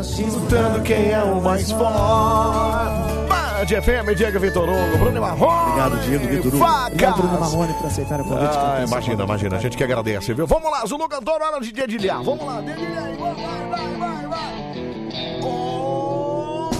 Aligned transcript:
Disputando 0.00 0.82
quem 0.82 1.10
é 1.12 1.22
o 1.22 1.40
mais 1.42 1.70
forte. 1.70 3.00
Band 3.28 3.82
FM, 3.82 4.16
Diego 4.16 4.40
Vitor 4.40 4.68
Hugo, 4.68 4.98
Bruno 4.98 5.20
Marrone. 5.20 5.62
Obrigado, 5.62 5.96
Diego 6.00 6.26
Vitor 6.26 6.54
Hugo. 6.54 6.64
Obrigado, 6.86 7.16
Bruno 7.16 7.40
Marrone, 7.40 7.74
por 7.74 7.86
aceitar 7.86 8.20
o 8.20 8.24
convite. 8.24 8.56
Ah, 8.56 8.84
imagina, 8.86 9.24
imagina. 9.24 9.56
A 9.56 9.60
gente 9.60 9.76
que 9.76 9.84
agradece, 9.84 10.32
viu? 10.32 10.46
Vamos 10.46 10.70
lá, 10.70 10.86
Zulu 10.86 11.08
Cantor, 11.08 11.42
hora 11.42 11.60
de 11.60 11.72
dedilhar. 11.72 12.22
Vamos 12.22 12.46
lá, 12.46 12.60
dedilhar. 12.62 13.04
Vai, 13.18 13.34
vai, 13.34 13.98
vai, 13.98 14.26
vai. 14.26 15.40
Oh. 15.42 16.70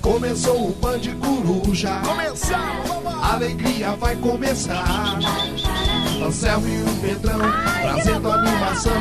Começou 0.00 0.68
o 0.68 0.72
Band 0.72 1.00
Coruja. 1.20 2.00
Começamos, 2.06 2.88
vamos 2.88 3.04
lá. 3.04 3.16
A 3.16 3.32
alegria 3.34 3.90
vai 3.96 4.14
começar. 4.16 5.18
Anselmo 6.22 6.66
e 6.66 6.82
o 6.82 6.94
Pedrão 7.00 7.38
trazendo 7.82 8.30
animação. 8.30 8.92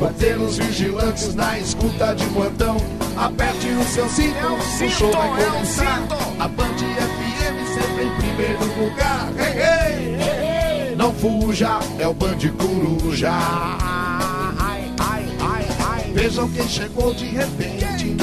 Roteiros 0.00 0.58
vigilantes 0.58 1.34
na 1.34 1.58
escuta 1.58 2.14
de 2.14 2.24
plantão. 2.26 2.76
Aperte 3.16 3.68
o 3.68 3.84
seu 3.84 4.08
cinto, 4.08 4.46
o 4.46 4.90
show 4.90 5.12
vai 5.12 5.42
é 5.42 5.46
começar. 5.46 6.02
A 6.38 6.48
Band 6.48 6.76
FM 6.76 7.58
sempre 7.74 8.04
em 8.04 8.14
primeiro 8.16 8.64
lugar. 8.80 9.32
Hey, 9.36 10.14
hey. 10.14 10.96
Não 10.96 11.12
fuja, 11.14 11.78
é 11.98 12.06
o 12.06 12.14
Band 12.14 12.38
Coruja. 12.58 13.32
Vejam 16.12 16.48
quem 16.50 16.68
chegou 16.68 17.14
de 17.14 17.26
repente. 17.26 18.16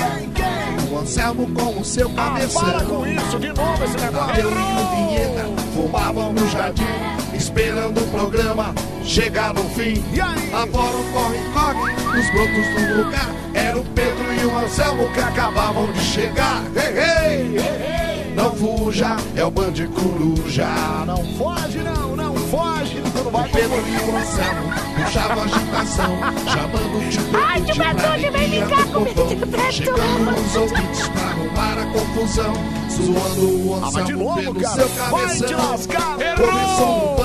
O 0.95 0.99
Anselmo 0.99 1.51
com 1.51 1.81
o 1.81 1.83
seu 1.83 2.09
cabeção. 2.11 2.61
Ah, 2.65 2.71
Para 2.71 2.85
com 2.85 3.05
isso, 3.05 3.37
de 3.37 3.47
novo 3.49 3.83
esse 3.83 3.97
negócio. 3.97 4.41
Eu 4.41 4.49
e 4.49 4.53
o 4.53 4.95
Vinheta 4.95 5.43
fumavam 5.73 6.31
no 6.31 6.49
jardim, 6.49 6.83
esperando 7.33 7.99
o 7.99 8.07
programa 8.07 8.73
chegar 9.03 9.53
no 9.53 9.65
fim. 9.71 10.01
E 10.13 10.21
aí? 10.21 10.53
Agora 10.53 10.95
o 10.95 11.03
corre-corre, 11.11 11.91
os 12.17 12.31
brotos 12.31 12.81
no 12.81 13.03
lugar. 13.03 13.29
Era 13.53 13.77
o 13.77 13.83
Pedro 13.83 14.33
e 14.41 14.45
o 14.45 14.57
Anselmo 14.57 15.11
que 15.11 15.19
acabavam 15.19 15.91
de 15.91 15.99
chegar. 15.99 16.63
Ei, 16.73 17.57
ei, 17.57 18.33
não 18.33 18.55
fuja, 18.55 19.17
é 19.35 19.43
o 19.43 19.51
Band 19.51 19.73
Coruja. 19.93 20.67
Não 21.05 21.25
foge, 21.37 21.79
não, 21.79 22.15
não 22.15 22.24
foge. 22.49 23.01
Tu 23.01 23.23
não 23.23 23.31
vai 23.31 23.47
O 23.47 23.51
Pedro 23.51 23.75
e 23.87 24.09
o 24.11 24.15
Anselmo 24.17 24.73
puxavam 24.95 25.43
agitação, 25.43 26.17
chamando 26.51 27.09
de 27.09 27.35
Ai, 27.35 27.61
tio 27.61 27.75
Betúlio, 27.75 28.31
vem 28.31 28.49
brincar 28.49 28.85
do 28.85 28.91
comigo, 28.93 29.45
Betúlio. 29.45 29.71
Chegando 29.71 30.31
os 30.45 30.55
ouvintes 30.55 31.07
pra 31.09 31.21
arrumar 31.23 31.77
a 31.81 31.85
confusão, 31.91 32.53
zoando 32.91 33.69
o 33.69 33.75
Ah, 33.83 33.89
de 33.89 33.97
Anselmo 34.13 34.23
novo, 34.23 34.41
pelo 34.41 34.61
cara. 34.61 34.75
seu 34.75 34.87
Vai 34.87 35.27
te 35.35 35.39
cabeção. 35.43 35.69
lascar. 35.71 36.17
Começou 36.35 37.13
o 37.13 37.15
Band 37.15 37.24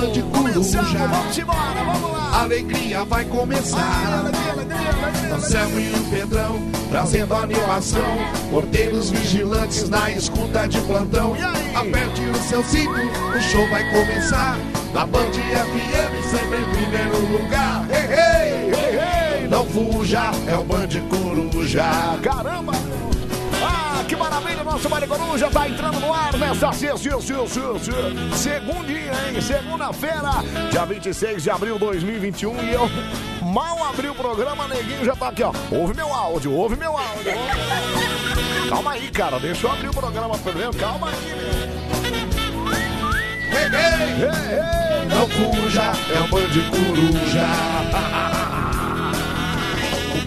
Coruja. 0.61 1.07
vamos 1.07 1.37
embora, 1.37 1.83
vamos 1.83 2.11
lá. 2.11 2.29
A 2.33 2.41
alegria 2.43 3.03
vai 3.05 3.25
começar. 3.25 4.31
Anselmo 5.33 5.79
e 5.79 5.89
o 5.89 6.09
Pedrão 6.09 6.71
trazendo 6.89 7.33
animação. 7.33 8.17
Porteiros 8.51 9.09
vigilantes 9.09 9.89
na 9.89 10.11
escuta 10.11 10.67
de 10.67 10.79
plantão. 10.81 11.35
E 11.35 11.41
aí? 11.41 11.75
Aperte 11.75 12.21
o 12.21 12.35
seu 12.47 12.63
cinto, 12.63 12.91
o 12.91 13.41
show 13.41 13.67
vai 13.69 13.89
começar. 13.91 14.57
Na 14.93 15.05
Band 15.05 15.31
FM, 15.31 16.29
sempre 16.29 16.59
em 16.59 16.65
primeiro 16.65 17.19
lugar. 17.31 17.87
Ei, 17.89 18.13
ei, 18.13 18.73
ei, 18.73 19.43
ei, 19.43 19.47
não 19.47 19.65
fuja, 19.65 20.31
é 20.47 20.55
o 20.55 20.63
Band 20.63 20.89
Coruja. 21.09 21.85
Caramba! 22.21 23.10
Que 24.11 24.15
maravilha! 24.17 24.61
Nosso 24.61 24.89
Vale 24.89 25.07
Coruja 25.07 25.49
tá 25.49 25.69
entrando 25.69 25.97
no 26.01 26.13
ar 26.13 26.37
nesta 26.37 26.73
sexta, 26.73 27.17
segundinha, 28.35 29.13
hein? 29.29 29.41
Segunda-feira, 29.41 30.31
dia 30.69 30.83
26 30.83 31.43
de 31.43 31.49
abril 31.49 31.75
de 31.75 31.85
2021 31.85 32.61
e 32.61 32.73
eu 32.73 32.89
mal 33.41 33.81
abri 33.85 34.09
o 34.09 34.13
programa, 34.13 34.67
neguinho 34.67 35.05
já 35.05 35.15
tá 35.15 35.29
aqui, 35.29 35.41
ó. 35.43 35.53
Ouve 35.71 35.93
meu 35.93 36.13
áudio, 36.13 36.51
ouve 36.51 36.75
meu 36.75 36.91
áudio. 36.97 37.31
Calma 38.67 38.91
aí, 38.91 39.09
cara, 39.11 39.39
deixa 39.39 39.65
eu 39.65 39.71
abrir 39.71 39.87
o 39.87 39.93
programa 39.93 40.37
primeiro, 40.39 40.73
calma 40.73 41.07
aí. 41.07 41.15
Ei, 43.49 43.63
ei, 43.63 44.25
Ei, 44.25 44.39
ei, 44.59 45.27
fuja, 45.29 45.93
é 46.13 46.19
o 46.19 46.27
Coruja. 46.69 47.47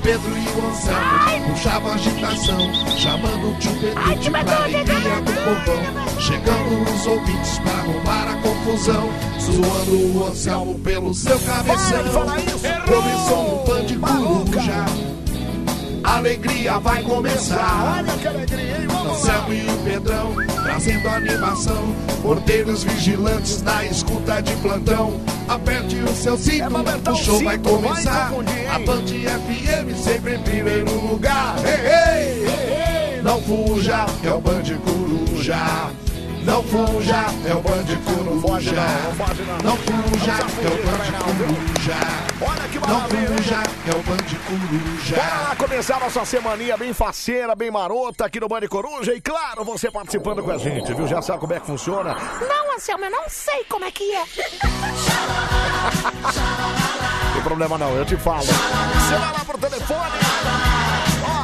Pedro 0.05 0.37
e 0.37 0.47
o 0.49 0.69
Anselmo 0.69 1.51
puxavam 1.51 1.93
agitação, 1.95 2.75
chamando 2.99 3.51
o 3.51 3.59
tio 3.59 3.73
Pedro 3.81 4.33
Betúlio, 4.33 4.63
alegria 4.63 5.21
do 5.23 5.33
povão. 5.33 6.21
Chegando 6.21 6.95
os 6.95 7.07
ouvintes 7.07 7.59
pra 7.61 7.73
arrumar 7.73 8.29
a 8.31 8.37
confusão, 8.43 9.11
zoando 9.41 10.19
o 10.19 10.27
Anselmo 10.27 10.79
pelo 10.81 11.15
seu 11.15 11.41
cabeção. 11.41 12.27
Começou 12.87 13.63
o 13.63 13.65
Band 13.65 13.99
Maluca. 13.99 14.51
Coruja, 14.51 14.85
alegria 16.05 16.79
vai 16.81 17.03
começar. 17.03 17.97
Olha 17.97 18.13
que 18.19 18.29
alegria, 18.29 18.77
hein? 18.77 18.89
Anselmo 19.11 19.55
e 19.55 19.67
o 19.71 19.79
Pedrão 19.85 20.35
trazendo 20.75 21.09
animação. 21.09 21.95
Porteiros 22.21 22.83
vigilantes 22.83 23.63
na 23.63 23.85
escuta 23.85 24.43
de 24.43 24.55
plantão. 24.57 25.21
Aperte 25.47 25.97
o 25.97 26.15
seu 26.15 26.35
É 26.35 26.39
cinto, 26.39 26.77
apertar 26.77 27.13
o 27.13 27.17
show 27.17 27.43
vai 27.43 27.57
cinto, 27.57 27.79
vai 27.79 27.83
começar. 27.93 28.33
A 28.73 28.79
Band 28.81 29.07
FM 29.07 29.97
sempre 30.03 30.35
em 30.35 30.43
primeiro 30.43 31.07
lugar. 31.07 31.57
Ei, 31.65 31.75
ei, 31.75 32.49
ei, 32.49 33.17
ei, 33.17 33.23
não 33.23 33.41
fuja, 33.43 34.07
é 34.25 34.33
o 34.33 34.41
Band 34.41 34.65
Coruja. 34.85 36.04
Não 36.45 36.63
fuja, 36.63 37.25
é 37.47 37.55
o 37.55 37.61
Band 37.63 37.85
foge 37.85 37.97
Coruja. 38.05 38.73
não, 38.73 39.03
não 39.03 39.15
foge 39.27 39.43
não. 39.43 39.59
Não 39.59 39.77
fuja, 39.79 40.33
Não 40.33 40.41
é 40.41 40.45
o 40.45 40.49
precisa 40.49 40.49
fugir 40.49 40.83
também 40.85 41.11
não, 41.13 41.27
viu? 41.35 41.47
Band 41.47 41.55
Coruja. 41.55 41.97
Olha 42.43 42.69
que 42.69 42.79
Não 42.79 42.89
maravilha. 42.89 43.21
hein? 43.21 43.27
fuja, 43.37 43.63
é 43.87 43.91
o 43.91 44.03
Band 44.03 44.17
Coruja. 44.47 45.17
Bora 45.17 45.49
lá 45.49 45.57
começar 45.57 46.01
nossa 46.01 46.25
semaninha 46.25 46.77
bem 46.77 46.93
faceira, 46.93 47.55
bem 47.55 47.71
marota 47.71 48.27
aqui 48.27 48.39
no 48.41 48.49
Bande 48.49 48.69
Coruja. 48.69 49.15
E 49.15 49.21
claro, 49.21 49.65
você 49.65 49.91
participando 49.91 50.43
com 50.43 50.51
a 50.51 50.59
gente, 50.59 50.93
viu? 50.93 51.07
Já 51.07 51.23
sabe 51.23 51.41
como 51.41 51.53
é 51.55 51.61
que 51.61 51.67
funciona. 51.67 52.15
Não, 52.15 52.75
Anselmo, 52.75 53.05
eu 53.07 53.11
não 53.11 53.25
sei 53.29 53.65
como 53.65 53.85
é 53.87 53.91
que 53.91 54.13
é. 54.15 54.25
Não 57.25 57.33
tem 57.33 57.43
problema 57.43 57.79
não, 57.79 57.91
eu 57.97 58.05
te 58.05 58.17
falo. 58.17 58.43
Você 58.45 59.15
vai 59.19 59.33
lá 59.33 59.45
pro 59.47 59.59
telefone. 59.59 60.11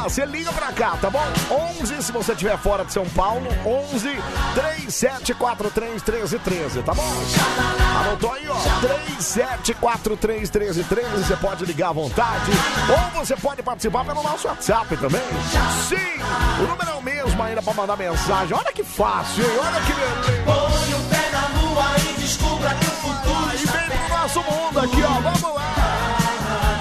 Você 0.03 0.25
liga 0.25 0.51
pra 0.51 0.71
cá, 0.71 0.97
tá 0.99 1.09
bom? 1.09 1.23
11, 1.79 2.03
se 2.03 2.11
você 2.11 2.31
estiver 2.33 2.57
fora 2.57 2.83
de 2.83 2.91
São 2.91 3.05
Paulo, 3.09 3.47
11 3.65 4.09
3743 4.55 6.03
1313, 6.03 6.81
tá 6.83 6.93
bom? 6.93 7.03
Anotou 8.01 8.33
aí, 8.33 8.47
ó. 8.49 8.55
3743 8.81 10.49
1313, 10.51 11.23
você 11.23 11.35
pode 11.37 11.65
ligar 11.65 11.89
à 11.89 11.93
vontade. 11.93 12.51
Ou 12.89 13.19
você 13.19 13.35
pode 13.37 13.61
participar 13.63 14.03
pelo 14.03 14.21
nosso 14.23 14.47
WhatsApp 14.47 14.97
também. 14.97 15.21
Sim, 15.87 15.95
o 16.59 16.67
número 16.67 16.89
é 16.89 16.93
o 16.93 17.01
mesmo 17.01 17.41
ainda 17.43 17.61
pra 17.61 17.73
mandar 17.73 17.95
mensagem. 17.95 18.57
Olha 18.57 18.73
que 18.73 18.83
fácil, 18.83 19.43
hein? 19.43 19.59
Olha 19.59 19.81
que 19.81 19.93
beleza. 19.93 20.43
Põe 20.45 20.93
o 20.93 21.03
pé 21.09 21.29
na 21.31 21.47
lua 21.61 21.85
e 22.09 22.13
descubra 22.19 22.69
que 22.75 22.85
o 22.87 22.91
futuro 22.91 23.51
E 23.53 23.63
está 23.63 23.77
vem 23.77 23.97
pro 23.97 24.17
nosso 24.17 24.39
mundo 24.41 24.79
aqui, 24.79 25.03
ó. 25.03 25.21
Vamos 25.21 25.55
lá. 25.55 25.73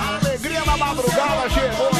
A 0.00 0.26
alegria 0.26 0.62
da 0.62 0.76
madrugada 0.76 1.48
chegou 1.50 1.99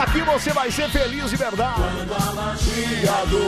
aqui 0.00 0.20
você 0.22 0.52
vai 0.52 0.70
ser 0.70 0.88
feliz 0.90 1.30
de 1.30 1.36
verdade. 1.36 1.82
a 1.82 2.32
magia 2.32 3.26
do 3.28 3.42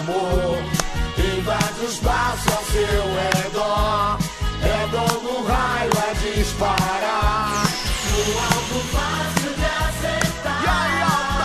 amor 0.00 0.86
invade 1.18 1.84
os 1.84 1.98
braços 1.98 2.52
ao 2.52 2.64
seu 2.64 3.04
redor. 3.32 4.18
É 4.62 4.88
dom 4.88 5.20
do 5.20 5.44
raio 5.44 5.90
a 5.96 6.12
disparar. 6.14 7.62
No 8.10 8.38
alto 8.38 8.78
fácil 8.88 9.54
de 9.54 9.64
aceitar. 9.64 10.62
E 10.62 10.68
aí, 10.68 11.02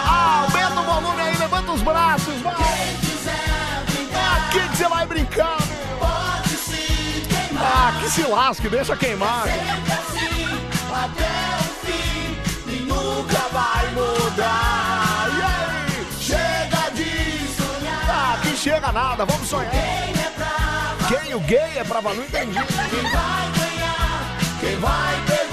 aumenta 0.07 0.79
o 0.79 0.83
volume 0.83 1.21
aí, 1.21 1.37
levanta 1.37 1.71
os 1.71 1.81
braços, 1.81 2.41
vai. 2.41 2.55
Quem 2.55 2.97
quiser 2.97 3.83
brincar, 3.87 4.47
Aqui 4.47 4.69
que 4.69 4.77
você 4.77 4.87
vai 4.87 5.05
brincar, 5.05 5.57
pode 5.99 6.49
se 6.49 7.27
queimar. 7.27 7.63
Ah, 7.63 7.99
que 7.99 8.09
se 8.09 8.23
lasque, 8.23 8.69
deixa 8.69 8.95
queimar. 8.95 9.43
Sempre 9.43 9.93
assim, 9.93 10.45
até 10.89 11.31
o 11.59 11.85
fim, 11.85 12.71
e 12.71 12.85
nunca 12.85 13.39
vai 13.51 13.80
mudar. 13.93 15.27
E 15.37 15.41
aí? 15.41 16.07
Chega 16.19 16.89
de 16.93 17.47
sonhar, 17.55 18.09
Ah, 18.09 18.37
que 18.41 18.55
chega 18.57 18.91
nada, 18.91 19.25
vamos 19.25 19.47
sonhar. 19.47 19.71
quem 19.71 19.79
é 19.79 20.31
bravo, 20.37 21.07
Quem? 21.07 21.35
O 21.35 21.39
gay 21.41 21.77
é 21.77 21.83
pra 21.83 22.01
não 22.01 22.13
entendi. 22.23 22.53
quem 22.53 23.11
vai 23.11 23.51
ganhar, 23.59 24.37
quem 24.59 24.75
vai 24.77 25.15
perder, 25.27 25.50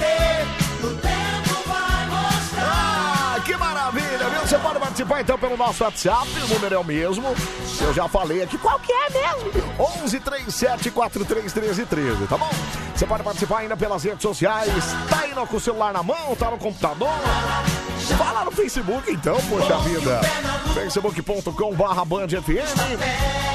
participar 5.04 5.20
então 5.20 5.38
pelo 5.38 5.56
nosso 5.56 5.84
WhatsApp, 5.84 6.26
o 6.44 6.48
número 6.54 6.74
é 6.74 6.78
o 6.78 6.84
mesmo. 6.84 7.24
Eu 7.80 7.94
já 7.94 8.08
falei 8.08 8.42
aqui. 8.42 8.58
Qual 8.58 8.78
que 8.80 8.92
é 8.92 9.10
mesmo? 9.10 9.74
11 10.02 10.18
37 10.20 10.90
43 10.90 11.52
13 11.52 11.86
13, 11.86 12.26
tá 12.26 12.36
bom? 12.36 12.50
Você 12.94 13.06
pode 13.06 13.22
participar 13.22 13.58
ainda 13.58 13.76
pelas 13.76 14.02
redes 14.02 14.22
sociais. 14.22 14.72
Tá 15.08 15.26
no- 15.34 15.46
com 15.46 15.56
o 15.56 15.60
celular 15.60 15.92
na 15.92 16.02
mão, 16.02 16.34
tá 16.36 16.50
no 16.50 16.58
computador. 16.58 17.08
Fala 18.16 18.44
no 18.44 18.50
Facebook 18.50 19.10
então, 19.12 19.36
poxa 19.48 19.78
vida. 19.78 20.20
facebook.com 20.74 21.74
barra 21.74 22.04
Band 22.04 22.28
FM. 22.28 22.76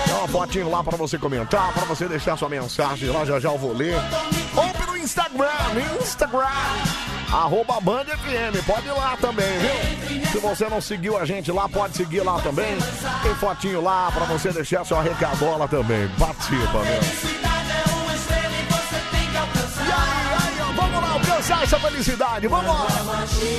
Dá 0.08 0.16
uma 0.20 0.28
fotinho 0.28 0.70
lá 0.70 0.84
pra 0.84 0.96
você 0.96 1.18
comentar, 1.18 1.74
pra 1.74 1.84
você 1.86 2.08
deixar 2.08 2.38
sua 2.38 2.48
mensagem 2.48 3.10
lá, 3.10 3.26
já 3.26 3.40
já 3.40 3.50
eu 3.52 3.58
vou 3.58 3.74
ler. 3.74 3.96
Ou 4.56 4.70
pelo 4.70 4.93
Instagram, 5.04 5.50
Instagram. 6.02 6.48
Arroba 7.32 7.82
Band 7.82 8.06
FM, 8.06 8.66
pode 8.66 8.88
ir 8.88 8.92
lá 8.92 9.18
também, 9.18 9.46
viu? 9.60 10.26
Se 10.28 10.38
você 10.38 10.70
não 10.70 10.80
seguiu 10.80 11.18
a 11.18 11.26
gente 11.26 11.52
lá, 11.52 11.68
pode 11.68 11.98
seguir 11.98 12.22
lá 12.22 12.40
também. 12.40 12.78
Tem 13.22 13.36
fotinho 13.36 13.82
lá 13.82 14.10
pra 14.12 14.24
você 14.26 14.52
deixar 14.54 14.86
sua 14.86 15.02
recadola 15.02 15.68
também. 15.68 16.08
Participa, 16.18 16.80
meu. 16.80 17.53
Essa 21.52 21.80
felicidade, 21.80 22.48
vamos 22.48 22.68
lá. 22.68 22.88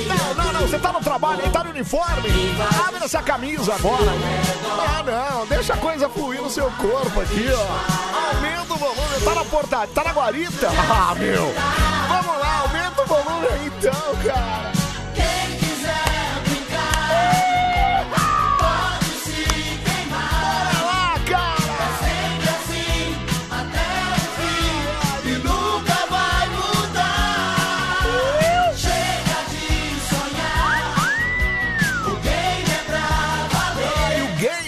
Não, 0.07 0.33
não, 0.33 0.53
não, 0.53 0.61
você 0.61 0.79
tá 0.79 0.91
no 0.91 0.99
trabalho, 0.99 1.41
aí 1.43 1.49
tá 1.51 1.63
no 1.63 1.69
uniforme. 1.69 2.29
Abre 2.87 3.03
essa 3.03 3.21
camisa 3.21 3.75
agora. 3.75 4.11
Ah, 4.87 5.03
não, 5.03 5.45
deixa 5.45 5.73
a 5.73 5.77
coisa 5.77 6.09
fluir 6.09 6.41
no 6.41 6.49
seu 6.49 6.69
corpo 6.71 7.21
aqui, 7.21 7.47
ó. 7.51 8.35
Aumenta 8.35 8.73
o 8.73 8.77
volume, 8.77 9.21
tá 9.23 9.35
na 9.35 9.45
portaria, 9.45 9.93
tá 9.93 10.03
na 10.03 10.11
guarita. 10.13 10.69
Ah, 10.69 11.15
meu. 11.15 11.53
Vamos 12.07 12.39
lá, 12.39 12.61
aumenta 12.61 13.01
o 13.01 13.05
volume 13.05 13.47
aí 13.47 13.67
então, 13.67 14.15
cara. 14.25 14.74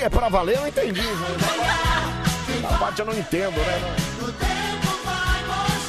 É 0.07 0.09
pra 0.09 0.30
valer, 0.30 0.57
eu 0.57 0.68
entendi. 0.68 1.01
né? 1.01 2.63
A 2.69 2.77
parte 2.77 3.00
eu 3.00 3.06
não 3.06 3.13
entendo, 3.13 3.57
né? 3.57 3.95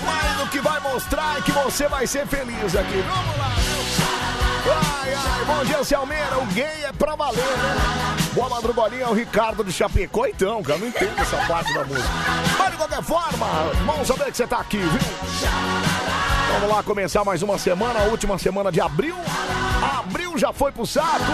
Mas 0.05 0.43
o 0.43 0.51
que 0.51 0.61
vai 0.61 0.81
mostrar 0.81 1.39
é 1.39 1.43
que 1.43 1.53
você 1.53 1.87
vai 1.87 2.07
ser 2.07 2.27
feliz 2.27 2.75
aqui. 2.75 3.05
Vamos 3.09 3.39
lá. 3.39 4.38
Ai, 4.71 5.15
ai, 5.15 5.45
bom 5.45 5.65
dia, 5.65 5.99
Almeida. 5.99 6.39
O 6.39 6.47
gay 6.47 6.85
é 6.85 6.93
pra 6.93 7.15
valer, 7.17 7.39
né? 7.39 7.77
Boa 8.33 8.49
madrugolinha, 8.49 9.05
é 9.05 9.09
o 9.09 9.15
Ricardo 9.15 9.65
de 9.65 9.73
Chapecó. 9.73 10.27
Então, 10.27 10.63
cara, 10.63 10.79
não 10.79 10.89
entendo 10.89 11.19
essa 11.19 11.37
parte 11.47 11.73
da 11.75 11.85
música. 11.85 12.09
Mas 12.59 12.71
de 12.71 12.77
qualquer 12.77 13.03
forma, 13.03 13.47
bom 13.85 14.05
saber 14.05 14.31
que 14.31 14.37
você 14.37 14.47
tá 14.47 14.59
aqui, 14.59 14.79
viu? 14.79 15.01
Vamos 16.53 16.69
lá 16.75 16.83
começar 16.83 17.25
mais 17.25 17.43
uma 17.43 17.59
semana, 17.59 18.01
a 18.01 18.05
última 18.05 18.39
semana 18.39 18.71
de 18.71 18.81
abril. 18.81 19.17
Abril 19.99 20.37
já 20.37 20.53
foi 20.53 20.73
pro 20.73 20.87
saco. 20.87 21.33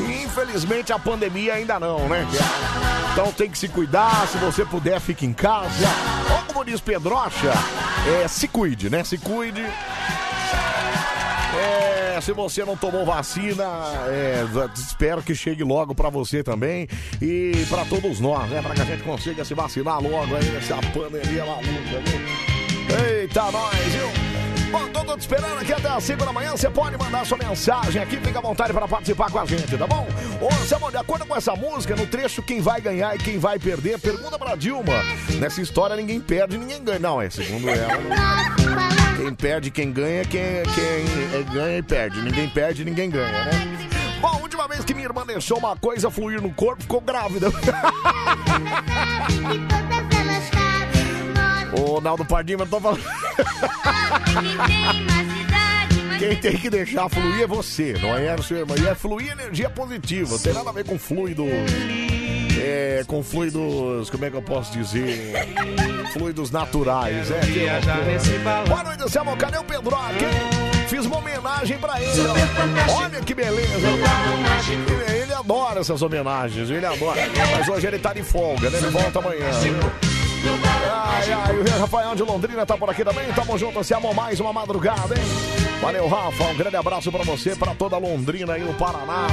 E 0.00 0.24
infelizmente 0.24 0.92
a 0.92 0.98
pandemia 0.98 1.54
ainda 1.54 1.78
não, 1.80 2.08
né? 2.08 2.26
Então 3.12 3.32
tem 3.32 3.50
que 3.50 3.58
se 3.58 3.68
cuidar, 3.68 4.26
se 4.28 4.36
você 4.38 4.64
puder, 4.64 5.00
fique 5.00 5.24
em 5.24 5.32
casa. 5.32 5.86
Ou 6.30 6.52
como 6.52 6.64
diz 6.64 6.80
Pedrocha, 6.80 7.52
é, 8.22 8.28
se 8.28 8.46
cuide, 8.46 8.90
né? 8.90 9.02
Se 9.04 9.16
cuide. 9.16 9.62
É, 11.54 11.95
se 12.20 12.32
você 12.32 12.64
não 12.64 12.76
tomou 12.76 13.04
vacina, 13.04 13.64
é, 14.08 14.44
espero 14.74 15.22
que 15.22 15.34
chegue 15.34 15.62
logo 15.62 15.94
pra 15.94 16.10
você 16.10 16.42
também 16.42 16.88
e 17.20 17.64
pra 17.68 17.84
todos 17.84 18.20
nós, 18.20 18.48
né? 18.50 18.62
Pra 18.62 18.74
que 18.74 18.82
a 18.82 18.84
gente 18.84 19.02
consiga 19.02 19.44
se 19.44 19.54
vacinar 19.54 20.00
logo 20.00 20.34
aí 20.34 20.44
nessa 20.50 20.76
pandemia 20.92 21.44
maluca, 21.44 22.00
viu? 22.04 23.16
Eita, 23.20 23.50
nós, 23.50 23.76
viu? 23.76 24.26
Bom, 24.70 24.88
tô 24.88 25.04
todo 25.04 25.18
esperando 25.18 25.58
aqui 25.58 25.72
até 25.72 25.88
as 25.88 26.04
5 26.04 26.24
da 26.24 26.32
manhã. 26.32 26.50
Você 26.50 26.68
pode 26.68 26.98
mandar 26.98 27.24
sua 27.24 27.38
mensagem 27.38 28.02
aqui, 28.02 28.16
fica 28.16 28.38
à 28.38 28.42
vontade 28.42 28.72
para 28.72 28.88
participar 28.88 29.30
com 29.30 29.38
a 29.38 29.46
gente, 29.46 29.76
tá 29.76 29.86
bom? 29.86 30.06
Ô, 30.40 30.52
Samuel, 30.66 30.90
de 30.90 30.96
acordo 30.98 31.24
com 31.24 31.36
essa 31.36 31.54
música, 31.54 31.94
no 31.94 32.06
trecho 32.06 32.42
quem 32.42 32.60
vai 32.60 32.80
ganhar 32.80 33.14
e 33.14 33.18
quem 33.18 33.38
vai 33.38 33.58
perder, 33.58 33.98
pergunta 33.98 34.38
pra 34.38 34.56
Dilma. 34.56 34.94
Nessa 35.38 35.62
história 35.62 35.96
ninguém 35.96 36.20
perde, 36.20 36.58
ninguém 36.58 36.82
ganha. 36.82 36.98
Não, 36.98 37.22
é 37.22 37.30
segundo 37.30 37.68
ela. 37.68 38.95
Quem 39.16 39.34
perde, 39.34 39.70
quem 39.70 39.92
ganha, 39.92 40.24
quem, 40.24 40.62
quem 40.74 40.84
é, 41.34 41.42
ganha 41.52 41.78
e 41.78 41.82
perde. 41.82 42.20
Ninguém 42.20 42.48
perde, 42.48 42.84
ninguém 42.84 43.08
ganha, 43.10 43.44
né? 43.46 43.50
Bom, 44.20 44.28
a 44.28 44.36
última 44.36 44.68
vez 44.68 44.84
que 44.84 44.92
minha 44.92 45.06
irmã 45.06 45.24
deixou 45.26 45.58
uma 45.58 45.74
coisa 45.76 46.10
fluir 46.10 46.42
no 46.42 46.52
corpo, 46.52 46.82
ficou 46.82 47.00
grávida. 47.00 47.48
Ô, 51.78 52.00
Naldo 52.00 52.24
Pardinho, 52.24 52.60
eu 52.60 52.66
tô 52.66 52.80
falando. 52.80 53.02
Quem 56.18 56.36
tem 56.36 56.56
que 56.56 56.70
deixar 56.70 57.08
fluir 57.08 57.42
é 57.42 57.46
você, 57.46 57.94
não 58.00 58.16
é 58.16 58.30
a 58.30 58.38
sua 58.38 58.58
irmã. 58.58 58.74
E 58.78 58.86
é 58.86 58.94
fluir 58.94 59.32
energia 59.32 59.68
positiva, 59.70 60.30
não 60.30 60.38
tem 60.38 60.52
nada 60.52 60.70
a 60.70 60.72
ver 60.72 60.84
com 60.84 60.98
fluidos. 60.98 61.46
É, 62.68 63.04
com 63.06 63.22
fluidos, 63.22 64.10
como 64.10 64.24
é 64.24 64.30
que 64.30 64.36
eu 64.36 64.42
posso 64.42 64.72
dizer? 64.72 65.34
Fluidos 66.12 66.50
naturais, 66.50 67.30
é. 67.30 67.40
Boa 68.68 68.82
noite, 68.82 69.08
Samuel. 69.10 69.36
Cadê 69.36 69.58
o 69.58 69.62
Pedro 69.64 69.94
aqui? 69.94 70.88
Fiz 70.88 71.06
uma 71.06 71.18
homenagem 71.18 71.78
pra 71.78 72.00
ele. 72.00 72.20
ó. 72.26 72.92
Olha 73.04 73.20
que 73.20 73.34
beleza. 73.34 73.86
Ele, 74.68 75.22
ele 75.22 75.32
adora 75.32 75.80
essas 75.80 76.02
homenagens, 76.02 76.68
ele 76.70 76.84
adora. 76.86 77.20
Mas 77.56 77.68
hoje 77.68 77.86
ele 77.86 77.98
tá 78.00 78.12
de 78.12 78.22
folga, 78.24 78.68
né? 78.68 78.78
Ele 78.78 78.90
volta 78.90 79.18
amanhã. 79.20 79.46
Ai, 80.92 81.32
ai, 81.32 81.56
o 81.76 81.80
Rafael 81.80 82.14
de 82.16 82.22
Londrina 82.22 82.66
tá 82.66 82.76
por 82.76 82.90
aqui 82.90 83.04
também. 83.04 83.26
Tamo 83.32 83.56
junto, 83.58 83.82
se 83.84 83.94
amou 83.94 84.12
mais 84.14 84.40
uma 84.40 84.52
madrugada, 84.52 85.14
hein? 85.14 85.24
Valeu, 85.80 86.08
Rafa. 86.08 86.44
Um 86.44 86.56
grande 86.56 86.76
abraço 86.76 87.12
pra 87.12 87.22
você, 87.22 87.54
pra 87.54 87.74
toda 87.74 87.96
Londrina 87.98 88.58
e 88.58 88.64
o 88.64 88.72
Paraná. 88.74 89.26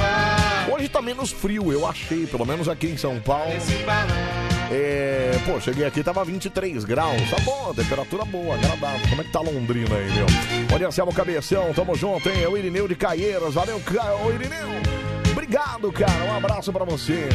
Hoje 0.74 0.88
tá 0.88 1.00
menos 1.00 1.30
frio, 1.30 1.72
eu 1.72 1.86
achei, 1.86 2.26
pelo 2.26 2.44
menos 2.44 2.68
aqui 2.68 2.88
em 2.88 2.96
São 2.96 3.20
Paulo. 3.20 3.52
É, 4.72 5.30
pô, 5.46 5.60
cheguei 5.60 5.86
aqui, 5.86 6.02
tava 6.02 6.24
23 6.24 6.84
graus. 6.84 7.30
Tá 7.30 7.36
bom, 7.44 7.72
temperatura 7.72 8.24
boa, 8.24 8.56
agradável. 8.56 9.08
Como 9.08 9.20
é 9.20 9.24
que 9.24 9.30
tá 9.30 9.38
Londrina 9.38 9.94
aí, 9.94 10.12
meu? 10.12 10.26
Olha, 10.72 10.90
Selma 10.90 11.12
Cabeção, 11.12 11.72
tamo 11.72 11.94
junto, 11.94 12.28
hein? 12.28 12.42
É 12.42 12.48
o 12.48 12.56
Irineu 12.58 12.88
de 12.88 12.96
Caieiras. 12.96 13.54
Valeu, 13.54 13.80
Irineu. 14.34 14.66
Obrigado, 15.30 15.92
cara. 15.92 16.24
Um 16.24 16.36
abraço 16.36 16.72
pra 16.72 16.84
você. 16.84 17.28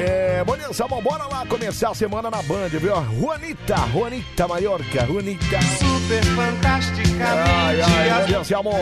É, 0.00 0.44
bom 0.44 0.56
dia, 0.56 0.72
Samuel. 0.72 1.02
Bora 1.02 1.26
lá 1.26 1.44
começar 1.44 1.90
a 1.90 1.94
semana 1.94 2.30
na 2.30 2.40
Band, 2.42 2.68
viu? 2.68 2.94
Juanita, 3.18 3.76
Juanita 3.92 4.46
Maiorca, 4.46 5.06
Juanita. 5.06 5.60
Super 5.60 6.24
fantasticamente. 6.24 7.22
Ai, 7.22 7.80
ai, 8.10 8.26
bom 8.32 8.44
seu 8.44 8.60
amor. 8.60 8.74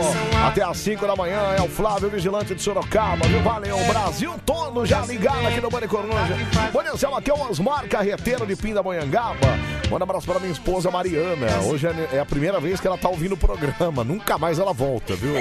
Até 0.45 0.61
às 0.61 0.77
5 0.77 1.07
da 1.07 1.15
manhã 1.15 1.39
é 1.57 1.61
o 1.61 1.67
Flávio 1.67 2.09
Vigilante 2.09 2.53
de 2.53 2.61
Sorocaba, 2.61 3.27
viu? 3.27 3.41
Valeu, 3.41 3.77
Brasil 3.85 4.35
todo 4.45 4.85
já 4.85 5.01
ligado 5.01 5.47
aqui 5.47 5.59
no 5.59 5.71
Bande 5.71 5.87
Coruja. 5.87 6.37
Bom 6.71 6.83
amor. 7.07 7.17
Aqui 7.17 7.31
é 7.31 7.33
o 7.33 7.49
Osmar 7.49 7.87
Carreteiro 7.87 8.45
de 8.45 8.55
Pindamonhangaba. 8.55 9.57
Manda 9.89 10.05
um 10.05 10.09
abraço 10.09 10.27
para 10.27 10.39
minha 10.39 10.51
esposa 10.51 10.91
Mariana. 10.91 11.47
Hoje 11.65 11.87
é 11.87 12.17
é 12.17 12.19
a 12.19 12.25
primeira 12.25 12.59
vez 12.59 12.79
que 12.79 12.85
ela 12.85 12.97
tá 12.97 13.09
ouvindo 13.09 13.33
o 13.33 13.37
programa. 13.37 14.03
Nunca 14.03 14.37
mais 14.37 14.59
ela 14.59 14.71
volta, 14.71 15.15
viu? 15.15 15.33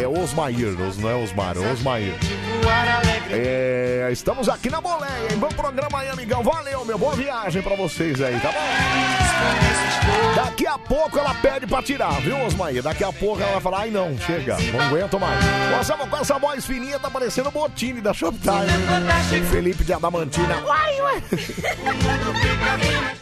É 0.00 0.06
Osmair, 0.06 0.68
Os- 0.80 0.96
não 0.98 1.10
é 1.10 1.14
Osmar, 1.14 1.56
é 1.56 1.72
Osmair. 1.72 2.14
É, 3.30 4.08
estamos 4.12 4.48
aqui 4.48 4.70
na 4.70 4.80
boleia, 4.80 5.10
hein? 5.30 5.36
Bom 5.38 5.48
programa 5.48 5.98
aí, 6.00 6.08
amigão. 6.08 6.42
Valeu, 6.42 6.84
meu. 6.84 6.96
Boa 6.98 7.14
viagem 7.14 7.60
pra 7.62 7.74
vocês 7.76 8.20
aí, 8.20 8.38
tá 8.40 8.50
bom? 8.52 10.34
Daqui 10.34 10.66
a 10.66 10.78
pouco 10.78 11.18
ela 11.18 11.34
pede 11.34 11.66
pra 11.66 11.82
tirar, 11.82 12.20
viu, 12.20 12.38
Osmair? 12.46 12.82
Daqui 12.82 13.04
a 13.04 13.12
pouco 13.12 13.42
ela 13.42 13.52
vai 13.52 13.60
falar, 13.60 13.78
ai 13.80 13.90
não, 13.90 14.16
chega, 14.18 14.56
não 14.72 14.80
aguento 14.80 15.18
mais. 15.18 15.44
Nós 15.70 15.82
estamos 15.82 16.08
com 16.08 16.16
essa 16.16 16.38
voz 16.38 16.64
fininha, 16.64 16.98
tá 16.98 17.10
parecendo 17.10 17.48
o 17.48 17.52
Botini 17.52 18.00
da 18.00 18.12
Shoptime. 18.14 18.66
Felipe 19.50 19.84
de 19.84 19.92
Adamantina. 19.92 20.56
Uai, 20.64 21.00
uai. 21.00 21.22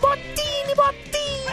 Botini, 0.00 0.74
botini, 0.74 1.46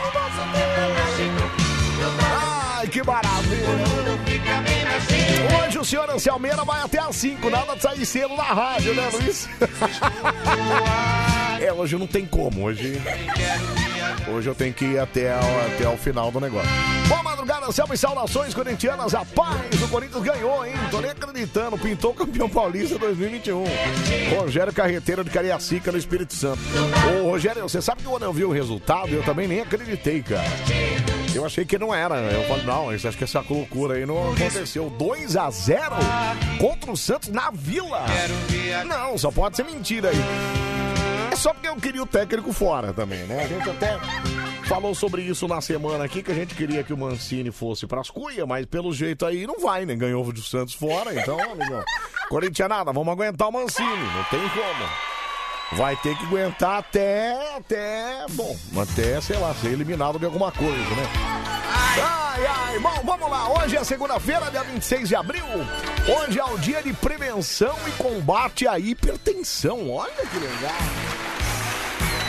Ai, 2.80 2.88
que 2.88 3.02
maravilha. 3.04 4.13
O 5.84 5.86
senhor 5.86 6.10
Anselmeira 6.10 6.64
vai 6.64 6.82
até 6.82 6.98
às 6.98 7.14
5, 7.18 7.50
nada 7.50 7.76
de 7.76 7.82
sair 7.82 8.06
cedo 8.06 8.38
na 8.38 8.44
rádio, 8.44 8.94
né, 8.96 9.10
Luiz? 9.12 9.50
é, 11.60 11.74
hoje 11.74 11.98
não 11.98 12.08
tem 12.08 12.26
como, 12.26 12.64
hoje... 12.64 13.02
Hoje 14.34 14.50
eu 14.50 14.56
tenho 14.56 14.74
que 14.74 14.86
ir 14.86 14.98
até, 15.00 15.36
o- 15.36 15.76
até 15.76 15.90
o 15.90 15.98
final 15.98 16.32
do 16.32 16.40
negócio. 16.40 16.70
Boa 17.10 17.22
madrugada, 17.22 17.66
Anselmo 17.66 17.94
e 17.94 17.98
saudações 17.98 18.54
corintianas. 18.54 19.12
Rapaz, 19.12 19.60
o 19.82 19.88
Corinthians 19.90 20.24
ganhou, 20.24 20.66
hein? 20.66 20.72
Tô 20.90 21.02
nem 21.02 21.12
acreditando. 21.12 21.78
Pintou 21.78 22.14
campeão 22.14 22.48
paulista 22.48 22.98
2021. 22.98 23.66
Rogério 24.40 24.72
Carreteiro 24.72 25.22
de 25.22 25.30
Cariacica, 25.30 25.92
no 25.92 25.98
Espírito 25.98 26.34
Santo. 26.34 26.62
Ô, 27.22 27.30
Rogério, 27.32 27.62
você 27.64 27.82
sabe 27.82 28.04
que 28.04 28.08
quando 28.08 28.24
eu 28.24 28.32
vi 28.32 28.46
o 28.46 28.52
resultado, 28.54 29.10
eu 29.10 29.24
também 29.24 29.50
nem 29.50 29.60
acreditei, 29.60 30.24
cara. 30.24 30.48
Eu 31.36 31.46
achei 31.46 31.66
que 31.66 31.78
não 31.78 31.94
era. 31.94 32.16
Eu 32.16 32.44
falei, 32.48 32.64
não, 32.64 32.90
acho 32.90 33.18
que 33.18 33.24
essa 33.24 33.44
loucura 33.48 33.96
aí 33.96 34.06
não 34.06 34.32
aconteceu. 34.32 34.90
2 34.90 35.36
a 35.36 35.50
0 35.50 35.96
contra 36.60 36.92
o 36.92 36.98
Santos 36.98 37.30
na 37.30 37.50
Vila. 37.52 38.06
Não, 38.86 39.18
só 39.18 39.32
pode 39.32 39.56
ser 39.56 39.64
mentira 39.66 40.10
aí. 40.10 40.18
É 41.32 41.36
só 41.36 41.54
porque 41.54 41.68
eu 41.68 41.76
queria 41.78 42.04
o 42.04 42.06
técnico 42.06 42.54
fora 42.54 42.94
também, 42.94 43.24
né? 43.24 43.44
A 43.44 43.48
gente 43.48 43.70
até 43.70 43.98
falou 44.68 44.94
sobre 44.94 45.24
isso 45.24 45.48
na 45.48 45.62
semana 45.62 46.04
aqui, 46.04 46.22
que 46.22 46.32
a 46.32 46.36
gente 46.36 46.54
queria 46.56 46.84
que 46.84 46.94
o 46.94 46.98
Mancini 46.98 47.52
fosse 47.52 47.88
pras 47.88 48.10
cuias, 48.10 48.48
mas 48.48 48.66
pelo 48.66 48.94
jeito 48.94 49.26
aí 49.26 49.48
não 49.48 49.60
vai, 49.60 49.86
né? 49.86 49.96
Ganhou 49.96 50.24
o 50.24 50.38
Santos 50.38 50.74
fora, 50.74 51.14
então, 51.14 51.40
amigão. 51.40 51.84
Corintianada, 52.30 52.94
vamos 52.94 53.12
aguentar 53.12 53.50
o 53.50 53.52
Mancini, 53.52 53.90
não 53.90 54.24
tem 54.26 54.40
como. 54.50 55.13
Vai 55.72 55.96
ter 55.96 56.16
que 56.16 56.26
aguentar 56.26 56.80
até, 56.80 57.56
até, 57.58 58.26
bom, 58.32 58.56
até, 58.78 59.20
sei 59.22 59.38
lá, 59.38 59.56
ser 59.56 59.70
eliminado 59.70 60.20
de 60.20 60.26
alguma 60.26 60.52
coisa, 60.52 60.78
né? 60.78 61.10
Ai, 62.00 62.46
ai, 62.46 62.80
bom, 62.80 63.02
vamos 63.04 63.30
lá. 63.30 63.50
Hoje 63.50 63.78
é 63.78 63.84
segunda-feira, 63.84 64.52
dia 64.52 64.64
26 64.64 65.10
de 65.10 65.16
abril. 65.16 65.46
Hoje 66.08 66.40
é 66.40 66.44
o 66.44 66.58
dia 66.58 66.84
de 66.84 66.94
prevenção 66.94 67.76
e 67.88 67.92
combate 67.92 68.68
à 68.68 68.78
hipertensão. 68.78 69.90
Olha 69.90 70.14
que 70.14 70.38
legal. 70.38 70.72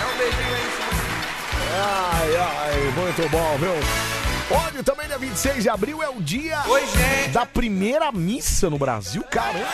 É 0.01 0.15
um 0.15 0.19
beijinho 0.19 0.55
aí, 0.55 0.85
Ai, 1.77 2.37
ai, 2.37 2.93
muito 2.97 3.29
bom, 3.31 3.59
viu? 3.59 3.75
Hoje 4.57 4.83
também, 4.83 5.07
dia 5.07 5.19
26 5.19 5.63
de 5.63 5.69
abril, 5.69 6.03
é 6.03 6.09
o 6.09 6.21
dia 6.21 6.59
é. 6.59 7.29
da 7.29 7.45
primeira 7.45 8.13
missa 8.13 8.71
no 8.71 8.79
Brasil. 8.79 9.25
Caramba! 9.31 9.65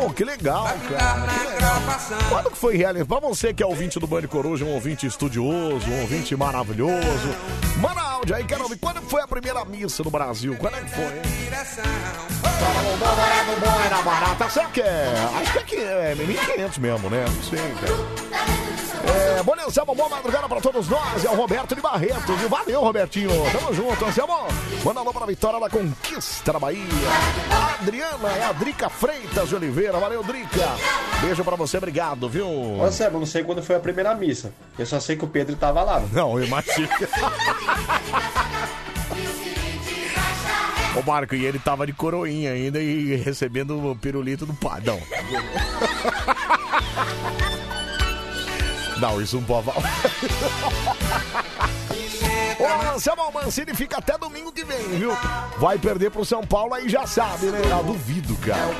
Pô, 0.00 0.10
que 0.10 0.24
legal, 0.24 0.64
cara. 0.64 1.26
Que 1.26 1.46
legal. 1.46 1.82
Quando 2.28 2.50
que 2.50 2.56
foi 2.56 2.76
realizado? 2.76 3.08
Pra 3.08 3.20
você 3.20 3.52
que 3.52 3.62
é 3.62 3.66
ouvinte 3.66 3.98
do 3.98 4.06
Band 4.06 4.22
Coruja, 4.22 4.64
um 4.64 4.74
ouvinte 4.74 5.06
estudioso, 5.06 5.88
um 5.90 6.00
ouvinte 6.00 6.36
maravilhoso. 6.36 7.34
Manda 7.78 8.00
áudio 8.00 8.34
aí, 8.36 8.44
quero 8.44 8.62
ouvir. 8.62 8.78
Quando 8.78 9.02
foi 9.02 9.22
a 9.22 9.28
primeira 9.28 9.64
missa 9.64 10.02
no 10.02 10.10
Brasil? 10.10 10.56
Quando 10.58 10.76
é 10.76 10.80
que 10.80 10.90
foi. 10.94 11.22
Era 13.86 14.02
barata, 14.02 14.50
será 14.50 14.66
que 14.66 14.80
é? 14.80 15.14
Acho 15.40 15.52
que 15.52 15.58
é, 15.58 15.62
que 15.62 15.76
é 15.76 16.14
1500 16.14 16.78
mesmo, 16.78 17.10
né? 17.10 17.24
Não 17.24 17.42
sei, 17.42 17.58
cara. 17.80 18.56
É, 19.38 19.42
bom 19.42 19.54
dia, 19.54 19.66
Anselmo, 19.66 19.94
boa 19.94 20.08
madrugada 20.08 20.48
pra 20.48 20.60
todos 20.60 20.88
nós. 20.88 21.24
É 21.24 21.30
o 21.30 21.34
Roberto 21.34 21.74
de 21.74 21.80
Barreto, 21.80 22.34
viu? 22.34 22.48
Valeu, 22.48 22.80
Robertinho. 22.80 23.30
Tamo 23.52 23.72
junto, 23.72 24.04
Anselmo. 24.04 24.48
Manda 24.84 25.00
alô 25.00 25.12
pra 25.12 25.26
Vitória 25.26 25.60
da 25.60 25.70
Conquista 25.70 26.52
da 26.52 26.58
Bahia. 26.58 26.82
A 27.50 27.74
Adriana 27.82 28.28
é 28.30 28.44
a 28.44 28.52
Drica 28.52 28.85
Freitas 28.88 29.48
de 29.48 29.54
Oliveira. 29.54 29.98
Valeu, 29.98 30.22
Drica. 30.22 30.68
Beijo 31.20 31.42
pra 31.44 31.56
você, 31.56 31.78
obrigado, 31.78 32.28
viu? 32.28 32.48
Ô, 32.48 32.90
Sebo, 32.90 33.18
não 33.18 33.26
sei 33.26 33.42
quando 33.42 33.62
foi 33.62 33.76
a 33.76 33.80
primeira 33.80 34.14
missa. 34.14 34.52
Eu 34.78 34.86
só 34.86 35.00
sei 35.00 35.16
que 35.16 35.24
o 35.24 35.28
Pedro 35.28 35.56
tava 35.56 35.82
lá. 35.82 36.02
Não, 36.12 36.38
eu 36.38 36.46
imagino. 36.46 36.88
Ô 40.96 41.02
Marco, 41.02 41.34
e 41.34 41.44
ele 41.44 41.58
tava 41.58 41.86
de 41.86 41.92
coroinha 41.92 42.52
ainda 42.52 42.80
e 42.80 43.16
recebendo 43.16 43.90
o 43.90 43.94
pirulito 43.96 44.46
do 44.46 44.54
padrão. 44.54 44.98
Não, 48.98 49.20
isso 49.20 49.36
não 49.36 49.44
pode. 49.44 49.68
Ô, 52.58 52.94
Anselmo 52.94 53.30
Mancini 53.32 53.74
fica 53.74 53.98
até 53.98 54.16
domingo 54.16 54.50
que 54.52 54.64
vem, 54.64 54.78
viu? 54.98 55.16
Vai 55.58 55.78
perder 55.78 56.10
pro 56.10 56.24
São 56.24 56.42
Paulo 56.42 56.74
aí 56.74 56.88
já 56.88 57.06
sabe, 57.06 57.46
né? 57.46 57.60
Eu 57.70 57.82
duvido, 57.84 58.34
cara. 58.36 58.70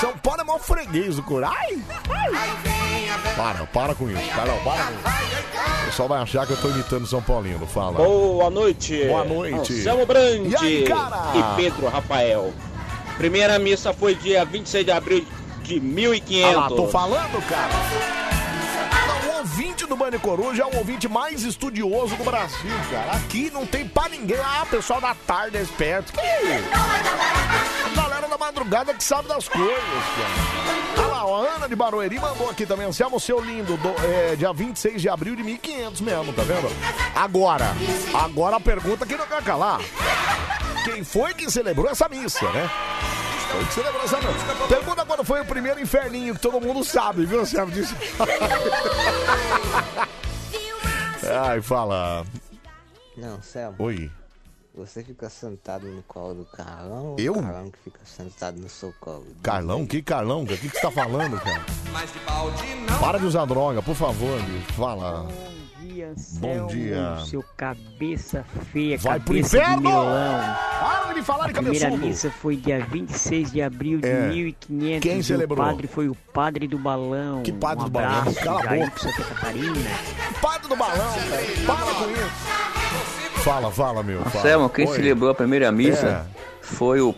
São 0.00 0.16
Paulo 0.16 0.40
é 0.40 0.44
maior 0.44 0.58
freguês 0.60 1.16
do 1.16 1.22
Corinthians. 1.22 1.54
Ai, 1.58 1.78
ai. 2.10 3.36
Para, 3.36 3.66
para 3.66 3.94
com 3.94 4.08
isso, 4.10 4.30
Carol, 4.34 4.58
para 4.60 4.84
com 4.84 4.92
isso. 4.92 5.82
O 5.82 5.86
pessoal 5.86 6.08
vai 6.08 6.20
achar 6.22 6.46
que 6.46 6.52
eu 6.52 6.56
tô 6.56 6.68
imitando 6.68 7.06
São 7.06 7.22
Paulino, 7.22 7.66
fala. 7.66 7.92
Boa 7.98 8.50
noite. 8.50 9.04
Boa 9.06 9.24
noite. 9.24 9.72
Anselmo 9.72 10.06
Brandi 10.06 10.50
E 10.50 10.56
aí, 10.56 10.84
cara? 10.84 11.32
e 11.34 11.56
Pedro 11.56 11.88
Rafael. 11.88 12.52
Primeira 13.16 13.58
missa 13.58 13.92
foi 13.92 14.14
dia 14.14 14.44
26 14.44 14.84
de 14.84 14.90
abril 14.92 15.26
de 15.62 15.80
1500. 15.80 16.54
Ah 16.54 16.60
lá, 16.60 16.68
tô 16.68 16.86
falando, 16.88 17.48
cara. 17.48 17.70
Ouvinte 19.46 19.86
do 19.86 19.96
Bande 19.96 20.18
Coruja 20.18 20.64
é 20.64 20.66
o 20.66 20.76
ouvinte 20.78 21.06
mais 21.06 21.44
estudioso 21.44 22.16
do 22.16 22.24
Brasil, 22.24 22.74
cara. 22.90 23.12
Aqui 23.12 23.48
não 23.54 23.64
tem 23.64 23.86
pra 23.86 24.08
ninguém. 24.08 24.36
Ah, 24.40 24.66
pessoal 24.68 25.00
da 25.00 25.14
tarde 25.14 25.56
é 25.56 25.62
esperto. 25.62 26.12
Que 26.12 26.18
A 26.18 27.94
galera 27.94 28.26
da 28.26 28.36
madrugada 28.36 28.92
que 28.92 29.04
sabe 29.04 29.28
das 29.28 29.48
coisas, 29.48 29.76
cara. 29.78 30.98
Olha 30.98 31.06
lá, 31.06 31.26
ó, 31.26 31.44
a 31.44 31.54
Ana 31.54 31.68
de 31.68 31.76
Barueri 31.76 32.18
mandou 32.18 32.50
aqui 32.50 32.66
também. 32.66 32.88
Anselmo, 32.88 33.20
seu 33.20 33.40
lindo, 33.40 33.76
do, 33.76 33.94
é, 34.04 34.34
dia 34.34 34.52
26 34.52 35.00
de 35.00 35.08
abril 35.08 35.36
de 35.36 35.44
1500 35.44 36.00
mesmo, 36.00 36.32
tá 36.32 36.42
vendo? 36.42 36.68
Agora, 37.14 37.66
agora 38.14 38.56
a 38.56 38.60
pergunta 38.60 39.06
que 39.06 39.16
não 39.16 39.28
quer 39.28 39.44
calar. 39.44 39.78
Quem 40.84 41.04
foi 41.04 41.32
que 41.34 41.48
celebrou 41.48 41.88
essa 41.88 42.08
missa, 42.08 42.50
né? 42.50 42.68
Foi 43.56 43.64
que 43.64 43.72
celebrou 43.72 44.02
essa. 44.04 44.18
Pergunta 44.68 45.04
quando 45.06 45.24
foi 45.24 45.40
o 45.40 45.44
primeiro 45.46 45.80
inferninho, 45.80 46.34
que 46.34 46.40
todo 46.40 46.60
mundo 46.60 46.84
sabe, 46.84 47.24
viu, 47.24 47.40
Anselmo? 47.40 47.72
Disso. 47.72 47.94
Ai, 51.42 51.62
fala. 51.62 52.26
Não, 53.16 53.40
Selma, 53.40 53.74
Oi. 53.78 54.10
você 54.74 55.02
fica 55.02 55.30
sentado 55.30 55.86
no 55.86 56.02
colo 56.02 56.34
do 56.34 56.44
Carlão 56.44 57.16
Eu? 57.18 57.32
o 57.32 57.42
Carlão 57.42 57.70
que 57.70 57.78
fica 57.78 58.00
sentado 58.04 58.60
no 58.60 58.68
seu 58.68 58.92
colo? 59.00 59.26
Carlão? 59.42 59.86
Que 59.86 60.02
Carlão? 60.02 60.42
O 60.42 60.46
que, 60.46 60.58
que 60.58 60.68
você 60.68 60.80
tá 60.82 60.90
falando, 60.90 61.40
cara? 61.40 61.64
Mas 61.90 62.12
de 62.12 62.18
balde 62.20 62.74
não. 62.86 62.98
Para 62.98 63.18
de 63.18 63.24
usar 63.24 63.46
droga, 63.46 63.80
por 63.80 63.94
favor, 63.96 64.38
bicho. 64.42 64.72
Fala. 64.74 65.26
Bom 65.96 66.02
dia, 66.02 66.06
Bom 66.06 66.12
Anselmo, 66.12 66.68
dia. 66.68 67.16
Seu 67.26 67.44
cabeça 67.56 68.44
feia, 68.70 68.98
Vai 68.98 69.18
pro 69.18 69.28
cabeça 69.28 69.56
de 69.56 69.62
inferno! 69.64 69.80
melão. 69.82 70.56
Para 70.80 71.12
de 71.14 71.22
falar 71.22 71.44
de 71.46 71.50
A 71.50 71.54
primeira 71.62 71.84
cabeçudo. 71.86 72.06
missa 72.06 72.30
foi 72.30 72.56
dia 72.56 72.84
26 72.84 73.52
de 73.52 73.62
abril 73.62 73.98
de 74.00 74.06
É. 74.06 74.28
1500. 74.28 75.00
Quem 75.02 75.22
celebrou? 75.22 75.58
O 75.58 75.70
padre 75.70 75.86
foi 75.86 76.08
o 76.10 76.14
padre 76.34 76.68
do 76.68 76.78
balão. 76.78 77.42
Que 77.42 77.52
padre 77.52 77.84
um 77.84 77.86
do 77.86 77.90
balão? 77.90 78.34
Cala 78.34 78.60
a 78.60 78.74
boca. 78.76 78.90
pro 78.90 79.00
Santa 79.00 79.24
Catarina. 79.24 79.90
Padre 80.42 80.68
do 80.68 80.76
balão, 80.76 81.14
cara. 81.14 81.42
Para 81.66 81.94
com 81.94 82.10
isso. 82.10 83.42
Fala, 83.42 83.70
fala, 83.70 84.02
meu. 84.02 84.22
Fala. 84.24 84.38
Anselmo, 84.44 84.68
quem 84.68 84.86
Oi. 84.86 84.94
celebrou 84.96 85.30
a 85.30 85.34
primeira 85.34 85.72
missa 85.72 86.26
foi 86.60 87.00
o 87.00 87.14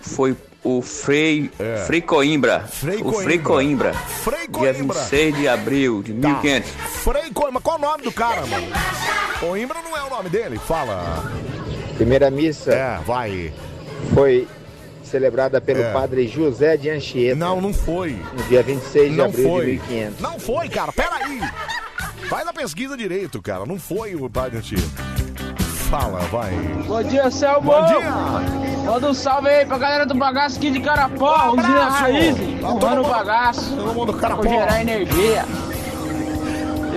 foi 0.00 0.36
o 0.62 0.82
Frei 0.82 1.50
É. 1.58 1.84
Frei 1.86 2.00
Coimbra. 2.00 2.60
Frei 2.60 3.00
o 3.02 3.12
Frei 3.12 3.38
Coimbra. 3.38 3.92
Coimbra. 3.92 3.94
Frei 3.94 4.46
Dia 4.48 4.74
Coimbra. 4.74 4.98
26 4.98 5.36
de 5.36 5.48
abril 5.48 6.02
de 6.02 6.12
Tá. 6.14 6.28
1500. 6.28 6.70
Frei 7.02 7.30
Coimbra. 7.32 7.60
Qual 7.62 7.76
o 7.78 7.80
nome 7.80 8.02
do 8.04 8.12
cara, 8.12 8.44
mano? 8.46 8.66
Coimbra 9.40 9.78
não 9.82 9.96
é 9.96 10.02
o 10.02 10.10
nome 10.10 10.28
dele? 10.28 10.58
Fala. 10.58 11.30
Primeira 11.96 12.30
missa 12.30 12.72
É, 12.72 12.98
vai. 13.06 13.52
foi 14.14 14.46
celebrada 15.04 15.60
pelo 15.60 15.82
É. 15.82 15.92
padre 15.92 16.28
José 16.28 16.76
de 16.76 16.88
Anchieta 16.90 17.34
Não, 17.36 17.60
não 17.60 17.72
foi. 17.74 18.16
no 18.36 18.42
dia 18.44 18.62
26 18.62 19.10
de 19.10 19.16
Não 19.16 19.24
abril 19.26 19.48
foi. 19.48 19.64
de 19.66 19.70
1500. 19.72 20.20
Não 20.20 20.38
foi, 20.38 20.68
cara. 20.68 20.92
Peraí. 20.92 21.40
Faz 22.28 22.46
a 22.46 22.52
pesquisa 22.52 22.96
direito, 22.96 23.42
cara. 23.42 23.66
Não 23.66 23.78
foi 23.78 24.14
o 24.14 24.30
padre 24.30 24.58
antigo. 24.58 24.82
Fala, 25.90 26.18
vai. 26.30 26.52
Bom 26.86 27.02
dia, 27.02 27.26
Anselmo. 27.26 27.62
Bom 27.62 27.84
dia. 27.86 28.00
Manda 28.84 29.08
um 29.10 29.14
salve 29.14 29.48
aí 29.48 29.66
pra 29.66 29.76
galera 29.76 30.06
do 30.06 30.14
bagaço 30.14 30.56
aqui 30.58 30.70
de 30.70 30.80
Carapó, 30.80 31.48
Um 31.48 31.58
usina 31.58 31.84
raiz, 31.90 32.36
Tá 32.60 32.68
todo 32.68 32.88
mundo- 32.96 33.08
bagaço, 33.08 33.76
Todo 33.76 33.94
mundo 33.94 34.12
pra 34.12 34.20
Carapó. 34.22 34.42
gerar 34.48 34.80
energia. 34.80 35.44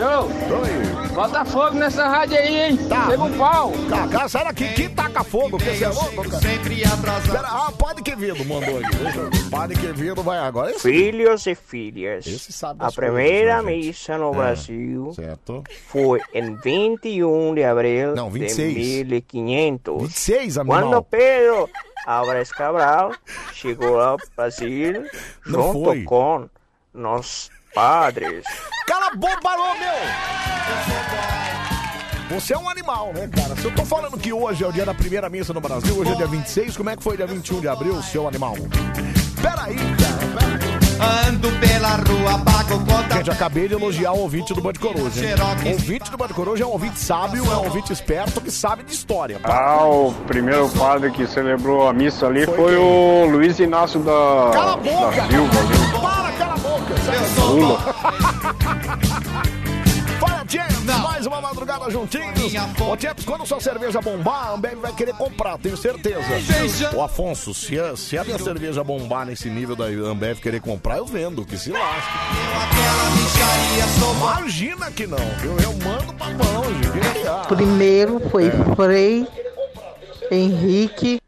Yo, 0.04 0.26
Oi. 0.26 1.14
bota 1.16 1.46
fogo 1.46 1.78
nessa 1.78 2.06
rádio 2.10 2.38
aí, 2.38 2.72
hein? 2.72 2.78
Tá. 2.90 3.08
Pega 3.08 3.24
um 3.24 3.38
pau. 3.38 3.72
Cacá, 3.90 4.28
sai 4.28 4.44
daqui. 4.44 4.68
Que 4.74 4.90
taca 4.90 5.24
fogo? 5.24 5.58
Que 5.58 5.64
você 5.78 5.86
é 5.86 5.88
louco, 5.88 6.30
cara? 6.30 6.42
Sempre 6.42 6.84
atrasado. 6.84 7.32
Pera, 7.32 7.48
ah, 7.48 7.72
Padre 7.72 8.04
Quevedo 8.04 8.44
mandou 8.44 8.80
aqui. 8.80 9.50
Padre 9.50 9.78
Quevedo 9.80 10.22
vai 10.22 10.40
agora. 10.40 10.72
Esse, 10.72 10.82
Filhos 10.82 11.48
e 11.48 11.56
filhas, 11.56 12.28
esse 12.28 12.52
sabe 12.52 12.84
a 12.84 12.92
primeira 12.92 13.62
coisas, 13.62 13.66
né, 13.66 13.88
missa 13.88 14.18
no 14.18 14.32
É. 14.34 14.36
Brasil 14.36 15.14
Certo. 15.16 15.64
foi 15.88 16.20
em 16.34 16.54
21 16.56 17.56
de 17.56 17.64
abril 17.64 18.14
Não, 18.14 18.30
26. 18.30 18.74
de 18.74 19.04
1500. 19.06 20.02
26, 20.02 20.58
animal. 20.58 20.82
Quando 20.82 21.04
Pedro 21.04 21.70
Álvares 22.06 22.52
Cabral 22.52 23.14
chegou 23.54 24.02
ao 24.02 24.18
Brasil 24.36 25.06
Não 25.46 25.72
junto 25.72 25.84
foi. 25.86 26.04
com 26.04 26.50
os 26.94 27.50
padres. 27.74 28.44
Cala 28.88 29.08
a 29.08 29.16
boca, 29.16 29.40
meu! 29.80 29.94
Você 32.40 32.54
é 32.54 32.58
um 32.58 32.70
animal, 32.70 33.12
né, 33.14 33.28
cara? 33.36 33.56
Se 33.56 33.66
eu 33.66 33.72
tô 33.76 33.86
falando 33.86 34.18
que 34.18 34.32
hoje 34.34 34.64
é 34.64 34.68
o 34.68 34.72
dia 34.72 34.86
da 34.86 34.94
primeira 34.94 35.30
missa 35.30 35.54
no 35.54 35.62
Brasil, 35.62 35.96
hoje 35.98 36.12
é 36.12 36.16
dia 36.16 36.28
26, 36.28 36.78
como 36.78 36.90
é 36.90 36.96
que 36.96 37.04
foi 37.04 37.16
dia 37.18 37.28
21 37.28 37.62
de 37.62 37.68
abril, 37.68 38.02
seu 38.02 38.28
animal? 38.28 38.56
Peraí, 39.42 39.76
cara, 39.76 40.18
peraí. 40.40 40.64
Ando 41.28 41.52
pela 41.60 41.90
rua, 41.98 42.40
pago 42.46 42.80
conta. 42.86 43.16
Gente, 43.18 43.30
acabei 43.32 43.68
de 43.68 43.74
elogiar 43.74 44.14
o 44.14 44.20
ouvinte 44.20 44.54
do 44.54 44.62
Band 44.62 44.74
Coruja. 44.80 45.26
hein? 45.26 45.34
O 45.66 45.70
ouvinte 45.74 46.10
do 46.10 46.18
Band 46.18 46.30
Coruja 46.30 46.64
é 46.64 46.68
um 46.68 46.72
ouvinte 46.72 46.98
sábio, 47.00 47.44
é 47.46 47.56
um 47.58 47.66
ouvinte 47.66 47.92
esperto 47.92 48.40
que 48.40 48.50
sabe 48.50 48.84
de 48.84 48.94
história. 48.94 49.38
tá? 49.40 49.54
Ah, 49.54 49.86
o 49.86 50.14
primeiro 50.28 50.70
padre 50.70 51.12
que 51.12 51.28
celebrou 51.28 51.88
a 51.90 51.94
missa 51.94 52.26
ali 52.28 52.46
Foi 52.46 52.56
foi, 52.56 52.78
o 52.78 53.26
Luiz 53.26 53.60
Inácio 53.60 54.00
da, 54.00 54.52
Cala 54.54 54.74
a 54.74 54.78
boca! 54.78 55.16
da 55.18 55.28
Silva. 55.28 55.62
viu? 55.62 56.02
Lula. 57.42 57.80
Fala, 60.20 60.44
James! 60.48 60.74
Mais 61.02 61.26
uma 61.26 61.42
madrugada 61.42 61.90
juntinhos. 61.90 62.54
Ô, 62.80 62.96
Tchepes, 62.96 63.26
quando 63.26 63.46
sua 63.46 63.60
cerveja 63.60 64.02
bombar, 64.02 64.48
a 64.48 64.54
Ambev 64.54 64.80
vai 64.80 64.94
querer 64.94 65.14
comprar, 65.14 65.58
tenho 65.58 65.78
certeza. 65.78 66.20
Ô, 66.96 67.02
Afonso, 67.02 67.54
se 67.54 67.80
a, 67.80 67.96
se 67.96 68.18
a 68.18 68.24
minha 68.24 68.38
cerveja 68.38 68.84
bombar 68.84 69.26
nesse 69.26 69.50
nível 69.50 69.76
da 69.76 69.86
Ambev 69.86 70.40
querer 70.40 70.62
comprar, 70.62 70.98
eu 70.98 71.06
vendo, 71.06 71.46
que 71.46 71.58
se 71.58 71.72
lasque. 71.72 72.12
Imagina 74.20 74.92
que 74.92 75.08
não, 75.08 75.18
viu? 75.40 75.58
Eu 75.60 75.74
mando 75.84 76.14
pra 76.14 76.28
longe. 76.28 77.48
Primeiro 77.48 78.20
foi 78.30 78.52
Frei 78.76 79.28
Henrique. 80.30 81.23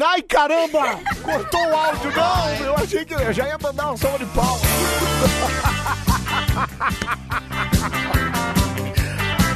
Ai, 0.00 0.22
caramba! 0.22 1.00
Cortou 1.22 1.60
o 1.68 1.74
áudio, 1.76 2.12
não! 2.12 2.66
Eu 2.66 2.74
achei 2.76 3.04
que 3.04 3.14
eu 3.14 3.32
já 3.32 3.46
ia 3.48 3.58
mandar 3.60 3.88
uma 3.88 3.96
salva 3.96 4.18
de 4.18 4.26
pau. 4.26 4.58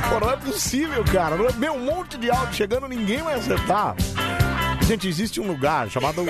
Pô, 0.08 0.20
não 0.20 0.30
é 0.30 0.36
possível, 0.36 1.04
cara. 1.04 1.36
É- 1.36 1.52
Meu, 1.54 1.74
um 1.74 1.84
monte 1.84 2.16
de 2.18 2.30
áudio 2.30 2.54
chegando, 2.54 2.88
ninguém 2.88 3.22
vai 3.22 3.34
acertar. 3.34 3.94
Gente, 4.86 5.08
existe 5.08 5.40
um 5.40 5.46
lugar 5.46 5.88
chamado 5.88 6.24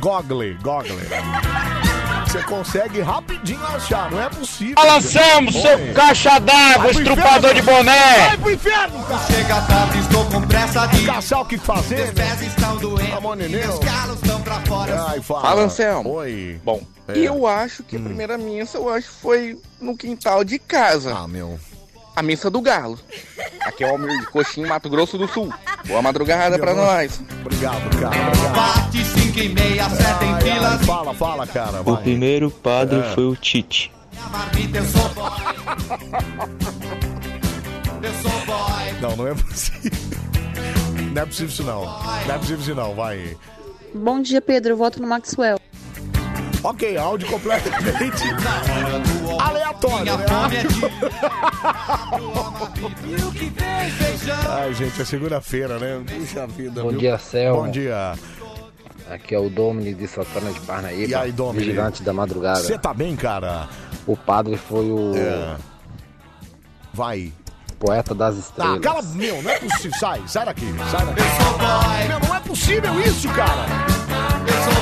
Google. 0.00 0.54
Google. 0.62 1.89
Você 2.30 2.42
consegue 2.44 3.00
rapidinho 3.00 3.60
achar, 3.66 4.08
não 4.08 4.22
é 4.22 4.28
possível. 4.28 4.74
Fala, 4.76 4.98
Anselmo, 4.98 5.50
seu 5.50 5.76
Oi. 5.76 5.92
caixa 5.92 6.38
d'água, 6.38 6.92
estrupador 6.92 7.52
de 7.54 7.62
boné. 7.62 8.18
Vai 8.28 8.38
pro 8.38 8.50
inferno, 8.52 9.02
cara. 9.04 9.26
Chega 9.26 9.60
tarde, 9.62 9.98
estou 9.98 10.24
com 10.26 10.42
pressa 10.42 10.86
de. 10.86 11.06
Caçar 11.06 11.40
o 11.40 11.44
que 11.44 11.58
fazer, 11.58 11.96
Meus 11.96 12.10
pés 12.12 12.42
estão 12.42 12.76
doendo. 12.76 13.16
Amor 13.16 13.36
Meus 13.36 13.78
calos 13.80 14.22
estão 14.22 14.40
pra 14.42 14.60
fora. 14.60 15.06
Ai, 15.08 15.20
fala. 15.20 15.40
Fala, 15.40 15.62
Anselmo. 15.62 16.08
Oi. 16.10 16.60
Bom, 16.62 16.80
É. 17.08 17.18
eu 17.18 17.48
acho 17.48 17.82
que 17.82 17.96
a 17.96 18.00
primeira 18.00 18.38
missa, 18.38 18.78
eu 18.78 18.88
acho 18.88 19.08
que 19.08 19.14
foi 19.20 19.58
no 19.80 19.96
quintal 19.96 20.44
de 20.44 20.60
casa. 20.60 21.12
Ah, 21.12 21.26
meu. 21.26 21.58
A 22.14 22.22
missa 22.22 22.48
do 22.48 22.60
galo. 22.60 22.96
Aqui 23.66 23.82
é 23.82 23.88
o 23.88 23.90
Almir 23.90 24.20
de 24.20 24.26
Coxim, 24.26 24.66
Mato 24.66 24.88
Grosso 24.88 25.18
do 25.18 25.26
Sul. 25.26 25.52
Boa 25.84 26.00
madrugada 26.00 26.56
pra 26.60 26.74
Meu 26.74 26.84
nós. 26.84 27.20
Obrigado, 27.40 27.90
cara. 27.98 28.16
Obrigado. 28.16 29.19
Bate 29.30 29.30
5 29.30 29.38
e 29.38 29.48
meia, 29.48 29.88
7 29.88 30.24
em 30.24 30.34
fala, 30.84 31.14
fala, 31.14 31.46
cara. 31.46 31.80
O 31.82 31.94
vai. 31.94 32.02
primeiro 32.02 32.50
padre 32.50 32.98
É. 32.98 33.14
foi 33.14 33.24
o 33.24 33.36
Tite. 33.36 33.92
Não, 39.00 39.16
não 39.16 39.26
é 39.26 39.34
possível. 39.34 39.90
Não 41.14 41.22
é 41.22 41.26
possível 41.26 41.48
isso 41.48 41.64
não. 41.64 41.84
Não 41.84 42.34
é 42.34 42.38
possível 42.38 42.60
isso 42.60 42.74
não, 42.74 42.94
vai. 42.94 43.36
Bom 43.94 44.20
dia, 44.20 44.42
Pedro. 44.42 44.72
Eu 44.72 44.76
voto 44.76 45.00
no 45.00 45.08
Maxwell. 45.08 45.58
Ok, 46.62 46.98
áudio 46.98 47.26
completamente 47.28 48.24
aleatório, 49.40 50.18
né? 50.18 50.26
Ai, 54.50 54.74
gente, 54.74 55.00
é 55.00 55.04
segunda-feira, 55.04 55.78
né? 55.78 56.02
Puxa 56.06 56.46
vida, 56.46 56.82
Bom 56.82 56.90
viu? 56.90 56.98
dia, 56.98 57.16
Selma. 57.18 57.62
Bom 57.62 57.70
dia. 57.70 58.14
Aqui 59.10 59.34
é 59.34 59.38
o 59.38 59.50
Domini 59.50 59.92
de 59.92 60.06
Santana 60.06 60.52
de 60.52 60.60
Parnaíba. 60.60 61.10
E 61.10 61.14
aí, 61.14 61.32
Domini? 61.32 61.64
Vigilante 61.66 62.02
da 62.02 62.12
madrugada. 62.12 62.60
Você 62.60 62.78
tá 62.78 62.94
bem, 62.94 63.16
cara? 63.16 63.68
O 64.06 64.16
padre 64.16 64.56
foi 64.56 64.84
o 64.90 65.14
É. 65.16 65.56
Vai. 66.94 67.32
poeta 67.78 68.14
das 68.14 68.36
Ah, 68.36 68.38
estrelas. 68.40 68.80
cala, 68.80 69.02
meu, 69.14 69.42
não 69.42 69.50
é 69.50 69.58
possível. 69.58 69.98
Sai, 69.98 70.22
sai 70.26 70.44
daqui, 70.44 70.66
sai 70.90 71.06
daqui. 71.06 71.22
Meu, 72.08 72.20
não 72.28 72.36
é 72.36 72.40
possível 72.40 73.00
isso, 73.00 73.26
cara. 73.30 73.64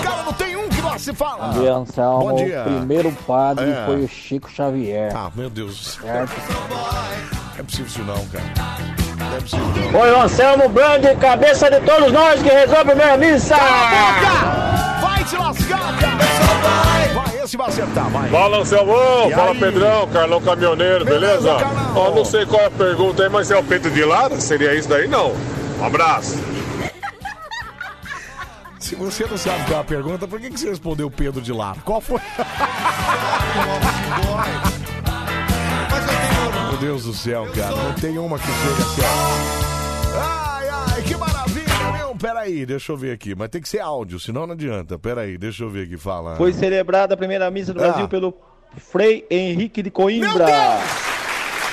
Cara, 0.02 0.23
não 0.25 0.32
tem 0.32 0.56
um 0.56 0.68
que 0.68 0.82
não 0.82 0.99
se 0.99 1.14
fala. 1.14 1.49
Bom 1.52 1.61
dia, 1.61 1.75
Anselmo. 1.75 2.18
Bom 2.18 2.35
dia. 2.37 2.61
O 2.62 2.64
primeiro 2.78 3.12
padre 3.26 3.70
É. 3.70 3.87
foi 3.87 4.02
o 4.02 4.08
Chico 4.08 4.50
Xavier. 4.50 5.12
Ah, 5.16 5.30
meu 5.35 5.49
Deus. 5.49 5.97
Certo? 6.02 6.32
Não 6.68 7.61
é 7.61 7.62
possível 7.62 7.87
isso 7.87 8.02
não, 8.02 8.26
cara. 8.26 9.07
Foi 9.90 10.11
o 10.11 10.23
Anselmo 10.23 10.68
Brand, 10.68 11.04
cabeça 11.20 11.70
de 11.70 11.80
todos 11.80 12.12
nós, 12.12 12.42
que 12.42 12.49
resolve 12.49 12.80
a 12.80 12.85
primeira 12.85 13.16
missa! 13.16 13.56
Vai 15.00 15.25
te 15.25 15.37
lascar, 15.37 15.99
cara. 15.99 16.16
Vai, 17.14 17.40
esse 17.42 17.56
vai 17.56 17.68
acertar, 17.68 18.08
vai. 18.11 18.28
Fala, 18.28 18.58
Anselmo! 18.58 18.92
Fala, 19.35 19.52
aí? 19.52 19.58
Pedrão, 19.58 20.08
Carlão 20.08 20.40
Caminhoneiro, 20.40 21.04
beleza? 21.04 21.56
Ó, 21.94 22.11
não 22.14 22.25
sei 22.25 22.47
qual 22.47 22.62
é 22.62 22.66
a 22.66 22.70
pergunta 22.70 23.23
aí, 23.23 23.28
mas 23.28 23.50
é 23.50 23.56
o 23.56 23.64
peito 23.64 23.90
de 23.90 24.04
lado? 24.04 24.40
Seria 24.40 24.75
isso 24.75 24.88
daí? 24.88 25.08
Não. 25.08 25.35
Um 25.80 25.85
abraço. 25.85 26.38
Se 28.78 28.94
você 28.94 29.26
não 29.26 29.37
sabe 29.37 29.64
qual 29.64 29.78
é 29.78 29.82
a 29.82 29.85
pergunta, 29.85 30.26
por 30.26 30.40
que, 30.40 30.50
que 30.50 30.58
você 30.58 30.70
respondeu 30.70 31.11
Pedro 31.11 31.43
de 31.43 31.52
lá? 31.52 31.76
Qual 31.84 32.00
foi? 32.00 32.21
Meu 36.80 36.91
Deus 36.91 37.04
do 37.04 37.12
céu, 37.14 37.47
cara. 37.54 37.75
Não 37.75 37.93
tem 37.95 38.19
uma 38.19 38.38
que 38.38 38.45
chega 38.47 38.82
assim, 38.82 39.00
ó. 39.02 40.19
Ai, 40.21 40.69
ai, 40.69 41.02
que 41.02 41.17
maravilha, 41.17 41.93
meu. 41.99 42.14
Peraí, 42.14 42.64
deixa 42.67 42.93
eu 42.93 42.97
ver 42.97 43.12
aqui. 43.12 43.34
Mas 43.34 43.49
tem 43.49 43.60
que 43.60 43.69
ser 43.69 43.80
áudio, 43.80 44.19
senão 44.21 44.47
não 44.47 44.54
adianta. 44.54 44.99
Peraí, 44.99 45.36
deixa 45.36 45.64
eu 45.64 45.71
ver 45.71 45.84
aqui, 45.86 45.97
fala. 45.97 46.36
Foi 46.36 46.52
celebrada 46.52 47.14
a 47.14 47.17
primeira 47.17 47.50
missa 47.50 47.73
do 47.75 47.80
Ah. 47.82 47.88
Brasil 47.88 48.08
pelo 48.08 48.34
Frei 48.76 49.26
Henrique 49.30 49.82
de 49.82 49.91
Coimbra. 49.91 50.28
Meu 50.28 50.38
Deus! 50.38 50.82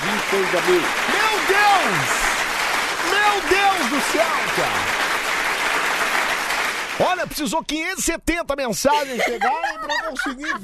26 0.02 0.50
de 0.50 0.56
abril. 0.56 0.80
Meu 0.80 1.38
Deus! 1.46 2.06
Meu 3.10 3.40
Deus 3.48 3.90
do 3.90 4.00
céu, 4.12 4.26
cara! 4.56 4.95
Precisou 7.26 7.62
570 7.62 8.56
mensagens 8.56 9.22
chegarem 9.22 9.78
pra 9.78 10.10
conseguir 10.10 10.54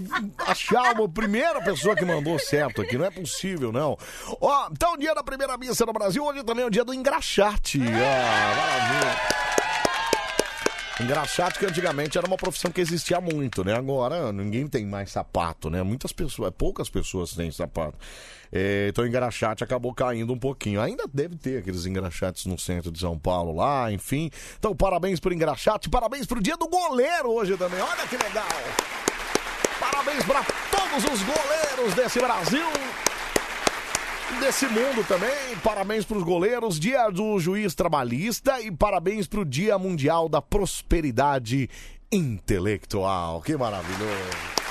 achar 0.46 0.94
uma 0.94 1.08
primeira 1.08 1.60
pessoa 1.62 1.94
que 1.94 2.04
mandou 2.04 2.38
certo 2.38 2.82
aqui. 2.82 2.96
Não 2.96 3.04
é 3.04 3.10
possível, 3.10 3.72
não. 3.72 3.96
Ó, 4.40 4.68
então, 4.70 4.96
dia 4.96 5.14
da 5.14 5.22
primeira 5.22 5.56
missa 5.56 5.84
no 5.84 5.92
Brasil, 5.92 6.24
hoje 6.24 6.42
também 6.44 6.64
é 6.64 6.66
o 6.66 6.70
dia 6.70 6.84
do 6.84 6.94
engraxate. 6.94 7.80
Ah, 7.82 8.54
maravilha. 8.56 9.71
Engraxate 11.00 11.58
que 11.58 11.64
antigamente 11.64 12.18
era 12.18 12.26
uma 12.26 12.36
profissão 12.36 12.70
que 12.70 12.80
existia 12.80 13.20
muito, 13.20 13.64
né? 13.64 13.74
Agora 13.74 14.30
ninguém 14.30 14.68
tem 14.68 14.84
mais 14.84 15.10
sapato, 15.10 15.70
né? 15.70 15.82
Muitas 15.82 16.12
pessoas, 16.12 16.52
poucas 16.56 16.90
pessoas 16.90 17.32
têm 17.32 17.50
sapato. 17.50 17.96
É, 18.52 18.88
então 18.90 19.02
o 19.02 19.06
engraxate 19.06 19.64
acabou 19.64 19.94
caindo 19.94 20.32
um 20.32 20.38
pouquinho. 20.38 20.80
Ainda 20.80 21.04
deve 21.12 21.36
ter 21.36 21.58
aqueles 21.58 21.86
engraxates 21.86 22.44
no 22.44 22.58
centro 22.58 22.92
de 22.92 23.00
São 23.00 23.18
Paulo 23.18 23.56
lá, 23.56 23.90
enfim. 23.90 24.30
Então 24.58 24.76
parabéns 24.76 25.18
pro 25.18 25.32
engraxate, 25.32 25.88
parabéns 25.88 26.26
pro 26.26 26.42
dia 26.42 26.56
do 26.56 26.68
goleiro 26.68 27.30
hoje 27.30 27.56
também. 27.56 27.80
Olha 27.80 28.06
que 28.06 28.16
legal. 28.16 28.44
Parabéns 29.80 30.24
para 30.24 30.44
todos 30.70 31.04
os 31.04 31.22
goleiros 31.22 31.94
desse 31.94 32.20
Brasil 32.20 32.66
desse 34.40 34.66
mundo 34.66 35.06
também. 35.06 35.56
Parabéns 35.62 36.04
para 36.04 36.16
os 36.16 36.22
goleiros, 36.22 36.78
dia 36.78 37.08
do 37.10 37.38
juiz 37.38 37.74
trabalhista 37.74 38.60
e 38.60 38.70
parabéns 38.70 39.26
para 39.26 39.40
o 39.40 39.44
Dia 39.44 39.78
Mundial 39.78 40.28
da 40.28 40.40
Prosperidade 40.42 41.68
Intelectual. 42.10 43.40
Que 43.42 43.56
maravilhoso. 43.56 44.62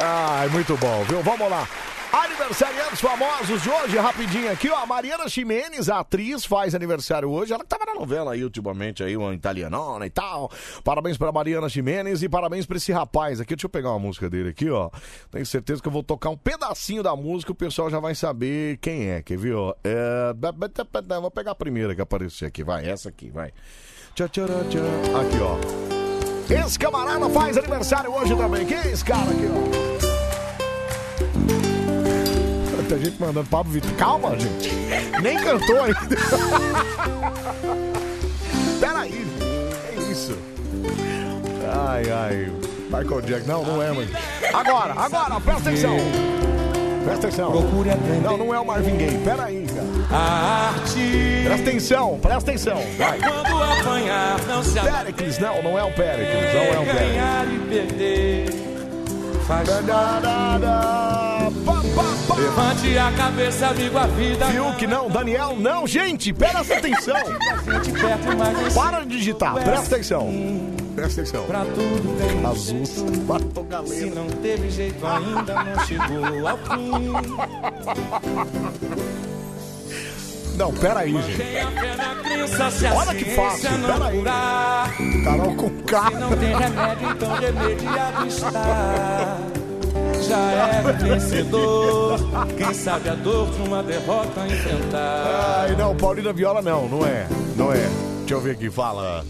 Ai, 0.00 0.48
muito 0.48 0.76
bom, 0.76 1.04
viu? 1.04 1.22
Vamos 1.22 1.48
lá. 1.48 1.68
Aniversariantes 2.14 3.00
famosos 3.00 3.60
de 3.60 3.68
hoje, 3.68 3.98
rapidinho 3.98 4.48
aqui, 4.48 4.70
ó. 4.70 4.86
Mariana 4.86 5.28
Ximenes, 5.28 5.88
a 5.88 5.98
atriz, 5.98 6.44
faz 6.44 6.72
aniversário 6.72 7.28
hoje. 7.28 7.52
Ela 7.52 7.64
que 7.64 7.68
tava 7.68 7.84
na 7.86 7.94
novela 7.94 8.34
aí 8.34 8.44
ultimamente, 8.44 9.02
aí, 9.02 9.16
uma 9.16 9.34
italianona 9.34 10.06
e 10.06 10.10
tal. 10.10 10.48
Parabéns 10.84 11.18
pra 11.18 11.32
Mariana 11.32 11.68
Ximenes 11.68 12.22
e 12.22 12.28
parabéns 12.28 12.66
pra 12.66 12.76
esse 12.76 12.92
rapaz 12.92 13.40
aqui. 13.40 13.56
Deixa 13.56 13.66
eu 13.66 13.70
pegar 13.70 13.90
uma 13.90 13.98
música 13.98 14.30
dele 14.30 14.50
aqui, 14.50 14.70
ó. 14.70 14.90
Tenho 15.28 15.44
certeza 15.44 15.82
que 15.82 15.88
eu 15.88 15.92
vou 15.92 16.04
tocar 16.04 16.30
um 16.30 16.36
pedacinho 16.36 17.02
da 17.02 17.16
música, 17.16 17.50
o 17.50 17.54
pessoal 17.54 17.90
já 17.90 17.98
vai 17.98 18.14
saber 18.14 18.76
quem 18.76 19.10
é, 19.10 19.20
quer 19.20 19.36
ver, 19.36 19.56
ó? 19.56 19.74
É... 19.82 20.32
Vou 21.20 21.32
pegar 21.32 21.50
a 21.50 21.56
primeira 21.56 21.96
que 21.96 22.00
apareceu 22.00 22.46
aqui, 22.46 22.62
vai, 22.62 22.88
essa 22.88 23.08
aqui, 23.08 23.28
vai. 23.28 23.50
Tchau, 24.14 24.28
tchau, 24.28 24.46
tchau. 24.46 25.20
Aqui, 25.20 25.38
ó. 25.40 26.64
Esse 26.64 26.78
camarada 26.78 27.28
faz 27.30 27.58
aniversário 27.58 28.12
hoje 28.12 28.36
também. 28.36 28.64
Quem 28.64 28.76
é 28.76 28.92
esse 28.92 29.04
cara 29.04 29.32
aqui, 29.32 29.48
ó? 29.50 29.93
Tem 32.88 32.98
gente 32.98 33.20
mandando 33.20 33.48
Pablo 33.48 33.72
Vittar. 33.72 33.94
Calma, 33.94 34.38
gente. 34.38 34.70
Nem 35.22 35.36
cantou 35.38 35.82
ainda. 35.82 35.98
Peraí. 38.80 39.26
É 39.92 40.10
isso. 40.10 40.36
Ai, 41.88 42.10
ai. 42.10 42.52
Michael 42.90 43.22
Jackson. 43.22 43.52
Não, 43.52 43.64
não 43.64 43.82
é, 43.82 43.90
mano. 43.90 44.08
Agora, 44.52 44.94
agora, 44.96 45.40
presta 45.40 45.70
atenção. 45.70 45.96
Presta 47.04 47.26
atenção. 47.26 47.52
Não, 48.22 48.36
não 48.38 48.54
é 48.54 48.60
o 48.60 48.66
Marvin 48.66 48.96
Gaye. 48.96 49.18
Peraí, 49.24 49.66
cara. 49.66 49.86
A 50.10 50.68
arte. 50.68 51.42
Presta 51.44 51.70
atenção, 51.70 52.18
presta 52.20 52.50
atenção. 52.50 52.80
Vai. 52.96 53.18
Quando 53.18 53.62
apanhar, 53.62 54.40
não 54.46 54.62
se 54.62 54.80
Pericles, 54.80 55.38
não, 55.38 55.62
não 55.62 55.78
é 55.78 55.84
o 55.84 55.92
Pericles. 55.92 56.54
Não 56.54 56.62
é 56.62 56.78
o 56.78 56.84
Pericles. 56.84 57.08
ganhar 57.08 57.46
e 57.46 57.58
perder. 57.68 58.64
Faz 59.46 59.68
Levante 62.44 62.98
a 62.98 63.10
cabeça, 63.12 63.68
amigo, 63.68 63.96
a 63.96 64.06
vida. 64.06 64.44
Fiuk, 64.44 64.86
não, 64.86 65.08
Daniel, 65.08 65.56
não, 65.58 65.86
gente, 65.86 66.30
presta 66.30 66.76
atenção. 66.76 67.16
Para 68.74 69.00
de 69.00 69.16
digitar, 69.16 69.54
presta 69.54 69.94
atenção. 69.94 70.30
Presta 70.94 71.22
atenção. 71.22 71.46
Pra 71.46 71.64
tudo 71.64 72.18
tem 72.18 72.44
Azul, 72.44 72.84
Se 73.86 74.10
não 74.10 74.26
teve 74.26 74.70
jeito 74.70 75.06
ainda, 75.06 75.64
não 75.64 75.86
chegou 75.86 76.46
ao 76.46 76.58
fim. 76.58 77.12
Não, 80.58 80.70
peraí, 80.74 81.12
gente. 81.22 81.42
Olha 82.94 83.14
que 83.14 83.24
fácil, 83.24 83.70
peraí. 83.86 84.22
Carol 85.24 85.56
com 85.56 85.70
K. 85.84 86.10
Não 86.10 86.36
tem 86.36 86.54
remédio, 86.54 87.10
então 87.10 87.32
remediado 87.32 88.26
está. 88.26 89.63
Já 90.22 90.52
é 90.52 90.92
vencedor. 90.92 92.18
Quem 92.56 92.74
sabe 92.74 93.08
a 93.08 93.14
dor 93.14 93.50
de 93.50 93.62
uma 93.62 93.82
derrota 93.82 94.46
enfrentar. 94.46 95.60
Ai, 95.62 95.76
não, 95.76 95.96
Paulina 95.96 96.32
Viola 96.32 96.62
não, 96.62 96.88
não 96.88 97.06
é. 97.06 97.26
Não 97.56 97.72
é. 97.72 97.88
Deixa 98.20 98.34
eu 98.34 98.40
ver 98.40 98.52
aqui, 98.52 98.70
fala. 98.70 99.22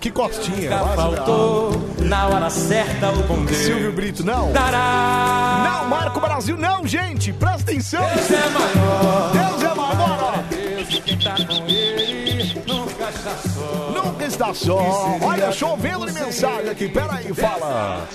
Que 0.00 0.10
costinha? 0.10 0.70
Nunca 0.70 0.84
vai, 0.84 0.96
faltou 0.96 1.72
na 2.00 2.28
hora 2.28 2.48
certa 2.48 3.10
o 3.10 3.22
bom 3.24 3.44
Deus. 3.44 3.58
Silvio 3.58 3.92
Brito, 3.92 4.24
não. 4.24 4.50
Dará. 4.52 5.80
Não, 5.82 5.88
Marco 5.88 6.18
Brasil, 6.18 6.56
não, 6.56 6.86
gente. 6.86 7.30
Presta 7.32 7.70
atenção. 7.70 8.02
Deus 8.02 8.30
é 8.30 8.48
maior. 8.48 9.32
Deus 9.32 9.62
é 9.62 9.74
maior. 9.74 10.18
ó. 10.22 10.54
Deus 10.54 10.88
quem 11.04 11.18
tá 11.18 11.34
com 11.36 11.66
ele 11.68 12.62
nunca 12.66 13.10
está 13.10 13.36
só. 13.36 14.02
Nunca 14.02 14.24
está 14.24 14.54
só. 14.54 15.18
Olha, 15.22 15.52
chovendo 15.52 16.06
de 16.06 16.12
mensagem 16.12 16.70
aqui. 16.70 16.88
Pera 16.88 17.16
aí, 17.16 17.34
fala. 17.34 18.08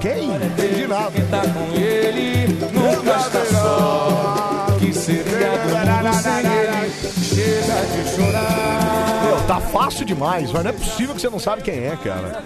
Quem? 0.00 0.34
Entendi 0.34 0.86
nada. 0.86 1.10
Quem 1.10 1.26
tá 1.26 1.42
com 1.42 1.74
ele 1.74 2.48
nunca 2.72 3.16
está 3.16 3.44
só. 3.46 4.66
Que 4.78 4.94
seria 4.94 5.58
do 5.58 5.68
mundo 5.68 6.22
sem 6.22 6.38
ele? 6.38 6.90
Chega 7.22 7.86
de 7.86 8.16
chorar. 8.16 9.24
Meu, 9.24 9.46
tá 9.46 9.60
fácil 9.60 10.04
demais, 10.06 10.50
mas 10.50 10.64
não 10.64 10.70
é 10.70 10.72
possível 10.72 11.14
que 11.14 11.20
você 11.20 11.28
não 11.28 11.38
sabe 11.38 11.62
quem 11.62 11.86
é, 11.86 11.96
cara. 12.02 12.42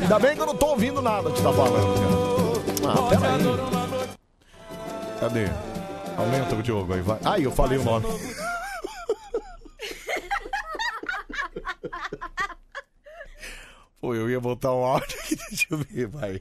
Ainda 0.00 0.18
bem 0.18 0.34
que 0.34 0.40
eu 0.40 0.46
não 0.46 0.56
tô 0.56 0.66
ouvindo 0.68 1.02
nada 1.02 1.30
que 1.30 1.42
tá 1.42 1.52
falando, 1.52 2.80
cara. 2.80 2.94
Ah, 2.94 3.02
pera 3.08 3.34
aí. 3.34 4.10
Cadê? 5.20 5.48
Aumenta 6.16 6.54
o 6.54 6.62
Diogo 6.62 6.94
aí, 6.94 7.00
vai. 7.02 7.18
Ai, 7.24 7.44
eu 7.44 7.52
falei 7.52 7.78
o 7.78 7.84
nome. 7.84 8.06
Pô, 14.00 14.14
eu 14.14 14.30
ia 14.30 14.40
botar 14.40 14.72
um 14.72 14.84
áudio 14.84 15.16
aqui, 15.22 15.36
deixa 15.50 15.66
eu 15.70 15.78
ver, 15.78 16.06
vai. 16.06 16.40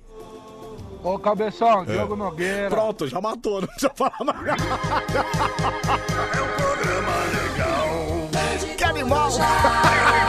Ô, 1.04 1.18
Cabeção, 1.20 1.84
É. 1.84 1.86
Diogo 1.86 2.16
Nogueira. 2.16 2.70
Pronto, 2.70 3.08
já 3.08 3.20
matou, 3.22 3.62
não 3.62 3.68
precisa 3.68 3.92
falar 3.96 4.18
mais. 4.26 4.48
É 4.48 6.42
um 6.42 6.48
programa 6.58 7.14
legal. 7.34 8.30
Que 8.78 8.84
animal! 8.84 9.30
É 9.30 9.34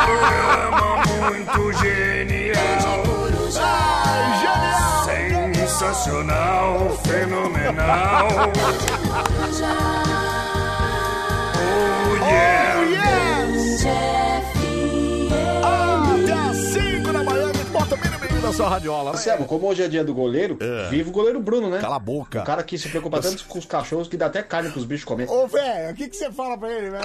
um 0.04 0.06
programa 0.06 1.30
muito 1.30 1.72
genial. 1.78 3.00
Sensacional, 5.66 6.90
fenomenal. 7.04 8.28
Oh 11.62 12.14
yeah. 12.16 12.80
Até 13.80 14.29
meio 18.40 18.52
da 18.52 18.52
sua 18.56 18.68
radiola. 18.68 19.04
né? 19.04 19.10
Marcelo, 19.12 19.44
como 19.44 19.66
hoje 19.66 19.82
é 19.82 19.88
dia 19.88 20.04
do 20.04 20.14
goleiro, 20.14 20.58
vive 20.88 21.08
o 21.10 21.12
goleiro 21.12 21.40
Bruno, 21.40 21.68
né? 21.68 21.78
Cala 21.80 21.96
a 21.96 21.98
boca. 21.98 22.40
O 22.40 22.44
cara 22.44 22.62
que 22.62 22.78
se 22.78 22.88
preocupa 22.88 23.20
tanto 23.20 23.44
com 23.44 23.58
os 23.58 23.66
cachorros 23.66 24.08
que 24.08 24.16
dá 24.16 24.26
até 24.26 24.42
carne 24.42 24.70
pros 24.70 24.84
bichos 24.84 25.04
comer. 25.04 25.28
Ô, 25.28 25.46
velho, 25.46 25.90
o 25.92 25.94
que, 25.94 26.08
que 26.08 26.16
você 26.16 26.30
fala 26.32 26.56
pra 26.56 26.70
ele, 26.70 26.90
velho? 26.90 27.04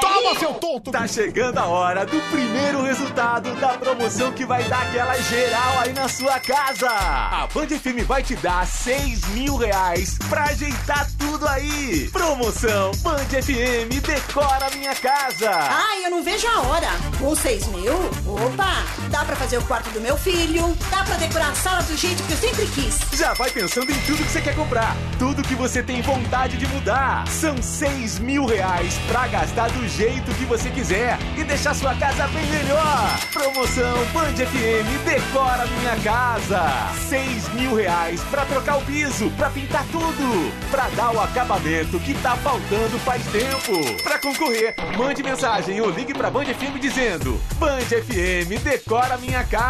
Toma, 0.00 0.38
seu 0.38 0.54
tonto! 0.54 0.90
Tá 0.90 1.06
chegando 1.06 1.58
a 1.58 1.66
hora 1.66 2.04
do 2.04 2.18
primeiro 2.30 2.82
resultado 2.82 3.54
da 3.56 3.68
promoção 3.78 4.32
que 4.32 4.44
vai 4.44 4.62
dar 4.64 4.82
aquela 4.82 5.14
geral 5.18 5.78
aí 5.80 5.92
na 5.92 6.08
sua 6.08 6.38
casa. 6.40 6.88
A 6.88 7.46
Band 7.52 7.68
FM 7.68 8.04
vai 8.06 8.22
te 8.22 8.34
dar 8.36 8.66
6 8.66 9.26
mil 9.28 9.56
reais 9.56 10.16
pra 10.28 10.44
ajeitar 10.44 11.08
tudo 11.18 11.46
aí. 11.48 12.08
Promoção 12.10 12.92
Band 13.02 13.18
FM 13.26 14.00
Decora 14.04 14.70
Minha 14.74 14.94
Casa. 14.94 15.50
Ai, 15.50 16.06
eu 16.06 16.10
não 16.10 16.22
vejo 16.22 16.46
a 16.48 16.60
hora. 16.62 16.88
Com 17.18 17.34
6 17.34 17.66
mil? 17.68 17.92
Opa! 18.26 18.84
Dá 19.10 19.24
pra 19.24 19.36
fazer 19.36 19.58
o 19.58 19.62
quarto 19.76 19.90
do 19.90 20.00
meu 20.00 20.16
filho, 20.16 20.74
dá 20.90 21.04
pra 21.04 21.16
decorar 21.16 21.50
a 21.50 21.54
sala 21.54 21.82
do 21.82 21.94
jeito 21.94 22.22
que 22.22 22.32
eu 22.32 22.38
sempre 22.38 22.66
quis. 22.68 22.98
Já 23.12 23.34
vai 23.34 23.50
pensando 23.50 23.90
em 23.92 24.00
tudo 24.06 24.24
que 24.24 24.32
você 24.32 24.40
quer 24.40 24.54
comprar, 24.54 24.96
tudo 25.18 25.42
que 25.42 25.54
você 25.54 25.82
tem 25.82 26.00
vontade 26.00 26.56
de 26.56 26.66
mudar. 26.68 27.28
São 27.28 27.60
6 27.60 28.18
mil 28.20 28.46
reais 28.46 28.94
pra 29.06 29.28
gastar 29.28 29.68
do 29.70 29.86
jeito 29.86 30.32
que 30.36 30.46
você 30.46 30.70
quiser 30.70 31.18
e 31.36 31.44
deixar 31.44 31.74
sua 31.74 31.94
casa 31.94 32.26
bem 32.28 32.46
melhor. 32.46 33.18
Promoção 33.34 33.98
Band 34.14 34.36
FM 34.36 35.04
Decora 35.04 35.66
Minha 35.66 35.96
Casa. 36.02 36.62
6 37.10 37.48
mil 37.52 37.74
reais 37.74 38.22
pra 38.30 38.46
trocar 38.46 38.78
o 38.78 38.82
piso, 38.82 39.30
pra 39.32 39.50
pintar 39.50 39.84
tudo, 39.92 40.52
pra 40.70 40.88
dar 40.96 41.10
o 41.10 41.20
acabamento 41.20 42.00
que 42.00 42.14
tá 42.22 42.34
faltando 42.36 42.98
faz 43.00 43.22
tempo. 43.26 44.02
Pra 44.02 44.18
concorrer, 44.18 44.74
mande 44.96 45.22
mensagem 45.22 45.82
ou 45.82 45.90
ligue 45.90 46.14
pra 46.14 46.30
Band 46.30 46.46
FM 46.46 46.80
dizendo 46.80 47.38
Band 47.58 47.84
FM 47.84 48.62
Decora 48.64 49.18
Minha 49.18 49.44
Casa. 49.44 49.65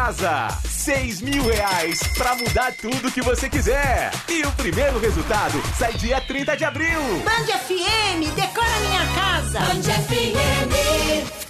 6 0.69 1.23
mil 1.23 1.43
reais 1.49 1.99
pra 2.17 2.35
mudar 2.37 2.73
tudo 2.81 3.11
que 3.11 3.23
você 3.23 3.49
quiser. 3.49 4.13
E 4.29 4.43
o 4.43 4.53
primeiro 4.53 4.99
resultado 4.99 5.61
sai 5.77 5.95
dia 5.95 6.21
30 6.21 6.57
de 6.57 6.65
abril. 6.65 7.01
Band 7.25 7.47
FM, 7.47 8.35
decora 8.35 8.81
minha 8.81 9.07
casa. 9.15 9.59
Band 9.61 9.83
FM. 9.83 11.47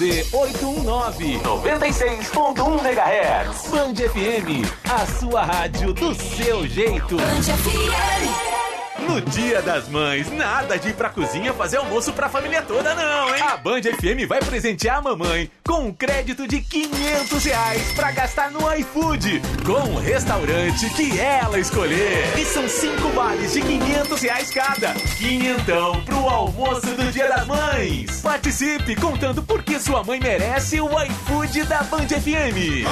ZYD 0.00 0.26
819, 0.32 1.38
96.1 1.38 2.80
MHz. 2.80 3.70
Band 3.70 3.94
FM, 3.94 4.66
a 4.90 5.06
sua 5.06 5.44
rádio 5.44 5.92
do 5.94 6.14
seu 6.14 6.66
jeito. 6.66 7.16
Band 7.16 7.42
FM. 7.42 8.69
No 9.10 9.20
Dia 9.20 9.60
das 9.60 9.88
Mães, 9.88 10.30
nada 10.30 10.78
de 10.78 10.90
ir 10.90 10.94
pra 10.94 11.08
cozinha 11.08 11.52
fazer 11.52 11.78
almoço 11.78 12.12
pra 12.12 12.28
família 12.28 12.62
toda, 12.62 12.94
não, 12.94 13.34
hein? 13.34 13.42
A 13.42 13.56
Band 13.56 13.82
FM 13.82 14.24
vai 14.28 14.38
presentear 14.38 14.98
a 14.98 15.02
mamãe 15.02 15.50
com 15.66 15.86
um 15.86 15.92
crédito 15.92 16.46
de 16.46 16.60
500 16.60 17.44
reais 17.44 17.92
pra 17.94 18.12
gastar 18.12 18.52
no 18.52 18.72
iFood 18.74 19.42
com 19.66 19.90
um 19.90 19.96
restaurante 19.96 20.88
que 20.90 21.18
ela 21.18 21.58
escolher. 21.58 22.38
E 22.38 22.44
são 22.44 22.68
cinco 22.68 23.08
vales 23.08 23.52
de 23.52 23.60
500 23.60 24.22
reais 24.22 24.50
cada. 24.50 24.94
Quinhentão 25.18 26.00
pro 26.04 26.28
almoço 26.28 26.86
do 26.86 27.10
Dia 27.10 27.26
das 27.28 27.44
Mães. 27.48 28.20
Participe 28.20 28.94
contando 28.94 29.42
por 29.42 29.64
que 29.64 29.80
sua 29.80 30.04
mãe 30.04 30.20
merece 30.20 30.80
o 30.80 30.88
iFood 31.02 31.64
da 31.64 31.82
Band 31.82 32.06
FM. 32.06 32.86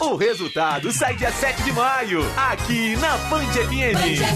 O 0.00 0.16
resultado 0.16 0.90
sai 0.90 1.14
dia 1.14 1.30
7 1.30 1.62
de 1.62 1.70
maio, 1.70 2.26
aqui 2.36 2.96
na 2.96 3.16
Band 3.28 3.46
FM. 3.52 4.32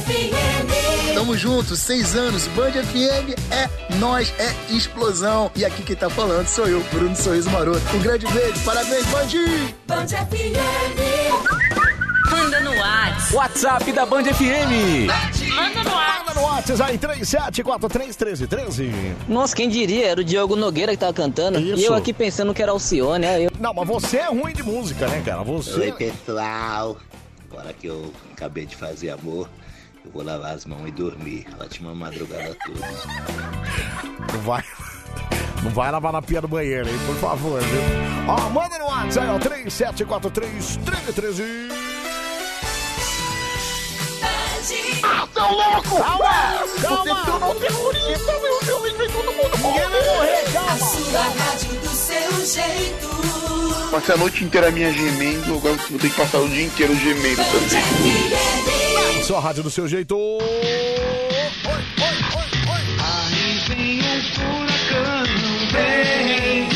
Tamo 1.17 1.35
juntos, 1.35 1.79
seis 1.79 2.15
anos, 2.15 2.47
Band 2.49 2.73
FM 2.73 3.33
é 3.51 3.95
nós, 3.97 4.35
é 4.39 4.55
explosão. 4.71 5.51
E 5.57 5.65
aqui 5.65 5.83
quem 5.83 5.97
tá 5.97 6.11
falando 6.11 6.47
sou 6.47 6.69
eu, 6.69 6.85
Bruno 6.93 7.17
Sorriso 7.17 7.49
Maroto. 7.51 7.81
Um 7.97 8.01
grande 8.03 8.27
beijo, 8.27 8.63
parabéns, 8.63 9.07
Band! 9.07 9.23
Band 9.87 10.09
FM. 10.09 10.57
Manda 12.31 12.61
no 12.61 12.71
WhatsApp. 12.71 13.35
WhatsApp 13.35 13.93
da 13.93 14.05
Band 14.05 14.25
FM. 14.25 15.07
Manda 15.55 15.85
no 15.85 15.97
ar. 15.97 16.19
Manda 16.27 16.35
no 16.39 16.43
WhatsApp 16.47 16.83
aí, 16.83 16.99
37431313. 16.99 18.93
Nossa, 19.27 19.57
quem 19.57 19.71
diria? 19.71 20.09
Era 20.09 20.21
o 20.21 20.25
Diogo 20.25 20.55
Nogueira 20.55 20.93
que 20.93 20.99
tava 20.99 21.15
cantando. 21.15 21.59
E 21.59 21.83
eu 21.83 21.95
aqui 21.95 22.13
pensando 22.13 22.53
que 22.53 22.63
era 22.63 22.73
Alcione, 22.73 23.25
é 23.25 23.47
eu. 23.47 23.51
Não, 23.59 23.73
mas 23.73 23.89
você 23.89 24.19
é 24.19 24.27
ruim 24.27 24.53
de 24.53 24.63
música, 24.63 25.09
né, 25.09 25.23
cara? 25.25 25.41
Oi, 25.41 25.47
Você. 25.47 25.93
pessoal. 25.93 26.99
Agora 27.51 27.73
que 27.73 27.87
eu 27.87 28.13
acabei 28.35 28.67
de 28.67 28.77
fazer 28.77 29.09
amor, 29.09 29.49
eu 30.07 30.13
vou 30.13 30.23
lavar 30.23 30.55
as 30.55 30.65
mãos 30.65 30.87
e 30.87 30.91
dormir. 30.93 31.45
Ótima 31.61 31.93
madrugada 31.95 32.53
a 32.53 32.55
todos. 32.65 32.81
Não 34.33 34.41
vai. 34.41 34.65
Não 35.63 35.71
vai 35.71 35.91
lavar 35.91 36.13
na 36.13 36.21
pia 36.23 36.41
do 36.41 36.47
banheiro 36.47 36.89
aí, 36.89 36.97
por 37.07 37.17
favor, 37.17 37.61
viu? 37.61 37.81
Ó, 38.29 38.51
manda 38.51 38.79
no 38.79 38.85
WhatsApp 38.85 39.27
ó, 39.29 39.39
37431313. 39.39 41.43
Ah, 45.03 45.27
seu 45.33 45.51
louco! 45.51 45.97
Calma! 45.97 46.59
Você 46.67 46.81
Calma! 46.87 47.25
tornou 47.25 47.55
terrorista, 47.57 48.33
meu 48.41 48.61
Deus, 48.65 48.93
vem 48.93 49.09
todo 49.09 49.33
mundo 49.33 49.57
Ninguém 49.57 49.89
vai 49.89 50.05
morrer, 50.07 50.45
calma! 50.53 50.73
A 50.73 50.79
sua 50.79 51.23
rádio 51.23 51.73
do 51.81 51.89
seu 51.89 52.47
jeito. 52.47 53.09
Passei 53.91 54.15
a 54.15 54.19
noite 54.19 54.45
inteira 54.45 54.71
minha 54.71 54.93
gemendo, 54.93 55.57
agora 55.57 55.75
vou 55.75 55.99
ter 55.99 56.11
que 56.11 56.17
passar 56.17 56.39
o 56.39 56.49
dia 56.49 56.65
inteiro 56.65 56.95
gemendo 56.97 57.43
também. 57.45 58.86
Sua 59.27 59.41
rádio 59.41 59.65
do 59.65 59.71
seu 59.73 59.89
jeito. 59.89 60.17
Aí 63.01 63.59
vem 63.67 63.99
um 63.99 64.23
furacão, 64.37 65.25
vem 65.73 66.69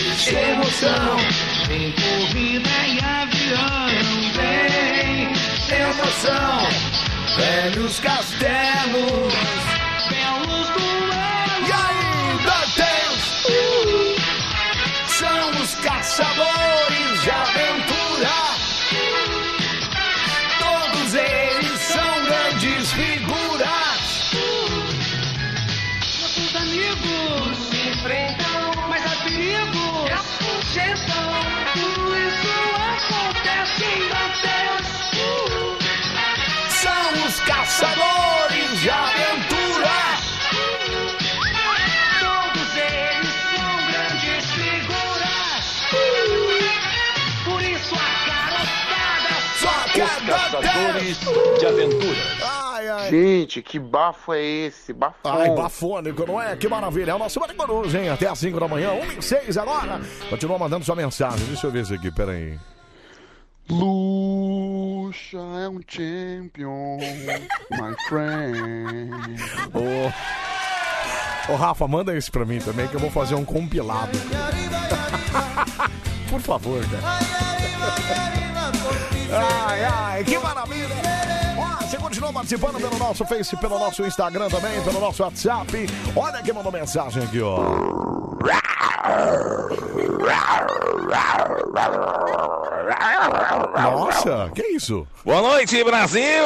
emoção, 0.51 1.17
vem 1.69 1.93
corrida 1.93 2.69
e 2.89 2.99
avião, 3.05 3.87
vem 4.35 5.33
sensação, 5.61 6.67
velhos 7.37 8.01
castelos, 8.01 9.33
belos 10.09 10.69
duelos. 10.75 11.69
E 11.69 11.73
ainda 11.73 12.59
tem 12.75 13.11
São 15.07 15.51
os 15.63 15.73
caçadores 15.77 17.10
caçadores 50.61 51.18
de 51.59 51.66
aventura. 51.66 52.18
Ai, 52.42 52.88
ai. 52.88 53.11
Gente, 53.11 53.62
que 53.62 53.79
bafo 53.79 54.33
é 54.33 54.42
esse? 54.42 54.92
Bafão. 54.92 55.33
Ai, 55.33 55.51
bafônico, 55.51 56.27
não 56.27 56.40
é? 56.40 56.57
Que 56.57 56.68
maravilha. 56.68 57.12
É 57.12 57.14
o 57.14 57.18
nosso 57.18 57.38
Mari 57.40 57.55
Coruja, 57.55 58.01
hein? 58.01 58.09
Até 58.09 58.27
às 58.27 58.38
5 58.38 58.59
da 58.59 58.68
manhã, 58.68 58.92
1 58.92 59.18
e 59.18 59.23
6 59.23 59.59
agora. 59.59 60.01
Continua 60.29 60.59
mandando 60.59 60.85
sua 60.85 60.96
mensagem. 60.96 61.46
Deixa 61.46 61.66
eu 61.66 61.70
ver 61.70 61.83
isso 61.83 61.94
aqui, 61.94 62.11
peraí. 62.11 62.59
Luxa 63.68 65.38
é 65.38 65.68
um 65.68 65.81
champion, 65.87 66.96
my 67.70 67.94
friend. 68.09 69.11
Ô, 69.73 71.53
ô, 71.53 71.57
Rafa, 71.57 71.87
manda 71.87 72.16
esse 72.16 72.31
pra 72.31 72.44
mim 72.44 72.59
também, 72.59 72.88
que 72.88 72.94
eu 72.94 73.01
vou 73.01 73.11
fazer 73.11 73.37
um 73.37 73.44
compilado. 73.44 74.18
Por 76.29 76.40
favor, 76.40 76.81
cara. 76.88 77.20
Ai, 79.33 79.85
ai, 79.85 80.25
que 80.25 80.38
maravilha. 80.38 80.95
Ó, 81.57 81.85
você 81.85 81.97
continua 81.97 82.33
participando 82.33 82.81
pelo 82.81 82.99
nosso 82.99 83.25
Face, 83.25 83.57
pelo 83.57 83.79
nosso 83.79 84.05
Instagram 84.05 84.49
também, 84.49 84.81
pelo 84.83 85.01
nosso 85.01 85.23
WhatsApp. 85.23 85.87
Olha 86.16 86.43
quem 86.43 86.53
mandou 86.53 86.73
mensagem 86.73 87.23
aqui, 87.23 87.40
ó. 87.40 87.59
Nossa, 93.81 94.51
que 94.55 94.62
isso? 94.62 95.07
Boa 95.25 95.40
noite, 95.43 95.83
Brasil! 95.85 96.45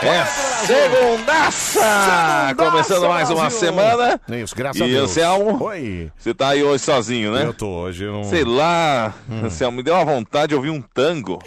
É 0.00 0.24
segundaça! 0.64 2.54
Começando 2.56 3.08
mais 3.08 3.28
uma 3.30 3.40
Brasil! 3.40 3.58
semana. 3.58 4.20
Isso, 4.28 4.54
graças 4.54 4.80
e 4.80 4.84
a 4.84 4.86
Deus. 4.86 5.10
Anselmo? 5.10 5.64
Oi. 5.64 6.12
Você 6.16 6.32
tá 6.32 6.50
aí 6.50 6.62
hoje 6.62 6.84
sozinho, 6.84 7.32
né? 7.32 7.44
Eu 7.44 7.52
tô 7.52 7.66
hoje, 7.66 8.04
eu 8.04 8.12
não... 8.12 8.22
Sei 8.24 8.44
lá, 8.44 9.12
Anselmo, 9.42 9.78
me 9.78 9.82
deu 9.82 9.94
uma 9.94 10.04
vontade 10.04 10.48
de 10.48 10.54
ouvir 10.54 10.70
um 10.70 10.80
tango. 10.80 11.40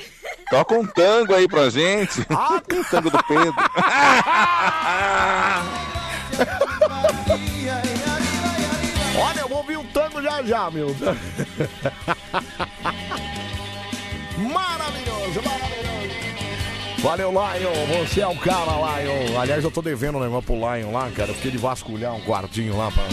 Toca 0.49 0.73
um 0.75 0.85
tango 0.85 1.33
aí 1.33 1.47
pra 1.47 1.69
gente. 1.69 2.25
Ah, 2.31 2.61
um 2.73 2.83
tango 2.83 3.09
do 3.09 3.23
Pedro. 3.23 3.53
Olha, 9.17 9.39
eu 9.41 9.47
vou 9.47 9.59
ouvir 9.59 9.77
o 9.77 9.83
tango 9.93 10.21
já 10.21 10.43
já, 10.43 10.69
meu. 10.71 10.87
maravilhoso, 14.37 15.41
maravilhoso. 15.43 15.70
Valeu, 17.01 17.31
Lion. 17.31 18.05
Você 18.05 18.21
é 18.21 18.27
o 18.27 18.35
cara, 18.35 18.73
Lion. 19.01 19.39
Aliás, 19.39 19.63
eu 19.63 19.71
tô 19.71 19.81
devendo 19.81 20.19
um 20.19 20.21
negócio 20.21 20.43
pro 20.43 20.55
Lion 20.55 20.91
lá, 20.91 21.09
cara. 21.09 21.31
Eu 21.31 21.35
fiquei 21.35 21.49
de 21.49 21.57
vasculhar 21.57 22.13
um 22.13 22.21
quartinho 22.21 22.77
lá 22.77 22.91
pra. 22.91 23.03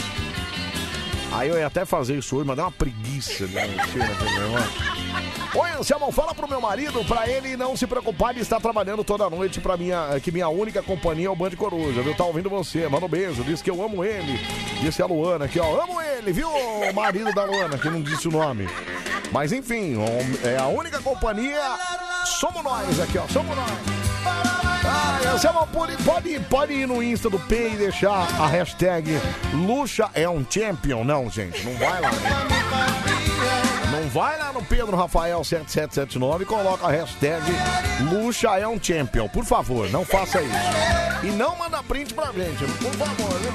Aí 1.32 1.48
eu 1.48 1.58
ia 1.58 1.66
até 1.66 1.84
fazer 1.84 2.16
isso 2.16 2.36
hoje, 2.36 2.46
mas 2.46 2.56
dá 2.56 2.64
uma 2.64 2.72
preguiça, 2.72 3.46
né? 3.46 3.66
Negócio. 3.66 5.08
Oi, 5.54 5.70
Anselmo, 5.78 6.12
fala 6.12 6.34
pro 6.34 6.48
meu 6.48 6.60
marido 6.60 7.02
pra 7.04 7.28
ele 7.28 7.56
não 7.56 7.76
se 7.76 7.86
preocupar 7.86 8.34
de 8.34 8.40
estar 8.40 8.60
trabalhando 8.60 9.02
toda 9.02 9.30
noite 9.30 9.60
pra 9.60 9.76
minha, 9.76 10.20
que 10.22 10.30
minha 10.30 10.48
única 10.48 10.82
companhia 10.82 11.28
é 11.28 11.30
o 11.30 11.36
Band 11.36 11.50
Coruja, 11.52 12.02
viu? 12.02 12.14
Tá 12.14 12.24
ouvindo 12.24 12.50
você, 12.50 12.86
manda 12.86 13.06
um 13.06 13.08
beijo, 13.08 13.42
diz 13.44 13.62
que 13.62 13.70
eu 13.70 13.82
amo 13.82 14.04
ele. 14.04 14.38
Disse 14.80 15.02
a 15.02 15.06
Luana 15.06 15.46
aqui, 15.46 15.58
ó, 15.58 15.82
amo 15.82 16.00
ele, 16.00 16.32
viu? 16.32 16.48
O 16.48 16.94
marido 16.94 17.32
da 17.32 17.44
Luana, 17.44 17.78
que 17.78 17.88
não 17.88 18.02
disse 18.02 18.28
o 18.28 18.30
nome. 18.32 18.68
Mas 19.32 19.52
enfim, 19.52 19.96
é 20.44 20.58
a 20.58 20.66
única 20.66 21.00
companhia, 21.00 21.62
somos 22.24 22.62
nós 22.62 23.00
aqui, 23.00 23.18
ó, 23.18 23.26
somos 23.28 23.56
nós. 23.56 24.67
Anselmo, 25.38 25.66
pode, 25.68 25.96
pode, 26.02 26.40
pode 26.40 26.72
ir 26.72 26.86
no 26.86 27.02
Insta 27.02 27.30
do 27.30 27.38
P 27.38 27.70
e 27.74 27.76
deixar 27.76 28.26
a 28.40 28.46
hashtag 28.46 29.20
Luxa 29.52 30.10
é 30.14 30.28
um 30.28 30.44
champion? 30.48 31.04
Não, 31.04 31.30
gente, 31.30 31.64
não 31.64 31.74
vai 31.74 32.00
lá. 32.00 32.10
Não 33.92 34.08
vai 34.08 34.38
lá 34.38 34.52
no 34.52 34.64
Pedro 34.64 34.96
Rafael 34.96 35.44
7779 35.44 36.42
e 36.42 36.46
coloca 36.46 36.86
a 36.86 36.90
hashtag 36.90 37.44
Luxa 38.10 38.58
é 38.58 38.66
um 38.66 38.82
champion. 38.82 39.28
Por 39.28 39.44
favor, 39.44 39.88
não 39.90 40.04
faça 40.04 40.40
isso. 40.42 40.54
E 41.22 41.28
não 41.28 41.56
manda 41.56 41.82
print 41.82 42.14
pra 42.14 42.32
gente, 42.32 42.64
por 42.64 42.92
favor, 42.94 43.38
viu? 43.40 43.52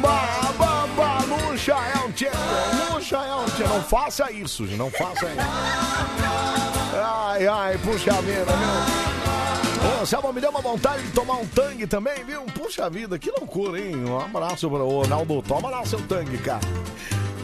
Ba, 0.00 0.52
ba, 0.58 0.86
ba, 0.96 1.18
Luxa 1.24 1.72
é 1.72 1.98
um 1.98 2.16
champion. 2.16 2.94
Luxa 2.94 3.16
é 3.16 3.34
um 3.34 3.48
champion. 3.48 3.68
Não 3.74 3.82
faça 3.82 4.30
isso, 4.32 4.66
gente, 4.66 4.76
não 4.76 4.90
faça 4.90 5.26
isso. 5.26 5.36
Ai, 7.02 7.46
ai, 7.46 7.78
puxa 7.78 8.12
vida, 8.22 8.44
viu? 8.44 9.29
Ô, 10.00 10.06
Selma, 10.06 10.32
me 10.32 10.40
deu 10.40 10.48
uma 10.48 10.62
vontade 10.62 11.02
de 11.02 11.12
tomar 11.12 11.34
um 11.34 11.46
tangue 11.46 11.86
também, 11.86 12.24
viu? 12.24 12.42
Puxa 12.44 12.88
vida, 12.88 13.18
que 13.18 13.30
loucura, 13.30 13.78
hein? 13.78 13.94
Um 13.96 14.18
abraço 14.18 14.70
para 14.70 14.82
o 14.82 15.06
Naldo. 15.06 15.42
Toma 15.42 15.68
lá 15.68 15.82
o 15.82 15.86
seu 15.86 16.00
tangue, 16.00 16.38
cara. 16.38 16.62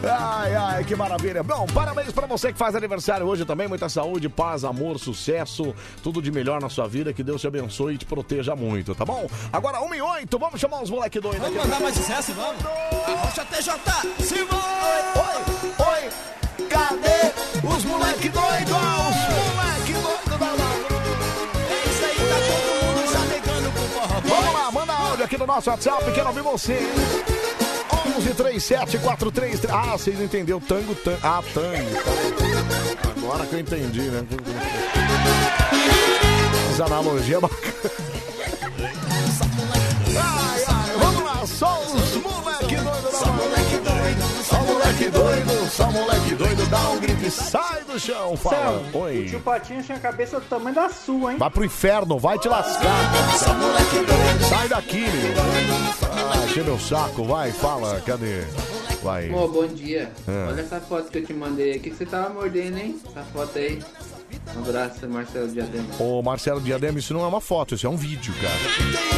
Ai, 0.03 0.55
ai, 0.55 0.83
que 0.83 0.95
maravilha. 0.95 1.43
Bom, 1.43 1.67
parabéns 1.67 2.11
pra 2.11 2.25
você 2.25 2.51
que 2.51 2.57
faz 2.57 2.75
aniversário 2.75 3.27
hoje 3.27 3.45
também. 3.45 3.67
Muita 3.67 3.87
saúde, 3.87 4.27
paz, 4.27 4.63
amor, 4.63 4.97
sucesso, 4.97 5.71
tudo 6.01 6.19
de 6.19 6.31
melhor 6.31 6.59
na 6.59 6.67
sua 6.67 6.87
vida. 6.87 7.13
Que 7.13 7.21
Deus 7.21 7.41
te 7.41 7.47
abençoe 7.47 7.93
e 7.93 7.97
te 7.99 8.07
proteja 8.07 8.55
muito, 8.55 8.95
tá 8.95 9.05
bom? 9.05 9.29
Agora, 9.53 9.79
1 9.81 9.93
e 9.93 10.01
8, 10.01 10.39
vamos 10.39 10.59
chamar 10.59 10.81
os 10.81 10.89
moleque 10.89 11.19
doidos 11.19 11.45
aqui. 11.45 11.57
Vamos 11.57 11.69
mandar 11.69 11.83
mais 11.83 11.95
sucesso, 11.95 12.33
vamos? 12.33 12.65
Arrocha 13.05 13.45
TJ, 13.45 14.23
Simão! 14.23 14.57
Oi, 15.15 15.85
oi, 15.85 16.67
cadê 16.67 16.97
moleque 16.97 17.29
doidos? 17.61 17.77
Os 17.77 17.85
moleque 17.85 18.29
doidos 18.29 19.56
aqui 25.27 25.37
no 25.37 25.45
nosso 25.45 25.69
WhatsApp, 25.69 26.09
quero 26.13 26.27
ouvir 26.29 26.41
você. 26.41 26.79
11 28.17 28.33
37 28.33 28.97
43 28.97 29.65
Ah, 29.69 29.97
vocês 29.97 30.19
entenderam. 30.21 30.59
Tango, 30.61 30.95
tango. 30.95 31.19
Ah, 31.21 31.43
tango. 31.53 33.17
Agora 33.17 33.45
que 33.45 33.55
eu 33.55 33.59
entendi, 33.59 34.01
né? 34.01 34.25
Essa 36.71 36.85
analogia 36.85 37.41
bacana. 37.41 38.06
Só 45.69 45.89
moleque 45.91 46.35
doido, 46.35 46.65
dá 46.69 46.89
um 46.89 46.99
grito 46.99 47.25
e 47.25 47.31
sai 47.31 47.83
do 47.83 47.99
chão. 47.99 48.35
Fala. 48.37 48.83
O 48.93 48.99
Oi. 48.99 49.25
tio 49.29 49.39
Patinho 49.39 49.83
tinha 49.83 49.97
a 49.97 50.01
cabeça 50.01 50.39
do 50.39 50.45
tamanho 50.45 50.75
da 50.75 50.89
sua, 50.89 51.33
hein? 51.33 51.37
Vai 51.37 51.49
pro 51.49 51.65
inferno, 51.65 52.17
vai 52.17 52.37
te 52.39 52.47
lascar. 52.47 52.95
Sai 54.49 54.67
daqui, 54.67 55.01
meu. 55.01 55.33
Ah, 56.11 56.45
enche 56.45 56.61
meu 56.61 56.79
saco, 56.79 57.23
vai, 57.23 57.51
fala, 57.51 58.01
cadê? 58.01 58.41
Vai. 59.03 59.29
Ô, 59.31 59.47
bom 59.47 59.67
dia. 59.67 60.11
É. 60.27 60.47
Olha 60.49 60.61
essa 60.61 60.79
foto 60.79 61.11
que 61.11 61.19
eu 61.19 61.25
te 61.25 61.33
mandei 61.33 61.71
aqui 61.71 61.89
que 61.91 61.95
você 61.95 62.05
tava 62.05 62.29
mordendo, 62.29 62.77
hein? 62.77 62.99
Essa 63.09 63.23
foto 63.31 63.57
aí. 63.57 63.79
Um 64.55 64.59
abraço, 64.61 65.07
Marcelo 65.07 65.47
Diadema. 65.49 65.85
Ô, 65.99 66.21
Marcelo 66.21 66.61
Diadema, 66.61 66.99
isso 66.99 67.13
não 67.13 67.23
é 67.23 67.27
uma 67.27 67.41
foto, 67.41 67.75
isso 67.75 67.85
é 67.85 67.89
um 67.89 67.97
vídeo, 67.97 68.33
cara. 68.41 68.55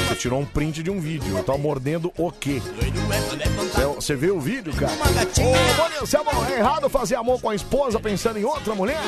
Você 0.07 0.15
tirou 0.15 0.39
um 0.39 0.45
print 0.45 0.81
de 0.83 0.89
um 0.89 0.99
vídeo. 0.99 1.37
Eu 1.37 1.43
tava 1.43 1.57
mordendo 1.57 2.11
o 2.17 2.31
quê? 2.31 2.61
Você- 2.61 3.85
Você 3.85 4.15
viu 4.15 4.37
o 4.37 4.41
vídeo, 4.41 4.73
cara? 4.73 4.91
Ô, 4.93 5.81
Bonnie, 5.81 5.97
Anselmo, 6.01 6.29
é 6.49 6.57
errado 6.59 6.89
fazer 6.89 7.15
amor 7.15 7.39
com 7.41 7.49
a 7.49 7.55
esposa 7.55 7.99
pensando 7.99 8.37
em 8.39 8.43
outra 8.43 8.73
mulher? 8.75 8.99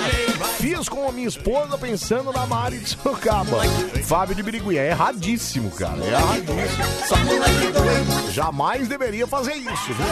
Fiz 0.59 0.87
com 0.89 1.07
a 1.07 1.11
minha 1.11 1.27
esposa 1.27 1.77
pensando 1.77 2.31
na 2.31 2.45
Mari 2.45 2.77
de 2.79 2.89
Sorocaba. 2.89 3.59
Fábio 4.03 4.35
de 4.35 4.43
Birigui. 4.43 4.77
É 4.77 4.89
erradíssimo, 4.89 5.71
cara. 5.71 5.97
É 6.03 6.07
erradíssimo. 6.09 8.31
Jamais 8.31 8.87
deveria 8.87 9.27
fazer 9.27 9.53
isso, 9.55 9.93
viu? 9.93 10.05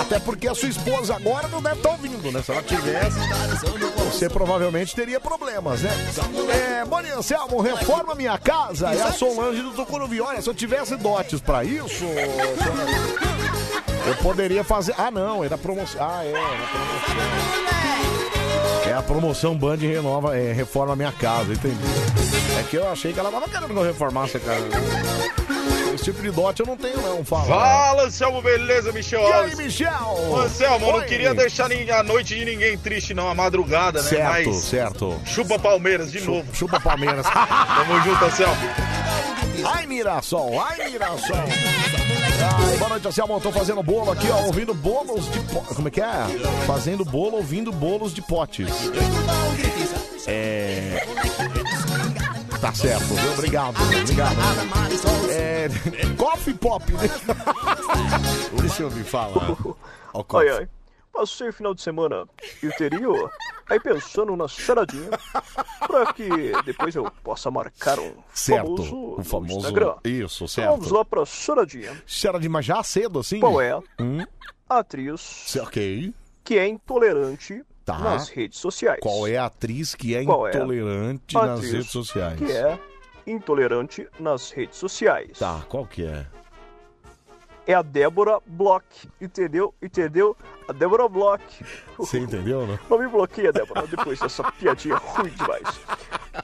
Até 0.00 0.18
porque 0.18 0.48
a 0.48 0.54
sua 0.54 0.68
esposa 0.68 1.14
agora 1.16 1.48
não 1.48 1.62
deve 1.62 1.76
estar 1.76 1.90
ouvindo, 1.90 2.30
né? 2.32 2.42
Se 2.42 2.52
ela 2.52 2.62
tivesse, 2.62 3.18
você 4.16 4.30
provavelmente 4.30 4.94
teria 4.94 5.20
problemas, 5.20 5.82
né? 5.82 5.90
É, 6.80 6.84
Bonnie 6.86 7.10
Anselmo, 7.10 7.60
reforma 7.60 8.14
minha 8.14 8.38
casa. 8.38 8.88
É 8.94 9.02
a 9.02 9.12
Solange 9.12 9.60
do 9.60 9.72
Tucuruvi. 9.72 10.22
Olha, 10.22 10.40
se 10.40 10.48
eu 10.48 10.54
tivesse 10.54 10.96
dotes 10.96 11.38
pra 11.38 11.62
isso, 11.62 12.04
eu 14.06 14.14
poderia 14.22 14.64
fazer. 14.64 14.94
Ah, 14.96 15.10
não, 15.10 15.44
é 15.44 15.50
da 15.50 15.58
promoção. 15.58 16.00
Ah, 16.02 16.24
é, 16.24 16.32
é. 18.86 18.90
É 18.90 18.94
a 18.94 19.02
promoção 19.02 19.54
Band 19.54 19.76
renova, 19.76 20.38
é, 20.38 20.52
reforma 20.52 20.96
minha 20.96 21.12
casa, 21.12 21.52
entendi. 21.52 21.76
É 22.58 22.62
que 22.62 22.76
eu 22.76 22.88
achei 22.88 23.12
que 23.12 23.20
ela 23.20 23.30
tava 23.30 23.46
querendo 23.46 23.68
que 23.68 23.76
eu 23.76 23.82
reformasse 23.82 24.38
casa. 24.38 24.66
Tipo 26.06 26.22
de 26.22 26.30
dote 26.30 26.60
eu 26.60 26.66
não 26.66 26.76
tenho, 26.76 27.02
não. 27.02 27.24
Fala. 27.24 27.46
Fala, 27.46 28.02
Anselmo, 28.04 28.40
beleza, 28.40 28.92
Michel 28.92 29.22
E 29.22 29.32
aí? 29.32 29.56
Michel? 29.56 29.90
Ô, 30.30 30.36
Anselmo, 30.36 30.92
não 30.92 31.00
queria 31.00 31.34
deixar 31.34 31.68
a 31.68 32.02
noite 32.04 32.36
de 32.36 32.44
ninguém 32.44 32.78
triste, 32.78 33.12
não, 33.12 33.28
a 33.28 33.34
madrugada, 33.34 34.00
né? 34.00 34.08
Certo, 34.08 34.48
Mas 34.48 34.56
certo. 34.58 35.20
chupa 35.24 35.58
Palmeiras 35.58 36.12
de 36.12 36.20
novo. 36.20 36.54
Chupa 36.54 36.78
Palmeiras. 36.78 37.26
Tamo 37.26 38.00
junto, 38.04 38.24
Anselmo. 38.24 38.54
Ai, 39.64 39.84
Mirassol, 39.86 40.60
ai, 40.60 40.88
Mirassol. 40.92 41.36
Ai, 41.38 42.76
boa 42.76 42.88
noite, 42.90 43.08
Anselmo. 43.08 43.40
Tô 43.40 43.50
fazendo 43.50 43.82
bolo 43.82 44.12
aqui, 44.12 44.28
ó, 44.30 44.42
ouvindo 44.42 44.72
bolos 44.74 45.28
de 45.32 45.40
po... 45.40 45.60
Como 45.74 45.88
é 45.88 45.90
que 45.90 46.00
é? 46.00 46.24
Fazendo 46.68 47.04
bolo, 47.04 47.38
ouvindo 47.38 47.72
bolos 47.72 48.14
de 48.14 48.22
potes. 48.22 48.68
Tá 52.66 52.74
certo, 52.74 53.04
viu? 53.14 53.32
Obrigado, 53.34 53.76
obrigado. 53.80 54.36
É... 55.30 55.68
Coffee 56.18 56.52
Pop. 56.54 56.82
né? 56.92 56.98
Deixa 58.60 58.82
eu 58.82 58.86
ouvir, 58.86 59.04
fala. 59.04 59.56
Ó, 60.12 60.20
o 60.28 60.36
Ai, 60.38 60.48
ai. 60.48 60.68
Passei 61.12 61.48
o 61.48 61.52
final 61.52 61.72
de 61.74 61.80
semana 61.80 62.26
interior, 62.60 63.30
aí 63.70 63.78
pensando 63.78 64.34
na 64.34 64.48
charadinha, 64.48 65.10
pra 65.86 66.12
que 66.12 66.28
depois 66.64 66.94
eu 66.96 67.08
possa 67.22 67.52
marcar 67.52 68.00
um 68.00 68.14
Certo, 68.34 68.64
famoso, 68.76 68.96
o 69.16 69.22
famoso... 69.24 69.58
Instagram. 69.58 69.94
Isso, 70.04 70.44
Então 70.44 70.48
certo. 70.48 70.70
Vamos 70.72 70.90
lá 70.90 71.04
pra 71.04 71.24
charadinha. 71.24 72.02
Chara 72.04 72.40
de 72.40 72.48
mas 72.48 72.64
já 72.66 72.82
cedo, 72.82 73.20
assim? 73.20 73.38
Qual 73.38 73.60
é 73.60 73.78
Hum, 74.00 74.26
atriz 74.68 75.56
ok. 75.62 76.12
que 76.42 76.58
é 76.58 76.66
intolerante 76.66 77.64
Tá. 77.86 77.98
nas 78.00 78.28
redes 78.28 78.58
sociais? 78.58 78.98
Qual 79.00 79.28
é 79.28 79.36
a 79.36 79.46
atriz 79.46 79.94
que 79.94 80.16
é 80.16 80.24
Qual 80.24 80.48
é 80.48 80.50
intolerante 80.50 81.38
a 81.38 81.46
nas 81.46 81.60
redes 81.60 81.90
sociais? 81.90 82.36
Que 82.36 82.50
é 82.50 82.78
intolerante 83.24 84.08
nas 84.18 84.50
redes 84.50 84.76
sociais. 84.76 85.38
Tá, 85.38 85.64
qual 85.68 85.86
que 85.86 86.04
é? 86.04 86.26
É 87.64 87.74
a 87.74 87.82
Débora 87.82 88.40
Bloch, 88.44 88.84
entendeu? 89.20 89.72
Entendeu? 89.80 90.36
A 90.68 90.72
Débora 90.72 91.08
Bloch. 91.08 91.42
Você 91.96 92.18
entendeu, 92.18 92.66
né? 92.66 92.76
Não 92.90 92.98
me 92.98 93.06
bloqueia, 93.06 93.52
Débora, 93.52 93.86
depois 93.86 94.18
dessa 94.18 94.42
piadinha 94.52 94.96
ruim 94.96 95.30
demais. 95.30 95.80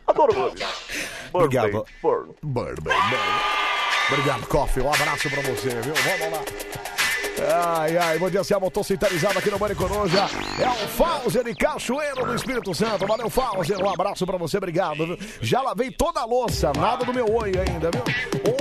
Adoro 0.07 0.33
Burn. 0.35 0.55
Obrigado. 1.33 1.85
Burn. 2.01 2.35
Burn, 2.41 2.75
burn, 2.81 2.81
burn. 2.83 3.63
Obrigado, 4.11 4.47
Coffee. 4.47 4.83
Um 4.83 4.93
abraço 4.93 5.29
pra 5.29 5.43
você, 5.43 5.69
viu? 5.81 5.95
Vamos 5.95 6.39
lá. 6.39 6.92
Ai, 7.41 7.97
ai, 7.97 8.19
bom 8.19 8.29
dia, 8.29 8.45
Selma. 8.45 8.71
Tô 8.71 8.85
sintonizado 8.85 9.39
aqui 9.39 9.51
no 9.51 9.59
Bande 9.59 9.75
Coruja. 9.75 10.27
É 10.61 10.69
o 10.69 10.89
Fauser 10.89 11.45
de 11.45 11.55
Cachoeiro 11.55 12.27
do 12.27 12.35
Espírito 12.35 12.75
Santo. 12.75 13.07
Valeu, 13.07 13.31
Fauser. 13.31 13.79
Um 13.83 13.89
abraço 13.89 14.27
pra 14.27 14.37
você, 14.37 14.59
obrigado. 14.59 15.07
viu? 15.07 15.19
Já 15.41 15.63
lavei 15.63 15.91
toda 15.91 16.21
a 16.21 16.25
louça, 16.25 16.73
nada 16.77 17.05
do 17.05 17.15
meu 17.15 17.27
oi 17.35 17.53
ainda, 17.57 17.91
viu? 17.91 18.05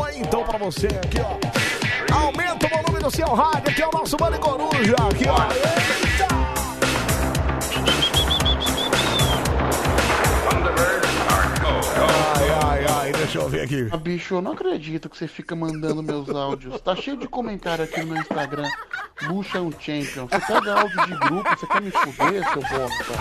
Oi, 0.01 0.17
então, 0.17 0.43
pra 0.43 0.57
você 0.57 0.88
aqui, 0.88 1.19
ó. 1.19 2.15
Aumenta 2.15 2.67
o 2.67 2.69
volume 2.69 2.99
do 3.03 3.12
seu 3.12 3.27
rádio, 3.27 3.71
aqui 3.71 3.81
é 3.81 3.88
o 3.88 3.91
nosso 3.91 4.17
Bande 4.17 4.39
Coruja. 4.39 4.95
Aqui, 5.10 5.25
ó. 5.27 5.36
Ai, 5.41 5.62
deixa 13.13 13.39
eu 13.39 13.50
ver 13.50 13.62
aqui. 13.62 13.88
Ah, 13.91 13.97
bicho, 13.97 14.36
eu 14.36 14.41
não 14.41 14.54
acredito 14.54 15.10
que 15.10 15.17
você 15.17 15.28
fica 15.28 15.56
mandando 15.56 16.04
meus 16.04 16.30
áudios. 16.30 16.80
Tá 16.82 16.95
cheio 16.95 17.17
de 17.17 17.28
comentário 17.28 17.84
aqui 17.84 18.00
no 18.02 18.08
meu 18.08 18.17
Instagram. 18.17 18.69
Luxa 19.24 19.58
é 19.58 19.62
um 19.62 19.71
champion. 19.71 20.28
Você 20.28 20.39
pega 20.39 20.82
áudio 20.82 21.06
de 21.06 21.15
grupo, 21.15 21.50
você 21.50 21.67
quer 21.67 21.82
me 21.82 21.91
fuder, 21.91 22.54
seu 22.54 22.62
bosta? 22.62 23.13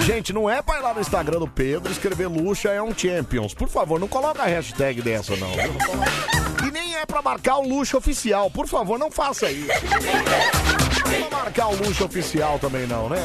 Gente, 0.00 0.32
não 0.32 0.50
é 0.50 0.60
pra 0.60 0.78
ir 0.78 0.82
lá 0.82 0.92
no 0.92 1.00
Instagram 1.00 1.38
do 1.38 1.48
Pedro 1.48 1.90
escrever 1.90 2.26
Luxa 2.26 2.68
é 2.68 2.82
um 2.82 2.96
Champions. 2.96 3.54
Por 3.54 3.68
favor, 3.68 3.98
não 3.98 4.06
coloca 4.06 4.42
a 4.42 4.46
hashtag 4.46 5.00
dessa, 5.00 5.34
não. 5.36 5.48
Não. 5.48 6.68
E 6.68 6.70
nem 6.70 6.96
é 6.96 7.06
pra 7.06 7.22
marcar 7.22 7.56
o 7.56 7.66
Luxa 7.66 7.96
Oficial. 7.96 8.50
Por 8.50 8.68
favor, 8.68 8.98
não 8.98 9.10
faça 9.10 9.50
isso. 9.50 9.68
Não 11.10 11.28
pra 11.28 11.38
marcar 11.38 11.68
o 11.68 11.76
Luxa 11.76 12.04
Oficial 12.04 12.58
também, 12.58 12.86
não, 12.86 13.08
né? 13.08 13.16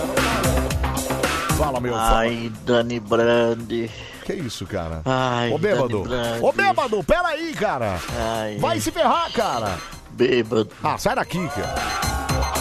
Fala, 1.59 1.79
meu. 1.81 1.93
fala. 1.93 2.19
Ai, 2.19 2.49
Dani 2.65 3.01
Brandi. 3.01 3.91
Que 4.25 4.33
isso, 4.33 4.65
cara? 4.65 5.01
Ai, 5.03 5.51
Ô, 5.51 5.57
bêbado. 5.57 6.03
Dani. 6.07 6.41
Ô, 6.41 6.53
bêbado, 6.53 7.03
peraí, 7.03 7.53
cara. 7.53 7.99
Ai, 8.17 8.57
Vai 8.57 8.79
se 8.79 8.89
ferrar, 8.91 9.29
cara. 9.33 9.77
Bêbado. 10.11 10.69
Ah, 10.81 10.97
sai 10.97 11.15
daqui, 11.15 11.45
cara. 11.49 11.75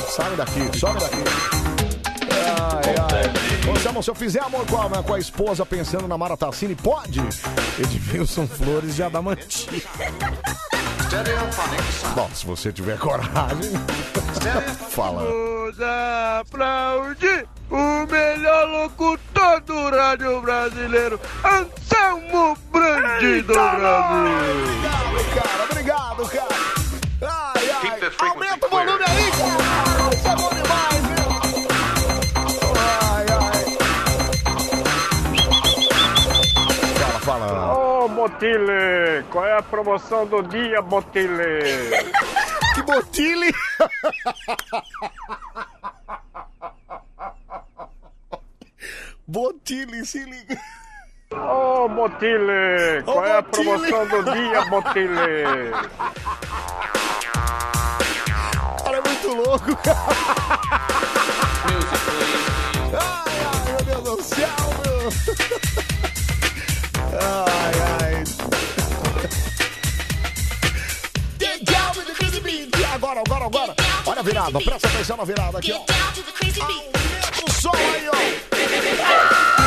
Sai 0.08 0.34
daqui, 0.34 0.76
sobe 0.78 0.98
daqui. 0.98 1.16
Ai, 2.32 2.94
ai. 2.98 3.72
Ô, 3.72 3.78
Samuel, 3.78 4.02
se 4.02 4.10
eu 4.10 4.14
fizer 4.16 4.40
amor 4.42 4.66
com 4.66 4.76
a, 4.80 5.02
com 5.02 5.14
a 5.14 5.18
esposa 5.20 5.64
pensando 5.64 6.08
na 6.08 6.18
Mara 6.18 6.36
Tassini, 6.36 6.74
pode? 6.74 7.20
Edmilson 7.78 8.48
Flores 8.48 8.96
de 8.96 9.02
Adamantina. 9.04 9.80
Bom, 12.14 12.30
se 12.34 12.46
você 12.46 12.72
tiver 12.72 12.98
coragem. 12.98 13.72
Fala. 14.90 15.22
Vamos 15.24 15.76
aplaudir 16.40 17.46
o 17.70 18.06
melhor 18.06 18.68
locutor 18.68 19.60
do 19.60 19.90
rádio 19.90 20.40
brasileiro, 20.40 21.20
Anselmo 21.44 22.56
Brandi 22.72 23.42
do 23.42 23.52
Brasil. 23.52 24.38
Obrigado, 25.10 25.34
cara. 25.34 25.64
Obrigado, 25.70 26.28
cara. 26.28 26.48
Ai, 27.22 27.70
ai. 27.70 28.28
Aumenta 28.30 28.66
o 28.66 28.70
volume 28.70 29.04
aí, 29.06 29.30
cara. 29.32 29.57
Botile, 38.28 39.24
qual 39.30 39.46
é 39.46 39.56
a 39.56 39.62
promoção 39.62 40.26
do 40.26 40.42
dia, 40.42 40.82
Botile? 40.82 41.90
Que 42.74 42.82
Botile? 42.82 43.54
Botile, 49.26 50.04
se 50.04 50.24
liga. 50.24 50.60
Ô, 51.32 51.88
Botile, 51.88 53.02
qual 53.06 53.24
é 53.24 53.38
a 53.38 53.42
promoção 53.42 54.06
do 54.06 54.22
dia, 54.30 54.62
Botile? 54.66 55.72
Cara, 58.84 58.98
é 58.98 59.00
muito 59.00 59.28
louco, 59.28 59.74
cara. 59.76 59.98
Ai, 62.92 63.38
ai, 63.46 63.84
meu 63.86 64.02
Deus 64.02 64.16
do 64.18 64.22
céu, 64.22 64.48
meu. 64.84 65.67
Ai, 67.12 67.74
ai. 68.00 68.24
Agora, 72.94 73.20
agora, 73.20 73.44
agora. 73.46 73.74
Olha 74.06 74.20
a 74.20 74.22
virada, 74.22 74.58
presta 74.60 74.88
atenção 74.88 75.16
na 75.16 75.24
virada 75.24 75.58
aqui, 75.58 75.72
ó. 75.72 75.76
Aumenta 75.76 77.44
o 77.46 77.52
som 77.52 77.70
aí, 77.70 78.08
ó. 78.08 78.12
Ah, 79.04 79.57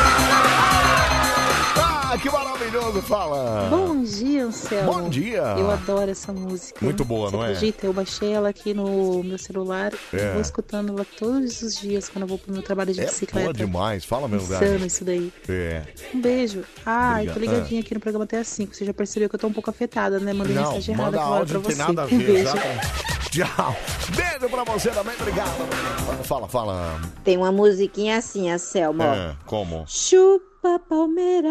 que 2.22 2.30
maravilhoso, 2.30 3.02
fala. 3.02 3.66
Bom 3.68 4.02
dia, 4.04 4.44
Anselmo. 4.44 4.92
Bom 4.92 5.08
dia. 5.08 5.42
Eu 5.58 5.68
adoro 5.70 6.08
essa 6.10 6.32
música. 6.32 6.78
Muito 6.80 7.04
boa, 7.04 7.28
Você 7.30 7.36
não 7.36 7.44
é? 7.44 7.46
acredita? 7.48 7.86
Eu 7.86 7.92
baixei 7.92 8.32
ela 8.32 8.48
aqui 8.48 8.72
no 8.72 9.22
meu 9.24 9.36
celular. 9.38 9.92
É. 10.12 10.32
Vou 10.32 10.40
escutando 10.40 10.90
ela 10.92 11.04
todos 11.18 11.60
os 11.62 11.74
dias 11.80 12.08
quando 12.08 12.22
eu 12.22 12.28
vou 12.28 12.38
pro 12.38 12.52
meu 12.52 12.62
trabalho 12.62 12.92
de 12.94 13.00
É 13.00 13.06
bicicleta. 13.06 13.46
boa 13.46 13.52
demais, 13.52 14.04
fala 14.04 14.28
verdade. 14.28 14.64
Insano 14.64 14.86
isso 14.86 15.04
daí. 15.04 15.32
É. 15.48 15.82
Um 16.14 16.20
beijo. 16.20 16.62
Ai, 16.86 17.22
Obrigado. 17.28 17.34
tô 17.34 17.40
ligadinha 17.40 17.80
aqui 17.80 17.94
no 17.94 18.00
programa 18.00 18.24
até 18.24 18.38
às 18.38 18.46
5. 18.48 18.74
Você 18.74 18.84
já 18.84 18.94
percebeu 18.94 19.28
que 19.28 19.34
eu 19.34 19.40
tô 19.40 19.48
um 19.48 19.52
pouco 19.52 19.68
afetada, 19.70 20.20
né? 20.20 20.32
Mandei 20.32 20.54
Não, 20.54 20.62
mensagem 20.68 20.94
errada 20.94 21.20
áudio, 21.20 21.46
pra 21.46 21.54
não 21.54 21.62
tem 21.62 21.74
você. 21.76 21.82
nada 21.82 22.02
a 22.02 22.04
Um 22.04 22.08
ver, 22.08 22.26
beijo. 22.26 22.38
exatamente. 22.42 22.86
Tchau. 23.32 23.76
Beijo 24.14 24.48
pra 24.48 24.64
você 24.64 24.90
também, 24.90 25.14
obrigado. 25.18 26.22
Fala, 26.24 26.46
fala. 26.48 27.00
Tem 27.24 27.36
uma 27.36 27.50
musiquinha 27.50 28.18
assim, 28.18 28.50
a 28.50 28.58
Selma. 28.58 29.04
É, 29.16 29.34
como? 29.46 29.84
Chupa 29.88 30.51
Palmeira. 30.88 31.48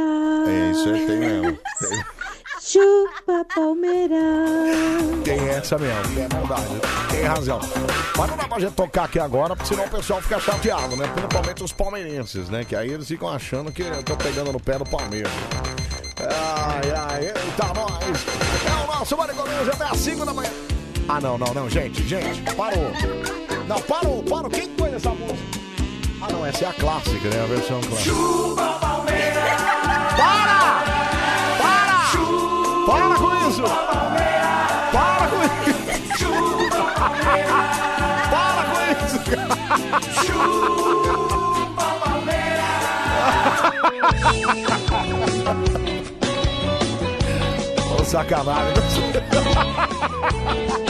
É, 0.48 0.72
isso 0.72 0.90
aí 0.90 1.06
tem 1.06 1.18
mesmo. 1.18 1.60
Chupa 2.62 3.46
Palmeira. 3.54 4.16
Tem 5.26 5.50
essa 5.50 5.78
mesmo, 5.78 6.20
é 6.20 6.28
verdade. 6.28 6.82
Tem 7.10 7.24
razão. 7.24 7.60
Mas 8.18 8.30
não 8.30 8.38
dá 8.38 8.48
pra 8.48 8.60
gente 8.60 8.74
tocar 8.74 9.04
aqui 9.06 9.20
agora, 9.20 9.56
porque 9.56 9.74
senão 9.74 9.86
o 9.86 9.90
pessoal 9.90 10.22
fica 10.22 10.40
chateado, 10.40 10.96
né? 10.96 11.08
Principalmente 11.14 11.64
os 11.64 11.74
palmeirenses, 11.74 12.50
né? 12.50 12.64
Que 12.64 12.76
aí 12.76 12.90
eles 12.90 13.08
ficam 13.08 13.28
achando 13.30 13.72
que 13.72 13.82
eu 13.82 14.04
tô 14.04 14.16
pegando 14.16 14.54
no 14.54 14.60
pé 14.60 14.78
do 14.78 14.86
Palmeiras. 14.86 15.32
Ai, 16.20 16.92
ai, 16.96 17.26
eita, 17.26 17.74
nós. 17.74 18.26
É 18.66 18.84
o 18.84 18.96
nosso 18.96 19.18
Maricoruja 19.18 19.72
até 19.74 19.84
às 19.86 19.98
5 19.98 20.26
da 20.26 20.34
manhã. 20.34 20.52
Ah, 21.10 21.20
não, 21.20 21.38
não, 21.38 21.54
não, 21.54 21.70
gente, 21.70 22.08
gente, 22.08 22.42
parou. 22.56 22.92
Não, 23.68 23.82
parou, 23.82 24.24
parou. 24.24 24.50
Quem 24.50 24.70
pôs 24.70 24.94
essa 24.94 25.10
música? 25.10 25.61
Ah, 26.22 26.28
não, 26.32 26.46
essa 26.46 26.66
é 26.66 26.68
a 26.68 26.74
clássica, 26.74 27.30
né? 27.30 27.42
A 27.42 27.48
versão 27.48 27.82
clássica. 27.82 28.12
Chupa 28.12 28.78
Palmeiras! 28.80 29.62
Para! 30.18 30.84
Para! 31.58 32.12
Para 32.86 33.16
com 33.16 33.50
isso! 33.50 33.64
Para 34.92 35.28
com 35.28 35.42
isso! 35.70 36.30
Para 38.30 38.64
com 38.70 38.80
isso, 39.06 39.20
cara! 39.32 39.62
Ô, 48.00 48.06
sacanagem. 48.06 48.74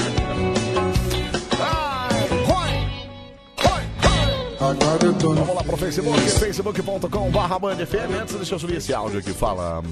Vamos 4.74 5.56
lá 5.56 5.64
pro 5.64 5.76
Facebook, 5.78 6.20
facebook.com 6.20 7.30
barra 7.32 7.60
Band 7.60 7.78
FM. 7.86 8.22
Antes, 8.22 8.36
deixa 8.36 8.56
eu 8.56 8.60
subir 8.60 8.78
esse 8.78 8.94
áudio 8.94 9.20
aqui, 9.20 9.34
fala. 9.34 9.84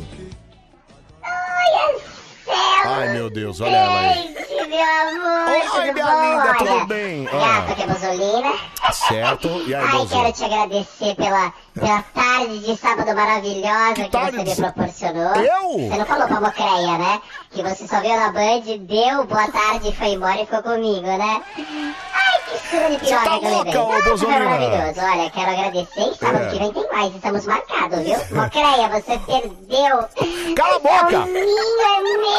Ai, 2.52 3.10
meu 3.10 3.30
Deus, 3.30 3.62
olha 3.62 3.76
ela 3.76 4.00
aí. 4.00 4.14
Gente, 4.14 4.68
meu 4.68 4.80
amor, 4.82 5.50
Oi, 5.50 5.62
tudo 5.62 5.94
minha 5.94 6.22
linda, 6.22 6.54
tudo 6.58 6.86
bem? 6.88 7.24
Gata, 7.26 7.76
que 7.76 7.84
é 7.84 7.88
Bozolina. 7.88 8.54
Certo, 8.92 9.48
e 9.68 9.76
aí, 9.76 9.86
Ai, 9.86 9.92
Bozo? 9.92 10.08
quero 10.16 10.34
te 10.34 10.44
agradecer 10.46 11.16
pela, 11.16 11.54
pela 11.74 12.02
tarde 12.14 12.60
de 12.60 12.76
sábado 12.78 13.16
maravilhosa 13.16 13.94
que, 13.96 14.10
tarde 14.10 14.38
você 14.38 14.44
me 14.44 14.56
proporcionou. 14.56 15.36
Eu? 15.36 15.90
Você 15.90 15.98
não 15.98 16.06
falou 16.06 16.28
pra 16.28 16.42
Mocreia, 16.42 16.98
né? 16.98 17.22
Que 17.52 17.62
você 17.64 17.88
só 17.88 18.00
veio 18.00 18.16
na 18.20 18.32
Band, 18.32 18.62
deu 18.80 19.26
boa 19.26 19.48
tarde, 19.52 19.96
foi 19.96 20.08
embora 20.10 20.42
e 20.42 20.46
ficou 20.46 20.64
comigo, 20.64 21.06
né? 21.06 21.42
Ai, 21.58 22.40
que 22.50 22.70
surra 22.70 22.90
de 22.90 23.06
Você 23.06 23.14
tá 23.16 23.22
que 23.22 23.28
eu 23.28 23.34
levei. 23.42 23.52
louca, 23.54 23.82
ô, 23.82 23.88
Nossa, 23.90 24.02
foi 24.02 24.12
Bozolina? 24.12 24.40
maravilhoso. 24.46 25.00
Olha, 25.12 25.30
quero 25.30 25.52
agradecer 25.52 26.02
e 26.12 26.16
sábado 26.16 26.44
É. 26.46 26.50
que 26.50 26.58
vem 26.60 26.74
tem 26.74 26.88
mais, 26.92 27.16
estamos 27.16 27.46
marcados, 27.46 28.00
viu? 28.00 28.18
Mocreia, 28.32 28.90
você 28.90 29.20
perdeu. 29.20 30.56
Cala 30.56 30.76
a 30.76 30.80
boca! 30.80 31.16
É 31.16 31.26
minho, 31.26 31.82
é 31.82 32.02
meu. 32.02 32.39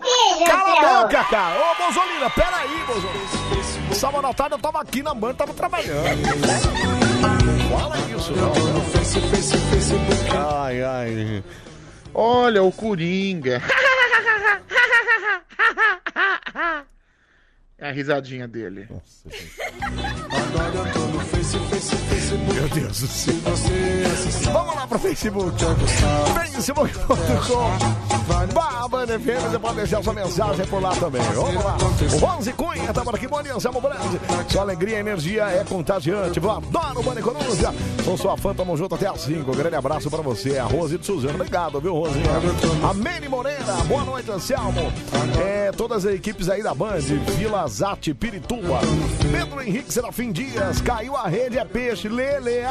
Beijo, 0.00 0.44
Cala 0.46 0.72
a 0.72 1.02
boca, 1.02 1.24
cara! 1.24 1.60
Ô, 1.60 1.74
Bozolina, 1.76 2.30
peraí, 2.30 2.84
Bozolina. 2.86 3.94
Sábado 3.94 4.26
à 4.26 4.34
tarde 4.34 4.54
eu 4.54 4.58
tava 4.58 4.80
aqui 4.80 5.02
na 5.02 5.14
banda, 5.14 5.34
tava 5.34 5.52
trabalhando. 5.54 6.02
Não 7.46 7.78
fala 7.78 7.96
isso, 7.98 8.32
não. 8.32 8.52
Ai, 10.64 10.82
ai. 10.82 11.44
Olha 12.14 12.62
o 12.62 12.72
Coringa. 12.72 13.62
É 17.82 17.88
a 17.88 17.92
risadinha 17.92 18.46
dele. 18.46 18.86
Meu 22.54 22.68
Deus 22.68 23.00
do 23.00 23.06
céu. 23.08 23.34
Vamos 24.52 24.76
lá 24.76 24.86
pro 24.86 25.00
Facebook. 25.00 25.64
Facebook.com. 26.44 28.54
Barra 28.54 28.86
Band 28.86 29.06
FM, 29.06 29.50
você 29.50 29.58
pode 29.58 29.76
deixar 29.76 30.00
sua 30.00 30.12
mensagem 30.12 30.64
por 30.66 30.80
lá 30.80 30.94
também. 30.94 31.20
Vamos 31.34 31.64
lá. 31.64 31.76
O 31.76 32.38
Onze 32.38 32.52
Cunha 32.52 32.92
tá 32.92 33.02
por 33.02 33.16
aqui. 33.16 33.26
Bom 33.26 33.42
dia, 33.42 33.54
Anselmo 33.54 33.80
Brandi. 33.80 34.20
Sua 34.48 34.62
alegria 34.62 34.98
e 34.98 35.00
energia 35.00 35.44
é 35.46 35.64
contagiante. 35.64 36.38
Eu 36.40 36.50
adoro 36.52 37.00
o 37.00 37.02
Band 37.02 37.20
Coruja. 37.20 37.74
Sou 38.04 38.16
sua 38.16 38.36
fã, 38.36 38.54
tamo 38.54 38.76
junto 38.76 38.94
até 38.94 39.08
às 39.08 39.22
5. 39.22 39.50
Um 39.50 39.56
grande 39.56 39.74
abraço 39.74 40.08
pra 40.08 40.22
você, 40.22 40.56
a 40.56 40.64
Rose 40.64 40.96
de 40.96 41.04
Suzano. 41.04 41.34
Obrigado, 41.34 41.80
viu, 41.80 41.94
Rosinha? 41.94 42.30
A 42.88 42.94
Mene 42.94 43.28
Moreira. 43.28 43.74
Boa 43.88 44.04
noite, 44.04 44.30
Anselmo. 44.30 44.92
É, 45.44 45.72
todas 45.72 46.06
as 46.06 46.14
equipes 46.14 46.48
aí 46.48 46.62
da 46.62 46.72
Band. 46.72 47.00
Vila 47.36 47.66
Zate, 47.72 48.12
Pirituba. 48.12 48.80
Pedro 49.32 49.62
Henrique 49.62 49.90
Serafim 49.92 50.30
Dias. 50.30 50.80
Caiu 50.82 51.16
a 51.16 51.26
rede, 51.26 51.58
é 51.58 51.64
peixe. 51.64 52.06
Lele. 52.06 52.66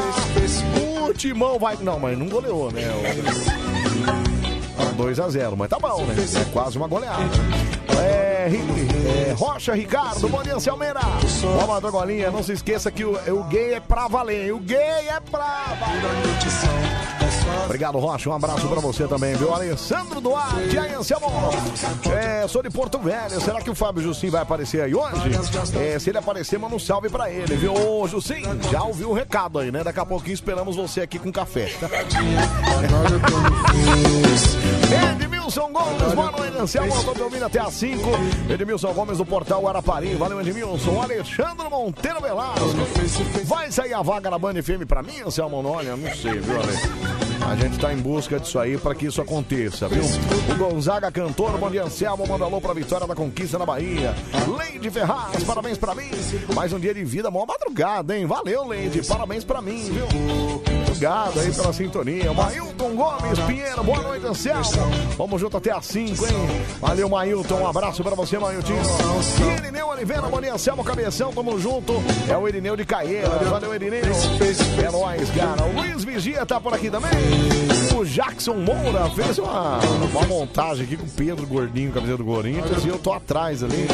O 1.10 1.14
Timão 1.14 1.58
vai. 1.58 1.76
Não, 1.82 2.00
mas 2.00 2.18
não 2.18 2.30
goleou, 2.30 2.72
né? 2.72 2.82
2x0, 4.96 5.56
mas 5.58 5.70
tá 5.70 5.80
bom, 5.80 6.06
né? 6.06 6.16
É 6.40 6.46
quase 6.54 6.78
uma 6.78 6.88
goleada. 6.88 7.24
É, 8.00 8.21
é, 8.58 9.34
Rocha 9.34 9.74
Ricardo, 9.74 10.28
bom 10.28 10.44
dia, 10.44 10.60
Selmeira. 10.60 11.00
Ó, 11.64 11.68
Madra 11.68 11.90
Golinha, 11.90 12.30
não 12.32 12.44
se 12.44 12.52
esqueça 12.54 12.92
que 12.92 13.06
o, 13.06 13.14
o 13.34 13.44
gay 13.46 13.76
é 13.76 13.80
pra 13.80 14.08
valer. 14.08 14.46
hein? 14.46 14.52
O 14.52 14.60
gay 14.60 14.78
é 15.08 15.20
pra 15.20 15.76
valer. 15.80 16.02
Obrigado, 17.66 17.98
Rocha. 17.98 18.30
Um 18.30 18.34
abraço 18.34 18.68
pra 18.68 18.80
você 18.80 19.08
também, 19.08 19.36
viu? 19.36 19.54
Alessandro 19.54 20.20
Duarte, 20.20 20.78
aí, 20.78 20.94
Anselmo? 20.94 21.28
É, 22.12 22.48
sou 22.48 22.62
de 22.62 22.70
Porto 22.70 23.00
Velho. 23.00 23.40
Será 23.42 23.62
que 23.62 23.70
o 23.70 23.76
Fábio 23.76 24.04
Jussim 24.04 24.30
vai 24.30 24.42
aparecer 24.42 24.82
aí 24.82 24.94
hoje? 24.94 25.16
É, 25.80 25.98
se 26.00 26.10
ele 26.10 26.18
aparecer, 26.18 26.60
manda 26.60 26.76
um 26.76 26.80
salve 26.80 27.10
pra 27.10 27.30
ele, 27.30 27.56
viu? 27.56 27.74
Ô, 27.74 28.08
Jussim, 28.08 28.44
já 28.70 28.84
ouviu 28.84 29.12
o 29.12 29.14
recado 29.14 29.60
aí, 29.60 29.72
né? 29.72 29.84
Daqui 29.84 30.00
a 30.00 30.06
pouquinho 30.06 30.34
esperamos 30.34 30.76
você 30.76 31.02
aqui 31.02 31.18
com 31.20 31.32
café. 31.32 31.72
Edmilson 35.52 35.74
Gomes, 35.74 36.14
boa 36.14 36.32
noite, 36.32 36.58
Anselmo. 36.58 36.94
Ouvindo 37.22 37.44
até 37.44 37.60
às 37.60 37.74
5. 37.74 38.10
Edmilson 38.50 38.94
Gomes 38.94 39.18
do 39.18 39.26
Portal 39.26 39.62
Guarapari. 39.62 40.16
Valeu, 40.16 40.40
Edmilson. 40.40 41.02
Alexandre 41.02 41.70
Monteiro 41.70 42.22
Velasco. 42.22 42.68
Vai 43.44 43.70
sair 43.70 43.94
a 43.94 44.02
vaga 44.02 44.30
na 44.30 44.40
Band 44.40 44.54
FM 44.64 44.86
pra 44.88 45.04
mim, 45.04 45.20
Anselmo? 45.26 45.62
Olha, 45.68 45.98
não 45.98 46.16
sei, 46.16 46.40
viu, 46.40 46.58
Ale? 46.58 46.72
A 47.46 47.56
gente 47.58 47.78
tá 47.80 47.92
em 47.92 47.98
busca 47.98 48.40
disso 48.40 48.60
aí 48.60 48.78
pra 48.78 48.96
que 48.96 49.08
isso 49.08 49.22
aconteça, 49.22 49.90
viu? 49.90 50.04
O 50.54 50.58
Gonzaga 50.58 51.12
Cantor, 51.12 51.58
bom 51.58 51.70
dia, 51.70 51.84
Anselmo. 51.84 52.26
Manda 52.26 52.46
alô 52.46 52.62
pra 52.62 52.74
vitória 52.74 53.06
da 53.06 53.14
conquista 53.14 53.60
na 53.60 53.66
Bahia. 53.66 54.16
Leide 54.58 54.90
Ferraz, 54.90 55.44
parabéns 55.44 55.78
pra 55.78 55.94
mim. 55.94 56.12
Mais 56.56 56.72
um 56.72 56.80
dia 56.80 56.94
de 56.94 57.04
vida, 57.04 57.30
mó 57.30 57.46
madrugada, 57.46 58.18
hein? 58.18 58.26
Valeu, 58.26 58.66
Leide. 58.66 59.06
Parabéns 59.06 59.44
pra 59.44 59.62
mim, 59.62 59.84
viu? 59.92 60.08
Obrigado 61.02 61.40
aí 61.40 61.52
pela 61.52 61.74
sintonia. 61.74 62.32
Mailton 62.32 62.96
Gomes 62.96 63.40
Pinheiro, 63.48 63.84
boa 63.84 64.04
noite, 64.04 64.24
Anselmo. 64.24 64.62
Vamos 65.18 65.42
junto 65.42 65.58
até 65.58 65.72
às 65.72 65.84
5, 65.88 66.28
hein? 66.28 66.34
Valeu, 66.80 67.10
Mailton. 67.10 67.56
Um 67.56 67.68
abraço 67.68 68.04
pra 68.04 68.14
você, 68.14 68.38
Mailtinho. 68.38 68.78
E 69.40 69.58
Irineu 69.58 69.88
Oliveira, 69.88 70.22
bom 70.22 70.40
dia, 70.40 70.54
Anselmo 70.54 70.84
Cabeção. 70.84 71.34
Tamo 71.34 71.60
junto. 71.60 71.94
É 72.30 72.38
o 72.38 72.48
Irineu 72.48 72.78
de 72.78 72.86
Caieira. 72.86 73.30
Valeu, 73.30 73.74
Irineu. 73.74 74.04
É 74.04 74.92
nóis, 74.92 75.28
cara. 75.32 75.64
O 75.64 75.74
Luiz 75.74 76.04
Vigia 76.04 76.46
tá 76.46 76.62
por 76.62 76.72
aqui 76.72 76.92
também. 76.92 77.10
O 77.98 78.06
Jackson 78.06 78.54
Moura 78.54 79.10
fez 79.16 79.40
uma, 79.40 79.80
uma 79.80 80.28
montagem 80.28 80.86
aqui 80.86 80.98
com 80.98 81.08
o 81.08 81.10
Pedro 81.10 81.48
Gordinho, 81.48 81.92
camisa 81.92 82.16
do 82.16 82.24
Corinthians, 82.26 82.86
e 82.86 82.90
eu 82.90 83.00
tô 83.00 83.12
atrás 83.12 83.64
ali. 83.64 83.88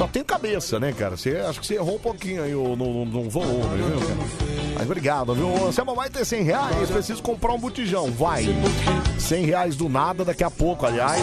Só 0.00 0.06
tem 0.06 0.24
cabeça, 0.24 0.80
né, 0.80 0.94
cara? 0.94 1.14
Você, 1.14 1.36
acho 1.36 1.60
que 1.60 1.66
você 1.66 1.74
errou 1.74 1.96
um 1.96 1.98
pouquinho 1.98 2.42
aí 2.42 2.52
no, 2.52 2.74
no, 2.74 3.04
no 3.04 3.28
volume, 3.28 3.76
viu, 3.76 4.00
cara? 4.00 4.70
Mas 4.76 4.86
obrigado, 4.86 5.34
viu? 5.34 5.66
Anselmo 5.66 5.94
vai 5.94 6.08
ter 6.08 6.24
100 6.24 6.42
reais, 6.42 6.90
preciso 6.90 7.22
comprar 7.22 7.52
um 7.52 7.58
botijão. 7.58 8.10
Vai. 8.10 8.46
100 9.18 9.44
reais 9.44 9.76
do 9.76 9.90
nada 9.90 10.24
daqui 10.24 10.42
a 10.42 10.50
pouco, 10.50 10.86
aliás. 10.86 11.20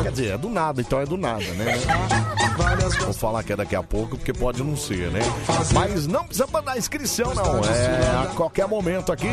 Quer 0.00 0.12
dizer, 0.12 0.30
é 0.34 0.38
do 0.38 0.48
nada, 0.48 0.80
então 0.80 1.00
é 1.00 1.04
do 1.04 1.16
nada, 1.16 1.42
né? 1.54 1.76
Vou 3.00 3.12
falar 3.12 3.42
que 3.42 3.52
é 3.52 3.56
daqui 3.56 3.74
a 3.74 3.82
pouco, 3.82 4.16
porque 4.16 4.32
pode 4.32 4.62
não 4.62 4.76
ser, 4.76 5.10
né? 5.10 5.18
Mas 5.72 6.06
não 6.06 6.22
precisa 6.22 6.46
mandar 6.52 6.78
inscrição, 6.78 7.34
não. 7.34 7.64
É 7.64 8.26
a 8.26 8.32
qualquer 8.36 8.68
momento 8.68 9.10
aqui. 9.10 9.26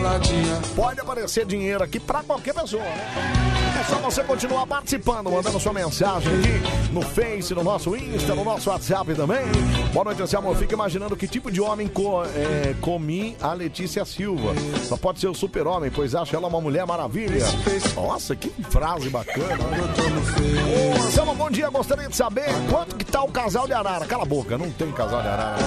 Pode 0.75 0.99
aparecer 0.99 1.45
dinheiro 1.45 1.83
aqui 1.83 1.99
pra 1.99 2.23
qualquer 2.23 2.55
pessoa, 2.55 2.81
né? 2.81 3.50
É 3.81 3.83
só 3.83 3.95
você 3.95 4.23
continuar 4.23 4.67
participando, 4.67 5.31
mandando 5.31 5.59
sua 5.59 5.73
mensagem 5.73 6.31
aqui 6.37 6.93
no 6.93 7.01
Face, 7.01 7.51
no 7.55 7.63
nosso 7.63 7.95
Insta, 7.95 8.35
no 8.35 8.43
nosso 8.43 8.69
WhatsApp 8.69 9.15
também. 9.15 9.41
Boa 9.91 10.05
noite, 10.05 10.21
Anselmo. 10.21 10.53
Fica 10.53 10.75
imaginando 10.75 11.17
que 11.17 11.27
tipo 11.27 11.49
de 11.51 11.59
homem 11.59 11.87
co- 11.87 12.23
é, 12.23 12.75
comi 12.79 13.35
a 13.41 13.53
Letícia 13.53 14.05
Silva. 14.05 14.53
Só 14.83 14.95
pode 14.95 15.19
ser 15.19 15.29
o 15.29 15.33
super-homem, 15.33 15.89
pois 15.89 16.13
acho 16.13 16.35
ela 16.35 16.47
uma 16.47 16.61
mulher 16.61 16.85
maravilha. 16.85 17.43
Nossa, 17.95 18.35
que 18.35 18.49
frase 18.69 19.09
bacana. 19.09 19.57
Ô, 19.63 21.03
Anselmo, 21.03 21.33
bom 21.33 21.49
dia. 21.49 21.67
Gostaria 21.71 22.07
de 22.07 22.15
saber 22.15 22.49
quanto 22.69 22.95
que 22.95 23.03
tá 23.05 23.23
o 23.23 23.31
casal 23.31 23.65
de 23.65 23.73
arara. 23.73 24.05
Cala 24.05 24.21
a 24.21 24.27
boca, 24.27 24.59
não 24.59 24.69
tem 24.69 24.91
casal 24.91 25.23
de 25.23 25.27
arara. 25.27 25.57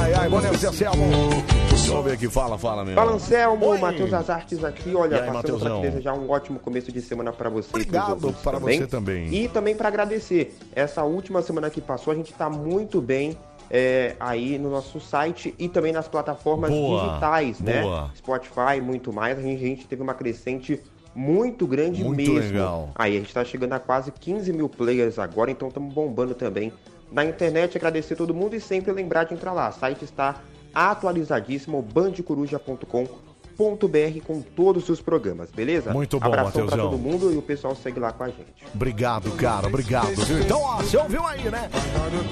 Ai, 0.00 0.14
ai, 0.14 0.28
bom 0.28 0.40
dia, 0.40 0.50
Anselmo. 0.68 1.42
Eu 1.86 2.02
ver 2.02 2.12
aqui, 2.12 2.28
fala, 2.28 2.56
fala, 2.56 2.84
meu. 2.84 2.94
Fala 2.94 3.12
Anselmo. 3.12 3.78
Matheus 3.78 4.10
das 4.10 4.30
Artes 4.30 4.64
aqui. 4.64 4.90
E 4.90 4.94
Olha, 4.94 5.22
aí, 5.22 5.32
passando 5.32 5.58
para 5.58 5.80
desejar 5.80 6.14
um 6.14 6.30
ótimo 6.30 6.58
começo 6.58 6.92
de 6.92 7.00
semana 7.00 7.32
para 7.32 7.50
você. 7.50 7.68
Obrigado 7.70 8.32
para 8.42 8.58
você 8.58 8.86
também. 8.86 9.32
E 9.32 9.48
também 9.48 9.74
para 9.74 9.88
agradecer. 9.88 10.56
Essa 10.74 11.02
última 11.02 11.42
semana 11.42 11.68
que 11.70 11.80
passou, 11.80 12.12
a 12.12 12.16
gente 12.16 12.32
tá 12.32 12.48
muito 12.48 13.00
bem 13.00 13.36
é, 13.70 14.16
aí 14.20 14.58
no 14.58 14.70
nosso 14.70 15.00
site 15.00 15.54
e 15.58 15.68
também 15.68 15.92
nas 15.92 16.08
plataformas 16.08 16.70
Boa, 16.70 17.08
digitais, 17.08 17.60
né? 17.60 17.82
boa. 17.82 18.10
Spotify, 18.16 18.80
muito 18.82 19.12
mais. 19.12 19.38
A 19.38 19.42
gente, 19.42 19.64
a 19.64 19.66
gente 19.66 19.86
teve 19.86 20.02
uma 20.02 20.14
crescente 20.14 20.80
muito 21.14 21.66
grande 21.66 22.02
Muito 22.02 22.16
mesmo. 22.16 22.34
legal. 22.34 22.90
Aí 22.94 23.16
a 23.16 23.20
gente 23.20 23.32
tá 23.32 23.44
chegando 23.44 23.74
a 23.74 23.78
quase 23.78 24.10
15 24.10 24.52
mil 24.52 24.68
players 24.68 25.18
agora, 25.18 25.50
então 25.50 25.68
estamos 25.68 25.92
bombando 25.92 26.34
também 26.34 26.72
na 27.10 27.24
internet. 27.24 27.76
Agradecer 27.76 28.16
todo 28.16 28.34
mundo 28.34 28.56
e 28.56 28.60
sempre 28.60 28.90
lembrar 28.92 29.24
de 29.24 29.34
entrar 29.34 29.52
lá. 29.52 29.68
O 29.68 29.72
site 29.72 30.04
está 30.04 30.40
atualizadíssimo, 30.74 31.80
bandecoruja.com.br 31.82 34.20
com 34.26 34.40
todos 34.40 34.88
os 34.88 35.00
programas, 35.00 35.50
beleza? 35.52 35.92
Muito 35.92 36.18
bom, 36.18 36.26
Abração 36.26 36.52
pra 36.52 36.62
Matheusão. 36.76 36.90
todo 36.90 36.98
mundo 36.98 37.32
e 37.32 37.36
o 37.36 37.42
pessoal 37.42 37.76
segue 37.76 38.00
lá 38.00 38.12
com 38.12 38.24
a 38.24 38.28
gente. 38.28 38.64
Obrigado, 38.74 39.30
cara, 39.32 39.68
obrigado. 39.68 40.14
Viu? 40.24 40.40
Então, 40.40 40.60
ó, 40.60 40.76
você 40.78 40.96
ouviu 40.96 41.24
aí, 41.26 41.48
né? 41.50 41.70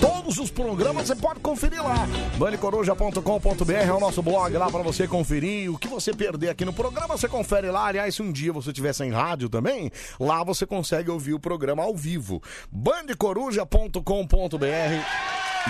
Todos 0.00 0.38
os 0.38 0.50
programas 0.50 1.06
você 1.06 1.14
pode 1.14 1.40
conferir 1.40 1.82
lá. 1.82 2.06
Bandecoruja.com.br 2.36 3.72
é 3.72 3.92
o 3.92 4.00
nosso 4.00 4.22
blog 4.22 4.56
lá 4.56 4.70
pra 4.70 4.82
você 4.82 5.06
conferir. 5.06 5.72
O 5.72 5.78
que 5.78 5.86
você 5.86 6.12
perder 6.12 6.48
aqui 6.48 6.64
no 6.64 6.72
programa, 6.72 7.16
você 7.16 7.28
confere 7.28 7.70
lá. 7.70 7.86
Aliás, 7.86 8.14
se 8.14 8.22
um 8.22 8.32
dia 8.32 8.52
você 8.52 8.70
estiver 8.70 8.92
sem 8.92 9.10
rádio 9.10 9.48
também, 9.48 9.90
lá 10.18 10.42
você 10.42 10.66
consegue 10.66 11.10
ouvir 11.10 11.34
o 11.34 11.40
programa 11.40 11.82
ao 11.82 11.94
vivo. 11.94 12.42
Bandecoruja.com.br 12.72 14.00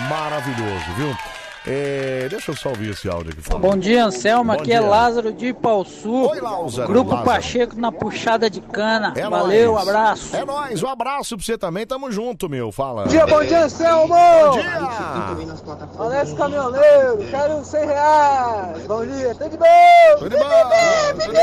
Maravilhoso, 0.09 0.85
viu? 0.97 1.40
É, 1.65 2.27
deixa 2.27 2.51
eu 2.51 2.55
só 2.55 2.69
ouvir 2.69 2.89
esse 2.89 3.07
áudio 3.07 3.33
aqui. 3.33 3.59
Bom 3.59 3.77
dia, 3.77 4.05
Anselmo. 4.05 4.51
Bom 4.51 4.59
Aqui 4.59 4.73
é 4.73 4.79
dia. 4.79 4.87
Lázaro 4.87 5.31
de 5.31 5.47
Ipauçu. 5.47 6.29
Oi, 6.29 6.41
Lázaro. 6.41 6.87
Grupo 6.87 7.11
Lázaro. 7.11 7.29
Pacheco 7.29 7.75
na 7.79 7.91
puxada 7.91 8.49
de 8.49 8.59
cana. 8.61 9.13
É 9.15 9.29
Valeu, 9.29 9.73
nóis. 9.73 9.87
abraço. 9.87 10.35
É 10.35 10.43
nóis, 10.43 10.81
um 10.81 10.87
abraço 10.87 11.37
pra 11.37 11.45
você 11.45 11.57
também. 11.59 11.85
Tamo 11.85 12.11
junto, 12.11 12.49
meu. 12.49 12.71
Fala. 12.71 13.03
Bom 13.03 13.09
dia, 13.09 13.27
bom 13.27 13.43
dia, 13.43 13.65
Anselmo. 13.65 14.07
Bom 14.07 14.51
dia. 14.51 15.91
Alex 15.99 16.33
Caminhoneiro, 16.33 17.17
quero 17.29 17.53
uns 17.57 17.67
100 17.67 17.85
reais. 17.85 18.87
Bom 18.87 19.05
dia, 19.05 19.35
tudo 19.35 19.57
bom? 19.57 20.17
Tudo 20.17 20.37
bom, 20.37 21.19
tudo 21.19 21.33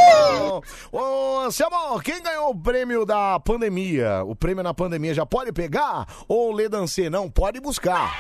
bom. 0.90 0.98
Ô, 0.98 1.38
Anselmo, 1.46 2.00
quem 2.02 2.20
ganhou 2.20 2.50
o 2.50 2.58
prêmio 2.58 3.06
da 3.06 3.38
pandemia? 3.38 4.24
O 4.24 4.34
prêmio 4.34 4.64
na 4.64 4.74
pandemia 4.74 5.14
já 5.14 5.24
pode 5.24 5.52
pegar? 5.52 6.06
Ou 6.26 6.50
o 6.50 6.52
Ledancê 6.52 7.08
não? 7.08 7.30
Pode 7.30 7.60
buscar. 7.60 8.12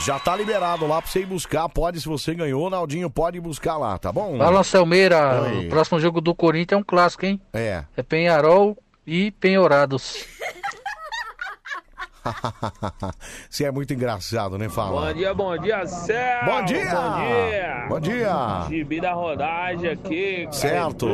Já 0.00 0.18
tá 0.18 0.34
liberado 0.34 0.86
lá 0.86 1.02
pra 1.02 1.10
você 1.10 1.20
ir 1.20 1.26
buscar. 1.26 1.68
Pode, 1.68 2.00
se 2.00 2.08
você 2.08 2.34
ganhou, 2.34 2.70
Naldinho, 2.70 3.10
pode 3.10 3.36
ir 3.36 3.40
buscar 3.40 3.76
lá, 3.76 3.98
tá 3.98 4.10
bom? 4.10 4.38
Fala, 4.38 4.64
Selmeira. 4.64 5.42
Oi. 5.42 5.66
O 5.66 5.68
próximo 5.68 6.00
jogo 6.00 6.22
do 6.22 6.34
Corinthians 6.34 6.78
é 6.78 6.80
um 6.80 6.84
clássico, 6.84 7.26
hein? 7.26 7.38
É. 7.52 7.84
É 7.94 8.02
Penharol 8.02 8.78
e 9.06 9.30
Penhorados. 9.32 10.24
Você 13.48 13.64
é 13.64 13.70
muito 13.70 13.92
engraçado, 13.92 14.56
né, 14.56 14.68
Fala? 14.68 15.08
Bom 15.08 15.12
dia, 15.14 15.34
bom 15.34 15.56
dia, 15.58 15.86
Céu! 15.86 16.44
Bom 16.44 16.64
dia! 16.64 16.84
Bom 16.84 17.20
dia! 17.20 17.86
Bom 17.88 18.00
dia! 18.00 18.66
Gibi 18.68 19.00
da 19.00 19.12
rodagem 19.12 19.90
aqui. 19.90 20.48
Certo. 20.50 21.08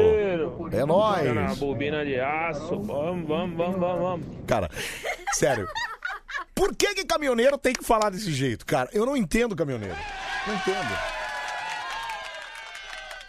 É 0.72 0.84
nóis. 0.84 1.28
Puxando 1.28 1.39
a 1.39 1.55
bobina 1.55 2.05
de 2.05 2.20
aço. 2.20 2.82
Vamos, 2.82 3.26
vamos, 3.26 3.57
vamos, 3.57 3.78
vamos, 3.78 4.01
vamos. 4.01 4.26
Cara, 4.47 4.68
sério. 5.32 5.68
Por 6.55 6.75
que 6.75 6.95
que 6.95 7.05
caminhoneiro 7.05 7.59
tem 7.59 7.73
que 7.73 7.85
falar 7.85 8.11
desse 8.11 8.33
jeito, 8.33 8.65
cara? 8.65 8.89
Eu 8.93 9.05
não 9.05 9.17
entendo 9.17 9.55
caminhoneiro. 9.55 9.97
Não 10.47 10.55
entendo. 10.55 11.17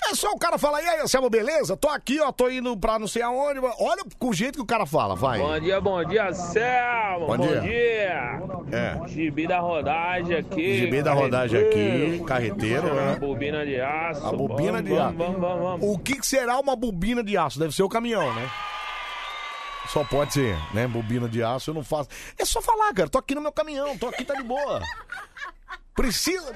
É 0.09 0.15
só 0.15 0.31
o 0.31 0.39
cara 0.39 0.57
falar, 0.57 0.81
e 0.81 0.87
aí, 0.87 1.01
Anselmo, 1.01 1.29
beleza? 1.29 1.75
Tô 1.75 1.89
aqui, 1.89 2.17
ó, 2.21 2.31
tô 2.31 2.49
indo 2.49 2.77
pra 2.77 2.97
não 2.97 3.07
sei 3.07 3.21
aonde. 3.21 3.59
Olha 3.59 4.03
o 4.21 4.33
jeito 4.33 4.55
que 4.55 4.61
o 4.61 4.65
cara 4.65 4.85
fala, 4.85 5.15
vai. 5.15 5.37
Bom 5.37 5.59
dia, 5.59 5.81
bom 5.81 6.01
dia, 6.05 6.31
Céu! 6.31 7.25
Bom 7.27 7.37
dia. 7.37 7.59
dia! 7.59 8.41
É. 8.71 9.07
Gibi 9.07 9.45
da 9.45 9.59
rodagem 9.59 10.37
aqui. 10.37 10.77
Gibi 10.77 11.01
da 11.01 11.11
rodagem 11.11 11.59
aqui, 11.59 12.23
carreteiro, 12.25 12.93
né? 12.93 13.13
A 13.17 13.19
bobina 13.19 13.65
de 13.65 13.81
aço. 13.81 14.25
A 14.25 14.31
bobina 14.31 14.71
vamos, 14.81 14.85
de 14.85 14.97
aço. 14.97 15.13
vamos, 15.17 15.41
Vamos, 15.41 15.61
vamos. 15.61 15.89
O 15.89 15.99
que 15.99 16.25
será 16.25 16.57
uma 16.57 16.75
bobina 16.75 17.21
de 17.21 17.37
aço? 17.37 17.59
Deve 17.59 17.75
ser 17.75 17.83
o 17.83 17.89
caminhão, 17.89 18.33
né? 18.33 18.49
Só 19.91 20.03
pode 20.03 20.33
ser, 20.33 20.57
né? 20.73 20.87
Bobina 20.87 21.29
de 21.29 21.41
aço 21.41 21.69
eu 21.69 21.73
não 21.73 21.83
faço. 21.83 22.09
É 22.37 22.45
só 22.45 22.61
falar, 22.61 22.93
cara. 22.93 23.09
Tô 23.09 23.17
aqui 23.17 23.33
no 23.33 23.41
meu 23.41 23.51
caminhão, 23.51 23.97
tô 23.97 24.07
aqui, 24.07 24.23
tá 24.23 24.33
de 24.33 24.43
boa. 24.43 24.81
Precisa. 25.95 26.53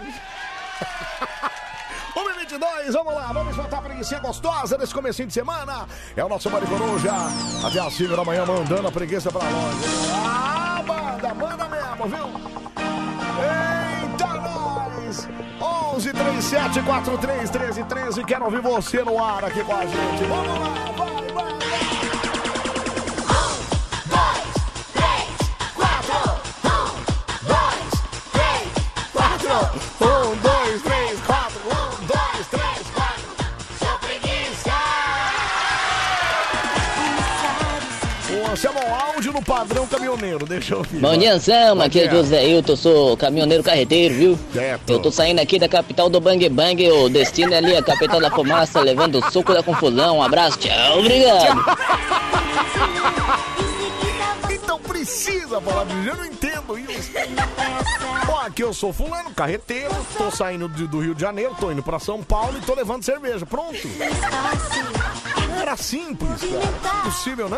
1h22, 2.16 2.92
vamos 2.94 3.14
lá, 3.14 3.32
vamos 3.34 3.56
botar 3.56 3.78
a 3.78 3.82
preguiça 3.82 4.20
gostosa 4.20 4.78
nesse 4.78 4.94
comecinho 4.94 5.28
de 5.28 5.34
semana. 5.34 5.88
É 6.16 6.24
o 6.24 6.30
nosso 6.30 6.50
Mari 6.50 6.68
Coruja. 6.68 7.12
Até 7.66 7.80
às 7.80 7.94
5 7.94 8.16
da 8.16 8.24
manhã 8.24 8.46
mandando 8.46 8.88
a 8.88 8.92
preguiça 8.92 9.32
pra 9.32 9.42
nós. 9.44 9.76
Ah, 10.14 10.84
manda, 10.86 11.34
manda 11.34 11.68
mesmo, 11.70 12.08
viu? 12.08 12.28
Eita, 13.42 14.28
nós! 14.28 15.28
11 15.96 16.14
37 16.14 16.82
43 16.82 17.50
13 17.50 17.84
13. 17.86 18.24
Quero 18.26 18.46
ouvir 18.46 18.62
você 18.62 19.04
no 19.04 19.24
ar 19.24 19.46
aqui 19.46 19.64
com 19.64 19.76
a 19.76 19.86
gente. 19.86 20.24
Vamos 20.28 20.60
lá, 20.60 20.92
vai, 20.98 21.34
vai, 21.34 21.62
quatro. 21.62 22.11
Um, 29.52 30.36
dois, 30.42 30.82
três, 30.82 31.20
quatro. 31.28 31.60
Um, 31.66 32.06
dois, 32.06 32.48
três, 32.50 32.88
quatro. 32.94 33.22
Sou 33.78 34.00
preguiça. 34.00 34.72
O 38.32 38.52
Anselmo, 38.52 38.80
áudio 39.14 39.34
no 39.34 39.42
padrão 39.42 39.86
caminhoneiro. 39.86 40.46
Deixa 40.46 40.76
eu 40.76 40.78
ouvir. 40.78 41.00
Bom 41.00 41.18
dia, 41.18 41.34
Anselmo. 41.34 41.82
Aqui 41.82 42.00
é. 42.00 42.10
José 42.10 42.48
Hilton, 42.48 42.78
sou 42.78 43.18
caminhoneiro 43.18 43.62
carreteiro, 43.62 44.14
viu? 44.14 44.40
Certo. 44.54 44.90
Eu 44.90 45.00
tô 45.00 45.12
saindo 45.12 45.40
aqui 45.40 45.60
da 45.60 45.68
capital 45.68 46.10
do 46.10 46.22
Bang 46.22 46.48
Bang, 46.48 46.90
o 46.90 47.10
destino 47.10 47.54
é 47.54 47.58
ali, 47.58 47.76
a 47.76 47.84
capital 47.84 48.22
da 48.22 48.32
fumaça, 48.32 48.80
levando 48.80 49.16
o 49.20 49.32
suco 49.32 49.54
da 49.54 49.62
confusão. 49.62 50.20
Um 50.20 50.24
abraço, 50.24 50.60
tchau, 50.60 51.00
obrigado. 51.00 51.62
Precisa 55.02 55.60
falar 55.60 55.86
disso, 55.86 56.10
eu 56.10 56.16
não 56.16 56.26
entendo 56.26 56.78
isso. 56.78 57.12
Ó, 58.30 58.42
aqui 58.46 58.62
eu 58.64 58.72
sou 58.72 58.94
fulano, 58.94 59.32
carreteiro, 59.34 59.92
tô 60.16 60.30
saindo 60.30 60.70
de- 60.70 60.86
do 60.86 61.00
Rio 61.00 61.16
de 61.16 61.22
Janeiro, 61.22 61.56
tô 61.60 61.72
indo 61.72 61.82
pra 61.82 61.98
São 61.98 62.22
Paulo 62.22 62.56
e 62.56 62.62
tô 62.62 62.76
levando 62.76 63.02
cerveja. 63.04 63.44
Pronto. 63.44 63.80
Era 65.60 65.76
simples, 65.76 66.40
cara. 66.42 66.72
Não 66.94 67.00
é 67.00 67.04
possível, 67.06 67.50
não. 67.50 67.58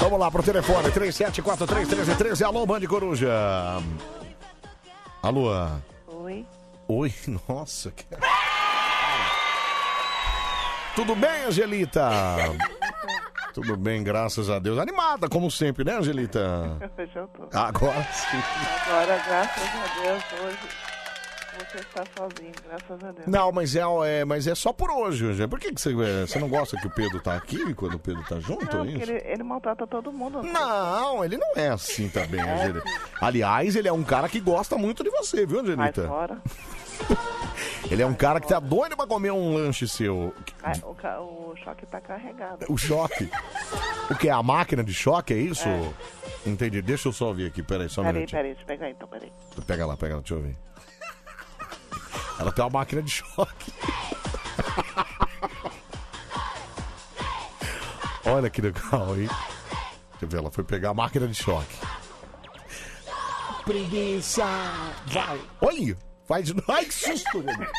Vamos 0.00 0.20
lá 0.20 0.30
pro 0.30 0.42
telefone, 0.42 0.90
37431313. 0.90 2.42
Alô, 2.44 2.66
Band 2.66 2.82
Coruja. 2.86 3.32
Alô. 5.22 5.48
Oi. 6.08 6.44
Oi, 6.88 7.14
nossa. 7.48 7.90
que- 7.90 8.04
Tudo 10.94 11.16
bem, 11.16 11.44
Angelita? 11.46 12.10
Tudo 13.60 13.76
bem, 13.76 14.02
graças 14.02 14.48
a 14.50 14.58
Deus. 14.58 14.78
Animada, 14.78 15.28
como 15.28 15.50
sempre, 15.50 15.84
né, 15.84 15.96
Angelita? 15.96 16.78
Eu 17.14 17.26
tô. 17.28 17.48
Agora 17.58 18.02
sim. 18.12 18.36
Agora, 18.86 19.22
graças 19.26 19.64
a 19.64 20.02
Deus, 20.02 20.22
hoje 20.44 20.58
você 21.58 21.78
está 21.78 22.04
sozinho, 22.16 22.52
graças 22.68 23.04
a 23.04 23.10
Deus. 23.12 23.26
Não, 23.26 23.50
mas 23.50 23.74
é, 23.74 23.80
é- 24.20 24.24
mas 24.24 24.46
é 24.46 24.54
só 24.54 24.72
por 24.72 24.90
hoje, 24.92 25.26
Angel. 25.26 25.48
Por 25.48 25.58
que, 25.58 25.72
que 25.72 25.80
você, 25.80 25.90
é, 25.90 26.26
você 26.26 26.38
não 26.38 26.48
gosta 26.48 26.76
que 26.76 26.86
o 26.86 26.90
Pedro 26.90 27.20
tá 27.20 27.34
aqui 27.34 27.74
quando 27.74 27.94
o 27.94 27.98
Pedro 27.98 28.22
tá 28.28 28.38
junto? 28.38 28.64
Não, 28.76 28.84
é 28.84 28.86
porque 28.86 29.02
isso? 29.02 29.10
ele, 29.12 29.22
ele 29.26 29.42
maltrata 29.42 29.86
todo 29.86 30.12
mundo. 30.12 30.40
Não, 30.42 31.24
ele 31.24 31.36
não 31.36 31.52
é 31.56 31.68
assim 31.68 32.08
também, 32.08 32.40
Angelita. 32.40 32.84
Aliás, 33.20 33.74
ele 33.74 33.88
é 33.88 33.92
um 33.92 34.04
cara 34.04 34.28
que 34.28 34.38
gosta 34.38 34.76
muito 34.78 35.02
de 35.02 35.10
você, 35.10 35.44
viu, 35.44 35.62
Vai 35.62 35.72
Angelita? 35.72 36.06
fora. 36.06 36.38
Ele 37.90 38.02
é 38.02 38.06
um 38.06 38.14
cara 38.14 38.38
que 38.40 38.46
tá 38.48 38.60
doido 38.60 38.96
pra 38.96 39.06
comer 39.06 39.30
um 39.32 39.54
lanche 39.54 39.88
seu. 39.88 40.34
Ah, 40.62 40.72
O, 40.82 40.94
ca- 40.94 41.20
o 41.20 41.54
choque 41.64 41.86
tá 41.86 42.00
carregado. 42.00 42.66
O 42.68 42.76
choque. 42.76 43.30
O 44.10 44.14
que? 44.14 44.28
A 44.28 44.42
máquina 44.42 44.84
de 44.84 44.92
choque, 44.92 45.32
é 45.32 45.38
isso? 45.38 45.64
Entendi. 46.44 46.82
Deixa 46.82 47.08
eu 47.08 47.12
só 47.12 47.28
ouvir 47.28 47.46
aqui, 47.46 47.62
peraí, 47.62 47.88
só 47.88 48.02
um 48.02 48.04
Peraí, 48.04 48.16
minutinho. 48.20 48.38
peraí, 48.42 48.54
deixa 48.54 48.62
eu 48.62 48.66
pegar 48.66 48.90
então, 48.90 49.08
peraí. 49.08 49.32
Pega 49.66 49.86
lá, 49.86 49.96
pega 49.96 50.14
lá, 50.16 50.20
deixa 50.20 50.34
eu 50.34 50.42
ver. 50.42 50.56
Ela 52.38 52.52
tem 52.52 52.62
uma 52.64 52.70
máquina 52.70 53.02
de 53.02 53.10
choque. 53.10 53.72
Olha 58.26 58.50
que 58.50 58.60
legal, 58.60 59.16
hein? 59.18 59.28
Deixa 60.10 60.24
eu 60.24 60.28
ver, 60.28 60.36
ela 60.38 60.50
foi 60.50 60.64
pegar 60.64 60.90
a 60.90 60.94
máquina 60.94 61.26
de 61.26 61.34
choque. 61.34 61.74
Preguiça! 63.64 64.44
Vai! 65.06 65.40
Olha! 65.60 65.96
Faz 66.28 66.44
de 66.44 66.54
novo. 66.54 66.66
Ai, 66.70 66.84
que 66.84 66.94
susto, 66.94 67.42
meu 67.42 67.56
Deus. 67.56 67.70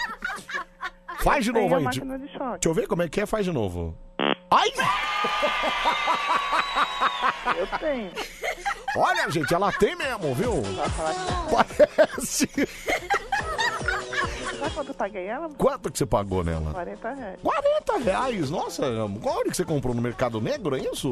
Faz 1.20 1.46
de 1.46 1.52
novo 1.52 1.76
aí. 1.76 1.86
Deixa 1.86 2.66
eu 2.66 2.74
ver 2.74 2.88
como 2.88 3.04
é 3.04 3.08
que 3.08 3.22
é, 3.22 3.26
faz 3.26 3.46
de 3.46 3.52
novo. 3.52 3.96
Ai! 4.50 4.72
Eu 7.56 7.68
tenho. 7.80 8.12
Olha, 8.98 9.30
gente, 9.30 9.54
ela 9.54 9.72
tem 9.74 9.96
mesmo, 9.96 10.34
viu? 10.34 10.64
Parece. 11.52 12.50
Sabe 14.70 14.76
quanto 14.76 14.88
eu 14.90 14.94
paguei 14.94 15.26
ela? 15.26 15.50
Quanto 15.58 15.92
que 15.92 15.98
você 15.98 16.06
pagou 16.06 16.44
nela? 16.44 16.72
40 16.72 17.14
reais. 17.14 17.40
40 17.42 17.98
reais, 18.00 18.50
nossa, 18.50 18.84
qual 19.22 19.38
hora 19.38 19.50
que 19.50 19.58
você 19.58 19.66
comprou 19.66 19.94
no 19.96 20.02
Mercado 20.02 20.40
Negro, 20.40 20.76
é 20.76 20.80
isso? 20.80 21.10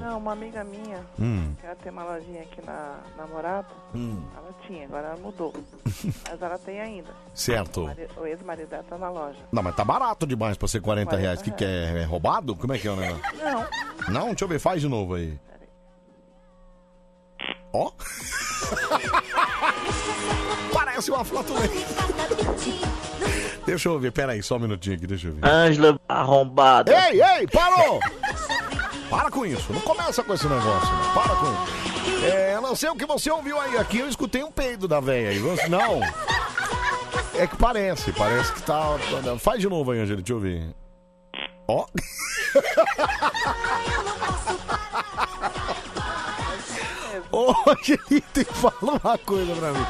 Não, 0.00 0.18
uma 0.18 0.32
amiga 0.32 0.62
minha, 0.64 1.00
Hum. 1.18 1.54
que 1.60 1.66
ela 1.66 1.74
tem 1.76 1.90
uma 1.92 2.04
lojinha 2.04 2.42
aqui 2.42 2.60
na 2.64 2.96
Namorada, 3.16 3.68
Hum. 3.94 4.22
ela 4.36 4.50
tinha, 4.66 4.84
agora 4.86 5.08
ela 5.08 5.16
mudou. 5.16 5.52
Mas 6.30 6.42
ela 6.42 6.58
tem 6.58 6.80
ainda. 6.80 7.10
Certo. 7.34 7.82
O 7.82 7.86
mari- 7.86 8.08
O 8.16 8.26
ex-marido 8.26 8.68
dela 8.68 8.84
tá 8.88 8.98
na 8.98 9.10
loja. 9.10 9.38
Não, 9.50 9.62
mas 9.62 9.74
tá 9.74 9.84
barato 9.84 10.26
demais 10.26 10.56
pra 10.56 10.68
ser 10.68 10.80
40 10.80 11.16
reais. 11.16 11.40
O 11.40 11.44
que, 11.44 11.50
que 11.50 11.64
é? 11.64 12.00
É 12.00 12.04
roubado? 12.04 12.54
Como 12.56 12.72
é 12.72 12.78
que 12.78 12.86
é 12.86 12.90
o 12.90 12.96
negócio? 12.96 13.22
Não. 13.42 13.66
Não, 14.12 14.26
deixa 14.28 14.44
eu 14.44 14.48
ver, 14.48 14.58
faz 14.58 14.80
de 14.80 14.88
novo 14.88 15.14
aí. 15.14 15.38
Ó. 17.72 17.92
Parece 21.00 21.10
uma 21.12 21.24
flatulência. 21.24 21.86
Deixa 23.64 23.88
eu 23.88 23.98
ver, 23.98 24.12
peraí, 24.12 24.42
só 24.42 24.56
um 24.56 24.58
minutinho 24.58 24.96
aqui, 24.96 25.06
deixa 25.06 25.28
eu 25.28 25.32
ver. 25.32 25.46
Ângela 25.48 25.98
arrombada. 26.06 26.92
Ei, 27.08 27.22
ei, 27.22 27.46
parou! 27.46 27.98
Para 29.08 29.30
com 29.30 29.46
isso, 29.46 29.72
não 29.72 29.80
começa 29.80 30.22
com 30.22 30.34
esse 30.34 30.46
negócio, 30.46 30.92
não. 30.92 31.14
para 31.14 31.34
com 31.36 31.46
isso. 31.46 32.24
É, 32.26 32.54
eu 32.54 32.60
não 32.60 32.76
sei 32.76 32.90
o 32.90 32.94
que 32.96 33.06
você 33.06 33.30
ouviu 33.30 33.58
aí, 33.58 33.78
aqui 33.78 34.00
eu 34.00 34.08
escutei 34.10 34.44
um 34.44 34.52
peido 34.52 34.86
da 34.86 35.00
véia 35.00 35.30
aí. 35.30 35.38
Você- 35.38 35.68
Não. 35.68 36.00
É 37.34 37.46
que 37.46 37.56
parece, 37.56 38.12
parece 38.12 38.52
que 38.52 38.60
tá. 38.62 38.82
Faz 39.38 39.58
de 39.58 39.70
novo 39.70 39.92
aí, 39.92 40.00
Angela, 40.00 40.20
deixa 40.20 40.34
eu 40.34 40.40
ver. 40.40 40.68
Ó. 41.66 41.86
Ô, 47.32 47.54
Angelita, 47.70 48.44
fala 48.52 48.98
uma 49.02 49.18
coisa 49.18 49.54
pra 49.54 49.72
mim. 49.72 49.86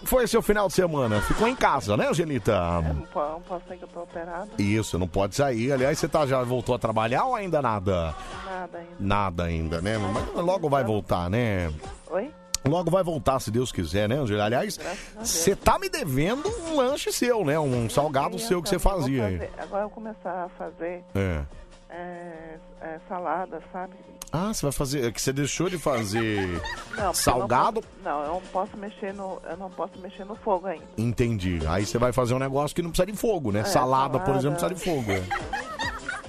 É, 0.00 0.02
é 0.02 0.04
que 0.04 0.06
foi 0.06 0.26
seu 0.26 0.42
final 0.42 0.68
de 0.68 0.74
semana? 0.74 1.20
Ficou 1.22 1.46
em 1.48 1.54
casa, 1.56 1.96
né, 1.96 2.08
Angelita? 2.08 2.80
Não 2.82 3.02
po- 3.06 3.20
não 3.20 3.40
posso 3.42 3.64
ser 3.68 3.76
que 3.76 3.84
eu 3.84 3.88
tô 3.88 4.00
operado. 4.02 4.50
Isso, 4.58 4.98
não 4.98 5.06
pode 5.08 5.34
sair. 5.34 5.72
Aliás, 5.72 5.98
você 5.98 6.08
tá, 6.08 6.26
já 6.26 6.42
voltou 6.42 6.74
a 6.74 6.78
trabalhar 6.78 7.24
ou 7.24 7.34
ainda 7.34 7.60
nada? 7.62 8.14
Nada 8.46 8.78
ainda. 8.78 8.90
Nada 8.98 9.44
ainda, 9.44 9.80
né? 9.82 9.96
Mas 9.98 10.44
logo 10.44 10.68
vai 10.68 10.82
voltar, 10.84 11.28
né? 11.30 11.72
Oi? 12.10 12.30
Logo 12.66 12.90
vai 12.90 13.02
voltar, 13.02 13.40
se 13.40 13.50
Deus 13.50 13.72
quiser, 13.72 14.06
né, 14.08 14.16
Angelita? 14.16 14.44
Aliás, 14.44 14.78
você 15.18 15.56
tá 15.56 15.78
me 15.78 15.88
devendo 15.88 16.46
um 16.68 16.76
lanche 16.76 17.10
seu, 17.10 17.42
né? 17.44 17.58
Um 17.58 17.88
salgado 17.88 18.38
seu 18.38 18.62
que 18.62 18.68
você 18.68 18.74
eu 18.76 18.80
vou 18.80 18.92
fazia 18.92 19.24
aí. 19.26 19.38
fazer- 19.38 19.50
Agora 19.58 19.82
eu 19.84 19.88
vou 19.88 19.94
começar 19.94 20.44
a 20.44 20.48
fazer 20.50 21.02
É. 21.14 21.40
é, 21.88 22.58
é, 22.82 22.98
salada, 23.08 23.62
sabe? 23.72 23.94
Ah, 24.32 24.54
você 24.54 24.62
vai 24.62 24.72
fazer. 24.72 25.04
É 25.08 25.10
que 25.10 25.20
você 25.20 25.32
deixou 25.32 25.68
de 25.68 25.76
fazer 25.78 26.46
Não, 26.46 26.60
porque 26.86 27.00
eu 27.02 27.14
salgado? 27.14 27.80
Não, 27.80 27.82
posso- 27.82 28.04
não, 28.04 28.22
eu 28.22 28.28
não 28.34 28.40
posso 28.52 28.76
mexer 28.76 29.12
no, 29.14 29.42
eu 29.44 29.56
não 29.56 29.70
posso 29.70 29.98
mexer 29.98 30.24
no 30.24 30.36
fogo 30.36 30.66
ainda. 30.68 30.84
Entendi. 30.96 31.58
Aí 31.68 31.84
você 31.84 31.98
vai 31.98 32.12
fazer 32.12 32.34
um 32.34 32.38
negócio 32.38 32.74
que 32.74 32.80
não 32.82 32.90
precisa 32.90 33.06
de 33.10 33.16
fogo, 33.18 33.50
né? 33.50 33.60
É, 33.60 33.64
salada, 33.64 34.18
por 34.20 34.26
salada. 34.26 34.38
exemplo, 34.38 34.58
precisa 34.60 34.74
de 34.74 34.80
fogo. 34.84 35.10
é. 35.12 35.22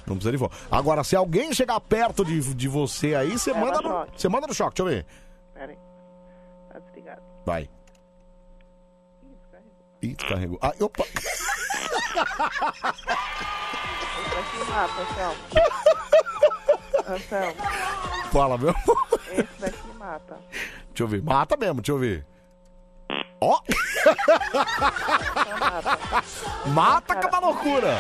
Não 0.08 0.16
precisa 0.16 0.32
de 0.32 0.38
fogo. 0.40 0.52
Agora, 0.72 1.04
se 1.04 1.16
alguém 1.16 1.54
chegar 1.54 1.80
perto 1.80 2.26
de, 2.26 2.40
de 2.56 2.68
você 2.68 3.14
aí, 3.14 3.38
você 3.38 3.52
É, 3.52 3.54
manda 3.54 3.82
no, 3.82 3.90
choque. 3.90 4.12
você 4.22 4.30
manda 4.30 4.48
no 4.48 4.54
choque. 4.54 4.82
Deixa 4.84 4.96
eu 4.98 5.04
ver. 5.04 5.06
Pera 5.54 5.72
aí. 5.72 5.78
Tá 6.74 6.80
desligado. 6.80 7.22
Vai. 7.46 7.70
Ih, 10.02 10.16
descarregou. 10.16 10.58
Ah, 10.60 10.74
opa. 10.82 11.04
Esse 11.04 11.22
daqui 14.36 14.72
mata, 14.72 15.06
Anselmo. 17.08 17.56
Fala, 18.32 18.58
meu. 18.58 18.76
esse 19.32 19.48
daqui 19.60 19.98
mata. 19.98 20.38
Deixa 20.90 21.04
eu 21.04 21.08
ver. 21.08 21.22
Mata 21.22 21.58
mesmo, 21.58 21.82
deixa 21.82 21.92
eu 21.92 21.98
ver. 22.00 22.26
Ó! 23.42 23.60
Mata 26.68 27.16
que 27.16 27.26
é 27.26 27.30
uma 27.30 27.40
loucura! 27.40 27.98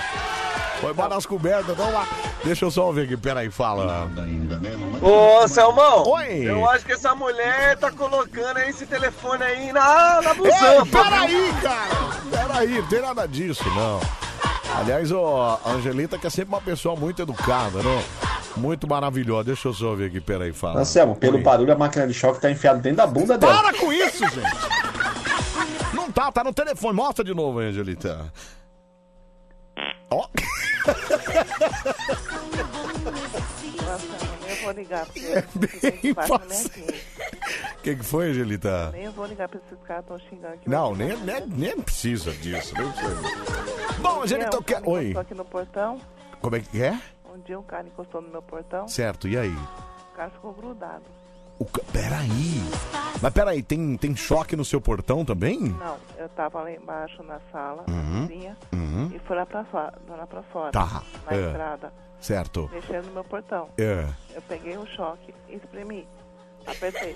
Foi 0.79 0.91
embora 0.91 1.09
nas 1.09 1.25
cobertas, 1.25 1.75
vamos 1.75 1.93
lá. 1.93 2.07
Deixa 2.43 2.65
eu 2.65 2.71
só 2.71 2.91
ver 2.91 3.03
aqui, 3.03 3.15
peraí, 3.15 3.51
fala. 3.51 4.09
Ô, 5.01 5.47
Selmão. 5.47 6.07
Oi. 6.07 6.43
Eu 6.43 6.67
acho 6.69 6.85
que 6.85 6.93
essa 6.93 7.13
mulher 7.13 7.77
tá 7.77 7.91
colocando 7.91 8.57
esse 8.59 8.85
telefone 8.87 9.43
aí 9.43 9.71
na, 9.71 10.21
na 10.21 10.33
busanfa. 10.33 10.85
Ei, 10.85 10.91
peraí, 10.91 11.53
cara! 11.61 12.11
Peraí, 12.31 12.81
não 12.81 12.87
tem 12.87 13.01
nada 13.01 13.27
disso, 13.27 13.63
não. 13.75 13.99
Aliás, 14.75 15.11
ó, 15.11 15.59
a 15.63 15.71
Angelita 15.71 16.17
que 16.17 16.25
é 16.25 16.29
sempre 16.29 16.55
uma 16.55 16.61
pessoa 16.61 16.95
muito 16.95 17.21
educada, 17.21 17.83
né? 17.83 18.03
Muito 18.57 18.87
maravilhosa. 18.87 19.45
Deixa 19.45 19.67
eu 19.67 19.73
só 19.73 19.95
ver 19.95 20.07
aqui, 20.07 20.19
peraí, 20.21 20.51
fala. 20.51 20.81
Anselmo, 20.81 21.15
pelo 21.15 21.37
Oi. 21.37 21.43
barulho, 21.43 21.73
a 21.73 21.77
máquina 21.77 22.07
de 22.07 22.13
choque 22.13 22.41
tá 22.41 22.51
enfiada 22.51 22.79
dentro 22.79 22.97
da 22.97 23.07
bunda 23.07 23.37
dela. 23.37 23.61
Para 23.63 23.77
com 23.77 23.91
isso, 23.91 24.27
gente! 24.29 24.41
Não 25.93 26.11
tá, 26.11 26.31
tá 26.31 26.43
no 26.43 26.53
telefone. 26.53 26.95
Mostra 26.95 27.23
de 27.23 27.33
novo, 27.33 27.59
Angelita. 27.59 28.31
Ó. 30.09 30.27
Nem 34.45 34.55
vou 34.63 34.71
ligar 34.71 35.05
porque 35.05 35.19
É 35.19 35.43
bem 35.55 36.13
fácil. 36.13 36.71
O 37.77 37.81
que, 37.81 37.95
que 37.95 38.03
foi, 38.03 38.29
Angelita? 38.29 38.91
Nem 38.91 39.09
vou 39.09 39.25
ligar 39.25 39.47
pra 39.47 39.59
esses 39.65 39.83
caras 39.85 40.03
estão 40.03 40.19
xingando 40.19 40.53
aqui. 40.53 40.69
Não, 40.69 40.95
nem, 40.95 41.15
nem, 41.17 41.47
nem 41.47 41.79
precisa 41.81 42.31
disso. 42.31 42.73
Nem 42.75 42.91
precisa. 42.91 43.21
Bom, 43.99 44.21
Angelita, 44.23 44.55
eu 44.57 44.63
quero. 44.63 44.89
Oi. 44.89 45.07
Estou 45.07 45.21
aqui 45.21 45.33
no 45.33 45.45
portão. 45.45 45.99
Como 46.41 46.55
é 46.55 46.59
que 46.59 46.81
é? 46.81 46.99
Um 47.51 47.53
dia 47.53 47.59
um 47.59 47.63
cara 47.63 47.85
encostou 47.85 48.21
no 48.21 48.29
meu 48.29 48.41
portão. 48.41 48.87
Certo, 48.87 49.27
e 49.27 49.37
aí? 49.37 49.53
O 49.53 50.15
cara 50.15 50.29
ficou 50.29 50.53
grudado. 50.53 51.03
O 51.59 51.65
ca- 51.65 51.81
Peraí. 51.91 52.61
Mas 53.21 53.33
peraí, 53.33 53.61
tem, 53.61 53.97
tem 53.97 54.15
choque 54.15 54.55
no 54.55 54.63
seu 54.63 54.79
portão 54.79 55.25
também? 55.25 55.59
Não, 55.59 55.97
eu 56.17 56.29
tava 56.29 56.61
lá 56.61 56.71
embaixo 56.71 57.21
na 57.23 57.41
sala, 57.51 57.83
na 57.87 57.93
Uhum, 57.93 58.21
cozinha, 58.21 58.57
uhum. 58.73 59.11
e 59.13 59.19
fui 59.19 59.35
lá 59.35 59.45
pra, 59.45 59.65
fora, 59.65 59.93
lá 60.07 60.25
pra 60.25 60.41
fora. 60.43 60.71
Tá, 60.71 61.03
Na 61.29 61.35
é. 61.37 61.49
entrada. 61.49 61.93
Certo. 62.21 62.69
Mexendo 62.71 63.07
no 63.07 63.11
meu 63.15 63.23
portão. 63.25 63.67
É. 63.77 64.07
Eu 64.33 64.41
peguei 64.43 64.77
o 64.77 64.85
choque 64.87 65.33
e 65.49 65.55
espremi. 65.55 66.07
Apertei. 66.65 67.15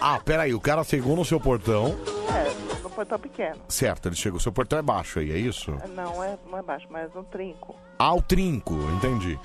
Ah, 0.00 0.18
peraí, 0.24 0.54
o 0.54 0.60
cara 0.60 0.82
chegou 0.82 1.14
no 1.14 1.24
seu 1.24 1.38
portão. 1.38 1.94
É, 2.34 2.82
no 2.82 2.90
portão 2.90 3.18
pequeno. 3.18 3.60
Certo, 3.68 4.08
ele 4.08 4.16
chegou. 4.16 4.40
Seu 4.40 4.50
portão 4.50 4.78
é 4.78 4.82
baixo 4.82 5.18
aí, 5.18 5.30
é 5.30 5.36
isso? 5.36 5.72
Não 5.94 6.24
é, 6.24 6.38
não 6.50 6.58
é 6.58 6.62
baixo, 6.62 6.86
mas 6.90 7.14
um 7.14 7.22
trinco. 7.22 7.76
Ah, 7.98 8.14
o 8.14 8.22
trinco, 8.22 8.74
entendi. 8.96 9.38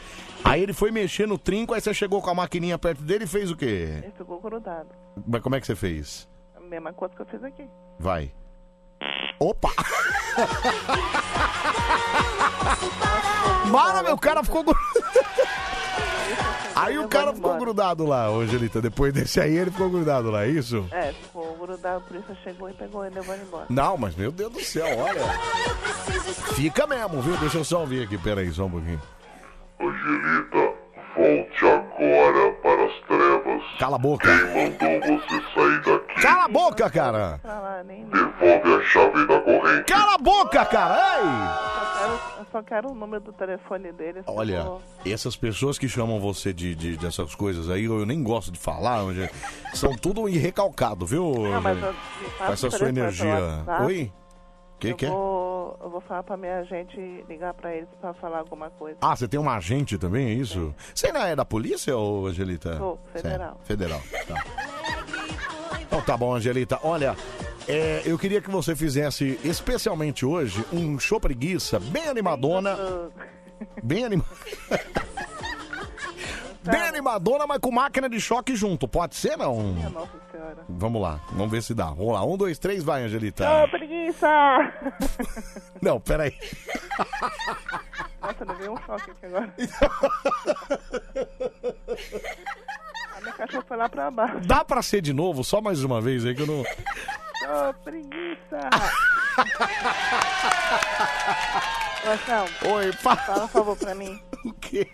Aí 0.44 0.64
ele 0.64 0.72
foi 0.72 0.92
mexer 0.92 1.28
no 1.28 1.38
trinco, 1.38 1.74
aí 1.74 1.82
você 1.82 1.94
chegou 1.94 2.22
com 2.22 2.30
a 2.30 2.34
maquininha 2.34 2.78
perto 2.78 3.02
dele 3.04 3.26
e 3.26 3.28
fez 3.28 3.52
o 3.52 3.58
quê? 3.58 4.00
Ele 4.04 4.14
ficou 4.18 4.40
grudado. 4.40 4.88
Mas 5.28 5.42
como 5.42 5.56
é 5.56 5.60
que 5.60 5.68
você 5.68 5.76
fez? 5.76 6.26
A 6.56 6.62
mesma 6.62 6.94
coisa 6.94 7.14
que 7.14 7.22
eu 7.22 7.26
fiz 7.26 7.44
aqui. 7.44 7.68
Vai. 8.00 8.32
Opa! 9.40 9.70
Mara, 13.70 14.04
meu 14.04 14.18
cara 14.18 14.44
ficou 14.44 14.64
grudado. 14.64 14.86
Aí 16.76 17.00
o 17.00 17.08
cara 17.08 17.34
ficou 17.34 17.58
grudado 17.58 18.06
lá, 18.06 18.30
ô, 18.30 18.42
Angelita. 18.42 18.82
Depois 18.82 19.14
desse 19.14 19.40
aí, 19.40 19.56
ele 19.58 19.72
ficou 19.72 19.90
grudado 19.90 20.30
lá, 20.30 20.46
é 20.46 20.50
isso? 20.50 20.86
É, 20.92 21.14
ficou 21.14 21.56
grudado, 21.56 22.02
por 22.02 22.18
isso 22.18 22.36
chegou 22.44 22.70
e 22.70 22.74
pegou 22.74 23.06
ele 23.06 23.16
e 23.16 23.20
levou 23.20 23.34
ele 23.34 23.44
embora. 23.44 23.66
Não, 23.70 23.98
mas 23.98 24.16
meu 24.16 24.32
Deus 24.32 24.52
do 24.52 24.60
céu, 24.62 24.86
olha. 24.98 25.22
Fica 26.54 26.86
mesmo, 26.86 27.22
viu? 27.22 27.38
Deixa 27.38 27.58
eu 27.58 27.64
só 27.64 27.80
ouvir 27.82 28.04
aqui, 28.04 28.18
peraí, 28.18 28.52
só 28.52 28.66
um 28.66 28.72
pouquinho. 28.72 29.02
Volte 31.16 31.66
agora 31.66 32.52
para 32.62 32.86
as 32.86 32.94
trevas. 33.08 33.64
Cala 33.80 33.96
a 33.96 34.00
boca. 34.00 34.28
Quem 34.28 34.70
mandou 34.70 35.18
você 35.18 35.42
sair 35.54 35.82
daqui? 35.82 36.22
Cala 36.22 36.46
a 36.46 36.48
boca, 36.50 36.90
cara! 36.90 37.40
Devolve 38.12 38.74
a 38.74 38.84
chave 38.84 39.28
da 39.28 39.40
corrente. 39.40 39.84
Cala 39.86 40.16
a 40.16 40.18
boca, 40.18 40.66
cara! 40.66 40.98
Ei! 41.20 42.35
Só 42.56 42.64
quero, 42.64 42.92
o 42.92 42.96
número 42.96 43.22
do 43.22 43.34
telefone 43.34 43.92
dele. 43.92 44.22
Olha, 44.26 44.64
for- 44.64 44.82
essas 45.06 45.36
pessoas 45.36 45.78
que 45.78 45.90
chamam 45.90 46.22
você 46.22 46.54
de, 46.54 46.74
de- 46.74 46.96
dessas 46.96 47.36
coisas 47.36 47.70
aí, 47.70 47.84
eu 47.84 48.06
nem 48.06 48.24
gosto 48.24 48.50
de 48.50 48.58
falar, 48.58 49.00
Angel- 49.02 49.28
são 49.74 49.94
tudo 49.94 50.30
irrecalcado, 50.30 51.06
viu? 51.06 51.34
Não, 51.34 51.62
mas 51.62 51.84
eu 51.84 51.94
Com 52.38 52.44
essa 52.54 52.72
sua 52.72 52.88
energia. 52.88 53.26
WhatsApp. 53.36 53.84
Oi? 53.84 54.14
O 54.76 54.78
que, 54.80 54.94
que 54.94 55.06
é? 55.06 55.10
Vou, 55.10 55.78
eu 55.84 55.90
vou 55.90 56.00
falar 56.00 56.24
pra 56.24 56.38
minha 56.38 56.60
agente 56.60 56.98
ligar 57.28 57.54
pra 57.56 57.76
eles 57.76 57.90
pra 58.00 58.14
falar 58.14 58.40
alguma 58.40 58.70
coisa. 58.70 58.98
Ah, 59.02 59.14
você 59.14 59.28
tem 59.28 59.38
uma 59.38 59.58
agente 59.58 59.98
também, 59.98 60.28
é 60.28 60.34
isso? 60.34 60.74
Você 60.94 61.12
não 61.12 61.24
é 61.24 61.36
da 61.36 61.44
polícia, 61.44 61.98
ou 61.98 62.28
Angelita? 62.28 62.78
Sou, 62.78 62.98
federal. 63.12 63.58
Certo, 63.66 63.68
Federal, 63.68 64.02
tá. 64.30 64.44
Então 65.82 66.00
tá 66.02 66.16
bom, 66.16 66.34
Angelita. 66.34 66.80
Olha, 66.84 67.18
é, 67.68 68.02
eu 68.06 68.18
queria 68.18 68.42
que 68.42 68.50
você 68.50 68.76
fizesse, 68.76 69.40
especialmente 69.44 70.26
hoje, 70.26 70.64
um 70.72 71.00
show 71.00 71.20
preguiça 71.20 71.80
bem 71.80 72.08
animadona. 72.08 72.78
Bem 73.82 74.06
animada. 74.06 74.30
Bem 76.64 76.82
animadona, 76.82 77.46
mas 77.46 77.60
com 77.60 77.72
máquina 77.72 78.10
de 78.10 78.20
choque 78.20 78.56
junto. 78.56 78.88
Pode 78.88 79.16
ser, 79.16 79.38
não? 79.38 79.56
Minha 79.62 79.90
Nossa 79.90 80.20
Senhora. 80.32 80.58
Vamos 80.68 81.02
lá, 81.02 81.20
vamos 81.32 81.52
ver 81.52 81.62
se 81.62 81.76
dá. 81.76 81.86
Vamos 81.86 82.14
lá, 82.14 82.26
um, 82.26 82.36
dois, 82.36 82.58
três, 82.58 82.84
vai, 82.84 83.04
Angelita. 83.04 83.48
Ô, 83.64 83.68
preguiça! 83.68 84.28
Não, 85.82 86.00
peraí. 86.00 86.34
Nossa, 88.22 88.46
levei 88.46 88.70
um 88.70 88.78
choque 88.78 89.12
aqui 89.12 89.26
agora. 89.28 89.54
A 93.16 93.22
minha 93.22 93.34
cachorra 93.34 93.64
foi 93.68 93.78
lá 93.78 93.88
pra 93.88 94.10
baixo. 94.12 94.40
Dá 94.46 94.66
pra 94.66 94.82
ser 94.82 95.02
de 95.02 95.14
novo, 95.14 95.44
só 95.44 95.62
mais 95.62 95.84
uma 95.84 96.02
vez 96.02 96.26
aí 96.26 96.34
que 96.34 96.42
eu 96.42 96.48
não. 96.48 96.64
Ô, 97.44 97.74
preguiça! 97.84 98.70
Ô, 102.06 102.10
Anselmo, 102.12 102.50
Oi, 102.76 102.92
fala. 102.94 103.18
fala 103.18 103.44
um 103.46 103.48
favor 103.48 103.76
pra 103.78 103.94
mim. 103.96 104.20
O 104.46 104.54
quê? 104.54 104.88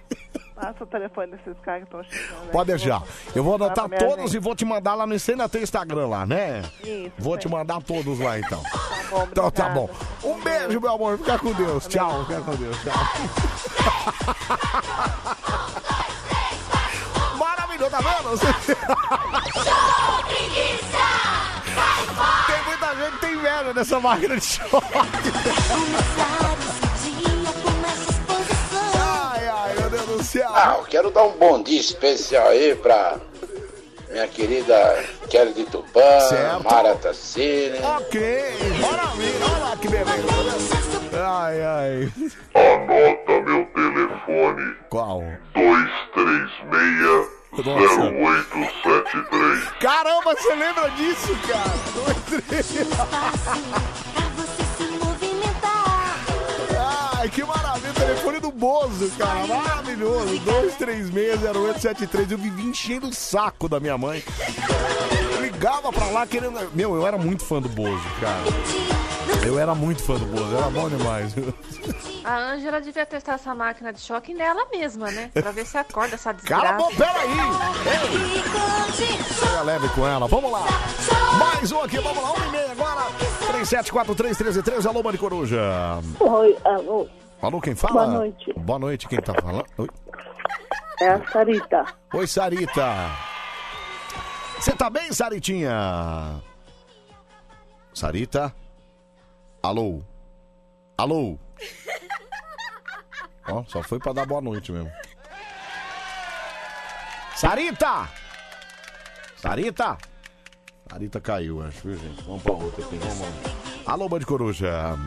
Passa 0.55 0.81
o 0.85 0.87
telefone 0.87 1.31
desses 1.35 1.59
caras 1.61 1.81
que 1.83 1.87
estão 1.93 2.01
xingando. 2.05 2.43
aí, 2.43 2.49
Pode 2.51 2.67
deixar. 2.67 2.99
vou- 2.99 3.07
Eu 3.35 3.43
vou 3.43 3.55
anotar 3.55 3.89
todos 3.89 4.31
gente. 4.31 4.35
e 4.37 4.39
vou 4.39 4.55
te 4.55 4.63
mandar 4.63 4.93
lá 4.95 5.05
no 5.05 5.13
Encena 5.13 5.49
teu 5.49 5.61
Instagram 5.61 6.07
lá, 6.07 6.25
né? 6.25 6.61
Isso, 6.81 7.11
Vou 7.19 7.37
te 7.37 7.49
tem. 7.49 7.51
mandar 7.51 7.81
todos 7.81 8.17
lá 8.17 8.39
então. 8.39 8.63
bom, 9.09 9.27
então 9.29 9.51
tá 9.51 9.67
bom. 9.67 9.89
Um 10.23 10.39
beijo, 10.39 10.79
meu 10.79 10.93
amor. 10.93 11.17
Fica 11.17 11.37
com 11.37 11.51
Deus. 11.51 11.85
Tchau. 11.85 12.23
Fica 12.25 12.39
com 12.43 12.55
Deus. 12.55 12.77
Tchau. 12.81 12.93
Maravilhoso, 17.37 17.91
tá 17.91 17.97
vendo? 17.99 18.29
Você- 18.29 18.77
Tem 22.47 22.63
muita 22.65 22.95
gente 22.95 23.11
que 23.11 23.17
tem 23.19 23.33
inveja 23.33 23.73
dessa 23.73 23.99
máquina 23.99 24.35
de 24.37 24.45
choque. 24.45 24.87
Ai, 28.99 29.47
ai, 29.47 29.73
meu 29.79 29.89
Deus 29.89 30.05
do 30.05 30.23
céu. 30.23 30.49
Ah, 30.53 30.75
eu 30.79 30.83
quero 30.85 31.11
dar 31.11 31.23
um 31.23 31.31
bom 31.37 31.61
dia 31.63 31.79
especial 31.79 32.47
aí 32.49 32.75
pra 32.75 33.17
minha 34.09 34.27
querida 34.27 35.05
Kelly 35.29 35.53
de 35.53 35.63
Tupã, 35.65 36.19
Certo. 36.29 36.63
Mara 36.63 36.95
Tassini. 36.95 37.79
Ok, 37.81 38.19
maravilha. 38.81 39.45
Olha 39.45 39.57
lá 39.63 39.77
que 39.77 39.87
beleza. 39.87 40.81
Ai, 41.13 41.61
ai. 41.61 42.13
Anota 42.53 43.41
meu 43.45 43.65
telefone. 43.73 44.75
Qual? 44.89 45.23
236 45.53 47.40
Nossa. 47.51 48.01
0873. 48.01 49.69
Caramba, 49.79 50.33
você 50.35 50.55
lembra 50.55 50.89
disso, 50.91 51.35
cara? 51.47 52.81
Ai, 57.19 57.29
que 57.29 57.43
maravilha. 57.43 57.91
O 57.91 57.93
telefone 57.93 58.39
do 58.39 58.51
Bozo, 58.51 59.11
cara. 59.17 59.45
Maravilhoso. 59.45 60.39
2360873. 60.79 62.31
Eu 62.31 62.37
vivi 62.37 62.63
enchendo 62.63 63.07
o 63.09 63.13
saco 63.13 63.67
da 63.67 63.79
minha 63.79 63.97
mãe. 63.97 64.23
Eu 65.35 65.41
ligava 65.41 65.91
pra 65.91 66.05
lá 66.07 66.25
querendo. 66.25 66.57
Meu, 66.73 66.95
eu 66.95 67.05
era 67.05 67.17
muito 67.17 67.43
fã 67.43 67.61
do 67.61 67.69
Bozo, 67.69 68.01
cara. 68.19 68.41
Eu 69.45 69.57
era 69.59 69.73
muito 69.73 70.03
fã 70.03 70.15
do 70.15 70.25
Bozo. 70.25 70.55
Era 70.55 70.69
bom 70.69 70.87
demais. 70.89 71.33
A 72.23 72.37
Ângela 72.53 72.79
devia 72.79 73.05
testar 73.05 73.33
essa 73.33 73.55
máquina 73.55 73.91
de 73.91 73.99
choque 73.99 74.33
nela 74.33 74.65
mesma, 74.71 75.09
né? 75.11 75.31
Pra 75.33 75.51
ver 75.51 75.65
se 75.65 75.77
acorda 75.77 76.15
essa 76.15 76.31
desgraça. 76.31 76.61
Cala 76.63 76.75
a 76.75 76.77
boca, 76.77 76.95
peraí! 76.95 77.29
Pega 79.39 79.61
leve 79.63 79.89
com 79.89 80.07
ela. 80.07 80.27
Vamos 80.27 80.51
lá. 80.51 80.63
Mais 81.39 81.71
um 81.71 81.81
aqui, 81.81 81.97
vamos 81.99 82.21
lá. 82.21 82.31
1 82.33 82.35
e 82.47 82.51
meia 82.51 82.71
agora. 82.71 83.01
37431313. 83.51 84.85
Alô, 84.85 85.01
Mani 85.03 85.17
Coruja. 85.17 85.59
Oi, 86.19 86.57
alô. 86.63 87.07
Alô, 87.41 87.59
quem 87.59 87.73
fala? 87.75 87.93
Boa 87.93 88.07
noite. 88.07 88.53
Boa 88.55 88.79
noite, 88.79 89.07
quem 89.07 89.19
tá 89.19 89.33
falando? 89.41 89.65
Oi, 89.79 89.87
É 91.01 91.09
a 91.09 91.27
Sarita. 91.31 91.85
Oi 92.13 92.27
Sarita. 92.27 93.11
Você 94.59 94.73
tá 94.73 94.89
bem, 94.91 95.11
Saritinha? 95.11 96.39
Sarita? 97.93 98.53
Alô? 99.63 100.01
Alô? 100.97 101.37
Ó, 103.47 103.63
só 103.67 103.83
foi 103.83 103.99
pra 103.99 104.13
dar 104.13 104.25
boa 104.25 104.41
noite 104.41 104.71
mesmo. 104.71 104.91
Sarita! 107.35 108.09
Sarita! 109.37 109.97
Sarita 110.89 111.21
caiu, 111.21 111.61
acho, 111.63 111.87
viu, 111.87 111.97
gente? 111.97 112.23
Vamos 112.23 112.43
pra 112.43 112.53
outra 112.53 112.83
aqui, 112.83 112.95
vamos 112.97 113.19
lá. 113.19 113.27
Alô, 113.93 114.09
Band 114.09 114.21
Coruja. 114.21 114.97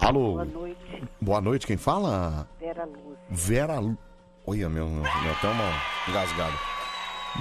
Alô. 0.00 0.32
Boa 0.32 0.44
noite. 0.44 1.08
Boa 1.20 1.40
noite, 1.40 1.66
quem 1.66 1.76
fala? 1.76 2.48
Vera 2.58 2.84
Lúcia. 2.84 3.16
Vera 3.30 3.78
Lu... 3.78 3.96
Olha, 4.44 4.68
meu, 4.68 4.88
meu, 4.88 5.02
meu 5.02 5.32
até 5.32 5.48
uma 5.48 5.72
engasgada. 6.08 6.58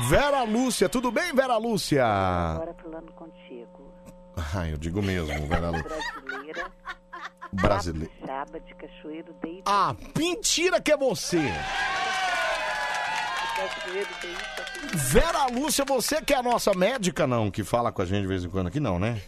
Vera 0.08 0.44
Lúcia, 0.44 0.88
tudo 0.88 1.12
bem, 1.12 1.34
Vera 1.34 1.58
Lúcia? 1.58 2.06
Agora 2.06 2.76
falando 2.76 3.12
contigo. 3.14 3.81
Ah, 4.56 4.68
eu 4.68 4.78
digo 4.78 5.02
mesmo, 5.02 5.48
Vera 5.48 5.70
Lúcia. 5.72 5.90
Brasileira. 5.90 6.72
Brasileira. 7.52 8.12
Chaba 8.26 8.60
de 8.60 8.74
Cachoeiro 8.76 9.34
de 9.44 9.62
Ah, 9.66 9.96
mentira 10.18 10.82
que 10.82 10.92
é 10.92 10.98
você! 10.98 11.42
Cachoeiro. 13.56 14.10
Vera 14.94 15.46
Lúcia, 15.48 15.86
você 15.86 16.22
que 16.22 16.34
é 16.34 16.38
a 16.38 16.44
nossa 16.44 16.74
médica, 16.74 17.28
não? 17.28 17.52
Que 17.52 17.64
fala 17.64 17.92
com 17.92 18.02
a 18.02 18.06
gente 18.06 18.22
de 18.22 18.28
vez 18.28 18.44
em 18.44 18.50
quando 18.50 18.68
aqui, 18.68 18.80
não, 18.80 18.98
né? 18.98 19.22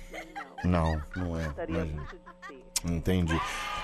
Não, 0.64 1.02
não 1.16 1.38
é. 1.40 1.54
Não. 1.68 2.96
Entendi. 2.96 3.40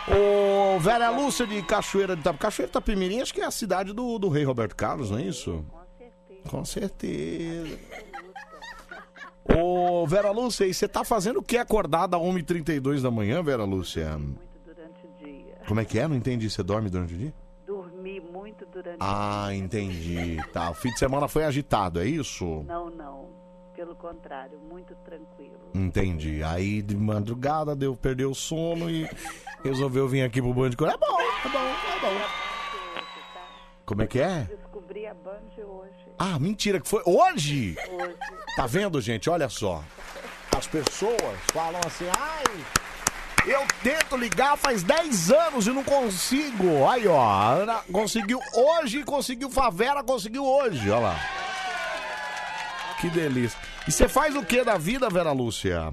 Ô, 0.07 0.79
Vera 0.79 1.09
Lúcia 1.09 1.45
de 1.45 1.61
Cachoeira 1.61 2.15
de 2.15 2.21
Itapemirim. 2.21 2.39
Cachoeira 2.39 2.67
de 2.67 2.77
Itapemirim, 2.77 3.21
acho 3.21 3.33
que 3.33 3.41
é 3.41 3.45
a 3.45 3.51
cidade 3.51 3.93
do, 3.93 4.17
do 4.17 4.29
rei 4.29 4.43
Roberto 4.43 4.75
Carlos, 4.75 5.11
não 5.11 5.19
é 5.19 5.23
isso? 5.23 5.63
Com 6.47 6.63
certeza. 6.65 7.77
Ô, 9.57 10.05
Vera 10.07 10.31
Lúcia, 10.31 10.65
e 10.65 10.73
você 10.73 10.87
tá 10.87 11.03
fazendo 11.03 11.39
o 11.39 11.43
que 11.43 11.57
acordada 11.57 12.15
às 12.17 12.21
1h32 12.23 13.01
da 13.01 13.09
manhã, 13.11 13.41
Vera 13.43 13.63
Lúcia? 13.63 14.09
Durante 14.65 15.05
o 15.05 15.25
dia. 15.25 15.55
Como 15.67 15.79
é 15.79 15.85
que 15.85 15.99
é? 15.99 16.07
Não 16.07 16.15
entendi. 16.15 16.49
Você 16.49 16.61
dorme 16.63 16.89
durante 16.89 17.13
o 17.13 17.17
dia? 17.17 17.33
Dormi 17.65 18.19
muito 18.19 18.65
durante 18.65 18.97
Ah, 18.99 19.49
entendi. 19.53 20.37
Tá, 20.53 20.69
o 20.71 20.73
fim 20.73 20.89
de 20.89 20.99
semana 20.99 21.27
foi 21.27 21.43
agitado, 21.45 21.99
é 21.99 22.05
isso? 22.05 22.63
Não, 22.67 22.89
não. 22.89 23.29
Pelo 23.75 23.95
contrário, 23.95 24.59
muito 24.59 24.93
tranquilo. 25.05 25.57
Entendi. 25.73 26.43
Aí 26.43 26.81
de 26.81 26.97
madrugada 26.97 27.75
deu, 27.75 27.95
perdeu 27.95 28.31
o 28.31 28.35
sono 28.35 28.89
e 28.89 29.09
resolveu 29.63 30.07
vir 30.07 30.21
aqui 30.23 30.41
pro 30.41 30.53
Band. 30.53 30.71
É 30.71 30.75
bom, 30.75 30.85
é 30.87 30.97
bom, 30.97 31.59
é 31.59 31.99
bom. 32.01 32.25
Como 33.85 34.01
é 34.01 34.07
que 34.07 34.19
é? 34.19 34.41
Descobri 34.43 35.07
a 35.07 35.13
Band 35.13 35.63
hoje. 35.63 36.08
Ah, 36.19 36.37
mentira, 36.37 36.79
que 36.81 36.87
foi 36.87 37.01
hoje? 37.05 37.75
Hoje. 37.89 38.15
Tá 38.55 38.65
vendo, 38.67 38.99
gente? 38.99 39.29
Olha 39.29 39.47
só. 39.47 39.81
As 40.57 40.67
pessoas 40.67 41.39
falam 41.53 41.79
assim, 41.85 42.05
ai, 42.17 42.43
eu 43.47 43.61
tento 43.81 44.17
ligar 44.17 44.57
faz 44.57 44.83
10 44.83 45.31
anos 45.31 45.67
e 45.67 45.69
não 45.71 45.83
consigo. 45.83 46.85
Aí, 46.89 47.07
ó, 47.07 47.21
Ana 47.53 47.81
conseguiu 47.91 48.39
hoje, 48.53 49.03
conseguiu 49.03 49.49
Favela, 49.49 50.03
conseguiu 50.03 50.45
hoje, 50.45 50.89
olha 50.89 50.99
lá. 50.99 51.15
Que 52.99 53.09
delícia. 53.09 53.57
E 53.87 53.91
você 53.91 54.09
faz 54.09 54.35
o 54.35 54.43
que 54.43 54.61
da 54.63 54.77
vida, 54.77 55.09
Vera 55.09 55.31
Lúcia? 55.31 55.89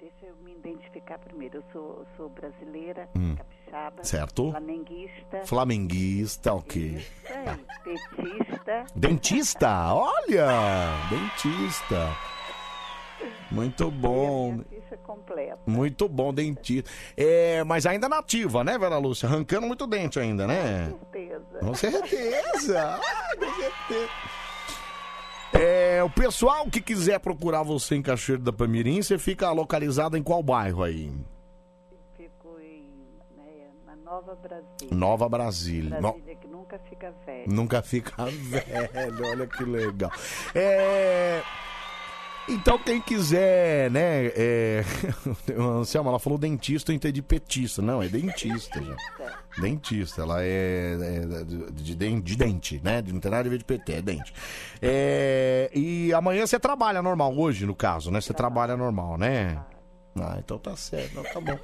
Deixa 0.00 0.26
eu 0.26 0.34
me 0.42 0.52
identificar 0.54 1.18
primeiro. 1.18 1.58
Eu 1.58 1.64
sou, 1.72 2.06
sou 2.16 2.28
brasileira, 2.28 3.08
Hum. 3.14 3.36
capixaba, 3.36 3.57
Certo. 4.02 4.50
flamenguista, 4.50 5.40
Flamenguista, 5.44 6.54
ok. 6.54 7.06
aí, 7.28 7.56
petista. 7.84 8.84
Dentista, 8.94 9.94
olha! 9.94 10.48
Dentista. 11.10 12.16
Muito 13.50 13.90
bom. 13.90 14.60
Completa. 15.04 15.58
Muito 15.66 16.08
bom, 16.08 16.32
dentista. 16.32 16.90
É, 17.16 17.64
mas 17.64 17.86
ainda 17.86 18.08
nativa, 18.08 18.62
né, 18.62 18.78
Vera 18.78 18.98
Lúcia? 18.98 19.28
Arrancando 19.28 19.66
muito 19.66 19.86
dente 19.86 20.20
ainda, 20.20 20.46
né? 20.46 20.92
Certeza. 21.12 21.58
Com 21.60 21.74
certeza. 21.74 23.00
Ah, 23.00 23.36
com 23.36 23.54
certeza. 23.54 24.08
É, 25.52 26.02
o 26.04 26.10
pessoal 26.10 26.66
que 26.66 26.80
quiser 26.80 27.18
procurar 27.20 27.62
você 27.62 27.96
em 27.96 28.02
Cachoeiro 28.02 28.42
da 28.42 28.52
Pamirim, 28.52 29.00
você 29.00 29.18
fica 29.18 29.50
localizado 29.50 30.16
em 30.16 30.22
qual 30.22 30.42
bairro 30.42 30.82
aí? 30.82 31.10
Nova 34.08 34.34
Brasília. 34.36 34.96
Nova 34.96 35.28
Brasília. 35.28 36.00
No- 36.00 36.12
Brasília 36.12 36.34
que 36.36 36.48
nunca 36.48 36.78
fica 36.78 37.12
velha. 37.26 37.44
Nunca 37.46 37.82
fica 37.82 38.24
velho, 38.24 39.26
olha 39.26 39.46
que 39.46 39.64
legal. 39.64 40.10
É. 40.54 41.42
Então, 42.50 42.78
quem 42.78 42.98
quiser, 42.98 43.90
né? 43.90 44.28
É... 44.34 44.82
Anselma, 45.60 46.08
ela 46.10 46.18
falou 46.18 46.38
dentista, 46.38 46.90
eu 46.90 46.96
entendi 46.96 47.20
petista. 47.20 47.82
Não, 47.82 48.02
é 48.02 48.08
dentista, 48.08 48.82
gente. 48.82 49.02
Dentista, 49.60 50.22
ela 50.22 50.42
é, 50.42 50.94
é 50.94 51.44
de, 51.44 51.94
de, 51.94 52.20
de 52.22 52.36
dente, 52.36 52.80
né? 52.82 53.02
Não 53.06 53.20
tem 53.20 53.30
nada 53.30 53.46
a 53.46 53.50
ver 53.50 53.58
de 53.58 53.64
PT, 53.66 53.92
é 53.92 54.00
dente. 54.00 54.32
É, 54.80 55.70
E 55.74 56.10
amanhã 56.14 56.46
você 56.46 56.58
trabalha 56.58 57.02
normal, 57.02 57.36
hoje, 57.36 57.66
no 57.66 57.74
caso, 57.74 58.10
né? 58.10 58.18
Você 58.18 58.32
trabalha 58.32 58.78
normal, 58.78 59.18
né? 59.18 59.60
Ah, 60.18 60.36
então 60.38 60.58
tá 60.58 60.74
certo, 60.74 61.10
então 61.20 61.24
tá 61.24 61.40
bom. 61.42 61.58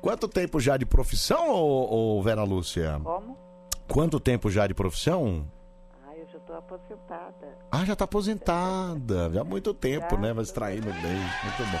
Quanto 0.00 0.28
tempo 0.28 0.60
já 0.60 0.76
de 0.76 0.86
profissão, 0.86 1.50
ô, 1.50 2.18
ô 2.18 2.22
Vera 2.22 2.42
Lúcia? 2.42 3.00
Como? 3.02 3.36
Quanto 3.88 4.18
tempo 4.18 4.50
já 4.50 4.66
de 4.66 4.74
profissão? 4.74 5.46
Ah, 6.06 6.16
eu 6.16 6.26
já 6.26 6.38
estou 6.38 6.56
aposentada. 6.56 7.58
Ah, 7.70 7.84
já 7.84 7.96
tá 7.96 8.04
aposentada. 8.04 9.30
Já 9.32 9.40
há 9.40 9.44
muito 9.44 9.74
tempo, 9.74 10.16
né? 10.16 10.32
Vai 10.32 10.42
extraindo 10.44 10.90
bem. 10.92 11.02
Muito 11.02 11.70
bom. 11.70 11.78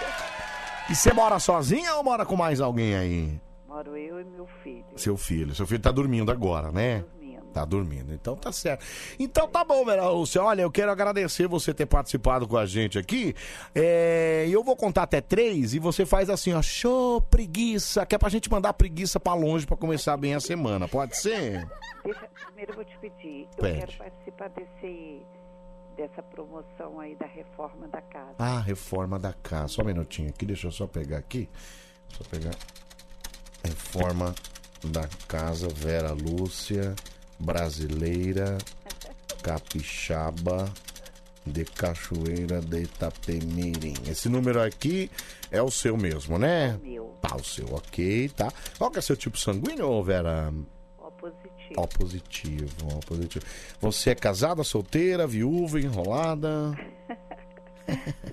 E 0.90 0.94
você 0.94 1.12
mora 1.12 1.38
sozinha 1.38 1.94
ou 1.94 2.04
mora 2.04 2.26
com 2.26 2.36
mais 2.36 2.60
alguém 2.60 2.96
aí? 2.96 3.40
Moro 3.68 3.96
eu 3.96 4.20
e 4.20 4.24
meu 4.24 4.46
filho. 4.62 4.84
Seu 4.96 5.16
filho. 5.16 5.54
Seu 5.54 5.66
filho 5.66 5.80
tá 5.80 5.90
dormindo 5.90 6.30
agora, 6.30 6.70
né? 6.70 7.04
Tá 7.52 7.64
dormindo. 7.64 8.12
Então 8.14 8.34
tá 8.34 8.50
certo. 8.50 8.84
Então 9.18 9.46
tá 9.46 9.62
bom, 9.64 9.84
Vera 9.84 10.08
Lúcia. 10.08 10.42
Olha, 10.42 10.62
eu 10.62 10.70
quero 10.70 10.90
agradecer 10.90 11.46
você 11.46 11.74
ter 11.74 11.86
participado 11.86 12.48
com 12.48 12.56
a 12.56 12.64
gente 12.66 12.98
aqui. 12.98 13.34
É, 13.74 14.46
Eu 14.48 14.64
vou 14.64 14.74
contar 14.76 15.02
até 15.02 15.20
três 15.20 15.74
e 15.74 15.78
você 15.78 16.06
faz 16.06 16.30
assim, 16.30 16.52
ó. 16.54 16.62
Show, 16.62 17.20
preguiça. 17.20 18.06
Que 18.06 18.14
é 18.14 18.18
pra 18.18 18.28
gente 18.28 18.50
mandar 18.50 18.72
preguiça 18.72 19.20
pra 19.20 19.34
longe 19.34 19.66
pra 19.66 19.76
começar 19.76 20.16
bem 20.16 20.34
a 20.34 20.40
semana. 20.40 20.88
Pode 20.88 21.16
ser? 21.16 21.68
Deixa, 22.04 22.28
primeiro 22.46 22.72
eu 22.72 22.76
vou 22.76 22.84
te 22.84 22.96
pedir. 22.98 23.46
Eu 23.56 23.62
Pede. 23.62 23.78
quero 23.80 23.92
participar 23.98 24.48
desse, 24.50 25.22
dessa 25.96 26.22
promoção 26.22 26.98
aí 27.00 27.14
da 27.16 27.26
reforma 27.26 27.86
da 27.88 28.00
casa. 28.00 28.34
Ah, 28.38 28.60
reforma 28.60 29.18
da 29.18 29.32
casa. 29.34 29.68
Só 29.68 29.82
um 29.82 29.86
minutinho 29.86 30.30
aqui, 30.30 30.46
deixa 30.46 30.66
eu 30.68 30.72
só 30.72 30.86
pegar 30.86 31.18
aqui. 31.18 31.48
Só 32.08 32.24
pegar. 32.30 32.54
Reforma 33.64 34.34
da 34.84 35.08
casa 35.28 35.68
Vera 35.68 36.12
Lúcia, 36.12 36.94
brasileira, 37.38 38.58
capixaba, 39.42 40.72
de 41.44 41.64
Cachoeira 41.64 42.60
de 42.60 42.82
Itapemirim. 42.82 43.94
Esse 44.06 44.28
número 44.28 44.62
aqui 44.62 45.10
é 45.50 45.60
o 45.60 45.70
seu 45.70 45.96
mesmo, 45.96 46.38
né? 46.38 46.78
meu. 46.82 47.16
Tá, 47.20 47.36
o 47.36 47.44
seu, 47.44 47.66
ok, 47.74 48.28
tá. 48.30 48.52
Qual 48.78 48.90
que 48.90 48.98
é 48.98 49.02
seu 49.02 49.16
tipo 49.16 49.38
sanguíneo, 49.38 50.02
Vera? 50.02 50.52
Ó, 50.98 51.10
positivo. 51.10 51.74
Ó 51.76 51.86
positivo, 51.86 52.88
ó 52.96 52.98
positivo. 53.06 53.44
Você 53.80 54.10
é 54.10 54.14
casada, 54.14 54.64
solteira, 54.64 55.26
viúva, 55.26 55.80
enrolada? 55.80 56.72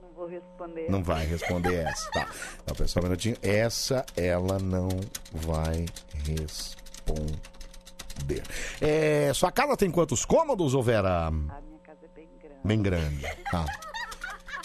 Não 0.00 0.12
vou 0.14 0.26
responder. 0.26 0.90
Não 0.90 1.02
vai 1.02 1.26
responder 1.26 1.74
essa, 1.74 2.10
tá. 2.10 2.28
Pessoal, 2.76 3.04
um 3.04 3.08
minutinho. 3.08 3.36
Essa 3.42 4.04
ela 4.16 4.58
não 4.58 4.88
vai 5.32 5.86
responder. 6.26 7.49
Foder. 8.20 8.42
É, 8.80 9.32
sua 9.34 9.50
casa 9.50 9.76
tem 9.76 9.90
quantos 9.90 10.24
cômodos, 10.24 10.74
ô 10.74 10.82
Vera? 10.82 11.26
A 11.26 11.30
minha 11.30 11.78
casa 11.82 12.04
é 12.04 12.08
bem 12.08 12.28
grande. 12.40 12.60
Bem 12.64 12.82
grande. 12.82 13.26
Tá. 13.50 13.64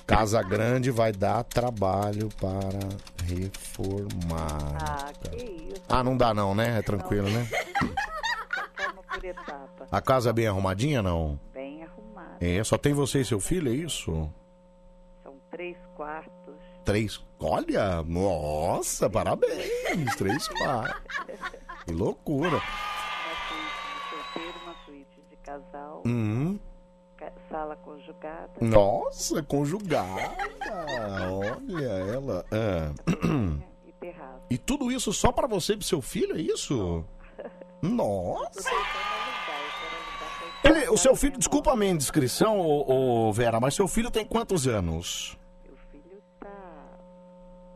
Casa 0.05 0.41
grande 0.43 0.91
vai 0.91 1.11
dar 1.11 1.43
trabalho 1.43 2.29
para 2.39 2.79
reformar. 3.25 4.77
Ah, 4.79 5.11
que 5.31 5.35
isso. 5.43 5.81
Ah, 5.89 6.03
não 6.03 6.15
dá 6.15 6.33
não, 6.33 6.53
né? 6.53 6.77
É 6.77 6.81
tranquilo, 6.81 7.27
né? 7.29 7.47
A 9.91 10.01
casa 10.01 10.29
é 10.29 10.33
bem 10.33 10.47
arrumadinha, 10.47 11.01
não? 11.01 11.39
Bem 11.53 11.83
arrumada. 11.83 12.37
É, 12.39 12.63
só 12.63 12.77
tem 12.77 12.93
você 12.93 13.21
e 13.21 13.25
seu 13.25 13.39
filho, 13.39 13.71
é 13.71 13.75
isso? 13.75 14.31
São 15.23 15.39
três 15.49 15.77
quartos. 15.95 16.55
Três. 16.83 17.19
Olha, 17.39 18.03
nossa, 18.03 19.09
parabéns. 19.09 20.15
Três 20.17 20.47
quartos. 20.49 21.01
Que 21.85 21.91
loucura. 21.91 22.57
Uma 22.57 22.61
suíte 23.47 23.81
de 23.91 24.09
solteiro, 24.09 24.59
uma 24.63 24.75
suíte 24.85 25.21
de 25.29 25.34
casal. 25.45 26.01
Uhum. 26.05 26.59
Sala 27.49 27.75
conjugada. 27.77 28.51
Nossa, 28.61 29.41
conjugada. 29.43 30.31
Olha 31.31 31.85
ela. 32.13 32.45
Ah. 32.51 32.91
E 33.87 33.91
terraço. 33.93 34.41
E 34.49 34.57
tudo 34.57 34.91
isso 34.91 35.13
só 35.13 35.31
pra 35.31 35.47
você 35.47 35.73
e 35.73 35.77
pro 35.77 35.85
seu 35.85 36.01
filho, 36.01 36.35
é 36.35 36.41
isso? 36.41 37.05
Nossa. 37.81 38.69
Ele- 40.63 40.89
o 40.89 40.97
seu 40.97 41.15
filho, 41.15 41.37
desculpa 41.37 41.71
a 41.71 41.75
minha 41.75 41.91
indiscrição, 41.91 42.59
ô, 42.59 43.27
ô, 43.29 43.33
Vera, 43.33 43.59
mas 43.59 43.75
seu 43.75 43.87
filho 43.87 44.09
tem 44.11 44.25
quantos 44.25 44.67
anos? 44.67 45.37
Meu 45.65 45.77
filho 45.91 46.21
tá 46.39 46.49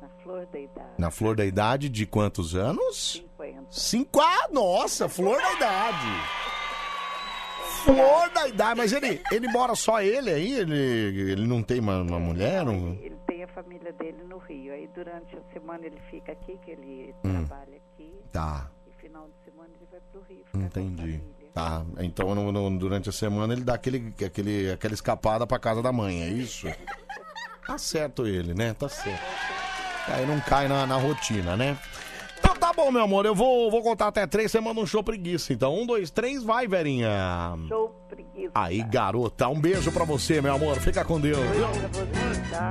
na 0.01 0.09
flor 0.23 0.45
da 0.47 0.59
idade. 0.59 0.89
Na 0.97 1.11
flor 1.11 1.35
da 1.35 1.45
idade 1.45 1.87
de 1.89 2.05
quantos 2.05 2.55
anos? 2.55 3.23
50. 3.37 3.65
Cinco. 3.69 4.19
Ah, 4.19 4.47
nossa, 4.51 5.07
flor 5.07 5.37
da 5.41 5.53
idade. 5.53 6.07
Flor 7.83 8.29
da 8.33 8.47
idade, 8.47 8.77
mas 8.77 8.91
ele, 8.93 9.21
ele 9.31 9.47
mora 9.47 9.75
só 9.75 10.01
ele 10.01 10.29
aí? 10.29 10.53
Ele, 10.53 10.75
ele 11.31 11.47
não 11.47 11.61
tem 11.63 11.79
uma, 11.79 12.01
uma 12.01 12.19
mulher? 12.19 12.65
Ele 12.67 13.15
tem 13.27 13.43
a 13.43 13.47
família 13.47 13.91
dele 13.93 14.23
no 14.27 14.37
Rio. 14.37 14.73
Aí 14.73 14.87
durante 14.93 15.35
a 15.35 15.41
semana 15.53 15.85
ele 15.85 15.99
fica 16.11 16.31
aqui, 16.31 16.57
que 16.63 16.71
ele 16.71 17.13
Hum. 17.23 17.45
trabalha 17.45 17.77
aqui. 17.77 18.13
Tá. 18.31 18.69
E 18.87 19.01
final 19.01 19.27
de 19.27 19.45
semana 19.45 19.69
ele 19.75 19.87
vai 19.91 19.99
pro 20.11 20.21
Rio. 20.29 20.43
Entendi. 20.53 21.21
Tá, 21.53 21.83
então 21.99 22.35
no- 22.35 22.51
no- 22.51 22.77
durante 22.77 23.09
a 23.09 23.11
semana 23.11 23.53
ele 23.53 23.63
dá 23.63 23.73
aquele, 23.73 24.13
aquele, 24.23 24.71
aquela 24.71 24.93
escapada 24.93 25.47
pra 25.47 25.57
casa 25.57 25.81
da 25.81 25.91
mãe, 25.91 26.21
é 26.21 26.27
isso? 26.27 26.67
Tá 27.65 27.77
certo 27.77 28.27
ele, 28.27 28.53
né? 28.53 28.73
Tá 28.75 28.87
certo. 28.87 29.21
Aí 30.07 30.25
não 30.25 30.39
cai 30.41 30.67
na, 30.67 30.85
na 30.85 30.95
rotina, 30.97 31.55
né? 31.57 31.77
Então 32.49 32.59
tá 32.59 32.73
bom, 32.73 32.91
meu 32.91 33.03
amor, 33.03 33.27
eu 33.27 33.35
vou, 33.35 33.69
vou 33.69 33.83
contar 33.83 34.07
até 34.07 34.25
três, 34.25 34.51
você 34.51 34.59
manda 34.59 34.81
um 34.81 34.85
show 34.85 35.03
preguiça. 35.03 35.53
Então, 35.53 35.79
um, 35.79 35.85
dois, 35.85 36.09
três, 36.09 36.43
vai, 36.43 36.67
Verinha. 36.67 37.53
Show 37.67 37.93
preguiça. 38.09 38.49
Aí, 38.55 38.81
garota, 38.81 39.47
um 39.47 39.61
beijo 39.61 39.91
pra 39.91 40.03
você, 40.03 40.41
meu 40.41 40.55
amor. 40.55 40.75
Fica 40.77 41.05
com 41.05 41.19
Deus, 41.19 41.37
viu? 41.37 41.67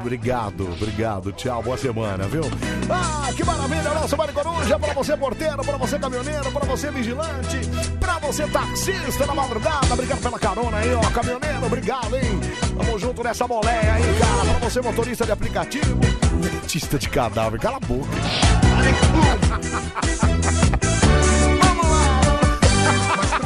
Obrigado, 0.00 0.68
obrigado. 0.72 1.30
Tchau, 1.30 1.62
boa 1.62 1.76
semana, 1.76 2.24
viu? 2.24 2.42
Ah, 2.90 3.32
que 3.32 3.44
maravilha, 3.44 3.94
nosso 3.94 4.16
Mário 4.16 4.34
Coruja. 4.34 4.78
Pra 4.80 4.92
você, 4.94 5.16
porteiro, 5.16 5.64
pra 5.64 5.76
você, 5.76 5.96
caminhoneiro, 5.96 6.50
pra 6.50 6.66
você, 6.66 6.90
vigilante, 6.90 7.60
pra 8.00 8.18
você, 8.18 8.48
taxista 8.48 9.26
na 9.26 9.34
madrugada. 9.36 9.94
Obrigado 9.94 10.20
pela 10.20 10.38
carona 10.40 10.78
aí, 10.78 10.92
ó, 10.92 11.10
caminhoneiro. 11.12 11.66
Obrigado, 11.66 12.16
hein? 12.16 12.40
Tamo 12.76 12.98
junto 12.98 13.22
nessa 13.22 13.46
moleia 13.46 13.92
aí, 13.92 14.02
cara. 14.18 14.58
Pra 14.58 14.68
você, 14.68 14.80
motorista 14.80 15.24
de 15.24 15.30
aplicativo, 15.30 16.00
dentista 16.42 16.98
de 16.98 17.08
cadáver, 17.08 17.60
cala 17.60 17.76
a 17.76 17.80
boca. 17.80 18.08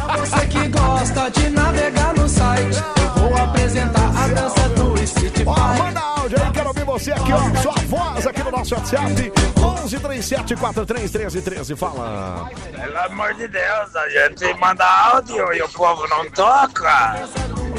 Pra 0.06 0.16
você 0.16 0.46
que 0.46 0.68
gosta 0.68 1.30
de 1.30 1.50
navegar 1.50 2.14
no 2.14 2.28
site, 2.28 2.78
eu 3.16 3.28
vou 3.28 3.36
apresentar 3.38 4.08
a 4.16 4.28
dança 4.28 4.68
do 4.70 5.02
Street 5.02 5.42
Ó, 5.46 5.54
Fighter. 5.54 5.84
manda 5.84 6.00
áudio 6.00 6.42
aí, 6.42 6.50
quero 6.52 6.68
ouvir 6.68 6.84
você 6.84 7.12
aqui, 7.12 7.32
ó. 7.32 7.60
Sua 7.62 7.74
voz 7.86 8.26
aqui 8.26 8.42
no 8.42 8.50
nosso 8.50 8.74
WhatsApp. 8.74 9.32
11 9.84 9.98
37 9.98 10.56
43 10.56 11.10
13 11.10 11.42
13. 11.42 11.76
Fala. 11.76 12.50
Pelo 12.72 12.98
amor 12.98 13.34
de 13.34 13.48
Deus, 13.48 13.96
a 13.96 14.08
gente 14.08 14.54
manda 14.58 14.84
áudio 14.84 15.52
e 15.54 15.62
o 15.62 15.68
povo 15.68 16.06
não 16.08 16.28
toca. 16.30 17.14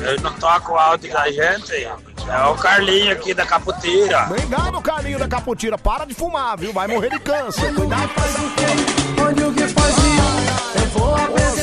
Eu 0.02 0.22
não 0.22 0.34
toco 0.34 0.74
o 0.74 0.78
áudio 0.78 1.12
da 1.12 1.30
gente. 1.32 1.74
É 1.76 2.46
o 2.46 2.56
Carlinho 2.56 3.12
aqui 3.12 3.34
da 3.34 3.46
Caputira. 3.46 4.28
Obrigado, 4.30 4.82
Carlinho 4.82 5.20
da 5.20 5.28
Caputira. 5.28 5.78
Para 5.78 6.06
de 6.06 6.14
fumar, 6.14 6.58
viu? 6.58 6.72
Vai 6.72 6.88
morrer 6.88 7.10
de 7.10 7.20
câncer. 7.20 7.74
Cuidado. 7.74 8.10
Olha 9.22 9.48
o 9.48 9.54
que 9.54 9.68
fazia, 9.68 10.24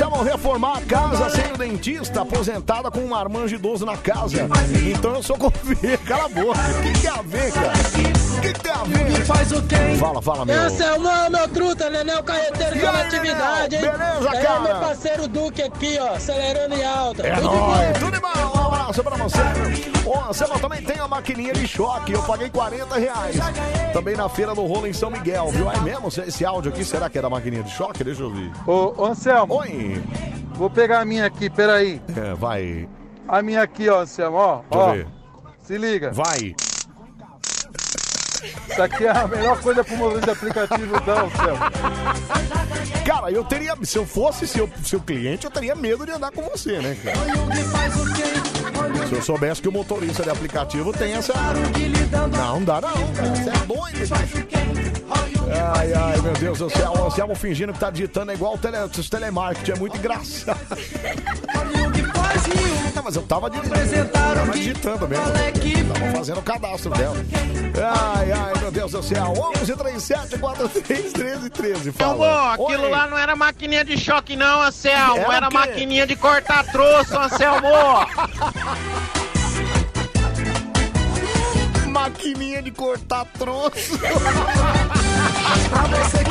eu 0.00 0.10
vou 0.10 0.22
reformar 0.22 0.78
a 0.78 0.80
casa 0.82 1.30
sem 1.30 1.52
o 1.52 1.56
dentista, 1.56 2.22
aposentada 2.22 2.90
com 2.90 3.00
um 3.00 3.08
marmanjo 3.08 3.54
idoso 3.54 3.86
na 3.86 3.96
casa. 3.96 4.48
Então 4.86 5.14
eu 5.14 5.22
sou 5.22 5.36
convite. 5.36 5.96
Cala 6.06 6.26
a 6.26 6.28
boca. 6.28 6.58
O 6.58 6.82
que 6.82 7.00
tem 7.00 7.10
a 7.10 7.22
ver, 7.22 7.52
cara? 7.52 7.72
O 8.40 8.42
que 8.42 8.54
tem 8.54 8.72
a 8.72 8.84
ver? 8.84 9.24
Faz 9.26 9.52
o 9.52 9.62
quem? 9.64 9.98
Fala, 9.98 10.22
fala, 10.22 10.46
meu. 10.46 10.66
Esse 10.66 10.82
é 10.82 10.94
o 10.94 10.98
meu, 11.00 11.30
meu 11.30 11.46
truta, 11.48 11.90
Nenel 11.90 12.22
Carreteiro 12.22 12.74
E 12.74 12.78
de 12.78 12.86
aí, 12.86 13.00
atividade, 13.02 13.76
hein? 13.76 13.82
Beleza, 13.82 14.42
cara? 14.42 14.60
meu 14.60 14.76
parceiro 14.76 15.28
Duque 15.28 15.62
aqui, 15.62 15.98
ó, 16.00 16.14
acelerando 16.14 16.74
em 16.74 16.82
alta. 16.82 17.26
É 17.26 17.34
Tudo 17.34 17.44
nóis, 17.44 17.98
bom? 17.98 18.06
tudo 18.06 18.20
bom, 18.22 18.58
um 18.58 18.66
abraço 18.66 19.04
pra 19.04 19.16
você. 19.16 19.38
Ó, 20.06 20.32
você 20.32 20.44
também 20.58 20.82
tem 20.82 20.98
a 20.98 21.06
maquininha 21.06 21.52
de 21.52 21.68
choque, 21.68 22.12
eu 22.12 22.22
paguei 22.22 22.48
40 22.48 22.98
reais. 22.98 23.36
Também 23.92 24.16
na 24.16 24.26
feira 24.30 24.54
do 24.54 24.64
rolo 24.64 24.86
em 24.86 24.92
São 24.94 25.10
Miguel, 25.10 25.48
viu? 25.50 25.70
É 25.70 25.78
mesmo? 25.80 26.08
Esse 26.08 26.42
áudio 26.42 26.72
aqui, 26.72 26.82
será 26.82 27.10
que 27.10 27.18
é 27.18 27.22
da 27.22 27.28
maquininha 27.28 27.62
de 27.62 27.70
choque? 27.70 28.02
Deixa 28.02 28.22
eu 28.22 28.28
ouvir. 28.28 28.50
Ô, 28.66 28.94
ô 28.96 29.04
Anselmo. 29.04 29.54
Oi. 29.56 30.02
Vou 30.54 30.70
pegar 30.70 31.00
a 31.00 31.04
minha 31.04 31.26
aqui, 31.26 31.50
peraí. 31.50 32.00
É, 32.16 32.32
vai. 32.32 32.88
A 33.28 33.42
minha 33.42 33.60
aqui, 33.60 33.86
ó, 33.90 34.00
Anselmo, 34.00 34.38
ó. 34.38 34.60
Deixa 34.70 34.74
eu 34.74 34.80
ó. 34.80 34.92
ver. 34.94 35.06
Se 35.62 35.76
liga. 35.76 36.10
Vai. 36.10 36.54
Isso 38.42 38.82
aqui 38.82 39.04
é 39.04 39.10
a 39.10 39.28
melhor 39.28 39.60
coisa 39.60 39.84
pro 39.84 39.96
motorista 39.96 40.32
de 40.32 40.38
aplicativo, 40.38 40.96
então, 40.96 41.26
Anselmo. 41.26 41.60
Cara, 43.04 43.30
eu 43.30 43.44
teria, 43.44 43.76
se 43.82 43.98
eu 43.98 44.06
fosse 44.06 44.46
seu, 44.46 44.68
seu 44.84 45.00
cliente, 45.00 45.44
eu 45.44 45.50
teria 45.50 45.74
medo 45.74 46.06
de 46.06 46.12
andar 46.12 46.30
com 46.30 46.42
você, 46.42 46.78
né, 46.78 46.96
cara? 47.02 47.18
Se 49.08 49.14
eu 49.14 49.22
soubesse 49.22 49.60
que 49.60 49.68
o 49.68 49.72
motorista 49.72 50.22
de 50.22 50.30
aplicativo 50.30 50.92
tem 50.92 51.14
essa. 51.14 51.32
Não, 52.10 52.28
não 52.28 52.64
dá 52.64 52.80
não. 52.80 52.90
Você 52.90 53.50
é 53.50 53.66
doido. 53.66 53.98
Ai, 55.52 55.92
ai, 55.92 56.20
meu 56.20 56.32
Deus 56.34 56.58
do 56.58 56.70
céu. 56.70 56.92
O 56.92 57.06
Anselmo 57.06 57.34
fingindo 57.34 57.72
que 57.72 57.80
tá 57.80 57.90
digitando 57.90 58.30
é 58.30 58.34
igual 58.34 58.54
o 58.54 58.58
tele, 58.58 58.76
telemarketing. 59.10 59.72
É 59.72 59.76
muito 59.76 59.96
engraçado. 59.96 60.58
Mas 63.10 63.16
eu 63.16 63.24
tava 63.24 63.50
digitando. 63.50 64.08
Tava 64.08 64.52
digitando 64.52 65.08
mesmo. 65.08 65.24
Tava 65.24 66.12
fazendo 66.16 66.38
o 66.38 66.42
cadastro 66.42 66.92
dela. 66.92 67.16
Ai, 68.16 68.30
ai, 68.30 68.52
meu 68.60 68.70
Deus 68.70 68.92
do 68.92 69.02
céu. 69.02 69.34
11 69.60 69.74
37 69.74 70.38
43 70.38 71.12
13 71.12 71.50
13. 71.50 71.90
Fala. 71.90 72.14
Anselmo, 72.14 72.52
aquilo 72.52 72.84
Oi. 72.84 72.90
lá 72.90 73.08
não 73.08 73.18
era 73.18 73.34
maquininha 73.34 73.84
de 73.84 73.98
choque 73.98 74.36
não, 74.36 74.62
Anselmo. 74.62 75.22
Era 75.22 75.34
Era, 75.34 75.50
maquininha 75.50 76.06
de 76.06 76.14
cortar 76.14 76.64
troço, 76.70 77.18
Anselmo. 77.18 77.66
Maquininha 81.90 82.62
de 82.62 82.70
cortar 82.70 83.26
troço. 83.36 83.98
Pra 85.68 85.82
você 85.82 86.22
que 86.22 86.30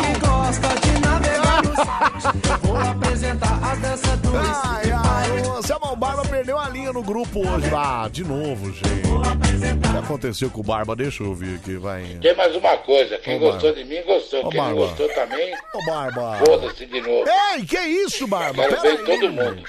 gosta 0.50 0.68
de 0.80 1.00
navegar 1.00 1.62
no 1.64 1.76
site, 1.76 2.60
vou 2.64 2.78
apresentar 2.78 3.60
a 3.64 3.76
dança 3.76 4.18
do 4.18 4.30
Ai, 4.36 4.91
ai, 4.91 5.41
o 5.41 5.58
Anselmo 5.58 5.95
Barba 5.95 6.24
perdeu 6.24 6.58
a 6.58 6.68
linha 6.70 6.91
no 6.91 7.04
grupo 7.04 7.47
hoje. 7.47 7.70
Ah, 7.76 8.10
de 8.12 8.24
novo, 8.24 8.72
gente. 8.74 9.08
O 9.08 9.91
que 9.91 9.97
aconteceu 9.97 10.50
com 10.50 10.62
o 10.62 10.64
Barba? 10.64 10.95
Deixa 10.95 11.22
eu 11.22 11.28
ouvir 11.30 11.56
aqui, 11.58 11.76
vai. 11.78 12.18
Tem 12.20 12.36
mais 12.36 12.56
uma 12.56 12.78
coisa, 12.78 13.20
quem 13.20 13.36
Ô, 13.38 13.39
gostou 13.39 13.70
Barba. 13.74 13.84
de 13.84 13.89
mim 13.89 14.02
gostou, 14.04 14.45
Ô, 14.45 14.50
quem 14.50 14.60
não 14.60 14.66
Barba. 14.68 14.82
gostou 14.88 15.10
também, 15.14 15.54
Ô, 15.74 15.86
Barba. 15.86 16.38
foda-se 16.43 16.86
de 16.88 17.02
novo. 17.02 17.26
Ei, 17.54 17.66
que 17.66 17.80
isso, 17.80 18.28
Barba? 18.28 18.64
Quero 18.64 18.82
Pera 18.82 18.95
ver 18.97 19.00
aí. 19.00 19.06
todo 19.20 19.32
mundo. 19.32 19.64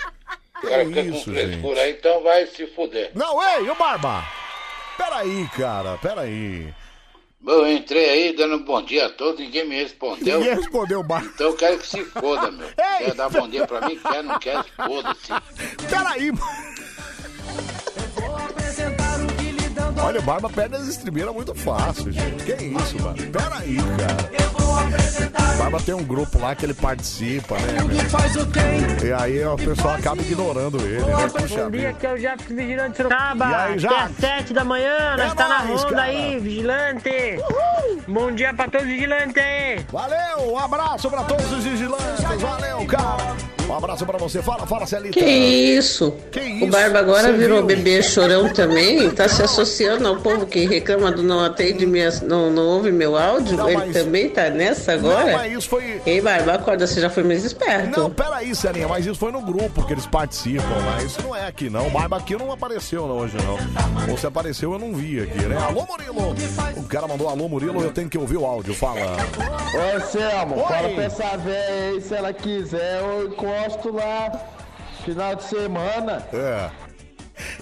Que 0.61 0.67
Agora 0.67 0.87
fica 0.87 1.03
com 1.03 1.09
isso, 1.11 1.31
frescura 1.33 1.81
aí, 1.83 1.91
então 1.93 2.23
vai 2.23 2.47
se 2.47 2.67
fuder. 2.69 3.11
Não, 3.15 3.43
ei, 3.43 3.69
ô 3.69 3.75
Barba. 3.75 4.25
Peraí, 4.97 5.49
cara, 5.57 5.99
peraí. 5.99 6.73
Bom, 7.43 7.53
eu 7.53 7.73
entrei 7.73 8.11
aí 8.11 8.37
dando 8.37 8.57
um 8.57 8.65
bom 8.65 8.83
dia 8.83 9.07
a 9.07 9.11
todos, 9.11 9.41
ninguém 9.41 9.67
me 9.67 9.75
respondeu. 9.75 10.41
Ninguém 10.41 10.57
respondeu 10.57 11.01
o 11.01 11.03
Barba. 11.03 11.31
Então 11.35 11.47
eu 11.47 11.57
quero 11.57 11.79
que 11.79 11.87
se 11.87 12.05
foda, 12.05 12.51
meu. 12.51 12.69
Quer 12.99 13.15
dar 13.15 13.31
bom 13.31 13.49
dia 13.49 13.67
pra 13.67 13.89
mim? 13.89 13.99
Quer, 13.99 14.23
não 14.23 14.39
quer, 14.39 14.63
foda-se. 14.77 15.33
Peraí, 15.89 16.31
Olha, 20.03 20.19
o 20.19 20.23
Barba 20.23 20.49
perde 20.51 20.77
as 20.77 20.89
estribeiras 20.89 21.33
muito 21.35 21.55
fácil, 21.55 22.11
gente. 22.13 22.45
Que 22.45 22.53
isso, 22.65 23.01
mano? 23.03 23.17
Peraí, 23.17 23.77
cara. 23.77 24.51
O 25.55 25.59
Barba 25.59 25.81
tem 25.81 25.95
um 25.95 26.03
grupo 26.03 26.39
lá 26.39 26.55
que 26.55 26.65
ele 26.65 26.75
participa, 26.75 27.55
né? 27.59 27.83
meu? 27.85 29.09
E 29.09 29.13
aí 29.13 29.45
ó, 29.45 29.55
o 29.55 29.59
pessoal 29.59 29.95
acaba 29.95 30.21
ignorando 30.23 30.79
ele, 30.81 31.03
né? 31.05 31.29
Puxa 31.29 31.65
Bom 31.65 31.71
vida. 31.71 31.71
dia, 31.71 31.91
aqui 31.91 32.07
é 32.07 32.13
o 32.15 32.19
Jacques 32.19 32.49
Vigilante 32.49 32.97
Sorocaba. 32.97 33.45
E 33.45 33.55
aí, 33.55 33.61
Até 33.73 33.79
Jacques? 33.79 34.11
às 34.11 34.17
7 34.17 34.53
da 34.55 34.65
manhã, 34.65 35.17
nós 35.17 35.33
É 35.33 35.35
tá 35.35 35.49
na 35.49 35.65
nóis, 35.65 35.83
ronda 35.83 35.97
cara. 35.97 36.03
aí, 36.09 36.39
vigilante. 36.41 37.11
Bom 38.09 38.33
dia 38.33 38.55
pra 38.55 38.69
todos 38.69 38.87
os 38.87 38.93
vigilantes 38.93 39.37
aí. 39.37 39.85
Valeu, 39.93 40.53
um 40.53 40.59
abraço 40.59 41.11
pra 41.11 41.23
todos 41.25 41.53
os 41.53 41.65
vigilantes. 41.65 42.25
Valeu, 42.41 42.87
cara. 42.87 43.37
Um 43.71 43.77
abraço 43.77 44.05
pra 44.05 44.19
você. 44.19 44.43
Fala, 44.43 44.67
fala, 44.67 44.87
Celita. 44.87 45.19
Que 45.19 45.25
isso? 45.25 46.13
Que 46.33 46.41
isso? 46.41 46.65
O 46.65 46.69
Barba 46.69 46.99
agora 46.99 47.29
Você 47.29 47.33
virou 47.35 47.59
viu? 47.59 47.67
bebê 47.67 48.03
chorão 48.03 48.53
também, 48.53 49.09
tá 49.11 49.29
se 49.29 49.43
associando 49.43 50.07
ao 50.09 50.17
povo 50.17 50.45
que 50.47 50.67
reclama 50.67 51.13
do 51.13 51.23
não 51.23 51.45
atende 51.45 51.87
minha, 51.87 52.11
não, 52.23 52.51
não 52.51 52.67
ouve 52.67 52.91
meu 52.91 53.17
áudio. 53.17 53.57
Não, 53.57 53.69
Ele 53.69 53.77
mas- 53.79 53.93
também 53.93 54.29
tá 54.29 54.51
nessa 54.51 54.93
agora? 54.95 55.25
Não, 55.27 55.33
mas 55.39 55.53
isso 55.53 55.69
foi. 55.69 56.01
Ei, 56.05 56.21
Barba, 56.21 56.55
acorda, 56.55 56.87
você 56.87 57.01
já 57.01 57.09
foi 57.09 57.23
mais 57.23 57.45
esperto. 57.45 57.99
Não, 58.01 58.11
peraí, 58.11 58.55
Celinha, 58.55 58.89
mas 58.89 59.07
isso 59.07 59.19
foi 59.19 59.31
no 59.31 59.41
grupo 59.41 59.87
que 59.87 59.93
eles 59.93 60.07
participam, 60.07 60.65
mas 60.87 61.05
isso 61.05 61.23
não 61.23 61.35
é 61.37 61.47
aqui 61.47 61.71
não. 61.71 61.87
O 61.87 61.91
Barba 61.91 62.17
aqui 62.17 62.35
não 62.37 62.51
apareceu 62.53 63.07
não, 63.07 63.19
hoje 63.19 63.37
não. 63.45 64.11
Ou 64.11 64.19
se 64.19 64.27
apareceu, 64.27 64.73
eu 64.73 64.79
não 64.79 64.93
vi 64.95 65.21
aqui, 65.21 65.39
né? 65.47 65.57
Alô, 65.57 65.87
Murilo! 65.87 66.35
O 66.77 66.83
cara 66.85 67.07
mandou 67.07 67.29
alô, 67.29 67.49
Murilo, 67.49 67.81
eu 67.83 67.91
tenho 67.93 68.09
que 68.09 68.19
ouvir 68.19 68.37
o 68.37 68.45
áudio, 68.45 68.75
fala. 68.75 69.01
Ô, 69.01 70.01
Selmo, 70.11 70.57
fala 70.67 70.89
pra 70.89 71.05
essa 71.05 71.37
véia 71.37 71.91
aí, 71.93 72.01
se 72.01 72.15
ela 72.15 72.33
quiser, 72.33 73.01
eu 73.01 73.31
encosto 73.61 73.93
lá 73.93 74.33
final 75.05 75.35
de 75.35 75.45
semana. 75.45 76.27
É. 76.33 76.71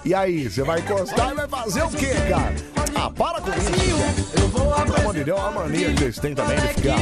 E 0.04 0.14
aí, 0.14 0.48
você 0.48 0.62
vai 0.62 0.80
encostar 0.80 1.32
e 1.32 1.34
vai 1.34 1.48
fazer 1.48 1.82
o 1.82 1.90
quê, 1.90 2.12
cara? 2.28 2.54
Ah, 2.94 3.10
para 3.10 3.40
com 3.40 3.50
isso. 3.50 4.50
Pelo 4.52 4.74
amor 4.74 5.14
de 5.14 5.24
Deus, 5.24 5.38
uma 5.38 5.50
mania 5.50 5.94
que 5.94 6.04
eles 6.04 6.18
têm 6.18 6.34
também 6.34 6.58
de 6.58 6.68
ficar. 6.68 6.98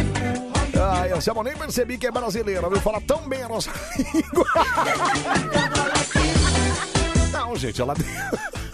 Ah, 0.79 1.09
eu 1.09 1.43
nem 1.43 1.57
percebi 1.57 1.97
que 1.97 2.07
é 2.07 2.11
brasileira, 2.11 2.69
viu? 2.69 2.81
Fala 2.81 3.01
tão 3.01 3.27
bem 3.27 3.43
a 3.43 3.49
nossa 3.49 3.71
língua. 3.99 4.47
Não, 7.33 7.57
gente, 7.57 7.81
ela 7.81 7.95
deu. 7.95 8.07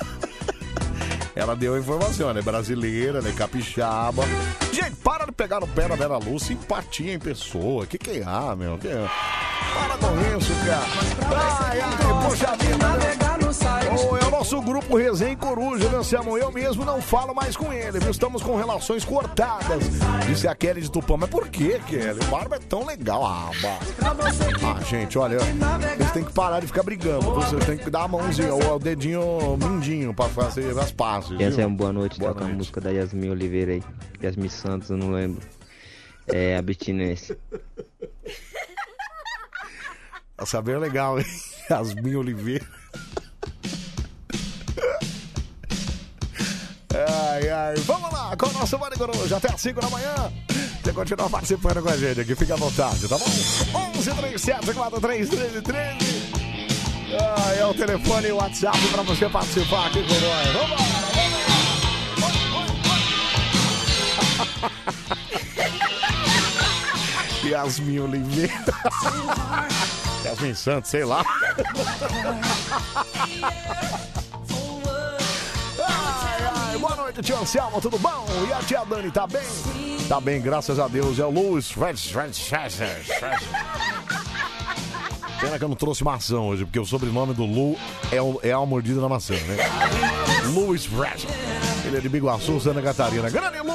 Ela 1.34 1.56
deu 1.56 1.74
a 1.74 1.78
informação, 1.78 2.28
ela 2.28 2.38
é 2.38 2.42
brasileira, 2.42 3.18
ela 3.18 3.28
é 3.28 3.32
capixaba. 3.32 4.22
Gente, 4.70 4.96
para 4.96 5.24
de 5.24 5.32
pegar 5.32 5.60
no 5.60 5.66
pé 5.66 5.88
da 5.88 5.96
Vera 5.96 6.18
Luz, 6.18 6.42
simpatia 6.42 7.14
em 7.14 7.18
pessoa. 7.18 7.86
Que 7.86 7.96
que 7.96 8.20
é, 8.20 8.22
ah, 8.26 8.54
meu? 8.54 8.76
Que 8.76 8.88
é? 8.88 9.08
Para 9.74 9.98
com 9.98 10.38
isso, 10.38 10.52
cara. 10.66 11.62
Ai, 11.64 11.80
ai, 11.80 12.22
poxa 12.24 12.56
vida. 12.56 12.82
é 14.22 14.26
o 14.26 14.30
nosso 14.30 14.60
grupo 14.62 14.96
Resenha 14.96 15.32
em 15.32 15.36
Coruja, 15.36 15.88
né, 15.88 15.98
Anselmo? 15.98 16.36
Eu 16.36 16.50
mesmo 16.50 16.84
não 16.84 17.00
falo 17.00 17.34
mais 17.34 17.56
com 17.56 17.72
ele, 17.72 17.98
viu? 17.98 18.10
Estamos 18.10 18.42
com 18.42 18.56
relações 18.56 19.04
cortadas, 19.04 19.84
disse 20.26 20.46
a 20.48 20.54
Kelly 20.54 20.82
de 20.82 20.90
Tupã. 20.90 21.16
Mas 21.16 21.30
por 21.30 21.48
que, 21.48 21.78
Kelly? 21.80 22.20
O 22.20 22.24
Barba 22.30 22.56
é 22.56 22.58
tão 22.58 22.84
legal. 22.86 23.24
Ah, 23.24 23.50
Barba. 23.60 23.78
Ah, 24.64 24.82
gente, 24.84 25.18
olha, 25.18 25.38
vocês 25.38 26.12
têm 26.12 26.24
que 26.24 26.32
parar 26.32 26.60
de 26.60 26.66
ficar 26.66 26.82
brigando. 26.82 27.30
Vocês 27.32 27.64
têm 27.64 27.78
que 27.78 27.90
dar 27.90 28.02
a 28.04 28.08
mãozinha, 28.08 28.52
ou 28.54 28.76
o 28.76 28.78
dedinho 28.78 29.56
mindinho 29.58 30.12
pra 30.14 30.28
fazer 30.28 30.76
as 30.78 30.90
pazes. 30.92 31.38
E 31.38 31.42
essa 31.42 31.62
é 31.62 31.66
uma 31.66 31.76
boa 31.76 31.92
noite, 31.92 32.18
Boa 32.18 32.32
toca 32.32 32.44
a 32.44 32.46
noite. 32.46 32.58
música 32.58 32.80
da 32.80 32.90
Yasmin 32.90 33.30
Oliveira 33.30 33.72
aí. 33.72 33.82
Yasmin 34.22 34.48
Santos, 34.48 34.90
eu 34.90 34.96
não 34.96 35.10
lembro. 35.12 35.40
É 36.26 36.56
abstinência. 36.56 37.36
Tá 40.42 40.46
sabendo 40.46 40.80
legal, 40.80 41.20
hein? 41.20 41.26
Yasmin 41.70 42.16
Oliveira. 42.16 42.66
Ai, 46.92 47.48
ai. 47.48 47.76
Vamos 47.86 48.12
lá 48.12 48.36
com 48.36 48.46
o 48.46 48.52
nosso 48.54 48.76
Mani 48.76 48.96
Coruja 48.96 49.36
até 49.36 49.52
às 49.54 49.60
5 49.60 49.80
da 49.80 49.88
manhã. 49.88 50.32
Você 50.82 50.92
continua 50.92 51.30
participando 51.30 51.80
com 51.80 51.88
a 51.90 51.96
gente 51.96 52.22
aqui, 52.22 52.34
fica 52.34 52.54
à 52.54 52.56
vontade, 52.56 53.06
tá 53.06 53.16
bom? 53.18 53.24
11 53.96 54.10
37 54.10 54.74
43 54.74 55.28
13 55.28 55.62
ah, 57.20 57.54
É 57.60 57.64
o 57.64 57.72
telefone 57.72 58.26
e 58.26 58.32
o 58.32 58.36
WhatsApp 58.38 58.78
pra 58.88 59.02
você 59.04 59.28
participar 59.28 59.86
aqui 59.86 60.02
com 60.02 60.14
nós. 60.14 60.48
Vamos 60.54 60.82
Yasmin 67.48 68.00
Oliveira. 68.00 69.91
Yasmin 70.32 70.54
Santos, 70.54 70.90
sei 70.90 71.04
lá. 71.04 71.22
Boa 76.80 76.96
noite, 76.96 77.22
tio 77.22 77.38
Anselmo, 77.38 77.80
tudo 77.80 77.98
bom? 77.98 78.26
E 78.48 78.52
a 78.52 78.58
tia 78.58 78.84
Dani, 78.84 79.10
tá 79.10 79.26
bem? 79.26 79.42
Tá 80.08 80.20
bem, 80.20 80.40
graças 80.40 80.78
a 80.78 80.88
Deus. 80.88 81.18
É 81.18 81.24
o 81.24 81.30
Louis. 81.30 81.72
Pena 85.40 85.58
que 85.58 85.64
eu 85.64 85.68
não 85.68 85.76
trouxe 85.76 86.02
maçã 86.04 86.38
hoje, 86.40 86.64
porque 86.64 86.78
o 86.78 86.84
sobrenome 86.86 87.34
do 87.34 87.44
Lu 87.44 87.76
é, 88.10 88.20
o- 88.22 88.38
é 88.42 88.52
a 88.52 88.58
mordida 88.60 89.00
da 89.00 89.08
maçã, 89.08 89.34
né? 89.34 89.56
Louis 90.54 90.84
Fred. 90.86 91.26
Ele 91.84 91.96
é 91.96 92.00
de 92.00 92.08
Biguaçu, 92.08 92.60
Santa 92.60 92.80
Catarina. 92.82 93.28
Grande 93.28 93.58
Lu! 93.58 93.72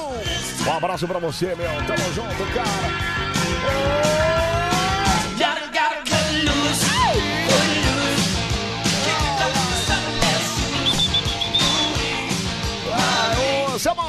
Um 0.68 0.74
abraço 0.74 1.08
pra 1.08 1.20
você, 1.20 1.47
meu. 1.55 1.68
Tamo 1.86 2.14
junto, 2.14 2.53
cara. 2.53 4.36
Samuel, 13.80 14.07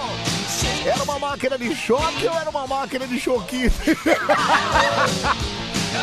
era 0.87 1.03
uma 1.03 1.19
máquina 1.19 1.59
de 1.59 1.75
choque 1.75 2.27
ou 2.27 2.35
era 2.35 2.49
uma 2.51 2.67
máquina 2.67 3.07
de 3.07 3.19
choquinho? 3.21 3.71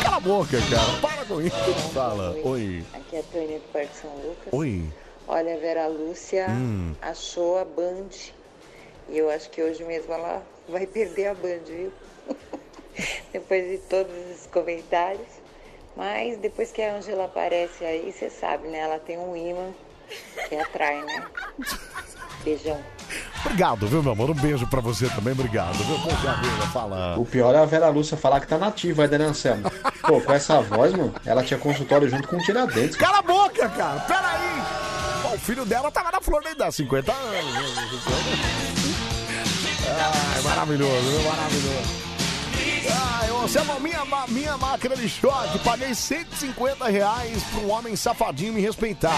Cala 0.03 0.17
a 0.17 0.19
boca, 0.19 0.57
cara. 0.69 0.99
Para 1.01 1.25
com 1.25 1.41
isso. 1.41 1.55
Fala. 1.93 2.35
Oi. 2.43 2.83
Aqui 2.93 3.15
é 3.15 3.19
a 3.19 3.23
Tânia 3.23 3.59
do 3.59 3.71
Parque 3.71 3.97
São 3.97 4.09
Lucas. 4.17 4.47
Oi. 4.51 4.83
Olha, 5.27 5.55
a 5.55 5.57
Vera 5.57 5.87
Lúcia 5.87 6.47
Hum. 6.49 6.93
achou 7.01 7.57
a 7.59 7.65
Band. 7.65 8.09
E 9.09 9.17
eu 9.17 9.29
acho 9.29 9.49
que 9.49 9.61
hoje 9.61 9.83
mesmo 9.83 10.13
ela 10.13 10.43
vai 10.67 10.85
perder 10.85 11.27
a 11.27 11.33
Band, 11.33 11.63
viu? 11.65 11.91
depois 13.33 13.69
de 13.69 13.77
todos 13.89 14.13
os 14.35 14.47
comentários. 14.47 15.27
Mas 15.95 16.37
depois 16.37 16.71
que 16.71 16.81
a 16.81 16.95
Angela 16.95 17.25
aparece 17.25 17.83
aí, 17.85 18.11
você 18.11 18.29
sabe, 18.29 18.67
né? 18.67 18.79
Ela 18.79 18.99
tem 18.99 19.17
um 19.17 19.35
imã 19.35 19.71
que 20.49 20.55
atrai, 20.55 21.01
né? 21.03 21.25
Beijão. 22.43 22.79
Obrigado, 23.45 23.87
viu, 23.87 24.01
meu 24.01 24.11
amor? 24.13 24.31
Um 24.31 24.33
beijo 24.33 24.65
pra 24.67 24.81
você 24.81 25.07
também. 25.09 25.33
Obrigado, 25.33 25.75
viu? 25.75 25.99
Poxa 25.99 26.33
vida, 26.33 26.67
fala. 26.73 27.15
O 27.17 27.25
pior 27.25 27.53
é 27.53 27.59
a 27.59 27.65
Vera 27.65 27.89
Lúcia 27.89 28.17
falar 28.17 28.39
que 28.39 28.47
tá 28.47 28.57
nativa 28.57 29.03
ainda, 29.03 29.17
né, 29.17 29.25
Anselmo? 29.25 29.71
Pô, 30.01 30.19
com 30.19 30.33
essa 30.33 30.61
voz, 30.61 30.91
mano, 30.93 31.13
ela 31.25 31.43
tinha 31.43 31.59
consultório 31.59 32.09
junto 32.09 32.27
com 32.27 32.37
o 32.37 32.39
Tiradentes. 32.39 32.95
Cala 32.95 33.19
a 33.19 33.21
boca, 33.21 33.69
cara. 33.69 33.99
Peraí. 34.01 34.63
Pô, 35.21 35.35
o 35.35 35.39
filho 35.39 35.65
dela 35.65 35.91
tava 35.91 36.11
na 36.11 36.21
flor 36.21 36.43
da 36.43 36.51
idade, 36.51 36.75
50 36.75 37.11
anos. 37.11 37.55
Ai, 39.87 40.41
maravilhoso, 40.41 41.01
viu? 41.09 41.21
Maravilhoso. 41.29 42.14
Ai, 42.91 43.31
ô, 43.31 43.47
Selma, 43.47 43.79
minha, 43.79 44.03
ma- 44.05 44.27
minha 44.27 44.57
máquina 44.57 44.95
de 44.95 45.07
choque, 45.09 45.59
paguei 45.59 45.93
150 45.93 46.87
reais 46.87 47.43
pra 47.43 47.59
um 47.61 47.71
homem 47.71 47.95
safadinho 47.95 48.53
me 48.53 48.61
respeitar. 48.61 49.15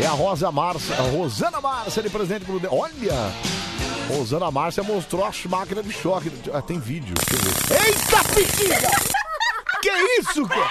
É 0.00 0.06
a 0.06 0.10
Rosa 0.10 0.50
Márcia, 0.50 0.94
a 0.96 1.02
Rosana 1.02 1.60
Márcia 1.60 2.02
de 2.02 2.10
presente 2.10 2.44
pro... 2.44 2.60
Olha! 2.74 3.32
Rosana 4.08 4.50
Márcia 4.50 4.82
mostrou 4.82 5.24
as 5.24 5.44
máquinas 5.44 5.84
de 5.84 5.92
choque. 5.92 6.30
Ah, 6.52 6.60
tem 6.62 6.78
vídeo. 6.78 7.14
eu. 7.30 7.76
Eita, 7.86 8.24
piquinha! 8.34 8.78
Que 9.82 9.90
isso, 10.20 10.46
cara? 10.46 10.70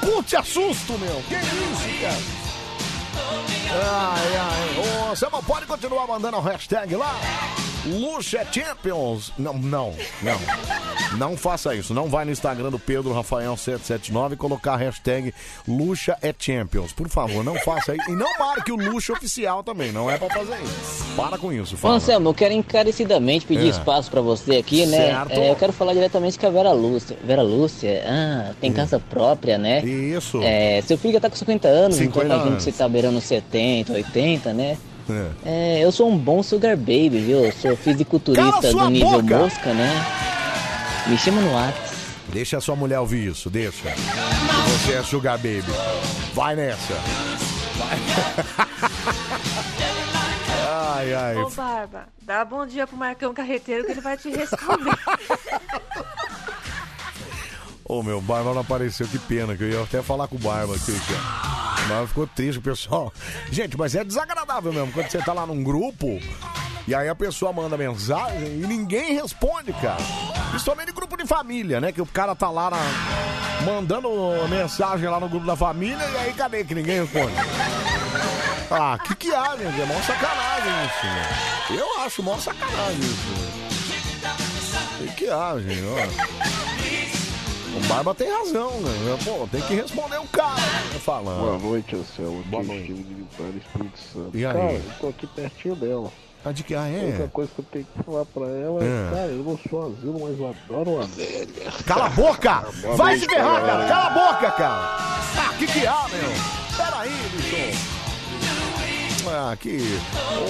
Putz, 0.00 0.34
assusto, 0.34 0.98
meu. 0.98 1.22
Que 1.28 1.34
isso, 1.36 2.00
cara? 2.00 2.41
Ai, 3.74 4.36
ai. 4.36 5.10
Ô, 5.12 5.16
Selma, 5.16 5.42
pode 5.42 5.66
continuar 5.66 6.06
mandando 6.06 6.36
a 6.36 6.40
hashtag 6.40 6.94
lá? 6.96 7.18
Luxa 7.84 8.46
Champions. 8.52 9.32
Não, 9.36 9.54
não, 9.54 9.92
não. 10.22 10.38
Não 11.18 11.36
faça 11.36 11.74
isso. 11.74 11.92
Não 11.92 12.08
vai 12.08 12.24
no 12.24 12.30
Instagram 12.30 12.70
do 12.70 12.78
Pedro 12.78 13.12
Rafael 13.12 13.56
779 13.56 14.34
e 14.34 14.38
colocar 14.38 14.74
a 14.74 14.76
hashtag 14.76 15.34
Luxa 15.66 16.16
é 16.22 16.32
Champions. 16.38 16.92
Por 16.92 17.08
favor, 17.08 17.42
não 17.44 17.56
faça 17.56 17.94
isso. 17.96 18.08
E 18.08 18.14
não 18.14 18.28
marque 18.38 18.70
o 18.70 18.76
Luxa 18.76 19.12
Oficial 19.12 19.64
também. 19.64 19.90
Não 19.90 20.08
é 20.08 20.16
pra 20.16 20.28
fazer 20.30 20.56
isso. 20.62 21.04
Para 21.16 21.36
com 21.36 21.52
isso, 21.52 21.76
fala. 21.76 21.96
Anselmo, 21.96 22.28
eu 22.28 22.34
quero 22.34 22.54
encarecidamente 22.54 23.44
pedir 23.44 23.66
É. 23.66 23.70
espaço 23.70 24.10
pra 24.10 24.20
você 24.20 24.56
aqui, 24.56 24.86
né? 24.86 24.96
Certo. 25.08 25.32
É, 25.32 25.50
eu 25.50 25.56
quero 25.56 25.72
falar 25.72 25.92
diretamente 25.92 26.38
com 26.38 26.46
a 26.46 26.50
Vera 26.50 26.72
Lúcia. 26.72 27.18
Vera 27.24 27.42
Lúcia, 27.42 28.02
ah, 28.06 28.52
tem 28.60 28.72
casa 28.72 29.00
própria, 29.00 29.58
né? 29.58 29.84
Isso. 29.84 30.40
É, 30.42 30.80
seu 30.82 30.96
filho 30.96 31.14
já 31.14 31.20
tá 31.20 31.28
com 31.28 31.36
50 31.36 31.66
anos, 31.68 31.96
50 31.96 32.26
então 32.26 32.40
anos. 32.46 32.64
que 32.64 32.70
você 32.70 32.72
tá 32.78 32.88
beirando 32.88 33.20
70, 33.20 33.61
80, 33.88 34.52
né? 34.52 34.78
É. 35.10 35.30
É, 35.44 35.84
eu 35.84 35.90
sou 35.90 36.10
um 36.10 36.16
bom 36.16 36.42
sugar 36.42 36.76
baby, 36.76 37.20
viu? 37.20 37.44
Eu 37.44 37.52
sou 37.52 37.76
fisiculturista 37.76 38.72
do 38.72 38.90
nível 38.90 39.22
boca! 39.22 39.38
mosca, 39.38 39.74
né? 39.74 39.90
Me 41.06 41.18
chama 41.18 41.40
no 41.40 41.52
WhatsApp. 41.52 41.92
Deixa 42.32 42.56
a 42.56 42.60
sua 42.60 42.74
mulher 42.74 42.98
ouvir 42.98 43.30
isso, 43.30 43.50
deixa. 43.50 43.90
Você 43.90 44.94
é 44.94 45.02
Sugar 45.02 45.36
Baby. 45.36 45.64
Vai 46.32 46.56
nessa. 46.56 46.94
Vai. 47.76 47.98
ai, 50.96 51.14
ai. 51.14 51.36
Ô, 51.36 51.50
Barba, 51.50 52.08
dá 52.22 52.44
bom 52.44 52.64
dia 52.64 52.86
pro 52.86 52.96
Marcão 52.96 53.34
Carreteiro 53.34 53.84
que 53.84 53.92
ele 53.92 54.00
vai 54.00 54.16
te 54.16 54.30
responder. 54.30 54.96
Ô, 57.92 58.02
meu, 58.02 58.22
Barba 58.22 58.54
não 58.54 58.62
apareceu, 58.62 59.06
que 59.06 59.18
pena, 59.18 59.54
que 59.54 59.64
eu 59.64 59.68
ia 59.70 59.82
até 59.82 60.00
falar 60.00 60.26
com 60.26 60.36
o 60.36 60.38
Barba 60.38 60.74
aqui, 60.74 60.98
cara. 61.00 61.84
Mas 61.88 62.08
ficou 62.08 62.26
triste, 62.26 62.58
o 62.58 62.62
pessoal. 62.62 63.12
Gente, 63.50 63.76
mas 63.76 63.94
é 63.94 64.02
desagradável 64.02 64.72
mesmo, 64.72 64.90
quando 64.92 65.10
você 65.10 65.18
tá 65.18 65.34
lá 65.34 65.44
num 65.44 65.62
grupo 65.62 66.18
E 66.88 66.94
aí 66.94 67.06
a 67.08 67.14
pessoa 67.14 67.52
manda 67.52 67.76
mensagem 67.76 68.46
e 68.62 68.66
ninguém 68.66 69.12
responde, 69.12 69.74
cara. 69.74 70.02
Principalmente 70.50 70.90
grupo 70.92 71.18
de 71.18 71.26
família, 71.26 71.82
né? 71.82 71.92
Que 71.92 72.00
o 72.00 72.06
cara 72.06 72.34
tá 72.34 72.48
lá 72.50 72.70
na- 72.70 72.78
mandando 73.66 74.08
mensagem 74.48 75.06
lá 75.06 75.20
no 75.20 75.28
grupo 75.28 75.44
da 75.46 75.54
família 75.54 76.02
e 76.02 76.16
aí 76.16 76.32
cadê 76.32 76.64
que 76.64 76.74
ninguém 76.74 77.02
responde? 77.02 77.34
Ah, 78.70 78.98
que 79.04 79.14
que 79.16 79.34
há, 79.34 79.54
gente? 79.58 79.80
É 79.80 79.84
mó 79.84 80.00
sacanagem 80.00 80.72
isso, 80.86 81.06
né? 81.06 81.78
Eu 81.78 82.00
acho 82.00 82.22
mó 82.22 82.38
sacanagem 82.38 83.00
isso. 83.00 83.52
Que 84.98 85.08
que 85.14 85.28
há, 85.28 85.56
gente? 85.58 85.82
Ó. 85.84 87.01
O 87.74 87.80
Barba 87.88 88.14
tem 88.14 88.30
razão, 88.30 88.70
né? 88.80 88.90
Pô, 89.24 89.48
tem 89.50 89.60
que 89.62 89.74
responder 89.74 90.18
o 90.18 90.26
cara, 90.26 90.54
né? 90.60 91.00
Falando. 91.04 91.40
Boa 91.40 91.58
noite, 91.58 91.96
Anselmo. 91.96 92.42
Boa 92.44 92.62
Aqui 92.62 92.70
é 92.70 92.74
noite. 92.74 92.92
De 92.92 93.02
Vitória, 93.14 93.56
Espírito 93.58 93.98
Santo. 94.12 94.30
E 94.36 94.44
aí? 94.46 94.52
Cara, 94.52 94.72
eu 94.72 94.82
tô 95.00 95.08
aqui 95.08 95.26
pertinho 95.26 95.74
dela. 95.76 96.12
Ah, 96.44 96.50
de 96.52 96.64
que 96.64 96.74
ah, 96.74 96.82
A 96.82 96.88
é? 96.88 97.04
única 97.04 97.28
coisa 97.28 97.50
que 97.54 97.60
eu 97.60 97.64
tenho 97.70 97.84
que 97.86 98.02
falar 98.02 98.24
pra 98.26 98.46
ela 98.46 98.82
é, 98.82 98.86
É. 98.86 99.10
cara, 99.14 99.26
eu 99.28 99.44
não 99.44 99.56
sou 99.70 99.86
asilo, 99.86 100.20
mas 100.20 100.36
eu 100.38 100.48
adoro 100.48 100.90
uma 100.96 101.06
velha. 101.06 101.72
Cala 101.86 102.06
a 102.06 102.08
boca! 102.10 102.64
Boa 102.82 102.96
Vai 102.96 103.16
noite, 103.16 103.20
se 103.20 103.26
ferrar, 103.34 103.60
galera. 103.60 103.86
cara! 103.86 103.88
Cala 103.88 104.06
a 104.06 104.10
boca, 104.32 104.50
cara! 104.50 104.98
Ah, 105.38 105.54
que 105.58 105.66
que 105.68 105.86
há, 105.86 106.04
meu? 106.10 106.30
Pera 106.76 106.98
aí, 106.98 107.10
bicho! 107.36 107.56
Ah, 109.28 109.56
que... 109.58 109.78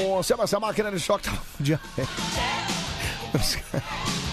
Ô, 0.08 0.22
Seba, 0.22 0.44
essa 0.44 0.58
máquina 0.58 0.90
de 0.90 0.98
choque 0.98 1.28
tá... 1.28 1.32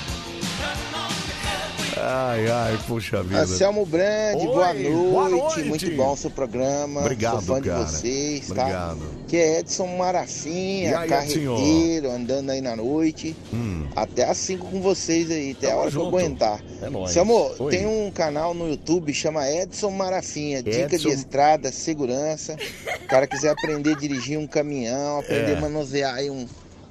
Ai, 2.02 2.48
ai, 2.50 2.80
puxa 2.88 3.22
vida. 3.24 3.42
Anselmo 3.42 3.86
Brandi, 3.86 4.38
Oi, 4.38 4.54
boa, 4.54 4.74
noite. 4.74 4.90
boa 4.90 5.30
noite. 5.30 5.62
Muito 5.64 5.92
bom 5.96 6.14
o 6.14 6.18
seu 6.18 6.30
programa. 6.32 7.02
Obrigado, 7.02 7.44
Sou 7.44 7.56
fã 7.56 7.62
cara. 7.62 7.84
de 7.84 7.92
vocês, 7.92 8.48
tá? 8.48 8.54
Obrigado. 8.62 9.00
Que 9.28 9.38
é 9.38 9.60
Edson 9.60 9.86
Marafinha, 9.98 11.00
aí, 11.00 11.10
carreteiro, 11.10 12.10
andando 12.12 12.52
aí 12.52 12.62
na 12.62 12.76
noite. 12.76 13.36
Hum. 13.54 13.86
Até 13.96 14.24
às 14.24 14.38
5 14.38 14.68
com 14.68 14.82
vocês 14.82 15.30
aí, 15.30 15.52
até 15.52 15.72
a 15.72 15.76
hora 15.76 15.90
junto. 15.92 16.10
que 16.10 16.16
eu 16.16 16.20
aguentar. 16.20 16.64
É 16.82 16.90
nóis. 16.90 17.18
Amor, 17.18 17.56
Oi. 17.60 17.72
tem 17.72 17.86
um 17.86 18.10
canal 18.12 18.54
no 18.54 18.70
YouTube 18.70 19.14
chama 19.14 19.50
Edson 19.50 19.92
Marafinha, 19.92 20.64
dica 20.64 20.96
Edson- 20.96 21.10
de 21.10 21.16
estrada, 21.16 21.72
segurança. 21.72 22.56
O 23.04 23.08
cara 23.08 23.28
quiser 23.28 23.50
aprender 23.50 23.92
a 23.94 24.00
dirigir 24.00 24.40
um 24.40 24.48
caminhão, 24.48 25.20
aprender 25.20 25.52
É. 25.54 25.58
a 25.58 25.62
manusear 25.62 26.16
aí 26.16 26.30
um, 26.30 26.48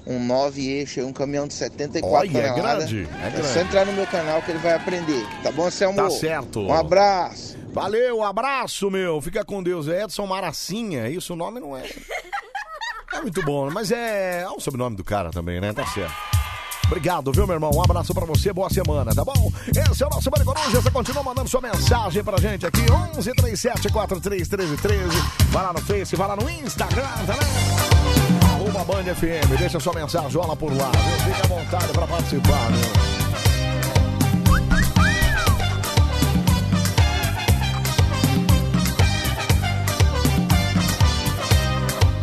um 0.09 0.25
9 0.25 0.67
eixo, 0.67 1.01
aí, 1.01 1.07
um 1.07 1.13
caminhão 1.13 1.47
de 1.47 1.55
74 1.55 2.17
Olha, 2.19 2.39
é 2.39 2.49
toneladas. 2.49 2.91
grande, 2.91 3.09
é 3.23 3.27
É 3.27 3.31
grande. 3.31 3.47
só 3.49 3.61
entrar 3.61 3.85
no 3.87 3.93
meu 3.93 4.07
canal 4.07 4.41
que 4.43 4.51
ele 4.51 4.59
vai 4.59 4.73
aprender. 4.75 5.25
Tá 5.43 5.53
bom, 5.53 5.71
Selmo? 5.71 5.97
Tá 5.97 6.11
certo. 6.11 6.61
Um 6.61 6.73
abraço. 6.73 7.57
Valeu, 7.73 8.23
abraço, 8.25 8.91
meu. 8.91 9.21
Fica 9.21 9.45
com 9.45 9.63
Deus. 9.63 9.87
É 9.87 10.03
Edson 10.05 10.27
Maracinha. 10.27 11.09
Isso, 11.09 11.35
o 11.35 11.37
nome 11.37 11.61
não 11.61 11.77
é. 11.77 11.83
É 13.11 13.21
muito 13.23 13.43
bom, 13.43 13.71
mas 13.71 13.91
é. 13.91 14.43
É 14.43 14.49
o 14.49 14.61
sobrenome 14.61 14.95
do 14.95 15.03
cara 15.03 15.31
também, 15.31 15.61
né? 15.61 15.73
Tá 15.73 15.85
certo. 15.87 16.13
Obrigado, 16.87 17.33
viu, 17.33 17.47
meu 17.47 17.57
irmão? 17.57 17.71
Um 17.75 17.83
abraço 17.83 18.13
pra 18.15 18.25
você, 18.27 18.53
boa 18.53 18.69
semana, 18.71 19.15
tá 19.15 19.25
bom? 19.25 19.51
Esse 19.91 20.03
é 20.05 20.07
o 20.07 20.11
nosso 20.11 20.31
Bande 20.31 20.45
Coruja. 20.45 20.81
Você 20.81 20.91
continua 20.91 21.23
mandando 21.23 21.49
sua 21.49 21.61
mensagem 21.63 22.23
pra 22.23 22.39
gente 22.39 22.67
aqui. 22.67 22.83
11 23.17 23.33
37 23.33 23.89
43 23.91 24.47
13 24.49 24.77
13. 24.77 25.05
Vai 25.51 25.63
lá 25.65 25.73
no 25.73 25.81
Face, 25.81 26.15
vai 26.17 26.29
lá 26.29 26.37
no 26.37 26.49
Instagram 26.51 27.07
também. 27.27 28.28
Arroba 28.79 29.03
Band 29.03 29.14
FM. 29.14 29.59
Deixa 29.59 29.81
sua 29.81 29.93
mensagem, 29.93 30.41
olha 30.41 30.55
por 30.55 30.72
lá. 30.72 30.91
viu? 30.91 31.35
Fique 31.35 31.43
à 31.43 31.47
vontade 31.49 31.93
pra 31.93 32.07
participar, 32.07 32.70
viu? 32.70 32.89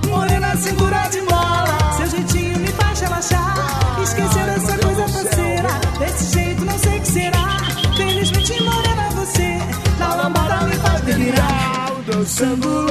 Morena, 0.10 0.56
cintura 0.56 1.10
de 1.10 1.22
mola. 1.22 1.94
Seu 1.98 2.08
jeitinho 2.08 2.60
me 2.60 2.68
faz 2.70 3.02
relaxar. 3.02 4.00
Esquecer 4.02 4.50
essa 4.50 4.78
coisa 4.78 5.08
faceira. 5.10 5.70
Desse 6.00 6.40
jeito 6.40 6.64
não 6.64 6.80
sei 6.80 6.98
o 6.98 7.02
que 7.02 7.08
será. 7.08 7.60
Felizmente, 7.98 8.64
morena, 8.64 9.10
você. 9.12 9.60
Na 10.00 10.16
lambada 10.16 10.62
me 10.68 10.76
faz 10.76 11.02
delirar. 11.02 11.92
Dançando 12.08 12.85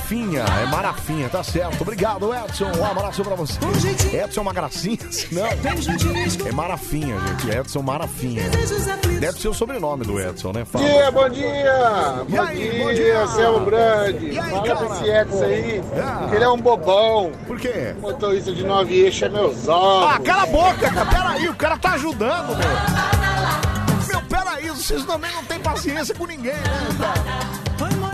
Marafinha, 0.00 0.40
é 0.62 0.66
Marafinha, 0.66 1.28
tá 1.28 1.42
certo. 1.42 1.80
Obrigado, 1.80 2.32
Edson. 2.32 2.66
Um 2.78 2.84
abraço 2.84 3.24
pra 3.24 3.34
você. 3.34 3.58
Edson 4.14 4.40
é 4.40 4.42
uma 4.42 4.52
gracinha? 4.52 4.98
Não. 5.32 5.46
É 5.46 6.52
Marafinha, 6.52 7.16
gente. 7.18 7.50
Edson 7.50 7.82
Marafinha. 7.82 8.42
Deve 9.18 9.40
ser 9.40 9.48
o 9.48 9.54
sobrenome 9.54 10.04
do 10.04 10.20
Edson, 10.20 10.52
né? 10.52 10.64
Bom 10.70 10.78
Fala. 10.78 10.84
dia, 10.84 11.10
bom 11.10 11.28
dia! 11.30 12.24
E 12.28 12.32
bom, 12.36 12.42
aí, 12.42 12.56
dia, 12.70 12.84
bom 12.84 12.94
dia? 12.94 13.20
Anselmo 13.22 13.64
Brandi! 13.64 14.26
E 14.26 14.38
aí, 14.38 14.50
Fala 14.50 14.62
cara? 14.66 14.76
pra 14.86 14.96
esse 14.96 15.10
Edson 15.10 15.44
aí, 15.44 15.82
Ah. 15.96 16.28
ele 16.34 16.44
é 16.44 16.48
um 16.48 16.58
bobão. 16.58 17.32
Por 17.46 17.58
quê? 17.58 17.94
Motorista 18.00 18.52
de 18.52 18.62
nove 18.64 18.94
eixos 18.94 19.22
é 19.22 19.28
meus 19.30 19.66
ovos. 19.66 20.14
Ah, 20.14 20.20
cala 20.20 20.42
a 20.42 20.46
boca, 20.46 20.90
cara. 20.90 21.06
Peraí, 21.06 21.48
o 21.48 21.54
cara 21.54 21.78
tá 21.78 21.92
ajudando, 21.94 22.48
meu. 22.56 24.08
Meu, 24.08 24.22
peraí, 24.28 24.68
vocês 24.68 25.04
também 25.04 25.32
não 25.32 25.42
têm 25.44 25.58
paciência 25.58 26.14
com 26.14 26.26
ninguém, 26.26 26.52
né, 26.52 26.62
cara? 27.00 27.65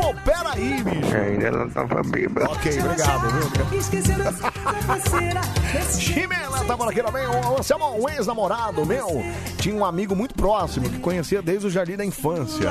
Pô, 0.03 0.13
peraí, 0.25 0.83
bicho. 0.83 1.17
Ainda 1.17 1.51
não 1.53 1.71
tava 1.71 2.03
bêbado. 2.03 2.51
Ok, 2.51 2.77
obrigado, 2.81 3.31
viu? 3.31 3.81
Chimela 5.97 6.65
tá 6.65 6.77
por 6.77 6.89
aqui 6.89 7.01
também. 7.01 7.25
Anselmo, 7.57 8.03
um 8.03 8.09
ex-namorado 8.09 8.85
meu, 8.85 9.23
tinha 9.59 9.77
um 9.77 9.85
amigo 9.85 10.17
muito 10.17 10.35
próximo 10.35 10.91
que 10.91 10.99
conhecia 10.99 11.41
desde 11.41 11.69
o 11.69 11.71
jardim 11.71 11.95
da 11.95 12.05
infância. 12.05 12.69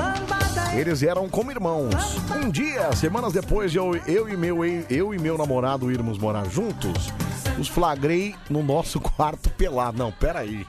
Eles 0.75 1.03
eram 1.03 1.29
como 1.29 1.51
irmãos. 1.51 1.95
Um 2.35 2.49
dia, 2.49 2.91
semanas 2.97 3.31
depois 3.31 3.71
de 3.71 3.77
eu, 3.77 3.95
eu, 4.05 4.27
e, 4.27 4.35
meu, 4.35 4.65
eu 4.89 5.13
e 5.13 5.17
meu 5.19 5.37
namorado 5.37 5.89
irmos 5.89 6.17
morar 6.17 6.49
juntos, 6.49 7.13
os 7.57 7.69
flagrei 7.69 8.35
no 8.49 8.61
nosso 8.61 8.99
quarto 9.15 9.49
pelado. 9.51 9.97
Não, 9.97 10.11
peraí. 10.11 10.67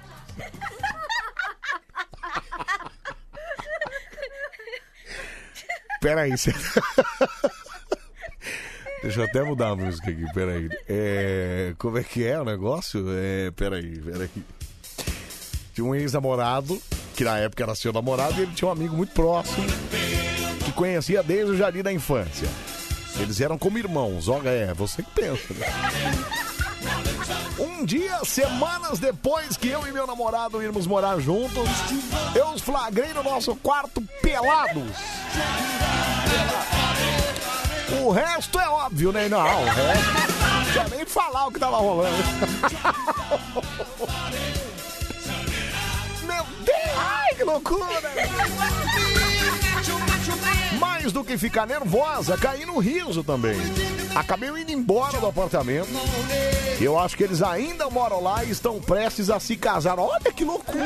Peraí, 6.03 6.33
você... 6.37 6.53
Deixa 9.03 9.21
eu 9.21 9.25
até 9.25 9.43
mudar 9.43 9.71
a 9.71 9.77
música 9.77 10.11
aqui, 10.11 10.25
peraí. 10.35 10.69
É, 10.89 11.75
como 11.79 11.97
é 11.97 12.05
que 12.05 12.25
é 12.25 12.39
o 12.39 12.45
negócio? 12.45 13.05
É, 13.11 13.51
peraí, 13.53 13.99
peraí. 13.99 14.31
Tinha 15.75 15.85
um 15.85 15.95
ex-namorado, 15.95 16.81
que 17.17 17.25
na 17.25 17.39
época 17.39 17.63
era 17.63 17.75
seu 17.75 17.93
namorado, 17.93 18.39
e 18.39 18.43
ele 18.43 18.53
tinha 18.53 18.69
um 18.69 18.73
amigo 18.73 18.97
muito 18.97 19.13
próximo, 19.13 19.67
que 20.65 20.73
conhecia 20.73 21.23
desde 21.23 21.53
o 21.53 21.57
jardim 21.57 21.83
da 21.83 21.93
infância. 21.93 22.49
Eles 23.19 23.41
eram 23.41 23.57
como 23.57 23.79
irmãos, 23.79 24.29
olha, 24.29 24.51
é, 24.51 24.75
você 24.75 25.03
que 25.03 25.11
pensa, 25.11 25.55
né? 25.55 25.67
Um 27.59 27.85
dia, 27.85 28.19
semanas 28.25 28.99
depois 28.99 29.57
que 29.57 29.69
eu 29.69 29.87
e 29.87 29.93
meu 29.93 30.07
namorado 30.07 30.63
íamos 30.63 30.87
morar 30.87 31.19
juntos, 31.19 31.69
eu 32.35 32.49
os 32.49 32.63
flagrei 32.63 33.13
no 33.13 33.23
nosso 33.23 33.55
quarto 33.57 34.03
pelados. 34.21 34.97
O 38.03 38.11
resto 38.11 38.59
é 38.59 38.69
óbvio, 38.69 39.13
né? 39.13 39.29
Não, 39.29 39.39
o 39.39 39.65
resto. 39.65 40.13
Não 40.75 40.89
nem 40.97 41.05
falar 41.05 41.47
o 41.47 41.53
que 41.53 41.61
tava 41.61 41.77
rolando. 41.77 42.17
Meu 46.25 46.45
Deus! 46.65 46.97
Ai, 46.97 47.35
que 47.35 47.45
loucura! 47.45 48.01
Mais 50.83 51.13
do 51.13 51.23
que 51.23 51.39
ficar 51.39 51.65
nervosa, 51.65 52.37
caí 52.37 52.67
no 52.67 52.81
riso 52.81 53.23
também. 53.23 53.57
Acabei 54.17 54.49
indo 54.49 54.73
embora 54.73 55.21
do 55.21 55.29
apartamento. 55.29 55.89
Eu 56.81 56.99
acho 56.99 57.17
que 57.17 57.23
eles 57.23 57.41
ainda 57.41 57.89
moram 57.89 58.21
lá 58.21 58.43
e 58.43 58.51
estão 58.51 58.81
prestes 58.81 59.31
a 59.31 59.39
se 59.39 59.57
casar. 59.57 60.01
Olha 60.01 60.33
que 60.33 60.45
loucura! 60.45 60.83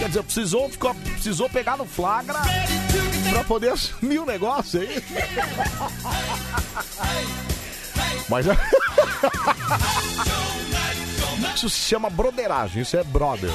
Quer 0.00 0.08
dizer, 0.08 0.24
precisou, 0.24 0.68
ficou, 0.68 0.92
precisou 0.94 1.48
pegar 1.48 1.76
no 1.76 1.86
flagra 1.86 2.40
pra 3.30 3.44
poder 3.44 3.68
assumir 3.72 4.18
o 4.18 4.26
negócio 4.26 4.80
aí. 4.80 5.00
Mas. 8.28 8.46
Isso 11.54 11.70
se 11.70 11.88
chama 11.88 12.10
broderagem, 12.10 12.82
isso 12.82 12.96
é 12.96 13.04
brother. 13.04 13.50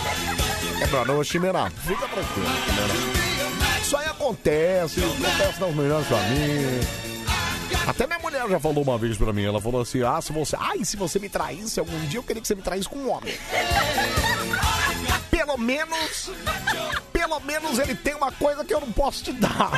É 0.81 0.87
brother, 0.87 1.15
ô 1.15 1.23
Chimená, 1.23 1.69
fica 1.69 2.07
tranquilo. 2.07 3.20
Isso 3.91 3.97
aí 3.97 4.07
acontece, 4.07 5.03
acontece 5.03 5.59
nas 5.59 5.75
melhores 5.75 6.07
famílias. 6.07 6.85
Até 7.85 8.07
minha 8.07 8.19
mulher 8.19 8.47
já 8.47 8.57
falou 8.57 8.85
uma 8.85 8.97
vez 8.97 9.17
pra 9.17 9.33
mim, 9.33 9.43
ela 9.43 9.59
falou 9.59 9.81
assim, 9.81 10.01
ah, 10.01 10.21
se 10.21 10.31
você. 10.31 10.55
Ai, 10.57 10.85
se 10.85 10.95
você 10.95 11.19
me 11.19 11.27
traísse 11.27 11.77
algum 11.77 11.99
dia, 12.05 12.19
eu 12.19 12.23
queria 12.23 12.41
que 12.41 12.47
você 12.47 12.55
me 12.55 12.61
traísse 12.61 12.87
com 12.87 12.99
um 12.99 13.11
homem. 13.11 13.37
Pelo 15.29 15.57
menos. 15.57 16.31
Pelo 17.11 17.41
menos 17.41 17.79
ele 17.79 17.93
tem 17.93 18.15
uma 18.15 18.31
coisa 18.31 18.63
que 18.63 18.73
eu 18.73 18.79
não 18.79 18.93
posso 18.93 19.25
te 19.25 19.33
dar. 19.33 19.71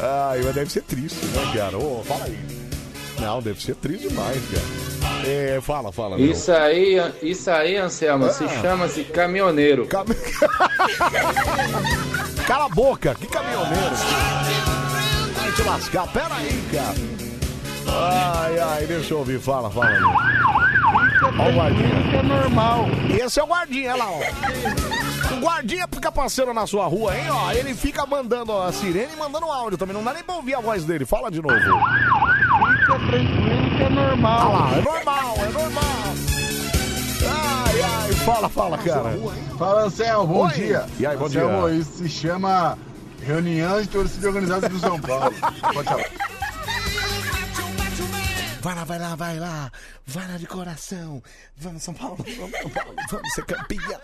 Ai, 0.00 0.40
mas 0.42 0.54
deve 0.54 0.72
ser 0.72 0.84
triste, 0.84 1.22
né, 1.26 1.52
cara? 1.54 1.76
Ô, 1.76 2.02
fala 2.02 2.24
aí. 2.24 2.69
Não, 3.20 3.40
deve 3.42 3.62
ser 3.62 3.74
triste 3.76 4.08
demais, 4.08 4.40
cara. 4.50 4.64
É, 5.26 5.60
fala, 5.60 5.92
fala. 5.92 6.16
meu. 6.16 6.26
Isso 6.30 6.50
aí, 6.52 6.96
isso 7.22 7.50
aí, 7.50 7.76
Anselmo, 7.76 8.30
se 8.30 8.44
Ah. 8.44 8.48
chama-se 8.62 9.04
caminhoneiro. 9.04 9.86
Cala 12.46 12.64
a 12.66 12.68
boca, 12.70 13.14
que 13.14 13.26
caminhoneiro. 13.26 13.94
Vai 15.34 15.52
te 15.52 15.62
lascar, 15.62 16.06
pera 16.12 16.34
aí, 16.34 16.62
cara. 16.72 16.94
Ai, 17.92 18.58
ai, 18.58 18.86
deixa 18.86 19.14
eu 19.14 19.18
ouvir, 19.18 19.38
fala, 19.40 19.70
fala. 19.70 19.90
meu. 19.90 20.08
Ó 21.38 21.48
o 21.48 21.52
guardinha. 21.52 22.00
Isso 22.00 22.16
é 22.16 22.22
normal. 22.22 22.86
Esse 23.24 23.40
é 23.40 23.42
o 23.42 23.46
guardinha, 23.46 23.92
olha 23.94 24.04
lá, 24.04 24.10
ó. 24.10 24.20
O 25.34 25.40
guardinha 25.40 25.86
fica 25.92 26.10
passando 26.10 26.52
na 26.54 26.66
sua 26.66 26.86
rua, 26.86 27.16
hein, 27.16 27.24
ó. 27.30 27.52
Ele 27.52 27.74
fica 27.74 28.04
mandando 28.06 28.52
a 28.56 28.72
sirene 28.72 29.12
e 29.14 29.16
mandando 29.16 29.46
áudio 29.46 29.78
também. 29.78 29.94
Não 29.94 30.02
dá 30.02 30.12
nem 30.12 30.22
pra 30.24 30.34
ouvir 30.36 30.54
a 30.54 30.60
voz 30.60 30.84
dele. 30.84 31.04
Fala 31.04 31.30
de 31.30 31.40
novo. 31.40 31.54
Tranquilo 33.10 33.76
que 33.76 33.82
é 33.82 33.88
normal. 33.88 34.52
Olha 34.52 34.58
lá, 34.58 34.78
é 34.78 34.82
normal, 34.82 35.34
é 35.36 35.48
normal. 35.50 35.84
Ai, 37.28 37.82
ai, 37.82 38.12
fala, 38.12 38.48
fala, 38.48 38.78
cara. 38.78 39.10
Fala, 39.58 39.82
Anselmo, 39.86 40.32
bom 40.32 40.46
Oi. 40.46 40.52
dia. 40.52 40.86
E 40.98 41.04
aí, 41.04 41.16
bom 41.16 41.24
Anselmo, 41.24 41.68
dia. 41.68 41.78
isso 41.80 41.92
se 41.94 42.08
chama 42.08 42.78
reunião 43.26 43.82
de 43.82 43.88
torcida 43.88 44.28
organizada 44.28 44.68
do 44.68 44.78
São 44.78 45.00
Paulo. 45.00 45.34
Pode 45.74 45.88
falar. 45.88 46.04
Vai 48.62 48.74
lá, 48.74 48.84
vai 48.84 48.98
lá, 48.98 49.16
vai 49.16 49.38
lá. 49.40 49.72
Vai 50.06 50.28
lá 50.28 50.36
de 50.36 50.46
coração. 50.46 51.20
Vamos, 51.56 51.82
São 51.82 51.94
Paulo. 51.94 52.18
Vamos, 52.18 52.58
São 52.60 52.70
Paulo. 52.70 52.94
Vamos 53.10 53.32
ser 53.34 53.44
campeão. 53.44 54.00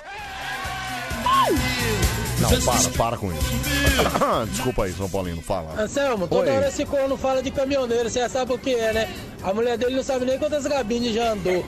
Não, 2.39 2.61
para, 2.61 2.91
para 2.91 3.17
com 3.17 3.33
isso. 3.33 3.51
Desculpa 4.53 4.85
aí, 4.85 4.93
São 4.93 5.09
Paulino, 5.09 5.41
fala. 5.41 5.81
Anselmo, 5.81 6.29
toda 6.29 6.51
Oi. 6.51 6.57
hora 6.57 6.69
esse 6.69 6.85
corno 6.85 7.17
fala 7.17 7.43
de 7.43 7.51
caminhoneiro, 7.51 8.11
você 8.11 8.21
já 8.21 8.29
sabe 8.29 8.53
o 8.53 8.59
que 8.59 8.75
é, 8.75 8.93
né? 8.93 9.15
A 9.43 9.55
mulher 9.55 9.79
dele 9.79 9.97
não 9.97 10.03
sabe 10.03 10.27
nem 10.27 10.39
quantas 10.39 10.67
gabines 10.67 11.15
já 11.15 11.33
andou. 11.33 11.65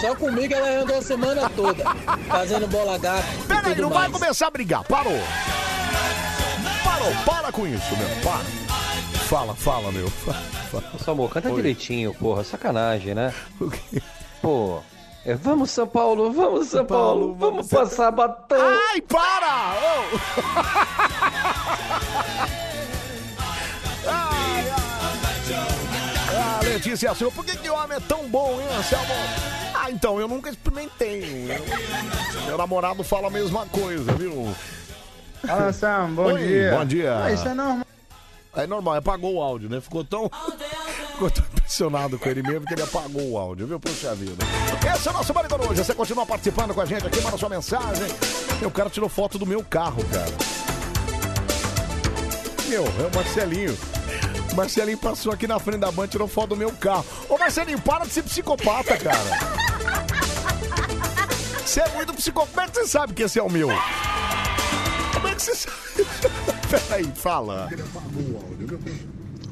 Só 0.00 0.14
comigo 0.14 0.54
ela 0.54 0.82
andou 0.82 0.98
a 0.98 1.02
semana 1.02 1.50
toda, 1.50 1.84
fazendo 2.28 2.66
bola 2.66 2.98
gata. 2.98 3.24
Peraí, 3.46 3.74
tudo 3.74 3.82
não 3.82 3.88
vai 3.90 4.08
mais. 4.08 4.12
começar 4.12 4.46
a 4.46 4.50
brigar. 4.50 4.84
Parou. 4.84 5.20
Parou, 6.82 7.12
para 7.24 7.52
com 7.52 7.66
isso, 7.66 7.96
meu. 7.96 8.08
Para. 8.22 8.44
Fala, 9.28 9.54
fala, 9.54 9.92
meu. 9.92 10.08
Fala. 10.70 10.84
Samu, 11.04 11.28
canta 11.28 11.48
Oi. 11.50 11.56
direitinho, 11.56 12.14
porra. 12.14 12.42
Sacanagem, 12.42 13.14
né? 13.14 13.34
Pô. 14.40 14.80
É, 15.26 15.34
vamos, 15.34 15.70
São 15.70 15.86
Paulo, 15.86 16.32
vamos, 16.32 16.68
São 16.68 16.84
Paulo, 16.86 17.34
vamos 17.34 17.66
passar 17.68 18.10
batom. 18.12 18.56
Ai, 18.58 19.00
para! 19.02 19.74
Ai, 24.08 24.70
ai. 24.70 24.76
Ah, 26.38 26.60
Letícia 26.62 27.14
Silva, 27.14 27.34
por 27.34 27.44
que, 27.44 27.56
que 27.56 27.68
homem 27.70 27.96
é 27.96 28.00
tão 28.00 28.28
bom, 28.28 28.60
hein, 28.60 28.68
Anselmo? 28.78 29.14
Ah, 29.74 29.90
então, 29.90 30.20
eu 30.20 30.28
nunca 30.28 30.48
experimentei. 30.50 31.50
Eu- 31.50 32.46
Meu 32.46 32.58
namorado 32.58 33.02
fala 33.02 33.26
a 33.28 33.30
mesma 33.30 33.66
coisa, 33.66 34.12
viu? 34.12 34.54
Fala, 35.46 35.64
Anselmo, 35.66 36.14
bom 36.14 36.24
Oi, 36.32 36.46
dia. 36.46 36.70
Bom 36.76 36.84
dia. 36.84 37.18
Ah, 37.24 37.32
isso 37.32 37.48
é 37.48 37.54
normal. 37.54 37.86
É 38.56 38.66
normal, 38.66 38.94
apagou 38.94 39.34
o 39.34 39.42
áudio, 39.42 39.68
né? 39.68 39.80
Ficou 39.82 40.02
tão. 40.02 40.30
Ficou 41.12 41.30
tão 41.30 41.44
impressionado 41.44 42.18
com 42.18 42.28
ele 42.28 42.42
mesmo 42.42 42.64
que 42.64 42.72
ele 42.72 42.82
apagou 42.82 43.30
o 43.30 43.38
áudio, 43.38 43.66
viu? 43.66 43.78
Puxa 43.78 44.14
vida. 44.14 44.42
Esse 44.94 45.08
é 45.08 45.10
o 45.10 45.14
nosso 45.14 45.34
Marido 45.34 45.56
hoje. 45.68 45.84
Você 45.84 45.94
continua 45.94 46.24
participando 46.24 46.72
com 46.72 46.80
a 46.80 46.86
gente 46.86 47.06
aqui, 47.06 47.20
manda 47.20 47.36
sua 47.36 47.50
mensagem. 47.50 48.06
Meu 48.58 48.70
cara 48.70 48.88
tirou 48.88 49.10
foto 49.10 49.38
do 49.38 49.44
meu 49.44 49.62
carro, 49.62 50.02
cara. 50.06 50.32
Meu, 52.68 52.84
é 52.84 53.12
o 53.12 53.14
Marcelinho. 53.14 53.78
Marcelinho 54.54 54.98
passou 54.98 55.32
aqui 55.32 55.46
na 55.46 55.58
frente 55.58 55.80
da 55.80 55.92
banca 55.92 56.08
e 56.08 56.10
tirou 56.12 56.26
foto 56.26 56.50
do 56.50 56.56
meu 56.56 56.72
carro. 56.72 57.04
Ô 57.28 57.36
Marcelinho, 57.36 57.80
para 57.80 58.06
de 58.06 58.12
ser 58.12 58.22
psicopata, 58.22 58.96
cara. 58.96 59.66
Você 61.64 61.80
é 61.80 61.88
muito 61.90 62.14
psicopata. 62.14 62.80
É 62.80 62.84
você 62.84 62.88
sabe 62.88 63.12
que 63.12 63.22
esse 63.22 63.38
é 63.38 63.42
o 63.42 63.50
meu? 63.50 63.68
Como 65.12 65.28
é 65.28 65.34
que 65.34 65.42
você 65.42 65.54
sabe? 65.54 66.55
Peraí, 66.70 67.04
fala. 67.14 67.68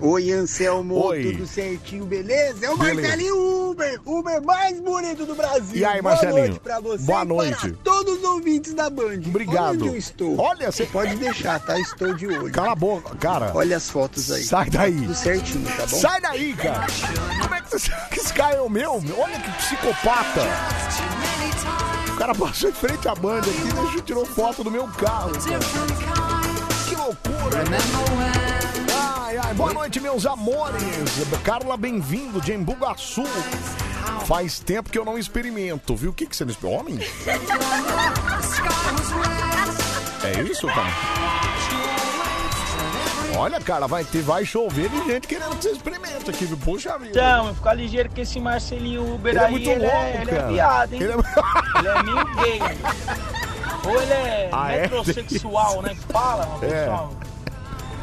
Oi, 0.00 0.32
Anselmo, 0.32 0.96
Oi. 1.06 1.32
tudo 1.32 1.46
certinho, 1.46 2.04
beleza? 2.04 2.66
É 2.66 2.70
o 2.70 2.76
Beleza. 2.76 3.00
Marcelinho 3.08 3.70
Uber, 3.70 4.00
Uber 4.04 4.42
mais 4.42 4.80
bonito 4.80 5.24
do 5.24 5.34
Brasil. 5.36 5.76
E 5.76 5.84
aí, 5.84 6.02
Boa 6.02 6.14
Marcelinho? 6.14 6.46
noite 6.48 6.60
pra 6.60 6.80
você 6.80 7.04
Boa 7.04 7.24
noite. 7.24 7.56
para 7.70 7.82
todos 7.84 8.18
os 8.18 8.24
ouvintes 8.24 8.74
da 8.74 8.90
Band. 8.90 9.20
Obrigado. 9.26 9.56
Olha 9.68 9.70
onde 9.76 9.86
eu 9.86 9.96
estou. 9.96 10.38
Olha, 10.40 10.70
você 10.72 10.84
pode 10.86 11.14
deixar, 11.16 11.60
tá? 11.60 11.78
Estou 11.78 12.12
de 12.12 12.26
olho. 12.26 12.50
Cala 12.52 12.72
a 12.72 12.74
boca, 12.74 13.14
cara. 13.16 13.52
Olha 13.54 13.76
as 13.76 13.88
fotos 13.88 14.30
aí. 14.32 14.42
Sai 14.42 14.68
daí. 14.68 14.96
Tudo 15.00 15.14
certinho, 15.14 15.64
tá 15.76 15.86
bom? 15.86 15.96
Sai 15.96 16.20
daí, 16.20 16.52
cara. 16.54 16.86
Como 17.40 17.54
é 17.54 17.60
que 17.60 17.70
você 17.70 17.78
sabe 17.78 18.08
que 18.10 18.20
esse 18.20 18.34
cara 18.34 18.56
é 18.56 18.60
o 18.60 18.68
meu? 18.68 18.94
Olha 19.16 19.38
que 19.40 19.50
psicopata. 19.62 20.40
O 22.12 22.16
cara 22.16 22.34
passou 22.34 22.68
em 22.68 22.72
frente 22.72 23.08
à 23.08 23.14
banda 23.14 23.48
aqui 23.48 23.60
e 23.60 23.72
deixou- 23.72 24.02
tirou 24.02 24.26
foto 24.26 24.64
do 24.64 24.70
meu 24.70 24.86
carro. 24.88 25.30
cara. 25.32 26.13
Ai, 29.20 29.36
ai, 29.36 29.54
boa 29.54 29.74
noite, 29.74 30.00
meus 30.00 30.24
amores. 30.24 30.82
Carla, 31.44 31.76
bem-vindo 31.76 32.40
de 32.40 32.54
Embugaçu. 32.54 33.24
Faz 34.26 34.58
tempo 34.60 34.88
que 34.88 34.98
eu 34.98 35.04
não 35.04 35.18
experimento, 35.18 35.94
viu? 35.94 36.10
O 36.10 36.14
que, 36.14 36.24
que 36.26 36.34
você 36.34 36.44
não 36.44 36.52
experimenta? 36.52 36.80
Homem? 36.80 36.98
É 40.24 40.40
isso, 40.42 40.66
cara? 40.68 40.88
Olha, 43.36 43.60
cara, 43.60 43.86
vai, 43.86 44.04
ter, 44.04 44.22
vai 44.22 44.46
chover 44.46 44.88
de 44.88 45.04
gente 45.04 45.26
querendo 45.28 45.56
que 45.56 45.64
você 45.64 45.70
experimente 45.72 46.30
aqui, 46.30 46.46
viu? 46.46 46.56
Puxa 46.56 46.96
vida. 46.98 47.10
Então, 47.10 47.54
fica 47.54 47.74
ligeiro 47.74 48.08
que 48.08 48.22
esse 48.22 48.40
Marcelinho 48.40 49.14
Uber 49.16 49.32
Ele 49.32 49.38
é 49.38 49.44
aí, 49.44 49.50
muito 49.50 49.68
ele, 49.68 49.80
louco, 49.80 49.96
é, 49.96 50.20
ele 50.22 50.30
é 50.30 50.46
viado, 50.46 50.92
hein? 50.94 51.02
Ele 51.02 51.12
é- 51.12 51.78
Ele 51.78 51.88
é 51.88 52.02
meio 52.04 52.24
gay. 52.36 52.60
Ou 53.84 54.00
ele 54.00 54.12
é 54.12 54.48
Ah, 54.50 54.72
é? 54.72 54.80
metrosexual, 54.82 55.82
né? 55.82 55.90
Que 55.94 56.12
fala, 56.12 56.46
uma 56.46 56.64
É. 56.64 56.68
pessoa 56.86 57.10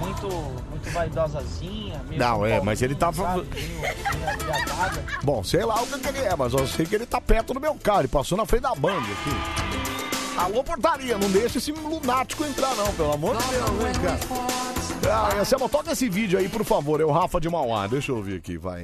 muito, 0.02 0.28
muito 0.28 0.90
vaidosazinha. 0.91 2.02
Não, 2.18 2.45
é, 2.45 2.60
mas 2.61 2.82
ele 2.82 2.95
tá- 2.95 3.11
Paulinho, 3.11 3.45
sabe? 3.45 4.99
Meio-. 4.99 5.22
Bom, 5.23 5.44
sei 5.44 5.64
lá 5.64 5.82
o 5.82 5.88
que 5.88 5.99
que 5.99 6.07
ele 6.07 6.19
é, 6.19 6.36
mas 6.36 6.53
eu 6.53 6.68
sei 6.68 6.86
que 6.86 6.95
ele 6.95 7.06
tá 7.06 7.22
perto 7.22 7.53
do 7.53 7.60
meu 7.60 7.76
carro. 7.76 8.02
Ele 8.02 8.07
passou 8.07 8.38
na 8.38 8.45
frente 8.45 8.64
da 8.64 8.73
banda 8.76 8.98
aqui. 8.99 10.38
Alô, 10.38 10.64
portaria, 10.64 11.18
não 11.18 11.30
deixa 11.30 11.57
esse 11.60 11.72
lunático 11.72 12.44
entrar, 12.44 12.73
não, 12.76 12.91
pelo 12.94 13.14
amor 13.14 13.38
de 13.38 13.44
Deus, 13.48 13.69
hein, 13.69 14.02
cara. 14.02 14.19
Ah, 15.14 15.40
Anselmo, 15.41 15.68
toca 15.69 15.91
esse 15.91 16.07
vídeo 16.10 16.40
aí, 16.40 16.48
por 16.48 16.64
favor. 16.64 16.99
É 17.02 17.06
o 17.06 17.11
Rafa 17.11 17.40
de 17.40 17.49
Mauá. 17.49 17.86
Deixa 17.88 18.11
eu 18.11 18.18
ouvir 18.18 18.38
aqui, 18.38 18.57
vai. 18.57 18.82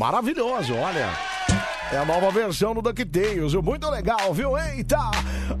Maravilhoso, 0.00 0.74
olha. 0.74 1.10
É 1.92 1.98
a 1.98 2.04
nova 2.06 2.30
versão 2.30 2.74
do 2.74 2.80
DuckTales, 2.80 3.54
muito 3.54 3.88
legal, 3.90 4.32
viu? 4.32 4.58
Eita! 4.58 4.98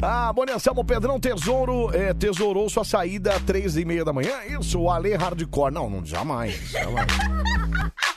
Ah, 0.02 0.32
Boni 0.32 0.52
Anselmo 0.52 0.84
Pedrão 0.84 1.18
Tesouro 1.18 1.94
é, 1.94 2.14
tesourou 2.14 2.68
sua 2.68 2.84
saída 2.84 3.34
às 3.34 3.42
três 3.42 3.76
e 3.76 3.84
meia 3.84 4.04
da 4.04 4.12
manhã. 4.12 4.32
Isso, 4.48 4.80
o 4.80 4.90
Ale 4.90 5.14
Hardcore. 5.14 5.72
Não, 5.72 5.90
não, 5.90 6.04
jamais, 6.04 6.70
jamais. 6.70 7.06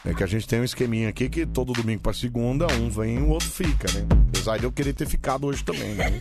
É 0.06 0.14
que 0.14 0.24
a 0.24 0.28
gente 0.28 0.48
tem 0.48 0.60
um 0.60 0.64
esqueminha 0.64 1.10
aqui 1.10 1.30
que 1.30 1.46
todo 1.46 1.74
domingo 1.74 2.02
pra 2.02 2.14
segunda, 2.14 2.68
um 2.74 2.90
vem 2.90 3.16
e 3.16 3.22
o 3.22 3.30
outro 3.30 3.50
fica, 3.50 3.92
né? 3.94 4.06
Apesar 4.30 4.58
de 4.58 4.66
eu 4.66 4.72
querer 4.72 4.94
ter 4.94 5.08
ficado 5.08 5.48
hoje 5.48 5.64
também, 5.64 5.94
né? 5.96 6.20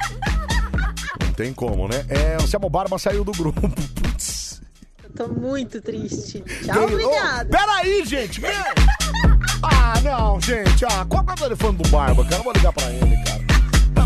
Não 1.24 1.32
tem 1.32 1.52
como, 1.52 1.88
né? 1.88 2.04
É, 2.08 2.36
o 2.38 2.42
Anselmo 2.44 2.70
Barba 2.70 2.98
saiu 2.98 3.24
do 3.24 3.32
grupo. 3.32 3.60
Putz. 3.68 4.62
Tô 5.16 5.28
muito 5.28 5.80
triste. 5.80 6.42
Tchau, 6.64 6.82
Ô, 6.82 6.84
obrigado. 6.84 7.48
Peraí, 7.48 8.04
gente! 8.04 8.40
Ah, 9.62 10.00
não, 10.02 10.40
gente. 10.40 10.84
Ah, 10.84 11.04
qual 11.08 11.24
é 11.28 11.32
o 11.32 11.36
telefone 11.36 11.78
do 11.78 11.88
Barba, 11.90 12.24
cara? 12.24 12.36
Eu 12.36 12.44
vou 12.44 12.52
ligar 12.52 12.72
pra 12.72 12.90
ele, 12.90 13.16
cara. 13.24 13.41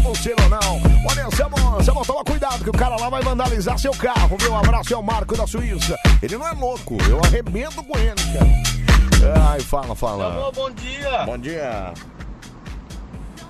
Combustível 0.06 0.36
ou 0.44 0.48
não. 0.48 0.82
Olha, 1.10 1.26
Anselmo, 1.26 1.56
Anselmo, 1.76 2.04
toma 2.06 2.22
cuidado 2.22 2.62
que 2.62 2.70
o 2.70 2.72
cara 2.72 2.94
lá 2.96 3.08
vai 3.08 3.22
vandalizar 3.22 3.76
seu 3.76 3.90
carro, 3.92 4.36
viu? 4.38 4.52
Um 4.52 4.56
abraço 4.56 4.94
ao 4.94 5.02
Marco 5.02 5.36
da 5.36 5.48
Suíça. 5.48 5.96
Ele 6.22 6.36
não 6.38 6.46
é 6.46 6.52
louco, 6.52 6.96
eu 7.10 7.20
arrebento 7.24 7.82
com 7.82 7.98
ele, 7.98 8.14
cara. 8.14 9.50
Ai, 9.50 9.60
fala, 9.60 9.96
fala. 9.96 10.32
Alô, 10.32 10.52
bom 10.52 10.70
dia. 10.70 11.24
Bom 11.24 11.36
dia. 11.36 11.92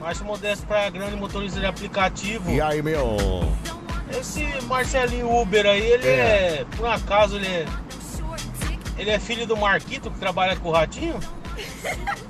Márcio 0.00 0.24
Modesto 0.24 0.66
Praia 0.66 0.88
Grande, 0.88 1.14
motorista 1.16 1.60
de 1.60 1.66
aplicativo. 1.66 2.50
E 2.50 2.58
aí, 2.58 2.80
meu? 2.80 3.16
Esse 4.18 4.46
Marcelinho 4.62 5.30
Uber 5.30 5.66
aí, 5.66 5.82
ele 5.82 6.08
É. 6.08 6.60
é. 6.60 6.66
Por 6.74 6.86
acaso, 6.88 7.36
ele 7.36 7.46
é. 7.48 7.66
Ele 8.96 9.10
é 9.10 9.18
filho 9.18 9.46
do 9.46 9.58
Marquito 9.58 10.10
que 10.10 10.18
trabalha 10.18 10.56
com 10.56 10.70
o 10.70 10.72
Ratinho? 10.72 11.20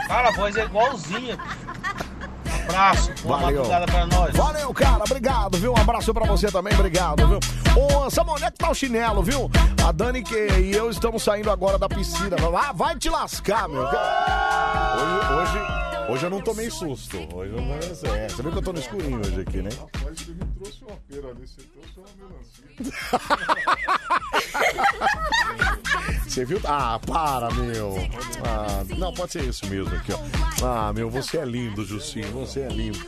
Cara, 0.09 0.31
a 0.31 0.33
voz 0.33 0.57
é 0.57 0.65
igualzinha. 0.65 1.39
Abraço, 2.69 3.13
boa 3.23 3.39
Valeu. 3.39 3.57
madrugada 3.59 3.87
pra 3.87 4.07
nós. 4.07 4.37
Valeu, 4.37 4.75
cara. 4.75 5.05
Obrigado, 5.05 5.59
viu? 5.59 5.73
Um 5.73 5.77
abraço 5.77 6.13
pra 6.13 6.27
você 6.27 6.51
também. 6.51 6.75
Obrigado, 6.75 7.27
viu? 7.27 7.39
Ô, 7.77 8.11
Samuel, 8.11 8.35
onde 8.35 8.45
é 8.45 8.51
que 8.51 8.59
tá 8.59 8.71
o 8.71 8.75
chinelo, 8.75 9.23
viu? 9.23 9.51
A 9.87 9.93
Dani 9.93 10.23
que, 10.23 10.35
e 10.35 10.73
eu 10.73 10.91
estamos 10.91 11.23
saindo 11.23 11.51
agora 11.51 11.79
da 11.79 11.89
piscina. 11.89 12.37
Ah, 12.59 12.73
vai 12.73 12.97
te 12.97 13.09
lascar, 13.09 13.69
meu. 13.69 13.83
Hoje, 13.83 13.95
hoje, 15.33 15.59
hoje 16.13 16.27
eu 16.27 16.31
não 16.31 16.41
tomei 16.41 16.71
susto. 16.71 17.17
Hoje 17.35 17.53
eu 17.53 17.61
não 17.63 17.75
é, 17.75 17.81
Você 18.29 18.43
viu 18.43 18.51
que 18.53 18.59
eu 18.59 18.63
tô 18.63 18.73
no 18.73 18.81
escurinho 18.81 19.21
hoje 19.21 19.41
aqui, 19.41 19.63
né? 19.63 19.71
Rapaz, 19.79 20.19
você 20.19 20.33
me 20.33 20.45
trouxe 20.59 20.85
uma 20.85 20.97
pera 21.09 21.29
ali, 21.31 21.47
você 21.47 21.63
trouxe 21.63 21.99
uma 21.99 22.09
melancia. 22.19 22.67
Você 26.37 26.45
viu? 26.45 26.61
Ah, 26.67 27.01
para, 27.07 27.51
meu. 27.55 27.95
Ah, 28.47 28.85
não, 28.99 29.11
pode 29.11 29.33
ser 29.33 29.43
isso 29.45 29.65
mesmo 29.69 29.95
aqui, 29.97 30.13
ó. 30.13 30.19
Ah, 30.67 30.93
meu, 30.93 31.09
você 31.09 31.39
é 31.39 31.47
lindo, 31.47 31.83
Justinho. 31.83 32.29
Você 32.33 32.61
é 32.61 32.69
lindo. 32.69 32.99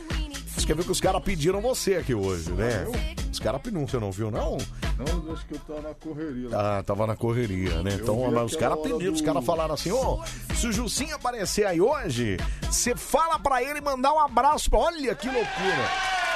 Você 0.57 0.65
quer 0.65 0.75
ver 0.75 0.83
que 0.83 0.91
os 0.91 0.99
caras 0.99 1.21
pediram 1.21 1.61
você 1.61 1.93
aqui 1.97 2.15
hoje, 2.15 2.49
né? 2.53 2.87
Os 3.31 3.37
caras 3.39 3.61
pediram, 3.61 3.87
você 3.87 3.99
não 3.99 4.11
viu, 4.11 4.31
não? 4.31 4.57
Não, 4.97 5.31
acho 5.31 5.45
que 5.45 5.53
eu 5.53 5.59
tava 5.59 5.81
na 5.81 5.93
correria. 5.93 6.49
Ah, 6.53 6.83
tava 6.83 7.05
na 7.05 7.15
correria, 7.15 7.83
né? 7.83 7.91
Eu 7.91 7.99
Então, 7.99 8.29
vi 8.31 8.35
os 8.39 8.55
caras 8.55 8.79
pediram, 8.79 9.13
os 9.13 9.21
caras 9.21 9.45
falaram 9.45 9.75
assim, 9.75 9.91
ô, 9.91 10.19
se 10.55 10.65
o 10.65 10.71
Jussim 10.71 11.11
aparecer 11.11 11.67
aí 11.67 11.79
hoje, 11.79 12.35
você 12.63 12.95
fala 12.95 13.37
pra 13.37 13.61
ele 13.61 13.79
mandar 13.79 14.11
um 14.11 14.19
abraço. 14.19 14.71
pra- 14.71 14.79
Olha 14.79 15.13
que 15.13 15.27
loucura. 15.27 15.89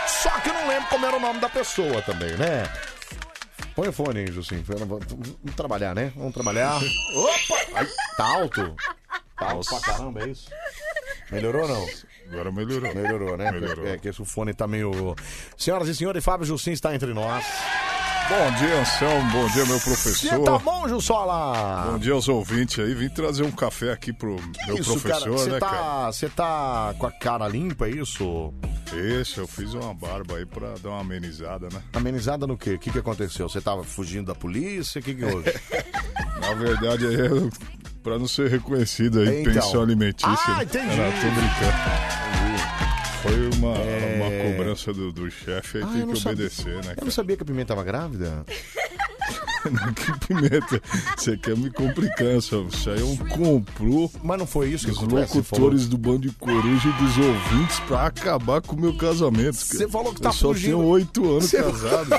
Só 0.05 0.29
que 0.41 0.49
eu 0.49 0.53
não 0.53 0.67
lembro 0.67 0.87
como 0.89 1.07
era 1.07 1.17
o 1.17 1.19
nome 1.19 1.39
da 1.39 1.49
pessoa 1.49 2.03
também, 2.03 2.37
né? 2.37 2.63
Põe 3.75 3.87
o 3.87 3.93
fone 3.93 4.27
Jussim. 4.27 4.61
Vamos 4.63 4.87
vamos 4.87 5.55
trabalhar, 5.55 5.95
né? 5.95 6.11
Vamos 6.15 6.33
trabalhar. 6.33 6.77
Opa! 7.15 7.65
Ai, 7.75 7.87
tá 8.15 8.25
alto. 8.25 8.75
Tá 9.37 9.51
alto 9.51 9.69
pra 9.69 9.79
caramba, 9.79 10.23
é 10.23 10.29
isso? 10.29 10.49
Melhorou 11.31 11.63
ou 11.63 11.67
não? 11.67 11.87
Agora 12.31 12.51
melhorou. 12.51 12.95
Melhorou, 12.95 13.37
né? 13.37 13.51
Melhorou. 13.51 13.87
É 13.87 13.97
que 13.97 14.07
esse 14.07 14.23
fone 14.25 14.53
tá 14.53 14.67
meio... 14.67 15.15
Senhoras 15.57 15.87
e 15.87 15.95
senhores, 15.95 16.23
Fábio 16.23 16.45
Jussim 16.45 16.71
está 16.71 16.93
entre 16.93 17.13
nós. 17.13 17.45
Bom 18.29 18.51
dia, 18.57 18.79
Anselmo. 18.79 19.31
Bom 19.31 19.47
dia, 19.49 19.65
meu 19.65 19.79
professor. 19.79 20.39
tá 20.43 20.57
bom, 20.57 20.87
Jussola? 20.87 21.87
Bom 21.91 21.99
dia 21.99 22.13
aos 22.13 22.27
ouvintes 22.27 22.79
aí. 22.79 22.93
Vim 22.93 23.09
trazer 23.09 23.43
um 23.43 23.51
café 23.51 23.91
aqui 23.91 24.11
pro 24.13 24.37
meu 24.67 24.77
isso, 24.77 24.97
professor, 24.97 25.35
cara? 25.35 25.51
Né, 25.51 25.59
tá, 25.59 25.69
cara? 25.69 26.11
Você 26.11 26.29
tá 26.29 26.95
com 26.97 27.05
a 27.05 27.11
cara 27.11 27.47
limpa, 27.47 27.87
é 27.87 27.91
isso? 27.91 28.53
Isso, 29.21 29.39
eu 29.41 29.47
fiz 29.47 29.73
uma 29.73 29.93
barba 29.93 30.37
aí 30.37 30.45
pra 30.45 30.73
dar 30.81 30.89
uma 30.89 31.01
amenizada, 31.01 31.67
né? 31.71 31.81
Amenizada 31.93 32.47
no 32.47 32.57
quê? 32.57 32.71
O 32.75 32.79
que, 32.79 32.91
que 32.91 32.99
aconteceu? 32.99 33.47
Você 33.49 33.59
tava 33.61 33.83
fugindo 33.83 34.27
da 34.27 34.35
polícia? 34.35 34.99
O 34.99 35.03
que, 35.03 35.13
que 35.13 35.25
houve? 35.25 35.51
Na 36.41 36.53
verdade, 36.53 37.05
eu- 37.05 37.49
pra 38.01 38.17
não 38.19 38.27
ser 38.27 38.49
reconhecido 38.49 39.19
aí, 39.21 39.41
Então. 39.41 39.53
pensão 39.53 39.81
alimentícia. 39.81 40.29
Ah, 40.47 40.63
entendi. 40.63 40.85
Não, 40.87 41.11
tô 41.11 41.27
brincando. 41.29 41.73
Foi 43.23 43.49
uma, 43.57 43.77
É. 43.77 44.02
cobrança 44.75 44.93
do, 44.93 45.11
do 45.11 45.29
chefe, 45.31 45.77
aí 45.77 45.83
Ah, 45.83 45.87
tem 45.87 46.07
que 46.07 46.15
sabia. 46.19 46.45
obedecer, 46.45 46.85
né? 46.85 46.93
Eu 46.97 47.03
não 47.05 47.11
sabia 47.11 47.37
que 47.37 47.43
a 47.43 47.45
Pimenta 47.45 47.67
tava 47.73 47.83
grávida. 47.83 48.45
que 49.95 50.27
pimenta. 50.27 50.81
Você 51.17 51.37
quer 51.37 51.55
me 51.57 51.69
complicar, 51.69 52.27
Anselmo. 52.27 52.69
Isso 52.69 52.89
aí 52.89 53.01
é 53.01 53.03
um 53.03 53.15
complô. 53.17 54.09
Mas 54.23 54.37
não 54.39 54.47
foi 54.47 54.69
isso 54.69 54.85
que 54.85 54.91
dos 54.91 54.99
acontece, 55.03 55.37
locutores 55.37 55.87
do 55.87 55.97
Bando 55.97 56.19
de 56.27 56.31
Coruja 56.31 56.89
e 56.89 56.91
dos 57.03 57.17
ouvintes 57.17 57.79
pra 57.81 58.07
acabar 58.07 58.61
com 58.61 58.75
o 58.75 58.79
meu 58.79 58.95
casamento. 58.95 59.55
Você 59.55 59.87
falou 59.87 60.13
que 60.13 60.21
tá 60.21 60.29
eu 60.29 60.33
só 60.33 60.47
fugindo. 60.49 60.77
tenho 60.77 60.85
oito 60.87 61.29
anos 61.31 61.45
Você- 61.49 61.61
casado. 61.61 62.09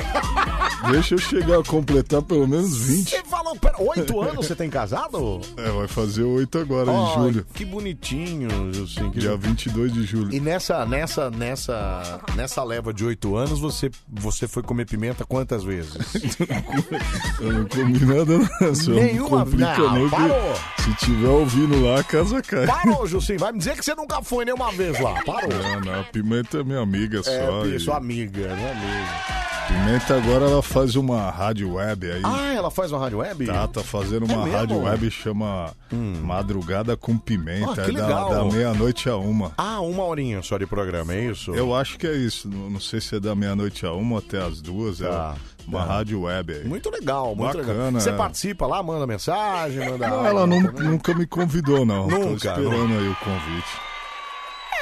Deixa 0.90 1.14
eu 1.14 1.18
chegar 1.18 1.60
a 1.60 1.64
completar 1.64 2.20
pelo 2.22 2.46
menos 2.46 2.76
20. 2.76 3.08
Você 3.10 3.22
falou, 3.24 3.56
pera, 3.56 3.76
oito 3.80 4.20
anos 4.20 4.46
você 4.46 4.54
tem 4.54 4.68
casado? 4.68 5.40
É, 5.56 5.70
vai 5.70 5.88
fazer 5.88 6.22
oito 6.24 6.58
agora, 6.58 6.90
Ai, 6.90 6.96
em 6.96 7.14
julho. 7.14 7.46
Que 7.54 7.64
bonitinho, 7.64 8.48
Jussim. 8.72 9.10
Que... 9.10 9.20
Dia 9.20 9.36
22 9.36 9.92
de 9.92 10.04
julho. 10.04 10.34
E 10.34 10.40
nessa, 10.40 10.84
nessa, 10.84 11.30
nessa, 11.30 12.20
nessa 12.36 12.62
leva 12.62 12.92
de 12.92 13.04
oito 13.04 13.34
anos, 13.36 13.58
você, 13.58 13.90
você 14.08 14.46
foi 14.46 14.62
comer 14.62 14.84
pimenta 14.86 15.24
quantas 15.24 15.64
vezes? 15.64 15.94
Eu 17.40 17.52
não 17.52 17.64
comi 17.66 17.98
nada, 18.00 18.38
não. 18.60 18.74
Só 18.74 18.90
Nenhuma- 18.92 19.38
Não 19.38 19.44
complica, 19.44 19.78
Não, 19.78 19.94
não. 19.98 20.04
que 20.04 20.10
parou. 20.10 20.54
Se 20.78 20.94
tiver 21.06 21.28
ouvindo 21.28 21.82
lá, 21.84 22.00
a 22.00 22.04
casa 22.04 22.42
cai. 22.42 22.66
Parou, 22.66 23.06
Jussim. 23.06 23.36
Vai 23.36 23.52
me 23.52 23.58
dizer 23.58 23.76
que 23.76 23.84
você 23.84 23.94
nunca 23.94 24.22
foi 24.22 24.44
nenhuma 24.44 24.70
vez 24.72 24.98
lá. 25.00 25.14
Parou. 25.24 25.48
Não, 25.50 25.80
não. 25.80 26.00
A 26.00 26.04
Pimenta 26.04 26.58
é 26.58 26.64
minha 26.64 26.80
amiga 26.80 27.22
só. 27.22 27.30
É, 27.30 27.66
e- 27.68 27.80
sua 27.80 27.96
amiga, 27.96 28.48
né, 28.54 28.70
amiga? 28.72 29.44
Pimenta 29.66 30.14
agora 30.18 30.44
ela 30.44 30.62
faz 30.62 30.94
uma 30.94 31.30
rádio 31.30 31.72
web 31.74 32.10
aí. 32.12 32.20
Ah, 32.22 32.52
ela 32.54 32.70
faz 32.70 32.92
uma 32.92 33.00
rádio 33.00 33.18
web? 33.18 33.46
Tá, 33.46 33.66
tá 33.66 33.82
fazendo 33.82 34.30
É 34.30 34.34
uma 34.34 34.44
mesmo? 34.44 34.58
rádio 34.58 34.78
web 34.82 35.10
chama 35.10 35.72
Madrugada 36.22 36.96
com 36.98 37.16
Pimenta. 37.16 37.70
Ah, 37.72 37.84
que 37.86 37.90
é 37.90 37.94
da, 37.94 38.06
legal. 38.06 38.28
da 38.30 38.44
meia-noite 38.44 39.08
a 39.08 39.16
uma. 39.16 39.52
Ah, 39.56 39.80
uma 39.80 40.04
horinha 40.04 40.42
só 40.42 40.58
de 40.58 40.66
programa, 40.66 41.14
é 41.14 41.30
isso? 41.30 41.54
Eu 41.54 41.74
acho 41.74 41.98
que 41.98 42.06
é 42.06 42.12
isso. 42.14 42.46
Não, 42.48 42.70
não 42.70 42.80
sei 42.80 43.00
se 43.00 43.16
é 43.16 43.20
da 43.20 43.34
meia-noite 43.34 43.86
a 43.86 43.92
uma 43.92 44.18
até 44.18 44.38
as 44.40 44.60
duas. 44.60 44.98
Tá, 44.98 45.34
é 45.38 45.53
uma 45.66 45.80
tá. 45.80 45.84
rádio 45.86 46.22
web 46.22 46.52
aí. 46.52 46.64
Muito 46.64 46.90
legal, 46.90 47.34
muito 47.34 47.56
legal. 47.58 47.74
Bacana, 47.74 48.00
Você 48.00 48.10
é. 48.10 48.12
participa 48.12 48.66
lá, 48.66 48.82
manda 48.82 49.06
mensagem, 49.06 49.88
manda. 49.90 50.08
Não, 50.08 50.26
ela 50.26 50.46
nu- 50.46 50.60
nunca 50.72 51.14
me 51.14 51.26
convidou, 51.26 51.84
não. 51.86 52.08
Tô 52.08 52.18
Nunca, 52.18 52.34
esperando 52.48 52.88
nunca. 52.88 53.00
aí 53.00 53.08
o 53.08 53.16
convite. 53.16 53.93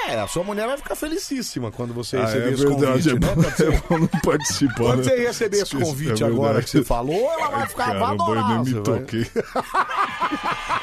É, 0.09 0.21
a 0.21 0.27
sua 0.27 0.43
mulher 0.43 0.67
vai 0.67 0.77
ficar 0.77 0.97
felicíssima 0.97 1.71
quando 1.71 1.95
você 1.95 2.17
Ah, 2.17 2.27
receber 2.27 2.49
é 2.49 2.53
esse 2.53 2.65
verdade, 2.67 2.85
convite, 2.87 3.09
é 3.09 3.13
né? 3.13 3.19
bom- 3.21 3.35
Quando 3.35 3.57
você- 3.57 3.65
é 3.67 3.83
bom 3.89 3.99
não 3.99 4.07
participar. 4.09 4.75
Quando 4.77 4.97
né? 4.99 5.03
você 5.05 5.17
receber 5.27 5.57
esse 5.59 5.65
Esqueci, 5.65 5.85
convite 5.85 6.23
é 6.23 6.27
agora 6.27 6.43
verdade. 6.55 6.65
que 6.65 6.71
você 6.73 6.85
falou, 6.85 7.33
ela 7.33 7.49
vai 7.51 7.67
ficar 7.69 7.85
vai 7.87 7.99
Caramba, 8.01 8.15
eu 8.17 8.23
adorar. 8.23 8.49
nem 8.49 8.59
me 8.65 8.73
vai- 8.73 8.83
toquei. 8.83 9.27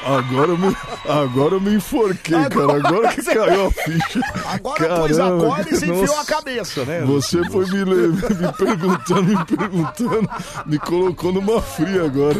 Agora 0.02 0.48
eu 0.52 0.58
me, 0.58 0.76
agora 1.06 1.54
eu 1.56 1.60
me 1.60 1.74
enforquei, 1.74 2.34
cara. 2.48 2.76
Agora 2.76 3.08
que 3.08 3.22
caiu 3.22 3.66
a 3.66 3.70
ficha. 3.70 4.20
Agora 4.46 4.96
pôs 5.00 5.18
a 5.18 5.22
Caramba, 5.24 5.44
corda 5.46 5.70
e 5.70 5.76
você 5.76 5.86
enfiou 5.86 6.18
a 6.18 6.24
cabeça, 6.24 6.84
né? 6.86 7.00
Você 7.02 7.44
foi 7.50 7.66
me, 7.66 7.84
le- 7.84 8.08
me 8.08 8.52
perguntando, 8.56 9.22
me 9.24 9.44
perguntando, 9.44 10.30
me 10.66 10.78
colocou 10.78 11.32
numa 11.32 11.60
fria 11.60 12.04
agora. 12.06 12.38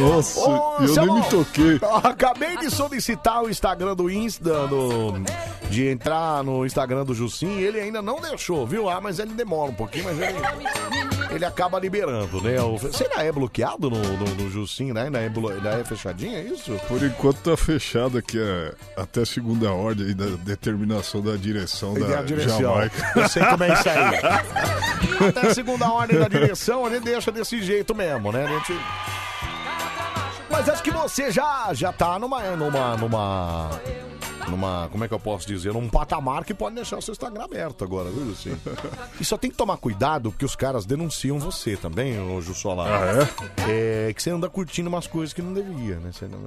Nossa, 0.00 0.40
Ô, 0.40 0.76
eu 0.80 0.84
Anselmo, 0.84 1.12
nem 1.14 1.22
me 1.22 1.28
toquei. 1.28 1.80
Acabei 2.02 2.56
de 2.56 2.70
solicitar 2.70 3.42
o 3.42 3.50
Instagram 3.50 3.94
do 3.94 4.08
Insta, 4.10 4.66
do- 4.66 5.14
de 5.74 5.88
entrar 5.88 6.42
no 6.44 6.64
Instagram 6.64 7.04
do 7.04 7.12
Jussim, 7.14 7.58
ele 7.58 7.80
ainda 7.80 8.00
não 8.00 8.20
deixou, 8.20 8.64
viu? 8.66 8.88
Ah, 8.88 9.00
mas 9.00 9.18
ele 9.18 9.32
demora 9.34 9.70
um 9.70 9.74
pouquinho, 9.74 10.04
mas 10.04 10.18
ele, 10.20 10.38
ele 11.34 11.44
acaba 11.44 11.78
liberando, 11.80 12.40
né? 12.40 12.60
O- 12.62 12.76
Você 12.78 13.04
ainda 13.04 13.24
é 13.24 13.32
bloqueado 13.32 13.90
no, 13.90 13.98
no, 13.98 14.24
no 14.36 14.50
Jussim, 14.50 14.92
né? 14.92 15.04
Ainda 15.04 15.18
é, 15.18 15.28
blo- 15.28 15.50
ainda 15.50 15.70
é 15.70 15.84
fechadinho, 15.84 16.36
é 16.36 16.42
isso? 16.42 16.72
Por 16.86 17.02
enquanto 17.02 17.38
tá 17.38 17.56
fechado 17.56 18.18
aqui 18.18 18.38
é, 18.40 18.72
até 18.96 19.24
segunda 19.24 19.72
ordem 19.72 20.14
da 20.14 20.26
determinação 20.44 21.20
da 21.20 21.34
direção 21.36 21.94
da 21.94 22.22
direção. 22.22 22.60
Jamaica. 22.60 23.12
Eu 23.16 23.28
sei 23.28 23.44
como 23.44 23.64
é 23.64 23.72
isso 23.72 23.88
aí. 23.88 25.24
Até 25.28 25.46
a 25.48 25.54
segunda 25.54 25.88
ordem 25.90 26.18
da 26.18 26.26
direção, 26.28 26.86
ele 26.86 26.98
deixa 27.00 27.30
desse 27.30 27.62
jeito 27.62 27.94
mesmo, 27.94 28.32
né? 28.32 28.44
A 28.44 28.48
gente... 28.58 28.78
Mas 30.50 30.68
acho 30.68 30.82
que 30.82 30.90
você 30.90 31.30
já, 31.30 31.68
já 31.72 31.92
tá 31.92 32.18
numa, 32.18 32.42
numa, 32.56 32.96
numa, 32.96 33.70
numa, 34.48 34.88
como 34.90 35.04
é 35.04 35.08
que 35.08 35.14
eu 35.14 35.20
posso 35.20 35.46
dizer, 35.46 35.72
num 35.72 35.88
patamar 35.88 36.44
que 36.44 36.54
pode 36.54 36.74
deixar 36.74 36.98
o 36.98 37.02
seu 37.02 37.12
Instagram 37.12 37.44
aberto 37.44 37.84
agora, 37.84 38.10
viu, 38.10 38.32
assim. 38.32 38.56
E 39.20 39.24
só 39.24 39.36
tem 39.36 39.50
que 39.50 39.56
tomar 39.56 39.76
cuidado 39.76 40.30
porque 40.30 40.44
os 40.44 40.56
caras 40.56 40.84
denunciam 40.84 41.38
você 41.38 41.76
também, 41.76 42.18
ô 42.20 42.40
Jussola. 42.40 42.86
Ah, 42.86 43.28
é? 43.68 44.12
que 44.12 44.22
você 44.22 44.30
anda 44.30 44.48
curtindo 44.48 44.88
umas 44.88 45.06
coisas 45.06 45.32
que 45.32 45.42
não 45.42 45.52
devia, 45.52 45.96
né? 45.96 46.10
Você 46.12 46.26
não... 46.26 46.40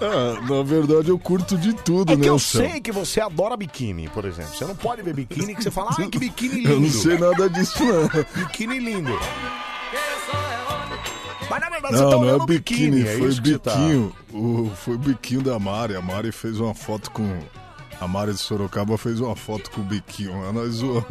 Ah, 0.00 0.40
na 0.42 0.62
verdade 0.62 1.08
eu 1.08 1.18
curto 1.18 1.56
de 1.56 1.72
tudo, 1.72 2.12
É 2.12 2.16
né, 2.16 2.28
eu 2.28 2.38
sei 2.38 2.80
que 2.80 2.92
você 2.92 3.20
adora 3.20 3.56
biquíni, 3.56 4.08
por 4.08 4.24
exemplo. 4.24 4.54
Você 4.54 4.64
não 4.64 4.76
pode 4.76 5.02
ver 5.02 5.14
biquíni 5.14 5.54
que 5.54 5.62
você 5.62 5.70
fala, 5.70 5.94
ai, 5.98 6.08
que 6.08 6.18
biquíni 6.18 6.56
lindo. 6.56 6.68
Eu 6.76 6.80
não 6.80 6.90
sei 6.90 7.18
nada 7.18 7.48
disso, 7.48 7.82
não. 7.82 8.08
Biquíni 8.44 8.78
lindo. 8.78 9.12
Mas 11.48 11.60
na 11.60 11.70
verdade 11.70 11.96
você 11.96 12.02
Não, 12.02 12.10
tá 12.10 12.16
não 12.16 12.28
é 12.28 12.34
o 12.34 12.46
biquíni, 12.46 12.90
biquíni, 13.02 13.08
é 13.08 13.18
foi 13.18 13.30
você 13.30 13.58
tá. 13.58 13.74
biquinho. 13.74 14.12
O, 14.32 14.70
foi 14.74 14.94
o 14.94 14.98
biquinho 14.98 15.42
da 15.42 15.58
Mari. 15.58 15.94
A 15.94 16.02
Mari 16.02 16.32
fez 16.32 16.58
uma 16.58 16.74
foto 16.74 17.10
com, 17.10 17.38
A 18.00 18.06
Mari 18.06 18.32
de 18.32 18.38
Sorocaba 18.38 18.98
fez 18.98 19.20
uma 19.20 19.34
foto 19.34 19.70
com 19.70 19.80
o 19.80 19.84
biquinho 19.84 20.40
lá, 20.42 20.52
nós 20.52 20.74
zoamos. 20.74 21.06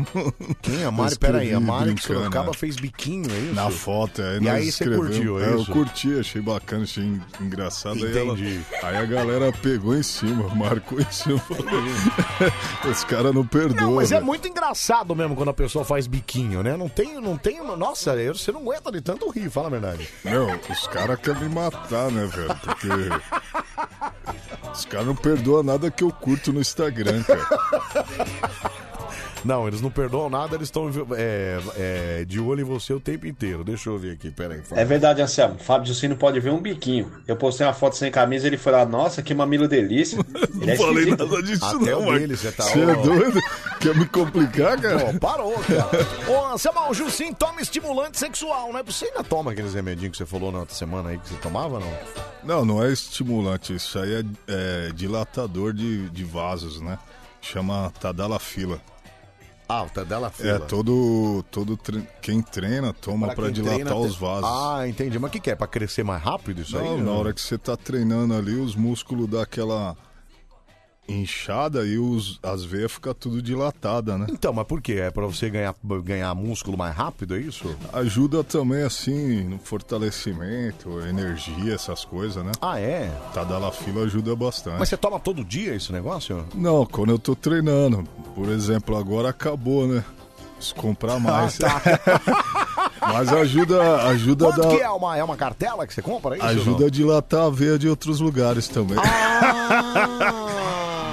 Quem? 0.62 0.84
A 0.86 0.92
Mari, 0.92 1.18
peraí, 1.18 1.54
a 1.54 1.60
Mari 1.60 1.94
de 1.96 2.02
Sorocaba 2.04 2.48
né? 2.48 2.54
fez 2.54 2.76
biquinho, 2.76 3.26
é 3.32 3.38
isso? 3.40 3.54
Na 3.56 3.72
foto, 3.72 4.22
aí 4.22 4.38
E 4.38 4.40
nós 4.42 4.54
aí 4.54 4.64
você 4.64 4.70
escrevemos. 4.70 5.08
curtiu, 5.08 5.40
é 5.40 5.44
É, 5.44 5.56
isso? 5.56 5.72
Eu 5.72 5.74
curti, 5.74 6.20
achei 6.20 6.42
bacana, 6.42 6.84
achei 6.84 7.04
en- 7.04 7.22
engraçado. 7.42 7.96
Aí, 7.96 8.18
ela- 8.18 8.34
Entendi. 8.34 8.62
aí 8.84 8.98
a 8.98 9.06
galera 9.06 9.52
pegou 9.52 9.96
em 9.96 10.04
cima, 10.04 10.48
marcou 10.56 11.00
em 11.02 11.12
cima. 11.12 11.42
Os 12.90 13.04
caras 13.04 13.34
não 13.34 13.46
perdoam. 13.46 13.90
Não, 13.90 13.96
mas 13.96 14.12
é 14.12 14.16
velho. 14.16 14.26
muito 14.28 14.48
engraçado 14.48 15.16
mesmo 15.16 15.36
quando 15.36 15.50
a 15.50 15.54
pessoa 15.54 15.84
faz 15.84 16.06
biquinho, 16.08 16.62
né? 16.62 16.78
Não 16.78 16.88
tem, 16.88 17.20
não 17.20 17.36
tem, 17.38 17.64
nossa, 17.78 18.16
eu- 18.16 18.36
você 18.36 18.52
não 18.52 18.62
aguenta 18.62 18.92
de 18.92 19.02
tanto 19.02 19.28
rir, 19.30 19.50
fala 19.50 19.68
a 19.68 19.72
verdade. 19.72 20.08
Meu, 20.24 20.48
os 20.70 20.88
caras 20.88 21.20
querem 21.20 21.44
me 21.50 21.56
matar, 21.56 22.12
né, 22.12 22.26
velho? 22.28 22.56
Porque. 22.64 22.88
Os 24.76 24.86
caras 24.86 25.08
não 25.08 25.16
perdoam 25.16 25.64
nada 25.64 25.90
que 25.90 26.04
eu 26.04 26.12
curto 26.12 26.52
no 26.52 26.60
Instagram, 26.60 27.24
cara. 27.24 27.48
Não, 29.46 29.68
eles 29.68 29.80
não 29.80 29.92
perdoam 29.92 30.30
nada, 30.30 30.56
eles 30.56 30.68
estão 30.68 30.90
é, 31.16 31.60
é, 31.78 32.26
de 32.26 32.40
olho 32.40 32.62
em 32.62 32.64
você 32.64 32.92
o 32.94 33.00
tempo 33.00 33.28
inteiro. 33.28 33.64
Deixa 33.64 33.90
eu 33.90 33.98
ver 33.98 34.14
aqui, 34.14 34.32
peraí. 34.32 34.62
fala. 34.64 34.82
É 34.82 34.86
verdade, 34.86 35.22
Anselmo. 35.22 35.58
Fábio 35.60 35.88
Jucino 35.88 36.16
pode 36.16 36.40
ver 36.40 36.50
um 36.50 36.60
biquinho. 36.62 37.12
Eu 37.28 37.36
postei 37.36 37.66
uma 37.66 37.74
foto 37.74 37.96
sem 37.96 38.12
camisa 38.12 38.48
ele 38.48 38.58
foi 38.58 38.72
lá, 38.72 38.86
nossa, 38.86 39.22
que 39.22 39.34
mamilo 39.36 39.68
delícia. 39.68 40.18
Ele 40.62 40.72
é 40.72 40.76
Não 40.78 40.84
falei 40.84 41.04
esquisito. 41.04 41.26
nada 41.28 41.44
disso, 41.44 41.66
Até 41.66 41.92
não, 41.92 42.08
o 42.08 42.18
dele, 42.18 42.36
você 42.38 42.52
tá- 42.52 42.64
Você 42.64 42.80
é 42.82 42.86
ó. 42.88 42.96
doido? 43.02 43.40
Quer 43.80 43.96
me 43.96 44.06
complicar, 44.08 44.82
cara? 44.82 45.12
Ó, 45.14 45.20
parou, 45.20 45.54
cara. 45.60 45.90
Ô, 46.28 46.54
Anselmo, 46.54 46.90
o 46.90 46.94
Jussim 46.94 47.34
toma 47.34 47.62
estimulante 47.62 48.18
sexual, 48.18 48.72
né? 48.74 48.82
Você 48.84 49.06
ainda 49.06 49.24
toma 49.24 49.52
aqueles 49.52 49.74
remedinhos 49.74 50.12
que 50.12 50.18
você 50.18 50.26
falou 50.26 50.52
na 50.52 50.60
outra 50.60 50.74
semana 50.74 51.10
aí 51.10 51.20
que 51.20 51.30
você 51.30 51.36
tomava, 51.36 51.80
não? 51.80 51.94
Não, 52.44 52.66
não 52.66 52.84
é 52.84 52.92
estimulante, 52.92 53.76
isso 53.76 54.00
aí 54.00 54.14
é, 54.16 54.24
é 54.48 54.92
dilatador 54.94 55.74
de, 55.74 56.10
de 56.10 56.24
vasos, 56.24 56.80
né? 56.82 56.98
Chama 57.42 57.92
Tadalafila. 58.00 58.80
Ah, 59.68 59.84
o 59.84 59.90
Tadalafila. 59.90 60.50
É, 60.56 60.60
todo, 60.60 61.44
todo 61.50 61.76
tre- 61.76 62.08
quem 62.22 62.42
treina 62.42 62.94
toma 62.94 63.34
pra, 63.34 63.46
quem 63.46 63.54
dilatar 63.54 63.76
treina, 63.80 63.96
os 63.96 64.16
vasos. 64.16 64.50
Ah, 64.50 64.88
entendi. 64.88 65.18
Mas 65.18 65.30
o 65.30 65.32
que, 65.32 65.40
que 65.40 65.50
é? 65.52 65.56
Pra 65.56 65.66
crescer 65.68 66.04
mais 66.04 66.22
rápido 66.22 66.62
isso 66.62 66.78
aí? 66.78 66.84
Não, 66.84 66.98
na 67.04 67.12
hora 67.12 67.34
que 67.34 67.42
você 67.42 67.58
tá 67.58 67.76
treinando 67.76 68.36
ali, 68.36 68.54
os 68.56 68.76
músculos 68.76 69.28
dão 69.28 69.42
aquela 69.42 69.96
inchada 71.08 71.86
e 71.86 71.98
os, 71.98 72.40
as 72.42 72.64
veias 72.64 72.92
ficam 72.92 73.14
tudo 73.14 73.42
dilatada, 73.42 74.18
né? 74.18 74.26
Então, 74.30 74.52
mas 74.54 74.66
por 74.66 74.82
quê? 74.82 74.94
É 74.94 75.12
pra 75.12 75.26
você 75.26 75.50
ganhar, 75.50 75.76
ganhar 76.04 76.34
músculo 76.34 76.78
mais 76.78 76.96
rápido, 76.96 77.36
é 77.36 77.40
isso? 77.40 77.76
Ajuda 77.94 78.44
também, 78.44 78.82
assim, 78.84 79.44
no 79.44 79.60
fortalecimento, 79.60 81.00
energia, 81.02 81.74
essas 81.74 82.04
coisas, 82.06 82.44
né? 82.44 82.52
Ah, 82.62 82.80
é? 82.80 83.12
Tadalafila 83.34 84.04
ajuda 84.06 84.36
bastante. 84.36 84.80
Mas 84.80 84.90
você 84.90 84.98
toma 84.98 85.20
todo 85.20 85.44
dia 85.44 85.76
esse 85.76 85.92
negócio? 85.92 86.46
Não, 86.56 86.86
quando 86.86 87.12
eu 87.12 87.20
tô 87.20 87.36
treinando. 87.36 88.04
Por 88.34 88.50
exemplo, 88.50 88.98
agora 88.98 89.30
acabou, 89.30 89.88
né? 89.88 90.04
Preciso 90.56 90.76
comprar 90.76 91.20
mais. 91.20 91.60
Mas 93.02 93.32
ajuda, 93.32 94.04
ajuda 94.08 94.46
Quanto 94.46 94.62
dar- 94.62 94.70
que 94.70 94.82
é? 94.82 94.90
Uma, 94.90 95.18
é 95.18 95.24
uma 95.24 95.36
cartela 95.36 95.86
que 95.86 95.94
você 95.94 96.02
compra? 96.02 96.36
É 96.36 96.38
isso, 96.38 96.48
Ajuda 96.48 96.88
a 96.88 96.90
dilatar 96.90 97.44
a 97.44 97.50
veia 97.50 97.78
de 97.78 97.88
outros 97.88 98.20
lugares 98.20 98.68
também. 98.68 98.98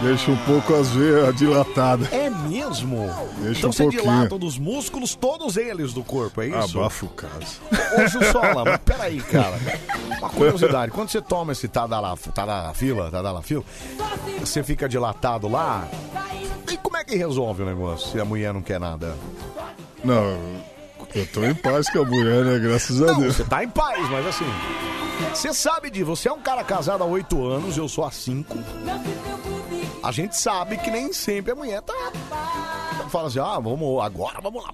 Deixa 0.03 0.31
um 0.33 0.37
pouco 0.45 0.75
as 0.75 0.89
veias 0.89 1.35
dilatadas. 1.37 2.13
É 2.13 2.29
mesmo? 2.29 3.09
Deixa 3.39 3.59
então 3.59 3.71
um 3.71 3.73
você 3.73 3.83
pouquinho. 3.85 4.03
dilata 4.03 4.37
dos 4.39 4.59
músculos, 4.59 5.15
todos 5.15 5.57
eles 5.57 5.93
do 5.93 6.03
corpo, 6.03 6.43
é 6.43 6.49
isso? 6.49 6.79
Abafa 6.79 7.07
o 7.07 7.09
caso. 7.11 7.61
Ô, 7.71 8.07
Jussola, 8.09 8.65
mas 8.65 8.79
peraí, 8.85 9.21
cara. 9.21 9.57
Uma 10.19 10.29
curiosidade, 10.29 10.91
quando 10.91 11.09
você 11.11 11.21
toma 11.21 11.53
esse 11.53 11.69
Tadala, 11.69 12.17
Tadalafila, 12.35 13.11
Tadalafila, 13.11 13.63
você 14.41 14.63
fica 14.65 14.89
dilatado 14.89 15.49
lá, 15.49 15.87
e 16.71 16.77
como 16.79 16.97
é 16.97 17.05
que 17.05 17.15
resolve 17.17 17.63
o 17.63 17.67
negócio 17.67 18.11
se 18.11 18.19
a 18.21 18.25
mulher 18.25 18.53
não 18.53 18.63
quer 18.63 18.81
nada? 18.81 19.15
Não, 20.03 20.37
eu 21.15 21.27
tô 21.33 21.45
em 21.45 21.55
paz 21.55 21.89
com 21.91 22.01
a 22.01 22.05
mulher, 22.05 22.45
né? 22.45 22.59
Graças 22.59 23.01
a 23.01 23.07
Não, 23.07 23.21
Deus. 23.21 23.37
você 23.37 23.45
tá 23.45 23.63
em 23.63 23.69
paz, 23.69 24.09
mas 24.11 24.27
assim. 24.27 24.47
Você 25.33 25.55
sabe 25.55 25.91
de 25.91 26.03
você 26.03 26.29
é 26.29 26.33
um 26.33 26.41
cara 26.41 26.65
casado 26.65 27.03
há 27.05 27.07
oito 27.07 27.47
anos, 27.47 27.77
eu 27.77 27.89
sou 27.89 28.05
há 28.05 28.11
cinco. 28.11 28.57
A 30.03 30.11
gente 30.11 30.37
sabe 30.37 30.77
que 30.79 30.91
nem 30.91 31.13
sempre 31.13 31.53
a 31.53 31.55
mulher 31.55 31.81
tá. 31.83 31.95
Fala 33.09 33.29
assim, 33.29 33.39
ah, 33.39 33.59
vamos, 33.61 34.03
agora 34.03 34.41
vamos 34.43 34.63
lá. 34.65 34.73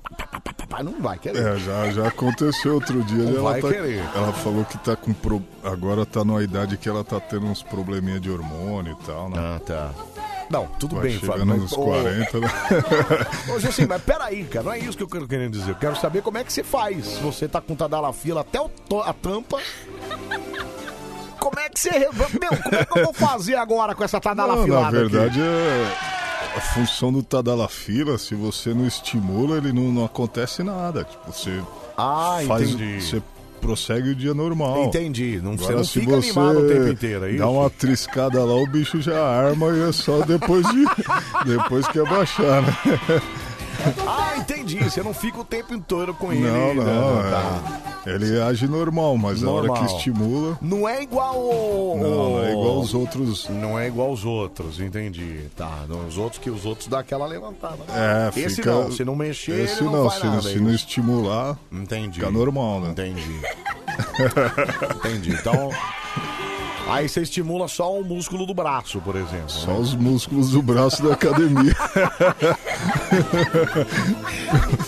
Não 0.83 1.01
vai 1.03 1.19
querer. 1.19 1.45
É, 1.45 1.59
já, 1.59 1.91
já 1.91 2.07
aconteceu 2.09 2.75
outro 2.75 3.03
dia. 3.03 3.25
Não 3.25 3.39
ela, 3.41 3.51
vai 3.53 3.61
tá- 3.61 3.69
querer. 3.69 3.99
ela 4.15 4.33
falou 4.33 4.65
que 4.65 4.79
tá 4.79 4.95
com. 4.95 5.13
Pro... 5.13 5.43
Agora 5.65 6.07
tá 6.07 6.25
numa 6.25 6.43
idade 6.43 6.77
que 6.77 6.89
ela 6.89 7.03
tá 7.03 7.19
tendo 7.19 7.47
uns 7.47 7.63
probleminha 7.63 8.21
de 8.21 8.31
hormônio 8.31 8.97
e 9.01 9.05
tal, 9.05 9.29
né? 9.29 9.37
Ah, 9.39 9.61
tá. 9.65 9.91
Não, 10.49 10.67
tudo 10.79 10.95
Vai 10.97 11.09
bem, 11.09 11.19
Fábio. 11.19 11.33
chegando 11.33 11.49
mas- 11.49 11.61
nos 11.63 11.73
ô, 11.73 11.85
40, 11.85 12.41
né? 12.41 12.49
Hoje 13.55 13.69
assim, 13.69 13.87
mas 13.87 14.01
peraí, 14.03 14.45
cara, 14.45 14.65
não 14.67 14.73
é 14.73 14.79
isso 14.79 14.97
que 14.97 15.03
eu 15.03 15.09
quero 15.09 15.27
querendo 15.27 15.53
dizer. 15.53 15.73
Eu 15.73 15.77
quero 15.77 15.97
saber 15.97 16.23
como 16.23 16.39
é 16.39 16.45
que 16.45 16.53
você 16.53 16.63
faz. 16.63 17.19
Você 17.19 17.49
tá 17.49 17.61
com 17.61 17.75
Tadalafila 17.75 18.43
até 18.43 18.61
o 18.61 18.69
to- 18.69 19.03
a 19.03 19.13
tampa. 19.13 19.59
Como 21.39 21.59
é 21.59 21.69
que 21.69 21.79
você. 21.81 21.91
Meu, 21.91 22.09
como 22.63 22.75
é 22.75 22.85
que 22.85 22.99
eu 22.99 23.05
vou 23.05 23.15
fazer 23.15 23.55
agora 23.57 23.95
com 23.95 24.05
essa 24.05 24.17
Não, 24.17 24.21
Tadalafila? 24.21 24.81
na 24.83 24.91
verdade 24.91 25.41
é. 25.41 25.93
A 26.57 26.61
função 26.61 27.13
do 27.13 27.23
Tadalafila, 27.23 28.19
se 28.19 28.35
você 28.35 28.75
não 28.75 28.87
estimula, 28.87 29.59
ele 29.59 29.73
não, 29.73 29.93
não 29.93 30.05
acontece 30.05 30.63
nada. 30.63 31.05
Tipo, 31.05 31.33
você 31.33 31.61
Ah, 31.97 32.39
faz, 32.47 32.71
entendi. 32.71 33.01
Você 33.03 33.23
prossegue 33.61 34.11
o 34.11 34.15
dia 34.15 34.33
normal. 34.35 34.85
Entendi. 34.85 35.41
Não, 35.43 35.53
você 35.57 35.65
Agora, 35.65 35.77
não 35.79 35.85
se 35.85 36.01
fica 36.01 36.13
você 36.17 36.31
animado 36.31 36.59
o 36.61 36.69
tempo 36.69 36.89
inteiro, 36.89 37.25
é 37.25 37.31
isso? 37.31 37.39
Dá 37.39 37.49
uma 37.49 37.69
triscada 37.71 38.45
lá, 38.45 38.55
o 38.55 38.67
bicho 38.67 39.01
já 39.01 39.21
arma 39.21 39.69
e 39.73 39.89
é 39.89 39.93
só 39.93 40.21
depois 40.21 40.67
de. 40.69 40.85
depois 41.45 41.87
que 41.89 41.99
abaixar, 42.01 42.63
né? 42.63 42.73
Ah, 44.07 44.37
entendi. 44.37 44.79
Você 44.83 45.03
não 45.03 45.13
fica 45.15 45.41
o 45.41 45.45
tempo 45.45 45.75
inteiro 45.75 46.13
com 46.15 46.33
ele. 46.33 46.43
Não, 46.43 46.75
não. 46.75 47.23
né? 47.23 47.29
é- 47.29 47.31
Tá. 47.31 47.83
Ele 48.07 48.41
age 48.41 48.67
normal, 48.67 49.19
mas 49.19 49.43
a 49.45 49.51
hora 49.51 49.67
Normal. 49.67 49.87
que 49.87 49.95
estimula. 49.97 50.59
Não 50.63 50.89
é 50.89 51.03
igual 51.03 51.37
o... 51.37 51.99
Não, 52.01 52.31
não 52.31 52.43
é 52.43 52.53
igual 52.53 52.77
aos 52.77 52.95
outros. 52.95 53.49
Não 53.51 53.79
é 53.79 53.87
igual 53.89 54.09
aos 54.11 54.25
outros, 54.25 54.81
entendi. 54.81 55.45
Tá, 55.55 55.85
os 56.09 56.17
outros 56.17 56.41
que 56.41 56.49
os 56.49 56.65
outros 56.65 56.89
dá 56.89 57.01
aquela 57.01 57.27
levantada. 57.27 57.77
É, 57.91 58.31
Esse 58.41 58.57
fica... 58.57 58.71
não, 58.73 58.91
se 58.91 59.05
não 59.05 59.15
mexer, 59.15 59.61
Esse 59.65 59.83
ele 59.83 59.91
não, 59.91 60.05
não, 60.05 60.09
faz 60.09 60.21
se, 60.21 60.27
não- 60.27 60.35
nada. 60.37 60.43
se 60.49 60.57
é 60.57 60.61
não 60.61 60.71
isso? 60.71 60.87
estimular, 60.87 61.59
Entendi. 61.71 62.19
fica 62.21 62.31
normal, 62.31 62.81
né? 62.81 62.91
Entendi. 62.91 63.41
Entendi. 64.97 65.33
Então, 65.33 65.71
aí 66.89 67.09
você 67.09 67.23
estimula 67.23 67.69
só 67.69 67.99
o 67.99 68.05
músculo 68.05 68.47
do 68.47 68.55
braço, 68.55 69.01
por 69.01 69.17
exemplo. 69.17 69.51
Só 69.51 69.73
né? 69.73 69.79
os 69.79 69.95
músculos 69.95 70.51
do 70.51 70.63
braço 70.63 71.03
da 71.03 71.15
academia. 71.15 71.75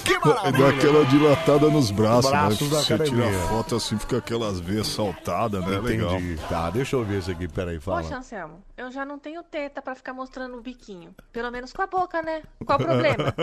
Que 0.05 0.19
maravilha. 0.19 0.59
dá 0.59 0.69
aquela 0.71 1.05
dilatada 1.07 1.69
nos 1.69 1.91
braços, 1.91 2.31
Braços 2.31 2.61
né? 2.61 2.69
da 2.77 2.83
Você 2.83 2.99
tira 2.99 3.05
academia. 3.27 3.39
foto 3.49 3.77
assim, 3.77 3.99
fica 3.99 4.19
aquelas 4.19 4.61
veias 4.61 4.87
saltadas, 4.87 5.65
né? 5.65 5.79
Legal. 5.79 6.17
Entendi. 6.17 6.41
Tá, 6.49 6.71
deixa 6.71 6.97
eu 6.97 7.05
ver 7.05 7.19
isso 7.19 7.31
aqui, 7.31 7.47
peraí, 7.49 7.79
fala. 7.81 8.03
Poxa, 8.03 8.17
Anselmo, 8.17 8.63
eu 8.77 8.91
já 8.91 9.05
não 9.05 9.19
tenho 9.19 9.43
teta 9.43 9.83
pra 9.83 9.95
ficar 9.95 10.13
mostrando 10.15 10.57
o 10.57 10.61
biquinho. 10.61 11.15
Pelo 11.33 11.51
menos 11.51 11.73
com 11.73 11.83
a 11.83 11.87
boca, 11.87 12.23
né? 12.23 12.43
Qual 12.65 12.79
o 12.79 12.85
problema? 12.85 13.35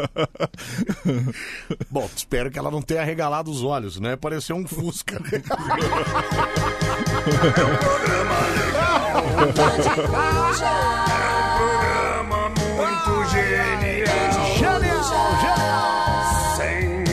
Bom, 1.90 2.10
espero 2.16 2.50
que 2.52 2.58
ela 2.60 2.72
não 2.72 2.82
tenha 2.82 3.04
regalado 3.04 3.52
os 3.52 3.64
olhos, 3.64 4.00
né? 4.00 4.16
Pareceu 4.16 4.56
um 4.56 4.66
Fusca. 4.68 5.20
né? 5.20 5.42
Programa 7.28 8.47
muito 12.78 13.14
genial. 13.30 14.08
Genial, 14.58 15.04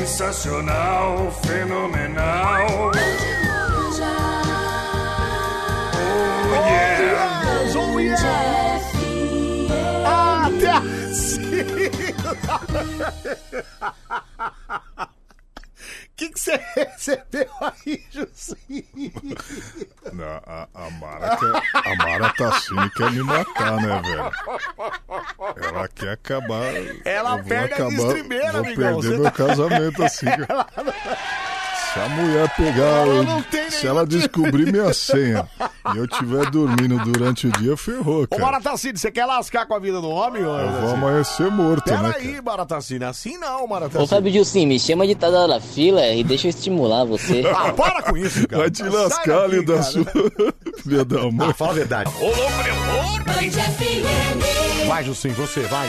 Sensacional, 0.05 1.31
fenomenal. 1.43 2.67
Oh 2.67 2.91
yeah. 6.67 7.05
Oh 7.77 7.99
yeah. 7.99 8.81
Até 10.47 10.71
assim. 10.71 11.51
Que 16.25 16.31
que 16.31 16.41
você 16.41 16.57
recebeu 16.77 17.51
aí, 17.61 18.03
Jussi? 18.11 18.57
Não, 20.13 20.41
a, 20.47 20.69
a, 20.75 20.91
Mara 20.91 21.37
quer, 21.37 21.63
a 21.91 21.97
Mara 21.97 22.33
tá 22.35 22.49
assim 22.49 22.81
e 22.81 22.91
quer 22.91 23.11
me 23.13 23.23
matar, 23.23 23.77
né, 23.77 24.03
velho? 24.03 24.33
Ela 25.69 25.89
quer 25.89 26.11
acabar. 26.13 26.65
Ela 27.05 27.37
vou 27.37 27.45
perde 27.45 27.73
a 27.75 27.77
acabar, 27.77 27.93
estribeira, 27.93 28.53
Vou 28.53 28.61
amigão, 28.63 29.01
perder 29.01 29.03
você 29.03 29.09
meu 29.17 29.23
tá- 29.25 29.31
casamento 29.33 30.03
assim. 30.03 30.27
Ela- 30.49 30.67
Se 31.95 32.01
a 32.01 32.09
mulher 32.09 32.49
pegar. 32.57 32.83
Ela 32.83 33.15
eu- 33.15 33.23
não 33.23 33.41
tem 33.43 33.71
se 33.71 33.87
ela 33.87 34.05
descobrir 34.05 34.71
minha 34.73 34.93
senha 34.93 35.49
e 35.95 35.97
eu 35.99 36.05
estiver 36.07 36.51
dormindo 36.51 36.99
durante 37.05 37.47
o 37.47 37.53
dia, 37.53 37.77
ferrou, 37.77 38.25
Ô, 38.25 38.27
cara. 38.27 38.43
Baratacine, 38.43 38.99
você 38.99 39.13
quer 39.13 39.25
lascar 39.27 39.65
com 39.67 39.75
a 39.75 39.79
vida 39.79 40.01
do 40.01 40.11
homem? 40.11 40.43
ô, 40.43 40.47
Eu 40.47 40.51
vou 40.51 40.57
Baratacine? 40.73 40.93
amanhecer 40.95 41.51
morto, 41.53 41.89
né? 41.91 41.97
cara? 41.97 42.13
Peraí, 42.15 42.41
Baratacine, 42.41 43.05
assim 43.05 43.39
não, 43.39 43.65
Ô 43.65 43.69
Baratacine. 43.69 44.09
Fábio 44.09 44.33
Dilcim, 44.33 44.67
me 44.67 44.81
chama 44.81 45.07
de 45.07 45.15
Tadalafila 45.15 46.05
e 46.09 46.25
deixa 46.25 46.49
eu 46.49 46.51
estimular 46.51 47.05
você. 47.05 47.45
Ah, 47.55 47.73
para 47.73 48.03
com 48.03 48.17
isso, 48.17 48.47
cara. 48.49 48.63
Vai 48.63 48.71
te 48.73 48.83
lascar 48.83 49.45
ali 49.45 49.65
da 49.65 49.81
sua. 49.83 50.05
Filha 50.83 51.05
da 51.05 51.31
mãe. 51.31 51.51
Ah, 51.51 51.55
fala 51.55 51.71
a 51.71 51.75
verdade. 51.75 52.11
Ô, 52.19 52.25
louco, 52.25 52.63
meu. 52.65 52.75
Vai, 54.89 55.05
Jussim, 55.05 55.29
você, 55.31 55.61
vai. 55.61 55.89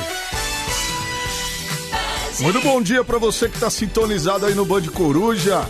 Muito 2.42 2.62
bom 2.62 2.82
dia 2.82 3.04
pra 3.04 3.18
você 3.18 3.50
que 3.50 3.58
tá 3.60 3.70
sintonizado 3.70 4.46
aí 4.46 4.54
no 4.54 4.66
Band 4.66 4.84
Coruja. 4.94 5.66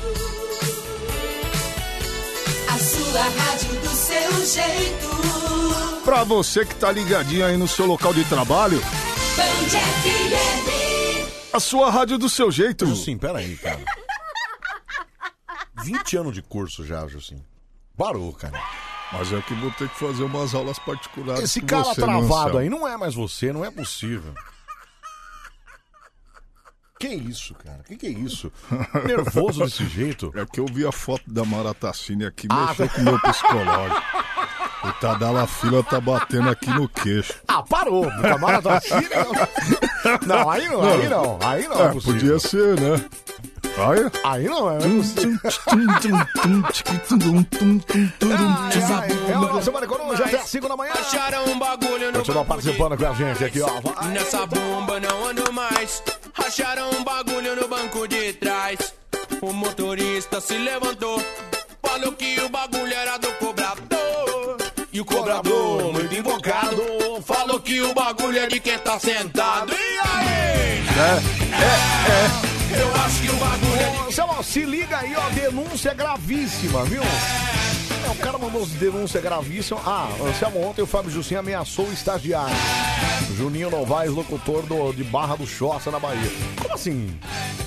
Sua 3.16 3.24
rádio 3.24 3.80
do 3.80 3.90
seu 3.92 4.46
jeito. 4.46 6.02
Pra 6.04 6.26
você 6.26 6.66
que 6.66 6.76
tá 6.76 6.92
ligadinho 6.92 7.46
aí 7.46 7.56
no 7.56 7.66
seu 7.66 7.86
local 7.86 8.14
de 8.14 8.26
trabalho. 8.26 8.78
Band 9.38 9.70
FM. 9.70 11.54
A 11.54 11.60
sua 11.62 11.90
rádio 11.90 12.18
do 12.18 12.30
seu 12.30 12.52
jeito. 12.52 12.86
Jussim, 12.86 13.18
peraí, 13.18 13.56
cara. 13.56 13.80
20 15.82 16.18
anos 16.18 16.34
de 16.34 16.42
curso 16.42 16.86
já, 16.86 17.08
Jussim. 17.08 17.42
Parou, 17.98 18.34
cara. 18.34 18.62
Mas 19.14 19.32
é 19.32 19.40
que 19.44 19.54
vou 19.54 19.72
ter 19.72 19.88
que 19.88 19.98
fazer 19.98 20.24
umas 20.24 20.54
aulas 20.54 20.78
particulares 20.80 21.44
Esse 21.46 21.62
com 21.62 21.68
cara 21.68 21.86
você, 21.86 22.02
travado 22.02 22.34
Anselmo? 22.34 22.58
aí 22.58 22.70
não 22.70 22.86
é 22.86 22.98
mais 22.98 23.16
você, 23.16 23.54
não 23.54 23.64
é 23.64 23.72
possível. 23.72 24.34
Que 26.99 27.07
isso, 27.09 27.53
cara? 27.55 27.80
Que 27.85 27.97
que 27.97 28.07
é 28.07 28.09
isso? 28.09 28.51
Nervoso 29.05 29.63
desse 29.65 29.85
jeito. 29.89 30.31
É 30.35 30.45
que 30.45 30.59
eu 30.59 30.65
vi 30.65 30.85
a 30.88 30.91
foto 30.91 31.23
da 31.27 31.43
Maratacine 31.43 32.26
aqui, 32.26 32.47
Ah, 32.49 32.67
mexeu 32.69 32.88
tá. 32.88 32.93
com 32.95 33.01
o 33.01 33.03
meu 33.03 33.19
psicológico. 33.22 34.01
O 34.85 34.91
Tadalafila 35.01 35.84
tá 35.84 35.99
batendo 35.99 36.49
aqui 36.49 36.69
no 36.69 36.88
queixo. 36.88 37.34
Ah, 37.47 37.61
parou. 37.63 38.05
Assim, 38.07 38.93
não. 38.93 40.27
Não, 40.27 40.49
aí 40.49 40.67
não, 40.69 40.84
aí 40.84 41.09
não. 41.09 41.39
Aí 41.41 41.67
não 41.67 41.80
é 41.81 41.85
É, 41.97 42.01
podia 42.01 42.39
ser, 42.39 42.80
né? 42.80 43.03
Aí? 43.77 43.99
Aí 44.23 44.43
não 44.45 44.72
é 44.72 44.77
possível. 44.77 45.39
É 49.30 49.38
o 49.38 49.41
nosso 49.41 49.72
Banda 49.72 49.88
Coruja 49.88 50.23
até 50.23 50.38
às 50.38 50.49
5 50.49 50.69
da 50.69 50.77
manhã. 50.77 50.93
Acharam 50.93 51.45
um 51.45 51.60
bagulho 51.60 52.11
no 52.11 52.19
Continua 52.19 52.45
participando 52.45 52.97
com 52.97 53.06
a 53.06 53.14
gente 53.14 53.43
aqui, 53.43 53.61
ó. 53.61 53.68
Vai. 53.81 54.14
Nessa 54.14 54.45
bomba 54.45 54.99
não 54.99 55.27
ando 55.27 55.52
mais. 55.52 56.02
Racharam 56.34 56.89
um 56.91 57.03
bagulho 57.03 57.56
no 57.56 57.68
banco 57.68 58.07
de 58.07 58.34
trás. 58.34 58.93
O 59.41 59.52
motorista 59.52 60.39
se 60.39 60.57
levantou. 60.57 61.22
Falou 61.81 62.14
que 62.14 62.39
o 62.41 62.49
bagulho 62.49 62.93
era 62.93 63.18
do 63.18 63.31
cobrador. 63.34 64.57
E 64.91 65.02
o 65.02 65.06
cobrador, 65.06 65.91
muito 65.91 66.15
invocado, 66.15 66.81
falou 67.26 67.60
que 67.60 67.81
o 67.81 67.93
bagulho 67.93 68.39
é 68.39 68.47
de 68.47 68.61
quem 68.61 68.80
tá 68.80 68.97
sentado. 68.97 69.73
E 69.73 69.99
aí? 69.99 70.85
É, 72.47 72.55
Eu 72.80 72.95
acho 72.95 73.22
que 73.22 73.30
o 73.30 73.35
bagulho 73.35 73.80
é 73.80 73.89
de 73.89 74.07
Ô, 74.07 74.11
Samuel, 74.11 74.43
se 74.43 74.64
liga 74.65 74.97
aí, 74.99 75.15
ó. 75.15 75.30
Denúncia 75.30 75.93
gravíssima, 75.93 76.84
viu? 76.85 77.02
É, 77.03 78.10
o 78.10 78.15
cara 78.15 78.38
mandou 78.38 78.65
denúncia 78.65 79.19
gravíssima. 79.22 79.80
Ah, 79.85 80.10
Anselmo, 80.27 80.61
ontem 80.68 80.81
o 80.81 80.85
Fábio 80.88 81.11
Jussim 81.11 81.35
ameaçou 81.35 81.85
o 81.88 81.93
estagiário. 81.93 82.56
Juninho 83.38 83.69
Novaes, 83.69 84.11
locutor 84.11 84.64
do, 84.64 84.93
de 84.93 85.03
Barra 85.03 85.35
do 85.35 85.45
Choça, 85.47 85.89
na 85.91 85.99
Bahia. 85.99 86.30
Como 86.61 86.73
assim? 86.73 87.18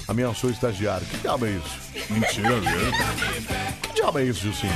Ameaçou 0.06 0.48
o 0.50 0.52
estagiário? 0.52 1.06
Que 1.06 1.18
diabo 1.18 1.46
é 1.46 1.50
isso? 1.50 1.78
Mentira, 2.10 2.60
viu? 2.60 2.92
Que 3.82 3.92
diabo 3.94 4.18
é 4.18 4.24
isso, 4.24 4.40
Jussim? 4.40 4.68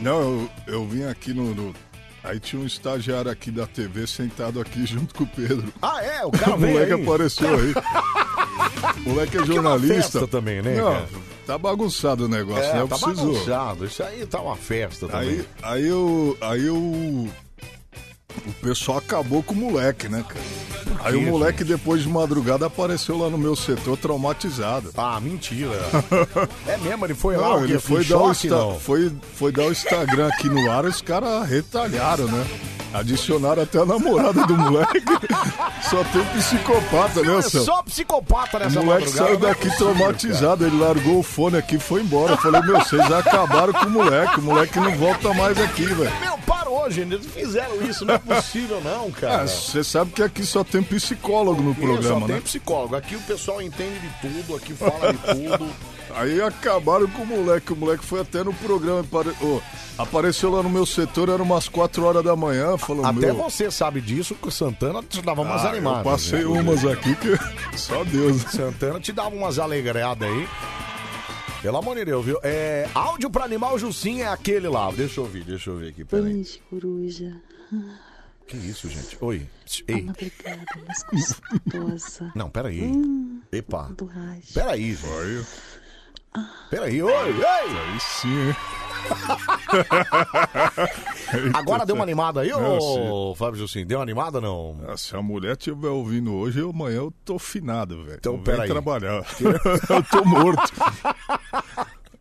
Não, 0.00 0.20
eu, 0.20 0.50
eu 0.66 0.86
vim 0.86 1.04
aqui 1.04 1.32
no, 1.32 1.54
no- 1.54 1.74
Aí 2.22 2.40
tinha 2.40 2.60
um 2.60 2.66
estagiário 2.66 3.30
aqui 3.30 3.52
da 3.52 3.66
TV 3.68 4.04
sentado 4.06 4.60
aqui 4.60 4.84
junto 4.86 5.14
com 5.14 5.24
o 5.24 5.26
Pedro. 5.28 5.72
Ah, 5.80 6.02
é? 6.02 6.24
O 6.24 6.30
cara 6.32 6.54
O 6.54 6.58
veio 6.58 6.72
moleque 6.74 6.92
aí. 6.94 7.02
apareceu 7.02 7.48
aí. 7.54 7.74
O 9.04 9.08
moleque 9.10 9.36
é 9.36 9.40
é 9.40 9.42
uma 9.44 9.54
jornalista. 9.54 9.94
festa 9.94 10.26
também, 10.26 10.60
né, 10.62 10.76
Não, 10.76 10.92
cara? 10.92 11.08
tá 11.46 11.58
bagunçado 11.58 12.24
o 12.26 12.28
negócio, 12.28 12.64
É, 12.64 12.72
né? 12.74 12.80
Eu 12.82 12.88
tá 12.88 12.98
preciso. 12.98 13.26
bagunçado. 13.32 13.84
Isso 13.86 14.02
aí 14.02 14.26
tá 14.26 14.40
uma 14.40 14.56
festa 14.56 15.06
também. 15.08 15.28
Aí, 15.30 15.46
aí 15.62 15.86
eu. 15.88 16.36
Aí 16.40 16.66
eu. 16.66 16.76
O 16.76 18.52
pessoal 18.60 18.98
acabou 18.98 19.42
com 19.42 19.54
o 19.54 19.56
moleque, 19.56 20.08
né, 20.08 20.22
cara? 20.28 20.44
Aí 21.04 21.16
o 21.16 21.22
moleque, 21.22 21.64
depois 21.64 22.02
de 22.02 22.08
madrugada, 22.08 22.66
apareceu 22.66 23.16
lá 23.16 23.30
no 23.30 23.38
meu 23.38 23.56
setor 23.56 23.96
traumatizado. 23.96 24.90
Ah, 24.96 25.18
mentira. 25.20 25.70
É 26.66 26.76
mesmo, 26.76 27.06
ele 27.06 27.14
foi 27.14 27.36
lá, 27.36 27.48
Não, 27.48 27.60
o 27.60 27.64
ele 27.64 27.78
foi 27.78 28.02
Em 28.04 28.08
dar, 28.08 28.16
o 28.18 28.34
choque, 28.34 28.46
Insta- 28.48 28.56
não? 28.58 28.78
foi, 28.78 29.12
foi 29.34 29.52
dar 29.52 29.64
o 29.64 29.72
Instagram 29.72 30.28
aqui 30.28 30.48
no 30.48 30.70
ar, 30.70 30.84
os 30.84 31.00
caras 31.00 31.48
retalharam, 31.48 32.26
né? 32.26 32.46
Adicionaram 33.00 33.62
até 33.62 33.78
a 33.78 33.84
namorada 33.86 34.46
do 34.46 34.56
moleque. 34.56 35.02
Só 35.90 36.02
tem 36.04 36.24
psicopata, 36.36 37.22
né, 37.22 37.36
É 37.38 37.42
Sam? 37.42 37.64
só 37.64 37.82
psicopata 37.82 38.56
O 38.56 38.60
nessa 38.60 38.82
moleque 38.82 39.04
madrugada, 39.06 39.28
saiu 39.28 39.36
é 39.36 39.40
daqui 39.48 39.68
possível, 39.70 39.94
traumatizado, 39.94 40.66
ele 40.66 40.78
largou 40.78 41.18
o 41.18 41.22
fone 41.22 41.56
aqui 41.58 41.76
e 41.76 41.78
foi 41.78 42.00
embora. 42.02 42.32
Eu 42.32 42.38
falei, 42.38 42.60
meu, 42.62 42.78
vocês 42.80 43.12
acabaram 43.12 43.72
com 43.72 43.86
o 43.86 43.90
moleque, 43.90 44.40
o 44.40 44.42
moleque 44.42 44.80
não 44.80 44.96
volta 44.96 45.32
mais 45.34 45.56
aqui, 45.60 45.84
velho. 45.84 46.10
Meu, 46.20 46.38
parou, 46.38 46.90
gente. 46.90 47.14
Eles 47.14 47.26
fizeram 47.26 47.80
isso, 47.82 48.04
não 48.04 48.14
é 48.14 48.18
possível, 48.34 48.80
não, 48.82 49.10
cara. 49.12 49.42
Ah, 49.42 49.46
Você 49.46 49.84
sabe 49.84 50.10
que 50.12 50.22
aqui 50.22 50.44
só 50.44 50.64
tem 50.64 50.82
psicólogo 50.82 51.62
no 51.62 51.74
programa, 51.74 52.20
só 52.20 52.26
tem 52.26 52.34
né? 52.36 52.40
psicólogo. 52.40 52.96
Aqui 52.96 53.14
o 53.14 53.20
pessoal 53.20 53.62
entende 53.62 53.98
de 54.00 54.08
tudo, 54.20 54.56
aqui 54.56 54.72
fala 54.74 55.12
de 55.12 55.18
tudo. 55.18 55.66
Aí 56.16 56.40
acabaram 56.40 57.06
com 57.08 57.22
o 57.22 57.26
moleque. 57.26 57.72
O 57.72 57.76
moleque 57.76 58.04
foi 58.04 58.20
até 58.20 58.42
no 58.42 58.52
programa. 58.54 59.00
apare- 59.00 59.34
ô, 59.42 59.60
apareceu 59.98 60.50
lá 60.50 60.62
no 60.62 60.70
meu 60.70 60.86
setor, 60.86 61.28
era 61.28 61.42
umas 61.42 61.68
4 61.68 62.02
horas 62.04 62.24
da 62.24 62.34
manhã. 62.34 62.76
Falou, 62.78 63.04
Até 63.04 63.14
meu, 63.32 63.34
você 63.36 63.70
sabe 63.70 64.00
disso, 64.00 64.34
que 64.34 64.48
o 64.48 64.50
Santana 64.50 65.02
te 65.02 65.20
dava 65.20 65.42
umas 65.42 65.64
Ah, 65.64 65.68
animadas. 65.70 65.98
Eu 65.98 66.04
passei 66.12 66.38
né? 66.40 66.46
umas 66.60 66.84
aqui 66.86 67.14
que 67.16 67.36
só 67.78 68.02
Deus. 68.04 68.42
Santana 68.42 68.98
te 68.98 69.12
dava 69.12 69.34
umas 69.34 69.58
alegradas 69.58 70.26
aí. 70.28 70.48
Pelo 71.62 71.78
amor 71.78 71.96
de 71.96 72.04
Deus, 72.04 72.24
viu? 72.24 72.38
É, 72.42 72.88
áudio 72.94 73.28
pra 73.28 73.44
animal 73.44 73.78
Jussim 73.78 74.20
é 74.20 74.28
aquele 74.28 74.68
lá. 74.68 74.90
Deixa 74.92 75.20
eu 75.20 75.24
ouvir, 75.24 75.44
deixa 75.44 75.68
eu 75.70 75.76
ver 75.78 75.88
aqui. 75.88 76.04
Peraí. 76.04 76.46
Coruja. 76.70 77.36
Que 78.46 78.56
isso, 78.56 78.88
gente? 78.88 79.18
Oi. 79.20 79.46
Ei. 79.88 80.06
obrigada, 80.08 80.64
mas 80.86 81.02
gostosa. 81.10 82.30
Não, 82.36 82.48
peraí. 82.48 82.82
Hum, 82.82 83.40
Epa. 83.50 83.90
Peraí, 84.54 84.94
gente. 84.94 85.46
Peraí, 86.70 87.02
oi, 87.02 87.12
ei! 87.12 87.42
Aí 87.42 88.00
sim, 88.00 88.48
hein? 88.48 88.56
Agora 91.54 91.84
deu 91.86 91.94
uma 91.94 92.04
animada 92.04 92.40
aí, 92.40 92.52
ô 92.52 93.34
Fábio 93.36 93.58
Jussim? 93.60 93.84
Deu 93.86 93.98
uma 93.98 94.02
animada 94.02 94.40
não? 94.40 94.78
Ah, 94.88 94.96
Se 94.96 95.14
a 95.16 95.22
mulher 95.22 95.52
estiver 95.52 95.88
ouvindo 95.88 96.34
hoje, 96.34 96.58
eu- 96.60 96.70
amanhã 96.70 96.96
eu 96.96 97.12
tô 97.24 97.38
finado, 97.38 98.04
velho. 98.04 98.16
Então, 98.18 98.32
Não 98.36 98.42
vem 98.42 98.54
peraí. 98.54 98.68
trabalhar. 98.68 99.24
eu 99.90 100.02
tô 100.10 100.24
morto. 100.24 100.72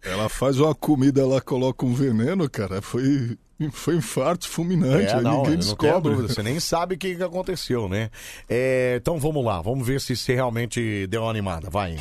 Ela 0.04 0.30
faz 0.30 0.60
uma 0.60 0.76
comida, 0.76 1.22
ela 1.22 1.42
coloca 1.42 1.86
um 1.86 1.94
veneno, 1.94 2.48
cara. 2.50 2.82
Foi, 2.82 3.38
foi 3.72 3.96
infarto 3.96 4.48
fulminante. 4.48 5.12
É, 5.12 5.16
aí 5.16 5.24
ninguém 5.24 5.58
descobre. 5.58 6.14
dúvida, 6.14 6.34
você 6.34 6.44
nem 6.44 6.60
sabe 6.60 6.96
o 6.96 6.98
que 6.98 7.16
que 7.16 7.24
aconteceu, 7.24 7.90
né? 7.90 8.10
É, 8.48 8.98
então 9.02 9.18
vamos 9.20 9.44
lá, 9.44 9.62
vamos 9.62 9.86
ver 9.86 10.00
se 10.00 10.16
você 10.16 10.36
realmente 10.36 11.08
deu 11.08 11.24
uma 11.24 11.32
animada, 11.32 11.70
vai. 11.70 11.98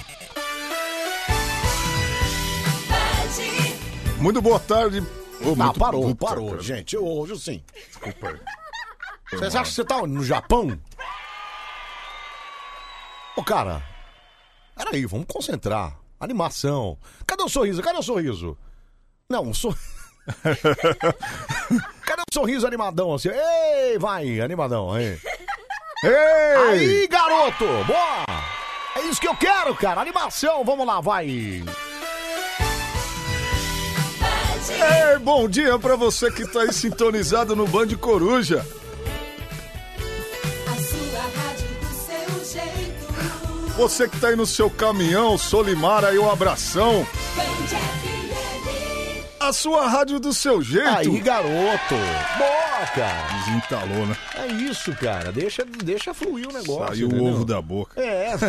Muito 4.24 4.40
boa 4.40 4.58
tarde. 4.58 5.06
Ah, 5.42 5.44
muito- 5.44 5.78
parou, 5.78 6.14
parou, 6.16 6.50
cara. 6.52 6.62
gente. 6.62 6.96
Ô, 6.96 7.26
Jussim. 7.26 7.62
Desculpa 7.74 8.28
aí. 8.28 8.40
Vocês 9.30 9.54
acham 9.54 9.64
que 9.64 9.70
você 9.72 9.84
tá 9.84 10.06
no 10.06 10.24
Japão? 10.24 10.80
Ô, 13.36 13.44
cara, 13.44 13.82
peraí, 14.74 15.04
vamos 15.04 15.26
concentrar. 15.28 15.98
Animação. 16.18 16.96
Cadê 17.26 17.42
o 17.42 17.50
sorriso? 17.50 17.82
Cadê 17.82 17.98
o 17.98 18.02
sorriso? 18.02 18.56
Não, 19.28 19.50
o 19.50 19.54
sor... 19.54 19.76
Cadê 22.06 22.22
o 22.22 22.32
sorriso 22.32 22.66
animadão 22.66 23.12
assim? 23.12 23.28
Ei, 23.28 23.98
vai, 23.98 24.40
animadão, 24.40 24.90
aí. 24.90 25.20
Ei! 26.02 26.56
Aí, 26.70 27.06
garoto! 27.08 27.66
Boa! 27.86 28.24
É 28.96 29.00
isso 29.02 29.20
que 29.20 29.28
eu 29.28 29.36
quero, 29.36 29.74
cara. 29.74 30.00
Animação, 30.00 30.64
vamos 30.64 30.86
lá, 30.86 30.98
vai. 31.02 31.62
Ei, 34.84 35.18
bom 35.18 35.48
dia 35.48 35.78
pra 35.78 35.96
você 35.96 36.30
que 36.30 36.46
tá 36.46 36.60
aí 36.60 36.72
sintonizado 36.72 37.56
no 37.56 37.66
Band 37.66 37.88
Coruja. 37.98 38.64
Você 43.76 44.08
que 44.08 44.20
tá 44.20 44.28
aí 44.28 44.36
no 44.36 44.46
seu 44.46 44.70
caminhão, 44.70 45.36
Solimar 45.38 46.04
aí 46.04 46.18
um 46.18 46.30
abração. 46.30 47.06
A 49.44 49.52
sua 49.52 49.86
rádio 49.86 50.18
do 50.18 50.32
seu 50.32 50.62
jeito. 50.62 50.88
Aí, 50.88 51.20
garoto. 51.20 51.94
Boa, 52.38 52.86
cara. 52.94 53.44
Desentalou, 53.44 54.06
né? 54.06 54.16
É 54.36 54.46
isso, 54.46 54.90
cara. 54.94 55.30
Deixa, 55.30 55.66
deixa 55.66 56.14
fluir 56.14 56.48
o 56.48 56.52
negócio. 56.52 56.86
Saiu 56.86 57.08
o 57.08 57.10
entendeu? 57.10 57.34
ovo 57.34 57.44
da 57.44 57.60
boca. 57.60 58.00
É. 58.00 58.34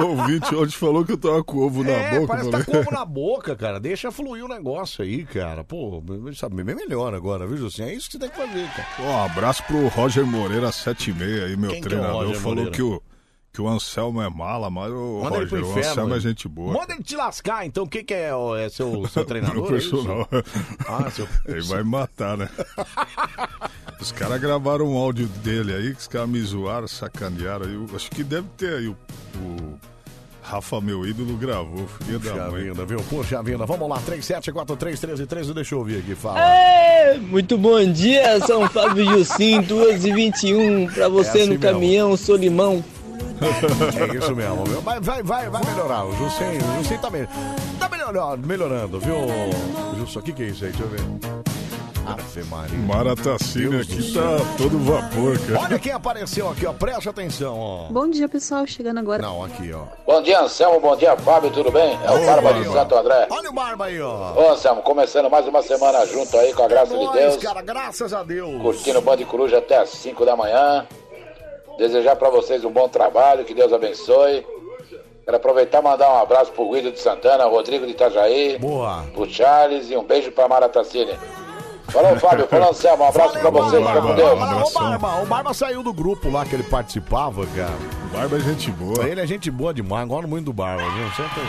O 0.00 0.04
ouvinte 0.04 0.54
hoje 0.54 0.76
falou 0.76 1.04
que 1.04 1.10
eu 1.10 1.18
tava 1.18 1.42
com 1.42 1.58
ovo 1.58 1.82
na 1.82 1.90
é, 1.90 2.20
boca. 2.20 2.26
parece 2.28 2.50
que 2.50 2.54
eu 2.54 2.60
tá 2.60 2.64
com 2.64 2.78
ovo 2.78 2.90
na 2.92 3.04
boca, 3.04 3.56
cara. 3.56 3.80
Deixa 3.80 4.12
fluir 4.12 4.44
o 4.44 4.48
negócio 4.48 5.02
aí, 5.04 5.24
cara. 5.24 5.64
Pô, 5.64 6.00
sabe, 6.36 6.62
bem 6.62 6.76
melhor 6.76 7.14
agora, 7.14 7.46
viu, 7.48 7.56
Jussim? 7.56 7.82
É 7.82 7.94
isso 7.94 8.06
que 8.06 8.12
você 8.12 8.18
tem 8.20 8.30
que 8.30 8.36
fazer, 8.36 8.68
cara. 8.76 8.88
Pô, 8.96 9.02
um 9.02 9.24
abraço 9.24 9.64
pro 9.64 9.88
Roger 9.88 10.24
Moreira, 10.24 10.70
76 10.70 11.42
aí, 11.42 11.56
meu 11.56 11.70
Quem 11.70 11.80
que 11.80 11.88
é 11.88 11.90
o 11.90 11.90
treinador. 11.90 12.34
Falou 12.34 12.54
Moreira? 12.54 12.70
que 12.70 12.82
o, 12.82 13.02
que 13.58 13.62
o 13.62 13.68
Anselmo 13.68 14.22
é 14.22 14.30
mala, 14.30 14.70
mas 14.70 14.92
o 14.92 15.20
Manda 15.24 15.38
ele 15.38 15.46
pro 15.46 15.56
Roger, 15.58 15.66
o 15.66 15.70
inferno. 15.80 15.90
Anselmo 15.90 16.14
é 16.14 16.20
gente 16.20 16.46
boa. 16.46 16.72
Manda 16.74 16.94
ele 16.94 17.02
te 17.02 17.16
lascar, 17.16 17.66
então. 17.66 17.82
O 17.82 17.88
que, 17.88 18.04
que 18.04 18.14
é? 18.14 18.30
É 18.60 18.68
seu, 18.68 19.04
seu 19.10 19.24
treinador? 19.24 19.68
Meu 19.68 19.78
é. 20.30 20.42
Ah, 20.86 21.10
seu 21.10 21.26
Ele 21.44 21.62
vai 21.62 21.82
me 21.82 21.90
matar, 21.90 22.36
né? 22.36 22.48
Os 24.00 24.12
caras 24.12 24.40
gravaram 24.40 24.86
um 24.86 24.96
áudio 24.96 25.26
dele 25.42 25.74
aí, 25.74 25.92
que 25.92 25.98
os 26.00 26.06
caras 26.06 26.28
me 26.28 26.40
zoaram, 26.40 26.86
sacanearam. 26.86 27.66
aí. 27.66 27.74
Eu 27.74 27.88
acho 27.96 28.08
que 28.12 28.22
deve 28.22 28.46
ter 28.56 28.74
aí 28.74 28.86
o, 28.86 28.96
o 29.42 29.76
Rafa, 30.40 30.80
meu 30.80 31.04
ídolo, 31.04 31.36
gravou. 31.36 31.88
Filha 32.04 32.20
da 32.20 32.30
Puxa 32.30 32.50
mãe. 32.52 32.62
vida, 32.62 32.84
viu? 32.84 33.00
Puxa 33.10 33.42
vida. 33.42 33.66
Vamos 33.66 33.88
lá, 33.88 34.00
37431313, 34.02 35.52
deixa 35.52 35.74
eu 35.74 35.80
ouvir 35.80 35.98
aqui, 35.98 36.14
fala. 36.14 36.40
É, 36.40 37.18
muito 37.18 37.58
bom 37.58 37.84
dia, 37.90 38.38
São 38.46 38.68
Fábio 38.68 39.04
Jussim, 39.04 39.62
2 39.62 40.04
e 40.04 40.12
21 40.12 40.86
pra 40.92 41.08
você 41.08 41.26
É 41.26 41.30
assim 41.30 41.40
no 41.54 41.58
mesmo. 41.58 41.60
caminhão, 41.60 42.16
Solimão. 42.16 42.84
É 43.40 44.16
isso 44.16 44.34
mesmo, 44.34 44.64
viu? 44.64 44.82
Mas 44.82 45.04
vai, 45.04 45.22
vai, 45.22 45.48
vai 45.48 45.64
melhorar. 45.64 46.04
O 46.04 46.12
Juscelino, 46.16 46.64
o 46.64 46.98
tá, 46.98 47.10
me... 47.10 47.26
tá 47.78 47.88
melhorando, 47.88 48.46
melhorando, 48.46 49.00
viu? 49.00 49.16
Justo, 49.96 50.18
o 50.18 50.22
que, 50.22 50.32
que 50.32 50.42
é 50.42 50.46
isso 50.46 50.64
aí? 50.64 50.70
Deixa 50.70 50.84
eu 50.84 50.88
ver. 50.88 51.00
Ave 52.08 52.42
Maria. 52.44 53.14
Do 53.14 53.80
aqui 53.80 54.12
tá 54.14 54.54
todo 54.56 54.78
vapor, 54.78 55.38
cara. 55.40 55.60
Olha 55.60 55.78
quem 55.78 55.92
apareceu 55.92 56.48
aqui, 56.48 56.64
ó. 56.64 56.72
Preste 56.72 57.06
atenção, 57.06 57.58
ó. 57.58 57.88
Bom 57.90 58.08
dia, 58.08 58.26
pessoal. 58.26 58.66
Chegando 58.66 58.98
agora. 58.98 59.20
Não, 59.20 59.44
aqui, 59.44 59.70
ó. 59.72 59.82
Bom 60.06 60.22
dia, 60.22 60.40
Anselmo. 60.40 60.80
Bom 60.80 60.96
dia, 60.96 61.14
Fábio. 61.18 61.50
Tudo 61.50 61.70
bem? 61.70 61.98
É 62.02 62.10
o 62.10 62.22
Ô, 62.22 62.26
Barba 62.26 62.54
de. 62.54 62.64
Santo 62.64 62.94
André. 62.96 63.26
Olha 63.30 63.50
o 63.50 63.52
Barba 63.52 63.84
aí, 63.84 64.00
ó. 64.00 64.32
Ô, 64.34 64.52
Anselmo, 64.52 64.80
começando 64.80 65.28
mais 65.28 65.46
uma 65.46 65.62
semana 65.62 66.06
junto 66.06 66.34
aí, 66.38 66.54
com 66.54 66.62
a 66.62 66.68
graça 66.68 66.96
de 66.96 67.04
Nós, 67.04 67.14
Deus. 67.14 67.36
cara, 67.36 67.60
graças 67.60 68.14
a 68.14 68.22
Deus. 68.22 68.62
Curtindo 68.62 69.00
o 69.00 69.02
Band 69.02 69.18
Coruja 69.26 69.58
até 69.58 69.76
às 69.76 69.90
5 69.90 70.24
da 70.24 70.34
manhã. 70.34 70.86
Desejar 71.78 72.16
pra 72.16 72.28
vocês 72.28 72.64
um 72.64 72.70
bom 72.70 72.88
trabalho, 72.88 73.44
que 73.44 73.54
Deus 73.54 73.72
abençoe. 73.72 74.44
Quero 75.24 75.36
aproveitar 75.36 75.78
e 75.80 75.82
mandar 75.84 76.10
um 76.12 76.18
abraço 76.22 76.50
pro 76.52 76.68
Guido 76.70 76.90
de 76.90 76.98
Santana, 76.98 77.44
Rodrigo 77.44 77.86
de 77.86 77.92
Itajaí, 77.92 78.58
Boa. 78.58 79.04
pro 79.14 79.28
Charles 79.30 79.90
e 79.90 79.96
um 79.96 80.02
beijo 80.02 80.32
pra 80.32 80.48
Maratacine. 80.48 81.12
Falou, 81.88 82.16
Fábio. 82.18 82.46
Falou, 82.48 82.70
Anselmo. 82.70 83.04
Um 83.04 83.08
abraço 83.08 83.38
pra 83.38 83.50
vocês. 83.50 83.86
Fica 83.86 84.02
com 84.02 84.14
Deus. 84.14 84.32
O 84.32 84.78
Barba, 84.78 85.22
o 85.22 85.26
Barba 85.26 85.54
saiu 85.54 85.82
do 85.82 85.92
grupo 85.92 86.30
lá 86.30 86.44
que 86.44 86.54
ele 86.54 86.64
participava, 86.64 87.46
cara. 87.46 87.72
O 88.04 88.16
Barba 88.16 88.36
é 88.36 88.40
gente 88.40 88.70
boa. 88.70 89.08
Ele 89.08 89.20
é 89.20 89.26
gente 89.26 89.50
boa 89.50 89.72
demais, 89.72 90.06
gosto 90.08 90.28
muito 90.28 90.46
do 90.46 90.52
Barba, 90.52 90.82
viu? 90.82 91.08
Sempre, 91.12 91.42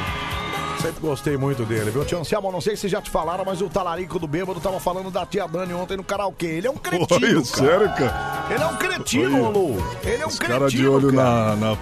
sempre 0.82 1.02
gostei 1.02 1.38
muito 1.38 1.64
dele, 1.66 1.92
viu? 1.92 2.06
Tio 2.06 2.20
Anselmo, 2.20 2.52
não 2.52 2.62
sei 2.62 2.76
se 2.76 2.88
já 2.88 3.02
te 3.02 3.10
falaram, 3.10 3.44
mas 3.46 3.62
o 3.62 3.70
talarico 3.70 4.18
do 4.20 4.28
bêbado 4.28 4.60
tava 4.60 4.80
falando 4.80 5.12
da 5.12 5.26
tia 5.26 5.48
Dani 5.48 5.74
ontem 5.74 5.98
no 5.98 6.04
karaokê. 6.04 6.48
Ele 6.48 6.68
é 6.68 6.72
um 6.72 6.78
cretino, 6.78 7.08
Olha, 7.12 7.34
cara. 7.34 7.46
sério, 7.46 7.90
cara? 7.96 8.46
Ele 8.54 8.64
é 8.64 8.68
um 8.68 8.76
cretino. 8.78 9.52
Lu. 9.52 9.84
Ele 10.04 10.24
é 10.24 10.26
um 10.26 10.30
cretino, 10.30 10.48
caras 10.48 10.72
de 10.72 10.88
olho 10.88 11.14
cara. 11.14 11.56
na, 11.56 11.56
na, 11.56 11.78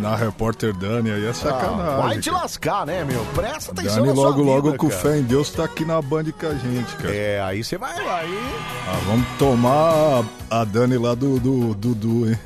na 0.00 0.16
repórter 0.16 0.72
Dani 0.74 1.10
aí 1.10 1.24
é 1.24 1.30
Ah, 1.30 1.34
sacanagem. 1.34 2.02
vai 2.02 2.18
te 2.18 2.30
cara. 2.30 2.42
lascar, 2.42 2.86
né, 2.86 3.04
meu? 3.04 3.24
Presta 3.34 3.72
atenção 3.72 3.96
Dani 3.96 4.08
na 4.08 4.14
sua 4.14 4.24
logo, 4.28 4.42
logo 4.42 4.66
vida, 4.66 4.78
com 4.78 4.88
cara. 4.88 5.00
fé 5.00 5.18
em 5.18 5.22
Deus 5.22 5.50
tá 5.50 5.64
aqui 5.64 5.84
na 5.84 6.00
Band 6.02 6.24
com 6.38 6.46
a 6.46 6.54
gente, 6.54 6.96
cara. 6.96 7.14
É, 7.14 7.40
aí 7.42 7.62
você 7.64 7.76
vai 7.78 8.02
lá 8.04 8.24
e... 8.24 8.38
Ah, 8.88 9.00
vamos 9.06 9.26
tomar 9.38 10.24
a 10.50 10.64
Dani 10.64 10.98
lá 10.98 11.14
do 11.14 11.38
Dudu, 11.74 12.28
hein? 12.28 12.38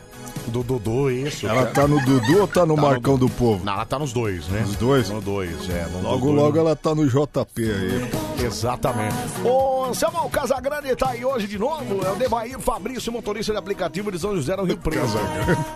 Do 0.49 0.63
Dudu, 0.63 1.11
isso. 1.11 1.47
Ela 1.47 1.63
cara. 1.63 1.75
tá 1.75 1.89
no 1.89 2.01
Dudu 2.05 2.41
ou 2.41 2.47
tá 2.49 2.65
no 2.65 2.77
Tá 2.77 2.83
Marcão 2.83 3.19
do 3.19 3.29
Povo? 3.29 3.65
Não, 3.65 3.73
ela 3.75 3.85
tá 3.85 3.99
nos 3.99 4.13
dois, 4.13 4.47
né? 4.49 4.61
Nos 4.61 4.77
dois? 4.77 5.11
Nos 5.11 5.25
dois, 5.25 5.69
é. 5.69 5.87
no 5.93 6.03
Logo, 6.03 6.27
Dudu. 6.27 6.33
logo 6.33 6.59
ela 6.59 6.77
tá 6.77 6.95
no 6.95 7.07
JP 7.07 7.63
aí. 7.63 8.45
Exatamente. 8.45 9.15
Ô, 9.45 9.85
Anselmo, 9.87 10.29
Casagrande 10.31 10.95
tá 10.95 11.11
aí 11.11 11.25
hoje 11.25 11.47
de 11.47 11.59
novo. 11.59 12.05
É 12.07 12.11
o 12.11 12.17
Devair 12.17 12.59
Fabrício, 12.61 13.13
motorista 13.13 13.53
de 13.53 13.59
aplicativo 13.59 14.11
de 14.13 14.19
São 14.19 14.35
José 14.37 14.57
no 14.57 14.65
Rio 14.65 14.77
Preto. 14.79 15.05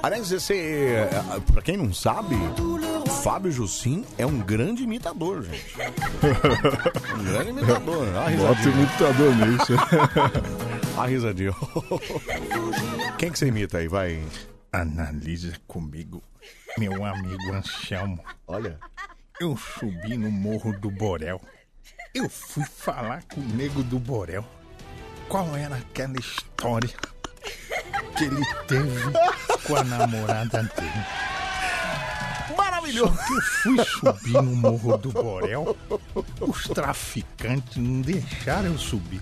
Aliás, 0.02 0.30
esse, 0.30 0.54
é, 0.54 1.08
pra 1.52 1.62
quem 1.62 1.76
não 1.76 1.92
sabe, 1.92 2.34
o 2.36 3.10
Fábio 3.10 3.50
Jussim 3.50 4.04
é 4.16 4.24
um 4.24 4.38
grande 4.38 4.84
imitador, 4.84 5.42
gente. 5.42 5.74
Um 7.18 7.24
grande 7.24 7.50
imitador. 7.50 8.06
Olha 8.06 8.18
a 8.18 8.30
Bota 8.30 8.54
risadinha. 8.54 8.74
imitador 8.76 9.36
nisso. 9.36 9.72
A 10.96 11.06
risadinha. 11.06 11.52
Quem 13.16 13.30
que 13.30 13.38
você 13.38 13.46
imita 13.46 13.78
aí? 13.78 13.88
Vai. 13.88 14.20
Analisa 14.72 15.52
comigo, 15.66 16.22
meu 16.78 17.04
amigo 17.04 17.52
Anselmo. 17.52 18.24
Olha. 18.46 18.78
Eu 19.40 19.56
subi 19.56 20.16
no 20.16 20.30
Morro 20.30 20.78
do 20.78 20.90
Borel. 20.90 21.40
Eu 22.14 22.28
fui 22.28 22.64
falar 22.64 23.24
com 23.24 23.40
o 23.40 23.48
nego 23.56 23.82
do 23.82 23.98
Borel. 23.98 24.44
Qual 25.28 25.56
era 25.56 25.74
aquela 25.74 26.16
história 26.18 26.88
que 28.16 28.24
ele 28.24 28.44
teve 28.68 29.10
com 29.66 29.74
a 29.74 29.82
namorada 29.82 30.62
dele? 30.62 31.06
Maravilhoso! 32.56 33.16
Só 33.16 33.24
que 33.24 33.32
eu 33.32 33.42
fui 33.42 33.84
subir 33.84 34.32
no 34.34 34.54
Morro 34.56 34.98
do 34.98 35.10
Borel, 35.10 35.76
os 36.40 36.68
traficantes 36.68 37.76
não 37.76 38.02
deixaram 38.02 38.70
eu 38.70 38.78
subir. 38.78 39.20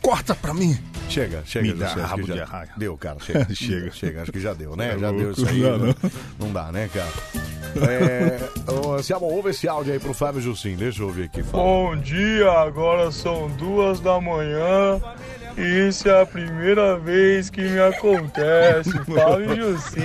Corta 0.00 0.34
pra 0.34 0.54
mim! 0.54 0.78
Chega, 1.08 1.42
chega. 1.46 1.66
Me 1.66 1.72
dá 1.74 1.88
rabo 1.88 2.22
de 2.22 2.40
arraia. 2.40 2.70
Deu, 2.76 2.96
cara, 2.96 3.18
chega. 3.20 3.46
Chega. 3.54 3.90
Chega, 3.90 4.22
acho 4.22 4.32
que 4.32 4.40
já 4.40 4.52
deu, 4.52 4.76
né? 4.76 4.94
É 4.94 4.98
já 4.98 5.10
deu 5.10 5.26
louco, 5.26 5.40
isso 5.40 5.48
aí. 5.48 5.60
não 5.60 5.78
dá, 5.78 5.78
né? 5.78 5.94
Não 6.38 6.52
dá, 6.52 6.72
né, 6.72 6.90
cara? 6.92 7.88
É, 7.90 8.38
Anselmo, 8.98 9.26
ouve 9.26 9.50
esse 9.50 9.68
áudio 9.68 9.92
aí 9.92 9.98
pro 9.98 10.12
Fábio 10.12 10.40
Jussim. 10.40 10.76
Deixa 10.76 11.02
eu 11.02 11.06
ouvir 11.06 11.24
aqui. 11.24 11.42
Fala. 11.42 11.62
Bom 11.62 11.96
dia, 11.96 12.50
agora 12.50 13.10
são 13.10 13.48
duas 13.50 14.00
da 14.00 14.20
manhã 14.20 15.00
isso 15.58 16.08
é 16.08 16.22
a 16.22 16.26
primeira 16.26 16.96
vez 16.96 17.50
que 17.50 17.60
me 17.60 17.80
acontece. 17.80 18.92
Fábio 19.04 19.56
Jussim. 19.56 20.00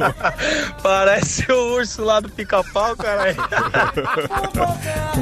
Parece 0.82 1.50
o 1.52 1.74
urso 1.74 2.02
lá 2.02 2.20
do 2.20 2.28
pica-pau, 2.30 2.96
cara. 2.96 3.34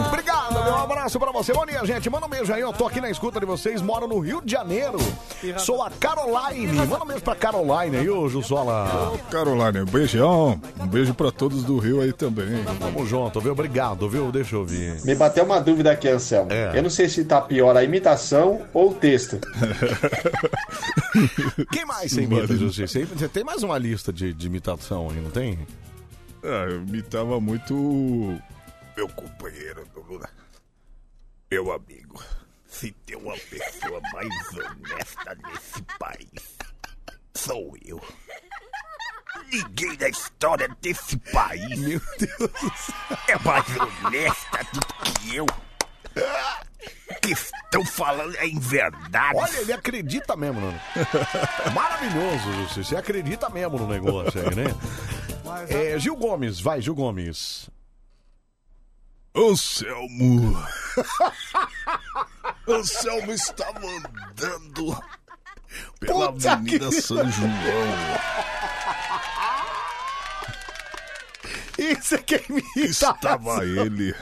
Obrigado, 0.07 0.65
meu 0.65 0.77
abraço 0.77 1.19
pra 1.19 1.33
você. 1.33 1.53
Bom 1.53 1.67
dia, 1.67 1.85
gente. 1.85 2.09
Manda 2.09 2.27
um 2.27 2.29
beijo 2.29 2.53
aí. 2.53 2.61
Eu 2.61 2.73
tô 2.73 2.87
aqui 2.87 3.01
na 3.01 3.11
escuta 3.11 3.41
de 3.41 3.47
vocês. 3.47 3.83
Moro 3.83 4.07
no 4.07 4.19
Rio 4.21 4.41
de 4.45 4.53
Janeiro. 4.53 4.99
Sou 5.59 5.83
a 5.83 5.91
Caroline. 5.91 6.73
Manda 6.87 7.05
um 7.05 7.07
beijo 7.07 7.23
pra 7.23 7.35
Caroline 7.35 7.97
aí, 7.97 8.09
ô 8.09 8.29
Jussola. 8.29 9.13
Caroline, 9.31 9.83
um 9.83 9.87
beijão. 9.87 10.61
Um 10.81 10.87
beijo 10.87 11.15
pra 11.15 11.33
todos 11.33 11.65
do 11.65 11.79
Rio 11.79 12.01
aí 12.01 12.13
também. 12.13 12.65
Tamo 12.79 13.05
junto, 13.07 13.41
viu? 13.41 13.53
Obrigado, 13.53 14.09
viu? 14.09 14.31
Deixa 14.31 14.55
eu 14.55 14.61
ouvir. 14.61 15.01
Me 15.05 15.15
bateu 15.15 15.45
uma 15.45 15.61
dúvida 15.61 15.91
aqui, 15.93 16.09
Anselmo. 16.09 16.53
É. 16.53 16.73
Eu 16.77 16.83
não 16.83 16.91
sei 16.91 17.09
se 17.09 17.25
tá 17.25 17.41
pior 17.41 17.77
a 17.77 17.83
imitação 17.83 18.63
ou 18.73 18.91
o 18.91 18.95
texto. 18.95 19.32
Quem 21.73 21.85
mais 21.85 22.13
você 22.13 22.23
imita, 22.23 22.57
Jussim? 22.57 23.05
Você 23.05 23.29
tem 23.29 23.45
mais 23.45 23.63
uma 23.63 23.77
lista 23.79 24.13
de, 24.13 24.33
de 24.33 24.47
imitação 24.47 25.11
aí, 25.11 25.21
não 25.21 25.31
tem? 25.31 25.59
Ah, 26.43 26.67
eu 26.69 26.83
imitava 26.83 27.41
muito 27.41 27.75
meu 28.97 29.09
companheiro 29.09 29.87
do 29.95 30.03
Lula. 30.03 30.29
Meu 31.51 31.73
amigo, 31.73 32.23
se 32.67 32.93
tem 33.07 33.17
uma 33.17 33.37
pessoa 33.37 34.01
mais 34.13 34.29
honesta 34.55 35.35
nesse 35.47 35.83
país, 35.99 36.57
sou 37.35 37.75
eu. 37.85 38.01
Ninguém 39.51 39.97
na 39.99 40.09
história 40.09 40.69
desse 40.81 41.17
país 41.19 41.79
Meu 41.79 42.01
Deus 42.19 42.91
é 43.29 43.39
mais 43.39 43.67
honesta 43.77 44.65
do 44.73 44.81
que 45.05 45.37
eu. 45.37 45.47
Que 47.21 47.33
estão 47.33 47.85
falando 47.85 48.35
em 48.37 48.59
verdade. 48.59 49.37
Olha, 49.37 49.57
ele 49.61 49.73
acredita 49.73 50.35
mesmo, 50.37 50.61
né? 50.61 50.81
Maravilhoso. 51.75 52.75
Você 52.83 52.97
acredita 52.97 53.49
mesmo 53.51 53.79
no 53.79 53.87
negócio 53.87 54.41
aí, 54.41 54.55
né? 54.55 54.65
É, 55.69 55.99
Gil 55.99 56.17
Gomes, 56.17 56.59
vai, 56.61 56.81
Gil 56.81 56.95
Gomes. 56.95 57.69
Anselmo. 59.35 60.57
Anselmo 62.69 63.33
estava 63.33 63.79
andando 63.87 65.03
pela 66.01 66.33
Puta 66.33 66.53
Avenida 66.53 66.89
que- 66.89 67.01
São 67.03 67.31
João. 67.31 67.51
Isso 71.79 72.15
é 72.15 72.19
quem 72.19 72.41
me 72.49 72.63
Estava 72.77 73.65
ele. 73.65 74.15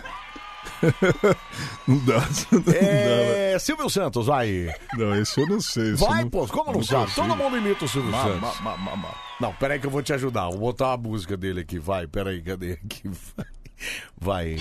Não 1.86 1.98
dá, 2.04 2.28
não 2.52 2.60
dá. 2.60 2.72
É, 2.74 3.56
Silvio 3.58 3.88
Santos, 3.90 4.26
vai. 4.26 4.72
Não, 4.94 5.14
esse 5.20 5.40
eu 5.40 5.46
não 5.46 5.60
sei. 5.60 5.92
eu 5.92 5.96
Vai, 5.96 6.22
não- 6.22 6.30
pô, 6.30 6.46
como 6.48 6.66
não, 6.72 6.78
não 6.78 6.82
sabe? 6.84 7.04
consigo. 7.06 7.26
Todo 7.26 7.36
mundo 7.36 7.56
imita 7.56 7.84
o 7.84 7.88
Silvio 7.88 8.10
Ma- 8.10 8.22
Santos. 8.24 8.40
ma- 8.40 8.54
ma- 8.60 8.76
ma- 8.76 8.96
ma. 8.96 9.14
Não, 9.40 9.52
peraí 9.54 9.78
que 9.78 9.86
eu 9.86 9.90
vou 9.90 10.02
te 10.02 10.12
ajudar. 10.12 10.48
Vou 10.50 10.58
botar 10.58 10.92
a 10.92 10.96
música 10.96 11.36
dele 11.36 11.60
aqui, 11.60 11.78
vai. 11.78 12.06
Peraí, 12.06 12.42
cadê 12.42 12.72
aqui? 12.72 13.10
Vai. 14.20 14.56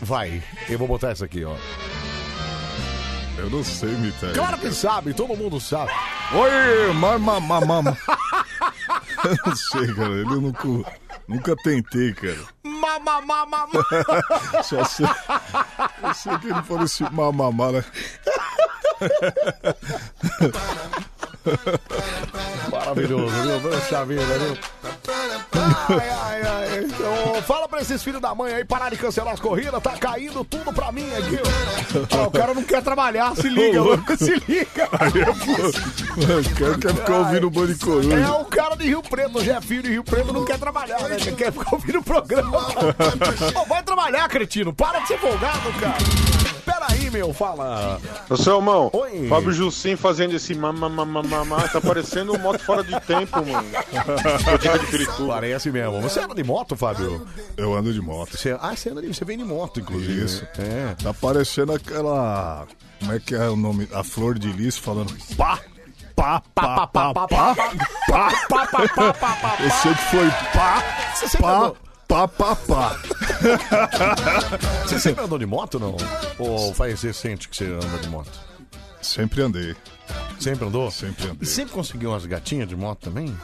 Vai. 0.00 0.42
Eu 0.68 0.78
vou 0.78 0.88
botar 0.88 1.10
essa 1.10 1.26
aqui, 1.26 1.44
ó. 1.44 1.54
Eu 3.36 3.50
não 3.50 3.62
sei 3.64 3.90
imitar. 3.90 4.32
Claro 4.32 4.56
que 4.58 4.70
sabe, 4.72 5.12
todo 5.12 5.36
mundo 5.36 5.60
sabe. 5.60 5.90
Oi, 6.32 6.92
mama, 6.94 7.40
mama. 7.40 7.98
Eu 9.24 9.36
não 9.46 9.56
sei, 9.56 9.94
cara. 9.94 10.12
Ele 10.12 10.24
nunca, 10.24 10.68
nunca 11.28 11.54
tentei, 11.56 12.12
cara. 12.12 12.44
Mama, 12.62 13.20
mama, 13.20 13.46
mama. 13.66 13.84
Só 14.62 14.84
sei. 14.84 15.06
Eu 16.02 16.14
sei 16.14 16.38
que 16.38 16.46
ele 16.48 16.62
falou 16.62 16.84
assim, 16.84 17.04
mamamá, 17.10 17.72
né? 17.72 17.84
Maravilhoso, 22.70 23.28
viu? 23.60 23.70
Puxa 23.70 24.04
vida, 24.04 24.22
viu? 24.24 24.58
Ai, 25.88 26.10
ai, 26.10 26.42
ai. 26.42 26.84
Então, 26.84 27.42
fala 27.42 27.68
pra 27.68 27.80
esses 27.80 28.02
filhos 28.02 28.20
da 28.20 28.34
mãe 28.34 28.52
aí 28.52 28.64
parar 28.64 28.90
de 28.90 28.96
cancelar 28.96 29.34
as 29.34 29.40
corridas, 29.40 29.82
tá 29.82 29.92
caindo 29.92 30.44
tudo 30.44 30.72
pra 30.72 30.90
mim 30.90 31.06
aqui. 31.14 31.38
ó. 32.12 32.16
Ah, 32.18 32.26
o 32.26 32.30
cara 32.30 32.54
não 32.54 32.62
quer 32.62 32.82
trabalhar, 32.82 33.34
se 33.36 33.48
liga, 33.48 33.80
Ô, 33.80 33.84
louco. 33.84 34.16
se 34.16 34.34
liga. 34.48 34.88
Aí 34.98 35.22
é 35.22 35.34
foda. 35.34 35.78
O 36.40 36.54
cara 36.58 36.78
quer 36.78 36.94
ficar 36.94 37.16
ouvindo 37.18 37.46
o 37.48 37.70
É 37.70 37.74
Coruja. 37.84 38.32
o 38.36 38.44
cara 38.46 38.76
de 38.76 38.84
Rio 38.86 39.02
Preto, 39.02 39.38
o 39.38 39.44
Jefinho 39.44 39.82
de 39.82 39.90
Rio 39.90 40.04
Preto 40.04 40.32
não 40.32 40.44
quer 40.44 40.58
trabalhar, 40.58 41.00
né? 41.08 41.16
Ele 41.20 41.32
quer 41.32 41.52
ficar 41.52 41.74
ouvindo 41.74 41.98
o 41.98 42.02
programa. 42.02 42.58
Ô, 43.60 43.64
vai 43.66 43.82
trabalhar, 43.82 44.28
cretino. 44.28 44.72
Para 44.72 45.00
de 45.00 45.08
ser 45.08 45.18
folgado, 45.18 45.72
cara. 45.80 45.94
Peraí, 46.64 47.10
meu, 47.10 47.32
fala. 47.32 48.00
Ô, 48.28 48.36
Selmão, 48.36 48.90
Oi. 48.92 49.28
Fábio 49.28 49.52
Jussim 49.52 49.96
fazendo 49.96 50.34
esse 50.34 50.54
mamamamamamá, 51.34 51.68
tá 51.68 51.80
parecendo 51.80 52.34
um 52.34 52.38
moto 52.38 52.60
fora 52.60 52.82
de 52.84 52.98
tempo, 53.00 53.36
mano. 53.44 53.68
Tô 54.44 54.58
dica 54.58 54.78
de 54.78 54.86
Pirituba. 54.86 55.34
Parece 55.34 55.70
mesmo. 55.70 56.00
Você 56.02 56.20
anda 56.20 56.34
de 56.34 56.44
moto, 56.44 56.76
Fábio? 56.76 57.26
Eu 57.56 57.74
ando 57.74 57.92
de 57.92 58.00
moto. 58.00 58.36
Você, 58.36 58.56
ah, 58.60 58.74
você 58.74 58.90
anda 58.90 59.02
de, 59.02 59.08
você 59.08 59.24
vem 59.24 59.38
de 59.38 59.44
moto, 59.44 59.80
inclusive. 59.80 60.24
Isso. 60.24 60.46
É. 60.58 60.94
Tá 61.02 61.12
parecendo 61.14 61.72
aquela. 61.72 62.66
Como 63.00 63.12
é 63.12 63.20
que 63.20 63.34
é 63.34 63.48
o 63.48 63.56
nome? 63.56 63.88
A 63.92 64.02
flor 64.04 64.38
de 64.38 64.50
lis 64.52 64.76
falando 64.78 65.12
pá, 65.36 65.58
pá, 66.14 66.40
pá, 66.54 66.86
pá, 66.86 67.12
pá, 67.12 67.26
pá, 67.26 67.54
pá. 68.08 69.56
Eu 69.60 69.70
sei 69.70 69.94
que 69.94 70.04
foi 70.10 70.30
pá, 70.52 70.82
Você 71.14 71.28
sempre 71.28 71.46
pá, 71.46 71.56
andou- 71.56 71.76
pá, 72.08 72.28
pá, 72.28 72.56
pá. 72.56 72.96
Você 74.84 75.00
sempre 75.00 75.24
andou 75.24 75.38
de 75.38 75.46
moto, 75.46 75.78
não? 75.80 75.96
Ou 76.38 76.72
faz 76.74 77.02
recente 77.02 77.48
que 77.48 77.56
você 77.56 77.64
anda 77.66 77.98
de 78.00 78.08
moto? 78.08 78.30
Sempre 79.02 79.42
andei. 79.42 79.74
Sempre 80.38 80.66
andou? 80.66 80.90
Sempre 80.90 81.24
E 81.26 81.30
andei. 81.30 81.46
sempre 81.48 81.72
conseguiu 81.72 82.10
umas 82.10 82.26
gatinhas 82.26 82.68
de 82.68 82.76
moto 82.76 82.98
também? 83.00 83.34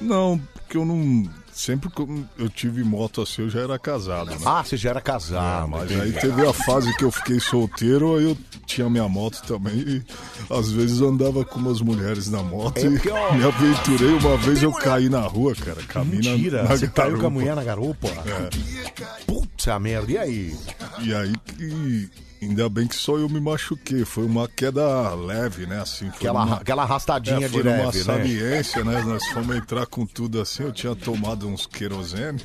Não, 0.00 0.40
porque 0.54 0.76
eu 0.76 0.84
não. 0.84 1.28
Sempre 1.52 1.90
que 1.90 2.00
eu- 2.00 2.24
eu 2.38 2.48
tive 2.48 2.82
moto 2.82 3.20
assim, 3.20 3.42
eu 3.42 3.50
já 3.50 3.60
era 3.60 3.78
casado, 3.78 4.30
né? 4.30 4.38
Ah, 4.46 4.62
você 4.64 4.76
já 4.76 4.90
era 4.90 5.00
casado. 5.00 5.68
Mas 5.68 5.90
entendi. 5.90 6.00
aí 6.00 6.12
teve 6.12 6.46
a 6.46 6.52
fase 6.52 6.94
que 6.96 7.04
eu 7.04 7.10
fiquei 7.10 7.38
solteiro, 7.38 8.16
aí 8.16 8.24
eu 8.24 8.38
tinha 8.66 8.88
minha 8.88 9.06
moto 9.08 9.42
também 9.42 9.74
e 9.78 10.02
às 10.48 10.70
vezes 10.70 11.00
eu 11.00 11.08
andava 11.08 11.44
com 11.44 11.58
umas 11.58 11.80
mulheres 11.82 12.28
na 12.30 12.42
moto 12.42 12.78
É 12.78 12.88
porque, 12.88 13.10
ó, 13.10 13.34
e 13.34 13.38
me 13.38 13.44
aventurei. 13.44 14.08
Uma 14.14 14.36
vez 14.38 14.62
eu 14.62 14.72
caí 14.72 15.08
na 15.10 15.20
rua, 15.20 15.54
cara. 15.54 15.82
Caminho 15.82 16.22
na- 16.24 16.30
Mentira, 16.30 16.62
na 16.62 16.68
você 16.76 16.86
caiu 16.88 16.94
com 16.94 17.02
a 17.02 17.22
garupa. 17.22 17.30
mulher 17.30 17.56
na 17.56 17.64
garupa? 17.64 18.08
É. 18.08 19.24
Puta 19.26 19.78
merda, 19.78 20.12
e 20.12 20.18
aí? 20.18 20.56
E 21.00 21.14
aí 21.14 21.32
que. 21.44 22.08
Ainda 22.42 22.68
bem 22.68 22.86
que 22.86 22.96
só 22.96 23.16
eu 23.18 23.28
me 23.28 23.38
machuquei. 23.40 24.04
Foi 24.04 24.24
uma 24.24 24.48
queda 24.48 25.14
leve, 25.14 25.66
né? 25.66 25.80
Assim, 25.80 26.06
foi 26.10 26.16
Aquela- 26.16 26.44
numa- 26.44 26.56
aquela 26.56 26.82
arrastadinha 26.84 27.46
é, 27.46 27.48
de 27.48 27.62
leve, 27.62 27.98
né? 27.98 28.04
saliência, 28.04 28.82
né? 28.84 29.02
Nós 29.02 29.26
fomos 29.28 29.54
entrar 29.56 29.86
com 29.86 30.06
tudo 30.06 30.40
assim. 30.40 30.62
Eu 30.62 30.72
tinha 30.72 30.94
tomado 30.96 31.46
uns 31.46 31.66
querosene 31.66 32.40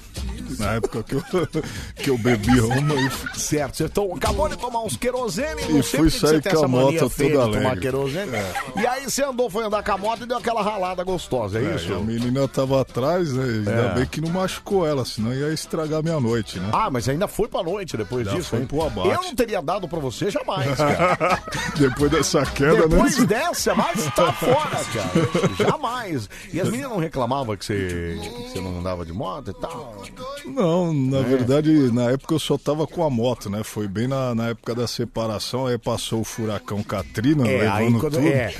na 0.59 0.73
época 0.73 1.01
que 1.03 1.15
eu, 1.15 1.23
que 1.95 2.09
eu 2.09 2.17
bebi 2.17 2.59
uma 2.59 2.93
e 2.95 3.39
Certo, 3.39 3.77
você 3.77 3.88
to- 3.89 4.13
acabou 4.15 4.49
de 4.49 4.57
tomar 4.57 4.84
uns 4.84 4.97
querosene, 4.97 5.61
E 5.69 5.81
fui 5.84 6.09
sair 6.09 6.41
com 6.41 6.65
a 6.65 6.67
moto 6.67 7.09
toda 7.09 7.43
alegre. 7.43 7.88
É. 8.34 8.81
E 8.81 8.88
aí 8.88 9.03
você 9.09 9.23
andou, 9.23 9.49
foi 9.49 9.63
andar 9.65 9.84
com 9.84 9.91
a 9.91 9.97
moto 9.97 10.23
e 10.23 10.26
deu 10.26 10.38
aquela 10.38 10.61
ralada 10.61 11.03
gostosa, 11.03 11.59
é, 11.59 11.72
É, 11.72 11.76
isso? 11.76 11.93
a 11.93 11.99
menina 11.99 12.47
tava 12.47 12.81
atrás, 12.81 13.31
né? 13.34 13.43
Ainda 13.43 13.72
É. 13.72 13.93
bem 13.95 14.05
que 14.05 14.19
não 14.19 14.30
machucou 14.30 14.85
ela, 14.85 15.05
senão 15.05 15.34
ia 15.34 15.53
estragar 15.53 16.03
minha 16.03 16.19
noite, 16.19 16.59
né? 16.59 16.69
Ah, 16.73 16.89
mas 16.89 17.07
ainda 17.07 17.27
foi 17.27 17.47
pra 17.47 17.63
noite 17.63 17.95
depois 17.95 18.26
Já 18.26 18.34
disso, 18.34 18.49
foi 18.49 18.59
hein? 18.59 18.67
Eu 18.72 19.22
não 19.22 19.35
teria 19.35 19.61
dado 19.61 19.85
pra 19.88 19.99
você 19.99 20.30
jamais, 20.32 20.70
cara. 20.78 21.40
Depois 21.78 22.12
dessa 22.12 22.45
queda, 22.45 22.88
Depois 22.88 23.18
né? 23.20 23.26
dessa, 23.26 23.74
mas 23.76 24.06
tá 24.16 24.32
fora, 24.34 24.82
cara. 24.94 25.56
Jamais. 25.72 26.30
E 26.53 26.60
as 26.60 26.70
meninas 26.70 26.91
não 26.91 26.99
reclamavam 26.99 27.56
que 27.56 27.66
você, 27.66 28.20
que 28.22 28.49
você 28.52 28.62
não 28.62 28.80
andava 28.80 29.06
de 29.06 29.14
moto 29.14 29.52
e 29.52 29.53
tal? 29.53 29.95
Não, 30.45 30.94
na 30.94 31.20
É. 31.20 31.24
verdade, 31.24 31.72
na 31.91 32.12
época 32.12 32.34
eu 32.36 32.40
só 32.40 32.57
tava 32.57 32.86
com 32.88 33.03
a 33.03 33.10
moto, 33.10 33.49
né? 33.49 33.64
Foi 33.64 33.88
bem 33.88 34.07
na, 34.07 34.34
na 34.36 34.48
época 34.49 34.74
da 34.76 34.88
separação, 34.88 35.66
aí 35.68 35.78
passou 35.78 36.22
o 36.22 36.24
furacão 36.24 36.82
Katrina, 36.84 37.48
É, 37.48 37.57
levando 37.62 37.99
quando- 37.99 38.14
tudo. 38.14 38.28
é. 38.28 38.53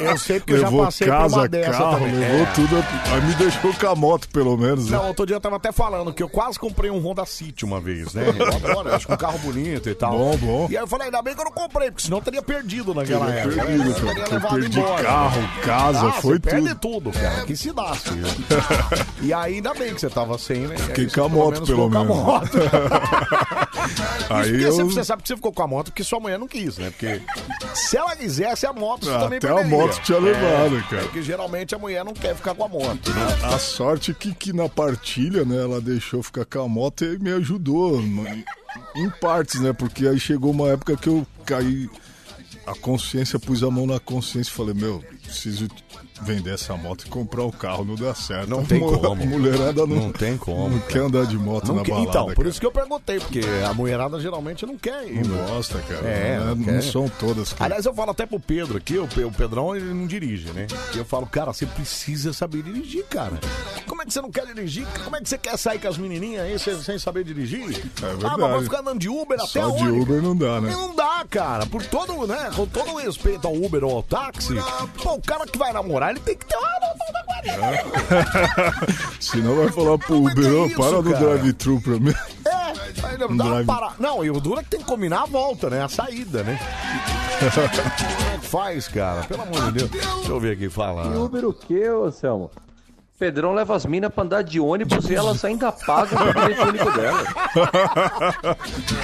Eu 0.00 0.18
sei 0.18 0.40
porque 0.40 0.54
eu 0.54 0.58
já 0.58 0.66
levou 0.68 0.84
passei 0.84 1.06
por 1.06 1.12
casa, 1.16 1.36
uma 1.36 1.48
dessa 1.48 1.70
carro, 1.70 1.98
também. 1.98 2.14
levou 2.14 2.36
É. 2.40 2.52
tudo. 2.54 2.76
Aí 3.12 3.20
me 3.26 3.34
deixou 3.34 3.74
com 3.74 3.86
a 3.86 3.94
moto, 3.94 4.28
pelo 4.28 4.56
menos. 4.56 4.90
né? 4.90 4.96
Não, 4.96 5.08
outro 5.08 5.26
dia 5.26 5.36
eu 5.36 5.40
tava 5.40 5.56
até 5.56 5.72
falando 5.72 6.12
que 6.12 6.22
eu 6.22 6.28
quase 6.28 6.58
comprei 6.58 6.90
um 6.90 6.98
Honda 6.98 7.24
City 7.24 7.64
uma 7.64 7.80
vez, 7.80 8.12
né? 8.14 8.24
Eu 8.36 8.46
adoro, 8.46 8.88
eu 8.88 8.94
acho 8.94 9.06
que 9.06 9.12
um 9.12 9.16
carro 9.16 9.38
bonito 9.38 9.88
e 9.88 9.94
tal. 9.94 10.12
Bom, 10.12 10.35
bom. 10.38 10.66
E 10.70 10.76
aí 10.76 10.82
eu 10.82 10.86
falei, 10.86 11.06
ainda 11.06 11.22
bem 11.22 11.34
que 11.34 11.40
eu 11.40 11.44
não 11.44 11.52
comprei, 11.52 11.90
porque 11.90 12.04
senão 12.04 12.18
eu 12.18 12.24
teria 12.24 12.42
perdido 12.42 12.94
naquela 12.94 13.26
Teria 13.26 13.40
época. 13.42 13.64
perdido, 13.66 13.94
cara. 13.94 14.06
teria 14.06 14.24
Eu 14.24 14.30
levado 14.32 14.54
perdi 14.60 14.78
embora. 14.80 15.02
carro, 15.02 15.48
casa, 15.64 16.08
ah, 16.08 16.12
foi 16.12 16.34
você 16.34 16.40
perde 16.40 16.74
tudo. 16.76 17.10
cara. 17.12 17.44
Que 17.44 17.56
se 17.56 17.72
dá, 17.72 17.94
filho. 17.94 18.26
E 19.22 19.32
aí 19.32 19.54
ainda 19.56 19.74
bem 19.74 19.94
que 19.94 20.00
você 20.00 20.08
tava 20.10 20.38
sem, 20.38 20.60
né? 20.66 20.76
E 20.78 20.80
aí 20.80 20.86
Fiquei 20.88 21.08
você 21.08 21.14
com 21.20 21.24
a 21.24 21.28
moto, 21.28 21.54
pelo 21.54 21.66
ficou 21.66 21.90
menos. 21.90 22.06
Com 22.06 22.12
a 22.12 22.24
moto. 22.24 22.58
Aí 24.30 24.62
eu- 24.62 24.72
você, 24.86 25.04
sabe 25.04 25.22
que 25.22 25.28
você 25.28 25.36
ficou 25.36 25.52
com 25.52 25.62
a 25.62 25.66
moto 25.66 25.86
porque 25.86 26.02
sua 26.04 26.18
mulher 26.20 26.38
não 26.38 26.48
quis, 26.48 26.76
né? 26.78 26.90
Porque 26.90 27.20
se 27.74 27.96
ela 27.96 28.14
quisesse 28.16 28.66
a 28.66 28.72
moto, 28.72 29.04
você 29.06 29.12
Ah, 29.12 29.20
também 29.20 29.38
até 29.38 29.48
a 29.48 29.54
perderia. 29.54 29.78
moto 29.78 30.00
tinha 30.02 30.18
levado, 30.18 30.76
é, 30.78 30.82
cara. 30.90 31.02
Porque 31.02 31.22
geralmente 31.22 31.74
a 31.74 31.78
mulher 31.78 32.04
não 32.04 32.12
quer 32.12 32.34
ficar 32.34 32.54
com 32.54 32.64
a 32.64 32.68
moto, 32.68 33.10
né? 33.10 33.38
A 33.54 33.58
sorte 33.58 34.12
que, 34.14 34.34
que 34.34 34.52
na 34.52 34.68
partilha, 34.68 35.44
né, 35.44 35.56
ela 35.62 35.80
deixou 35.80 36.22
ficar 36.22 36.44
com 36.44 36.62
a 36.62 36.68
moto 36.68 37.04
e 37.04 37.18
me 37.18 37.32
ajudou 37.32 38.00
em, 38.00 38.44
em 38.94 39.08
partes, 39.08 39.60
né? 39.60 39.72
Porque 39.72 40.06
aí 40.06 40.18
chegou 40.18 40.50
uma 40.50 40.68
época 40.68 40.96
que 40.96 41.08
eu 41.08 41.26
caí, 41.44 41.88
a 42.66 42.74
consciência, 42.74 43.38
pus 43.38 43.62
a 43.62 43.70
mão 43.70 43.86
na 43.86 44.00
consciência 44.00 44.50
e 44.50 44.54
falei, 44.54 44.74
meu, 44.74 45.02
preciso 45.22 45.68
vender 46.22 46.54
essa 46.54 46.76
moto 46.76 47.04
e 47.06 47.08
comprar 47.08 47.42
o 47.44 47.52
carro, 47.52 47.84
não 47.84 47.94
dá 47.94 48.14
certo. 48.14 48.48
Não 48.48 48.64
tem 48.64 48.80
como. 48.80 49.26
mulherada 49.26 49.86
não, 49.86 49.96
Não 49.96 50.12
tem 50.12 50.36
como, 50.36 50.68
Não 50.70 50.78
cara. 50.80 50.92
quer 50.92 50.98
andar 51.00 51.26
de 51.26 51.36
moto 51.38 51.68
Não 51.68 51.76
na 51.76 51.82
quer- 51.82 51.90
balada, 51.92 52.08
então, 52.10 52.26
por 52.26 52.36
cara. 52.36 52.48
isso 52.48 52.60
que 52.60 52.66
eu 52.66 52.72
perguntei, 52.72 53.18
porque 53.20 53.40
a 53.68 53.72
mulherada 53.74 54.18
geralmente 54.20 54.64
não 54.66 54.76
quer 54.78 55.06
ir. 55.08 55.26
Não 55.26 55.36
né? 55.36 55.46
gosta, 55.48 55.78
cara. 55.80 56.06
É, 56.08 56.36
não, 56.38 56.44
é- 56.44 56.48
não 56.48 56.56
não 56.56 56.64
quer. 56.64 56.82
são 56.82 57.08
todas. 57.08 57.52
que- 57.52 57.62
Aliás, 57.62 57.84
eu 57.86 57.94
falo 57.94 58.10
até 58.10 58.24
pro 58.26 58.38
Pedro 58.40 58.76
aqui, 58.78 58.96
o 58.98 59.04
o 59.06 59.32
Pedrão 59.32 59.74
ele 59.74 59.92
não 59.94 60.06
dirige, 60.06 60.50
né? 60.52 60.66
E 60.94 60.98
eu 60.98 61.04
falo, 61.04 61.26
cara, 61.26 61.52
você 61.52 61.64
precisa 61.66 62.32
saber 62.32 62.62
dirigir, 62.62 63.04
cara. 63.06 63.38
Como 63.86 64.02
é 64.02 64.04
que 64.04 64.12
você 64.12 64.20
não 64.20 64.30
quer 64.30 64.44
dirigir? 64.46 64.86
Como 65.04 65.16
é 65.16 65.20
que 65.20 65.28
você 65.28 65.38
quer 65.38 65.56
sair 65.56 65.78
com 65.78 65.88
as 65.88 65.96
menininhas 65.96 66.44
aí 66.44 66.58
sem, 66.58 66.80
sem 66.82 66.98
saber 66.98 67.24
dirigir? 67.24 67.60
É 67.62 67.64
Ah, 67.66 67.70
mas 68.02 68.18
verdade. 68.18 68.40
vai 68.52 68.62
ficar 68.62 68.80
andando 68.80 68.98
de 69.00 69.08
Uber 69.08 69.38
até 69.40 69.60
de 69.60 69.66
onde? 69.66 69.88
Uber 70.00 70.22
não 70.22 70.36
dá, 70.36 70.60
né? 70.60 70.70
Não 70.70 70.94
dá, 70.94 71.24
cara. 71.30 71.64
Por 71.66 71.84
todo, 71.86 72.26
né? 72.26 72.50
Com 72.54 72.66
todo 72.66 72.92
o 72.92 72.96
respeito 72.98 73.46
ao 73.46 73.54
Uber 73.54 73.84
ou 73.84 73.96
ao 73.96 74.02
táxi, 74.02 74.54
pô, 75.02 75.14
o 75.14 75.22
cara 75.22 75.46
que 75.46 75.56
vai 75.58 75.72
namorar, 75.72 76.05
ele 76.10 76.20
tem 76.20 76.36
que 76.36 76.46
ter 76.46 76.56
uma 76.56 76.70
noção 76.80 77.12
da 77.12 77.22
guarda. 77.24 78.86
Senão 79.20 79.56
vai 79.56 79.68
falar 79.68 79.98
pro 79.98 80.16
Uber, 80.16 80.54
ó, 80.62 80.66
isso, 80.66 80.76
para 80.76 80.90
no 81.02 81.04
cara. 81.12 81.18
drive-thru 81.24 81.80
pra 81.80 81.92
mim. 81.98 82.14
É, 82.46 83.06
aí 83.06 83.18
não 83.18 83.28
Um 83.30 83.36
dá 83.36 83.44
uma 83.44 83.52
drive- 83.62 83.66
para... 83.66 83.92
Não, 83.98 84.24
e 84.24 84.30
o 84.30 84.40
duro 84.40 84.60
é 84.60 84.62
que 84.62 84.70
tem 84.70 84.80
que 84.80 84.86
combinar 84.86 85.22
a 85.22 85.26
volta, 85.26 85.68
né? 85.70 85.82
A 85.82 85.88
saída, 85.88 86.42
né? 86.42 86.58
Faz, 88.42 88.88
cara? 88.88 89.22
Pelo 89.24 89.42
amor 89.42 89.72
de 89.72 89.84
Deus. 89.88 89.90
Deixa 89.90 90.30
eu 90.30 90.40
ver 90.40 90.52
aqui, 90.52 90.68
fala. 90.70 91.12
E 91.14 91.16
Uber 91.18 91.44
o 91.46 91.52
quê, 91.52 91.88
ô 91.90 92.10
Selmo? 92.10 92.50
Pedrão 93.18 93.54
leva 93.54 93.74
as 93.74 93.86
minas 93.86 94.12
pra 94.12 94.24
andar 94.24 94.42
de 94.42 94.60
ônibus 94.60 95.08
e 95.08 95.14
elas 95.14 95.42
ainda 95.42 95.72
pagam 95.72 96.18
o 96.20 96.32
bilhete 96.34 96.60
único 96.60 96.92
dela. 96.92 97.24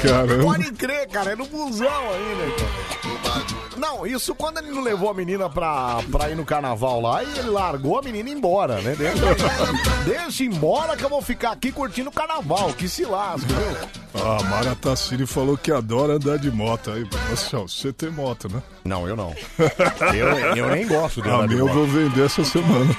Caramba. 0.02 0.44
Pode 0.44 0.72
crer, 0.72 1.08
cara, 1.08 1.32
é 1.32 1.36
no 1.36 1.46
busão 1.46 1.88
ainda. 1.88 2.54
cara. 2.56 3.72
Não, 3.82 4.06
isso 4.06 4.32
quando 4.32 4.59
ele 4.59 4.70
não 4.70 4.80
levou 4.80 5.10
a 5.10 5.14
menina 5.14 5.50
pra, 5.50 5.98
pra 6.12 6.30
ir 6.30 6.36
no 6.36 6.44
carnaval 6.44 7.00
lá 7.00 7.24
e 7.24 7.38
ele 7.38 7.50
largou 7.50 7.98
a 7.98 8.02
menina 8.02 8.30
embora, 8.30 8.80
né? 8.80 8.94
Deixa, 8.96 9.24
deixa 10.06 10.44
embora 10.44 10.96
que 10.96 11.04
eu 11.04 11.09
vou 11.09 11.20
ficar 11.20 11.50
aqui 11.50 11.72
curtindo 11.72 12.09
o 12.09 12.12
carnaval, 12.12 12.72
que 12.74 12.88
se 12.88 13.04
lasca, 13.04 13.48
viu? 13.48 13.88
Ah, 14.14 14.38
a 14.40 14.42
Mara 14.44 14.76
Tassini 14.76 15.26
falou 15.26 15.56
que 15.59 15.72
adora 15.72 16.12
andar 16.12 16.38
de 16.38 16.48
moto. 16.52 16.92
Aí, 16.92 17.04
nossa, 17.28 17.59
você 17.59 17.92
tem 17.92 18.09
moto, 18.10 18.48
né? 18.48 18.62
Não, 18.84 19.09
eu 19.09 19.16
não. 19.16 19.34
Eu, 20.14 20.28
eu 20.56 20.68
nem 20.70 20.86
gosto 20.86 21.20
de 21.22 21.28
A 21.28 21.34
andar 21.34 21.48
de 21.48 21.54
minha 21.54 21.60
eu 21.60 21.66
moto. 21.66 21.74
vou 21.74 21.86
vender 21.86 22.26
essa 22.26 22.44
semana. 22.44 22.94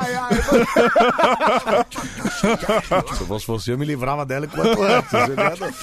Ai, 0.00 0.14
ai. 0.14 1.84
Se 3.14 3.20
eu 3.22 3.26
fosse 3.26 3.46
você, 3.46 3.72
eu 3.72 3.78
me 3.78 3.84
livrava 3.86 4.24
dela 4.24 4.46
enquanto 4.46 4.82
antes. 4.82 5.12
entendeu? 5.12 5.74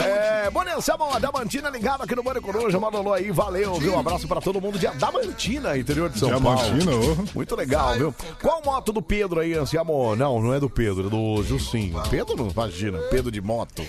É, 0.00 0.50
bom 0.50 0.64
dia, 0.68 0.76
Anselmo, 0.76 1.12
Adamantina 1.12 1.70
ligado 1.70 2.02
aqui 2.02 2.14
no 2.14 2.22
Bande 2.22 2.40
Coruja, 2.40 2.78
mandou 2.78 3.12
aí, 3.12 3.30
valeu, 3.30 3.74
viu? 3.74 3.94
Um 3.94 3.98
abraço 3.98 4.26
pra 4.28 4.40
todo 4.40 4.60
mundo 4.60 4.78
de 4.78 4.86
Adamantina, 4.86 5.76
interior 5.76 6.10
de 6.10 6.18
São 6.18 6.28
Diamantina, 6.28 6.90
Paulo. 6.90 7.24
Muito 7.34 7.56
legal, 7.56 7.94
viu? 7.94 8.14
Qual 8.40 8.62
moto 8.64 8.92
do 8.92 9.02
Pedro 9.02 9.40
aí, 9.40 9.54
Anselmo? 9.54 10.14
Não, 10.16 10.40
não 10.40 10.54
é 10.54 10.60
do 10.60 10.68
Pedro, 10.68 11.06
é 11.06 11.10
do 11.10 11.42
Juscinho. 11.42 12.00
Pedro 12.10 12.36
não, 12.36 12.48
imagina, 12.48 12.98
Pedro 13.10 13.30
de 13.30 13.40
moto. 13.40 13.82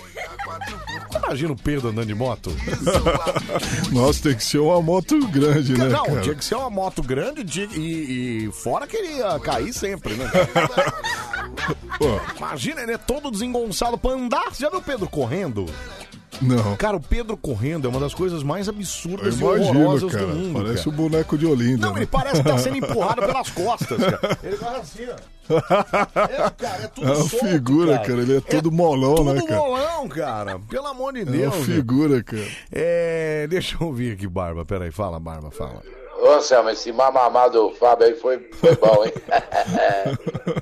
Imagina 1.24 1.52
o 1.52 1.56
Pedro 1.56 1.88
andando 1.88 2.06
de 2.06 2.14
moto. 2.14 2.50
Nossa, 3.92 4.22
tem 4.22 4.34
que 4.34 4.44
ser 4.44 4.58
uma 4.58 4.80
moto 4.80 5.18
grande, 5.28 5.76
né? 5.76 5.88
Não, 5.88 6.04
cara? 6.04 6.20
tinha 6.20 6.34
que 6.34 6.44
ser 6.44 6.54
uma 6.54 6.70
moto 6.70 7.02
grande 7.02 7.44
de- 7.44 7.68
e, 7.78 8.46
e 8.46 8.52
fora 8.52 8.86
que 8.86 8.96
ele 8.96 9.18
ia 9.18 9.38
cair 9.40 9.72
sempre, 9.72 10.14
né? 10.14 10.30
Imagina, 12.36 12.80
ele 12.82 12.92
é 12.92 12.98
todo 12.98 13.30
desengonçado 13.30 13.98
pra 13.98 14.12
andar. 14.12 14.54
Você 14.54 14.62
já 14.62 14.70
viu 14.70 14.78
o 14.78 14.82
Pedro 14.82 15.08
correndo? 15.08 15.66
Não. 16.40 16.76
Cara, 16.76 16.96
o 16.96 17.00
Pedro 17.00 17.36
correndo 17.36 17.86
é 17.86 17.90
uma 17.90 18.00
das 18.00 18.14
coisas 18.14 18.42
mais 18.42 18.66
Eu 18.68 18.74
absurdas 18.74 19.34
e 19.36 19.40
imagino, 19.42 19.80
horrorosas 19.80 20.12
cara. 20.12 20.26
do 20.26 20.34
mundo. 20.34 20.62
Parece 20.62 20.84
cara. 20.84 20.88
o 20.88 20.92
boneco 20.92 21.38
de 21.38 21.46
Olinda. 21.46 21.86
Não, 21.86 21.92
né? 21.94 22.00
ele 22.00 22.06
parece 22.06 22.42
que 22.42 22.48
tá 22.48 22.58
sendo 22.58 22.76
empurrado 22.78 23.20
pelas 23.22 23.50
costas, 23.50 23.98
cara. 23.98 24.38
Ele 24.42 24.56
vai 24.56 24.80
assim, 24.80 25.06
ó. 25.10 25.16
É, 25.50 26.50
cara, 26.50 26.82
é 26.84 26.86
tudo 26.88 27.06
É 27.08 27.10
uma 27.10 27.28
solto, 27.28 27.46
figura, 27.48 27.98
cara. 27.98 28.20
Ele 28.22 28.36
é 28.36 28.40
todo 28.40 28.70
molão, 28.70 29.24
né, 29.24 29.34
Tudo 29.34 29.46
cara? 29.48 29.60
molão, 29.60 30.08
cara. 30.08 30.58
Pelo 30.60 30.86
amor 30.86 31.12
de 31.12 31.20
É 31.20 31.24
Deus. 31.24 31.54
uma 31.54 31.64
velho. 31.64 31.64
figura, 31.76 32.22
cara. 32.22 32.46
É, 32.70 33.46
deixa 33.48 33.76
eu 33.80 33.86
ouvir 33.88 34.12
aqui, 34.12 34.28
Barba. 34.28 34.64
Peraí, 34.64 34.90
fala, 34.92 35.18
Barba, 35.18 35.50
fala. 35.50 35.82
Ô, 36.20 36.32
Anselmo, 36.32 36.68
esse 36.70 36.92
mamamá 36.92 37.48
do 37.48 37.70
Fábio 37.72 38.06
aí 38.06 38.14
foi, 38.14 38.38
foi 38.52 38.76
bom, 38.76 39.04
hein? 39.04 39.12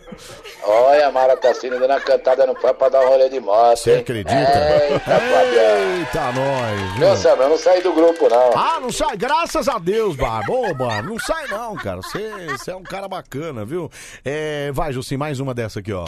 Olha, 0.65 1.09
a 1.09 1.13
Mara 1.13 1.37
tá 1.37 1.53
sendo 1.55 1.79
dando 1.81 1.93
a 1.93 2.01
cantada 2.01 2.47
no 2.47 2.55
Fábio 2.55 2.75
pra 2.75 2.89
dar 2.91 3.01
um 3.01 3.09
rolê 3.09 3.29
de 3.29 3.41
moto, 3.41 3.77
Você 3.77 3.93
acredita? 3.95 4.39
Eita, 4.39 5.01
Fabiano. 5.01 5.99
Eita, 5.99 6.33
nós. 6.33 6.99
Meu 6.99 7.11
Anselmo, 7.11 7.43
eu 7.43 7.49
não 7.49 7.59
saí 7.59 7.83
do 7.83 7.93
grupo, 7.93 8.29
não. 8.29 8.53
Ah, 8.55 8.79
não 8.81 8.93
sai, 8.93 9.17
graças 9.17 9.69
a 9.69 9.79
Deus, 9.79 10.15
Barba. 10.15 10.53
Ô, 10.53 10.75
Barba, 10.75 11.03
não 11.09 11.19
sai 11.19 11.47
não, 11.49 11.75
cara. 11.77 12.03
Você 12.03 12.47
você 12.51 12.71
é 12.71 12.77
um 12.77 12.83
cara 12.83 13.09
bacana, 13.09 13.65
viu? 13.65 13.91
É, 14.25 14.71
vai, 14.73 14.93
Jussim, 14.93 15.17
mais 15.17 15.41
uma 15.41 15.55
dessa 15.55 15.81
aqui, 15.81 15.93
ó. 15.93 16.05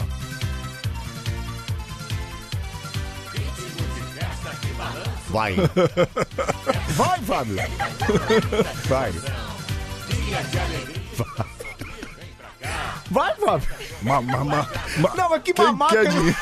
Vai. 5.31 5.55
Vai, 6.95 7.19
Fábio. 7.21 7.55
Vai. 8.87 9.11
Vai, 13.09 13.35
Fábio. 13.35 13.67
Ma, 14.01 14.21
ma, 14.21 14.37
ma, 14.43 14.67
ma- 14.97 15.15
Não, 15.15 15.29
mas 15.29 15.41
que 15.43 15.53
Quem 15.53 15.65
mamaca. 15.65 15.95
quer 15.95 16.07
dinheiro? 16.09 16.35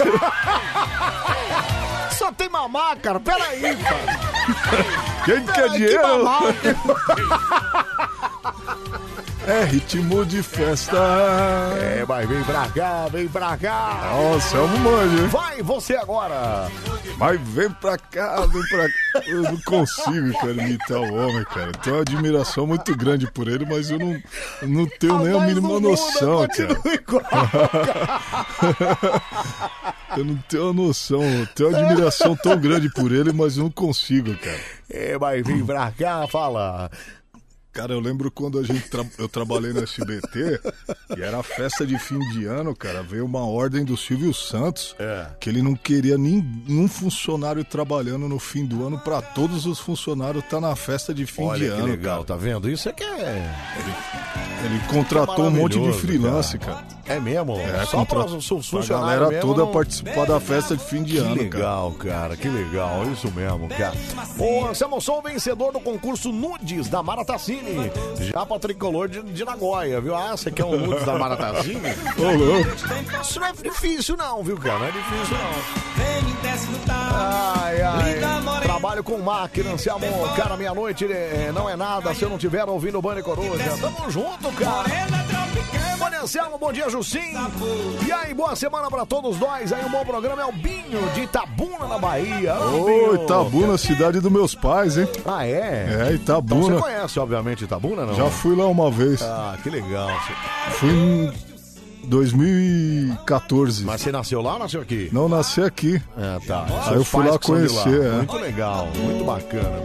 Só 2.17 2.31
tem 2.31 2.49
mamar, 2.49 2.97
cara. 2.97 3.19
Peraí, 3.19 3.61
Fábio. 3.77 4.19
Quem 5.25 5.45
quer 5.45 5.53
Peraí, 5.53 5.71
dinheiro? 5.71 5.99
Que 6.01 6.07
mamaca. 6.07 6.75
É 9.49 9.63
ritmo 9.63 10.23
de 10.23 10.43
festa. 10.43 10.95
É, 11.81 12.05
mas 12.07 12.29
vem 12.29 12.43
pra 12.43 12.67
cá, 12.67 13.07
vem 13.07 13.27
pra 13.27 13.57
cá. 13.57 14.11
Nossa, 14.13 14.57
é 14.57 14.61
um 14.61 14.77
manjo, 14.77 15.23
hein? 15.23 15.27
Vai, 15.27 15.63
você 15.63 15.95
agora. 15.95 16.67
Mas 17.17 17.41
vem 17.41 17.67
pra 17.71 17.97
cá, 17.97 18.45
vem 18.45 18.61
pra 18.69 18.87
cá. 18.87 19.27
Eu 19.27 19.41
não 19.41 19.57
consigo, 19.61 20.31
cara, 20.39 20.51
imitar 20.51 20.99
o 20.99 21.15
homem, 21.15 21.43
cara. 21.45 21.71
Tenho 21.71 21.95
uma 21.95 22.03
admiração 22.03 22.67
muito 22.67 22.95
grande 22.95 23.25
por 23.31 23.47
ele, 23.47 23.65
mas 23.65 23.89
eu 23.89 23.97
não, 23.97 24.21
não 24.61 24.85
tenho 24.99 25.17
nem 25.17 25.35
a 25.35 25.39
mínima 25.43 25.79
noção, 25.79 26.47
cara. 26.47 26.77
Eu 30.17 30.25
não 30.25 30.35
tenho 30.49 30.69
a 30.69 30.73
noção. 30.73 31.23
Eu 31.23 31.45
tenho 31.47 31.69
uma 31.69 31.79
admiração 31.79 32.35
tão 32.35 32.59
grande 32.59 32.89
por 32.89 33.11
ele, 33.11 33.31
mas 33.31 33.57
eu 33.57 33.63
não 33.63 33.71
consigo, 33.71 34.35
cara. 34.37 34.59
É, 34.89 35.17
mas 35.19 35.45
vem 35.45 35.63
pra 35.63 35.91
cá, 35.91 36.27
fala. 36.27 36.89
Cara, 37.71 37.93
eu 37.93 37.99
lembro 37.99 38.31
quando 38.31 38.57
a 38.59 38.63
gente 38.63 38.89
tra- 38.89 39.05
eu 39.17 39.29
trabalhei 39.29 39.71
no 39.71 39.83
SBT 39.83 40.59
e 41.17 41.21
era 41.21 41.41
festa 41.43 41.85
de 41.85 41.97
fim 41.99 42.17
de 42.31 42.45
ano, 42.45 42.75
cara. 42.75 43.03
Veio 43.03 43.23
uma 43.25 43.45
ordem 43.45 43.85
do 43.85 43.95
Silvio 43.95 44.33
Santos 44.33 44.95
que 45.39 45.49
ele 45.49 45.61
não 45.61 45.75
queria 45.75 46.17
nenhum 46.17 46.87
funcionário 46.87 47.63
trabalhando 47.63 48.27
no 48.27 48.39
fim 48.39 48.65
do 48.65 48.85
ano 48.85 48.97
pra 48.99 49.21
todos 49.21 49.65
os 49.67 49.79
funcionários 49.79 50.43
estar 50.43 50.59
na 50.59 50.75
festa 50.75 51.13
de 51.13 51.25
fim 51.27 51.43
Olha 51.43 51.59
de 51.59 51.65
que 51.65 51.71
ano. 51.71 51.85
legal, 51.85 52.25
tá 52.25 52.35
vendo? 52.35 52.69
Isso 52.69 52.89
é 52.89 52.91
que 52.93 53.03
é. 53.03 53.55
Ele 54.65 54.79
contratou 54.87 55.45
um 55.45 55.51
monte 55.51 55.79
de 55.79 55.93
freelance, 55.93 56.57
cara. 56.57 56.83
É 57.09 57.19
mesmo? 57.19 57.57
É, 57.59 57.85
Só 57.85 58.05
pra 58.05 58.19
contra- 58.23 58.37
os 58.37 58.47
funcionários 58.47 58.87
galera 58.89 59.27
mesmo, 59.27 59.41
toda 59.41 59.65
não- 59.65 59.71
participar 59.71 60.25
da 60.27 60.39
festa 60.39 60.77
de 60.77 60.83
fim 60.83 61.01
de 61.03 61.13
Que 61.13 61.17
ano, 61.17 61.29
cara. 61.35 61.41
legal, 61.41 61.91
cara. 61.93 62.37
Que 62.37 62.47
legal. 62.47 63.03
Isso 63.11 63.31
mesmo, 63.31 63.67
cara. 63.69 63.93
O 64.37 64.65
Anselmo 64.67 65.01
sou 65.01 65.17
o 65.17 65.21
vencedor 65.21 65.71
do 65.73 65.79
concurso 65.79 66.31
Nudes 66.31 66.87
da 66.87 67.01
Mara 67.01 67.25
Tassini. 67.25 67.91
Já 68.19 68.45
pra 68.45 68.59
tricolor 68.59 69.09
de, 69.09 69.21
de 69.23 69.43
Nagoya, 69.43 69.99
viu? 69.99 70.15
Ah, 70.15 70.37
você 70.37 70.51
quer 70.51 70.65
um 70.65 70.77
Nudes 70.77 71.03
da 71.03 71.17
Mara 71.17 71.35
Tassini? 71.35 71.81
Ô, 72.17 72.37
louco. 72.37 72.69
Isso 73.21 73.39
não 73.39 73.47
é 73.47 73.53
difícil, 73.53 74.15
não, 74.15 74.43
viu, 74.43 74.57
cara? 74.57 74.77
Não 74.79 74.85
é 74.85 74.91
difícil, 74.91 75.37
não. 75.37 76.59
Ai, 77.11 77.81
ai. 77.81 78.19
Trabalho 78.61 79.03
com 79.03 79.17
máquina, 79.17 79.71
Anselmo. 79.73 80.05
Cara, 80.35 80.55
meia-noite 80.55 81.05
eh, 81.05 81.51
não 81.53 81.69
é 81.69 81.75
nada 81.75 82.13
se 82.13 82.23
eu 82.23 82.29
não 82.29 82.35
estiver 82.37 82.63
ouvindo 82.65 82.97
o 82.97 83.01
Bande 83.01 83.21
Coruja. 83.23 83.63
Tamo 83.81 84.09
junto, 84.11 84.51
cara. 84.53 84.85
Bom 85.99 86.09
dia, 86.09 86.21
Anselmo. 86.21 86.57
Bom 86.57 86.71
dia, 86.71 86.89
Jussim. 86.89 87.33
E 88.07 88.11
aí, 88.11 88.33
boa 88.33 88.55
semana 88.55 88.89
pra 88.89 89.05
todos 89.05 89.37
nós. 89.37 89.71
Aí, 89.73 89.83
um 89.85 89.89
bom 89.89 90.03
programa 90.05 90.41
é 90.41 90.45
o 90.45 90.51
Binho 90.51 91.01
de 91.13 91.21
Itabuna, 91.21 91.87
na 91.87 91.97
Bahia. 91.97 92.55
Ô, 92.55 92.85
Binho. 92.85 93.15
Itabuna, 93.15 93.77
cidade 93.77 94.19
dos 94.21 94.31
meus 94.31 94.55
pais, 94.55 94.97
hein? 94.97 95.07
Ah, 95.25 95.45
é? 95.45 95.49
É, 96.09 96.13
Então 96.13 96.39
Itabuna. 96.39 96.75
você 96.77 96.81
conhece, 96.81 97.19
obviamente, 97.19 97.63
Itabuna, 97.65 98.05
não? 98.05 98.13
Já 98.15 98.25
fui 98.29 98.55
lá 98.55 98.65
uma 98.67 98.89
vez. 98.89 99.21
Ah, 99.21 99.57
que 99.61 99.69
legal. 99.69 100.09
Fui 100.71 101.31
2014. 102.09 103.85
Mas 103.85 104.01
você 104.01 104.11
nasceu 104.11 104.41
lá 104.41 104.53
ou 104.53 104.59
nasceu 104.59 104.81
aqui? 104.81 105.09
Não, 105.13 105.29
nasci 105.29 105.61
aqui. 105.61 106.01
É, 106.17 106.39
tá. 106.45 106.65
Aí 106.87 106.95
eu 106.95 107.03
fui 107.03 107.23
lá 107.25 107.37
conhecer, 107.37 108.01
é. 108.01 108.11
Muito 108.17 108.37
legal, 108.37 108.87
muito 108.95 109.23
bacana. 109.23 109.83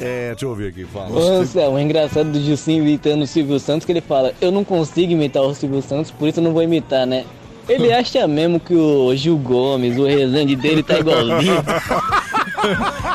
É, 0.00 0.28
deixa 0.28 0.44
eu 0.44 0.50
ouvir 0.50 0.68
aqui, 0.68 0.84
fala. 0.84 1.10
Ô, 1.10 1.72
o 1.72 1.78
engraçado 1.78 2.30
do 2.30 2.40
Jussim 2.44 2.76
imitando 2.76 3.22
o 3.22 3.26
Silvio 3.26 3.58
Santos 3.58 3.86
que 3.86 3.92
ele 3.92 4.02
fala, 4.02 4.34
eu 4.40 4.52
não 4.52 4.62
consigo 4.62 5.12
imitar 5.12 5.42
o 5.42 5.54
Silvio 5.54 5.80
Santos, 5.80 6.10
por 6.10 6.28
isso 6.28 6.40
eu 6.40 6.44
não 6.44 6.52
vou 6.52 6.62
imitar, 6.62 7.06
né? 7.06 7.24
Ele 7.66 7.90
acha 7.94 8.28
mesmo 8.28 8.60
que 8.60 8.74
o 8.74 9.14
Gil 9.16 9.38
Gomes, 9.38 9.96
o 9.96 10.04
Rezende 10.04 10.54
dele 10.56 10.82
tá 10.82 10.98
igualzinho. 10.98 11.64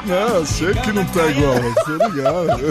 Não, 0.05 0.35
eu 0.35 0.45
sei 0.45 0.73
que 0.75 0.91
não 0.91 1.03
tá 1.05 1.25
igual, 1.25 1.55
mas 1.55 1.83
tô 1.83 2.07
ligado. 2.07 2.61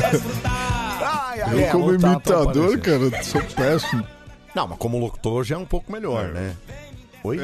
Eu, 1.51 1.59
é, 1.59 1.71
como 1.71 1.93
imitador, 1.93 2.79
cara, 2.79 3.23
sou 3.25 3.43
péssimo. 3.57 4.07
Não, 4.59 4.67
mas 4.67 4.79
como 4.79 4.99
locutor 4.99 5.45
já 5.45 5.55
é 5.55 5.59
um 5.59 5.65
pouco 5.65 5.93
melhor, 5.93 6.33
né? 6.33 6.57
Oi? 7.25 7.37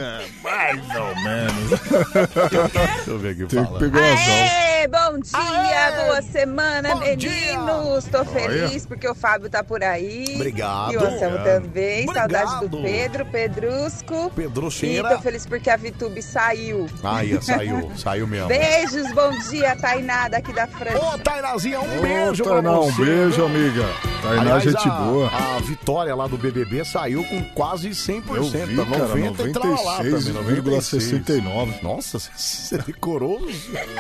mais 0.43 0.81
ou 0.97 1.17
menos. 1.23 1.81
Deixa 1.81 3.11
eu 3.11 3.19
ver 3.19 3.31
aqui, 3.31 3.47
Tem 3.47 3.65
fala. 3.65 3.79
que 3.79 3.85
pegar. 3.85 4.01
Aê, 4.05 4.89
bom 4.89 5.19
dia, 5.19 6.05
boa 6.07 6.23
semana, 6.23 6.95
meninos. 6.97 8.05
Tô 8.11 8.25
feliz 8.25 8.87
porque 8.87 9.09
o 9.09 9.15
Fábio 9.15 9.51
tá 9.51 9.65
por 9.65 9.83
aí. 9.83 10.25
Obrigado. 10.37 10.93
E 10.93 10.97
o 10.97 11.01
Anselmo 11.05 11.37
Obrigado. 11.37 11.63
também. 11.63 12.03
Obrigado. 12.09 12.33
Saudade 12.33 12.69
do 12.69 12.83
Pedro, 12.83 13.27
Pedrusco. 13.27 14.33
Pedro 14.35 14.69
E 14.69 14.71
Cheira. 14.71 15.09
tô 15.17 15.19
feliz 15.21 15.45
porque 15.47 15.69
a 15.69 15.77
Vitube 15.77 16.23
saiu. 16.23 16.87
Aí, 17.03 17.43
saiu, 17.43 17.91
saiu 17.97 18.27
mesmo. 18.27 18.49
Beijos, 18.49 19.11
bom 19.13 19.31
dia, 19.51 19.75
Tainá 19.77 20.29
daqui 20.29 20.53
da 20.53 20.67
França. 20.67 20.99
Ô, 20.99 21.19
Tainazinha, 21.19 21.81
um 21.81 21.99
Ô, 21.99 22.03
beijo 22.03 22.45
pra 22.45 22.53
Tainá, 22.55 22.81
um 22.81 22.93
beijo, 22.93 23.45
amiga. 23.45 23.89
Tainá, 24.23 24.41
Aliás, 24.41 24.63
gente 24.63 24.89
a, 24.89 24.91
boa. 24.93 25.29
A 25.29 25.59
vitória 25.61 26.15
lá 26.15 26.27
do 26.27 26.39
BBB 26.39 26.85
saiu 26.85 27.25
com 27.25 27.43
quase 27.51 27.91
100%. 27.91 28.23
Eu 28.37 28.45
vi, 28.45 28.77
tá? 28.77 28.85
cara, 28.87 28.99
90 29.09 29.43
e 29.49 29.53
tralalá 29.53 29.63
também, 29.63 29.64
96,69. 29.65 31.83
Nossa, 31.83 32.19
você 32.19 32.79
decorou 32.79 33.41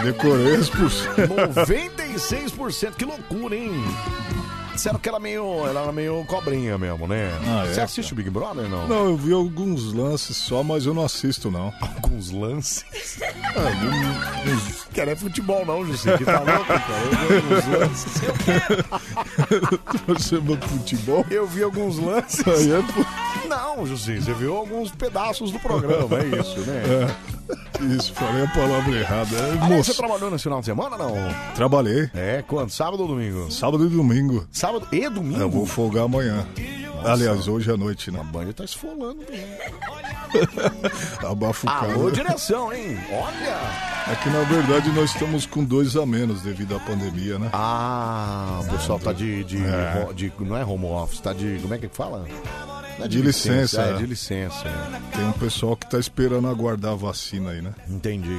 Decorei 0.03 0.57
os 0.57 0.70
por 0.70 0.91
cento. 0.91 1.35
96%. 1.66 2.95
Que 2.95 3.05
loucura, 3.05 3.57
hein? 3.57 3.73
Disseram 4.74 4.98
que 4.98 5.09
ela, 5.09 5.20
meio, 5.20 5.66
ela 5.66 5.82
era 5.82 5.92
meio 5.92 6.24
cobrinha 6.24 6.76
mesmo, 6.76 7.06
né? 7.06 7.30
Ah, 7.46 7.64
Você 7.66 7.80
é, 7.80 7.84
assiste 7.84 8.12
o 8.12 8.16
Big 8.16 8.28
Brother, 8.28 8.68
não? 8.68 8.88
Não, 8.88 9.06
eu 9.06 9.16
vi 9.16 9.32
alguns 9.32 9.92
lances 9.92 10.36
só, 10.36 10.62
mas 10.64 10.84
eu 10.84 10.92
não 10.92 11.05
assisto, 11.05 11.51
não. 11.51 11.72
Alguns 12.05 12.30
lances? 12.30 12.84
Ah, 13.56 13.70
não 15.05 15.12
é 15.12 15.16
futebol 15.16 15.64
não, 15.64 15.84
Jussi, 15.86 16.16
que 16.16 16.24
tá 16.24 16.40
louco, 16.40 16.66
cara. 16.66 16.84
Eu 17.05 17.26
vi 17.26 17.34
alguns 17.36 17.78
lances. 17.78 18.12
Você 20.06 20.38
vê 20.38 20.56
futebol? 20.56 21.26
Eu 21.30 21.46
vi 21.46 21.62
alguns 21.62 21.98
lances. 21.98 22.46
Aí 22.46 22.72
é 22.72 23.48
Não, 23.48 23.86
Jussi, 23.86 24.20
você 24.20 24.32
viu 24.32 24.56
alguns 24.56 24.90
pedaços 24.90 25.51
do 25.51 25.59
programa, 25.59 26.18
é 26.18 26.40
isso, 26.40 26.60
né? 26.60 26.82
É. 26.86 27.34
Isso, 27.99 28.12
falei 28.15 28.45
a 28.45 28.49
palavra 28.49 28.97
errada. 28.99 29.37
É, 29.37 29.41
Aliás, 29.53 29.69
você 29.69 29.75
moço, 29.75 29.95
trabalhou 29.97 30.31
nesse 30.31 30.45
final 30.45 30.61
de 30.61 30.66
semana, 30.66 30.97
não? 30.97 31.15
trabalhei. 31.55 32.09
É, 32.15 32.43
quando? 32.47 32.71
Sábado 32.71 33.01
ou 33.03 33.09
domingo? 33.09 33.51
Sábado 33.51 33.85
e 33.87 33.89
domingo. 33.89 34.47
Sábado 34.51 34.87
e 34.93 35.09
domingo? 35.11 35.41
Eu 35.41 35.51
vou 35.51 35.66
folgar 35.66 36.05
amanhã. 36.05 36.47
Aliás, 37.05 37.47
hoje 37.49 37.71
à 37.71 37.77
noite, 37.77 38.11
né? 38.11 38.19
A 38.21 38.25
Band 38.25 38.51
tá 38.53 38.65
esfolando 38.65 39.19
mesmo. 39.31 39.55
Abafa 41.29 41.66
o 41.66 41.71
cara. 41.71 41.93
Alô, 41.93 42.11
direção, 42.11 42.73
hein? 42.73 42.99
Olha! 43.12 44.12
É 44.12 44.16
que 44.23 44.29
na 44.31 44.41
verdade 44.43 44.91
nós 44.91 45.11
estamos 45.12 45.47
com 45.47 45.62
dois 45.65 45.97
a 45.97 46.05
menos 46.07 46.43
devido 46.43 46.75
à 46.77 46.81
pandemia, 46.81 47.39
né? 47.39 47.51
Ah, 47.53 48.61
o 48.62 48.71
pessoal 48.71 48.99
tá 48.99 49.12
de, 49.12 49.45
de, 49.45 49.59
É. 49.65 50.09
de- 50.15 50.33
Não 50.41 50.57
é 50.57 50.65
home 50.65 50.87
office, 50.87 51.21
tá 51.21 51.33
de. 51.33 51.59
Como 51.61 51.75
é 51.75 51.79
que 51.79 51.89
fala? 51.89 52.25
É 53.01 53.09
De 53.09 53.21
licença, 53.21 53.83
É, 53.83 53.91
é. 53.91 53.97
de 53.97 54.07
licença. 54.07 54.66
é. 54.69 55.16
Tem 55.16 55.25
um 55.27 55.33
pessoal 55.33 55.77
que 55.77 55.89
tá 55.89 55.99
esperando 55.99 56.49
aguardar 56.49 56.93
a 56.93 56.97
vacina 56.97 57.51
aí, 57.51 57.61
né? 57.61 57.75
Entendi. 57.89 58.37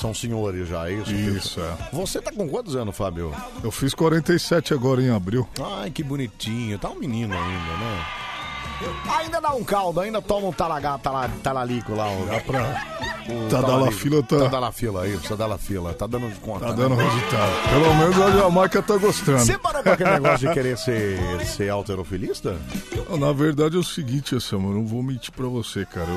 São 0.00 0.14
senhores 0.14 0.68
já, 0.68 0.88
é 0.88 0.94
isso? 0.94 1.12
Isso, 1.12 1.60
é. 1.60 1.76
Você 1.92 2.20
tá 2.20 2.32
com 2.32 2.48
quantos 2.48 2.74
anos, 2.76 2.96
Fábio? 2.96 3.32
Eu 3.62 3.70
fiz 3.70 3.94
47 3.94 4.72
agora 4.74 5.02
em 5.02 5.10
abril. 5.10 5.46
Ai, 5.62 5.90
que 5.90 6.02
bonitinho. 6.02 6.78
Tá 6.78 6.88
um 6.90 6.98
menino 6.98 7.34
ainda, 7.34 7.76
né? 7.76 8.06
Ainda 9.18 9.40
dá 9.40 9.52
um 9.54 9.64
caldo, 9.64 10.00
ainda 10.00 10.22
toma 10.22 10.46
um 10.48 10.52
talagá, 10.52 10.96
tala, 10.98 11.28
talalico 11.42 11.94
lá. 11.94 12.08
O, 12.10 12.26
Dá 12.26 12.40
pra. 12.40 12.62
o 13.28 13.48
Tá 13.50 13.60
dando 13.60 13.84
a 13.86 13.92
fila, 13.92 14.22
tá- 14.22 14.38
Tá 14.38 14.46
dando 14.48 14.64
a 14.66 14.72
fila, 14.72 15.06
isso, 15.08 15.28
tá 15.28 15.34
dando 15.36 15.54
a 15.54 15.58
fila. 15.58 15.94
Tá 15.94 16.06
dando 16.06 16.40
conta. 16.40 16.66
Tá 16.66 16.70
né? 16.70 16.76
dando 16.76 16.94
resultado. 16.94 17.52
Pelo 17.70 17.94
menos 17.94 18.20
a 18.20 18.30
Jamaica 18.30 18.82
tá 18.82 18.96
gostando. 18.96 19.38
Você 19.40 19.58
parou 19.58 19.82
com 19.82 19.90
aquele 19.90 20.10
negócio 20.10 20.48
de 20.48 20.54
querer 20.54 20.78
ser, 20.78 21.18
ser 21.44 21.68
alterofilista? 21.70 22.56
Na 23.18 23.32
verdade 23.32 23.76
é 23.76 23.78
o 23.78 23.84
seguinte, 23.84 24.34
Anselmo, 24.36 24.70
eu 24.70 24.74
não 24.76 24.86
vou 24.86 25.02
mentir 25.02 25.32
pra 25.32 25.46
você, 25.46 25.84
cara. 25.84 26.08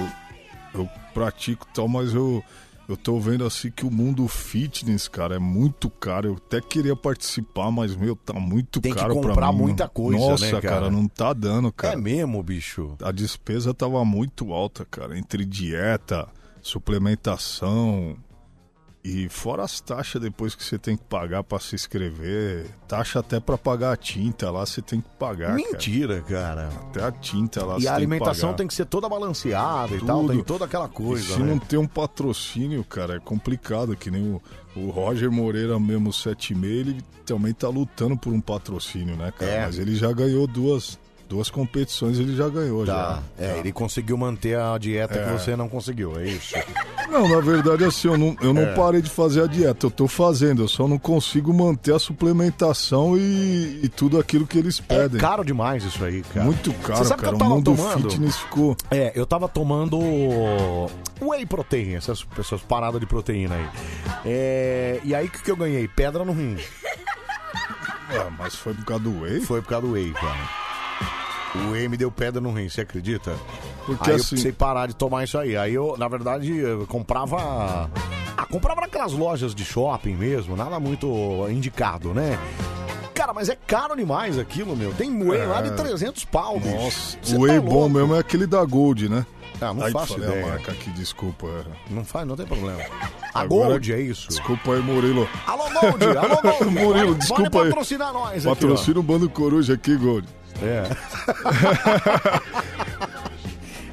Eu, 0.73 0.81
eu 0.81 0.89
pratico 1.13 1.65
tal, 1.73 1.87
mas 1.87 2.13
eu, 2.13 2.43
eu 2.91 2.97
tô 2.97 3.19
vendo 3.19 3.45
assim 3.45 3.71
que 3.71 3.85
o 3.85 3.91
mundo 3.91 4.27
fitness, 4.27 5.07
cara, 5.07 5.35
é 5.35 5.39
muito 5.39 5.89
caro. 5.89 6.27
Eu 6.29 6.35
até 6.35 6.59
queria 6.61 6.95
participar, 6.95 7.71
mas, 7.71 7.95
meu, 7.95 8.15
tá 8.15 8.33
muito 8.33 8.79
Tem 8.81 8.93
que 8.93 8.99
caro 8.99 9.13
pra 9.19 9.29
comprar 9.29 9.51
mim. 9.51 9.59
muita 9.59 9.87
coisa, 9.87 10.19
Nossa, 10.19 10.51
né, 10.51 10.61
cara? 10.61 10.89
não 10.89 11.07
tá 11.07 11.33
dando, 11.33 11.71
cara. 11.71 11.93
É 11.93 11.97
mesmo, 11.97 12.41
bicho? 12.43 12.95
A 13.01 13.11
despesa 13.11 13.73
tava 13.73 14.03
muito 14.03 14.53
alta, 14.53 14.85
cara. 14.85 15.17
Entre 15.17 15.45
dieta, 15.45 16.27
suplementação 16.61 18.15
e 19.03 19.27
fora 19.29 19.63
as 19.63 19.79
taxas 19.81 20.21
depois 20.21 20.53
que 20.53 20.63
você 20.63 20.77
tem 20.77 20.95
que 20.95 21.03
pagar 21.03 21.43
pra 21.43 21.59
se 21.59 21.73
inscrever. 21.73 22.67
Taxa 22.87 23.19
até 23.19 23.39
pra 23.39 23.57
pagar 23.57 23.93
a 23.93 23.97
tinta 23.97 24.51
lá, 24.51 24.65
você 24.65 24.81
tem 24.81 25.01
que 25.01 25.09
pagar. 25.17 25.55
Mentira, 25.55 26.21
cara. 26.21 26.67
Até 26.67 27.03
a 27.03 27.11
tinta 27.11 27.65
lá 27.65 27.73
E 27.73 27.75
a 27.75 27.77
tem 27.77 27.83
que 27.83 27.89
alimentação 27.89 28.53
tem 28.53 28.67
que 28.67 28.73
ser 28.73 28.85
toda 28.85 29.09
balanceada 29.09 29.95
e 29.95 29.99
tal, 30.05 30.21
Tudo. 30.21 30.33
tem 30.33 30.43
toda 30.43 30.65
aquela 30.65 30.87
coisa, 30.87 31.23
E 31.23 31.33
se 31.33 31.39
né? 31.39 31.45
não 31.51 31.57
tem 31.59 31.79
um 31.79 31.87
patrocínio, 31.87 32.83
cara, 32.83 33.15
é 33.15 33.19
complicado. 33.19 33.95
Que 33.95 34.11
nem 34.11 34.21
o, 34.21 34.41
o 34.75 34.89
Roger 34.89 35.31
Moreira 35.31 35.79
mesmo, 35.79 36.11
7,5, 36.11 36.63
ele 36.65 37.01
também 37.25 37.53
tá 37.53 37.69
lutando 37.69 38.15
por 38.17 38.31
um 38.33 38.41
patrocínio, 38.41 39.15
né, 39.15 39.31
cara? 39.37 39.51
É. 39.51 39.65
Mas 39.65 39.79
ele 39.79 39.95
já 39.95 40.11
ganhou 40.11 40.45
duas, 40.45 40.99
duas 41.31 41.49
competições, 41.49 42.19
ele 42.19 42.35
já 42.35 42.47
ganhou, 42.49 42.85
Tá. 42.85 43.21
já. 43.39 43.45
É, 43.45 43.57
ele 43.59 43.71
conseguiu 43.71 44.17
manter 44.17 44.57
a 44.59 44.77
dieta 44.77 45.17
É. 45.17 45.23
que 45.25 45.31
você 45.31 45.55
não 45.55 45.67
conseguiu, 45.69 46.19
é 46.19 46.25
isso? 46.25 46.53
Não, 47.09 47.27
na 47.27 47.41
verdade, 47.41 47.83
assim, 47.83 48.07
eu 48.07 48.17
não, 48.17 48.37
eu 48.41 48.53
não 48.53 48.61
É. 48.61 48.73
parei 48.73 49.01
de 49.01 49.09
fazer 49.09 49.43
a 49.43 49.45
dieta, 49.47 49.85
eu 49.85 49.91
tô 49.91 50.07
fazendo, 50.07 50.61
eu 50.61 50.67
só 50.69 50.87
não 50.87 50.97
consigo 50.97 51.53
manter 51.53 51.93
a 51.93 51.99
suplementação 51.99 53.17
e, 53.17 53.81
e 53.83 53.89
tudo 53.89 54.17
aquilo 54.17 54.47
que 54.47 54.57
eles 54.57 54.79
pedem. 54.79 55.17
É 55.17 55.19
caro 55.19 55.43
demais 55.43 55.83
isso 55.83 56.01
aí, 56.05 56.21
cara. 56.21 56.45
Muito 56.45 56.71
Você 56.71 56.77
caro, 56.87 57.03
sabe 57.05 57.19
que 57.21 57.25
cara. 57.25 57.31
eu 57.33 57.35
O 57.35 57.39
tava 57.39 57.55
mundo 57.55 57.75
tomando? 57.75 58.09
fitness 58.09 58.37
ficou. 58.37 58.77
É, 58.89 59.11
eu 59.13 59.25
tava 59.25 59.49
tomando 59.49 59.99
whey 61.21 61.45
protein, 61.45 61.95
essas 61.95 62.23
pessoas 62.23 62.61
paradas 62.61 63.01
de 63.01 63.05
proteína 63.05 63.55
aí. 63.55 63.67
É, 64.25 65.01
e 65.03 65.13
aí 65.13 65.27
o 65.27 65.29
que, 65.29 65.41
que 65.43 65.51
eu 65.51 65.57
ganhei? 65.57 65.89
Pedra 65.89 66.23
no 66.23 66.31
rim. 66.31 66.55
Ah, 68.13 68.29
mas 68.37 68.55
foi 68.55 68.73
por 68.73 68.85
causa 68.85 69.03
do 69.03 69.21
whey? 69.21 69.41
Foi 69.41 69.61
por 69.61 69.69
causa 69.69 69.85
do 69.87 69.93
whey, 69.93 70.11
cara. 70.13 70.70
O 71.53 71.89
me 71.89 71.97
deu 71.97 72.09
pedra 72.11 72.39
no 72.39 72.51
rim, 72.53 72.69
você 72.69 72.81
acredita? 72.81 73.33
Porque 73.85 74.09
aí 74.09 74.15
eu 74.15 74.15
assim- 74.21 74.29
precisei 74.29 74.51
parar 74.53 74.87
de 74.87 74.95
tomar 74.95 75.23
isso 75.25 75.37
aí. 75.37 75.57
Aí 75.57 75.73
eu, 75.73 75.95
na 75.97 76.07
verdade, 76.07 76.55
eu 76.55 76.87
comprava. 76.87 77.89
Ah, 78.37 78.45
comprava 78.45 78.81
naquelas 78.81 79.11
lojas 79.11 79.53
de 79.53 79.65
shopping 79.65 80.15
mesmo, 80.15 80.55
nada 80.55 80.79
muito 80.79 81.07
indicado, 81.49 82.13
né? 82.13 82.37
Cara, 83.13 83.33
mas 83.33 83.49
é 83.49 83.57
caro 83.67 83.95
demais 83.95 84.39
aquilo, 84.39 84.75
meu. 84.75 84.93
Tem 84.93 85.11
whey 85.23 85.45
lá 85.45 85.61
de 85.61 85.69
É. 85.69 85.71
300 85.73 86.23
pau, 86.23 86.57
bicho. 86.59 86.73
Nossa, 86.75 87.17
Cê 87.21 87.35
o 87.35 87.41
whey 87.41 87.55
tá 87.55 87.61
bom 87.61 87.73
louco. 87.81 87.89
mesmo 87.89 88.15
é 88.15 88.19
aquele 88.19 88.47
da 88.47 88.63
Gold, 88.63 89.09
né? 89.09 89.25
Ah, 89.59 89.73
não 89.75 89.83
Aí 89.85 89.91
faço 89.91 90.13
falei 90.13 90.27
ideia. 90.29 90.45
a 90.45 90.49
marca 90.49 90.71
aqui, 90.71 90.89
desculpa. 90.91 91.45
é. 91.47 91.93
Não 91.93 92.03
faz, 92.03 92.25
não 92.27 92.35
tem 92.35 92.47
problema. 92.47 92.79
A 93.33 93.45
Gold, 93.45 93.93
é 93.93 93.99
isso? 93.99 94.29
Desculpa 94.29 94.73
aí, 94.73 94.81
Murilo. 94.81 95.29
Alô, 95.45 95.63
Gold! 95.69 96.17
Alô, 96.17 96.41
Gold! 96.41 96.65
Murilo, 96.71 97.07
Pode- 97.09 97.19
desculpa 97.19 97.49
pode 97.51 97.65
aí. 97.65 97.69
patrocinar 97.71 98.11
nós 98.13 98.47
aqui, 98.47 98.55
Patrocina 98.59 98.99
o 98.99 99.03
Bando 99.03 99.29
Coruja 99.29 99.73
aqui, 99.75 99.95
Gold. 99.95 100.27
É. 100.61 100.83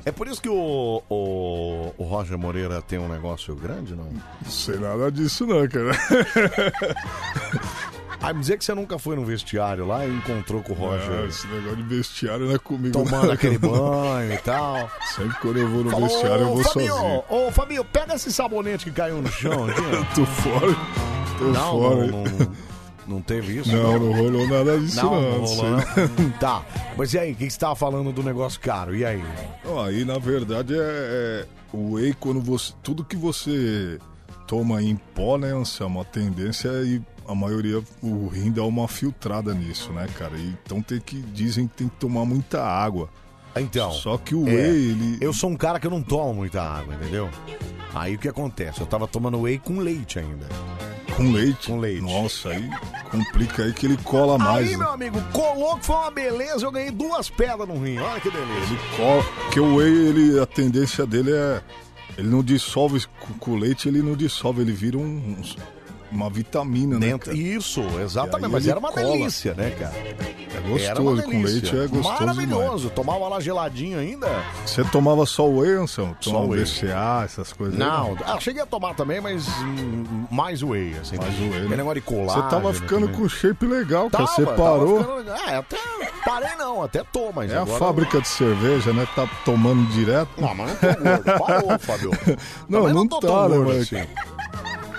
É 0.05 0.11
por 0.11 0.27
isso 0.27 0.41
que 0.41 0.49
o, 0.49 1.03
o, 1.07 1.93
o 1.99 2.05
Roger 2.05 2.39
Moreira 2.39 2.81
tem 2.81 2.99
um 2.99 3.09
negócio 3.09 3.55
grande, 3.55 3.95
não? 3.95 4.05
Não 4.07 4.51
sei 4.51 4.79
nada 4.79 5.13
disso 5.13 5.47
não, 5.47 5.69
cara. 5.69 5.91
Ah, 8.21 8.33
me 8.33 8.41
dizer 8.41 8.59
que 8.59 8.65
você 8.65 8.75
nunca 8.75 8.99
foi 8.99 9.15
no 9.15 9.25
vestiário 9.25 9.87
lá 9.87 10.05
e 10.05 10.11
encontrou 10.11 10.61
com 10.61 10.73
o 10.73 10.77
Roger. 10.77 11.21
Ah, 11.23 11.27
esse 11.27 11.47
negócio 11.47 11.77
de 11.77 11.83
vestiário 11.85 12.47
não 12.47 12.55
é 12.55 12.59
comigo. 12.59 12.93
Tomando 12.93 13.27
não. 13.27 13.33
aquele 13.33 13.59
banho 13.59 14.33
e 14.33 14.39
tal. 14.39 14.91
Sempre 15.15 15.37
quando 15.41 15.59
eu 15.59 15.69
vou 15.69 15.85
no 15.85 15.91
Falou, 15.91 16.09
vestiário 16.09 16.43
eu 16.43 16.55
vou 16.55 16.65
Fabinho, 16.65 16.93
sozinho. 16.95 17.25
Ô, 17.29 17.53
Fabinho, 17.53 17.85
pega 17.85 18.15
esse 18.15 18.33
sabonete 18.33 18.87
que 18.87 18.91
caiu 18.91 19.23
no 19.23 19.29
chão 19.29 19.67
aqui. 19.69 19.83
Tô 20.17 20.27
fora. 20.27 20.75
Tô 21.39 21.45
não, 21.45 21.81
fora. 21.81 22.07
não, 22.09 22.25
não, 22.25 22.53
não 23.09 23.21
teve 23.23 23.59
isso? 23.59 23.71
Não, 23.75 23.99
não 23.99 24.13
rolou 24.13 24.47
nada 24.47 24.79
disso 24.79 24.97
Não, 24.97 25.21
não. 25.21 25.39
não 25.39 25.45
rolou, 25.47 25.65
não. 25.71 26.31
Tá, 26.39 26.65
mas 26.97 27.15
e 27.15 27.19
aí, 27.19 27.33
o 27.33 27.35
que 27.37 27.49
você 27.51 27.59
tava 27.59 27.75
falando 27.75 28.13
do 28.13 28.23
negócio 28.23 28.61
caro? 28.61 28.95
E 28.95 29.05
aí? 29.05 29.23
Não, 29.65 29.81
aí 29.81 30.05
na 30.05 30.19
verdade 30.19 30.75
é, 30.75 30.79
é 30.79 31.47
o 31.73 31.95
whey 31.95 32.15
quando 32.21 32.41
você 32.41 32.73
tudo 32.83 33.05
que 33.05 33.17
você 33.17 33.99
toma 34.47 34.83
em 34.83 34.97
pó, 35.15 35.37
né, 35.39 35.53
Anselmo, 35.53 36.01
a 36.01 36.05
tendência 36.05 36.69
é 36.69 36.83
ir- 36.85 37.03
a 37.27 37.35
maioria 37.35 37.83
o 38.03 38.27
rim 38.29 38.51
dá 38.51 38.63
uma 38.65 38.89
filtrada 38.89 39.53
nisso, 39.53 39.93
né, 39.93 40.07
cara? 40.17 40.33
Então 40.39 40.81
tem 40.81 40.99
que 40.99 41.21
dizem 41.21 41.67
que 41.69 41.75
tem 41.77 41.89
que 41.89 41.97
tomar 41.97 42.25
muita 42.25 42.63
água. 42.65 43.11
Então. 43.61 43.91
Só 43.93 44.17
que 44.19 44.35
o 44.35 44.47
É, 44.49 44.53
whey 44.53 44.91
ele 44.91 45.19
Eu 45.21 45.33
sou 45.33 45.51
um 45.51 45.57
cara 45.57 45.79
que 45.81 45.87
eu 45.87 45.91
não 45.91 46.03
tomo 46.03 46.35
muita 46.35 46.63
água, 46.63 46.95
entendeu? 46.95 47.29
Aí 47.95 48.15
o 48.15 48.19
que 48.19 48.29
acontece? 48.29 48.81
Eu 48.81 48.87
tava 48.87 49.07
tomando 49.09 49.41
whey 49.41 49.59
com 49.59 49.79
leite 49.81 50.19
ainda. 50.19 50.47
com 51.17 51.33
leite. 51.33 51.67
Com 51.67 51.79
leite. 51.79 52.03
Nossa, 52.03 52.51
aí 52.51 52.69
complica 53.11 53.65
aí 53.65 53.73
que 53.73 53.87
ele 53.87 53.97
cola 53.99 54.39
mais. 54.39 54.67
Aí, 54.67 54.73
né? 54.73 54.77
meu 54.79 54.91
amigo, 54.93 55.21
colou 55.33 55.77
que 55.79 55.87
foi 55.87 55.97
uma 55.97 56.11
beleza, 56.11 56.65
eu 56.67 56.71
ganhei 56.71 56.91
duas 56.91 57.29
pedras 57.31 57.67
no 57.67 57.83
rim. 57.83 57.99
Olha 57.99 58.21
que 58.21 58.31
beleza. 58.31 58.77
Cola, 58.97 59.23
porque 59.45 59.59
o 59.59 59.77
whey, 59.77 59.91
ele, 60.09 60.39
a 60.39 60.47
tendência 60.47 61.05
dele 61.07 61.33
é. 61.33 61.61
Ele 62.17 62.29
não 62.29 62.43
dissolve 62.43 63.05
com, 63.39 63.53
o 63.53 63.57
leite, 63.57 63.89
ele 63.89 64.03
não 64.03 64.15
dissolve, 64.17 64.61
ele 64.61 64.73
vira 64.73 64.99
um, 64.99 65.37
uns- 65.39 65.57
uma 66.11 66.31
vitamina, 66.31 66.99
né? 66.99 67.07
Dentro- 67.09 67.31
cara? 67.31 67.37
Isso, 67.43 67.83
exatamente. 68.03 68.51
Mas 68.51 68.67
era 68.67 68.79
uma 68.79 68.91
cola. 68.93 69.07
delícia, 69.13 69.55
né, 69.55 69.71
cara? 69.79 69.95
É 69.95 70.61
gostoso, 70.69 71.23
com 71.23 71.43
leite 71.43 71.77
é 71.77 71.87
gostoso 71.87 72.09
Maravilhoso. 72.21 72.91
Tomava 72.91 73.29
lá 73.29 73.41
geladinho 73.41 73.99
ainda. 73.99 74.27
Você 74.67 74.83
tomava 74.85 75.25
só 75.27 75.47
whey, 75.49 75.75
Anselmo? 75.75 76.17
Só 76.21 76.31
Tomava 76.31 76.47
whey. 76.53 76.63
BCA, 76.65 77.23
essas 77.25 77.53
coisas 77.53 77.75
aí, 77.81 77.87
Não, 77.87 78.17
ah, 78.25 78.41
cheguei 78.41 78.63
a 78.63 78.67
tomar 78.67 78.95
também, 78.95 79.21
mas 79.21 79.47
hum, 79.61 80.27
mais 80.31 80.63
whey, 80.63 80.95
assim. 81.01 81.17
Mais 81.17 81.39
whey, 81.39 81.49
né? 81.51 81.57
Aquele 81.59 81.77
negócio 81.77 81.95
de 81.97 82.01
colar. 82.01 82.35
Você 82.35 82.43
tava 82.51 82.73
ficando 82.75 83.09
com 83.11 83.29
shape 83.29 83.67
legal, 83.67 84.11
cara. 84.11 84.27
Você 84.27 84.45
parou. 84.47 84.99
ficando- 85.01 85.31
É, 85.31 85.57
até 85.57 85.77
parei 86.25 86.55
não, 86.57 86.83
até 86.83 87.05
tô, 87.05 87.31
mas 87.33 87.53
É 87.53 87.57
a 87.57 87.63
agora... 87.63 87.79
fábrica 87.79 88.21
de 88.21 88.29
cerveja, 88.29 88.93
né? 88.93 89.07
Tá 89.15 89.29
tomando 89.45 89.87
direto. 89.91 90.31
Não, 90.39 90.55
mas 90.55 90.69
não 90.69 90.77
tô 90.77 91.03
gordo. 91.03 91.39
Parou, 91.47 91.79
Fábio. 91.79 92.11
Não, 92.69 92.83
Mas 92.83 92.95
não, 92.95 93.07
tô 93.07 93.21
tá, 93.21 93.49
né, 93.49 93.79
assim. 93.79 93.97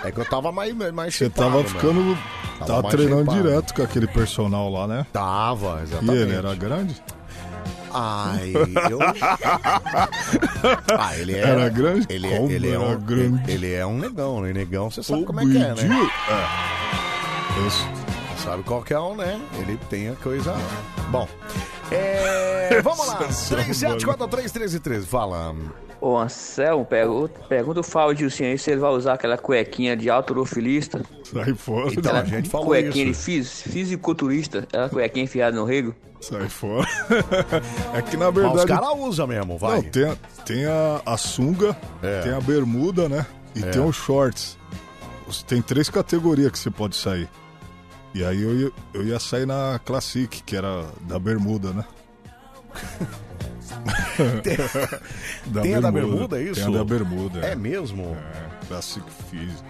É 0.03 0.11
que 0.11 0.19
eu 0.19 0.25
tava 0.25 0.51
mais, 0.51 0.73
mais 0.93 1.15
Você 1.15 1.25
shapeado, 1.25 1.51
tava 1.51 1.63
né? 1.63 1.69
ficando. 1.69 2.17
Tava 2.59 2.65
Tava 2.65 2.81
mais 2.83 2.95
treinando 2.95 3.25
shapeado. 3.25 3.47
direto 3.49 3.73
com 3.73 3.81
aquele 3.83 4.07
personal 4.07 4.69
lá, 4.69 4.87
né? 4.87 5.05
Tava, 5.13 5.79
E 5.79 5.83
exatamente. 5.83 6.19
ele 6.21 6.35
era 6.35 6.55
grande? 6.55 7.01
Ai, 7.91 8.53
eu. 8.91 8.99
Ah, 10.97 11.17
ele 11.17 11.35
é. 11.35 11.39
Era 11.39 11.69
grande? 11.69 12.05
Ele 12.09 12.27
é, 12.27 12.41
ele 12.43 12.69
é 12.71 12.79
um, 12.79 12.99
grande? 12.99 13.51
Ele 13.51 13.73
é 13.73 13.85
um 13.85 13.97
negão, 13.97 14.41
né? 14.41 14.53
Negão, 14.53 14.91
você 14.91 15.01
sabe 15.01 15.23
O 15.23 15.25
como 15.25 15.39
é 15.39 15.43
que 15.45 15.57
é, 15.57 15.73
né? 15.73 16.09
É. 16.29 17.67
Isso. 17.67 17.87
Sabe 18.43 18.63
qual 18.63 18.83
que 18.83 18.93
é 18.93 18.99
um, 18.99 19.15
né? 19.15 19.39
Ele 19.59 19.77
tem 19.89 20.09
a 20.09 20.15
coisa. 20.15 20.53
Bom. 21.09 21.27
É, 21.91 22.81
vamos 22.83 23.07
lá. 23.07 23.19
37431313. 23.29 25.05
Fala. 25.05 25.55
Ô 26.01 26.17
Anselmo, 26.17 26.85
pergunta, 26.85 27.41
pergunta 27.49 27.81
o 27.81 27.83
Faldilcinho 27.83 28.49
aí 28.51 28.57
se 28.57 28.71
ele 28.71 28.79
vai 28.79 28.91
usar 28.91 29.13
aquela 29.15 29.37
cuequinha 29.37 29.97
de 29.97 30.09
autorofilista. 30.09 31.01
Sai 31.25 31.53
fora. 31.53 31.91
Então, 31.93 32.15
a 32.15 32.23
gente 32.23 32.49
falou 32.49 32.67
cuequinha 32.67 33.05
isso. 33.05 33.19
de 33.19 33.25
fis, 33.25 33.61
fisiculturista, 33.63 34.59
aquela 34.59 34.87
cuequinha 34.89 35.25
enfiada 35.25 35.57
no 35.57 35.65
rego. 35.65 35.93
Sai 36.21 36.47
fora. 36.47 36.87
é 37.93 38.01
que 38.01 38.15
na 38.15 38.31
Mas 38.31 38.37
os 38.45 38.53
verdade. 38.55 38.67
caras 38.81 38.97
usam 38.99 39.27
mesmo, 39.27 39.57
vai. 39.57 39.81
Não, 39.81 39.83
tem, 39.89 40.05
a, 40.05 40.15
tem 40.45 40.65
a, 40.65 41.01
a 41.05 41.17
sunga, 41.17 41.75
É. 42.01 42.21
tem 42.21 42.31
a 42.33 42.39
bermuda, 42.41 43.09
né? 43.09 43.25
E 43.55 43.61
É. 43.63 43.69
tem 43.69 43.81
os 43.81 43.95
shorts. 43.95 44.57
Tem 45.47 45.61
três 45.61 45.89
categorias 45.89 46.51
que 46.51 46.57
você 46.59 46.71
pode 46.71 46.95
sair. 46.95 47.29
E 48.13 48.23
aí 48.23 48.41
eu 48.41 48.55
ia, 48.55 48.71
eu 48.93 49.03
ia 49.05 49.19
sair 49.19 49.45
na 49.45 49.79
Classic, 49.85 50.41
que 50.43 50.55
era 50.55 50.85
da 51.01 51.19
bermuda, 51.19 51.71
né? 51.71 51.85
Tem 55.61 55.75
a 55.75 55.79
da 55.79 55.91
bermuda, 55.91 56.39
é 56.39 56.43
isso? 56.43 56.61
Tem 56.61 56.75
a 56.75 56.77
da 56.77 56.83
bermuda. 56.83 57.39
É 57.39 57.55
mesmo? 57.55 58.15
É, 58.15 58.65
Classic 58.67 59.05
Físico. 59.29 59.63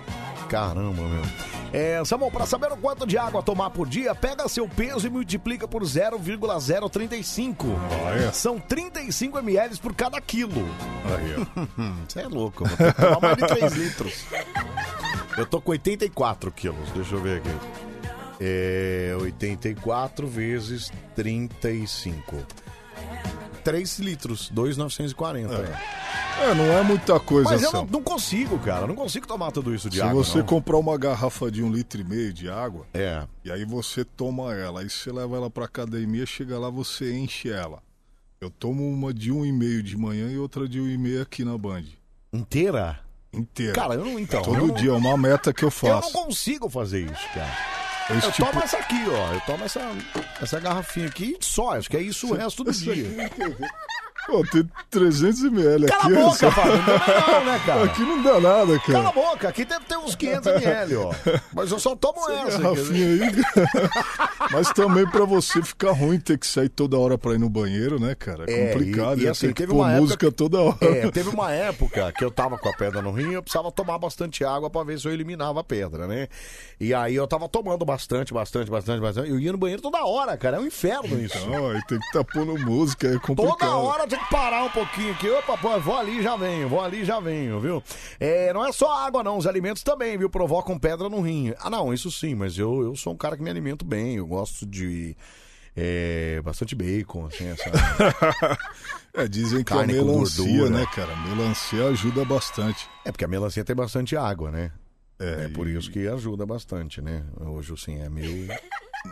Caramba, 0.49 1.03
meu. 1.03 1.21
É, 1.71 2.03
Samuel, 2.03 2.31
para 2.31 2.45
saber 2.47 2.71
o 2.71 2.77
quanto 2.77 3.05
de 3.05 3.17
água 3.17 3.43
tomar 3.43 3.69
por 3.69 3.87
dia, 3.87 4.15
pega 4.15 4.47
seu 4.49 4.67
peso 4.67 5.05
e 5.05 5.09
multiplica 5.09 5.67
por 5.67 5.83
0,035. 5.85 7.67
Olha. 8.05 8.33
São 8.33 8.59
35 8.59 9.37
ml 9.37 9.77
por 9.77 9.93
cada 9.93 10.19
quilo. 10.19 10.67
Você 12.07 12.21
é 12.21 12.27
louco, 12.27 12.63
tomar 12.95 13.21
mais 13.21 13.37
de 13.37 13.47
3 13.47 13.73
litros. 13.73 14.25
Eu 15.37 15.45
tô 15.45 15.61
com 15.61 15.71
84 15.71 16.51
quilos, 16.51 16.89
deixa 16.95 17.13
eu 17.15 17.21
ver 17.21 17.37
aqui. 17.37 17.55
É 18.41 19.15
84 19.19 20.27
vezes 20.27 20.91
35. 21.15 22.37
3 23.59 23.99
litros, 23.99 24.49
2,940. 24.49 25.53
É, 26.41 26.53
não 26.55 26.65
é 26.65 26.81
muita 26.81 27.19
coisa, 27.19 27.49
Mas 27.51 27.61
eu 27.61 27.71
não, 27.73 27.85
não 27.85 28.01
consigo, 28.03 28.57
cara. 28.59 28.87
Não 28.87 28.95
consigo 28.95 29.27
tomar 29.27 29.51
tudo 29.51 29.73
isso 29.75 29.89
de 29.89 29.97
Se 29.97 30.01
água. 30.01 30.23
você 30.23 30.37
não. 30.39 30.45
comprar 30.45 30.77
uma 30.77 30.97
garrafa 30.97 31.51
de 31.51 31.61
um 31.61 31.71
litro 31.71 31.99
e 31.99 32.03
meio 32.03 32.31
de 32.33 32.49
água, 32.49 32.85
é. 32.93 33.23
e 33.43 33.51
aí 33.51 33.65
você 33.65 34.03
toma 34.05 34.53
ela, 34.55 34.81
aí 34.81 34.89
você 34.89 35.11
leva 35.11 35.35
ela 35.35 35.49
pra 35.49 35.65
academia, 35.65 36.25
chega 36.25 36.57
lá, 36.57 36.69
você 36.69 37.13
enche 37.13 37.49
ela. 37.51 37.81
Eu 38.39 38.49
tomo 38.49 38.89
uma 38.89 39.13
de 39.13 39.31
um 39.33 39.45
e 39.45 39.51
meio 39.51 39.83
de 39.83 39.97
manhã 39.97 40.29
e 40.31 40.37
outra 40.37 40.67
de 40.67 40.79
um 40.79 40.87
e 40.87 40.97
meio 40.97 41.21
aqui 41.21 41.43
na 41.43 41.57
Band. 41.57 41.83
Inteira? 42.31 42.99
Inteira. 43.33 43.73
Cara, 43.73 43.95
eu 43.95 44.05
não- 44.05 44.17
então, 44.17 44.41
Todo 44.41 44.57
eu 44.69 44.71
dia 44.73 44.91
é 44.91 44.93
uma 44.93 45.17
meta 45.17 45.53
que 45.53 45.63
eu 45.63 45.67
Eu 45.67 45.71
faço. 45.71 46.13
não 46.13 46.23
consigo 46.23 46.69
fazer 46.69 47.01
isso, 47.01 47.27
cara. 47.33 47.51
Esse 48.17 48.25
eu 48.27 48.31
tipo- 48.31 48.47
tomo 48.47 48.63
essa 48.63 48.77
aqui, 48.77 49.05
ó. 49.09 49.33
Eu 49.33 49.41
tomo 49.41 49.63
essa, 49.65 49.81
essa 50.41 50.59
garrafinha 50.59 51.07
aqui 51.07 51.37
só. 51.39 51.75
Acho 51.75 51.89
que 51.89 51.97
é 51.97 52.01
isso 52.01 52.27
o 52.31 52.35
resto 52.35 52.63
do 52.63 52.71
dia. 52.71 53.05
Pô, 54.29 54.45
tem 54.45 54.69
300 54.91 55.43
ml 55.45 55.87
Cala 55.87 56.03
aqui. 56.03 56.13
a 56.15 56.19
boca. 56.25 56.51
Fábio. 56.51 56.73
Não, 56.73 57.31
não, 57.39 57.45
né, 57.45 57.61
cara? 57.65 57.83
Aqui 57.85 58.01
não 58.01 58.21
dá 58.21 58.39
nada, 58.39 58.79
cara. 58.79 58.93
Cala 58.93 59.09
a 59.09 59.11
boca, 59.11 59.49
aqui 59.49 59.65
deve 59.65 59.85
ter 59.85 59.97
uns 59.97 60.13
500 60.15 60.47
ml, 60.63 60.95
ó. 60.97 61.11
Mas 61.53 61.71
eu 61.71 61.79
só 61.79 61.95
tomo 61.95 62.19
essa. 62.29 62.57
quer 62.57 62.61
garrafinha 62.61 63.29
dizer. 63.29 63.45
aí. 63.55 63.89
Mas 64.51 64.71
também 64.71 65.07
pra 65.07 65.25
você 65.25 65.61
ficar 65.61 65.91
ruim 65.91 66.19
ter 66.19 66.37
que 66.37 66.45
sair 66.47 66.69
toda 66.69 66.97
hora 66.97 67.17
pra 67.17 67.33
ir 67.33 67.39
no 67.39 67.49
banheiro, 67.49 67.99
né, 67.99 68.13
cara? 68.15 68.45
É 68.47 68.69
É, 68.69 68.73
complicado. 68.73 69.19
e- 69.19 69.23
e 69.23 69.27
assim, 69.27 69.47
que 69.47 69.53
teve 69.55 69.71
pôr 69.73 69.79
uma 69.79 69.89
música 69.89 70.31
toda 70.31 70.61
hora. 70.61 70.77
É, 70.81 71.09
teve 71.11 71.29
uma 71.29 71.51
época 71.51 72.11
que 72.11 72.23
eu 72.23 72.31
tava 72.31 72.57
com 72.57 72.69
a 72.69 72.73
pedra 72.73 73.01
no 73.01 73.11
rim 73.11 73.31
e 73.31 73.33
eu 73.33 73.41
precisava 73.43 73.71
tomar 73.71 73.97
bastante 73.97 74.43
água 74.45 74.69
pra 74.69 74.83
ver 74.83 74.99
se 74.99 75.07
eu 75.07 75.11
eliminava 75.11 75.59
a 75.59 75.63
pedra, 75.63 76.07
né? 76.07 76.27
E 76.79 76.93
aí 76.93 77.15
eu 77.15 77.27
tava 77.27 77.49
tomando 77.49 77.83
bastante, 77.85 78.33
bastante, 78.33 78.69
bastante, 78.69 79.01
bastante. 79.01 79.29
Eu 79.29 79.39
ia 79.39 79.51
no 79.51 79.57
banheiro 79.57 79.81
toda 79.81 80.03
hora, 80.05 80.37
cara. 80.37 80.57
É 80.57 80.59
um 80.59 80.65
inferno 80.67 81.19
isso. 81.19 81.47
Não, 81.49 81.69
aí 81.69 81.81
tem 81.87 81.99
que 81.99 82.05
estar 82.05 82.23
pondo 82.23 82.57
música, 82.59 83.07
é 83.07 83.19
complicado. 83.19 83.57
Toda 83.59 83.75
hora 83.77 84.07
tem 84.07 84.18
que 84.19 84.29
parar 84.29 84.63
um 84.63 84.69
pouquinho 84.69 85.11
aqui. 85.13 85.29
Opa, 85.29 85.57
pô, 85.57 85.79
vou 85.79 85.97
ali 85.97 86.19
e 86.19 86.21
já 86.23 86.35
venho, 86.35 86.69
vou 86.69 86.81
ali 86.81 87.01
e 87.01 87.05
já 87.05 87.19
venho, 87.19 87.59
viu? 87.59 87.83
É, 88.19 88.51
não 88.53 88.65
é 88.65 88.71
só 88.71 88.91
água, 89.05 89.23
não. 89.23 89.37
Os 89.37 89.47
alimentos 89.47 89.83
também, 89.83 90.17
viu? 90.17 90.29
Provocam 90.29 90.77
pedra 90.77 91.09
no 91.09 91.21
rim. 91.21 91.53
Ah, 91.59 91.69
não, 91.69 91.93
isso 91.93 92.11
sim, 92.11 92.35
mas 92.35 92.57
eu, 92.57 92.81
eu 92.83 92.95
sou 92.95 93.13
um 93.13 93.17
cara 93.17 93.35
que 93.37 93.43
me 93.43 93.49
alimento 93.49 93.83
bem. 93.85 94.15
Eu 94.17 94.27
gosto 94.27 94.65
de. 94.65 95.15
é, 95.75 96.41
bastante 96.43 96.75
bacon, 96.75 97.25
assim, 97.27 97.47
essa. 97.47 97.71
É, 99.11 99.27
dizem 99.27 99.59
que 99.59 99.73
Carne 99.73 99.97
a 99.97 99.99
com 100.01 100.05
melancia, 100.05 100.45
gordura. 100.45 100.69
né, 100.69 100.85
cara? 100.93 101.15
Melancia 101.15 101.87
ajuda 101.87 102.23
bastante. 102.23 102.87
É 103.03 103.11
porque 103.11 103.25
a 103.25 103.27
melancia 103.27 103.65
tem 103.65 103.75
bastante 103.75 104.15
água, 104.15 104.51
né? 104.51 104.71
É, 105.17 105.47
por 105.49 105.67
isso 105.67 105.89
que 105.91 106.07
ajuda 106.07 106.45
bastante, 106.45 107.01
né? 107.01 107.25
Hoje, 107.41 107.73
assim, 107.73 107.99
é 107.99 108.07
meio. 108.07 108.47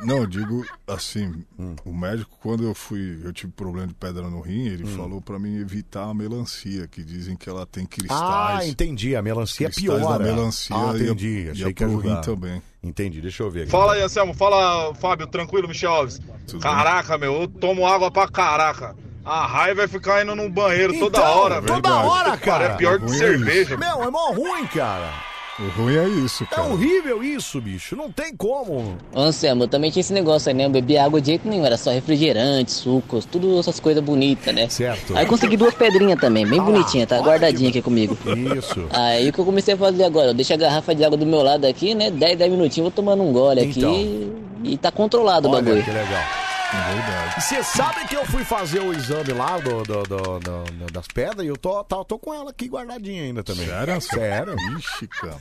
Não, 0.03 0.17
eu 0.17 0.27
digo 0.27 0.65
assim, 0.85 1.43
Hum. 1.57 1.75
o 1.85 1.93
médico, 1.93 2.37
quando 2.41 2.63
eu 2.63 2.75
fui, 2.75 3.21
eu 3.23 3.31
tive 3.31 3.51
problema 3.53 3.87
de 3.87 3.93
pedra 3.93 4.29
no 4.29 4.41
rim, 4.41 4.67
ele 4.67 4.83
Hum. 4.83 4.95
falou 4.97 5.21
pra 5.21 5.39
mim 5.39 5.57
evitar 5.59 6.03
a 6.09 6.13
melancia, 6.13 6.87
que 6.87 7.03
dizem 7.03 7.35
que 7.37 7.49
ela 7.49 7.65
tem 7.65 7.85
Ah, 7.85 7.87
cristais. 7.87 8.67
entendi. 8.69 9.15
A 9.15 9.21
melancia 9.21 9.69
piora. 9.69 9.99
da 10.03 10.19
melancia 10.19 10.75
ah, 10.75 10.91
ia- 10.97 11.03
entendi. 11.03 11.43
ia 11.45 11.51
Achei 11.51 11.73
que 11.73 11.85
pro 11.85 11.97
rim 11.97 12.19
também. 12.21 12.61
Entendi. 12.83 13.21
Deixa 13.21 13.43
eu 13.43 13.49
ver 13.51 13.61
aqui. 13.63 13.71
Fala 13.71 13.93
aí, 13.93 14.01
Anselmo. 14.01 14.33
Fala, 14.33 14.93
Fábio. 14.95 15.25
Tranquilo, 15.27 15.67
Michel 15.67 15.91
Alves. 15.91 16.21
Caraca, 16.61 17.17
meu, 17.17 17.41
eu 17.41 17.47
tomo 17.47 17.85
água 17.87 18.11
pra 18.11 18.27
caraca. 18.27 18.95
A 19.25 19.45
raiva 19.45 19.83
é 19.83 19.87
ficar 19.89 20.23
indo 20.23 20.35
no 20.35 20.49
banheiro 20.49 20.93
toda 20.99 21.17
Então, 21.19 21.37
hora, 21.37 21.61
velho. 21.61 21.73
Toda 21.81 21.95
hora, 21.97 22.37
cara. 22.37 22.65
É 22.65 22.75
pior 22.77 22.97
que 22.99 23.05
é 23.05 23.09
cerveja. 23.09 23.75
Meu, 23.75 24.03
é 24.03 24.09
mó 24.09 24.31
ruim, 24.31 24.65
cara. 24.67 25.11
O 25.59 25.81
ruim 25.81 25.95
é 25.97 26.07
isso, 26.07 26.43
É 26.43 26.55
cara. 26.55 26.67
horrível 26.67 27.23
isso, 27.23 27.59
bicho. 27.59 27.95
Não 27.95 28.11
tem 28.11 28.35
como. 28.35 28.95
Ô, 29.11 29.19
Anselmo, 29.19 29.63
eu 29.63 29.67
também 29.67 29.89
tinha 29.89 30.01
esse 30.01 30.13
negócio 30.13 30.49
aí, 30.49 30.53
né? 30.55 30.65
Eu 30.65 30.69
bebia 30.69 31.03
água 31.03 31.19
de 31.19 31.27
jeito 31.27 31.47
nenhum, 31.47 31.65
era 31.65 31.75
só 31.77 31.89
refrigerante, 31.89 32.71
sucos, 32.71 33.25
tudo 33.25 33.59
essas 33.59 33.79
coisas 33.79 34.03
bonitas, 34.03 34.53
né? 34.53 34.69
Certo. 34.69 35.17
Aí 35.17 35.25
consegui 35.25 35.57
duas 35.57 35.73
pedrinhas 35.73 36.19
também, 36.19 36.45
bem 36.45 36.59
Ah 36.59 36.63
bonitinha, 36.63 37.07
tá 37.07 37.17
guardadinha 37.19 37.69
aqui 37.71 37.81
comigo. 37.81 38.15
Isso. 38.55 38.85
Aí 38.91 39.29
o 39.29 39.33
que 39.33 39.39
eu 39.39 39.45
comecei 39.45 39.73
a 39.73 39.77
fazer 39.77 40.03
agora? 40.03 40.27
Eu 40.27 40.33
deixo 40.35 40.53
a 40.53 40.57
garrafa 40.57 40.93
de 40.93 41.03
água 41.03 41.17
do 41.17 41.25
meu 41.25 41.41
lado 41.41 41.65
aqui, 41.65 41.95
né? 41.95 42.11
10, 42.11 42.37
10 42.37 42.51
minutinhos, 42.51 42.85
vou 42.89 42.91
tomando 42.91 43.23
um 43.23 43.33
gole 43.33 43.61
aqui 43.61 43.79
Então. 43.79 44.31
e 44.63 44.77
tá 44.77 44.91
controlado 44.91 45.47
o 45.47 45.51
Olha 45.51 45.63
bagulho. 45.63 45.83
que 45.83 45.89
legal. 45.89 46.46
Verdade. 46.71 47.41
Você 47.41 47.63
sabe 47.63 48.05
que 48.07 48.15
eu 48.15 48.25
fui 48.25 48.43
fazer 48.43 48.79
o 48.81 48.93
exame 48.93 49.31
lá 49.33 49.57
do, 49.57 49.83
do- 49.83 50.03
do- 50.03 50.39
do- 50.39 50.91
das 50.91 51.07
pedras 51.07 51.45
e 51.45 51.47
eu 51.49 51.57
tô, 51.57 51.83
tá- 51.83 52.03
tô 52.03 52.19
com 52.19 52.33
ela 52.33 52.49
aqui 52.51 52.67
guardadinha 52.67 53.23
ainda 53.23 53.43
também. 53.43 53.65
Sério? 53.67 54.01
Sério. 54.01 54.55
Ixi, 54.77 55.07
cara. 55.07 55.37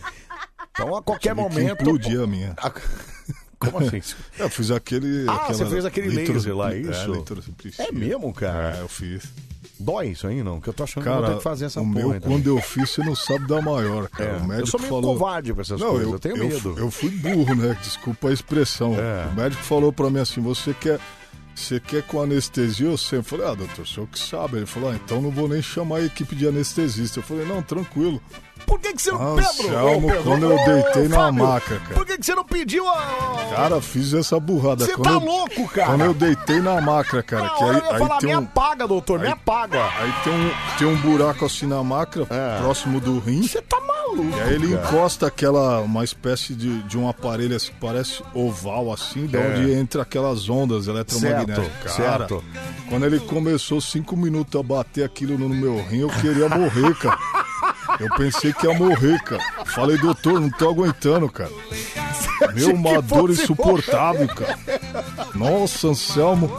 Então 0.71 0.95
a 0.97 1.03
qualquer 1.03 1.35
momento. 1.35 1.81
implodir 1.83 2.21
a 2.21 2.27
minha. 2.27 2.55
Como 3.59 3.79
assim? 3.79 4.03
Eu 4.39 4.51
fiz 4.51 4.71
aquele. 4.71 5.25
Ah, 5.29 5.47
você 5.49 5.65
fez 5.67 5.85
aquele 5.87 6.09
laser 6.11 6.55
lá, 6.55 6.75
é, 6.75 6.79
isso? 6.79 7.13
litrotripsia. 7.13 7.87
É 7.87 7.91
mesmo, 7.91 8.33
cara? 8.33 8.77
É, 8.77 8.81
eu 8.83 8.89
fiz. 8.89 9.25
Dói 9.79 10.09
isso 10.09 10.27
aí, 10.27 10.43
não? 10.43 10.61
Que 10.61 10.69
eu 10.69 10.73
tô 10.73 10.85
achando 10.85 11.03
que 11.03 11.09
eu 11.09 11.13
vou 11.13 11.23
Cara, 11.23 11.35
ter 11.35 11.39
que 11.39 11.45
fazer 11.45 11.65
essa 11.67 11.81
o 11.81 11.85
porra. 11.85 11.95
meu, 11.99 12.13
aí 12.13 12.21
quando 12.21 12.47
eu 12.47 12.61
fiz, 12.61 12.91
você 12.91 13.05
não 13.05 13.15
sabe 13.15 13.47
da 13.47 13.61
maior, 13.61 14.09
cara. 14.09 14.31
É, 14.31 14.33
O 14.35 14.37
eu 14.39 14.45
médico 14.45 14.69
sou 14.69 14.81
meio 14.81 14.93
falou... 14.93 15.13
covarde 15.15 15.53
pra 15.53 15.63
essas 15.63 15.81
não, 15.81 15.91
coisas, 15.91 16.07
eu, 16.07 16.13
eu 16.15 16.19
tenho 16.19 16.37
eu 16.37 16.49
medo. 16.49 16.75
Eu, 16.79 16.91
fui 16.91 17.11
burro, 17.11 17.55
né? 17.55 17.77
Desculpa 17.83 18.29
a 18.29 18.33
expressão. 18.33 18.95
É. 18.95 19.27
O 19.31 19.35
médico 19.35 19.63
falou 19.63 19.93
pra 19.93 20.09
mim 20.11 20.21
assim, 20.21 20.41
você 20.41 20.73
quer... 20.75 20.99
Você 21.55 21.81
quer 21.81 22.03
com 22.03 22.21
anestesia? 22.21 22.87
Eu 23.13 23.23
falei, 23.23 23.47
ah, 23.47 23.55
doutor, 23.55 23.81
o 23.81 23.87
senhor 23.87 24.07
que 24.09 24.19
sabe. 24.19 24.59
Ele 24.59 24.67
falou, 24.67 24.91
ah, 24.91 24.95
então 24.95 25.23
não 25.23 25.31
vou 25.31 25.49
nem 25.49 25.63
chamar 25.63 25.97
a 25.99 26.05
equipe 26.05 26.37
de 26.37 26.47
anestesista. 26.47 27.21
Eu 27.21 27.23
falei, 27.23 27.47
não, 27.47 27.63
tranquilo. 27.63 28.21
Por 28.67 28.81
que, 28.81 28.93
que 28.93 29.01
você 29.03 29.13
não. 29.13 29.23
Ah, 29.23 29.37
Pedro, 29.37 29.69
Anselmo, 29.77 30.07
ô, 30.07 30.11
Pedro, 30.11 30.23
quando 30.25 30.51
eu 30.51 30.57
deitei 30.65 31.09
na 31.09 31.33
maca, 31.33 31.79
cara. 31.79 31.95
Por 31.95 32.05
que, 32.07 32.19
que 32.19 32.27
você 32.27 32.35
não 32.35 32.45
pediu 32.45 32.89
a. 32.89 33.47
Cara, 33.55 33.81
fiz 33.81 34.13
essa 34.13 34.39
burrada. 34.41 34.85
Você 34.85 34.97
tá 34.97 35.11
eu- 35.13 35.21
louco, 35.21 35.69
cara? 35.69 35.87
Quando 35.89 36.05
eu 36.05 36.15
deitei 36.15 36.61
na 36.61 36.81
maca, 36.81 37.23
cara, 37.23 37.49
que 37.51 37.63
aí, 37.65 37.69
eu 37.71 37.75
ia 37.75 37.93
aí 37.93 37.99
falar, 37.99 38.19
tem 38.19 38.31
me 38.31 38.37
um... 38.37 38.39
apaga, 38.41 38.87
doutor, 38.89 39.19
me 39.21 39.27
Aí- 39.27 39.33
apaga. 39.33 39.83
Aí 39.99 40.13
tem 40.25 40.33
um, 40.33 40.51
tem 40.79 40.87
um 40.89 40.97
buraco 40.97 41.45
assim 41.47 41.67
na 41.67 41.83
maca, 41.83 42.27
próximo 42.61 43.01
do 43.01 43.19
rim. 43.21 43.43
Você 43.43 43.63
tá 43.63 43.81
maluco. 43.81 44.37
E 44.37 44.41
aí 44.41 44.55
ele 44.55 44.77
cara. 44.77 44.89
encosta 44.89 45.27
aquela, 45.27 45.81
uma 45.81 46.03
espécie 46.05 46.55
de, 46.55 46.83
de 46.83 46.99
um 46.99 47.09
aparelho 47.09 47.55
assim, 47.57 47.73
parece 47.81 48.23
oval 48.35 48.93
assim, 48.93 49.27
de 49.27 49.37
É. 49.37 49.41
onde 49.49 49.73
entra 49.73 50.03
aquelas 50.03 50.49
ondas 50.49 50.87
eletromagnéticas. 50.89 51.93
Certo, 51.93 51.97
Cara, 51.97 52.29
certo. 52.29 52.45
quando 52.89 53.07
ele 53.07 53.21
começou 53.21 53.81
cinco 53.81 54.17
minutos 54.17 54.59
a 54.59 54.63
bater 54.63 55.05
aquilo 55.05 55.39
no 55.39 55.49
meu 55.49 55.77
rim, 55.89 56.01
eu 56.01 56.09
queria 56.09 56.49
morrer, 56.49 56.95
cara. 56.97 57.19
Eu 58.01 58.09
pensei 58.17 58.53
que 58.53 58.67
ia 58.67 58.75
morrer, 58.75 59.19
cara. 59.23 59.43
Falei, 59.67 59.97
doutor, 59.99 60.41
não 60.41 60.51
tô 60.51 60.69
aguentando, 60.71 61.29
cara. 61.31 61.51
Meu, 62.55 62.75
uma 62.75 63.01
dor 63.01 63.31
insuportável, 63.31 64.29
cara. 64.29 64.59
Nossa, 65.35 65.89
Anselmo. 65.89 66.51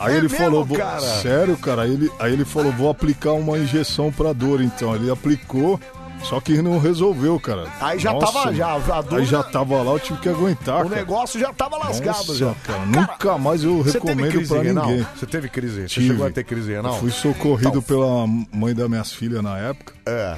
Aí 0.00 0.14
É 0.14 0.16
ele 0.18 0.28
mesmo, 0.28 0.38
falou, 0.38 0.66
cara? 0.66 1.00
sério, 1.00 1.56
cara. 1.56 1.82
Aí 1.82 1.92
ele, 1.92 2.10
aí 2.18 2.32
ele 2.32 2.44
falou, 2.44 2.72
vou 2.72 2.88
aplicar 2.88 3.32
uma 3.32 3.58
injeção 3.58 4.10
pra 4.12 4.32
dor, 4.32 4.60
então. 4.60 4.94
Ele 4.94 5.10
aplicou, 5.10 5.78
só 6.22 6.40
que 6.40 6.60
não 6.60 6.78
resolveu, 6.78 7.38
cara. 7.40 7.66
Aí 7.80 7.98
já 7.98 8.12
Nossa, 8.12 8.32
tava, 8.32 8.54
já, 8.54 8.74
a 8.74 9.00
dor 9.02 9.18
Aí 9.20 9.24
já 9.24 9.42
tava 9.42 9.82
lá, 9.82 9.92
eu 9.92 10.00
tive 10.00 10.18
que 10.20 10.28
aguentar, 10.28 10.84
O 10.84 10.88
cara. 10.88 10.96
negócio 11.00 11.38
já 11.40 11.52
tava 11.52 11.76
lascado 11.78 12.06
Nossa, 12.16 12.34
já. 12.34 12.54
cara, 12.64 12.86
nunca 12.86 13.38
mais 13.38 13.64
eu 13.64 13.80
recomendo 13.82 14.30
crise 14.30 14.52
pra 14.52 14.62
renal? 14.62 14.86
ninguém. 14.86 15.06
Você 15.16 15.26
teve 15.26 15.48
crise? 15.48 15.82
Você 15.82 15.86
Tive. 15.88 16.08
chegou 16.08 16.26
a 16.26 16.30
ter 16.30 16.44
crise 16.44 16.72
renal? 16.72 16.92
Eu 16.94 16.98
fui 17.00 17.10
socorrido 17.10 17.80
pela 17.82 18.26
mãe 18.52 18.74
das 18.74 18.88
minhas 18.88 19.12
filhas 19.12 19.42
na 19.42 19.56
época. 19.58 19.94
É. 20.06 20.36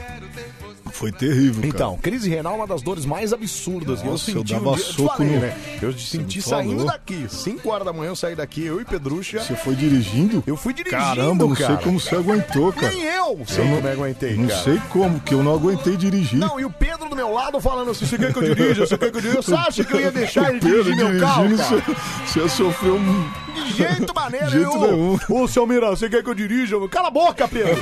Foi 0.93 1.13
terrível, 1.13 1.55
cara. 1.63 1.67
Então, 1.69 1.99
crise 1.99 2.29
renal 2.29 2.55
é 2.55 2.57
uma 2.57 2.67
das 2.67 2.83
dores 2.83 3.05
mais 3.05 3.33
absurdas 3.33 4.01
que 4.01 4.07
eu 4.07 4.13
Nossa, 4.13 4.25
senti 4.27 4.53
eu 4.53 4.61
um 4.61 4.63
dava 4.65 4.77
dia. 4.77 4.85
Eu 4.85 4.91
te 4.91 4.97
soco 4.97 5.17
falei, 5.17 5.33
no- 5.35 5.41
né? 5.41 5.57
Eu 5.83 5.93
senti 5.99 6.43
saindo 6.43 6.85
daqui. 6.85 7.27
5 7.29 7.71
horas 7.71 7.85
da 7.87 7.93
manhã 7.93 8.11
eu 8.11 8.17
saí 8.17 8.35
daqui, 8.35 8.65
eu 8.65 8.81
e 8.81 8.85
Pedrucha. 8.85 9.41
Você 9.41 9.55
foi 9.57 9.75
dirigindo? 9.75 10.43
Eu 10.47 10.57
fui 10.57 10.73
dirigindo, 10.73 11.03
Caramba, 11.03 11.45
não 11.47 11.55
cara. 11.55 11.75
sei 11.77 11.85
como 11.85 12.01
você 12.01 12.15
aguentou, 12.17 12.73
cara. 12.73 12.93
Nem 12.93 13.03
eu 13.05 13.41
sei 13.47 13.65
não, 13.65 13.77
como 13.77 13.87
eu 13.89 13.93
aguentei, 13.93 14.37
Não 14.37 14.49
cara. 14.49 14.63
sei 14.63 14.81
como, 14.91 15.21
que 15.21 15.35
eu 15.35 15.43
não 15.43 15.55
aguentei 15.55 15.97
dirigir. 15.97 16.39
Não, 16.39 16.59
e 16.61 16.65
o 16.65 16.71
Pedro 16.71 17.09
do 17.09 17.17
meu 17.17 17.33
lado 17.33 17.61
falando 17.61 17.91
assim: 17.91 18.07
você 18.07 18.19
quer 18.19 18.33
que 18.33 18.39
eu 18.39 18.55
dirija? 18.55 18.87
Você 18.87 18.99
quer 18.99 19.11
que 19.11 19.17
eu 19.19 19.21
dirija? 19.21 19.43
Você 19.43 19.55
acha 19.55 19.85
que 19.85 19.93
eu 19.95 20.01
ia 20.01 20.11
deixar 20.11 20.51
ele 20.51 20.61
dirigir 20.61 20.97
meu 20.97 21.21
carro? 21.21 21.57
Cara? 21.57 21.83
Você, 22.27 22.41
você 22.41 22.49
sofreu 22.49 22.97
um. 22.97 23.31
De 23.65 23.73
jeito 23.77 24.15
maneiro, 24.15 24.47
De 24.47 24.53
jeito 24.53 24.73
eu- 24.75 24.81
nenhum. 24.81 25.19
Ô, 25.29 25.49
seu 25.49 25.67
Mira, 25.67 25.91
você 25.91 26.09
quer 26.09 26.23
que 26.23 26.29
eu 26.31 26.35
dirija? 26.35 26.77
Cala 26.89 27.09
a 27.09 27.11
boca, 27.11 27.47
Pedro! 27.49 27.77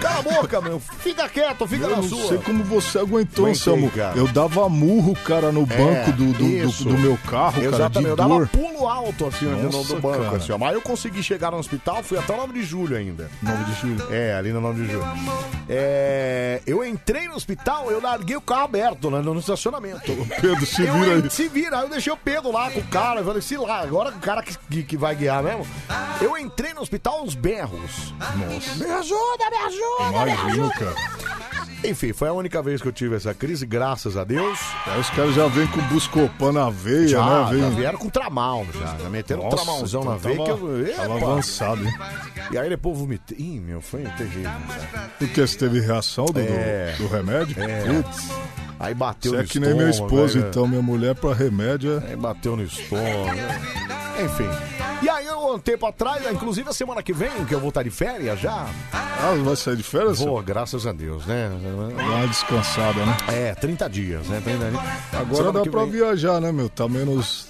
Cala 0.00 0.18
a 0.18 0.22
boca, 0.22 0.60
meu. 0.60 0.80
Fica 0.80 1.28
quieto, 1.28 1.66
fica 1.66 1.84
Eu 1.86 1.90
na 1.90 1.96
não 1.96 2.02
sua. 2.02 2.28
sei 2.28 2.38
como 2.38 2.62
você 2.64 2.98
aguentou, 2.98 3.46
Aguentei, 3.46 3.50
Anselmo. 3.72 3.90
cara. 3.90 4.16
Eu 4.18 4.28
dava 4.28 4.68
murro, 4.68 5.14
cara, 5.24 5.50
no 5.50 5.62
É, 5.62 5.64
banco 5.76 6.12
do, 6.12 6.32
do, 6.32 6.44
isso. 6.44 6.84
do, 6.84 6.90
do 6.90 6.98
meu 6.98 7.18
carro, 7.28 7.52
cara, 7.54 7.60
de 7.68 7.74
Exatamente, 7.74 8.10
eu 8.10 8.16
dor. 8.16 8.28
dava 8.28 8.46
pulo 8.46 8.88
alto 8.88 9.26
assim 9.26 9.44
no- 9.46 9.70
Nossa, 9.70 9.94
do 9.94 10.00
banco, 10.00 10.24
cara. 10.24 10.36
assim, 10.36 10.52
ó. 10.52 10.58
Mas 10.58 10.74
eu 10.74 10.80
consegui 10.82 11.22
chegar 11.22 11.50
no 11.50 11.58
hospital, 11.58 12.02
fui 12.02 12.18
até 12.18 12.32
o 12.32 12.36
9 12.36 12.52
de 12.52 12.62
julho 12.62 12.96
ainda. 12.96 13.30
9 13.42 13.64
de 13.64 13.80
julho. 13.80 14.06
É, 14.10 14.34
ali 14.34 14.52
no 14.52 14.60
9 14.60 14.84
de 14.84 14.92
julho. 14.92 15.04
É, 15.68 16.60
eu 16.66 16.84
entrei 16.84 17.28
no 17.28 17.34
hospital, 17.34 17.90
eu 17.90 18.00
larguei 18.00 18.36
o 18.36 18.40
carro 18.40 18.64
aberto 18.64 19.10
né, 19.10 19.20
no 19.20 19.38
estacionamento. 19.38 20.00
Pedro, 20.40 20.66
se 20.66 20.84
eu, 20.84 20.92
vira 20.94 21.14
aí. 21.14 21.30
Se 21.30 21.48
vira, 21.48 21.78
aí 21.78 21.82
eu 21.84 21.88
deixei 21.88 22.12
o 22.12 22.16
Pedro 22.16 22.52
lá 22.52 22.70
com 22.70 22.80
o 22.80 22.84
cara, 22.84 23.20
eu 23.20 23.24
falei, 23.24 23.40
se 23.42 23.56
lá, 23.56 23.80
agora 23.80 24.10
o 24.10 24.18
cara 24.18 24.42
que, 24.42 24.56
que, 24.82 24.89
que 24.90 24.96
vai 24.96 25.14
guiar 25.14 25.40
mesmo. 25.42 25.64
Eu 26.20 26.36
entrei 26.36 26.74
no 26.74 26.80
hospital 26.80 27.20
aos 27.20 27.34
berros. 27.36 28.12
Nossa. 28.18 28.74
Me 28.84 28.90
ajuda, 28.90 29.50
me 29.50 29.56
ajuda, 29.56 30.24
me 30.24 30.32
ajuda. 30.32 30.74
cara. 30.74 30.94
Enfim, 31.82 32.12
foi 32.12 32.28
a 32.28 32.32
única 32.34 32.60
vez 32.60 32.82
que 32.82 32.88
eu 32.88 32.92
tive 32.92 33.16
essa 33.16 33.32
crise, 33.32 33.64
graças 33.64 34.14
a 34.16 34.22
Deus. 34.24 34.58
Aí 34.86 35.00
os 35.00 35.08
caras 35.10 35.34
já 35.34 35.46
vêm 35.46 35.66
com 35.68 35.80
buscopan 35.82 36.52
na 36.52 36.68
veia, 36.68 37.08
Já, 37.08 37.24
né? 37.44 37.50
Vem... 37.52 37.60
já 37.62 37.68
vieram 37.70 37.98
com 37.98 38.10
tramal, 38.10 38.66
já. 38.78 38.98
Já 38.98 39.08
meteram 39.08 39.40
um 39.40 39.44
Nossa, 39.44 39.56
tramalzão 39.56 40.04
na 40.04 40.16
então 40.16 40.18
veia 40.34 40.38
que 40.44 40.50
tava- 40.50 40.66
eu. 40.66 40.96
tava 40.96 41.14
avançado, 41.14 41.84
hein? 41.86 41.94
E 42.50 42.58
aí 42.58 42.68
depois 42.68 42.98
vomitei. 42.98 43.38
Ih, 43.38 43.60
meu, 43.60 43.80
foi 43.80 44.02
terrível. 44.02 44.42
cara. 44.92 45.10
Porque 45.18 45.40
você 45.40 45.56
teve 45.56 45.80
reação 45.80 46.26
do, 46.26 46.32
do- 46.34 46.40
É. 46.40 46.94
do 46.98 47.06
remédio? 47.06 47.62
É. 47.62 47.80
Putz. 48.02 48.28
Aí 48.78 48.94
bateu 48.94 49.32
Você 49.32 49.36
no 49.38 49.42
é 49.42 49.46
que 49.46 49.60
nem 49.60 49.70
estômago, 49.70 49.90
esposo, 49.90 50.38
aí, 50.38 50.44
então. 50.44 50.66
Minha 50.66 50.82
mulher 50.82 51.14
pra 51.14 51.32
remédio 51.34 52.02
é... 52.06 52.10
Aí 52.10 52.16
bateu 52.16 52.56
no 52.56 52.62
estômago. 52.62 53.30
Enfim. 54.24 54.48
E 55.02 55.08
aí, 55.08 55.26
eu, 55.26 55.54
um 55.54 55.58
tempo 55.58 55.86
atrás, 55.86 56.30
inclusive 56.30 56.68
a 56.68 56.72
semana 56.72 57.02
que 57.02 57.12
vem, 57.12 57.44
que 57.46 57.54
eu 57.54 57.60
vou 57.60 57.70
estar 57.70 57.82
de 57.82 57.90
férias 57.90 58.38
já. 58.38 58.66
Ah, 58.92 59.34
vai 59.42 59.56
sair 59.56 59.76
de 59.76 59.82
férias? 59.82 60.18
Vou, 60.18 60.42
graças 60.42 60.86
a 60.86 60.92
Deus, 60.92 61.24
né? 61.26 61.50
Dá 61.96 62.02
uma 62.02 62.26
descansada, 62.28 63.04
né? 63.06 63.16
É, 63.28 63.54
30 63.54 63.88
dias, 63.88 64.26
né? 64.26 64.40
30 64.44 64.70
dias. 64.70 64.82
Agora 65.12 65.36
Semana 65.36 65.64
dá 65.64 65.70
pra 65.70 65.82
vem- 65.84 65.90
viajar, 65.92 66.40
né, 66.40 66.52
meu? 66.52 66.68
Tá 66.68 66.86
menos 66.88 67.48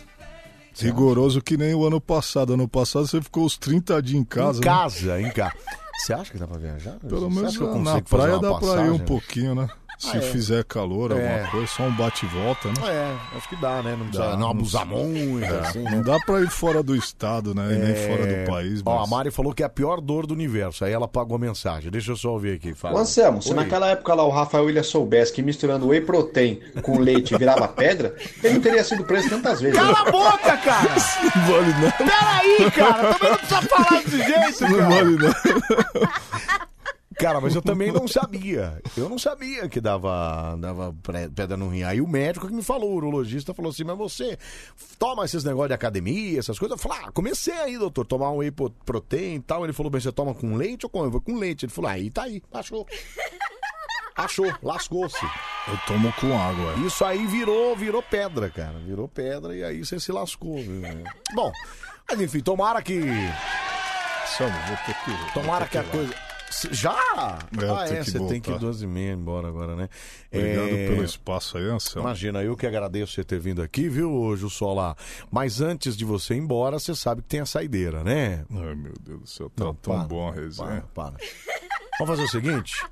rigoroso 0.74 1.42
que 1.42 1.56
nem 1.56 1.74
o 1.74 1.84
ano 1.86 2.00
passado. 2.00 2.54
Ano 2.54 2.68
passado 2.68 3.06
você 3.06 3.20
ficou 3.20 3.44
os 3.44 3.58
30 3.58 4.00
dias 4.00 4.20
em 4.20 4.24
casa. 4.24 4.58
Em 4.58 4.60
né? 4.60 4.66
casa, 4.66 5.20
em 5.20 5.30
casa. 5.30 5.54
Você 5.98 6.12
acha 6.14 6.30
que 6.32 6.38
dá 6.38 6.46
pra 6.46 6.56
viajar? 6.58 6.96
Pelo 7.06 7.28
menos 7.30 7.58
na 7.58 8.00
praia 8.00 8.38
dá 8.38 8.54
pra 8.54 8.66
ir 8.66 8.90
um 8.90 8.98
passagem? 8.98 8.98
pouquinho, 9.00 9.54
né? 9.54 9.68
Se 10.00 10.16
Ah, 10.16 10.16
é. 10.16 10.20
fizer 10.22 10.64
calor, 10.64 11.12
É. 11.12 11.14
alguma 11.34 11.50
coisa, 11.50 11.66
só 11.66 11.82
um 11.82 11.92
bate 11.94 12.24
e 12.24 12.28
volta, 12.30 12.68
né? 12.68 12.74
É, 12.88 13.36
acho 13.36 13.46
que 13.50 13.56
dá, 13.56 13.82
né? 13.82 13.90
Não 13.98 14.06
precisa 14.06 14.30
Dá, 14.30 14.36
não 14.38 14.50
abusar 14.50 14.86
não- 14.86 14.96
muito, 15.04 15.44
É, 15.44 15.58
assim, 15.60 15.82
Não 15.82 15.98
né? 15.98 16.02
dá 16.02 16.18
pra 16.24 16.40
ir 16.40 16.48
fora 16.48 16.82
do 16.82 16.96
estado, 16.96 17.54
né? 17.54 17.74
E 17.74 17.76
nem 17.76 17.90
É, 17.92 18.08
fora 18.08 18.26
do 18.26 18.50
país. 18.50 18.82
Ó, 18.86 18.96
a 18.96 19.00
mas- 19.00 19.10
Mari 19.10 19.30
falou 19.30 19.52
que 19.52 19.62
é 19.62 19.66
a 19.66 19.68
pior 19.68 20.00
dor 20.00 20.26
do 20.26 20.32
universo. 20.32 20.86
Aí 20.86 20.92
ela 20.92 21.06
pagou 21.06 21.36
a 21.36 21.38
mensagem. 21.38 21.90
Deixa 21.90 22.12
eu 22.12 22.16
só 22.16 22.30
ouvir 22.30 22.54
aqui. 22.56 22.72
Fala. 22.72 22.98
Anselmo, 23.00 23.42
se 23.42 23.50
Oi. 23.50 23.54
naquela 23.56 23.90
época 23.90 24.14
lá 24.14 24.22
o 24.24 24.30
Rafael 24.30 24.64
William 24.64 24.82
soubesse 24.82 25.34
que 25.34 25.42
misturando 25.42 25.88
whey 25.88 26.00
protein 26.00 26.58
com 26.82 26.98
leite 26.98 27.36
virava 27.36 27.68
pedra, 27.68 28.14
ele 28.42 28.54
não 28.54 28.60
teria 28.62 28.82
sido 28.82 29.04
preso 29.04 29.28
tantas 29.28 29.60
vezes. 29.60 29.76
Cala 29.78 30.00
a 30.00 30.10
boca, 30.10 30.56
cara! 30.56 30.94
Não 31.36 31.46
vale 31.46 31.72
não. 31.74 31.92
Peraí, 31.92 32.70
cara! 32.70 33.14
Também 33.14 33.30
não 33.30 33.36
precisa 33.38 33.62
falar 33.62 34.02
desse 34.02 34.16
jeito, 34.16 34.62
Não 34.62 34.78
cara! 34.78 34.88
vale 34.88 35.16
não. 35.18 36.60
Cara, 37.20 37.40
mas 37.40 37.54
eu 37.54 37.62
também 37.62 37.92
não 37.92 38.08
sabia. 38.08 38.80
Eu 38.96 39.08
não 39.08 39.18
sabia 39.18 39.68
que 39.68 39.80
dava, 39.80 40.56
dava 40.58 40.94
pedra 41.34 41.56
no 41.56 41.68
rim. 41.68 41.82
Aí 41.82 42.00
o 42.00 42.08
médico 42.08 42.46
que 42.48 42.52
me 42.54 42.62
falou, 42.62 42.90
o 42.92 42.96
urologista, 42.96 43.52
falou 43.54 43.70
assim: 43.70 43.84
Mas 43.84 43.96
você 43.98 44.38
toma 44.98 45.24
esses 45.24 45.44
negócios 45.44 45.68
de 45.68 45.74
academia, 45.74 46.38
essas 46.38 46.58
coisas? 46.58 46.76
Eu 46.76 46.82
falei: 46.82 47.04
Ah, 47.06 47.12
comecei 47.12 47.54
aí, 47.54 47.76
doutor, 47.78 48.06
tomar 48.06 48.30
um 48.30 48.38
whey 48.38 48.50
pro- 48.50 48.70
protein 48.84 49.34
e 49.36 49.40
tal. 49.40 49.64
Ele 49.64 49.72
falou: 49.72 49.90
Bem, 49.90 50.00
você 50.00 50.10
toma 50.10 50.34
com 50.34 50.56
leite 50.56 50.86
ou 50.86 50.90
com? 50.90 51.04
Eu 51.04 51.10
vou 51.10 51.20
com 51.20 51.36
leite. 51.36 51.66
Ele 51.66 51.72
falou: 51.72 51.90
Aí 51.90 52.10
tá 52.10 52.22
aí, 52.22 52.42
achou. 52.52 52.86
Achou, 54.16 54.52
lascou-se. 54.62 55.24
Eu 55.68 55.78
tomo 55.86 56.12
com 56.20 56.36
água. 56.38 56.74
Isso 56.86 57.04
aí 57.04 57.26
virou, 57.26 57.74
virou 57.76 58.02
pedra, 58.02 58.50
cara. 58.50 58.78
Virou 58.78 59.08
pedra 59.08 59.54
e 59.56 59.64
aí 59.64 59.84
você 59.84 59.98
se 59.98 60.12
lascou. 60.12 60.56
viu? 60.56 60.82
Bom, 61.34 61.50
mas 62.08 62.20
enfim, 62.20 62.40
tomara 62.40 62.82
que. 62.82 63.00
Vou 64.38 64.76
ter 64.86 64.94
que. 65.04 65.32
Tomara 65.34 65.66
que 65.66 65.78
a 65.78 65.84
coisa. 65.84 66.14
Já? 66.72 67.38
Eu 67.60 67.76
ah, 67.76 67.86
é, 67.86 68.02
você 68.02 68.18
tem 68.18 68.40
que 68.40 68.50
ir 68.50 68.54
voltar. 68.54 68.66
12 68.66 68.84
e 68.84 68.88
meia 68.88 69.12
embora 69.12 69.46
agora, 69.48 69.76
né? 69.76 69.88
Obrigado 70.32 70.68
É, 70.68 70.88
pelo 70.88 71.04
espaço 71.04 71.56
aí, 71.56 71.64
Anselmo. 71.64 72.08
Imagina, 72.08 72.42
eu 72.42 72.56
que 72.56 72.66
agradeço 72.66 73.12
você 73.12 73.22
ter 73.24 73.38
vindo 73.38 73.62
aqui, 73.62 73.88
viu, 73.88 74.36
Jussola? 74.36 74.96
Mas 75.30 75.60
antes 75.60 75.96
de 75.96 76.04
você 76.04 76.34
ir 76.34 76.38
embora, 76.38 76.78
você 76.78 76.94
sabe 76.94 77.22
que 77.22 77.28
tem 77.28 77.40
a 77.40 77.46
saideira, 77.46 78.02
né? 78.02 78.44
Ai, 78.50 78.74
meu 78.74 78.94
Deus 79.00 79.20
do 79.20 79.26
céu, 79.28 79.50
tá 79.50 79.64
Não, 79.64 79.74
tão 79.74 79.94
para, 79.98 80.04
bom 80.08 80.28
a 80.28 80.32
resenha. 80.32 80.84
Para, 80.92 81.12
para. 81.12 81.16
Vamos 81.98 82.16
fazer 82.16 82.22
o 82.24 82.28
seguinte? 82.28 82.84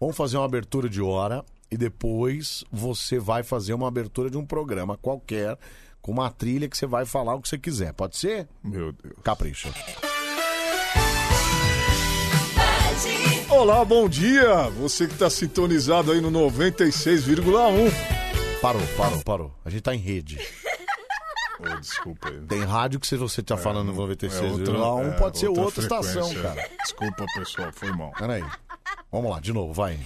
Vamos 0.00 0.16
fazer 0.16 0.36
uma 0.36 0.46
abertura 0.46 0.88
de 0.88 1.00
hora 1.00 1.44
e 1.70 1.76
depois 1.76 2.64
você 2.72 3.18
vai 3.18 3.42
fazer 3.42 3.74
uma 3.74 3.86
abertura 3.88 4.30
de 4.30 4.36
um 4.38 4.44
programa 4.44 4.96
qualquer 4.96 5.56
com 6.00 6.12
uma 6.12 6.30
trilha 6.30 6.68
que 6.68 6.76
você 6.76 6.86
vai 6.86 7.04
falar 7.04 7.34
o 7.34 7.42
que 7.42 7.48
você 7.48 7.58
quiser. 7.58 7.92
Pode 7.92 8.16
ser? 8.16 8.48
Meu 8.62 8.92
Deus. 8.92 9.14
Capricha. 9.22 9.70
Olá, 13.58 13.84
bom 13.84 14.08
dia! 14.08 14.68
Você 14.80 15.08
que 15.08 15.16
tá 15.16 15.28
sintonizado 15.28 16.12
aí 16.12 16.20
no 16.20 16.30
96,1. 16.30 17.92
Parou, 18.62 18.80
parou, 18.96 19.18
parou. 19.24 19.54
A 19.64 19.70
gente 19.70 19.82
tá 19.82 19.92
em 19.92 19.98
rede. 19.98 20.38
Ô, 21.58 21.80
desculpa 21.80 22.28
aí. 22.28 22.38
Tem 22.46 22.62
rádio 22.62 23.00
que 23.00 23.06
se 23.06 23.16
você 23.16 23.42
tá 23.42 23.56
falando 23.56 23.92
no 23.92 24.04
É 24.04 24.14
96,1 24.16 24.52
outra- 24.52 25.08
é, 25.08 25.10
pode 25.18 25.38
ser 25.40 25.48
outra, 25.48 25.82
estação, 25.82 26.32
cara. 26.36 26.68
Desculpa, 26.84 27.26
pessoal, 27.34 27.68
foi 27.72 27.90
mal. 27.90 28.12
Peraí. 28.16 28.44
Vamos 29.10 29.28
lá, 29.30 29.40
de 29.40 29.52
novo, 29.52 29.72
vai. 29.72 29.98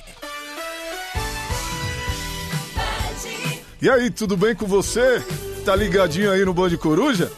E 3.82 3.90
aí, 3.90 4.10
tudo 4.10 4.34
bem 4.34 4.54
com 4.54 4.66
você? 4.66 5.22
Tá 5.64 5.76
ligadinho 5.76 6.30
aí 6.32 6.42
no 6.42 6.54
Band 6.54 6.74
Coruja? 6.78 7.30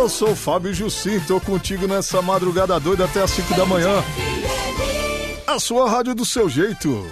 Eu 0.00 0.08
sou 0.08 0.30
o 0.30 0.34
Fábio 0.34 0.72
Jussim, 0.72 1.20
tô 1.20 1.38
contigo 1.38 1.86
nessa 1.86 2.22
madrugada 2.22 2.80
doida 2.80 3.04
até 3.04 3.20
as 3.20 3.32
5 3.32 3.54
da 3.54 3.66
manhã. 3.66 4.02
A 5.46 5.60
sua 5.60 5.90
rádio 5.90 6.14
do 6.14 6.24
seu 6.24 6.48
jeito. 6.48 7.06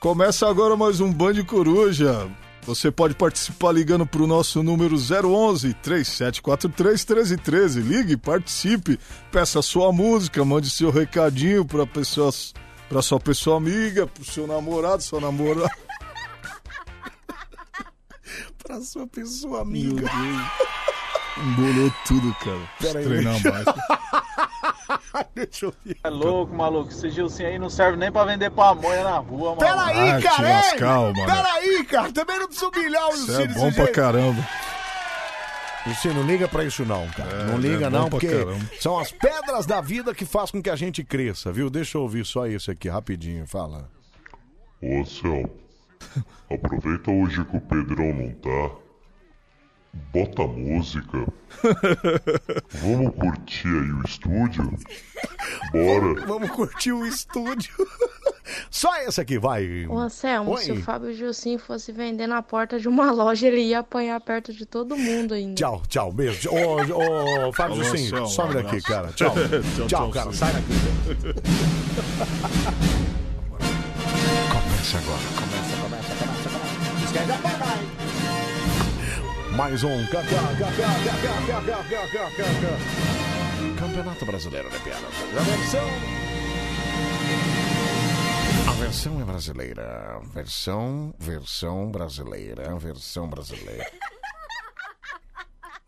Começa 0.00 0.48
agora 0.48 0.74
mais 0.74 1.02
um 1.02 1.12
Band 1.12 1.44
Coruja. 1.44 2.30
Você 2.62 2.90
pode 2.90 3.14
participar 3.14 3.72
ligando 3.72 4.06
pro 4.06 4.26
nosso 4.26 4.62
número 4.62 4.96
011 4.96 5.74
3743 5.74 7.04
1313. 7.04 7.80
Ligue, 7.82 8.16
participe, 8.16 8.98
peça 9.30 9.60
sua 9.60 9.92
música, 9.92 10.42
mande 10.46 10.70
seu 10.70 10.90
recadinho 10.90 11.66
para 11.66 11.86
pessoas, 11.86 12.54
para 12.88 13.02
sua 13.02 13.20
pessoa 13.20 13.58
amiga, 13.58 14.06
pro 14.06 14.24
seu 14.24 14.46
namorado, 14.46 15.02
sua 15.02 15.20
namorada. 15.20 15.70
Pra 18.64 18.80
sua 18.80 19.06
pessoa 19.06 19.62
Meu 19.64 19.90
amiga. 19.90 20.08
Deus. 20.08 21.46
Embolou 21.46 21.92
tudo, 22.06 22.34
cara. 22.36 22.60
Pera 22.80 22.98
aí, 23.00 23.04
Treinar 23.04 23.32
deixa- 23.34 23.50
mais. 23.52 23.64
Deixa 25.34 25.66
eu 25.66 25.74
ver. 25.84 25.96
É 26.02 26.08
louco, 26.08 26.54
maluco. 26.54 26.90
Esse 26.90 27.08
Gilcinho 27.10 27.48
aí 27.48 27.58
não 27.58 27.68
serve 27.70 27.96
nem 27.96 28.10
pra 28.10 28.24
vender 28.24 28.50
pamonha 28.50 29.04
na 29.04 29.18
rua, 29.18 29.50
mano. 29.54 29.58
Peraí, 29.58 30.10
Ah, 30.10 30.16
te 30.18 30.22
cara! 30.24 30.48
ei! 30.48 30.54
lascar, 30.54 30.98
ô, 31.00 31.12
mano. 31.12 31.26
Peraí, 31.26 31.84
cara! 31.84 32.12
Também 32.12 32.38
não 32.38 32.46
precisa 32.46 32.68
humilhar 32.68 33.06
o 33.06 33.14
Isso 33.14 33.20
Luciano 33.26 33.42
é 33.42 33.54
bom 33.54 33.60
pra 33.72 33.84
jeito. 33.84 33.92
caramba. 33.92 34.48
Luciano, 35.86 36.20
não 36.20 36.26
liga 36.26 36.48
pra 36.48 36.64
isso 36.64 36.84
não, 36.84 37.06
cara. 37.10 37.30
É, 37.30 37.44
não 37.44 37.54
é 37.54 37.58
liga 37.58 37.90
bom 37.90 37.98
não, 37.98 38.08
porque 38.10 38.28
caramba. 38.28 38.70
são 38.80 38.98
as 38.98 39.12
pedras 39.12 39.66
da 39.66 39.80
vida 39.80 40.14
que 40.14 40.24
fazem 40.24 40.52
com 40.52 40.62
que 40.62 40.70
a 40.70 40.76
gente 40.76 41.04
cresça, 41.04 41.52
viu? 41.52 41.68
Deixa 41.68 41.98
eu 41.98 42.02
ouvir 42.02 42.24
só 42.24 42.46
isso 42.46 42.70
aqui, 42.70 42.88
rapidinho, 42.88 43.46
fala. 43.46 43.88
Ô 44.82 45.00
Anselmo, 45.00 45.50
aproveita 46.50 47.10
hoje 47.10 47.44
que 47.44 47.56
o 47.56 47.60
Pedrão 47.60 48.14
não 48.14 48.30
tá. 48.34 48.76
Bota 50.12 50.42
música. 50.44 51.18
Vamos 52.82 53.14
curtir 53.14 53.68
aí 53.68 53.92
o 53.92 54.02
estúdio? 54.04 54.76
Bora. 55.70 56.26
Vamos 56.26 56.50
curtir 56.50 56.90
o 56.92 57.06
estúdio. 57.06 57.72
Só 58.70 58.94
esse 58.96 59.20
aqui, 59.20 59.38
vai. 59.38 59.86
Ô 59.86 59.96
Anselmo, 59.96 60.52
Oi. 60.52 60.62
se 60.62 60.72
o 60.72 60.82
Fábio 60.82 61.14
Gilcim 61.14 61.58
fosse 61.58 61.92
vender 61.92 62.26
na 62.26 62.42
porta 62.42 62.78
de 62.78 62.88
uma 62.88 63.10
loja, 63.12 63.46
ele 63.46 63.60
ia 63.62 63.78
apanhar 63.78 64.20
perto 64.20 64.52
de 64.52 64.66
todo 64.66 64.96
mundo 64.96 65.32
ainda. 65.32 65.54
Tchau, 65.54 65.82
tchau, 65.88 66.12
beijo. 66.12 66.50
Ô, 66.50 67.46
ô, 67.48 67.52
Fábio 67.52 67.76
Alô, 67.76 67.84
Jussim, 67.84 68.14
Anselmo, 68.16 68.50
um 68.50 68.54
daqui, 68.54 68.66
abraço. 68.76 68.86
cara. 68.86 69.08
Tchau. 69.12 69.30
Tchau, 69.34 69.48
tchau, 69.76 69.86
tchau, 69.86 70.10
cara, 70.10 70.32
sim. 70.32 70.36
sai 70.38 70.52
daqui. 70.52 70.74
Começa 74.52 74.98
agora, 74.98 75.22
começa, 75.36 75.53
mais 79.56 79.84
um 79.84 80.04
Campeonato 83.78 84.26
Brasileiro 84.26 84.68
de 84.68 84.78
Piadas. 84.80 85.14
A 85.38 85.42
versão. 85.42 85.88
A 88.68 88.72
versão 88.72 89.20
é 89.20 89.24
brasileira. 89.24 90.20
Versão, 90.34 91.14
versão 91.20 91.90
brasileira. 91.92 92.76
Versão 92.78 93.28
brasileira. 93.28 93.90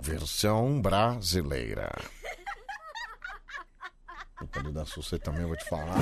Versão 0.00 0.80
brasileira. 0.80 1.90
Puta 4.38 4.62
de 4.62 4.70
dar 4.70 4.84
você 4.84 5.18
também, 5.18 5.42
eu 5.42 5.48
vou 5.48 5.56
te 5.56 5.64
falar. 5.64 5.94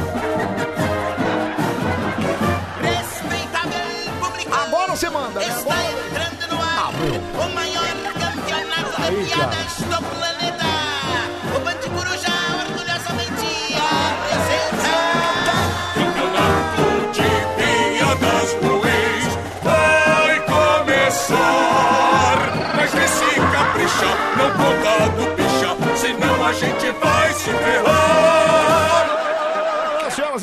Agora 4.66 4.96
você 4.96 5.08
manda, 5.08 5.38
né? 5.38 5.46
Está 5.46 5.76
entrando 5.92 6.52
no 6.52 6.60
ar 6.60 6.74
Ah, 6.76 6.90
o 6.90 7.54
maior 7.54 7.86
campeonato 8.12 9.02
de 9.02 9.24
piadas 9.24 9.76
do 9.78 10.02
planeta. 10.02 10.43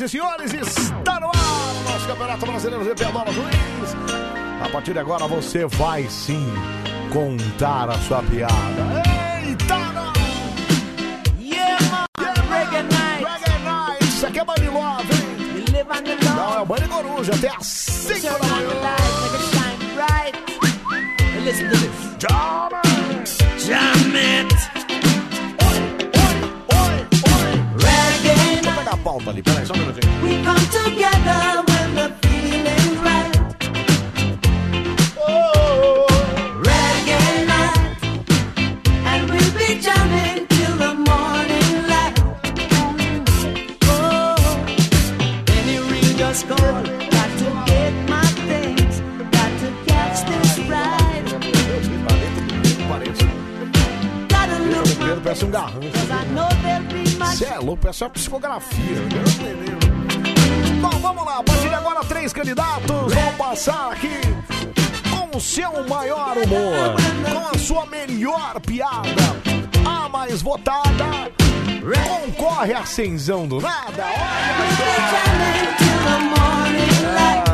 E 0.02 0.08
senhores, 0.08 0.52
está 0.52 1.20
no 1.20 1.28
ar 1.28 1.32
o 1.32 1.90
nosso 1.90 2.06
Campeonato 2.08 2.46
Brasileiro 2.46 2.84
de 2.84 2.94
Pedala 2.94 3.30
Luiz. 3.30 3.94
A 4.64 4.68
partir 4.68 4.92
de 4.92 4.98
agora 4.98 5.28
você 5.28 5.64
vai 5.66 6.04
sim 6.08 6.44
contar 7.12 7.88
a 7.88 7.98
sua 7.98 8.22
piada. 8.22 8.52
Eita, 9.46 9.78
não! 9.92 10.12
Yeah, 11.40 12.06
Reggae 12.18 12.82
night. 12.82 13.24
Reggae 13.24 13.64
night. 13.64 14.04
Isso 14.04 14.26
aqui 14.26 14.40
é 14.40 14.44
Bunny 14.44 14.68
Love, 14.68 15.12
hein? 15.12 15.32
Não, 16.34 16.54
é 16.54 16.60
o 16.60 16.66
Bunny 16.66 16.88
Coruja, 16.88 17.34
até 17.34 17.48
às 17.48 17.66
5 17.66 18.20
Turn 18.20 18.38
da 18.40 18.46
manhã. 18.48 18.72
it 21.34 21.44
listen 21.44 21.70
to 21.70 21.76
this. 21.76 22.16
Jammit. 23.64 24.48
Reggae 24.48 24.62
Deixa 24.62 24.78
eu 24.78 24.81
pegar 29.02 29.10
a 29.10 29.10
pauta 29.18 29.30
ali, 29.30 29.42
peraí, 29.42 29.66
só 29.66 29.74
um 29.74 29.78
minutinho. 29.78 30.08
We 30.22 30.42
come 30.42 30.66
together 30.70 31.62
when 31.68 31.94
the 31.94 32.08
feeling's 32.22 32.98
right. 33.02 33.36
Oh, 35.18 36.06
reggae 36.62 37.46
night, 37.46 37.96
and 39.06 39.30
we'll 39.30 39.52
be 39.52 39.80
jamming 39.80 40.46
till 40.48 40.76
the 40.76 40.94
morning 40.94 41.88
light. 41.88 42.18
Oh, 43.88 44.36
any 45.58 45.78
real 45.78 46.16
just 46.16 46.46
go. 46.48 46.56
Got 46.56 47.30
to 47.38 47.48
get 47.66 47.92
my 48.08 48.26
things, 48.46 49.00
got 49.30 49.50
to 49.60 49.68
catch 49.86 50.24
this 50.26 50.58
ride. 50.68 51.10
Gotta 54.28 54.58
look 54.58 54.86
Pedro 54.98 55.20
parece 55.20 55.44
um 55.44 55.50
garrancho. 55.50 55.90
Cause 55.92 56.10
I 56.10 56.24
know 56.34 56.48
there'll 56.62 56.82
be 56.84 56.91
much 56.91 56.91
Você 57.32 57.46
é 57.46 57.58
louco, 57.58 57.78
parece 57.78 58.04
uma 58.04 58.10
psicografia. 58.10 58.96
Bom, 60.82 60.98
vamos 61.00 61.24
lá, 61.24 61.38
a 61.38 61.42
partir 61.42 61.68
de 61.70 61.74
agora, 61.74 62.04
três 62.04 62.30
candidatos 62.30 63.14
vão 63.14 63.32
passar 63.38 63.92
aqui 63.92 64.20
com 65.10 65.38
o 65.38 65.40
seu 65.40 65.88
maior 65.88 66.36
humor, 66.36 66.94
com 67.32 67.56
a 67.56 67.58
sua 67.58 67.86
melhor 67.86 68.60
piada, 68.60 69.10
a 69.82 70.10
mais 70.10 70.42
votada. 70.42 71.32
Concorre 72.06 72.74
a 72.74 72.84
cenzão 72.84 73.48
do 73.48 73.62
nada. 73.62 74.04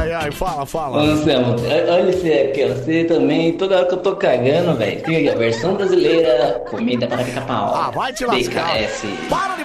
Ai, 0.08 0.14
ai, 0.14 0.30
fala, 0.30 0.64
fala. 0.64 0.96
Ô, 0.96 1.00
Anselmo, 1.00 1.56
o- 1.56 1.92
olha 1.92 2.08
esse 2.10 2.32
aqui. 2.32 2.64
Você 2.66 3.04
também, 3.04 3.52
toda 3.58 3.76
hora 3.76 3.86
que 3.86 3.94
eu 3.94 3.98
tô 3.98 4.16
cagando, 4.16 4.74
velho. 4.74 4.96
Fica 5.00 5.10
aqui, 5.12 5.30
ó. 5.34 5.38
Versão 5.38 5.74
brasileira, 5.74 6.62
comida 6.70 7.06
para 7.06 7.22
pica-pau. 7.24 7.74
Ah, 7.74 7.90
vai 7.90 8.12
te 8.12 8.24
lascar. 8.24 8.72
BKS. 8.74 9.06
Para 9.28 9.56
de. 9.56 9.64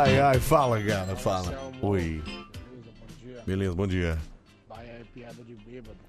ai, 0.00 0.20
ai, 0.20 0.38
fala, 0.40 0.80
cara, 0.80 1.16
fala. 1.16 1.52
Oi. 1.82 2.22
Beleza, 3.46 3.74
bom 3.74 3.86
dia. 3.86 4.16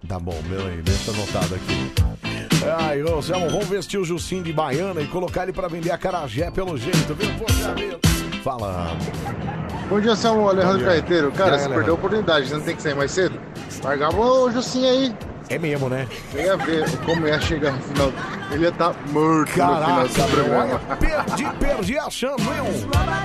Tá 0.07 0.19
bom, 0.19 0.35
beleza, 0.43 0.81
deixa 0.83 1.11
anotado 1.11 1.55
aqui. 1.55 1.91
Ai, 2.79 3.03
ô, 3.03 3.21
Selmo, 3.21 3.49
vamos 3.49 3.67
vestir 3.67 3.97
o 3.99 4.03
Jussim 4.05 4.41
de 4.41 4.51
baiana 4.51 5.01
e 5.01 5.07
colocar 5.07 5.43
ele 5.43 5.53
pra 5.53 5.67
vender 5.67 5.91
a 5.91 5.97
carajé 5.97 6.51
pelo 6.51 6.77
jeito, 6.77 7.13
viu? 7.13 7.29
Poxa 7.37 7.73
vida. 7.73 7.99
Fala. 8.43 8.95
Bom 9.89 9.99
dia, 9.99 10.15
Samuel 10.15 10.49
Alejandro 10.49 10.77
dia. 10.79 10.87
Carreteiro. 10.87 11.31
Cara, 11.31 11.43
aí, 11.43 11.59
você 11.59 11.65
Alejandro? 11.65 11.75
perdeu 11.75 11.93
a 11.93 11.97
oportunidade, 11.97 12.47
você 12.47 12.55
não 12.55 12.61
tem 12.61 12.75
que 12.75 12.81
sair 12.81 12.95
mais 12.95 13.11
cedo? 13.11 13.39
Largava 13.83 14.17
o 14.19 14.51
Jussim 14.51 14.85
aí. 14.85 15.15
É 15.49 15.57
mesmo, 15.57 15.87
né? 15.87 16.07
Você 16.31 16.43
ia 16.43 16.57
ver 16.57 16.97
como 17.05 17.27
ia 17.27 17.39
chegar 17.39 17.71
no 17.71 17.81
final. 17.81 18.11
Ele 18.51 18.63
ia 18.63 18.69
estar 18.69 18.93
morto 19.11 19.53
Caraca, 19.53 20.03
no 20.03 20.09
final 20.09 20.27
do 20.29 20.35
meu, 20.35 20.45
programa. 20.45 20.81
olha, 20.89 20.97
perdi, 20.97 21.45
perdi 21.59 21.97
a 21.97 22.09
chance, 22.09 22.43
meu. 22.43 22.65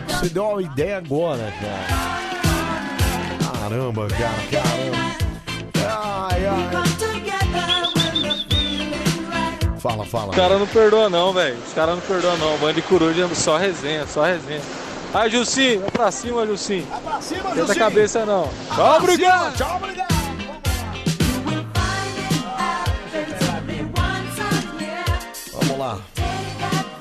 Você 0.08 0.28
deu 0.28 0.44
uma 0.44 0.62
ideia 0.62 0.98
agora, 0.98 1.52
cara. 1.60 2.22
Caramba, 3.60 4.06
cara, 4.08 4.34
caramba. 4.50 5.31
Ai, 5.88 6.46
ai. 6.46 6.70
Fala, 9.78 10.04
fala. 10.04 10.30
Os 10.30 10.36
caras 10.36 10.60
não 10.60 10.66
perdoam 10.66 11.10
não, 11.10 11.32
velho. 11.32 11.56
Os 11.66 11.72
caras 11.74 11.96
não 11.96 12.02
perdoam 12.02 12.36
não. 12.38 12.56
Bando 12.58 12.74
de 12.74 12.82
coruja, 12.82 13.28
só 13.34 13.56
resenha, 13.56 14.06
só 14.06 14.22
resenha. 14.22 14.60
Ai, 15.12 15.28
Jussim, 15.28 15.78
vai 15.78 15.90
pra 15.90 16.10
cima, 16.10 16.46
Jussim. 16.46 16.86
Vai 16.88 17.00
pra 17.00 17.20
cima, 17.20 17.50
a 17.50 17.54
Jussim. 17.56 17.78
cabeça 17.78 18.24
não. 18.24 18.48
Pra 18.68 18.76
Tchau, 18.76 18.96
obrigado. 18.96 19.56
Tchau, 19.56 19.76
obrigado. 19.76 20.12
Vamos 25.52 25.78
lá. 25.78 25.98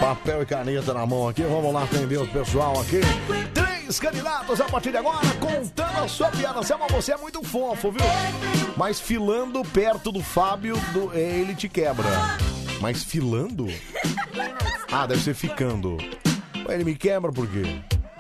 Papel 0.02 0.42
e 0.42 0.46
caneta 0.48 0.96
na 0.96 1.06
mão 1.06 1.28
aqui. 1.28 1.44
Vamos 1.44 1.72
lá 1.72 1.84
atender 1.84 2.18
o 2.18 2.28
pessoal 2.28 2.82
aqui. 2.82 3.02
Três 3.54 4.00
candidatos 4.00 4.60
a 4.60 4.66
partir 4.66 4.90
de 4.90 4.98
agora 4.98 5.20
contando 5.40 6.00
a 6.04 6.08
sua 6.08 6.30
piada. 6.30 6.64
Selma, 6.64 6.88
você 6.88 7.14
é 7.14 7.18
muito 7.18 7.44
fofo, 7.44 7.92
viu? 7.92 8.02
Mas 8.76 9.00
filando 9.00 9.64
perto 9.64 10.12
do 10.12 10.24
Fábio, 10.24 10.76
do, 10.92 11.16
é, 11.16 11.22
ele 11.22 11.54
te 11.54 11.70
quebra. 11.70 12.10
Mas 12.80 13.04
filando? 13.04 13.68
Ah, 14.92 15.06
deve 15.06 15.22
ser 15.22 15.36
ficando. 15.36 15.98
Ele 16.68 16.84
me 16.84 16.96
quebra 16.96 17.32
por 17.32 17.48
quê? 17.48 17.62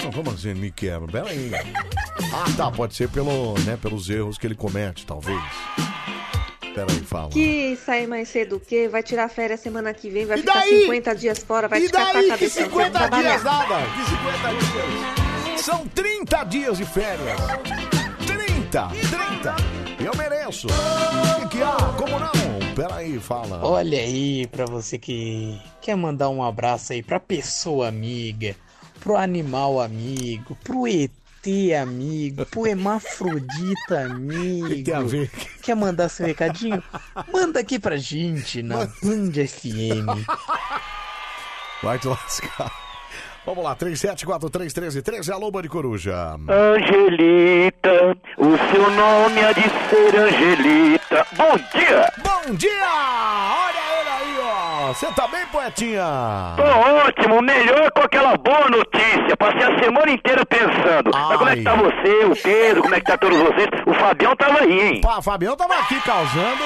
Não, 0.03 0.11
como 0.11 0.29
assim 0.29 0.49
ele 0.49 0.59
me 0.59 0.71
quebra? 0.71 1.11
Pera 1.11 1.29
aí. 1.31 1.49
Ah, 2.31 2.45
tá. 2.55 2.69
Pode 2.69 2.93
ser 2.93 3.09
pelo, 3.09 3.55
né, 3.61 3.75
pelos 3.81 4.07
erros 4.07 4.37
que 4.37 4.45
ele 4.45 4.55
comete, 4.55 5.03
talvez. 5.03 5.41
Pera 6.73 6.87
aí, 6.91 6.99
fala. 7.01 7.29
Que 7.29 7.75
sair 7.85 8.07
mais 8.07 8.29
cedo 8.29 8.55
o 8.55 8.59
quê? 8.59 8.87
Vai 8.89 9.03
tirar 9.03 9.27
férias 9.29 9.59
semana 9.59 9.93
que 9.93 10.09
vem, 10.09 10.25
vai 10.25 10.37
E 10.37 10.41
ficar 10.41 10.53
daí? 10.61 10.81
50 10.83 11.15
dias 11.15 11.39
fora, 11.39 11.67
vai 11.67 11.81
e 11.81 11.85
te 11.87 11.91
catar 11.91 12.19
a 12.19 12.27
cabeça. 12.27 12.59
não 12.61 12.67
50 12.69 12.81
vai 12.81 12.91
trabalhar. 13.09 13.29
dias 13.29 13.43
nada? 13.43 13.75
Que 13.75 14.09
50 14.09 15.51
dias? 15.51 15.61
São 15.61 15.87
30 15.87 16.43
dias 16.45 16.77
de 16.77 16.85
férias. 16.85 17.37
30, 18.25 18.87
30. 18.87 19.55
Eu 20.03 20.15
mereço. 20.17 20.67
O 20.67 21.49
que, 21.49 21.57
que 21.57 21.63
há? 21.63 21.75
Como 21.97 22.17
não? 22.19 22.73
Pera 22.75 22.95
aí, 22.95 23.19
fala. 23.19 23.59
Olha 23.63 23.99
aí, 23.99 24.47
pra 24.47 24.65
você 24.65 24.97
que 24.97 25.59
quer 25.81 25.95
mandar 25.95 26.29
um 26.29 26.41
abraço 26.41 26.93
aí 26.93 27.03
pra 27.03 27.19
pessoa 27.19 27.89
amiga, 27.89 28.55
pro 29.01 29.17
animal 29.17 29.79
amigo, 29.81 30.57
pro 30.63 30.87
ET 30.87 31.11
amigo, 31.81 32.45
pro 32.45 32.67
hermafrodita 32.67 34.05
amigo. 34.05 34.83
tem 34.83 34.93
a 34.93 35.01
ver? 35.01 35.31
Quer 35.61 35.75
mandar 35.75 36.09
seu 36.09 36.25
recadinho? 36.25 36.83
Manda 37.33 37.59
aqui 37.59 37.79
pra 37.79 37.97
gente 37.97 38.61
na 38.61 38.85
Band 38.85 39.31
FM. 39.47 40.05
Vai 41.81 41.97
te 41.97 42.07
lascar. 42.07 42.90
Vamos 43.43 43.63
lá, 43.63 43.75
37431313, 43.75 45.33
alô, 45.33 45.49
Bande 45.49 45.67
Coruja. 45.67 46.35
Angelita, 46.47 48.15
o 48.37 48.55
seu 48.71 48.91
nome 48.91 49.43
há 49.43 49.51
de 49.51 49.63
ser 49.63 50.15
Angelita. 50.15 51.25
Bom 51.31 51.57
dia! 51.73 52.13
Bom 52.19 52.53
dia! 52.53 52.69
Olha 53.65 53.99
ele 53.99 54.09
aí, 54.09 54.39
ó. 54.43 54.87
Você 54.93 55.07
tá 55.07 55.27
bem, 55.27 55.43
poetinha? 55.47 56.03
Tô 56.55 56.63
ótimo, 57.07 57.41
melhor 57.41 57.89
com 57.91 58.01
aquela 58.01 58.37
boa 58.37 58.69
notícia. 58.69 59.35
Passei 59.35 59.63
a 59.63 59.83
semana 59.83 60.11
inteira 60.11 60.45
pensando. 60.45 61.09
Mas 61.11 61.37
como 61.37 61.49
é 61.49 61.55
que 61.55 61.63
tá 61.63 61.75
você, 61.75 62.25
o 62.25 62.35
Pedro, 62.35 62.81
como 62.83 62.93
é 62.93 62.99
que 62.99 63.05
tá 63.07 63.17
todos 63.17 63.39
vocês? 63.39 63.69
O 63.87 63.93
Fabião 63.95 64.35
tava 64.35 64.59
aí, 64.59 64.81
hein? 64.81 65.01
Pá, 65.01 65.19
Fabião 65.19 65.57
tava 65.57 65.79
aqui 65.79 65.99
causando. 66.01 66.63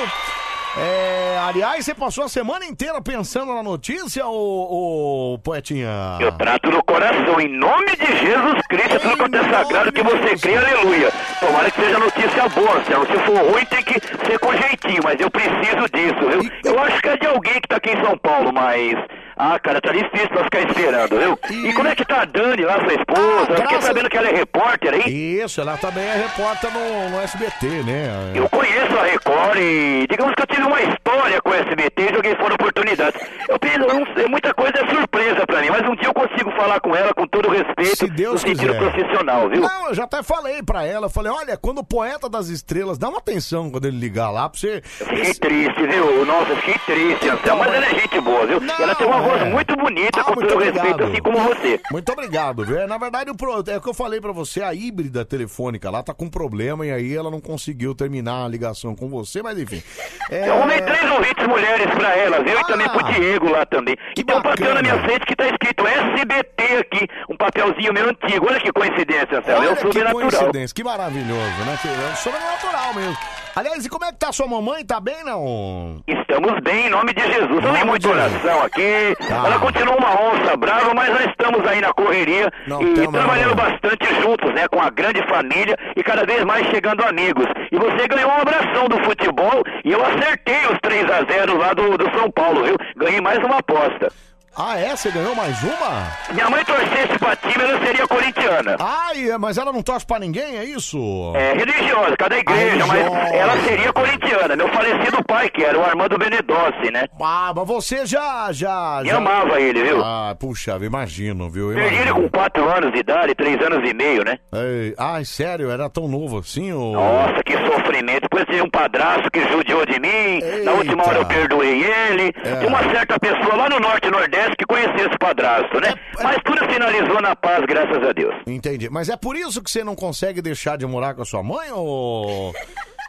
É, 0.77 1.37
aliás, 1.47 1.85
você 1.85 1.95
passou 1.95 2.25
a 2.25 2.29
semana 2.29 2.65
inteira 2.65 3.01
pensando 3.01 3.53
na 3.53 3.63
notícia, 3.63 4.25
ô, 4.27 5.33
ô 5.33 5.39
poetinha? 5.39 6.17
Eu 6.19 6.31
trato 6.33 6.69
no 6.69 6.83
coração, 6.83 7.39
em 7.39 7.47
nome 7.47 7.95
de 7.95 8.05
Jesus 8.17 8.61
Cristo, 8.67 8.99
tudo 8.99 9.17
quanto 9.17 9.37
é 9.37 9.43
sagrado 9.49 9.91
que 9.93 10.03
você 10.03 10.35
crê, 10.37 10.57
aleluia. 10.57 11.11
Tomara 11.39 11.71
que 11.71 11.81
seja 11.81 11.97
notícia 11.97 12.49
boa, 12.49 12.83
Céu. 12.83 13.05
Se 13.05 13.13
for 13.25 13.51
ruim, 13.51 13.65
tem 13.65 13.83
que 13.83 13.93
ser 14.25 14.37
com 14.39 14.51
jeitinho, 14.51 15.01
mas 15.03 15.19
eu 15.19 15.31
preciso 15.31 15.87
disso, 15.93 16.41
viu? 16.41 16.51
Eu 16.65 16.79
acho 16.79 17.01
que 17.01 17.09
é 17.09 17.17
de 17.17 17.27
alguém 17.27 17.53
que 17.61 17.67
tá 17.69 17.77
aqui 17.77 17.91
em 17.91 18.03
São 18.03 18.17
Paulo, 18.17 18.51
mas. 18.51 18.95
Ah, 19.37 19.59
cara, 19.59 19.81
tá 19.81 19.91
difícil 19.91 20.29
pra 20.29 20.45
ficar 20.45 20.61
esperando, 20.61 21.19
viu? 21.19 21.37
E 21.49 21.73
como 21.73 21.89
é 21.89 21.95
que 21.95 22.05
tá 22.05 22.21
a 22.21 22.25
Dani 22.25 22.63
lá, 22.63 22.79
sua 22.79 22.93
esposa? 22.93 23.51
Eu 23.51 23.61
fiquei 23.63 23.81
sabendo 23.81 24.09
que 24.09 24.17
ela 24.17 24.29
é 24.29 24.33
repórter, 24.33 24.93
hein? 24.93 25.03
Isso, 25.43 25.59
ela 25.59 25.75
também 25.77 26.05
é 26.05 26.15
repórter 26.15 26.71
no, 26.71 27.09
no 27.09 27.21
SBT, 27.21 27.67
né? 27.83 28.31
Eu 28.33 28.47
conheço 28.47 28.97
a 28.97 29.03
Record 29.03 29.57
e 29.57 30.07
digamos 30.09 30.33
que 30.35 30.41
eu 30.41 30.47
tive 30.47 30.64
uma 30.67 30.81
história 30.81 31.41
com 31.41 31.49
o 31.49 31.53
SBT 31.53 32.09
e 32.09 32.15
joguei 32.15 32.35
fora 32.35 32.53
oportunidades. 32.53 33.21
Eu 33.47 33.59
eu 33.87 33.93
não 33.93 34.05
muita 34.27 34.53
coisa 34.53 34.73
é 34.77 34.87
surpresa 34.93 35.45
pra 35.45 35.61
mim, 35.61 35.69
mas 35.69 35.87
um 35.87 35.95
dia 35.95 36.07
eu 36.07 36.13
consigo 36.13 36.34
falar 36.55 36.79
com 36.79 36.95
ela 36.95 37.13
com 37.13 37.27
todo 37.27 37.49
respeito 37.49 38.07
no 38.07 38.37
sentido 38.37 38.73
quiser. 38.73 38.77
profissional, 38.79 39.49
viu? 39.49 39.61
Não, 39.61 39.87
eu 39.89 39.93
já 39.93 40.03
até 40.05 40.23
falei 40.23 40.61
pra 40.63 40.83
ela, 40.85 41.05
eu 41.05 41.09
falei, 41.09 41.31
olha, 41.31 41.57
quando 41.57 41.79
o 41.79 41.83
poeta 41.83 42.29
das 42.29 42.47
estrelas, 42.47 42.97
dá 42.97 43.09
uma 43.09 43.17
atenção 43.19 43.69
quando 43.69 43.85
ele 43.85 43.97
ligar 43.97 44.29
lá 44.31 44.49
pra 44.49 44.59
você... 44.59 44.81
Fiquei 44.83 45.33
triste, 45.33 45.87
viu? 45.87 46.25
Nossa, 46.25 46.51
eu 46.51 46.57
fiquei 46.57 46.75
triste, 46.85 47.29
Anselmo. 47.29 47.63
Mas 47.63 47.73
ela 47.73 47.85
é 47.85 47.95
gente 47.95 48.21
boa, 48.21 48.45
viu? 48.45 48.61
E 48.63 48.81
ela 48.81 48.95
tem 48.95 49.07
uma 49.07 49.21
voz 49.21 49.41
é. 49.41 49.45
muito 49.45 49.75
bonita, 49.75 50.23
com 50.23 50.31
Ah, 50.31 50.35
muito 50.35 50.47
todo 50.49 50.63
respeito, 50.63 50.87
obrigado. 50.93 51.11
assim 51.11 51.21
como 51.21 51.39
você. 51.39 51.81
Muito 51.91 52.11
obrigado, 52.11 52.65
viu? 52.65 52.87
Na 52.87 52.97
verdade, 52.97 53.29
o 53.31 53.35
pro- 53.35 53.63
é 53.67 53.77
o 53.77 53.81
que 53.81 53.89
eu 53.89 53.93
falei 53.93 54.19
pra 54.21 54.31
você, 54.31 54.61
a 54.61 54.73
híbrida 54.73 55.23
telefônica 55.25 55.89
lá 55.89 56.01
tá 56.03 56.13
com 56.13 56.29
problema 56.29 56.85
e 56.85 56.91
aí 56.91 57.15
ela 57.15 57.29
não 57.31 57.39
conseguiu 57.41 57.93
terminar 57.95 58.45
a 58.45 58.47
ligação 58.47 58.95
com 58.95 59.07
você, 59.09 59.41
mas 59.41 59.57
enfim. 59.59 59.81
É... 60.29 60.47
Eu 60.49 60.53
arrumei 60.57 60.81
três 60.81 61.09
ouvintes 61.11 61.47
mulheres 61.47 61.87
pra 61.93 62.15
ela, 62.15 62.41
viu? 62.43 62.59
E 62.59 62.63
também 62.65 62.89
pro 62.89 63.03
Diego 63.03 63.49
lá 63.51 63.65
também. 63.65 63.95
E 64.17 64.23
tem 64.23 64.35
um 64.35 64.41
papel 64.41 64.73
na 64.73 64.81
minha 64.81 65.01
frente 65.03 65.25
que 65.25 65.35
tá 65.35 65.45
escrito 65.47 65.85
SBT, 65.87 66.44
achei 66.57 66.77
aqui 66.79 67.07
um 67.29 67.37
papelzinho 67.37 67.93
meu 67.93 68.09
antigo. 68.09 68.47
Olha 68.49 68.59
que 68.59 68.71
coincidência, 68.71 69.39
Anselmo. 69.39 69.63
É 69.63 69.67
o 69.67 69.69
Olha 69.69 69.75
que 69.75 69.81
sobrenatural. 69.81 70.29
coincidência, 70.29 70.75
que 70.75 70.83
maravilhoso, 70.83 71.63
né? 71.65 71.77
Que 71.81 71.87
É 71.87 72.15
sobrenatural 72.15 72.93
mesmo. 72.93 73.17
Aliás, 73.55 73.85
e 73.85 73.89
como 73.89 74.03
é 74.03 74.11
que 74.11 74.17
tá 74.19 74.33
sua 74.33 74.47
mamãe? 74.47 74.83
Tá 74.85 74.99
bem, 74.99 75.23
não? 75.23 76.01
Estamos 76.05 76.59
bem, 76.61 76.87
em 76.87 76.89
nome 76.89 77.13
de 77.13 77.21
Jesus. 77.21 77.63
Não 77.63 77.73
tem 77.73 77.85
muita 77.85 78.09
oração 78.09 78.61
aqui. 78.63 79.15
Tá. 79.29 79.35
Ela 79.45 79.59
continua 79.59 79.95
uma 79.95 80.21
onça 80.23 80.57
brava, 80.57 80.93
mas 80.93 81.09
nós 81.09 81.25
estamos 81.27 81.65
aí 81.65 81.79
na 81.79 81.93
correria 81.93 82.51
Não, 82.67 82.81
e 82.81 83.07
trabalhando 83.07 83.55
bastante 83.55 84.13
juntos, 84.21 84.53
né? 84.53 84.67
Com 84.67 84.81
a 84.81 84.89
grande 84.89 85.25
família 85.29 85.77
e 85.95 86.03
cada 86.03 86.25
vez 86.25 86.43
mais 86.43 86.67
chegando 86.67 87.01
amigos. 87.05 87.45
E 87.71 87.77
você 87.77 88.05
ganhou 88.09 88.29
um 88.29 88.41
abração 88.41 88.89
do 88.89 89.01
futebol 89.05 89.63
e 89.85 89.91
eu 89.93 90.05
acertei 90.05 90.65
os 90.69 90.77
3 90.81 91.09
a 91.09 91.23
0 91.23 91.57
lá 91.57 91.73
do, 91.73 91.97
do 91.97 92.11
São 92.17 92.29
Paulo, 92.31 92.61
viu? 92.61 92.75
Ganhei 92.97 93.21
mais 93.21 93.37
uma 93.39 93.59
aposta. 93.59 94.11
Ah, 94.57 94.79
é? 94.79 94.95
Você 94.95 95.11
ganhou 95.11 95.35
mais 95.35 95.61
uma? 95.63 96.11
Minha 96.31 96.49
mãe 96.49 96.63
torcesse 96.63 97.19
pra 97.19 97.35
time, 97.35 97.63
ela 97.63 97.85
seria 97.85 98.07
corintiana. 98.07 98.77
Ai, 98.79 99.37
mas 99.37 99.57
ela 99.57 99.71
não 99.73 99.83
torce 99.83 100.05
pra 100.05 100.17
ninguém, 100.19 100.57
é 100.57 100.63
isso? 100.63 100.97
É 101.35 101.53
religiosa, 101.53 102.15
cada 102.17 102.37
igreja, 102.37 102.85
mas 102.85 103.01
ela 103.33 103.57
seria 103.67 103.91
corintiana. 103.91 104.55
Meu 104.55 104.69
falecido 104.69 105.23
pai, 105.25 105.49
que 105.49 105.63
era 105.63 105.77
o 105.77 105.83
Armando 105.83 106.17
Benedossi, 106.17 106.91
né? 106.91 107.05
Ah, 107.21 107.51
mas 107.55 107.67
você 107.67 108.05
já, 108.05 108.49
já, 108.51 109.01
Eu 109.01 109.11
já... 109.11 109.17
amava 109.17 109.59
ele, 109.59 109.83
viu? 109.83 110.01
Ah, 110.03 110.35
puxa, 110.39 110.77
imagino, 110.81 111.49
viu? 111.49 111.73
Perdi 111.73 111.95
ele 111.95 112.09
Imagino. 112.09 112.29
com 112.29 112.29
4 112.29 112.69
anos 112.69 112.93
de 112.93 112.99
idade, 112.99 113.35
3 113.35 113.61
anos 113.61 113.89
e 113.89 113.93
meio, 113.93 114.23
né? 114.23 114.37
Ei, 114.53 114.95
ai, 114.97 115.25
sério, 115.25 115.69
era 115.69 115.89
tão 115.89 116.07
novo 116.07 116.39
assim, 116.39 116.71
ô... 116.71 116.93
Nossa, 116.93 117.43
que 117.43 117.53
sofrimento. 117.65 118.21
Depois 118.21 118.45
teve 118.45 118.61
um 118.61 118.69
padrasto 118.69 119.29
que 119.31 119.41
judiou 119.49 119.85
de 119.85 119.99
mim. 119.99 120.39
Na 120.63 120.71
última 120.73 121.05
hora 121.07 121.19
eu 121.19 121.25
perdoei 121.25 121.83
ele. 121.83 122.33
É. 122.43 122.67
Uma 122.67 122.83
certa 122.91 123.19
pessoa 123.19 123.55
lá 123.55 123.69
no 123.69 123.79
Norte 123.79 124.07
e 124.07 124.11
Que 124.57 124.65
conhecia 124.65 125.07
esse 125.07 125.17
padrasto, 125.17 125.79
né? 125.81 125.93
É, 126.19 126.23
Mas 126.23 126.37
tudo 126.43 126.65
finalizou 126.71 127.21
na 127.21 127.35
paz, 127.35 127.63
graças 127.65 128.03
a 128.07 128.11
Deus. 128.13 128.35
Entendi. 128.47 128.89
Mas 128.89 129.09
é 129.09 129.17
por 129.17 129.35
isso 129.35 129.61
que 129.63 129.69
você 129.71 129.83
não 129.83 129.95
consegue 129.95 130.41
deixar 130.41 130.77
de 130.77 130.85
morar 130.85 131.13
com 131.13 131.21
a 131.21 131.25
sua 131.25 131.41
mãe, 131.43 131.71
ou... 131.71 132.53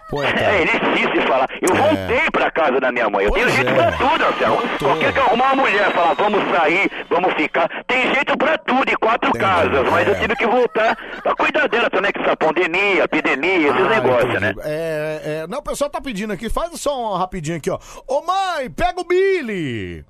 Poeta? 0.09 0.39
É, 0.39 0.63
ele 0.63 0.71
insiste 0.71 1.27
falar. 1.27 1.49
Eu 1.61 1.75
É. 1.75 1.81
voltei 1.81 2.31
pra 2.31 2.49
casa 2.53 2.79
da 2.79 2.93
minha 2.93 3.11
mãe. 3.11 3.25
Eu 3.25 3.33
tenho 3.33 3.47
Pois 3.47 3.57
jeito 3.57 3.71
é. 3.71 3.75
pra 3.75 3.91
tudo, 3.93 4.25
Anselmo. 4.25 4.63
Qualquer 4.79 5.13
que 5.13 5.19
arrumar 5.19 5.53
uma 5.53 5.57
mulher 5.65 5.91
falar, 5.93 6.15
vamos 6.15 6.57
sair, 6.57 6.89
vamos 7.11 7.35
ficar. 7.35 7.69
Tem 7.89 8.15
jeito 8.15 8.39
pra 8.39 8.57
tudo, 8.57 8.89
em 8.89 8.95
quatro 8.95 9.33
casas. 9.33 9.85
Mas 9.91 10.07
eu 10.07 10.15
é. 10.15 10.19
tive 10.21 10.37
que 10.37 10.47
voltar 10.47 10.97
pra 11.25 11.35
cuidar 11.35 11.69
dela 11.69 11.91
também, 11.91 12.13
que 12.13 12.21
essa 12.21 12.37
pandemia, 12.37 13.03
epidemia, 13.03 13.69
esses 13.69 13.81
Ah, 13.85 13.89
negócios, 14.01 14.41
né? 14.41 14.55
É, 14.63 15.21
é, 15.43 15.47
não, 15.49 15.59
o 15.59 15.63
pessoal 15.63 15.91
tá 15.91 16.01
pedindo 16.01 16.33
aqui, 16.33 16.49
faz 16.49 16.81
só 16.81 17.15
um 17.15 17.17
rapidinho 17.19 17.57
aqui, 17.57 17.69
ó. 17.69 17.79
Ô 18.07 18.23
mãe, 18.23 18.71
pega 18.71 19.01
o 19.01 19.05
Billy! 19.05 20.05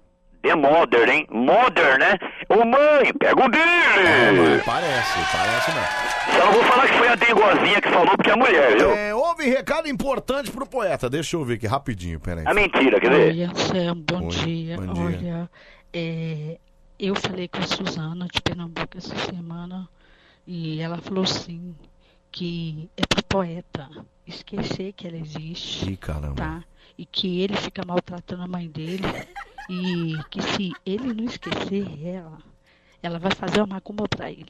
The 0.47 0.55
Modern, 0.55 1.11
hein? 1.11 1.27
Modern, 1.31 1.99
né? 1.99 2.19
Ô 2.49 2.65
mãe, 2.65 3.13
pega 3.19 3.41
o 3.41 3.45
É, 3.45 3.49
Billy! 3.49 4.49
mas 4.51 4.65
parece, 4.65 5.19
parece 5.33 5.71
não. 5.73 6.39
Só 6.39 6.45
não 6.47 6.53
vou 6.53 6.63
falar 6.65 6.87
que 6.89 6.95
foi 6.99 7.09
a 7.09 7.15
dengozinha 7.17 7.81
que 7.81 7.89
falou 7.91 8.17
porque 8.17 8.31
é 8.31 8.37
mulher, 8.37 8.77
viu? 8.77 8.91
É, 8.93 9.15
houve 9.15 9.49
recado 9.49 9.89
importante 9.89 10.51
pro 10.51 10.67
poeta, 10.67 11.11
deixa 11.11 11.37
eu 11.37 11.45
ver 11.45 11.55
aqui 11.55 11.67
rapidinho, 11.67 12.21
peraí. 12.21 12.45
É 12.47 12.55
mentira, 12.55 13.01
quer 13.01 13.11
ver? 13.11 13.33
Oi, 13.33 13.43
Anselmo, 13.43 14.03
bom 14.03 14.25
Oi, 14.27 14.31
dia. 14.31 14.77
bom 14.77 14.93
dia. 14.93 15.05
Olha, 15.05 15.51
é, 15.93 16.59
eu 16.99 17.15
falei 17.17 17.49
com 17.49 17.59
a 17.59 17.63
Suzana 17.67 18.29
de 18.33 18.41
Pernambuco 18.41 18.97
essa 18.97 19.17
semana 19.17 19.89
e 20.47 20.81
ela 20.81 20.99
falou 20.99 21.25
assim 21.25 21.75
que 22.31 22.89
é 22.97 23.03
pro 23.07 23.23
poeta 23.25 23.89
esquecer 24.27 24.93
que 24.93 25.07
ela 25.09 25.17
existe, 25.17 25.91
Ih, 25.91 25.97
caramba. 25.97 26.35
tá? 26.35 26.63
E 26.99 27.05
que 27.05 27.43
ele 27.43 27.57
fica 27.57 27.83
maltratando 27.87 28.43
a 28.43 28.47
mãe 28.47 28.69
dele 28.69 29.03
e 29.69 30.17
que 30.31 30.43
se 30.43 30.73
ele 30.85 31.13
não 31.15 31.25
esquecer 31.25 31.87
ela, 32.07 32.39
ela 33.03 33.19
vai 33.19 33.33
fazer 33.33 33.61
uma 33.61 33.75
macumba 33.75 34.05
pra 34.09 34.31
ele. 34.31 34.47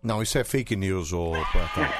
Não, 0.00 0.22
isso 0.22 0.38
é 0.38 0.44
fake 0.44 0.76
news, 0.76 1.12
ô 1.12 1.32
poeta. 1.52 1.90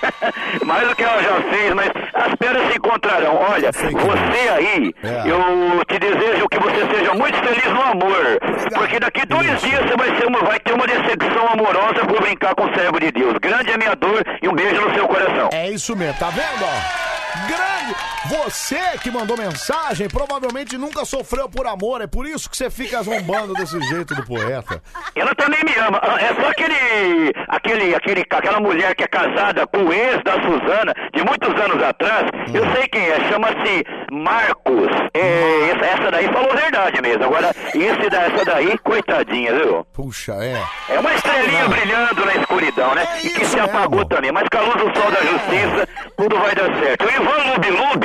Mais 0.64 0.88
do 0.88 0.96
que 0.96 1.02
ela 1.02 1.22
já 1.22 1.42
fez, 1.50 1.74
mas 1.74 1.90
as 2.14 2.34
pedras 2.36 2.72
se 2.72 2.78
encontrarão. 2.78 3.36
Olha, 3.36 3.70
você 3.70 4.48
aí, 4.48 4.94
É. 5.02 5.30
eu 5.30 5.84
te 5.84 5.98
desejo 5.98 6.48
que 6.48 6.58
você 6.58 6.86
seja 6.96 7.12
muito 7.14 7.36
feliz 7.38 7.66
no 7.66 7.82
amor. 7.82 8.38
Porque 8.74 8.98
daqui 8.98 9.26
dois 9.26 9.60
dias 9.60 9.82
você 9.84 9.94
vai, 9.96 10.16
ser 10.16 10.26
uma, 10.26 10.40
vai 10.40 10.58
ter 10.58 10.72
uma 10.72 10.86
decepção 10.86 11.46
amorosa 11.48 12.06
por 12.06 12.20
brincar 12.22 12.54
com 12.54 12.64
o 12.64 12.74
servo 12.74 12.98
de 12.98 13.12
Deus. 13.12 13.34
Grande 13.38 13.72
é 13.72 13.76
minha 13.76 13.94
dor 13.94 14.24
e 14.42 14.48
um 14.48 14.54
beijo 14.54 14.80
no 14.80 14.94
seu 14.94 15.06
coração. 15.06 15.50
É 15.52 15.70
isso 15.70 15.94
mesmo, 15.94 16.18
tá 16.18 16.30
vendo, 16.30 16.64
ó? 16.64 17.46
Grande! 17.46 18.13
Você 18.28 18.78
que 19.02 19.10
mandou 19.10 19.36
mensagem 19.36 20.08
provavelmente 20.08 20.78
nunca 20.78 21.04
sofreu 21.04 21.48
por 21.48 21.66
amor, 21.66 22.00
é 22.00 22.06
por 22.06 22.26
isso 22.26 22.48
que 22.48 22.56
você 22.56 22.70
fica 22.70 23.02
zombando 23.02 23.52
desse 23.54 23.78
jeito 23.82 24.14
do 24.14 24.24
poeta. 24.24 24.82
Ela 25.14 25.34
também 25.34 25.60
me 25.64 25.74
ama. 25.76 26.00
Ah, 26.02 26.16
É 26.20 26.34
só 26.34 26.48
aquele, 26.48 27.32
aquele, 27.48 27.94
aquele, 27.94 28.24
aquela 28.30 28.60
mulher 28.60 28.94
que 28.94 29.04
é 29.04 29.06
casada 29.08 29.66
com 29.66 29.84
o 29.84 29.92
ex 29.92 30.22
da 30.24 30.32
Suzana 30.34 30.94
de 31.14 31.22
muitos 31.22 31.48
anos 31.60 31.82
atrás. 31.82 32.24
Hum. 32.48 32.52
Eu 32.54 32.72
sei 32.72 32.88
quem 32.88 33.02
é. 33.02 33.28
Chama-se 33.30 33.84
Marcos. 34.10 34.88
É, 35.12 35.70
essa, 35.70 35.84
essa 35.84 36.10
daí 36.10 36.26
falou 36.32 36.50
a 36.52 36.56
verdade 36.56 37.02
mesmo. 37.02 37.24
Agora, 37.24 37.54
esse 37.74 38.10
da, 38.10 38.22
essa 38.22 38.44
daí, 38.44 38.78
coitadinha, 38.78 39.52
viu? 39.54 39.86
Puxa, 39.92 40.32
é. 40.42 40.62
É 40.88 40.98
uma 40.98 41.12
estrelinha 41.14 41.68
brilhando 41.68 42.24
na 42.24 42.34
escuridão, 42.36 42.94
né? 42.94 43.04
e 43.22 43.28
que 43.30 43.44
se 43.44 43.58
apagou 43.60 44.04
também. 44.06 44.32
Mas 44.32 44.48
com 44.48 44.58
a 44.58 44.60
luz 44.62 44.76
do 44.76 45.00
sol 45.00 45.10
da 45.10 45.20
justiça, 45.20 45.88
tudo 46.16 46.38
vai 46.38 46.54
dar 46.54 46.74
certo. 46.80 47.04
O 47.04 47.10
Ivan 47.10 47.44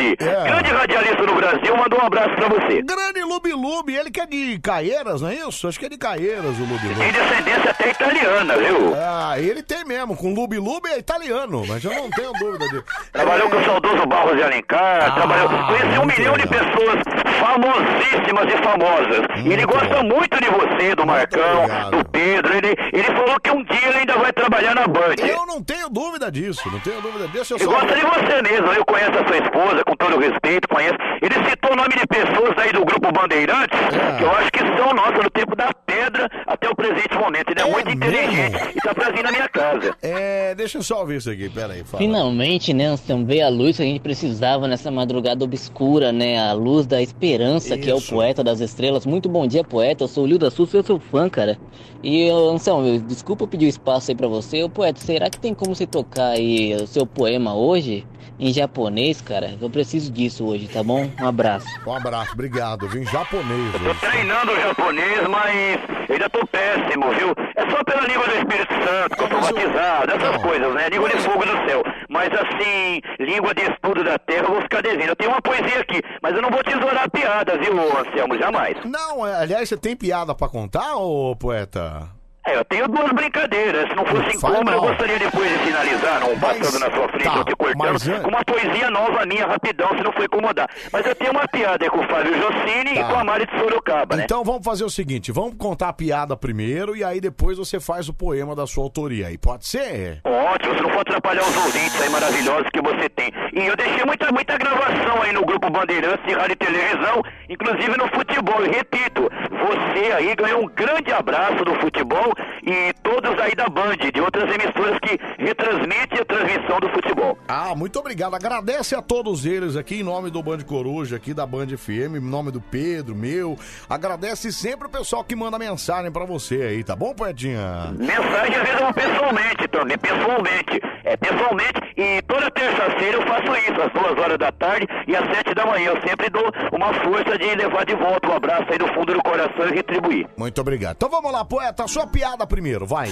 Lubi 0.10 0.16
Lubi, 0.16 0.16
grande 0.18 0.70
radialista 0.72 1.24
no 1.24 1.36
Brasil, 1.36 1.78
mandou 1.78 2.00
um 2.02 2.06
abraço 2.06 2.36
pra 2.36 2.48
você. 2.48 2.82
Grande 2.82 3.22
Lubi 3.24 3.52
Lubi, 3.54 3.96
ele 3.96 4.12
que 4.12 4.22
é 4.22 4.26
de 4.26 4.60
Caieiras, 4.60 5.22
não 5.22 5.30
é 5.30 5.36
isso? 5.36 5.68
Acho 5.68 5.80
que 5.80 5.86
é 5.86 5.90
de 5.90 5.98
Caieiras 5.98 6.58
o 6.58 6.62
Lubi 6.62 6.88
Lubi. 6.88 7.00
Tem 7.00 7.12
descendência 7.12 7.72
até 7.72 7.90
italiana, 7.90 8.58
viu? 8.58 8.94
Ah, 8.96 9.36
ele 9.40 9.62
tem 9.64 9.86
mesmo, 9.86 10.16
com 10.16 10.34
Lubi 10.34 10.58
Lubi 10.58 10.90
é 10.90 10.98
italiano, 10.98 11.64
mas 11.68 11.84
eu 11.84 11.94
não 11.94 12.10
tenho 12.10 12.32
dúvida 12.34 12.68
disso. 12.70 12.84
Trabalhou 13.12 13.50
com 13.50 13.58
o 13.58 13.66
saudoso 13.66 14.06
Barros 14.06 14.36
de 14.36 14.44
Alencar, 14.44 15.16
trabalhou, 15.16 15.50
conheceu 15.68 16.02
um 16.02 16.06
milhão 16.06 16.38
de 16.38 16.48
pessoas 16.48 17.00
famosíssimas 17.40 18.54
e 18.54 18.58
famosas. 18.64 19.46
e 19.46 19.54
ele 19.54 19.66
gosta 19.66 20.04
muito 20.04 20.40
de 20.40 20.50
você, 20.50 20.96
do 20.96 21.06
Marcão, 21.06 21.66
do 21.92 22.04
Pedro. 22.10 22.54
Ele, 22.56 22.76
ele 22.94 23.04
falou 23.04 23.40
que 23.40 23.52
um 23.52 23.64
dia 23.64 23.88
ele 23.90 23.98
ainda 24.00 24.18
vai 24.18 24.32
trabalhar 24.34 24.76
na 24.76 24.88
Band. 24.88 25.16
Eu 25.20 25.46
não 25.46 25.62
tenho 25.64 25.90
dúvida 25.90 26.32
disso, 26.32 26.70
não 26.72 26.80
tenho 26.80 27.02
dúvida 27.02 27.28
disso. 27.28 27.54
Eu 27.54 27.58
Ele 27.58 27.66
só... 27.66 27.72
gosta 27.72 27.96
de 27.96 28.02
você 28.02 28.42
mesmo, 28.42 28.68
eu 28.74 28.86
conheço 28.86 29.12
a 29.12 29.28
sua 29.28 29.38
esposa, 29.38 29.84
com 29.84 29.96
todo 30.00 30.18
respeito, 30.20 30.68
conheço. 30.68 30.96
Ele 31.22 31.36
citou 31.50 31.74
o 31.74 31.76
nome 31.76 31.90
de 31.90 32.08
pessoas 32.08 32.58
aí 32.58 32.72
do 32.72 32.86
grupo 32.86 33.12
Bandeirantes, 33.12 33.78
É. 33.80 34.18
que 34.18 34.24
eu 34.24 34.32
acho 34.32 34.52
que 34.52 34.60
são, 34.60 34.94
nossa, 34.94 35.22
no 35.24 35.30
tempo 35.30 35.56
da 35.56 35.70
pedra 35.86 36.30
até 36.48 36.70
o 36.70 36.76
presente 36.76 37.14
momento. 37.18 37.50
Ele 37.52 37.60
é, 37.62 37.70
muito 37.70 37.90
inteligente 37.92 38.58
e 38.76 38.80
tá 38.82 38.94
pra 38.96 39.10
vir 39.12 39.24
na 39.24 39.32
minha 39.32 39.48
casa. 39.50 39.96
É, 40.02 40.56
deixa 40.56 40.78
eu 40.78 40.84
só 40.84 41.02
ouvir 41.02 41.18
isso 41.18 41.30
aqui, 41.30 41.50
pera 41.50 41.74
aí, 41.74 41.84
fala. 41.84 42.02
Finalmente, 42.02 42.74
né, 42.74 42.86
Anselmo, 42.86 43.26
veio 43.26 43.46
a 43.46 43.50
luz 43.50 43.76
que 43.78 43.84
a 43.84 43.86
gente 43.86 44.00
precisava 44.00 44.68
nessa 44.68 44.90
madrugada 44.90 45.44
obscura, 45.44 46.12
né? 46.12 46.40
A 46.40 46.54
luz 46.54 46.86
da 46.88 47.02
esperança, 47.02 47.78
que 47.78 47.90
é 47.90 47.94
o 47.94 47.98
Isso. 47.98 48.14
poeta 48.14 48.44
das 48.44 48.62
estrelas. 48.62 49.06
Muito 49.06 49.28
bom 49.28 49.46
dia, 49.46 49.64
poeta. 49.64 50.04
Eu 50.06 50.08
sou 50.08 50.24
o 50.24 50.28
Lio 50.28 50.40
da 50.40 50.50
Sul, 50.50 50.66
sou 50.66 50.82
seu 50.82 51.00
fã, 51.00 51.30
cara. 51.30 51.58
E, 52.02 52.30
Anselmo, 52.30 52.88
eu- 52.88 53.00
desculpa 53.02 53.44
eu 53.44 53.48
pedir 53.48 53.66
o 53.66 53.70
espaço 53.70 54.10
aí 54.12 54.16
pra 54.16 54.28
você. 54.28 54.64
Ô, 54.64 54.70
poeta, 54.70 55.00
será 55.02 55.30
que 55.30 55.38
tem 55.40 55.54
como 55.54 55.76
você 55.76 55.86
tocar 55.86 56.30
aí 56.30 56.74
o 56.76 56.88
seu 56.88 57.06
poema 57.06 57.54
hoje? 57.54 58.06
Em 58.40 58.54
japonês, 58.54 59.20
cara? 59.20 59.58
Eu 59.62 59.70
preciso 59.70 60.10
disso 60.12 60.46
hoje, 60.46 60.68
tá 60.70 60.82
bom? 60.82 61.12
Um 61.20 61.28
abraço. 61.28 61.68
Um 61.86 61.94
abraço, 61.94 62.32
obrigado. 62.32 62.86
Eu 62.86 62.90
vim 62.90 63.06
japonês 63.06 63.74
Tô 63.74 63.90
hoje. 63.90 64.00
treinando 64.00 64.52
o 64.54 64.62
japonês, 64.62 65.28
mas 65.28 65.80
eu 66.08 66.14
ainda 66.16 66.30
tô 66.30 66.48
péssimo, 66.48 67.10
viu? 67.16 67.34
É 67.58 67.70
só 67.70 67.84
pela 67.84 68.02
língua 68.08 68.26
do 68.26 68.36
Espírito 68.36 68.74
Santo, 68.76 69.16
que 69.18 69.24
eu 69.24 69.30
sou 69.30 69.42
batizado, 69.42 70.12
essas 70.14 70.38
coisas, 70.42 70.74
né? 70.74 70.88
Língua 70.90 71.10
de 71.10 71.18
fogo 71.18 71.46
do 71.46 71.70
céu. 71.70 71.84
Mas 72.08 72.30
assim, 72.34 73.02
língua 73.20 73.54
de 73.54 73.62
estudo 73.64 74.04
da 74.06 74.18
terra, 74.18 74.44
eu 74.46 74.54
vou 74.54 74.62
ficar 74.62 74.82
devendo. 74.82 75.10
Eu 75.10 75.16
tenho 75.18 75.32
uma 75.32 75.42
poesia 75.42 75.82
aqui, 75.82 76.02
mas 76.22 76.34
eu 76.34 76.42
não 76.42 76.50
vou 76.50 76.64
tesourar 76.64 77.12
piada, 77.12 77.58
viu, 77.58 77.74
Anselmo? 78.00 78.38
Jamais. 78.38 78.78
Não, 78.86 79.28
é, 79.28 79.36
aliás, 79.36 79.68
você 79.68 79.76
tem 79.76 79.98
piada 79.98 80.34
pra 80.34 80.48
contar, 80.48 80.96
ô 80.96 81.36
poeta? 81.36 82.08
É, 82.48 82.56
eu 82.58 82.66
tenho 82.66 82.88
duas 82.88 83.12
brincadeiras. 83.12 83.88
Se 83.90 83.96
não 83.96 84.06
fosse 84.06 84.36
incômodo, 84.38 84.72
eu 84.72 84.82
gostaria 84.82 85.20
depois 85.20 85.50
de 85.52 85.58
finalizar, 85.60 86.20
não 86.22 86.40
passando 86.40 86.80
na 86.80 86.96
sua 86.96 87.08
frente, 87.10 87.24
tá, 87.24 87.36
ou 87.38 87.44
te 87.44 87.56
cortando, 87.56 87.78
mas 87.78 88.08
an- 88.08 88.22
com 88.22 88.30
uma 88.30 88.44
poesia 88.46 88.90
nova 88.90 89.26
minha, 89.26 89.46
rapidão, 89.46 89.90
se 89.90 90.04
não 90.04 90.12
for 90.14 90.24
incomodar. 90.24 90.68
Mas 90.92 91.06
eu 91.06 91.14
tenho 91.16 91.32
uma 91.32 91.48
piada 91.48 91.84
aí 91.86 91.90
com 91.90 92.00
o 92.00 92.08
Fábio 92.08 92.34
Jocini 92.38 92.92
e 92.94 92.96
Tá. 93.00 93.04
com 93.10 93.20
a 93.20 93.24
Mari 93.24 93.46
de 93.46 93.60
Sorocaba, 93.60 94.16
né? 94.16 94.24
Então 94.24 94.44
vamos 94.44 94.64
fazer 94.66 94.84
o 94.84 94.90
seguinte, 94.90 95.32
vamos 95.32 95.56
contar 95.58 95.90
a 95.90 95.94
piada 95.94 96.36
primeiro 96.38 96.96
e 96.96 97.04
aí 97.04 97.20
depois 97.22 97.58
você 97.58 97.80
faz 97.80 98.08
o 98.10 98.14
poema 98.14 98.56
da 98.56 98.66
sua 98.66 98.84
autoria 98.84 99.28
aí, 99.28 99.38
pode 99.38 99.68
ser? 99.68 100.22
Ótimo, 100.24 100.76
se 100.76 100.82
não 100.82 100.90
for 100.92 101.02
atrapalhar 101.02 101.42
os 101.44 101.58
ouvintes 101.58 102.02
aí 102.02 102.10
maravilhosos 102.10 102.68
que 102.74 102.82
você 102.82 103.10
tem. 103.10 103.32
E 103.54 103.66
eu 103.68 103.76
deixei 103.76 104.04
muita, 104.06 104.32
muita 104.32 104.58
gravação 104.58 105.22
aí 105.22 105.34
no 105.34 105.46
grupo 105.46 105.70
Bandeirantes 105.70 106.26
de 106.26 106.34
rádio 106.34 106.54
e 106.54 106.56
televisão, 106.56 107.22
inclusive 107.50 107.98
no 107.98 108.08
futebol. 108.08 108.66
E 108.66 108.70
repito, 108.70 109.30
você 109.50 110.12
aí 110.14 110.36
ganhou 110.36 110.64
um 110.64 110.68
grande 110.68 111.12
abraço 111.12 111.64
do 111.66 111.76
futebol 111.76 112.29
e 112.64 112.94
todos 113.04 113.38
aí 113.40 113.54
da 113.56 113.68
Band, 113.68 113.98
de 114.14 114.22
outras 114.22 114.50
emissoras 114.50 114.98
que 115.00 115.20
retransmitem 115.38 116.20
a 116.20 116.26
transmissão 116.26 116.80
do 116.80 116.90
futebol. 116.90 117.38
Ah, 117.48 117.74
muito 117.76 118.00
obrigado. 118.00 118.36
Agradece 118.36 118.96
a 118.96 119.02
todos 119.02 119.46
eles 119.46 119.76
aqui 119.76 120.00
em 120.00 120.04
nome 120.04 120.30
do 120.30 120.42
Band 120.42 120.60
Coruja, 120.60 121.16
aqui 121.16 121.34
da 121.34 121.46
Band 121.46 121.68
FM, 121.78 122.16
em 122.18 122.20
nome 122.20 122.52
do 122.52 122.62
Pedro, 122.62 123.16
meu. 123.16 123.58
Agradece 123.90 124.52
sempre 124.52 124.88
o 124.88 124.90
pessoal 124.90 125.24
que 125.24 125.36
manda 125.36 125.58
mensagem 125.60 126.12
pra 126.12 126.26
você 126.26 126.62
aí, 126.62 126.84
tá 126.84 126.96
bom, 126.96 127.14
Poetinha? 127.14 127.94
Mensagem 127.98 128.56
às 128.56 128.64
vezes 128.64 128.80
eu 128.80 128.86
vou 128.86 128.94
pessoalmente 128.94 129.68
também, 129.68 129.98
pessoalmente. 129.98 130.82
É, 131.04 131.18
pessoalmente, 131.18 131.80
e 131.98 132.22
toda 132.24 132.52
terça-feira 132.52 133.18
eu 133.18 133.22
faço 133.26 133.52
isso, 133.72 133.82
às 133.82 133.92
duas 133.94 134.18
horas 134.20 134.38
da 134.38 134.52
tarde 134.52 134.88
e 135.08 135.16
às 135.16 135.26
sete 135.36 135.54
da 135.56 135.66
manhã. 135.66 135.92
Eu 135.92 136.02
sempre 136.08 136.30
dou 136.30 136.52
uma 136.72 136.94
força 136.94 137.38
de 137.38 137.56
levar 137.56 137.86
de 137.86 137.96
volta 137.96 138.30
um 138.30 138.34
abraço 138.34 138.66
aí 138.70 138.78
do 138.78 138.88
fundo 138.94 139.14
do 139.14 139.24
coração 139.24 139.68
e 139.70 139.76
retribuir. 139.76 140.28
Muito 140.38 140.62
obrigado. 140.62 140.96
Então 140.98 141.10
vamos 141.10 141.32
lá, 141.32 141.44
poeta, 141.44 141.88
sua 141.88 142.06
piada 142.20 142.46
primeiro, 142.46 142.86
vai. 142.86 143.08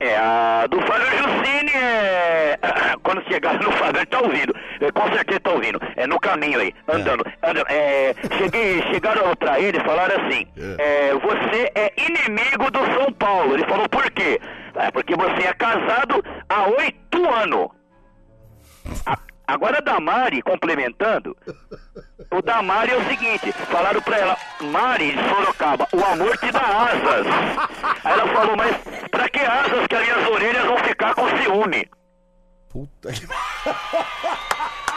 É, 0.00 0.16
a 0.16 0.66
do 0.68 0.80
Fábio 0.82 1.06
Jussini 1.06 1.70
é. 1.74 2.58
Quando 3.02 3.22
chegar 3.24 3.58
no 3.60 3.70
Fábio, 3.72 3.98
ele 3.98 4.06
tá 4.06 4.20
ouvindo. 4.20 4.54
É, 4.80 4.90
com 4.90 5.02
certeza 5.12 5.40
tá 5.40 5.50
ouvindo. 5.52 5.78
É 5.96 6.06
no 6.06 6.18
caminho 6.18 6.60
aí, 6.60 6.72
andando. 6.88 7.24
andando. 7.42 7.66
É, 7.68 8.14
cheguei, 8.38 8.82
chegaram 8.92 9.34
pra 9.36 9.60
ele 9.60 9.78
e 9.78 9.84
falaram 9.84 10.16
assim: 10.24 10.46
é, 10.78 11.12
Você 11.14 11.72
é 11.74 11.92
inimigo 11.98 12.70
do 12.70 12.78
São 12.94 13.12
Paulo. 13.12 13.52
Ele 13.54 13.64
falou 13.66 13.88
por 13.88 14.10
quê? 14.12 14.40
É 14.76 14.90
porque 14.90 15.14
você 15.14 15.46
é 15.46 15.52
casado 15.54 16.22
há 16.48 16.66
oito 16.68 17.28
anos. 17.34 17.68
A- 19.04 19.18
Agora 19.46 19.78
a 19.78 19.80
Damari, 19.80 20.42
complementando, 20.42 21.36
o 22.32 22.42
da 22.42 22.62
Mari 22.62 22.90
é 22.90 22.96
o 22.96 23.04
seguinte, 23.08 23.52
falaram 23.52 24.02
pra 24.02 24.18
ela, 24.18 24.36
Mari 24.60 25.12
de 25.12 25.28
Sorocaba, 25.28 25.86
o 25.92 26.04
amor 26.04 26.36
te 26.38 26.50
dá 26.50 26.60
asas. 26.60 27.26
Aí 28.02 28.12
ela 28.12 28.26
falou, 28.32 28.56
mas 28.56 28.76
pra 29.08 29.28
que 29.28 29.38
asas 29.38 29.86
que 29.86 29.94
as 29.94 30.02
minhas 30.02 30.28
orelhas 30.28 30.64
vão 30.64 30.78
ficar 30.78 31.14
com 31.14 31.28
ciúme? 31.38 31.88
Puta 32.68 33.12
que... 33.12 33.26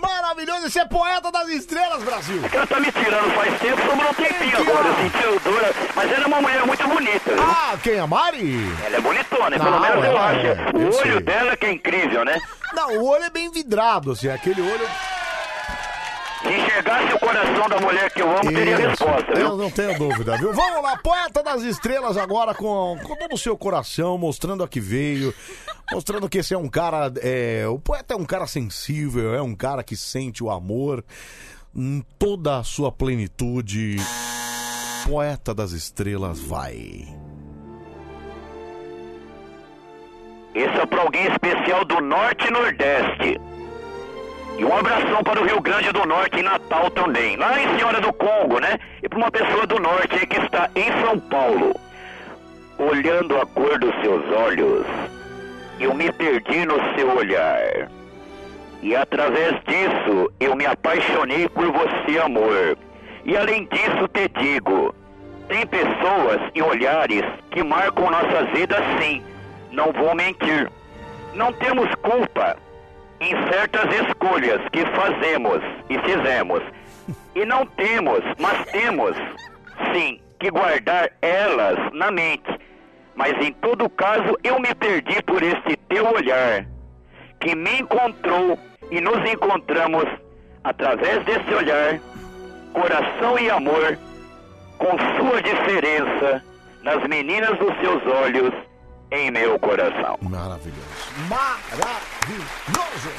Maravilhoso, 0.00 0.66
esse 0.66 0.78
é 0.78 0.84
poeta 0.84 1.30
das 1.32 1.48
estrelas, 1.48 2.02
Brasil. 2.02 2.40
É 2.44 2.48
que 2.48 2.56
ela 2.56 2.66
tá 2.66 2.80
me 2.80 2.92
tirando 2.92 3.34
faz 3.34 3.58
tempo, 3.60 3.82
sobrou 3.82 4.10
um 4.10 4.14
tempinho 4.14 4.58
agora, 4.58 4.88
eu 4.88 4.94
senti 4.96 5.26
odor, 5.26 5.74
mas 5.96 6.12
ela 6.12 6.24
é 6.24 6.26
uma 6.26 6.40
mulher 6.40 6.66
muito 6.66 6.88
bonita, 6.88 7.34
viu? 7.34 7.42
Ah, 7.42 7.76
quem? 7.82 7.98
A 7.98 8.06
Mari? 8.06 8.60
Ela 8.84 8.96
é 8.96 9.00
bonitona, 9.00 9.56
Não, 9.56 9.64
pelo 9.64 9.80
menos 9.80 9.96
eu 10.04 10.10
ela 10.10 10.26
acho. 10.30 10.46
é, 10.46 10.52
o 10.74 10.80
eu 10.80 10.86
olho 10.88 10.92
sei. 11.12 11.20
dela 11.20 11.56
que 11.56 11.66
é 11.66 11.72
incrível, 11.72 12.24
né? 12.24 12.38
Não, 12.74 12.98
o 12.98 13.06
olho 13.08 13.24
é 13.24 13.30
bem 13.30 13.50
vidrado, 13.50 14.12
assim, 14.12 14.28
aquele 14.28 14.60
olho... 14.60 14.88
Se 16.40 16.52
enxergasse 16.54 17.12
o 17.12 17.18
coração 17.18 17.68
da 17.68 17.80
mulher 17.80 18.10
que 18.12 18.22
eu 18.22 18.30
amo, 18.30 18.52
teria 18.52 18.74
Isso, 18.78 18.86
resposta, 19.04 19.32
Eu 19.32 19.36
viu? 19.36 19.56
não 19.56 19.70
tenho 19.72 19.98
dúvida, 19.98 20.36
viu? 20.38 20.52
Vamos 20.52 20.82
lá, 20.84 20.96
poeta 20.96 21.42
das 21.42 21.62
estrelas 21.62 22.16
agora 22.16 22.54
com, 22.54 22.96
com 23.02 23.16
todo 23.16 23.32
o 23.34 23.38
seu 23.38 23.58
coração, 23.58 24.16
mostrando 24.16 24.62
a 24.62 24.68
que 24.68 24.78
veio, 24.78 25.34
mostrando 25.92 26.28
que 26.28 26.38
esse 26.38 26.54
é 26.54 26.58
um 26.58 26.68
cara. 26.68 27.12
É, 27.22 27.66
o 27.66 27.78
poeta 27.78 28.14
é 28.14 28.16
um 28.16 28.24
cara 28.24 28.46
sensível, 28.46 29.34
é 29.34 29.42
um 29.42 29.54
cara 29.54 29.82
que 29.82 29.96
sente 29.96 30.42
o 30.42 30.50
amor 30.50 31.04
em 31.74 32.04
toda 32.18 32.58
a 32.58 32.64
sua 32.64 32.90
plenitude. 32.90 33.96
Poeta 35.06 35.54
das 35.54 35.72
estrelas, 35.72 36.40
vai. 36.40 37.06
Esse 40.54 40.76
é 40.80 40.86
pra 40.86 41.02
alguém 41.02 41.26
especial 41.26 41.84
do 41.84 42.00
Norte 42.00 42.46
e 42.46 42.50
Nordeste. 42.50 43.40
E 44.58 44.64
um 44.64 44.76
abração 44.76 45.22
para 45.22 45.40
o 45.40 45.44
Rio 45.46 45.60
Grande 45.60 45.92
do 45.92 46.04
Norte 46.04 46.40
e 46.40 46.42
Natal 46.42 46.90
também. 46.90 47.36
Lá 47.36 47.60
em 47.60 47.78
Senhora 47.78 48.00
do 48.00 48.12
Congo, 48.12 48.58
né? 48.58 48.76
E 49.00 49.08
para 49.08 49.18
uma 49.18 49.30
pessoa 49.30 49.66
do 49.66 49.78
Norte 49.78 50.26
que 50.26 50.36
está 50.36 50.68
em 50.74 50.90
São 51.00 51.18
Paulo. 51.20 51.76
Olhando 52.76 53.36
a 53.36 53.46
cor 53.46 53.78
dos 53.78 53.94
seus 54.02 54.24
olhos, 54.32 54.86
eu 55.80 55.94
me 55.94 56.10
perdi 56.12 56.64
no 56.64 56.76
seu 56.94 57.16
olhar. 57.16 57.90
E 58.82 58.94
através 58.94 59.54
disso, 59.64 60.32
eu 60.38 60.54
me 60.54 60.66
apaixonei 60.66 61.48
por 61.48 61.70
você, 61.72 62.18
amor. 62.18 62.78
E 63.24 63.36
além 63.36 63.66
disso, 63.66 64.08
te 64.12 64.28
digo: 64.40 64.94
tem 65.48 65.66
pessoas 65.66 66.40
e 66.54 66.62
olhares 66.62 67.24
que 67.50 67.62
marcam 67.62 68.10
nossas 68.10 68.48
vidas, 68.50 68.82
sim. 69.00 69.22
Não 69.72 69.92
vou 69.92 70.14
mentir. 70.14 70.70
Não 71.34 71.52
temos 71.52 71.88
culpa 71.96 72.56
em 73.20 73.30
certas 73.50 73.86
escolhas 74.06 74.60
que 74.72 74.84
fazemos 74.86 75.60
e 75.90 75.98
fizemos. 76.00 76.62
E 77.34 77.44
não 77.44 77.66
temos, 77.66 78.20
mas 78.38 78.64
temos, 78.70 79.16
sim, 79.92 80.20
que 80.38 80.50
guardar 80.50 81.10
elas 81.22 81.78
na 81.92 82.10
mente. 82.10 82.58
Mas 83.18 83.36
em 83.44 83.52
todo 83.54 83.90
caso, 83.90 84.38
eu 84.44 84.60
me 84.60 84.72
perdi 84.76 85.20
por 85.24 85.42
esse 85.42 85.76
teu 85.88 86.06
olhar, 86.06 86.64
que 87.40 87.52
me 87.52 87.80
encontrou 87.80 88.56
e 88.92 89.00
nos 89.00 89.28
encontramos 89.28 90.04
através 90.62 91.24
desse 91.24 91.52
olhar, 91.52 91.98
coração 92.72 93.36
e 93.36 93.50
amor, 93.50 93.98
com 94.78 94.96
sua 95.18 95.42
diferença 95.42 96.44
nas 96.84 97.04
meninas 97.08 97.58
dos 97.58 97.76
seus 97.80 98.06
olhos 98.06 98.54
em 99.10 99.32
meu 99.32 99.58
coração. 99.58 100.16
Maravilhoso. 100.22 101.12
Maravilhoso. 101.28 103.10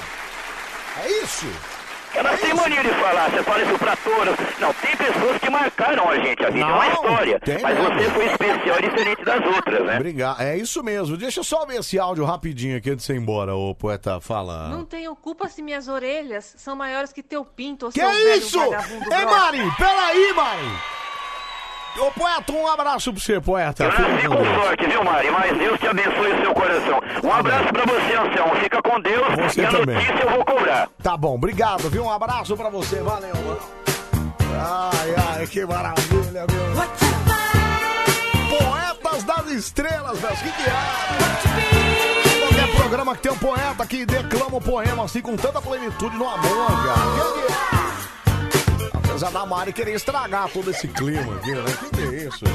É 1.04 1.10
isso. 1.24 1.79
Elas 2.16 2.40
têm 2.42 2.54
mania 2.54 2.82
de 2.84 2.90
falar, 2.90 3.30
você 3.30 3.44
fala 3.44 3.62
isso 3.64 3.78
pra 3.78 3.96
todas. 3.98 4.36
Não, 4.60 4.74
tem 4.74 4.96
pessoas 4.98 5.38
que 5.38 5.50
marcaram 5.50 6.10
a 6.10 6.16
gente, 6.18 6.44
a 6.44 6.50
vida 6.50 6.66
é 6.66 6.66
uma 6.66 6.86
Não, 6.86 6.92
história. 6.94 7.40
tem 7.40 7.62
Mas 7.62 7.78
mesmo. 7.78 7.94
você 7.96 8.10
foi 8.10 8.26
especial 8.26 8.78
e 8.78 8.82
diferente 8.82 9.24
das 9.24 9.46
outras, 9.46 9.86
né? 9.86 9.96
Obrigado. 9.96 10.42
É 10.42 10.58
isso 10.58 10.84
mesmo. 10.84 11.16
Deixa 11.18 11.40
eu 11.40 11.44
só 11.44 11.66
ver 11.66 11.80
esse 11.80 12.00
áudio 12.00 12.26
rapidinho 12.26 12.78
aqui 12.78 12.90
antes 12.92 13.06
de 13.06 13.08
você 13.08 13.14
ir 13.14 13.22
embora, 13.22 13.56
ô 13.56 13.74
poeta. 13.76 14.20
Fala. 14.20 14.70
Não 14.70 14.84
tenho 14.86 15.16
culpa 15.16 15.48
se 15.48 15.62
minhas 15.62 15.88
orelhas 15.88 16.56
são 16.58 16.76
maiores 16.76 17.14
que 17.14 17.22
teu 17.24 17.46
pinto, 17.46 17.88
ô 17.88 17.90
Que 17.92 18.00
seu 18.00 18.10
velho 18.10 18.34
isso? 18.38 18.60
Ei. 18.60 19.26
Mari, 19.26 19.72
peraí, 19.78 20.34
Mari. 20.34 20.72
Ô, 22.00 22.12
poeta, 22.12 22.52
um 22.54 22.68
abraço 22.68 23.12
pra 23.12 23.22
você, 23.22 23.42
poeta. 23.42 23.84
Eu 23.84 23.90
nasci 23.92 24.28
com 24.28 24.62
sorte, 24.62 24.86
viu, 24.88 25.04
Mari? 25.04 25.30
Mas 25.32 25.58
Deus 25.58 25.80
te 25.80 25.88
abençoe 25.88 26.32
o 26.34 26.42
seu 26.42 26.54
coração. 26.54 27.02
Um 27.24 27.32
abraço 27.34 27.74
pra 27.74 27.86
você, 27.86 28.16
Anselmo. 28.16 28.56
Fica 28.56 28.82
com 28.82 29.02
Deus 29.02 29.28
Você 29.36 29.62
e 29.62 29.66
a 29.66 29.70
também. 29.70 29.96
notícia 29.96 30.14
eu 30.24 30.30
vou 30.30 30.46
cobrar. 30.46 30.90
Tá 31.04 31.18
bom, 31.18 31.36
obrigado, 31.36 31.90
viu? 31.90 32.04
Um 32.06 32.12
abraço 32.12 32.56
pra 32.56 32.70
você, 32.70 32.98
valeu. 33.02 33.34
Ai, 34.62 35.16
ai, 35.40 35.48
que 35.48 35.66
maravilha, 35.66 36.46
meu. 36.50 36.70
Poetas 38.58 39.24
das 39.24 39.52
estrelas, 39.52 40.20
velho. 40.20 40.38
Que 40.38 40.52
que 40.52 40.70
é? 40.70 42.48
Qualquer 42.48 42.76
programa 42.78 43.16
que 43.16 43.22
tem 43.24 43.32
um 43.32 43.38
poeta 43.38 43.86
que 43.86 44.06
declama 44.06 44.58
um 44.58 44.62
poema 44.62 45.04
assim 45.04 45.22
com 45.22 45.36
tanta 45.36 45.62
plenitude 45.62 46.16
no 46.18 46.30
amor, 46.30 46.68
cara. 46.68 47.00
Que 47.16 47.48
que 47.48 47.89
Apesar 49.22 49.38
da 49.38 49.46
Mari 49.46 49.74
querer 49.74 49.96
estragar 49.96 50.48
todo 50.50 50.72
esse 50.72 50.88
clima 50.88 51.36
aqui, 51.36 51.52
né? 51.52 51.62
Que 51.78 51.90
que 51.90 52.02
é 52.04 52.24
isso? 52.30 52.46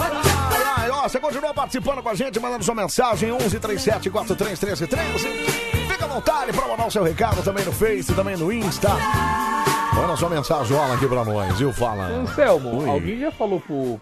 Ai, 0.00 0.62
ai, 0.78 0.90
ó, 0.90 1.02
você 1.06 1.20
continua 1.20 1.52
participando 1.52 2.02
com 2.02 2.08
a 2.08 2.14
gente, 2.14 2.40
mandando 2.40 2.64
sua 2.64 2.74
mensagem 2.74 3.30
11 3.30 3.60
37 3.60 4.08
43 4.08 4.58
13 4.58 4.86
13. 4.86 5.28
Fica 5.90 6.06
à 6.06 6.08
vontade 6.08 6.54
pra 6.54 6.66
mandar 6.68 6.86
o 6.86 6.90
seu 6.90 7.02
recado 7.04 7.42
também 7.42 7.66
no 7.66 7.72
Face, 7.72 8.14
também 8.14 8.34
no 8.38 8.50
Insta. 8.50 8.88
Manda 9.94 10.16
sua 10.16 10.30
mensagem 10.30 10.74
aqui 10.94 11.06
pra 11.06 11.22
nós, 11.22 11.58
viu? 11.58 11.70
Fala. 11.70 12.04
Anselmo, 12.06 12.80
Oi. 12.84 12.88
alguém 12.88 13.20
já 13.20 13.30
falou 13.30 13.60
pro 13.60 14.00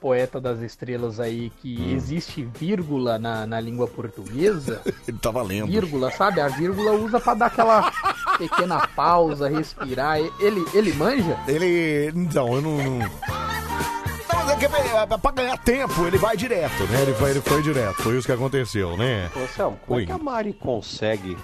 poeta 0.00 0.40
das 0.40 0.60
estrelas 0.60 1.18
aí 1.20 1.50
que 1.62 1.76
Hum. 1.80 1.94
existe 1.96 2.42
vírgula 2.58 3.18
na, 3.20 3.46
na 3.46 3.60
língua 3.60 3.86
portuguesa? 3.86 4.80
Ele 5.06 5.18
tá 5.18 5.30
valendo. 5.30 5.66
Vírgula, 5.68 6.10
sabe? 6.10 6.40
A 6.40 6.48
vírgula 6.48 6.90
usa 6.92 7.20
pra 7.20 7.34
dar 7.34 7.46
aquela 7.46 7.92
pequena 8.38 8.86
pausa, 8.88 9.48
respirar. 9.48 10.18
Ele, 10.18 10.64
ele 10.72 10.92
manja? 10.94 11.36
Ele. 11.46 12.12
Então, 12.14 12.54
eu 12.54 12.62
não. 12.62 12.76
não... 12.78 12.98
Não, 12.98 14.44
mas 14.44 14.50
é 14.50 14.56
que 14.56 14.64
é, 14.66 15.18
pra 15.18 15.30
ganhar 15.30 15.56
tempo, 15.58 16.06
ele 16.06 16.18
vai 16.18 16.36
direto, 16.36 16.84
né? 16.84 17.02
Ele 17.02 17.14
foi, 17.14 17.30
ele 17.30 17.40
foi 17.40 17.62
direto. 17.62 18.02
Foi 18.02 18.16
isso 18.16 18.26
que 18.26 18.32
aconteceu, 18.32 18.96
né? 18.96 19.30
Ô, 19.34 19.70
como 19.86 19.98
Oi. 19.98 20.02
é 20.02 20.06
que 20.06 20.12
a 20.12 20.18
Mari 20.18 20.52
consegue 20.52 21.36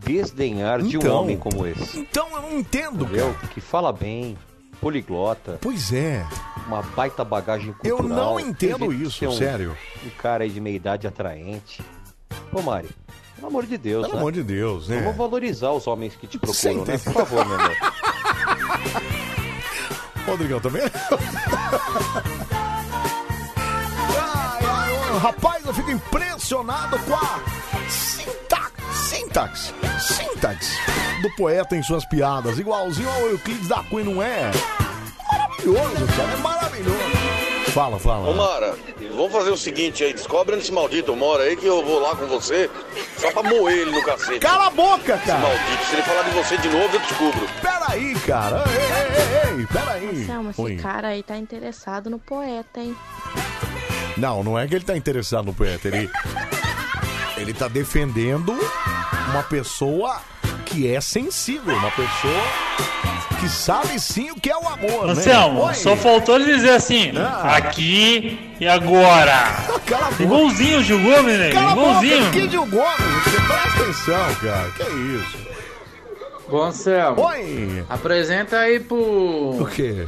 desdenhar 0.00 0.80
de 0.82 0.96
um 0.96 1.00
Então. 1.00 1.20
homem 1.22 1.36
como 1.36 1.66
esse? 1.66 1.98
Então 1.98 2.28
eu 2.34 2.42
não 2.42 2.58
entendo, 2.58 3.04
Entendeu? 3.04 3.34
Que 3.52 3.60
fala 3.60 3.92
bem, 3.92 4.36
poliglota. 4.80 5.58
Pois 5.60 5.92
é. 5.92 6.24
Uma 6.66 6.82
baita 6.82 7.24
bagagem 7.24 7.74
Eu 7.82 7.98
cultural. 7.98 8.32
não 8.34 8.40
entendo 8.40 8.92
isso, 8.92 9.26
um- 9.26 9.32
sério. 9.32 9.76
Um 10.04 10.10
cara 10.10 10.44
aí 10.44 10.50
de 10.50 10.60
meia 10.60 10.76
idade 10.76 11.06
atraente. 11.06 11.82
Pô, 12.50 12.62
Mari, 12.62 12.88
pelo 13.44 13.48
amor 13.48 13.66
de 13.66 13.76
Deus, 13.76 14.02
Pelo 14.02 14.14
né? 14.14 14.18
amor 14.20 14.32
de 14.32 14.42
Deus, 14.42 14.88
né? 14.88 15.00
Vamos 15.02 15.16
valorizar 15.16 15.70
os 15.72 15.86
homens 15.86 16.16
que 16.16 16.26
te 16.26 16.38
procuram, 16.38 16.84
né? 16.86 16.96
Por 16.98 17.12
favor, 17.12 17.46
meu 17.46 17.60
amor. 17.60 17.76
Rodrigão 20.26 20.58
também? 20.60 20.82
ai, 24.08 24.64
ai, 24.64 25.18
rapaz, 25.18 25.66
eu 25.66 25.74
fico 25.74 25.90
impressionado 25.90 26.98
com 27.00 27.14
a 27.14 27.40
sinta- 27.90 28.70
sintaxe, 28.92 29.74
sintaxe 30.00 30.72
do 31.20 31.30
poeta 31.36 31.76
em 31.76 31.82
suas 31.82 32.06
piadas, 32.06 32.58
igualzinho 32.58 33.10
ao 33.10 33.20
Euclides 33.28 33.68
da 33.68 33.82
Cunha, 33.84 34.04
não 34.04 34.22
é? 34.22 34.50
Maravilhoso, 35.30 36.06
cara, 36.16 36.32
é 36.32 36.36
maravilhoso. 36.38 37.53
Fala, 37.74 37.98
fala. 37.98 38.30
Ô 38.30 38.34
Mara, 38.34 38.76
vamos 39.16 39.32
fazer 39.32 39.50
o 39.50 39.56
seguinte 39.56 40.04
aí, 40.04 40.12
descobre 40.12 40.54
onde 40.54 40.62
esse 40.62 40.70
maldito 40.72 41.16
mora 41.16 41.42
aí 41.42 41.56
que 41.56 41.66
eu 41.66 41.84
vou 41.84 41.98
lá 41.98 42.14
com 42.14 42.24
você 42.26 42.70
só 43.18 43.32
pra 43.32 43.42
moer 43.42 43.78
ele 43.78 43.90
no 43.90 44.00
cacete. 44.04 44.38
Cala 44.38 44.68
a 44.68 44.70
boca, 44.70 45.16
Esse 45.16 45.26
cara. 45.26 45.40
maldito, 45.40 45.84
se 45.86 45.94
ele 45.96 46.02
falar 46.02 46.22
de 46.22 46.30
você 46.30 46.56
de 46.58 46.68
novo, 46.68 46.94
eu 46.94 47.00
descubro. 47.00 47.48
Peraí, 47.60 48.14
cara. 48.20 48.62
Ei, 48.68 48.76
ei, 48.76 49.52
ei, 49.56 49.58
ei, 49.60 49.66
peraí. 49.66 50.22
Anselmo, 50.22 50.50
esse 50.50 50.60
Oi. 50.62 50.76
cara 50.76 51.08
aí 51.08 51.22
tá 51.24 51.36
interessado 51.36 52.08
no 52.08 52.18
poeta, 52.20 52.78
hein? 52.80 52.96
Não, 54.16 54.44
não 54.44 54.56
é 54.56 54.68
que 54.68 54.76
ele 54.76 54.84
tá 54.84 54.96
interessado 54.96 55.46
no 55.46 55.52
poeta, 55.54 55.88
ele. 55.88 56.08
Ele 57.36 57.52
tá 57.52 57.66
defendendo 57.66 58.56
uma 59.30 59.42
pessoa 59.42 60.20
que 60.64 60.88
é 60.88 61.00
sensível, 61.00 61.74
uma 61.74 61.90
pessoa 61.90 62.42
que 63.44 63.50
sabe 63.50 64.00
sim 64.00 64.30
o 64.30 64.36
que 64.36 64.50
é 64.50 64.56
o 64.56 64.66
amor, 64.66 65.10
Anselmo, 65.10 65.60
né? 65.64 65.68
Oi. 65.68 65.74
só 65.74 65.94
faltou 65.96 66.36
ele 66.36 66.54
dizer 66.54 66.70
assim, 66.70 67.12
Ah. 67.18 67.56
aqui 67.56 68.54
e 68.58 68.66
agora. 68.66 69.34
Cala. 69.86 70.08
Igualzinho 70.18 70.78
o 70.78 70.82
Gil 70.82 71.02
Gomes, 71.02 71.38
né? 71.38 71.50
Cala 71.52 71.72
Igualzinho. 71.72 72.30
que 72.30 72.48
Gil 72.48 72.64
Gomes, 72.64 73.24
você 73.24 73.40
presta 73.42 73.82
atenção, 73.82 74.34
cara. 74.36 74.70
Que 74.70 74.82
isso? 74.82 75.38
Bom, 76.48 76.62
Anselmo. 76.64 77.20
Oi. 77.22 77.84
Apresenta 77.90 78.58
aí 78.60 78.80
pro 78.80 78.96
O 79.60 79.66
quê? 79.70 80.06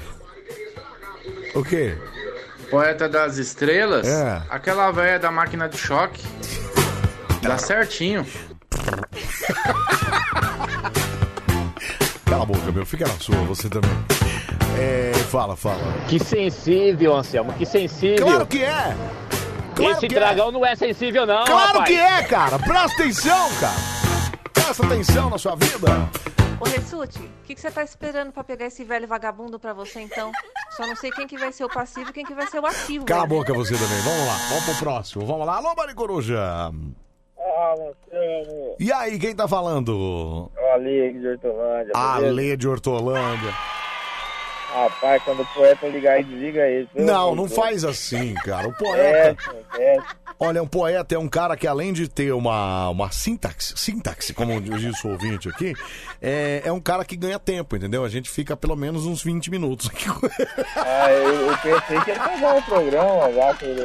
O 1.55 1.63
quê? 1.63 1.95
Poeta 2.71 3.07
das 3.09 3.37
Estrelas 3.37 4.07
É. 4.09 4.41
aquela 4.49 4.91
velha 4.93 5.19
da 5.19 5.31
máquina 5.31 5.69
de 5.69 5.77
choque. 5.77 6.25
Dá 7.43 7.59
certinho. 7.59 8.27
Cala 12.37 12.45
a 12.45 12.47
boca, 12.47 12.71
meu. 12.71 12.85
Fica 12.85 13.09
na 13.09 13.15
sua, 13.15 13.37
você 13.45 13.67
também. 13.67 13.91
É, 14.79 15.11
fala, 15.31 15.57
fala. 15.57 15.81
Que 16.07 16.23
sensível, 16.23 17.17
Anselmo, 17.17 17.51
que 17.55 17.65
sensível. 17.65 18.27
Claro 18.27 18.47
que 18.47 18.63
é. 18.63 18.95
Claro 19.75 19.93
Esse 19.93 20.07
que 20.07 20.15
é. 20.15 20.19
dragão 20.19 20.53
não 20.53 20.65
é 20.65 20.77
sensível, 20.77 21.25
não. 21.25 21.47
Claro 21.47 21.79
rapaz. 21.79 21.89
que 21.89 21.95
é, 21.99 22.23
cara. 22.25 22.59
Presta 22.59 23.03
atenção, 23.03 23.49
cara. 23.59 23.77
Presta 24.53 24.85
atenção 24.85 25.31
na 25.31 25.39
sua 25.39 25.57
vida. 25.57 26.11
Ô, 26.61 26.65
Ressute, 26.65 27.19
o 27.21 27.47
que, 27.47 27.55
que 27.55 27.61
você 27.61 27.71
tá 27.71 27.83
esperando 27.83 28.33
pra 28.33 28.45
pegar 28.45 28.67
esse 28.67 28.85
velho 28.85 29.09
vagabundo 29.09 29.59
pra 29.59 29.73
você, 29.73 30.01
então? 30.01 30.31
Só 30.77 30.87
não 30.87 30.95
sei 30.95 31.11
quem 31.13 31.27
que 31.27 31.39
vai 31.39 31.53
ser 31.53 31.65
o 31.65 31.71
passivo 31.71 32.11
e 32.11 32.13
quem 32.13 32.25
que 32.27 32.35
vai 32.35 32.47
ser 32.49 32.61
o 32.61 32.67
ativo. 32.67 33.07
Cala 33.07 33.23
a 33.23 33.27
velho. 33.27 33.41
boca 33.41 33.55
você 33.55 33.73
também. 33.73 34.01
Vamos 34.03 34.27
lá, 34.27 34.37
vamos 34.51 34.65
pro 34.67 34.75
próximo. 34.75 35.25
Vamos 35.25 35.47
lá. 35.47 35.57
Alô, 35.57 35.75
Maricoruja. 35.75 36.71
Ah, 37.49 37.75
Marcelo. 37.79 38.77
E 38.81 38.93
aí, 38.93 39.19
quem 39.19 39.35
tá 39.35 39.47
falando? 39.47 39.91
O 39.97 40.51
Ale 40.75 41.13
de 41.13 41.29
Hortolândia. 41.29 41.93
beleza? 41.93 42.27
Ale 42.27 42.57
de 42.57 42.69
Hortolândia. 42.69 43.55
Rapaz, 44.75 45.23
quando 45.23 45.41
o 45.43 45.47
poeta 45.55 45.87
ligar 45.89 46.21
e 46.21 46.25
desliga 46.25 46.67
ele. 46.67 46.89
Não, 46.95 47.35
não 47.35 47.49
faz 47.49 47.83
assim, 47.85 48.35
cara. 48.35 48.69
O 48.69 48.73
É, 48.73 49.33
poeta. 49.33 49.57
é. 49.79 49.97
Olha, 50.39 50.63
um 50.63 50.67
poeta 50.67 51.15
é 51.15 51.19
um 51.19 51.29
cara 51.29 51.57
que 51.57 51.67
além 51.67 51.95
de 51.95 52.09
ter 52.09 52.31
uma, 52.33 52.91
uma 52.91 53.11
sintaxe, 53.11 53.73
sintaxe, 53.75 54.35
como 54.35 54.61
diz 54.61 55.03
o 55.03 55.09
ouvinte 55.13 55.49
aqui, 55.49 55.73
é, 56.21 56.61
é 56.63 56.71
um 56.71 56.81
cara 56.81 57.07
que 57.07 57.17
ganha 57.17 57.39
tempo, 57.39 57.75
entendeu? 57.75 58.05
A 58.05 58.09
gente 58.11 58.29
fica 58.29 58.55
pelo 58.55 58.77
menos 58.77 59.07
uns 59.07 59.23
20 59.23 59.51
minutos 59.51 59.89
aqui 59.89 60.07
com 60.11 60.27
ele. 60.27 60.49
Ah, 60.77 61.11
eu, 61.11 61.51
eu 61.51 61.57
pensei 61.59 62.01
que 62.03 62.11
ia 62.11 62.21
pegar 62.21 62.57
o 62.57 62.63
programa 62.65 63.33
já 63.33 63.55
que 63.55 63.65
ele 63.65 63.81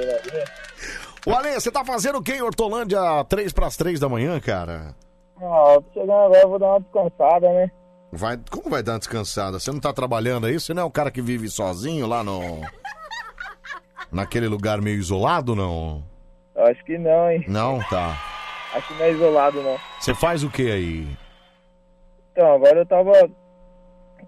Ô, 1.26 1.34
Ale, 1.36 1.54
você 1.54 1.72
tá 1.72 1.86
fazendo 1.86 2.18
o 2.18 2.24
quê 2.24 2.34
em 2.34 2.42
Hortolândia 2.42 3.00
3 3.30 3.54
pras 3.54 3.78
3 3.78 4.00
da 4.00 4.10
manhã, 4.10 4.40
cara? 4.40 4.96
Ah, 5.40 5.78
chegando 5.94 6.12
agora 6.12 6.42
eu 6.42 6.50
vou 6.50 6.60
dar 6.60 6.68
uma 6.70 6.80
descansada, 6.80 7.50
né? 7.54 7.72
Vai, 8.12 8.40
como 8.50 8.70
vai 8.70 8.84
dar 8.84 8.94
uma 8.94 9.00
descansada? 9.00 9.60
Você 9.60 9.72
não 9.72 9.80
tá 9.80 9.94
trabalhando 9.94 10.48
aí? 10.48 10.60
Você 10.60 10.74
não 10.74 10.84
é 10.84 10.86
o 10.86 10.92
cara 10.92 11.12
que 11.12 11.22
vive 11.22 11.48
sozinho 11.48 12.08
lá 12.08 12.24
no. 12.24 12.62
Naquele 14.12 14.48
lugar 14.48 14.82
meio 14.82 14.98
isolado, 14.98 15.56
não? 15.56 16.04
Eu 16.56 16.66
acho 16.66 16.84
que 16.84 16.98
não, 16.98 17.32
hein? 17.32 17.46
Não, 17.48 17.80
tá. 17.90 18.18
Acho 18.74 18.88
que 18.88 18.94
não 18.96 19.06
é 19.06 19.12
isolado, 19.12 19.62
não. 19.62 19.78
Você 20.00 20.14
faz 20.14 20.44
o 20.44 20.50
que 20.50 20.70
aí? 20.70 21.08
Então, 22.32 22.56
agora 22.56 22.80
eu 22.80 22.86
tava 22.86 23.12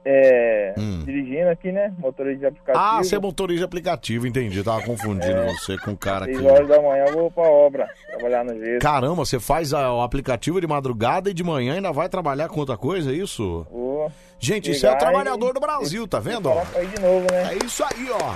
é, 0.05 0.73
Hum. 0.77 1.03
dirigindo 1.05 1.49
aqui, 1.49 1.71
né? 1.71 1.93
Motorista 1.97 2.39
de 2.39 2.45
aplicativo. 2.47 2.83
Ah, 2.85 2.97
você 3.03 3.15
é 3.15 3.19
motorista 3.19 3.59
de 3.59 3.65
aplicativo, 3.65 4.27
entendi. 4.27 4.63
Tava 4.63 4.81
confundindo 4.83 5.43
você 5.45 5.77
com 5.77 5.91
o 5.91 5.97
cara 5.97 6.25
aqui. 6.25 6.35
Seis 6.35 6.45
horas 6.45 6.67
da 6.67 6.81
manhã 6.81 7.05
eu 7.07 7.13
vou 7.13 7.31
pra 7.31 7.43
obra, 7.43 7.87
trabalhar 8.09 8.43
no 8.43 8.57
gesso. 8.59 8.79
Caramba, 8.79 9.15
você 9.25 9.39
faz 9.39 9.73
a- 9.73 9.93
o 9.93 10.01
aplicativo 10.01 10.59
de 10.59 10.67
madrugada 10.67 11.29
e 11.29 11.33
de 11.33 11.43
manhã 11.43 11.75
ainda 11.75 11.91
vai 11.91 12.09
trabalhar 12.09 12.49
com 12.49 12.59
outra 12.59 12.75
coisa, 12.77 13.11
é 13.11 13.15
isso? 13.15 13.65
Vou 13.71 14.11
Gente, 14.39 14.71
isso 14.71 14.85
é 14.85 14.91
o 14.91 14.97
trabalhador 14.97 15.51
e- 15.51 15.53
do 15.53 15.59
Brasil, 15.61 16.05
tá 16.07 16.19
vendo? 16.19 16.49
ó? 16.49 16.61
ir 16.81 16.87
de 16.87 16.99
novo, 17.01 17.25
né? 17.31 17.53
É 17.53 17.65
isso 17.65 17.81
aí, 17.83 18.09
ó. 18.11 18.33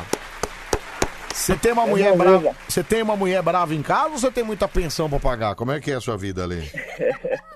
Você 1.33 1.55
tem 1.55 1.71
uma 1.73 1.83
É 1.83 1.87
mulher 1.89 2.15
brava. 2.17 2.55
Você 2.67 2.83
tem 2.83 3.01
uma 3.03 3.15
mulher 3.15 3.41
brava 3.43 3.75
em 3.75 3.81
casa 3.83 4.11
ou 4.11 4.17
você 4.17 4.31
tem 4.31 4.43
muita 4.43 4.67
pensão 4.67 5.09
pra 5.09 5.19
pagar? 5.19 5.53
Como 5.55 5.71
é 5.71 5.79
que 5.81 5.91
é 5.91 5.95
a 5.95 6.01
sua 6.01 6.15
vida 6.17 6.43
ali? 6.43 6.61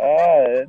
Ah, 0.00 0.64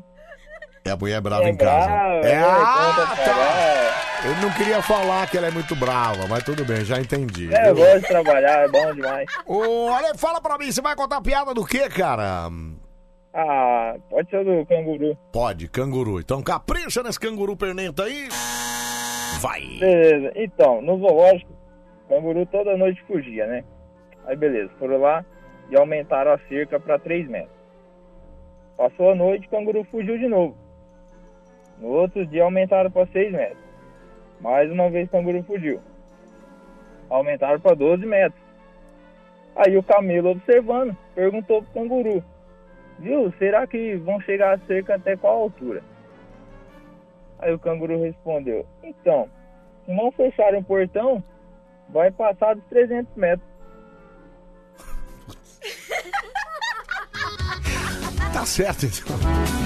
é. 0.90 0.92
É 0.92 0.94
a 0.94 0.98
mulher 0.98 1.22
brava 1.22 1.44
É 1.44 1.50
em 1.50 1.56
casa. 1.56 1.88
brava, 1.88 2.28
é, 2.28 2.32
é, 2.32 2.38
ah, 2.40 3.16
tá. 3.26 4.28
Eu 4.28 4.36
não 4.42 4.52
queria 4.54 4.82
falar 4.82 5.30
que 5.30 5.38
ela 5.38 5.48
é 5.48 5.52
muito 5.52 5.76
brava, 5.76 6.28
mas 6.28 6.44
tudo 6.44 6.66
bem, 6.66 6.84
já 6.84 7.00
entendi. 7.00 7.54
É, 7.54 7.70
eu 7.70 7.76
gosto 7.76 8.02
de 8.02 8.08
trabalhar, 8.08 8.64
é 8.64 8.68
bom 8.68 8.94
demais. 8.94 9.26
Ô, 9.46 9.86
olha, 9.86 10.14
fala 10.16 10.42
pra 10.42 10.58
mim, 10.58 10.72
você 10.72 10.82
vai 10.82 10.96
contar 10.96 11.22
piada 11.22 11.54
do 11.54 11.64
quê, 11.66 11.88
cara? 11.90 12.50
Ah, 13.34 13.96
pode 14.10 14.30
ser 14.30 14.44
do 14.44 14.66
canguru. 14.66 15.16
Pode, 15.32 15.68
canguru. 15.70 16.20
Então 16.20 16.42
capricha 16.42 17.02
nesse 17.04 17.20
canguru 17.20 17.56
pernento 17.56 18.02
aí. 18.02 18.28
Vai. 19.40 19.62
Beleza, 19.80 20.32
então, 20.36 20.82
no 20.82 20.98
zoológico, 20.98 21.52
o 22.06 22.10
canguru 22.14 22.46
toda 22.48 22.76
noite 22.76 23.02
fugia, 23.08 23.46
né? 23.48 23.64
Aí 24.26 24.36
beleza, 24.36 24.70
foram 24.78 25.00
lá 25.00 25.24
e 25.70 25.78
aumentaram 25.78 26.34
a 26.34 26.40
cerca 26.50 26.80
para 26.80 27.00
3 27.00 27.30
metros. 27.30 27.58
Passou 28.76 29.12
a 29.12 29.16
noite, 29.16 29.48
o 29.48 29.50
canguru 29.50 29.86
fugiu 29.92 30.18
de 30.18 30.28
novo. 30.28 30.58
No 31.80 31.88
outro 31.88 32.26
dia 32.26 32.44
aumentaram 32.44 32.92
para 32.92 33.08
6 33.08 33.32
metros. 33.32 33.64
Mais 34.42 34.72
uma 34.72 34.90
vez 34.90 35.08
o 35.08 35.12
canguru 35.12 35.44
fugiu. 35.44 35.82
Aumentaram 37.10 37.60
para 37.60 37.76
12 37.76 38.06
metros. 38.06 38.42
Aí 39.56 39.78
o 39.78 39.84
camelo 39.84 40.30
observando, 40.30 40.96
perguntou 41.16 41.64
pro 41.64 41.82
canguru: 41.82 42.24
Viu, 43.00 43.34
será 43.38 43.66
que 43.66 43.96
vão 43.98 44.20
chegar 44.22 44.56
a 44.56 44.60
cerca 44.60 44.96
até 44.96 45.16
qual 45.18 45.42
altura? 45.44 45.82
Aí 47.40 47.54
o 47.54 47.60
canguru 47.60 48.02
respondeu: 48.02 48.66
Então, 48.84 49.30
se 49.86 49.94
não 49.94 50.12
fecharem 50.12 50.60
o 50.60 50.64
portão, 50.64 51.24
vai 51.90 52.12
passar 52.12 52.56
dos 52.56 52.64
300 52.66 53.16
metros. 53.16 53.50
Tá 58.34 58.46
certo, 58.46 58.86
então. 58.86 59.59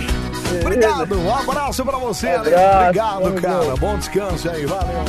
Obrigado, 0.61 1.19
um 1.19 1.35
abraço 1.35 1.83
pra 1.85 1.97
você, 1.97 2.27
Ale. 2.29 2.53
Abraço, 2.53 3.17
Obrigado, 3.27 3.41
cara. 3.41 3.75
Bom 3.77 3.97
descanso 3.97 4.49
aí, 4.49 4.65
valeu. 4.65 5.03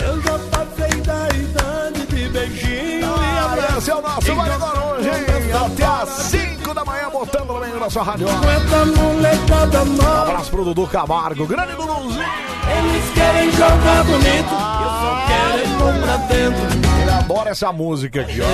Eu 0.00 0.20
já 0.22 0.38
passei 0.50 1.00
da 1.02 1.28
idade 1.28 2.06
de 2.06 2.28
beijinho 2.28 3.00
e 3.00 3.38
Ah, 3.38 3.52
abraço. 3.52 3.78
esse 3.78 3.90
é 3.90 3.94
o 3.94 4.02
nosso 4.02 4.34
Vale 4.34 4.52
hoje, 4.98 5.08
hein? 5.08 5.52
Até 5.66 5.84
às 5.84 6.08
5 6.10 6.74
da 6.74 6.84
manhã, 6.84 7.08
botando 7.10 7.46
no 7.52 7.60
meio 7.60 7.78
da 7.80 7.90
sua 7.90 8.02
rádio. 8.02 8.26
Um 8.28 10.22
abraço 10.22 10.50
pro 10.50 10.64
Dudu 10.64 10.86
Camargo, 10.86 11.46
grande 11.46 11.72
Duduzinho. 11.74 12.57
Eles 12.76 13.10
querem 13.14 13.50
jogar 13.52 14.04
bonito, 14.04 14.52
eu 14.52 14.88
só 14.88 15.26
quero 15.26 15.58
ir 15.64 15.78
pôr 15.78 16.02
pra 16.02 16.16
dentro. 16.16 17.00
Ele 17.02 17.10
adora 17.10 17.50
essa 17.50 17.72
música 17.72 18.20
aqui, 18.20 18.40
ó. 18.40 18.44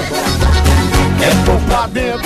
É 1.24 1.44
pôr 1.46 1.60
pra 1.68 1.86
dentro. 1.86 2.22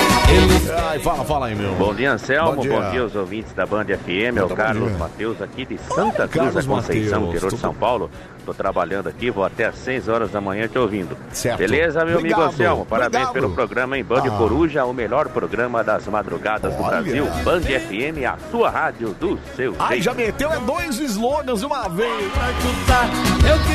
Ai, 0.91 0.99
fala, 0.99 1.25
fala 1.25 1.47
aí, 1.47 1.55
meu. 1.55 1.75
Bom 1.75 1.95
dia, 1.95 2.13
Anselmo. 2.13 2.51
Bom 2.51 2.57
Bom 2.57 2.63
dia. 2.63 2.91
dia, 2.91 3.03
aos 3.03 3.15
ouvintes 3.15 3.53
da 3.53 3.65
Band 3.67 3.85
FM. 3.85 4.37
É 4.39 4.43
o 4.43 4.49
Carlos. 4.49 4.97
Matheus 4.99 5.41
aqui 5.41 5.65
de 5.65 5.79
Santa 5.79 6.27
Cruz 6.27 6.53
Carlos 6.53 6.55
da 6.55 6.63
Conceição, 6.75 7.21
Mateus, 7.21 7.35
interior 7.35 7.53
de 7.53 7.61
São 7.61 7.75
Paulo. 7.75 8.11
Tô 8.49 8.55
trabalhando 8.55 9.09
aqui, 9.11 9.31
vou 9.31 9.45
até 9.45 9.67
às 9.67 9.75
6 9.77 10.09
horas 10.09 10.31
da 10.31 10.41
manhã 10.41 10.67
te 10.67 10.79
ouvindo. 10.79 11.15
Certo. 11.35 11.59
Beleza, 11.59 12.03
meu 12.03 12.17
Obrigado, 12.17 12.39
amigo 12.45 12.55
Anselmo? 12.55 12.87
Parabéns 12.87 13.29
obrigado. 13.29 13.33
pelo 13.35 13.51
programa 13.55 13.99
em 13.99 14.03
Band 14.03 14.23
Ah. 14.25 14.31
Coruja, 14.39 14.85
o 14.87 14.95
melhor 14.95 15.29
programa 15.29 15.85
das 15.85 16.07
madrugadas 16.07 16.75
do 16.75 16.83
Olha. 16.83 17.03
Brasil. 17.03 17.27
Band 17.45 17.61
FM, 17.61 18.25
a 18.25 18.39
sua 18.51 18.71
rádio 18.71 19.15
do 19.21 19.39
seu 19.55 19.75
Ai, 19.79 19.89
jeito. 19.97 20.05
já 20.05 20.15
meteu 20.15 20.51
é 20.51 20.59
dois 20.61 20.99
slogans 20.99 21.61
de 21.61 21.67
uma 21.67 21.89
vez. 21.91 22.33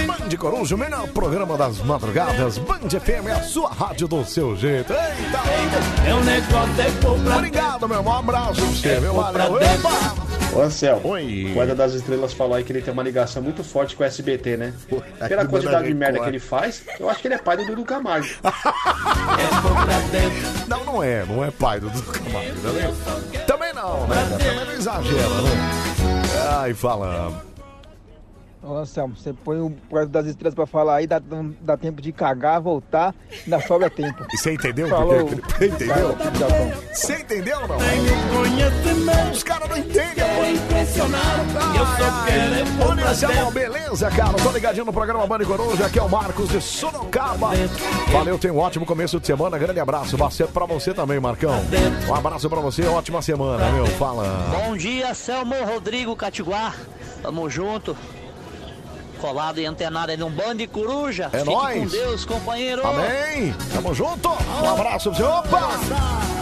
Band 0.07 0.37
Coruja, 0.39 0.73
o 0.73 0.77
melhor 0.79 1.07
programa 1.09 1.55
das 1.55 1.77
madrugadas. 1.83 2.57
Band 2.57 2.89
FM 2.89 3.27
é 3.27 3.33
a 3.33 3.43
sua 3.43 3.69
rádio 3.69 4.07
do 4.07 4.25
seu 4.25 4.55
jeito. 4.55 4.91
Eita! 4.91 6.09
É 6.09 6.15
um 6.15 6.23
negócio 6.23 6.81
é 6.81 7.35
Obrigado, 7.35 7.87
meu. 7.87 8.01
Um 8.01 8.11
abraço 8.11 8.55
pra 8.55 8.65
você, 8.65 8.89
É 8.89 8.99
meu. 8.99 9.13
pra 9.13 9.23
Valeu. 9.45 9.61
Epa! 9.61 10.32
Ô 10.55 10.61
Anselmo, 10.61 11.09
Oi. 11.09 11.47
o 11.49 11.53
Guarda 11.53 11.73
das 11.73 11.93
Estrelas 11.93 12.33
falou 12.33 12.55
aí 12.55 12.63
que 12.63 12.71
ele 12.71 12.81
tem 12.81 12.93
uma 12.93 13.03
ligação 13.03 13.41
muito 13.41 13.63
forte 13.63 13.95
com 13.95 14.03
o 14.03 14.05
SBT, 14.05 14.57
né? 14.57 14.73
aí 15.19 15.29
Pela 15.29 15.45
quantidade 15.45 15.87
de 15.87 15.93
merda 15.93 16.19
que 16.19 16.29
ele 16.29 16.39
faz, 16.39 16.83
eu 16.99 17.09
acho 17.09 17.21
que 17.21 17.27
ele 17.27 17.35
é 17.35 17.37
pai 17.37 17.57
do 17.57 17.65
Dudu 17.65 17.83
Camargo. 17.83 18.27
Não, 20.67 20.83
não 20.85 21.03
é, 21.03 21.25
não 21.25 21.43
é 21.43 21.51
pai 21.51 21.79
do 21.79 21.89
Dudu 21.89 22.11
Camargo, 22.11 22.51
também, 22.61 23.45
também 23.45 23.73
não, 23.73 24.07
né? 24.07 24.15
Também 24.31 24.65
não 24.65 24.73
exagera, 24.73 25.29
né? 25.29 25.51
Ai, 26.59 26.73
fala. 26.73 27.43
Ô 28.65 28.77
Anselmo, 28.77 29.13
você 29.17 29.33
põe 29.33 29.59
o 29.59 29.73
Guarda 29.89 30.09
das 30.21 30.25
Estrelas 30.27 30.55
pra 30.55 30.65
falar 30.65 30.95
aí, 30.95 31.05
dá, 31.07 31.21
dá 31.59 31.75
tempo 31.75 32.01
de 32.01 32.13
cagar, 32.13 32.61
voltar, 32.61 33.13
ainda 33.43 33.59
sobra 33.59 33.89
tempo. 33.89 34.25
E 34.33 34.37
você 34.37 34.53
entendeu? 34.53 34.87
Falou. 34.87 35.25
Porque- 35.27 35.65
Entendeu? 35.65 36.15
Você 36.93 37.17
entendeu 37.17 37.59
ou 37.61 37.67
não? 37.67 37.77
Os 39.33 39.43
caras 39.43 39.67
não 39.69 39.77
entendem, 39.77 40.23
pô. 40.23 40.43
Ô, 42.89 42.93
Nilson, 42.93 43.51
beleza, 43.51 44.09
cara? 44.11 44.33
Tô 44.33 44.49
ligadinho 44.51 44.85
no 44.85 44.93
programa 44.93 45.27
Band 45.27 45.43
Coruja, 45.45 45.85
aqui 45.87 45.99
é 45.99 46.03
o 46.03 46.09
Marcos 46.09 46.47
de 46.49 46.61
Sorocaba. 46.61 47.49
Valeu, 48.13 48.39
tenha 48.39 48.53
um 48.53 48.59
ótimo 48.59 48.85
começo 48.85 49.19
de 49.19 49.27
semana, 49.27 49.57
grande 49.57 49.79
abraço. 49.81 50.15
Você 50.15 50.45
pra 50.45 50.65
você 50.65 50.93
também, 50.93 51.19
Marcão. 51.19 51.53
Um 52.07 52.15
abraço 52.15 52.49
pra 52.49 52.61
você, 52.61 52.85
ótima 52.85 53.21
semana, 53.21 53.69
meu. 53.71 53.85
Fala. 53.87 54.23
Bom 54.51 54.77
dia, 54.77 55.13
Selmo 55.13 55.53
Rodrigo 55.65 56.15
Catiguá. 56.15 56.73
Tamo 57.21 57.49
junto. 57.49 57.95
Colado 59.23 59.57
e 59.57 59.65
antenado 59.65 60.11
aí 60.11 60.17
num 60.17 60.29
bando 60.29 60.55
de 60.55 60.67
coruja. 60.67 61.29
É 61.31 61.39
Fique 61.39 61.49
nóis. 61.49 61.79
com 61.81 61.87
Deus, 61.97 62.25
companheiro. 62.25 62.85
Amém. 62.85 63.55
Tamo 63.73 63.93
junto. 63.93 64.27
Um 64.27 64.69
abraço 64.69 65.11
pra 65.11 65.17
você. 65.19 65.23
Opa! 65.23 65.59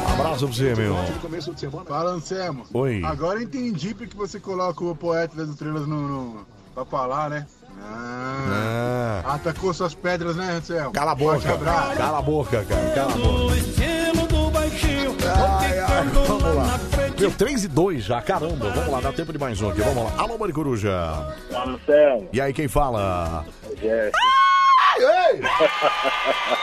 Um 0.10 0.14
abraço 0.14 0.48
pra 0.48 0.56
você, 0.56 0.74
meu. 0.74 0.96
Fala, 1.88 2.10
Anselmo. 2.10 2.66
Oi. 2.74 3.04
Agora 3.06 3.40
entendi 3.44 3.94
porque 3.94 4.18
você 4.18 4.40
coloca 4.40 4.84
o 4.84 4.96
poeta 4.96 5.36
das 5.36 5.50
estrelas 5.50 5.86
no, 5.86 5.96
no, 6.08 6.46
pra 6.74 6.84
falar, 6.84 7.30
né? 7.30 7.46
Ah, 7.84 9.22
Ah. 9.26 9.34
Atacou 9.36 9.72
suas 9.76 9.94
pedras, 9.94 10.36
né, 10.36 10.54
Anselmo? 10.54 10.92
Cala 10.92 11.12
a 11.12 11.16
boca. 11.16 11.40
Cala 11.96 12.18
a 12.18 12.22
boca, 12.24 12.66
cara. 12.68 12.92
Cala 12.96 13.14
a 13.14 13.18
boca. 13.18 13.56
Ai, 15.60 15.80
ai, 15.80 16.08
vamos 16.08 16.56
lá. 16.56 16.80
Meu, 17.22 17.30
3 17.30 17.66
e 17.66 17.68
2 17.68 18.04
já, 18.04 18.20
caramba. 18.20 18.72
Vamos 18.72 18.92
lá, 18.92 19.00
dá 19.00 19.14
tempo 19.14 19.32
de 19.32 19.38
mais 19.38 19.62
um 19.62 19.70
aqui. 19.70 19.80
Vamos 19.82 20.06
lá. 20.06 20.24
Alô, 20.24 20.40
Mari 20.40 20.52
Coruja. 20.52 20.92
Anselmo. 21.52 22.28
E 22.34 22.42
aí, 22.42 22.52
quem 22.52 22.68
fala? 22.68 23.46
Jeff. 23.80 24.12
Ei! 24.98 25.42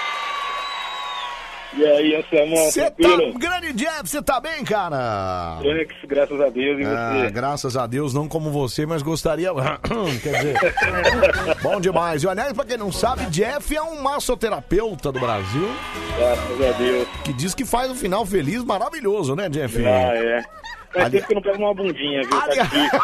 E 1.78 1.84
aí, 1.84 2.16
Anselmo, 2.16 2.56
Você 2.56 2.90
tá. 2.90 3.08
Grande 3.38 3.72
Jeff, 3.72 4.08
você 4.08 4.20
tá 4.20 4.40
bem, 4.40 4.64
cara? 4.64 5.58
Tranks, 5.62 5.96
graças 6.08 6.40
a 6.40 6.48
Deus, 6.48 6.80
e 6.80 6.84
Ah, 6.84 7.20
você? 7.24 7.30
graças 7.30 7.76
a 7.76 7.86
Deus, 7.86 8.12
não 8.12 8.26
como 8.26 8.50
você, 8.50 8.84
mas 8.84 9.00
gostaria. 9.00 9.50
Quer 10.22 10.32
dizer, 10.38 10.56
bom 11.62 11.80
demais. 11.80 12.24
E 12.24 12.28
aliás, 12.28 12.52
pra 12.52 12.64
quem 12.64 12.76
não 12.76 12.90
sabe, 12.90 13.26
Jeff 13.26 13.76
é 13.76 13.80
um 13.82 14.02
massoterapeuta 14.02 15.12
do 15.12 15.20
Brasil. 15.20 15.68
Graças 16.18 16.66
a 16.68 16.72
Deus. 16.78 17.08
Que 17.24 17.32
diz 17.32 17.54
que 17.54 17.64
faz 17.64 17.90
um 17.90 17.94
final 17.94 18.26
feliz 18.26 18.64
maravilhoso, 18.64 19.36
né, 19.36 19.48
Jeff? 19.48 19.78
Ah, 19.86 20.14
é. 20.16 20.44
Faz 20.92 21.04
Ali- 21.06 21.18
tempo 21.18 21.26
que 21.26 21.32
eu 21.32 21.34
não 21.36 21.42
pego 21.42 21.58
uma 21.58 21.74
bundinha, 21.74 22.22
viu? 22.22 22.40
Tá 22.40 22.48
difícil. 22.48 23.00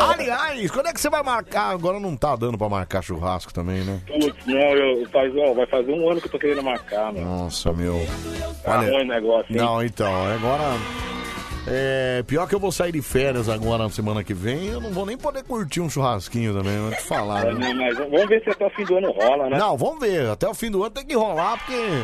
Aliás, 0.00 0.70
quando 0.70 0.86
é 0.86 0.92
que 0.92 1.00
você 1.00 1.10
vai 1.10 1.22
marcar? 1.22 1.70
Agora 1.70 1.98
não 1.98 2.16
tá 2.16 2.36
dando 2.36 2.56
pra 2.56 2.68
marcar 2.68 3.02
churrasco 3.02 3.52
também, 3.52 3.80
né? 3.80 4.00
Putz, 4.06 4.46
não, 4.46 4.54
eu 4.56 5.08
faz, 5.10 5.32
ó, 5.36 5.54
vai 5.54 5.66
fazer 5.66 5.92
um 5.92 6.08
ano 6.10 6.20
que 6.20 6.26
eu 6.26 6.30
tô 6.30 6.38
querendo 6.38 6.62
marcar, 6.62 7.12
meu. 7.12 7.24
Nossa, 7.24 7.72
meu. 7.72 8.00
Tá 8.62 8.78
ruim 8.78 9.02
o 9.02 9.04
negócio, 9.04 9.52
hein? 9.52 9.60
Não, 9.60 9.82
então, 9.82 10.26
agora. 10.32 10.62
É, 11.66 12.22
pior 12.26 12.48
que 12.48 12.54
eu 12.54 12.58
vou 12.58 12.72
sair 12.72 12.90
de 12.92 13.02
férias 13.02 13.48
agora 13.48 13.82
na 13.82 13.90
semana 13.90 14.24
que 14.24 14.32
vem, 14.32 14.68
eu 14.68 14.80
não 14.80 14.90
vou 14.92 15.04
nem 15.04 15.16
poder 15.16 15.44
curtir 15.44 15.80
um 15.80 15.90
churrasquinho 15.90 16.54
também, 16.54 16.78
vou 16.78 16.90
te 16.90 17.02
falar. 17.02 17.46
É, 17.48 17.52
né? 17.52 17.74
mas 17.74 17.98
vamos 17.98 18.26
ver 18.26 18.42
se 18.42 18.50
até 18.50 18.66
o 18.66 18.70
fim 18.70 18.84
do 18.84 18.96
ano 18.96 19.12
rola, 19.12 19.50
né? 19.50 19.58
Não, 19.58 19.76
vamos 19.76 20.00
ver. 20.00 20.30
Até 20.30 20.48
o 20.48 20.54
fim 20.54 20.70
do 20.70 20.82
ano 20.82 20.90
tem 20.90 21.04
que 21.04 21.14
rolar, 21.14 21.58
porque. 21.58 22.02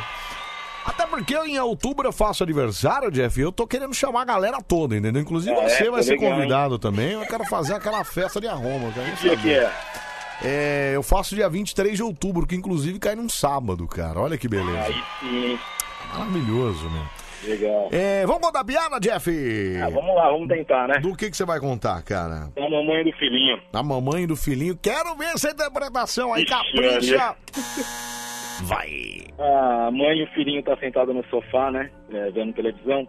Até 0.86 1.04
porque 1.06 1.36
em 1.36 1.58
outubro 1.58 2.06
eu 2.06 2.12
faço 2.12 2.44
aniversário, 2.44 3.10
Jeff, 3.10 3.38
e 3.38 3.42
eu 3.42 3.50
tô 3.50 3.66
querendo 3.66 3.92
chamar 3.92 4.22
a 4.22 4.24
galera 4.24 4.58
toda, 4.62 4.96
entendeu? 4.96 5.20
Inclusive 5.20 5.54
é? 5.54 5.68
você 5.68 5.90
vai 5.90 6.02
ser 6.02 6.12
legal, 6.12 6.28
hein? 6.28 6.34
convidado 6.36 6.78
também. 6.78 7.12
Eu 7.12 7.26
quero 7.26 7.44
fazer 7.44 7.74
aquela 7.74 8.04
festa 8.04 8.40
de 8.40 8.46
arroma. 8.46 8.92
Que 8.92 9.28
dia 9.28 9.36
que 9.36 9.52
é? 9.52 9.72
É, 10.44 10.92
eu 10.94 11.02
faço 11.02 11.34
dia 11.34 11.48
23 11.48 11.96
de 11.96 12.02
outubro, 12.02 12.46
que 12.46 12.54
inclusive 12.54 12.98
cai 12.98 13.14
num 13.14 13.28
sábado, 13.28 13.86
cara. 13.88 14.20
Olha 14.20 14.38
que 14.38 14.48
beleza. 14.48 14.86
Aí 14.86 15.02
sim, 15.20 15.58
Maravilhoso, 16.12 16.88
meu. 16.90 17.02
legal. 17.50 17.88
É, 17.90 18.24
vamos 18.26 18.42
contar 18.42 18.64
piada, 18.64 19.00
Jeff? 19.00 19.30
Ah, 19.82 19.88
vamos 19.88 20.14
lá, 20.14 20.30
vamos 20.30 20.48
tentar, 20.48 20.88
né? 20.88 20.98
Do 21.00 21.16
que, 21.16 21.30
que 21.30 21.36
você 21.36 21.44
vai 21.44 21.58
contar, 21.58 22.00
cara? 22.02 22.50
A 22.56 22.70
mamãe 22.70 23.04
do 23.04 23.12
filhinho. 23.12 23.60
A 23.72 23.82
mamãe 23.82 24.26
do 24.26 24.36
filhinho. 24.36 24.78
Quero 24.80 25.16
ver 25.16 25.34
essa 25.34 25.50
interpretação 25.50 26.32
aí, 26.32 26.44
Ixi, 26.44 26.52
capricha. 26.52 27.36
Vai. 28.64 29.18
A 29.38 29.90
mãe 29.90 30.18
e 30.18 30.24
o 30.24 30.26
filhinho 30.28 30.62
tá 30.62 30.76
sentado 30.78 31.12
no 31.12 31.24
sofá, 31.26 31.70
né? 31.70 31.90
é, 32.12 32.30
vendo 32.30 32.54
televisão. 32.54 33.06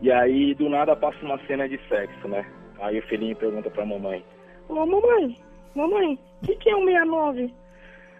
E 0.00 0.10
aí, 0.10 0.54
do 0.54 0.68
nada, 0.68 0.94
passa 0.96 1.18
uma 1.24 1.38
cena 1.46 1.68
de 1.68 1.78
sexo, 1.88 2.28
né? 2.28 2.44
Aí 2.80 2.98
o 2.98 3.02
filhinho 3.06 3.36
pergunta 3.36 3.70
pra 3.70 3.86
mamãe. 3.86 4.24
Ô, 4.68 4.74
mamãe, 4.74 5.36
mamãe, 5.74 6.18
o 6.42 6.46
que, 6.46 6.56
que 6.56 6.70
é 6.70 6.76
um 6.76 6.84
69? 6.84 7.54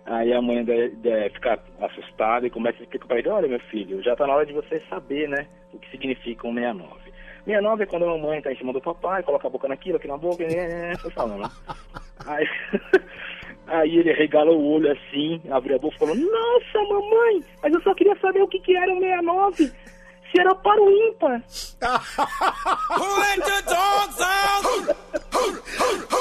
Aí 0.06 0.32
a 0.32 0.40
mãe 0.42 0.64
de, 0.64 0.90
de- 0.96 1.30
fica 1.30 1.58
assustada 1.80 2.46
e 2.46 2.50
começa 2.50 2.78
a 2.78 2.82
explicar 2.82 3.06
pra 3.06 3.18
ele, 3.18 3.28
olha 3.28 3.48
meu 3.48 3.60
filho, 3.60 4.02
já 4.02 4.16
tá 4.16 4.26
na 4.26 4.34
hora 4.34 4.46
de 4.46 4.52
você 4.52 4.80
saber, 4.88 5.28
né, 5.28 5.46
o 5.72 5.78
que 5.78 5.88
significa 5.90 6.46
um 6.46 6.54
69. 6.54 6.94
69 7.44 7.82
é 7.82 7.86
quando 7.86 8.04
a 8.04 8.08
mamãe 8.08 8.40
tá 8.42 8.52
em 8.52 8.56
cima 8.56 8.72
do 8.72 8.80
papai, 8.80 9.22
coloca 9.22 9.46
a 9.46 9.50
boca 9.50 9.68
naquilo, 9.68 9.96
aqui 9.96 10.08
na 10.08 10.16
boca, 10.16 10.42
e 10.42 10.54
é, 10.54 10.96
foi 10.98 11.10
falando, 11.12 11.42
né? 11.42 11.48
Aí, 12.26 12.48
aí 13.66 13.96
ele 13.98 14.12
regala 14.12 14.50
o 14.50 14.72
olho 14.72 14.90
assim, 14.92 15.40
abre 15.50 15.74
a 15.74 15.78
boca 15.78 15.96
e 15.96 15.98
falou, 15.98 16.14
nossa 16.16 16.78
mamãe, 16.88 17.42
mas 17.62 17.72
eu 17.72 17.80
só 17.82 17.94
queria 17.94 18.16
saber 18.20 18.42
o 18.42 18.48
que, 18.48 18.58
que 18.60 18.76
era 18.76 18.92
um 18.92 19.00
69. 19.00 19.72
Se 20.30 20.40
era 20.40 20.54
para 20.54 20.80
o 20.82 20.90
ímpar. 20.90 21.42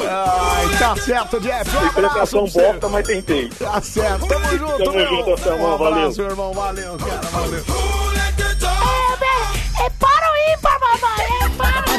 Ai, 0.09 0.79
tá 0.79 0.95
certo, 0.97 1.39
Jeff. 1.39 1.69
Um 1.77 2.05
abraço 2.07 2.41
bosta, 2.41 2.89
mas 2.89 3.07
tentei. 3.07 3.49
Tá 3.49 3.81
certo. 3.81 4.27
Tamo 4.27 4.45
junto, 4.57 4.77
Tamo 4.83 4.97
meu. 4.97 5.07
junto, 5.07 5.31
Um 5.31 5.57
valeu. 5.77 5.87
abraço, 5.87 6.21
irmão. 6.21 6.53
Valeu, 6.53 6.97
cara. 6.97 7.21
Valeu. 7.31 8.10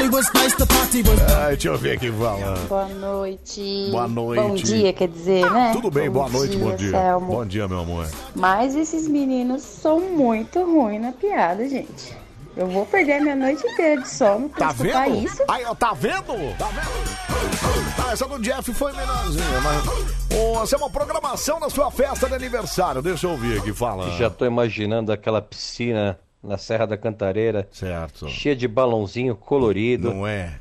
Deixa 0.09 1.67
eu 1.69 1.77
ver 1.77 1.99
quem 1.99 2.11
fala. 2.11 2.55
Boa 2.67 2.87
noite. 2.87 3.87
Boa 3.91 4.07
noite. 4.07 4.41
Bom 4.41 4.55
dia, 4.55 4.93
quer 4.93 5.07
dizer, 5.07 5.49
né? 5.51 5.71
Tudo 5.73 5.89
bem, 5.89 6.09
boa 6.09 6.29
noite, 6.29 6.57
bom 6.57 6.75
dia. 6.75 6.91
Selmo. 6.91 7.27
Bom 7.27 7.45
dia, 7.45 7.67
meu 7.67 7.79
amor. 7.79 8.07
Mas 8.35 8.75
esses 8.75 9.07
meninos 9.07 9.61
são 9.61 9.99
muito 9.99 10.59
ruins 10.63 11.01
na 11.01 11.11
piada, 11.11 11.67
gente. 11.67 12.15
Eu 12.55 12.67
vou 12.67 12.85
perder 12.85 13.13
a 13.13 13.21
minha 13.21 13.35
noite 13.35 13.65
inteira 13.65 13.99
de 14.01 14.07
sono 14.07 14.47
pra 14.47 14.67
Tá 14.67 14.71
escutar 14.73 15.05
vendo? 15.09 15.25
isso. 15.25 15.43
Aí, 15.49 15.65
ó, 15.65 15.73
tá 15.73 15.91
vendo? 15.93 16.55
Tá 16.57 16.67
vendo? 16.67 17.95
Tá, 17.95 18.11
essa 18.11 18.27
do 18.27 18.39
Jeff 18.39 18.71
foi 18.73 18.91
menorzinha, 18.93 19.61
mas. 19.63 20.37
Ô, 20.37 20.61
essa 20.61 20.75
é 20.75 20.77
uma 20.77 20.89
programação 20.89 21.59
da 21.59 21.67
sua 21.69 21.89
festa 21.89 22.27
de 22.27 22.35
aniversário. 22.35 23.01
Deixa 23.01 23.25
eu 23.25 23.31
ouvir 23.31 23.57
aqui, 23.57 23.73
fala. 23.73 24.11
Já 24.17 24.29
tô 24.29 24.45
imaginando 24.45 25.11
aquela 25.11 25.41
piscina 25.41 26.19
na 26.43 26.57
Serra 26.57 26.85
da 26.85 26.97
Cantareira. 26.97 27.67
Certo. 27.71 28.27
Cheia 28.27 28.55
de 28.55 28.67
balãozinho 28.67 29.35
colorido. 29.35 30.13
Não 30.13 30.27
é? 30.27 30.57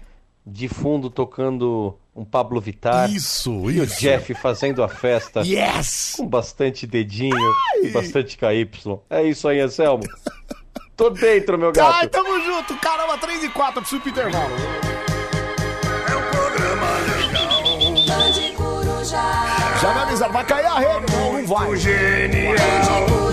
De 0.47 0.69
fundo 0.69 1.11
tocando 1.11 1.97
um 2.15 2.25
Pablo 2.25 2.61
Vittar. 2.61 3.11
Isso, 3.11 3.70
E 3.70 3.81
o 3.81 3.85
isso. 3.85 4.01
Jeff 4.01 4.35
fazendo 4.35 4.83
a 4.83 4.89
festa. 4.89 5.41
Yes! 5.41 6.15
Com 6.17 6.27
bastante 6.27 6.86
dedinho, 6.86 7.36
com 7.81 7.93
bastante 7.93 8.36
KY. 8.36 8.69
É 9.09 9.23
isso 9.23 9.49
aí, 9.49 9.61
Anselmo. 9.61 10.02
Tô 10.97 11.11
dentro, 11.11 11.59
meu 11.59 11.73
gato. 11.73 11.94
Ai, 11.94 12.09
tamo 12.09 12.41
junto. 12.44 12.77
Caramba, 12.77 13.17
3 13.19 13.44
e 13.44 13.49
4, 13.49 13.81
preciso 13.81 14.01
pro 14.02 14.11
intervalo. 14.11 14.55
Já 19.83 19.93
me 19.93 20.01
avisaram, 20.01 20.33
vai 20.33 20.44
cair 20.44 20.67
a 20.67 20.78
rede. 20.78 21.12
Não, 21.12 21.33
não 21.33 21.44
vai. 21.44 21.77
Genial. 21.77 22.55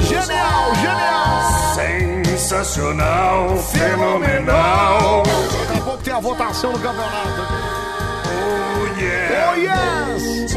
Genial, 0.01 0.75
genial. 0.81 1.75
Sensacional, 1.75 3.55
fenomenal. 3.57 5.21
Daqui 5.67 5.77
a 5.77 5.81
pouco 5.83 6.03
tem 6.03 6.13
a 6.13 6.19
votação 6.19 6.71
no 6.71 6.79
campeonato. 6.79 7.41
Oh 8.33 8.99
yeah. 8.99 9.51
Oh 9.51 9.55
yes! 9.59 10.55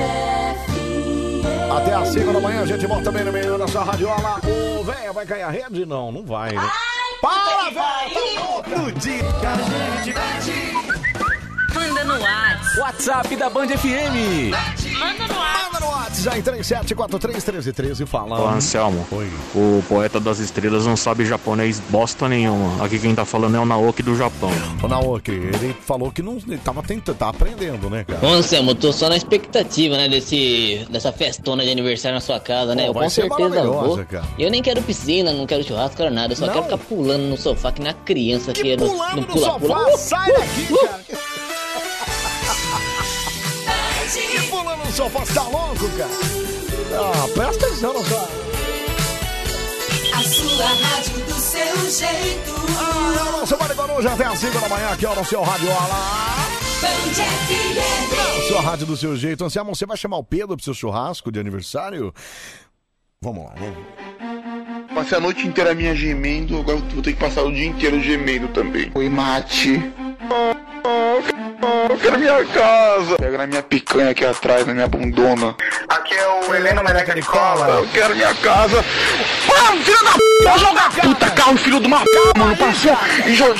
Até 1.76 1.94
às 1.94 2.08
5 2.08 2.32
da 2.32 2.40
manhã 2.40 2.62
a 2.62 2.66
gente 2.66 2.86
volta 2.86 3.12
bem 3.12 3.24
no 3.24 3.32
meio 3.32 3.58
da 3.58 3.68
sua 3.68 3.84
radiola. 3.84 4.40
Ô, 4.46 4.82
velho, 4.82 5.12
vai 5.12 5.26
cair 5.26 5.42
a 5.42 5.50
rede? 5.50 5.84
Não, 5.84 6.10
não 6.10 6.24
vai, 6.24 6.52
né? 6.52 6.70
Para, 7.20 7.64
velho! 7.70 8.62
Tá 8.62 8.78
no 8.78 8.92
dia 8.92 9.22
que 9.22 9.46
a 9.46 10.40
gente 10.40 11.21
Manda 11.88 12.04
no 12.04 12.14
WhatsApp. 12.20 12.78
WhatsApp 12.80 13.36
da 13.36 13.50
Band 13.50 13.66
FM. 13.68 14.50
Manda 14.98 15.26
no 15.26 15.38
WhatsApp. 15.38 15.72
Manda 15.72 15.80
no 15.80 15.86
WhatsApp. 15.86 16.02
WhatsApp 16.22 16.94
37431313 16.94 18.06
fala. 18.06 18.40
Ô 18.40 18.46
Anselmo, 18.48 19.04
o 19.54 19.82
poeta 19.88 20.20
das 20.20 20.38
estrelas 20.38 20.86
não 20.86 20.96
sabe 20.96 21.24
japonês 21.24 21.80
bosta 21.90 22.28
nenhuma. 22.28 22.84
Aqui 22.84 22.98
quem 22.98 23.14
tá 23.14 23.24
falando 23.24 23.56
é 23.56 23.60
o 23.60 23.64
Naoki 23.66 24.02
do 24.02 24.14
Japão. 24.16 24.50
O 24.82 24.86
Naoki, 24.88 25.32
ele 25.32 25.74
falou 25.84 26.12
que 26.12 26.22
não 26.22 26.34
ele 26.46 26.58
tava 26.58 26.82
tentando, 26.82 27.16
tá 27.16 27.28
aprendendo, 27.30 27.90
né, 27.90 28.04
cara? 28.04 28.24
Ô, 28.24 28.28
Anselmo, 28.34 28.70
eu 28.70 28.74
tô 28.76 28.92
só 28.92 29.08
na 29.08 29.16
expectativa, 29.16 29.96
né, 29.96 30.08
desse, 30.08 30.86
dessa 30.90 31.10
festona 31.12 31.64
de 31.64 31.70
aniversário 31.70 32.14
na 32.14 32.20
sua 32.20 32.38
casa, 32.38 32.74
né? 32.74 32.82
Pô, 32.84 32.88
eu 32.90 32.94
com 32.94 33.10
certeza 33.10 33.62
vou. 33.64 34.04
cara. 34.04 34.24
Eu 34.38 34.50
nem 34.50 34.62
quero 34.62 34.80
piscina, 34.82 35.32
não 35.32 35.46
quero 35.46 35.64
churrasco, 35.64 35.96
quero 35.96 36.14
nada. 36.14 36.32
Eu 36.32 36.36
só 36.36 36.46
Não? 36.46 36.52
quero 36.52 36.64
ficar 36.64 36.78
pulando 36.78 37.22
no 37.24 37.36
sofá, 37.36 37.72
que 37.72 37.82
na 37.82 37.92
criança 37.94 38.52
que, 38.52 38.76
Pulando 38.76 39.14
no 39.16 39.20
no 39.22 39.26
pula-pula. 39.26 39.78
sofá, 39.78 39.92
Uh, 39.92 39.98
sai 39.98 40.30
uh, 40.30 40.34
daqui, 40.38 40.72
uh. 40.72 40.78
cara. 40.88 41.31
Sofá, 44.92 45.20
você 45.20 45.34
tá 45.34 45.42
louco, 45.42 45.88
cara? 45.96 46.10
Ah, 46.94 47.28
presta 47.34 47.66
atenção 47.66 47.94
na 47.94 48.04
sua... 48.04 48.28
A 50.14 50.22
sua 50.22 50.66
rádio 50.66 51.18
do 51.24 51.34
seu 51.34 51.90
jeito. 51.90 52.54
Ah, 52.78 53.14
é 53.18 53.22
o 53.22 53.32
nosso 53.32 53.58
Mari 53.58 53.74
Coruja 53.74 54.12
até 54.12 54.26
às 54.26 54.38
5 54.38 54.60
da 54.60 54.68
manhã 54.68 54.88
aqui, 54.90 55.06
ó, 55.06 55.14
no 55.14 55.24
seu 55.24 55.42
Radiola. 55.42 56.32
Band 56.82 57.14
FM. 57.14 58.48
Sua 58.48 58.60
rádio 58.60 58.86
do 58.86 58.96
seu 58.96 59.16
jeito. 59.16 59.44
Anselmo, 59.44 59.74
você 59.74 59.86
vai 59.86 59.96
chamar 59.96 60.18
o 60.18 60.24
Pedro 60.24 60.56
pro 60.56 60.64
seu 60.64 60.74
churrasco 60.74 61.32
de 61.32 61.40
aniversário? 61.40 62.12
Vamos 63.22 63.44
lá, 63.46 63.54
vamos. 63.56 63.78
Passei 64.94 65.16
a 65.16 65.20
noite 65.20 65.46
inteira 65.46 65.74
minha 65.74 65.94
gemendo, 65.94 66.58
agora 66.58 66.76
vou 66.76 67.02
ter 67.02 67.14
que 67.14 67.20
passar 67.20 67.44
o 67.44 67.52
dia 67.52 67.64
inteiro 67.64 68.00
gemendo 68.02 68.48
também. 68.48 68.90
Oi, 68.94 69.08
mate. 69.08 69.80
Ah, 70.20 70.54
ah, 70.84 71.31
Eu 71.62 71.96
quero 71.98 72.18
minha 72.18 72.44
casa. 72.46 73.16
Pega 73.18 73.38
na 73.38 73.46
minha 73.46 73.62
picanha 73.62 74.10
aqui 74.10 74.24
atrás, 74.24 74.66
na 74.66 74.74
minha 74.74 74.88
bundona. 74.88 75.54
Aqui 75.88 76.14
é 76.14 76.26
o 76.28 76.54
Helena 76.54 76.82
Meleca 76.82 77.14
de 77.14 77.22
Cola. 77.22 77.68
Eu 77.68 77.88
quero 77.92 78.14
minha 78.16 78.34
casa. 78.36 78.84
Ah, 79.48 79.72
filho 79.84 80.04
da 80.04 80.12
p! 80.12 80.18
Vai 80.44 80.58
jogar 80.58 80.90
puta 80.90 81.30
carro, 81.30 81.56
filho 81.56 81.80
de 81.80 81.86
uma 81.86 82.00
p, 82.00 82.10
mano. 82.36 82.56
Passou 82.56 82.96
e 83.26 83.32
jo- 83.34 83.54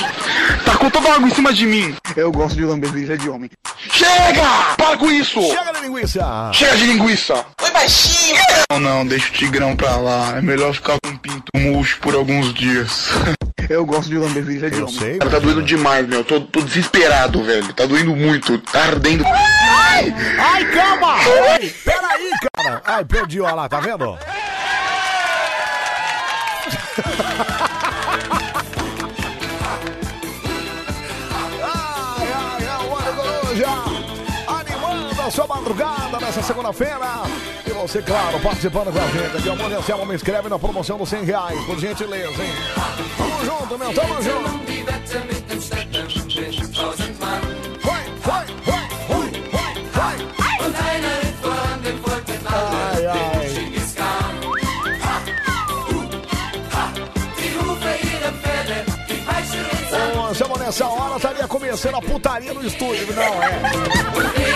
tacou 0.65 0.91
toda 0.91 1.11
a 1.11 1.15
água 1.15 1.29
em 1.29 1.35
cima 1.35 1.53
de 1.53 1.65
mim. 1.65 1.95
Eu 2.17 2.33
gosto 2.33 2.57
de 2.57 2.65
lamber 2.65 2.91
virilha 2.91 3.17
de 3.17 3.31
homem. 3.31 3.49
Chega! 3.91 4.75
Para 4.77 4.97
com 4.97 5.11
isso! 5.11 5.41
Chega 5.41 5.73
de 5.73 5.81
linguiça! 5.83 6.51
Chega 6.53 6.77
de 6.77 6.87
linguiça! 6.87 7.47
Oi, 7.63 7.71
baixinho! 7.71 8.41
Não, 8.73 8.81
não, 8.81 9.07
deixa 9.07 9.29
o 9.29 9.33
tigrão 9.33 9.77
pra 9.77 9.97
lá. 9.97 10.35
É 10.39 10.41
melhor 10.43 10.75
ficar 10.75 10.97
com 11.05 11.11
o 11.11 11.19
pinto 11.19 11.45
murcho 11.55 11.99
por 12.01 12.15
alguns 12.15 12.53
dias. 12.53 13.11
Eu 13.69 13.85
gosto 13.87 14.09
de 14.09 14.19
lamber 14.19 14.43
virilha 14.43 14.71
de 14.71 14.79
Eu 14.79 14.87
homem. 14.87 14.99
sei, 14.99 15.19
Cara, 15.19 15.31
tá 15.31 15.39
doendo 15.39 15.63
demais, 15.63 16.07
meu. 16.07 16.25
Tô, 16.25 16.41
tô 16.41 16.61
desesperado, 16.61 17.43
velho. 17.45 17.73
Tá 17.73 17.87
doendo 17.87 18.15
muito. 18.15 18.59
Tá 18.59 18.85
ardendo. 18.85 19.25
Ai! 19.27 20.15
Ai, 20.39 20.65
calma! 20.73 21.15
Ai, 21.51 21.73
peraí, 21.85 22.31
cara! 22.55 22.83
Ai, 22.85 23.05
perdi, 23.05 23.41
ó 23.41 23.55
lá, 23.55 23.69
tá 23.69 23.81
vendo? 23.81 24.19
Ai, 31.63 32.29
ai, 32.33 32.67
ai, 32.69 32.87
o 32.87 32.91
Mário 32.91 33.15
Coruja 33.15 33.69
animando 34.47 35.23
a 35.23 35.31
sua 35.31 35.47
madrugada 35.47 36.02
nessa 36.33 36.43
segunda-feira. 36.43 37.23
E 37.67 37.71
você, 37.71 38.01
claro, 38.01 38.41
participando 38.41 38.91
com 38.91 38.99
a 38.99 39.07
gente 39.09 39.37
aqui. 39.37 39.49
O 39.51 39.57
Mano 39.57 39.79
Anselmo 39.79 40.07
me 40.07 40.15
inscreve 40.15 40.49
na 40.49 40.59
promoção 40.59 40.97
dos 40.97 41.09
100 41.11 41.25
reais, 41.25 41.63
por 41.67 41.79
gentileza, 41.79 42.43
hein? 42.43 42.53
Tamo 43.19 43.45
junto, 43.45 43.79
meu, 43.79 43.93
tamo 43.93 44.23
junto. 44.23 44.51
Vai, 47.83 48.05
vai. 48.25 48.47
Ai, 52.55 53.07
ai. 53.07 53.73
Anselmo, 60.31 60.57
nessa 60.57 60.87
hora 60.87 61.17
estaria 61.17 61.47
começando 61.47 61.97
a 61.97 62.01
putaria 62.01 62.55
no 62.55 62.67
estúdio, 62.67 63.15
não 63.15 63.23
é? 63.23 64.52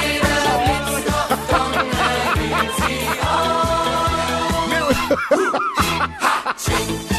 ha, 5.09 5.15
ha, 6.18 6.55
ha, 7.10 7.16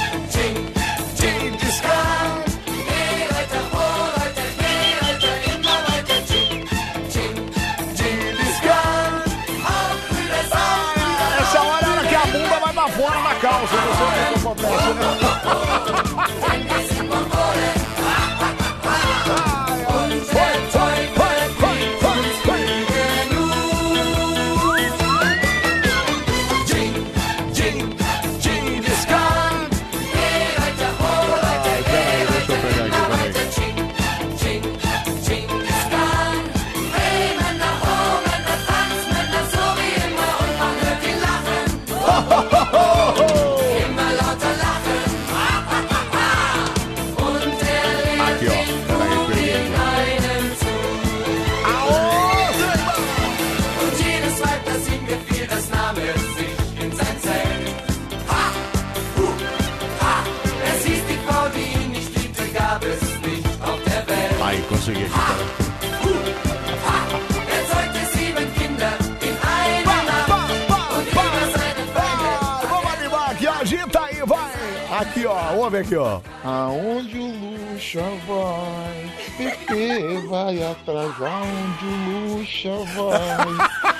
ouve 75.68 75.78
aqui, 75.80 75.96
ó. 75.98 76.22
Aonde 76.46 77.18
o 77.18 77.28
Luxa 77.28 78.02
vai, 78.26 79.12
Pepe 79.38 80.26
vai 80.28 80.64
atrás. 80.64 81.14
Aonde 81.22 81.86
o 81.86 82.38
Luxa 82.38 82.72
vai, 82.96 83.48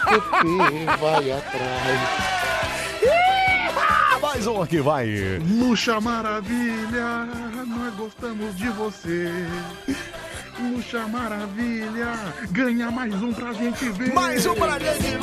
Pepe 0.06 0.86
vai 1.00 1.32
atrás. 1.32 2.00
Mais 4.22 4.48
um 4.48 4.62
aqui, 4.62 4.80
vai. 4.80 5.40
Luxa 5.40 6.00
Maravilha, 6.00 7.28
nós 7.68 7.94
gostamos 7.96 8.56
de 8.56 8.70
você. 8.70 9.30
Luxa 10.60 11.06
Maravilha, 11.08 12.14
ganha 12.52 12.90
mais 12.90 13.14
um 13.16 13.34
pra 13.34 13.52
gente 13.52 13.90
ver. 13.90 14.14
Mais 14.14 14.46
um 14.46 14.56
pra 14.56 14.80
gente 14.80 15.02
ver. 15.02 15.18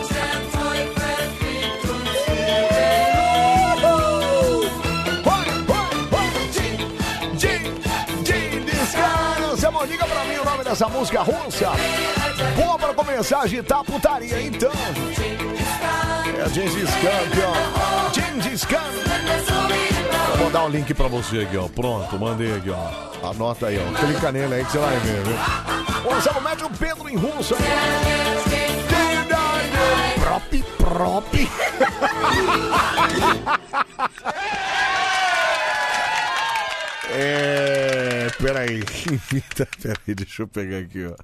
Liga 9.88 10.04
pra 10.06 10.24
mim 10.24 10.36
o 10.36 10.44
nome 10.44 10.64
dessa 10.64 10.88
música 10.88 11.22
russa? 11.22 11.70
Boa 12.56 12.76
pra 12.78 12.92
começar 12.94 13.38
a 13.38 13.42
agitar 13.42 13.78
a 13.80 13.84
putaria, 13.84 14.40
então. 14.42 14.72
É 16.38 16.48
Gengis 16.48 16.90
Khan 16.90 17.46
ó. 17.46 18.12
Gengis 18.12 18.64
Khan. 18.64 18.90
Vou 20.36 20.46
mandar 20.46 20.64
o 20.64 20.68
link 20.68 20.92
pra 20.92 21.06
você 21.08 21.40
aqui, 21.40 21.56
ó. 21.56 21.68
Pronto, 21.68 22.18
mandei 22.18 22.54
aqui, 22.56 22.70
ó. 22.70 23.28
Anota 23.30 23.68
aí, 23.68 23.78
ó. 23.78 23.82
Clica 23.98 24.32
nele 24.32 24.54
aí 24.54 24.64
que 24.64 24.72
você 24.72 24.78
vai 24.78 24.96
ver, 24.98 25.22
viu? 25.22 25.36
Anselmo, 26.16 26.40
mete 26.40 26.64
o 26.64 26.70
Pedro 26.70 27.08
em 27.08 27.16
russo. 27.16 27.54
Prop, 30.20 30.62
prop. 30.78 31.36
É. 37.18 38.15
Peraí. 38.38 38.80
Imita. 39.32 39.66
Peraí, 39.80 40.14
deixa 40.14 40.42
eu 40.42 40.48
pegar 40.48 40.78
aqui, 40.78 41.06
ó. 41.06 41.14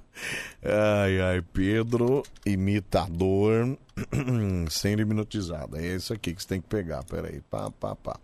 Ai, 0.63 1.21
ai, 1.21 1.41
Pedro, 1.41 2.23
imitador, 2.45 3.77
sendo 4.69 5.01
hipnotizado. 5.01 5.77
É 5.77 5.95
isso 5.95 6.13
aqui 6.13 6.33
que 6.33 6.41
você 6.41 6.47
tem 6.47 6.61
que 6.61 6.67
pegar. 6.67 7.03
Peraí. 7.03 7.41
Pá, 7.49 7.69
pá, 7.71 7.95
pá. 7.95 8.19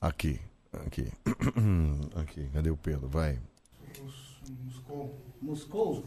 Aqui. 0.00 0.38
Aqui. 0.86 1.08
Aqui. 2.16 2.48
Cadê 2.54 2.70
o 2.70 2.76
Pedro? 2.76 3.08
Vai. 3.08 3.38
Moscou. 4.64 5.18
Moscou. 5.42 6.04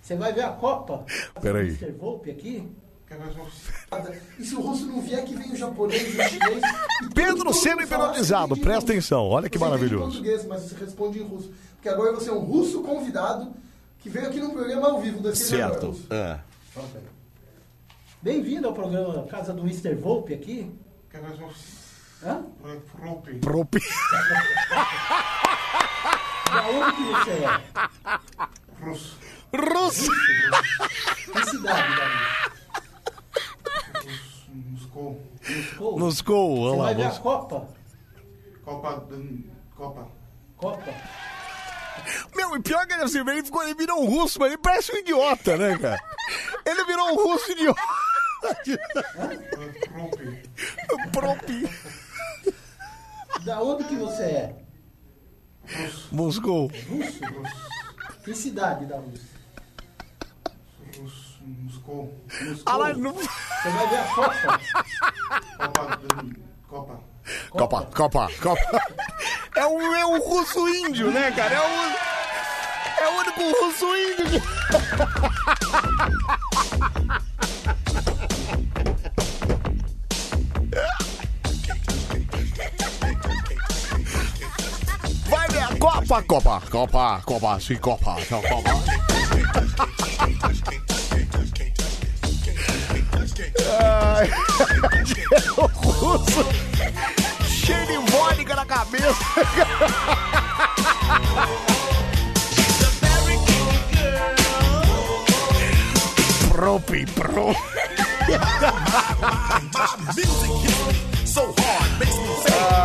Você 0.00 0.16
vai 0.16 0.32
ver 0.32 0.44
a 0.44 0.50
Copa? 0.52 1.04
Peraí. 1.40 1.68
Mr. 1.68 1.92
Volpe 1.92 2.30
aqui? 2.30 2.68
E 4.38 4.44
se 4.44 4.54
o 4.54 4.60
russo 4.62 4.86
não 4.86 5.02
vier, 5.02 5.22
que 5.26 5.36
vem 5.36 5.52
o 5.52 5.56
japonês, 5.56 6.02
o 6.02 6.22
chinês. 6.22 6.62
Pedro 7.14 7.52
sendo 7.52 7.82
hipnotizado, 7.82 8.56
presta 8.56 8.90
atenção, 8.90 9.26
olha 9.28 9.50
que 9.50 9.58
Você 9.58 9.64
maravilhoso. 9.66 10.04
português, 10.12 10.46
mas 10.46 10.62
você 10.62 10.76
responde 10.82 11.18
em 11.18 11.22
russo. 11.22 11.52
Porque 11.82 11.88
agora 11.92 12.12
você 12.12 12.30
é 12.30 12.32
um 12.32 12.38
russo 12.44 12.80
convidado 12.80 13.52
que 13.98 14.08
veio 14.08 14.28
aqui 14.28 14.38
no 14.38 14.52
programa 14.52 14.86
ao 14.88 15.00
vivo. 15.00 15.20
desse 15.20 15.46
Certo. 15.46 16.00
É. 16.10 16.38
Bem-vindo 18.22 18.68
ao 18.68 18.72
programa 18.72 19.26
Casa 19.26 19.52
do 19.52 19.62
Mr. 19.62 19.92
Volpe 19.96 20.32
aqui. 20.32 20.70
Hã? 22.22 22.44
Propi. 23.40 23.80
Da 26.52 26.68
onde 26.68 26.96
que 26.96 27.02
você 27.02 27.30
é? 27.32 27.60
Russo. 28.84 29.18
Russo. 29.52 30.10
Que 31.32 31.46
cidade, 31.50 31.96
Davi? 31.96 32.14
Moscou. 34.70 35.20
Moscou? 35.50 35.98
Moscou, 35.98 36.54
Você 36.54 36.62
vamos 36.62 36.78
lá. 36.78 36.84
vai 36.84 36.94
ver 36.94 37.04
a. 37.06 37.10
Copa? 37.18 37.66
Copa. 38.64 39.04
Copa. 39.76 40.06
Copa? 40.56 41.31
Meu, 42.34 42.56
e 42.56 42.62
pior 42.62 42.86
que 42.86 42.94
ele 42.94 43.02
assim, 43.02 43.20
ele, 43.20 43.44
ficou, 43.44 43.62
ele 43.62 43.74
virou 43.74 44.02
um 44.02 44.06
russo, 44.08 44.38
mas 44.40 44.48
ele 44.52 44.60
parece 44.60 44.92
um 44.92 44.96
idiota, 44.96 45.56
né, 45.56 45.78
cara? 45.78 46.00
Ele 46.64 46.84
virou 46.84 47.10
um 47.12 47.14
russo 47.14 47.52
idiota. 47.52 47.80
Propi. 51.12 51.68
Da 53.44 53.60
onde 53.62 53.84
que 53.84 53.94
você 53.96 54.22
é? 54.22 54.56
Moscou. 56.10 56.68
Russo? 56.88 57.20
Que 58.24 58.34
cidade 58.34 58.86
da 58.86 58.96
Rússia? 58.96 59.28
Russo. 60.98 61.32
Moscou. 61.44 62.18
Moscou? 62.42 62.62
Ah, 62.66 62.76
lá, 62.76 62.92
não- 62.94 63.14
Você 63.14 63.70
vai 63.70 63.88
ver 63.88 63.98
a 63.98 64.14
Copa? 64.14 64.60
Copa. 65.58 66.00
Copa. 66.68 67.00
Copa, 67.50 67.88
Copa, 67.94 68.28
Copa. 68.40 68.82
É 69.56 69.66
um, 69.66 69.94
é 69.94 70.06
um 70.06 70.18
russo 70.20 70.68
índio, 70.68 71.10
né, 71.10 71.30
cara? 71.32 71.54
É 71.54 71.60
o, 71.60 73.02
é 73.02 73.08
o 73.08 73.18
único 73.18 73.40
russo 73.60 73.86
índio 73.96 74.26
que... 74.30 74.42
Vai 85.28 85.48
ver 85.48 85.62
a 85.62 85.76
Copa, 85.76 86.22
Copa, 86.22 86.62
Copa, 86.70 87.22
Copa, 87.24 87.60
sim, 87.60 87.76
Copa, 87.76 88.16
Copa. 88.28 88.48
Ai, 93.78 94.28
o 95.56 95.68
russo 96.02 96.44
cheio 97.46 97.86
de 97.86 97.96
vodka 98.10 98.56
na 98.56 98.66
cabeça. 98.66 99.14
Propi, 106.50 107.06
pro. 107.06 107.54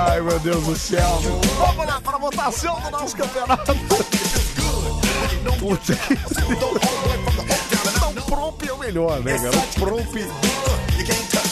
Ai, 0.10 0.22
meu 0.22 0.40
Deus 0.40 0.64
do 0.64 0.76
céu. 0.76 1.20
Vamos 1.58 1.88
lá 1.88 2.00
para 2.00 2.18
a 2.18 2.20
votação 2.20 2.80
do 2.82 2.92
nosso 2.92 3.16
campeonato. 3.16 3.76
Puta 5.60 5.96
que... 5.96 6.14
Não, 8.16 8.22
Promp 8.24 8.64
é 8.64 8.74
o 8.74 8.78
melhor, 8.78 9.20
né? 9.22 9.36
O 9.36 9.80
Promp... 9.80 10.16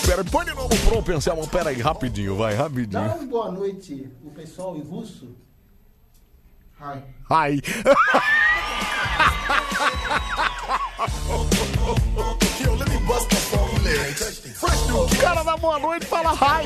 Pera, 0.06 0.24
põe 0.24 0.46
de 0.46 0.54
novo 0.54 0.74
o 0.74 0.80
Promp, 0.80 1.10
Anselmo. 1.10 1.48
Pera 1.48 1.70
aí, 1.70 1.82
rapidinho, 1.82 2.36
vai, 2.36 2.56
Dá 2.56 2.64
rapidinho. 2.64 3.02
uma 3.02 3.26
boa 3.26 3.52
noite 3.52 4.12
o 4.24 4.30
pessoal 4.32 4.76
em 4.76 4.82
russo. 4.82 5.36
Hi. 6.80 7.02
Ai. 7.30 7.62
O 14.94 15.16
cara 15.20 15.44
dá 15.44 15.58
boa 15.58 15.80
noite 15.80 16.06
fala 16.06 16.34
ai. 16.40 16.66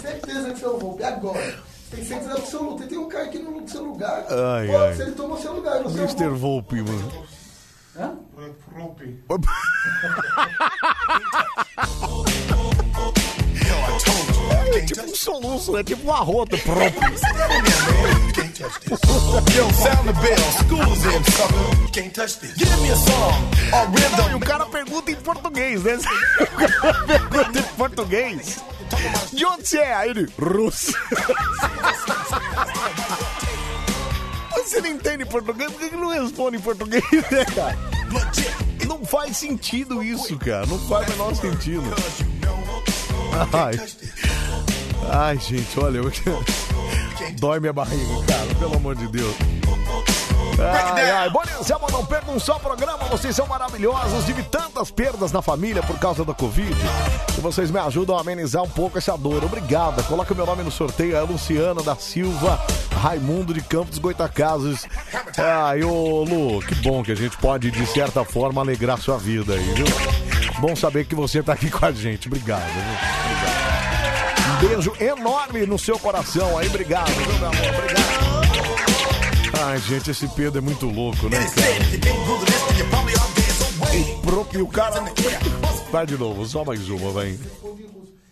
Certeza 0.00 0.54
que 0.54 0.62
eu 0.62 0.78
vou. 0.78 0.96
E 0.98 1.04
agora? 1.04 1.54
Tem 1.90 2.04
certeza 2.04 2.32
absoluta. 2.34 2.86
Tem 2.86 2.98
um 2.98 3.08
cara 3.08 3.24
aqui 3.24 3.38
no 3.38 3.68
seu 3.68 3.84
lugar. 3.84 4.24
Ai, 4.28 4.66
Pô, 4.68 4.78
ai. 4.78 4.94
Se 4.94 5.02
ele 5.02 5.12
tomou 5.12 5.38
seu 5.38 5.52
lugar, 5.54 5.82
você 5.82 6.00
é 6.00 6.02
Mr. 6.04 6.28
Volpe, 6.28 6.76
mano. 6.82 7.24
Hã? 8.00 8.16
Propi. 8.72 9.22
É 14.72 14.80
tipo 14.82 15.02
um 15.02 15.14
soluço, 15.14 15.76
é 15.76 15.84
tipo 15.84 16.06
um 16.06 16.12
arroto 16.12 16.56
Não, 24.16 24.30
e 24.30 24.34
o 24.34 24.40
cara 24.40 24.64
pergunta 24.66 25.10
em 25.10 25.16
português, 25.16 25.82
né? 25.82 25.98
Pergunta 27.06 27.58
em 27.58 27.62
português. 27.76 28.60
De 29.32 29.44
onde 29.44 29.66
você 29.66 29.78
é? 29.78 29.94
Aí 29.94 30.10
ele, 30.10 30.28
russo. 30.38 30.92
Você 34.64 34.80
não 34.80 34.88
entende 34.88 35.24
português? 35.24 35.72
Por 35.72 35.88
que 35.88 35.96
não 35.96 36.08
responde 36.08 36.56
em 36.56 36.60
português, 36.60 37.02
né, 37.12 37.44
cara? 37.54 37.78
Não 38.86 39.04
faz 39.04 39.36
sentido 39.36 40.02
isso, 40.02 40.38
cara. 40.38 40.66
Não 40.66 40.78
faz 40.88 41.08
o 41.08 41.10
menor 41.12 41.34
sentido. 41.34 41.84
Ai. 43.52 43.80
Ai, 45.12 45.38
gente, 45.38 45.80
olha. 45.80 46.00
Dói 47.38 47.60
minha 47.60 47.72
barriga, 47.72 48.22
cara. 48.26 48.54
Pelo 48.56 48.76
amor 48.76 48.96
de 48.96 49.08
Deus. 49.08 49.34
Ai, 50.60 51.30
não 51.90 52.04
percam 52.04 52.38
só 52.38 52.56
o 52.56 52.60
programa. 52.60 53.04
Vocês 53.04 53.34
são 53.34 53.46
maravilhosos. 53.46 54.24
Tive 54.24 54.42
tantas 54.42 54.90
perdas 54.90 55.32
na 55.32 55.42
família 55.42 55.82
por 55.82 55.98
causa 55.98 56.24
da 56.24 56.34
Covid. 56.34 56.74
E 57.36 57.40
vocês 57.40 57.70
me 57.70 57.78
ajudam 57.78 58.16
a 58.16 58.20
amenizar 58.20 58.62
um 58.62 58.68
pouco 58.68 58.98
essa 58.98 59.16
dor. 59.16 59.44
Obrigada. 59.44 60.02
Coloca 60.02 60.34
meu 60.34 60.46
nome 60.46 60.62
no 60.62 60.70
sorteio. 60.70 61.16
É 61.16 61.20
Luciana 61.20 61.82
da 61.82 61.96
Silva, 61.96 62.60
Raimundo 63.00 63.54
de 63.54 63.60
Campos 63.60 63.98
Goitacazes. 63.98 64.86
Ai, 65.38 65.82
ô 65.82 66.24
Lu, 66.24 66.60
que 66.60 66.74
bom 66.76 67.02
que 67.02 67.12
a 67.12 67.16
gente 67.16 67.36
pode, 67.38 67.70
de 67.70 67.86
certa 67.86 68.24
forma, 68.24 68.60
alegrar 68.60 68.98
sua 68.98 69.18
vida 69.18 69.54
aí, 69.54 69.74
viu? 69.74 69.86
Bom 70.60 70.76
saber 70.76 71.06
que 71.06 71.14
você 71.14 71.42
tá 71.42 71.52
aqui 71.54 71.70
com 71.70 71.84
a 71.84 71.92
gente. 71.92 72.28
Obrigado, 72.28 72.64
viu? 72.64 72.82
Obrigado. 73.24 73.70
Um 74.50 74.68
beijo 74.68 74.92
enorme 75.00 75.66
no 75.66 75.78
seu 75.78 75.98
coração 75.98 76.58
aí. 76.58 76.66
Obrigado, 76.68 77.08
viu, 77.08 77.38
meu 77.38 77.48
amor? 77.48 77.66
Obrigado. 77.78 78.29
Ai, 79.62 79.78
gente, 79.78 80.10
esse 80.10 80.26
Pedro 80.28 80.58
é 80.58 80.60
muito 80.62 80.86
louco, 80.86 81.28
né, 81.28 81.38
cara? 81.54 81.80
O 84.14 84.20
próprio 84.22 84.66
cara. 84.66 85.04
Vai 85.90 86.06
de 86.06 86.16
novo, 86.16 86.46
só 86.46 86.64
mais 86.64 86.88
uma, 86.88 87.10
vai. 87.10 87.38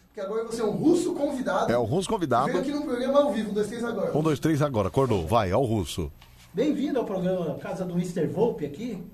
Porque 0.09 0.21
agora 0.21 0.45
você 0.45 0.63
é 0.63 0.65
um 0.65 0.71
russo 0.71 1.13
convidado. 1.13 1.71
É 1.71 1.77
o 1.77 1.85
russo 1.85 2.09
convidado. 2.09 2.47
Veio 2.47 2.61
aqui 2.61 2.71
no 2.71 2.83
programa 2.83 3.21
ao 3.21 3.33
vivo, 3.33 3.51
um, 3.51 3.55
dois, 3.55 3.67
três 3.67 3.85
agora. 3.85 4.17
Um, 4.19 4.23
dois, 4.23 4.41
três, 4.41 4.63
agora. 4.63 4.89
Acordou. 4.89 5.27
Vai, 5.27 5.51
é 5.51 5.57
o 5.57 5.65
russo. 5.65 6.11
Bem-vindo 6.55 6.99
ao 6.99 7.05
programa 7.05 7.59
Casa 7.59 7.85
do 7.85 7.93
Mr. 7.93 8.27
Volpe 8.27 8.65
aqui. 8.65 9.05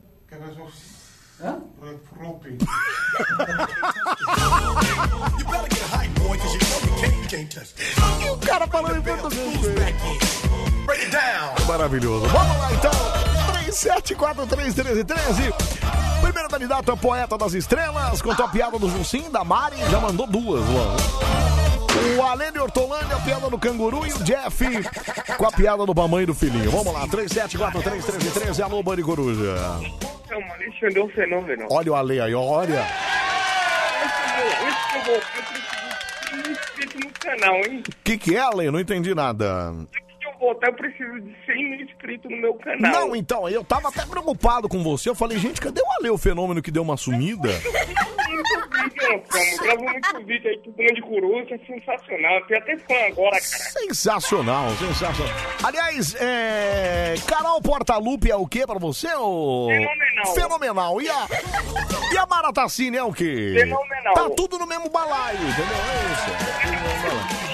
Hã? 1.43 1.59
Propi. 2.11 2.59
E 8.25 8.31
o 8.31 8.39
cara 8.39 8.67
falando 8.69 8.99
em 8.99 9.03
português. 9.03 10.44
Maravilhoso. 11.67 12.27
Vamos 12.27 12.59
lá 12.59 12.73
então. 12.73 12.91
37431313. 13.71 15.53
Primeiro 16.23 16.49
candidato 16.49 16.93
é 16.93 16.97
poeta 16.97 17.37
das 17.37 17.55
estrelas. 17.55 18.23
Contou 18.23 18.47
a 18.47 18.49
piada 18.49 18.79
do 18.79 18.89
Jussim, 18.89 19.31
da 19.31 19.45
Mari. 19.45 19.77
Já 19.91 20.01
mandou 20.01 20.27
duas, 20.27 20.65
mano. 20.69 20.97
O 22.19 22.23
Alê 22.23 22.51
de 22.51 22.59
Hortolândia, 22.59 23.17
a 23.17 23.21
piada 23.21 23.49
do 23.49 23.59
canguru. 23.59 24.07
E 24.07 24.13
o 24.13 24.23
Jeff 24.23 24.65
com 25.37 25.47
a 25.47 25.53
piada 25.53 25.85
do 25.85 25.95
mamãe 25.95 26.23
e 26.23 26.27
do 26.27 26.35
filhinho. 26.35 26.71
Vamos 26.71 26.93
lá, 26.93 27.07
37431313. 27.09 28.61
Alô, 28.63 28.83
Bani 28.83 29.03
Coruja. 29.03 29.55
É 30.31 30.37
o 30.37 30.53
Alexandre 30.53 31.01
um 31.01 31.09
fenômeno. 31.09 31.67
Olha 31.71 31.93
o 31.93 31.95
Ale 31.95 32.21
aí, 32.21 32.35
olha. 32.35 32.87
Esse 34.67 34.89
que 34.91 34.99
eu 34.99 35.05
vou, 35.05 35.15
eu 35.15 35.21
preciso 35.45 35.63
de 36.43 36.45
100 36.45 36.53
inscritos 36.53 37.05
no 37.05 37.11
canal, 37.13 37.57
hein? 37.57 37.83
O 37.87 37.93
que, 38.05 38.19
que 38.19 38.37
é, 38.37 38.41
Ale? 38.41 38.71
Não 38.71 38.81
entendi 38.81 39.15
nada. 39.15 39.73
Se 40.45 40.67
eu 40.67 40.73
preciso 40.75 41.21
de 41.21 41.35
100 41.47 41.71
mil 41.71 41.81
inscritos 41.81 42.31
no 42.31 42.37
meu 42.37 42.55
canal. 42.55 42.93
Não, 42.93 43.17
então, 43.17 43.49
eu 43.49 43.65
tava 43.65 43.89
até 43.89 44.05
preocupado 44.05 44.69
com 44.69 44.83
você. 44.83 45.09
Eu 45.09 45.15
falei, 45.15 45.39
gente, 45.39 45.61
cadê 45.61 45.81
o 45.81 45.93
Ale, 45.99 46.11
o 46.11 46.19
fenômeno 46.19 46.61
que 46.61 46.71
deu 46.71 46.83
uma 46.83 46.97
sumida? 46.97 47.49
Gravou 49.63 49.91
muito 49.91 50.25
vídeo 50.27 50.51
aí 50.51 50.59
pro 50.59 50.73
Grande 50.73 51.01
Coruja, 51.01 51.59
sensacional. 51.67 52.45
Tem 52.47 52.59
até 52.59 52.77
fã 52.77 52.95
agora, 53.07 53.31
cara. 53.31 53.41
Sensacional, 53.41 54.71
sensacional. 54.73 55.35
Aliás, 55.63 56.15
é... 56.21 57.15
Carol 57.27 57.63
Portalupe 57.63 58.31
é 58.31 58.37
o 58.37 58.47
que 58.47 58.67
pra 58.67 58.79
você? 58.79 59.09
Ô... 59.15 59.69
Fenomenal. 59.69 60.35
Fenomenal. 60.35 61.03
E 61.03 61.09
a, 61.09 61.27
e 62.13 62.19
a 62.19 62.27
Mara 62.27 62.53
Tassini 62.53 62.97
é 62.97 63.03
o 63.03 63.13
quê? 63.13 63.55
Fenomenal. 63.59 64.15
Tá 64.15 64.31
tudo 64.37 64.59
no 64.59 64.67
mesmo 64.67 64.91
balaio, 64.91 65.39
entendeu? 65.39 65.65
É 65.65 66.13
isso. 66.13 67.45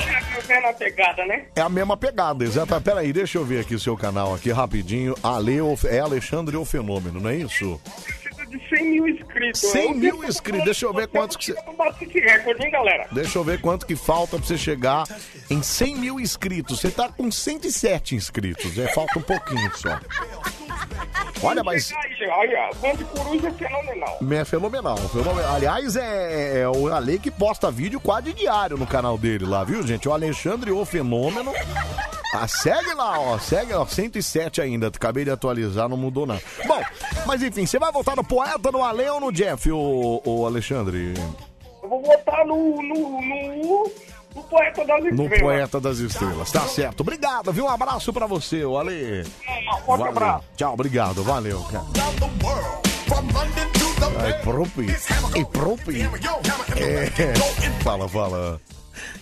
É 0.50 0.60
na 0.60 0.72
pegada, 0.72 1.24
né? 1.26 1.46
É 1.54 1.60
a 1.60 1.68
mesma 1.68 1.96
pegada, 1.96 2.44
exato. 2.80 2.82
Peraí, 2.82 3.12
deixa 3.12 3.38
eu 3.38 3.44
ver 3.44 3.60
aqui 3.60 3.74
o 3.74 3.80
seu 3.80 3.96
canal 3.96 4.34
aqui 4.34 4.50
rapidinho. 4.50 5.14
Ale, 5.22 5.58
é 5.88 5.98
Alexandre 6.00 6.56
o 6.56 6.64
Fenômeno, 6.64 7.20
não 7.20 7.30
é 7.30 7.36
isso? 7.36 7.80
Precisa 7.84 8.46
de 8.46 8.68
100 8.68 8.90
mil 8.90 9.08
inscritos. 9.08 9.60
100 9.60 9.94
mil 9.94 10.24
inscritos, 10.24 10.64
deixa 10.64 10.86
eu 10.86 10.92
ver 10.92 11.08
quantos 11.08 11.36
que 11.36 11.52
você... 11.52 12.20
Recorde, 12.20 12.64
hein, 12.64 12.70
galera? 12.70 13.06
Deixa 13.12 13.38
eu 13.38 13.44
ver 13.44 13.60
quanto 13.60 13.86
que 13.86 13.96
falta 13.96 14.36
pra 14.36 14.46
você 14.46 14.58
chegar 14.58 15.04
em 15.48 15.62
100 15.62 15.96
mil 15.96 16.20
inscritos. 16.20 16.80
Você 16.80 16.90
tá 16.90 17.08
com 17.08 17.30
107 17.30 18.14
inscritos, 18.14 18.76
é, 18.78 18.88
falta 18.92 19.18
um 19.18 19.22
pouquinho 19.22 19.70
só. 19.76 19.98
Olha, 21.42 21.64
mas 21.64 21.90
Grande 22.80 23.04
Coruja 23.04 23.48
é 23.48 23.52
fenomenal. 23.52 24.18
é 24.30 24.44
fenomenal, 24.44 24.96
fenomenal. 24.96 25.54
Aliás, 25.54 25.96
é, 25.96 26.60
é 26.60 26.68
o 26.68 26.92
Ale 26.92 27.18
que 27.18 27.30
posta 27.30 27.70
vídeo 27.70 27.98
quase 27.98 28.32
diário 28.32 28.76
no 28.76 28.86
canal 28.86 29.16
dele 29.16 29.46
lá, 29.46 29.64
viu, 29.64 29.86
gente? 29.86 30.08
O 30.08 30.12
Alexandre 30.12 30.70
o 30.70 30.84
Fenômeno. 30.84 31.52
Ah, 32.32 32.46
segue 32.46 32.94
lá, 32.94 33.18
ó. 33.18 33.38
Segue, 33.38 33.72
ó. 33.72 33.84
107 33.84 34.60
ainda. 34.60 34.86
Acabei 34.88 35.24
de 35.24 35.30
atualizar, 35.30 35.88
não 35.88 35.96
mudou 35.96 36.26
nada. 36.26 36.40
Bom, 36.66 36.80
mas 37.26 37.42
enfim, 37.42 37.66
você 37.66 37.78
vai 37.78 37.90
votar 37.90 38.14
no 38.16 38.22
poeta, 38.24 38.70
no 38.70 38.82
Ale 38.84 39.08
ou 39.08 39.20
no 39.20 39.32
Jeff, 39.32 39.70
o, 39.70 40.22
o 40.24 40.46
Alexandre? 40.46 41.14
Eu 41.82 41.88
vou 41.88 42.02
votar 42.02 42.46
no, 42.46 42.56
no, 42.82 43.20
no, 43.20 43.90
no 44.34 44.42
Poeta 44.44 44.84
das 44.84 45.02
No 45.02 45.24
Estrelas. 45.24 45.40
Poeta 45.40 45.80
das 45.80 45.98
Estrelas. 45.98 46.52
Tá 46.52 46.60
certo. 46.68 47.00
Obrigado, 47.00 47.52
viu? 47.52 47.64
Um 47.64 47.68
abraço 47.68 48.12
pra 48.12 48.26
você, 48.26 48.64
o 48.64 48.78
Ale. 48.78 49.24
forte 49.24 49.86
Valeu. 49.86 50.06
abraço. 50.06 50.44
Tchau, 50.56 50.74
obrigado. 50.74 51.24
Valeu, 51.24 51.60
cara. 51.64 51.84
Ai, 54.22 54.32
propi. 54.42 54.86
E 55.36 55.44
propi. 55.46 56.02
É. 56.76 57.82
Fala, 57.82 58.08
fala. 58.08 58.60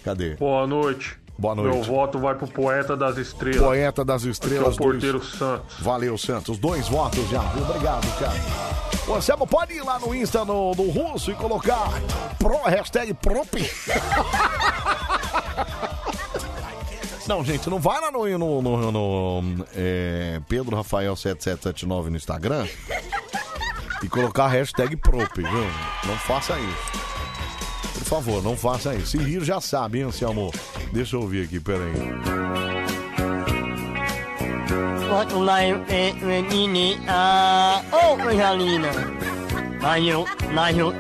Cadê? 0.05 0.35
Boa 0.37 0.67
noite. 0.67 1.17
Boa 1.39 1.55
noite. 1.55 1.73
Meu 1.73 1.85
voto 1.85 2.19
vai 2.19 2.35
pro 2.35 2.49
Poeta 2.49 2.97
das 2.97 3.17
Estrelas. 3.17 3.61
Poeta 3.63 4.05
das 4.05 4.25
Estrelas. 4.25 4.75
Aqui 4.75 4.83
é 4.83 4.87
o 4.87 4.91
Porteiro 4.91 5.25
Santos. 5.25 5.77
Valeu, 5.79 6.19
Santos. 6.19 6.59
Dois 6.59 6.89
votos 6.89 7.29
já. 7.31 7.41
Obrigado, 7.41 8.19
cara. 8.19 8.35
Ô, 9.07 9.15
Anselmo, 9.15 9.47
pode 9.47 9.73
ir 9.73 9.83
lá 9.83 10.01
no 10.01 10.13
Insta 10.13 10.45
no, 10.45 10.75
do 10.75 10.91
Russo 10.91 11.31
e 11.31 11.35
colocar 11.35 11.91
pro, 12.39 12.61
hashtag 12.65 13.15
propi. 13.15 13.71
Não, 17.29 17.45
gente, 17.45 17.69
não 17.69 17.79
vai 17.79 18.01
lá 18.01 18.11
no, 18.11 18.27
no, 18.39 18.63
no- 18.63 18.91
no, 18.91 19.67
é, 19.77 20.41
Pedro 20.49 20.75
Rafael 20.75 21.15
7779 21.15 22.09
no 22.09 22.17
Instagram 22.17 22.67
e 24.03 24.09
colocar 24.09 24.47
a 24.47 24.49
hashtag 24.49 24.97
prop, 24.97 25.37
viu? 25.37 25.47
Não 26.07 26.17
faça 26.21 26.59
isso. 26.59 27.18
Favor, 28.09 28.43
não 28.43 28.57
faça 28.57 28.95
isso. 28.95 29.09
Se 29.09 29.19
rir 29.19 29.45
já 29.45 29.61
sabe, 29.61 29.99
hein, 29.99 30.05
Anselmo? 30.05 30.51
Deixa 30.93 31.15
eu 31.15 31.21
ouvir 31.21 31.45
aqui, 31.45 31.61
peraí. 31.61 31.93
Bota 35.07 35.37
lá 35.37 35.63
em 35.63 35.75
menine, 36.23 36.99
ah, 37.07 37.83
ô 37.93 38.15
Angelina. 38.27 38.89
Mas 39.83 40.07
eu, 40.07 40.27
mas 40.55 40.79
eu, 40.79 40.95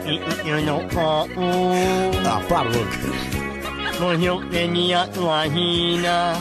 eu, 0.44 0.62
não 0.62 0.86
posso. 0.88 1.30
Ah, 2.26 2.40
para, 2.46 2.68
louco. 2.68 2.90
Mas 4.00 4.20
eu 4.22 4.40
venho 4.50 5.08
tua 5.08 5.44
rina. 5.44 6.34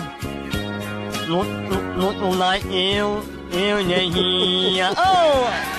Luto 1.28 2.38
lá 2.38 2.60
eu, 2.60 3.24
eu 3.54 3.84
neguinha. 3.86 4.92
Oh! 4.98 5.78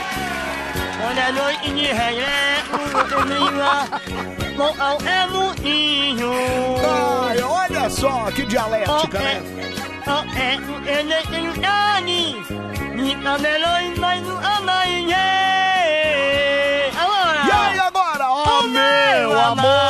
Quando 1.01 1.19
é 1.19 1.33
noite 1.33 1.71
de 1.75 1.87
regresso, 1.87 2.73
eu 3.13 3.21
liga. 3.25 4.48
Ao 4.61 4.99
é 5.07 5.27
mutinho. 5.29 6.33
Ai, 6.85 7.41
olha 7.41 7.89
só 7.89 8.29
que 8.33 8.45
dialética, 8.45 9.21
né? 9.21 9.41
Oh, 10.05 10.25
é, 10.37 10.57
eu 10.99 11.05
nem 11.05 11.27
tenho 11.27 11.53
dani. 11.61 12.45
Me 12.97 13.15
cabelo 13.23 13.81
e 13.81 14.01
mais 14.01 14.27
um 14.27 14.37
amanhã. 14.37 15.17
Agora! 16.99 17.47
E 17.47 17.51
aí 17.53 17.79
agora, 17.79 18.33
ó 18.33 18.63
meu 18.63 19.41
amor, 19.41 19.88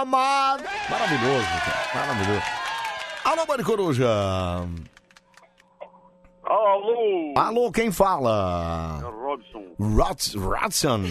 amada. 0.00 0.64
Maravilhoso, 0.90 1.46
cara. 1.64 2.06
Maravilhoso. 2.06 2.42
Alô, 3.24 3.46
Mari 3.46 3.64
Coruja. 3.64 4.08
Alô! 6.44 7.34
Alô, 7.36 7.72
quem 7.72 7.90
fala? 7.90 9.00
Robson. 9.02 9.64
Rods, 9.80 10.34
Rodson. 10.34 11.02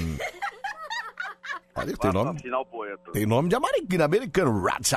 Olha, 1.76 1.98
tem 1.98 2.14
nome, 2.14 2.40
Final 2.40 2.66
poeta. 2.66 3.12
tem 3.12 3.26
nome 3.26 3.50
de 3.50 3.56
americano, 3.56 4.04
americano. 4.06 4.52
Rodson. 4.62 4.96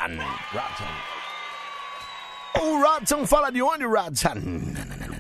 Rodson. 0.53 1.18
O 2.61 2.81
Rodson 2.83 3.27
fala 3.27 3.51
de 3.51 3.63
onde, 3.63 3.85
Rodson? 3.85 4.35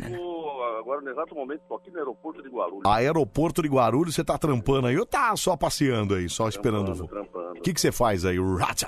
Tô, 0.08 0.62
agora, 0.80 1.00
no 1.00 1.10
exato 1.10 1.34
momento, 1.34 1.60
tô 1.68 1.76
aqui 1.76 1.90
no 1.90 1.98
aeroporto 1.98 2.42
de 2.42 2.48
Guarulhos. 2.48 2.82
Aeroporto 2.86 3.62
de 3.62 3.68
Guarulhos, 3.68 4.14
você 4.14 4.24
tá 4.24 4.36
trampando 4.38 4.86
aí 4.88 4.98
ou 4.98 5.06
tá 5.06 5.34
só 5.36 5.56
passeando 5.56 6.14
aí, 6.14 6.28
só 6.28 6.48
esperando 6.48 6.90
o 6.92 6.94
voo? 6.94 7.08
trampando. 7.08 7.58
O 7.58 7.62
que 7.62 7.72
que 7.74 7.80
você 7.80 7.92
faz 7.92 8.24
aí, 8.24 8.38
Rodson? 8.38 8.86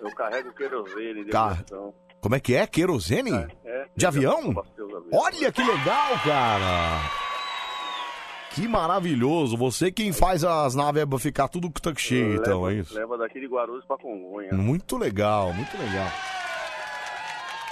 Eu 0.00 0.10
carrego 0.14 0.52
querosene 0.54 1.24
de 1.24 1.30
Ca- 1.30 1.46
aviação. 1.52 1.94
Como 2.20 2.34
é 2.34 2.40
que 2.40 2.54
é? 2.54 2.66
Querosene? 2.66 3.32
É, 3.64 3.86
De 3.96 4.06
avião? 4.06 4.54
Olha 5.12 5.50
que 5.52 5.62
legal, 5.62 6.18
cara! 6.24 7.00
Que 8.50 8.68
maravilhoso! 8.68 9.56
Você 9.56 9.90
quem 9.90 10.12
faz 10.12 10.44
as 10.44 10.74
naves 10.74 11.02
é 11.02 11.18
ficar 11.18 11.48
tudo 11.48 11.70
tanque 11.70 12.00
cheio, 12.00 12.34
então, 12.36 12.68
é 12.68 12.74
isso? 12.74 12.94
Leva 12.94 13.16
daqui 13.18 13.40
de 13.40 13.46
Guarulhos 13.46 13.84
pra 13.86 13.96
Congonha. 13.96 14.52
Muito 14.52 14.96
legal, 14.98 15.52
muito 15.54 15.76
legal. 15.78 16.06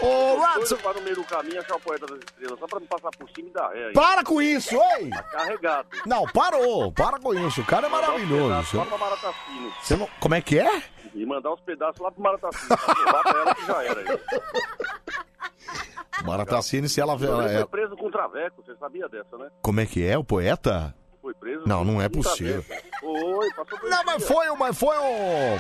Ô, 0.02 0.36
Watson! 0.38 0.76
para 0.76 0.94
no 0.94 1.02
meio 1.02 1.16
do 1.16 1.24
caminho 1.24 1.60
achar 1.60 1.76
o 1.76 1.80
poeta 1.80 2.06
das 2.06 2.18
estrelas, 2.18 2.58
só 2.58 2.66
pra 2.66 2.80
me 2.80 2.86
passar 2.86 3.10
por 3.18 3.28
cima 3.30 3.48
e 3.48 3.52
dar 3.52 3.68
ré 3.70 3.86
aí. 3.88 3.92
Para 3.92 4.24
com 4.24 4.40
isso, 4.40 4.76
oi! 4.76 5.10
Tá 5.10 5.22
carregado. 5.22 5.88
Não, 6.06 6.26
parou! 6.28 6.90
Para 6.92 7.18
com 7.18 7.34
isso, 7.34 7.60
o 7.60 7.66
cara 7.66 7.86
é 7.86 7.90
maravilhoso. 7.90 8.62
Você 8.70 8.76
não- 8.76 8.86
pra 8.86 9.32
você 9.82 9.96
não- 9.96 10.08
Como 10.20 10.34
é 10.34 10.40
que 10.40 10.58
é? 10.58 10.82
E 11.14 11.26
mandar 11.26 11.52
os 11.52 11.60
pedaços 11.60 12.00
lá 12.00 12.10
pro 12.10 12.22
Maratacino. 12.22 12.68
pra 12.76 12.94
levar 13.04 13.22
pra 13.22 13.40
ela 13.40 13.54
que 13.54 13.66
já 13.66 13.82
era. 13.84 14.00
aí. 14.00 14.20
Maratacine, 16.24 16.88
se 16.88 17.00
ela. 17.00 17.14
Ele 17.14 17.26
ela 17.26 17.50
é- 17.50 17.56
foi 17.58 17.66
preso 17.66 17.96
com 17.96 18.10
traveco, 18.10 18.62
você 18.62 18.74
sabia 18.76 19.08
dessa, 19.08 19.36
né? 19.38 19.48
Como 19.62 19.80
é 19.80 19.86
que 19.86 20.04
é, 20.06 20.16
o 20.18 20.24
poeta? 20.24 20.94
Foi 21.22 21.34
preso 21.34 21.64
Não, 21.66 21.84
não 21.84 22.00
é 22.00 22.08
com 22.08 22.22
possível. 22.22 22.62
traveco. 22.62 22.88
Foi, 23.00 23.50
passou 23.54 23.78
dois 23.78 23.90
Não, 23.90 24.04
mas 24.04 24.16
dias. 24.18 24.28
foi, 24.28 24.56
mas 24.56 24.78
foi 24.78 24.98
um. 24.98 25.58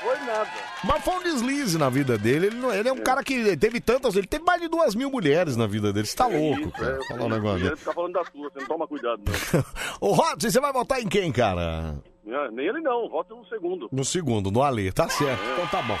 Foi 0.00 0.16
nada. 0.20 0.50
Mas 0.84 1.02
foi 1.04 1.14
um 1.14 1.22
deslize 1.22 1.76
na 1.78 1.88
vida 1.90 2.16
dele. 2.16 2.46
Ele, 2.46 2.56
não- 2.56 2.72
ele 2.72 2.88
é 2.88 2.92
um 2.92 2.98
cara 3.02 3.22
que 3.24 3.56
teve 3.56 3.80
tantas. 3.80 4.14
Ele 4.16 4.26
teve 4.26 4.44
mais 4.44 4.60
de 4.60 4.68
duas 4.68 4.94
mil 4.94 5.10
mulheres 5.10 5.56
na 5.56 5.66
vida 5.66 5.92
dele. 5.92 6.06
Você 6.06 6.16
tá 6.16 6.26
louco, 6.26 6.70
cara. 6.70 6.98
É, 7.02 7.06
Fala 7.08 7.24
um 7.24 7.28
negócio 7.28 7.66
Ele 7.66 7.76
fica 7.76 7.92
falando 7.92 8.12
da 8.12 8.24
sua, 8.24 8.50
você 8.50 8.60
não 8.60 8.66
toma 8.66 8.86
cuidado, 8.86 9.22
não. 9.24 9.64
Ô, 10.08 10.12
Rod, 10.12 10.42
você 10.42 10.60
vai 10.60 10.72
votar 10.72 11.00
em 11.02 11.08
quem, 11.08 11.32
cara? 11.32 11.96
Não, 12.24 12.50
Nem 12.52 12.66
ele 12.66 12.80
não, 12.80 13.08
vota 13.08 13.34
no 13.34 13.44
segundo. 13.46 13.88
No 13.90 14.04
segundo, 14.04 14.50
no 14.50 14.62
Ale. 14.62 14.92
Tá 14.92 15.08
certo. 15.08 15.42
Então 15.52 15.66
tá 15.66 15.82
bom. 15.82 15.98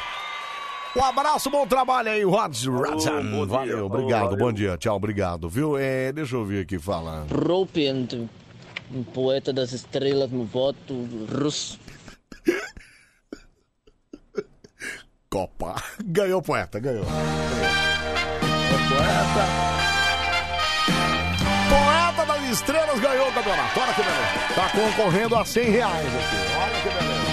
Um 0.96 1.04
abraço, 1.04 1.50
bom 1.50 1.66
trabalho 1.66 2.10
aí, 2.10 2.22
Rod. 2.24 2.56
Rodson. 2.66 3.46
Valeu, 3.46 3.86
obrigado. 3.86 4.36
Bom 4.36 4.52
dia, 4.52 4.76
tchau, 4.78 4.96
obrigado. 4.96 5.48
Viu? 5.48 5.76
É, 5.76 6.12
deixa 6.12 6.36
eu 6.36 6.44
ver 6.44 6.62
aqui 6.62 6.78
falar. 6.78 7.24
Propient, 7.26 8.14
um 8.92 9.02
poeta 9.02 9.52
das 9.52 9.72
estrelas 9.72 10.30
no 10.30 10.44
voto 10.44 11.06
russo. 11.32 11.78
Copa. 15.30 15.74
Ganhou, 16.04 16.40
poeta, 16.42 16.80
ganhou. 16.80 17.04
Poeta. 18.88 19.44
Poeta 21.68 22.26
das 22.26 22.50
Estrelas 22.50 22.98
ganhou 23.00 23.28
o 23.28 23.32
campeonato. 23.32 23.80
Olha 23.80 23.94
que 23.94 24.02
beleza. 24.02 24.54
Tá 24.54 24.70
concorrendo 24.70 25.36
a 25.36 25.44
100 25.44 25.70
reais 25.70 26.06
aqui. 26.06 26.36
Olha 26.56 26.80
que 26.80 26.88
beleza. 26.88 27.28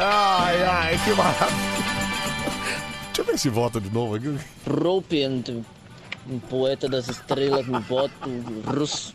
Ai, 0.00 0.62
ai, 0.62 0.98
que 1.02 1.10
maravilha. 1.12 1.78
Deixa 3.06 3.20
eu 3.22 3.24
ver 3.24 3.38
se 3.38 3.48
volta 3.48 3.80
de 3.80 3.90
novo 3.90 4.14
aqui. 4.14 4.38
Propient, 4.64 5.48
um 6.28 6.38
poeta 6.38 6.88
das 6.88 7.08
estrelas 7.08 7.66
no 7.66 7.80
voto 7.80 8.12
russo. 8.66 9.14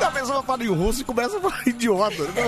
A 0.00 0.10
pessoa 0.10 0.42
fala 0.42 0.64
em 0.64 0.68
russo 0.68 1.00
e 1.00 1.04
começa 1.04 1.36
a 1.36 1.40
falar 1.40 1.66
idiota. 1.66 2.22
né? 2.24 2.42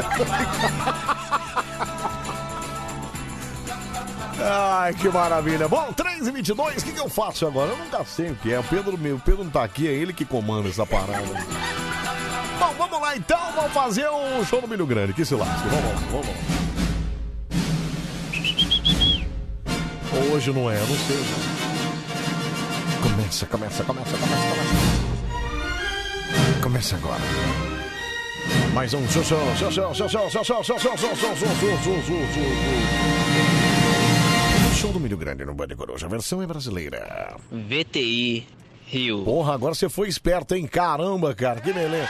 Ai, 4.39 4.95
que 4.95 5.09
maravilha. 5.09 5.67
Bom, 5.67 5.93
3 5.93 6.27
e 6.29 6.31
22 6.31 6.83
o 6.83 6.85
que, 6.85 6.93
que 6.93 7.01
eu 7.01 7.09
faço 7.09 7.47
agora? 7.47 7.71
Eu 7.71 7.79
nunca 7.79 8.05
sei 8.05 8.31
o 8.31 8.37
que 8.37 8.53
é. 8.53 8.59
O 8.61 8.65
Pedro, 8.65 8.99
meu, 8.99 9.17
o 9.17 9.21
Pedro 9.21 9.45
não 9.45 9.51
tá 9.51 9.65
aqui, 9.65 9.89
é 9.89 9.93
ele 9.93 10.13
que 10.13 10.25
comanda 10.25 10.69
essa 10.69 10.85
parada. 10.87 11.23
Bom, 12.59 12.75
vamos 12.79 13.01
lá 13.01 13.17
então, 13.17 13.39
vamos 13.55 13.73
fazer 13.73 14.09
um 14.11 14.45
show 14.45 14.61
no 14.61 14.69
Milho 14.69 14.87
Grande. 14.87 15.13
Que 15.13 15.25
se 15.25 15.35
lasque. 15.35 15.69
Vamos 15.69 15.85
lá, 15.85 16.01
vamos 16.11 16.27
lá. 16.27 16.35
Hoje 20.35 20.53
não 20.53 20.71
é, 20.71 20.79
não 20.79 20.87
sei. 20.87 21.25
Começa, 23.03 23.47
começa, 23.47 23.85
começa, 23.85 24.17
começa, 24.17 24.49
começa. 24.49 25.06
Começa 26.63 26.97
agora. 26.97 27.21
Mais 28.75 28.93
um 28.95 29.07
show, 29.09 29.23
show, 29.25 29.39
show, 29.57 29.71
show, 29.71 29.95
show, 29.95 30.09
show, 30.09 30.31
show, 30.31 30.45
show, 30.45 30.65
show, 30.65 30.79
show, 30.79 30.79
show, 30.79 30.97
show, 30.97 31.17
show, 31.17 31.17
show, 31.17 31.37
show, 31.37 31.57
show, 31.57 32.03
show, 32.03 32.27
show. 32.35 33.37
Show 34.75 34.93
do 34.93 35.01
Milho 35.01 35.17
Grande 35.17 35.45
no 35.45 35.55
Band 35.55 35.69
Coruja, 35.77 36.07
a 36.07 36.09
versão 36.09 36.43
é 36.43 36.47
brasileira. 36.47 37.37
VTI 37.51 38.47
Rio. 38.87 39.25
Porra, 39.25 39.55
agora 39.55 39.75
você 39.75 39.89
foi 39.89 40.09
esperto, 40.09 40.55
hein? 40.55 40.67
Caramba, 40.67 41.35
cara, 41.35 41.61
que 41.61 41.73
beleza. 41.73 42.09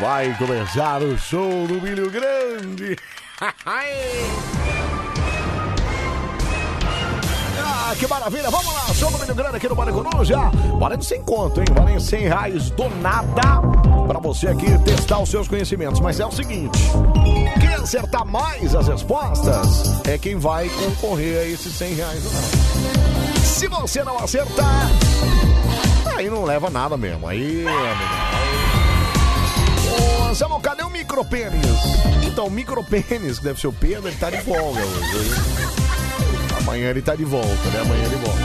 Vai 0.00 0.36
começar 0.36 1.02
o 1.02 1.16
show 1.16 1.66
do 1.66 1.80
Milho 1.80 2.10
Grande. 2.10 2.96
Que 7.96 8.06
maravilha! 8.06 8.50
Vamos 8.50 8.72
lá, 8.72 9.10
do 9.10 9.18
Milho 9.18 9.34
Grande 9.34 9.56
aqui 9.56 9.68
no 9.68 9.74
Bande 9.74 9.92
Coruja. 9.92 10.36
Valendo 10.78 11.02
sem 11.02 11.22
conto, 11.22 11.60
hein? 11.60 11.66
Valendo 11.72 12.00
100 12.00 12.20
reais 12.20 12.70
do 12.70 12.88
nada 13.00 13.62
pra 14.06 14.18
você 14.20 14.48
aqui 14.48 14.66
testar 14.84 15.18
os 15.20 15.30
seus 15.30 15.48
conhecimentos. 15.48 16.00
Mas 16.00 16.20
é 16.20 16.26
o 16.26 16.30
seguinte: 16.30 16.78
quem 17.60 17.74
acertar 17.74 18.26
mais 18.26 18.74
as 18.74 18.88
respostas 18.88 20.06
é 20.06 20.18
quem 20.18 20.36
vai 20.36 20.68
concorrer 20.68 21.40
a 21.40 21.44
esses 21.46 21.72
100 21.74 21.94
reais 21.94 22.22
do 22.22 22.30
nada. 22.30 22.46
Se 23.42 23.68
você 23.68 24.04
não 24.04 24.18
acertar, 24.18 24.90
aí 26.16 26.28
não 26.28 26.44
leva 26.44 26.68
nada 26.70 26.96
mesmo. 26.96 27.26
Aí, 27.26 27.64
amigo. 27.66 28.28
Samuel, 30.34 30.60
cadê 30.60 30.82
o 30.82 30.90
micropênis? 30.90 31.66
Então, 32.24 32.46
o 32.46 32.50
micropênis, 32.50 33.38
que 33.38 33.44
deve 33.44 33.60
ser 33.60 33.66
o 33.66 33.72
Pedro, 33.72 34.08
ele 34.08 34.16
tá 34.16 34.30
de 34.30 34.40
folga 34.42 34.78
hoje. 34.78 35.97
Amanhã 36.68 36.90
ele 36.90 37.00
tá 37.00 37.16
de 37.16 37.24
volta, 37.24 37.48
né? 37.48 37.80
Amanhã 37.80 38.04
ele 38.04 38.16
volta. 38.16 38.42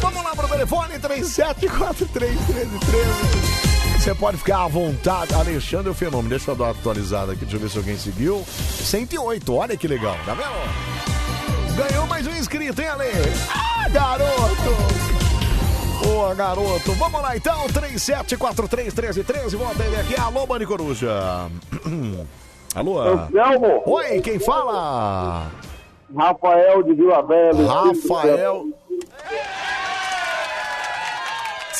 Vamos 0.00 0.22
lá 0.22 0.30
pro 0.36 0.46
telefone 0.46 0.96
37431313. 1.00 3.98
Você 3.98 4.14
pode 4.14 4.36
ficar 4.36 4.62
à 4.62 4.68
vontade. 4.68 5.34
Alexandre 5.34 5.90
o 5.90 5.94
Fenômeno. 5.94 6.28
Deixa 6.28 6.52
eu 6.52 6.54
dar 6.54 6.66
uma 6.66 6.70
atualizada 6.70 7.32
aqui. 7.32 7.40
Deixa 7.40 7.56
eu 7.56 7.60
ver 7.60 7.68
se 7.68 7.78
alguém 7.78 7.98
seguiu. 7.98 8.44
108, 8.46 9.52
olha 9.52 9.76
que 9.76 9.88
legal. 9.88 10.16
Tá 10.24 10.34
vendo? 10.34 11.74
Ganhou 11.76 12.06
mais 12.06 12.28
um 12.28 12.36
inscrito, 12.36 12.80
hein, 12.80 12.86
Ale? 12.86 13.10
Ah, 13.52 13.88
garoto! 13.88 14.76
Boa, 16.04 16.32
garoto. 16.32 16.92
Vamos 16.92 17.20
lá, 17.20 17.36
então. 17.36 17.66
37431313. 17.70 19.56
Volta 19.56 19.82
ele 19.82 19.96
aqui. 19.96 20.14
Alô, 20.14 20.46
Bani 20.46 20.64
Coruja. 20.64 21.10
Alô? 22.72 23.00
Anselmo. 23.00 23.82
Oi, 23.84 24.20
quem 24.20 24.38
fala? 24.38 25.50
Rafael 26.16 26.82
de 26.82 26.94
Vila 26.94 27.22
Velha. 27.22 27.66
Rafael. 27.66 28.66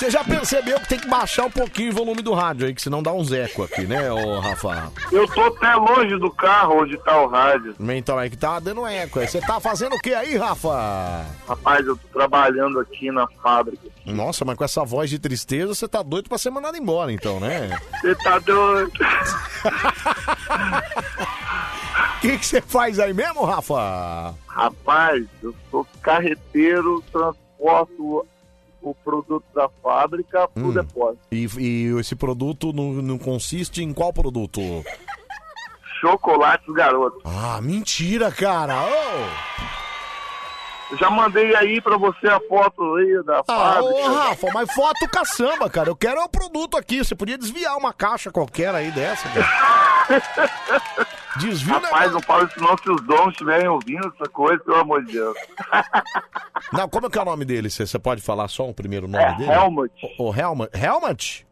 Você 0.00 0.10
já 0.10 0.24
percebeu 0.24 0.80
que 0.80 0.88
tem 0.88 0.98
que 0.98 1.08
baixar 1.08 1.44
um 1.44 1.50
pouquinho 1.50 1.92
o 1.92 1.94
volume 1.94 2.22
do 2.22 2.32
rádio 2.32 2.66
aí, 2.66 2.74
que 2.74 2.80
senão 2.80 3.02
dá 3.02 3.12
uns 3.12 3.30
eco 3.32 3.64
aqui, 3.64 3.82
né, 3.82 4.10
ô 4.10 4.40
Rafa? 4.40 4.90
Eu 5.12 5.28
tô 5.28 5.42
até 5.42 5.74
longe 5.74 6.18
do 6.18 6.30
carro 6.30 6.80
onde 6.80 6.96
tá 6.96 7.20
o 7.20 7.26
rádio. 7.26 7.76
Então 7.78 8.18
é 8.18 8.30
que 8.30 8.36
tá 8.36 8.58
dando 8.58 8.86
eco. 8.86 9.18
aí. 9.18 9.28
Você 9.28 9.42
tá 9.42 9.60
fazendo 9.60 9.96
o 9.96 10.00
que 10.00 10.14
aí, 10.14 10.38
Rafa? 10.38 11.26
Rapaz, 11.46 11.86
eu 11.86 11.98
tô 11.98 12.08
trabalhando 12.14 12.80
aqui 12.80 13.10
na 13.10 13.28
fábrica. 13.42 13.88
Nossa, 14.06 14.42
mas 14.42 14.56
com 14.56 14.64
essa 14.64 14.82
voz 14.86 15.10
de 15.10 15.18
tristeza, 15.18 15.74
você 15.74 15.86
tá 15.86 16.02
doido 16.02 16.30
pra 16.30 16.38
ser 16.38 16.48
mandado 16.48 16.78
embora, 16.78 17.12
então, 17.12 17.38
né? 17.38 17.68
Você 18.00 18.14
tá 18.14 18.38
doido? 18.38 18.90
O 22.20 22.38
que 22.38 22.44
você 22.46 22.60
faz 22.60 22.98
aí 22.98 23.14
mesmo, 23.14 23.44
Rafa? 23.44 24.34
Rapaz, 24.46 25.24
eu 25.42 25.54
sou 25.70 25.86
carreteiro, 26.02 27.02
transporto 27.10 28.26
o 28.82 28.94
produto 28.94 29.44
da 29.54 29.68
fábrica 29.82 30.48
pro 30.48 30.66
Hum. 30.68 30.72
depósito. 30.72 31.20
E, 31.32 31.46
e 31.58 31.98
esse 31.98 32.14
produto 32.14 32.72
não, 32.72 32.92
não 32.94 33.18
consiste 33.18 33.82
em 33.82 33.92
qual 33.92 34.12
produto? 34.12 34.60
Chocolates 36.00 36.72
garoto. 36.74 37.20
Ah, 37.24 37.60
mentira, 37.62 38.30
cara! 38.30 38.74
Eu 38.86 39.26
Já 40.98 41.08
mandei 41.10 41.54
aí 41.54 41.80
pra 41.80 41.96
você 41.96 42.26
a 42.26 42.40
foto 42.48 42.96
aí 42.96 43.22
da 43.24 43.38
Ah, 43.40 43.44
fábrica. 43.44 43.84
ô, 43.84 44.12
Rafa, 44.12 44.46
mas 44.52 44.72
foto 44.72 45.08
caçamba, 45.08 45.70
cara. 45.70 45.88
Eu 45.88 45.96
quero 45.96 46.20
é 46.20 46.24
o 46.24 46.28
produto 46.28 46.76
aqui. 46.76 46.98
Você 47.04 47.14
podia 47.14 47.38
desviar 47.38 47.76
uma 47.76 47.92
caixa 47.92 48.30
qualquer 48.30 48.74
aí 48.74 48.90
dessa, 48.90 49.28
cara. 49.28 50.20
Desvia 51.36 51.76
o 51.76 51.80
Rapaz, 51.80 52.12
não 52.12 52.20
fala 52.20 52.44
isso 52.44 52.60
não 52.60 52.76
se 52.76 52.90
os 52.90 53.00
donos 53.02 53.28
estiverem 53.32 53.68
ouvindo 53.68 54.12
essa 54.14 54.28
coisa, 54.30 54.58
pelo 54.64 54.78
amor 54.80 55.04
de 55.04 55.12
Deus. 55.12 55.36
Não, 56.72 56.88
como 56.88 57.06
é 57.06 57.10
que 57.10 57.18
é 57.18 57.22
o 57.22 57.24
nome 57.24 57.44
dele? 57.44 57.70
Você 57.70 57.98
pode 57.98 58.20
falar 58.20 58.46
só 58.48 58.68
o 58.68 58.74
primeiro 58.74 59.08
nome 59.08 59.24
É 59.24 59.34
dele? 59.34 59.50
Helmut. 59.50 59.92
O, 60.18 60.28
o 60.30 60.34
Helmut? 60.34 60.70
Helmut? 60.76 61.46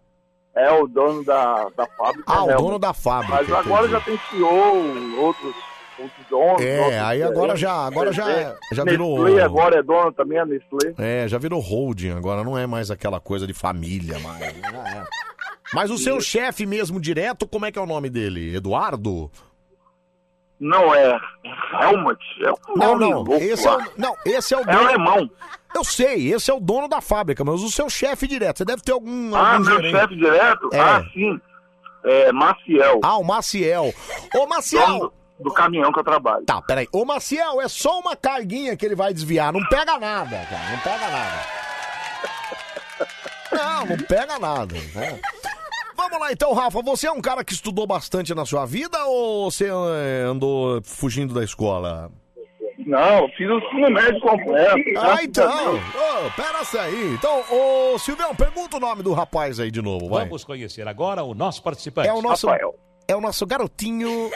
É 0.55 0.70
o 0.73 0.86
dono 0.86 1.25
da, 1.25 1.67
da 1.76 1.86
fábrica. 1.86 2.25
Ah, 2.26 2.44
o 2.44 2.50
Helmut. 2.50 2.62
dono 2.62 2.78
da 2.78 2.92
fábrica, 2.92 3.34
Mas 3.36 3.50
agora 3.52 3.86
entendi. 3.86 3.92
já 3.92 4.00
tem 4.00 4.20
CEO, 4.31 5.20
outros, 5.20 5.55
outros 5.99 6.27
donos. 6.31 6.62
É, 6.62 7.01
aí 7.01 7.23
agora 7.23 7.57
gerentes, 7.57 7.60
já- 7.60 7.86
agora 7.86 8.12
já- 8.12 8.57
já 8.73 8.85
virou- 8.85 9.25
Nestlé 9.25 9.43
agora 9.43 9.78
é 9.78 9.83
dono 9.83 10.12
também, 10.12 10.39
a 10.39 10.44
Nestlé. 10.47 10.94
É, 10.99 11.27
já 11.28 11.39
virou 11.39 11.60
holding 11.60 12.10
agora, 12.10 12.43
não 12.44 12.57
é 12.57 12.67
mais 12.67 12.91
aquela 12.91 13.20
coisa 13.20 13.47
de 13.47 13.52
família 13.55 14.18
mais. 14.20 14.39
Já 14.41 14.89
é. 15.01 15.05
Mas 15.75 15.91
o 15.91 15.99
seu 15.99 16.20
chefe 16.20 16.65
mesmo 16.65 16.99
direto, 17.01 17.47
como 17.47 17.67
é 17.67 17.73
que 17.73 17.78
é 17.78 17.83
o 17.83 17.86
nome 17.86 18.09
dele? 18.09 18.57
Eduardo? 18.57 19.31
Não 20.60 20.93
é 20.93 21.17
Helmut, 21.83 22.18
é 22.43 22.51
um 22.51 22.77
Não, 22.77 22.99
não, 22.99 23.25
esse 23.36 23.67
é 23.68 23.70
o, 23.77 23.78
não, 23.97 24.17
esse 24.27 24.55
é 24.55 24.57
o 24.59 24.68
É 24.68 24.73
alemão. 24.75 25.31
Eu 25.73 25.85
sei, 25.85 26.33
esse 26.33 26.51
é 26.51 26.55
o 26.55 26.59
dono 26.59 26.89
da 26.89 27.01
fábrica, 27.01 27.44
mas 27.44 27.62
o 27.62 27.70
seu 27.70 27.89
chefe 27.89 28.27
direto, 28.27 28.59
você 28.59 28.65
deve 28.65 28.83
ter 28.83 28.91
algum 28.93 29.33
Ah, 29.36 29.52
algum 29.52 29.65
meu 29.67 29.77
gerente. 29.77 29.97
chefe 29.97 30.17
direto? 30.17 30.68
É. 30.73 30.81
Ah, 30.81 31.05
sim. 31.12 31.41
É 32.05 32.33
Maciel. 32.33 33.01
Ah, 33.05 33.18
o 33.18 33.23
Maciel. 33.25 33.93
Ô, 34.35 34.47
Maciel! 34.47 35.12
Do, 35.39 35.52
caminhão 35.52 35.92
que 35.92 36.00
eu 36.00 36.05
trabalho. 36.05 36.44
Tá, 36.44 36.60
peraí. 36.60 36.89
Ô, 36.92 37.05
Maciel, 37.05 37.60
é 37.60 37.68
só 37.68 38.00
uma 38.00 38.17
carguinha 38.17 38.76
que 38.76 38.84
ele 38.84 38.94
vai 38.94 39.15
desviar. 39.15 39.52
Não 39.52 39.60
pega 39.68 39.99
nada, 39.99 40.36
cara. 40.50 40.70
Não 40.70 40.78
pega 40.81 41.08
nada. 41.08 41.58
Não, 43.50 43.86
não 43.86 43.97
pega 43.97 44.39
nada. 44.39 44.75
né? 44.94 45.20
Vamos 45.97 46.20
lá 46.20 46.31
então, 46.31 46.52
Rafa. 46.52 46.83
Você 46.83 47.07
é 47.07 47.10
um 47.10 47.20
cara 47.20 47.42
que 47.42 47.52
estudou 47.52 47.86
bastante 47.86 48.34
na 48.34 48.44
sua 48.44 48.67
vida 48.67 49.02
ou 49.07 49.50
você 49.50 49.68
eh, 49.68 50.25
andou 50.26 50.83
fugindo 50.83 51.33
da 51.33 51.42
escola? 51.42 52.10
Não, 52.86 53.18
eu 53.23 53.28
fiz 53.31 53.49
o 53.50 53.58
ensino 53.58 53.91
médio 53.91 54.20
completo. 54.20 54.99
Ah, 54.99 55.23
então. 55.23 55.75
Ô, 55.75 56.31
pera 56.36 56.83
aí. 56.83 57.15
Então, 57.15 57.42
ô, 57.50 57.99
Silvião, 57.99 58.34
pergunta 58.34 58.76
o 58.76 58.81
nome 58.81 59.02
do 59.02 59.12
rapaz 59.12 59.58
aí 59.58 59.70
de 59.70 59.83
novo, 59.83 60.08
vai. 60.08 60.25
Vamos 60.25 60.44
conhecer 60.44 60.86
agora 60.86 61.23
o 61.25 61.34
nosso 61.34 61.62
participante. 61.62 62.08
É 62.08 62.12
o 62.12 62.23
nosso, 62.23 62.49
é 63.08 63.17
o 63.17 63.20
nosso 63.20 63.44
garotinho. 63.44 64.31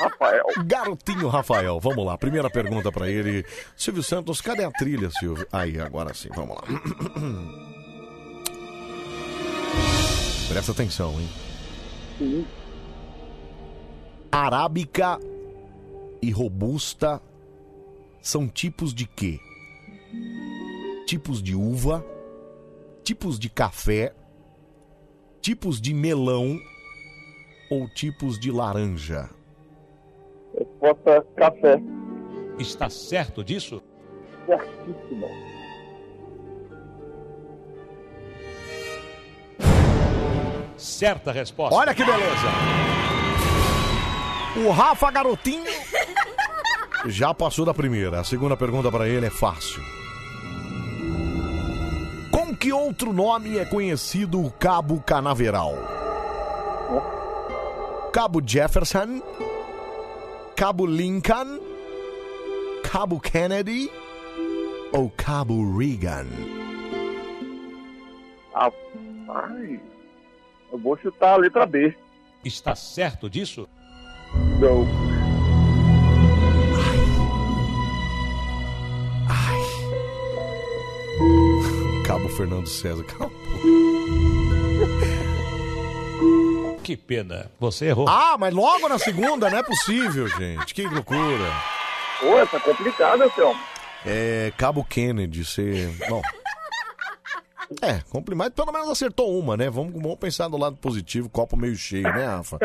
Rafael. 0.00 0.44
Garotinho 0.64 1.28
Rafael. 1.28 1.78
Vamos 1.80 2.04
lá. 2.04 2.18
Primeira 2.18 2.50
pergunta 2.50 2.90
pra 2.90 3.08
ele. 3.08 3.44
Silvio 3.76 4.02
Santos, 4.02 4.40
cadê 4.40 4.64
a 4.64 4.70
trilha, 4.70 5.10
Silvio? 5.10 5.46
Aí, 5.52 5.80
agora 5.80 6.12
sim. 6.14 6.30
Vamos 6.34 6.56
lá. 6.56 6.64
Presta 10.48 10.72
atenção, 10.72 11.14
hein? 11.20 11.28
Arábica 14.32 15.18
e 16.20 16.30
robusta 16.30 17.22
são 18.20 18.48
tipos 18.48 18.92
de 18.92 19.06
quê? 19.06 19.38
Tipos 21.06 21.42
de 21.42 21.54
uva, 21.54 22.04
tipos 23.02 23.38
de 23.38 23.48
café, 23.48 24.12
tipos 25.40 25.80
de 25.80 25.94
melão 25.94 26.58
ou 27.70 27.88
tipos 27.88 28.38
de 28.38 28.50
laranja? 28.50 29.30
Resposta 30.58 31.26
café. 31.36 31.80
Está 32.58 32.90
certo 32.90 33.42
disso? 33.42 33.82
Certíssimo. 34.46 35.28
Certa 40.76 41.30
resposta. 41.30 41.74
Olha 41.76 41.94
que 41.94 42.04
beleza. 42.04 42.48
O 44.56 44.70
Rafa 44.70 45.10
Garotinho 45.10 45.64
já 47.06 47.32
passou 47.32 47.64
da 47.64 47.74
primeira. 47.74 48.20
A 48.20 48.24
segunda 48.24 48.56
pergunta 48.56 48.90
pra 48.90 49.08
ele 49.08 49.26
é 49.26 49.30
fácil. 49.30 49.82
Com 52.30 52.54
que 52.56 52.72
outro 52.72 53.12
nome 53.12 53.58
é 53.58 53.64
conhecido 53.64 54.44
o 54.44 54.50
Cabo 54.50 55.00
Canaveral? 55.00 55.74
Cabo 58.12 58.42
Jefferson, 58.44 59.22
Cabo 60.60 60.84
Lincoln, 60.84 61.58
Cabo 62.82 63.18
Kennedy 63.18 63.90
ou 64.92 65.08
Cabo 65.08 65.74
Reagan? 65.74 66.26
Rapaz, 68.52 69.80
eu 70.70 70.78
vou 70.78 70.98
chutar 70.98 71.32
a 71.32 71.36
letra 71.36 71.64
B. 71.64 71.96
Está 72.44 72.74
certo 72.74 73.30
disso? 73.30 73.66
Não. 74.60 74.86
Cabo 82.04 82.28
Fernando 82.28 82.66
César. 82.66 83.04
Cabo. 83.04 83.32
Que 86.90 86.96
pena. 86.96 87.48
Você 87.60 87.84
errou. 87.86 88.08
Ah, 88.08 88.34
mas 88.36 88.52
logo 88.52 88.88
na 88.88 88.98
segunda, 88.98 89.48
não 89.48 89.58
é 89.58 89.62
possível, 89.62 90.26
gente. 90.26 90.74
Que 90.74 90.88
loucura. 90.88 91.52
Pô, 92.18 92.36
essa 92.36 92.56
é 92.56 92.58
complicada, 92.58 93.30
Selma. 93.30 93.60
É, 94.04 94.52
Cabo 94.56 94.82
Kennedy, 94.82 95.44
você. 95.44 95.88
Bom. 96.08 96.20
É, 97.82 98.00
compli- 98.10 98.34
mas 98.34 98.48
pelo 98.50 98.72
menos 98.72 98.88
acertou 98.90 99.38
uma, 99.38 99.56
né? 99.56 99.70
Vamos, 99.70 99.92
vamos 99.92 100.16
pensar 100.18 100.48
do 100.48 100.56
lado 100.56 100.76
positivo, 100.76 101.28
copo 101.28 101.56
meio 101.56 101.76
cheio, 101.76 102.02
né, 102.02 102.26
Rafa? 102.26 102.58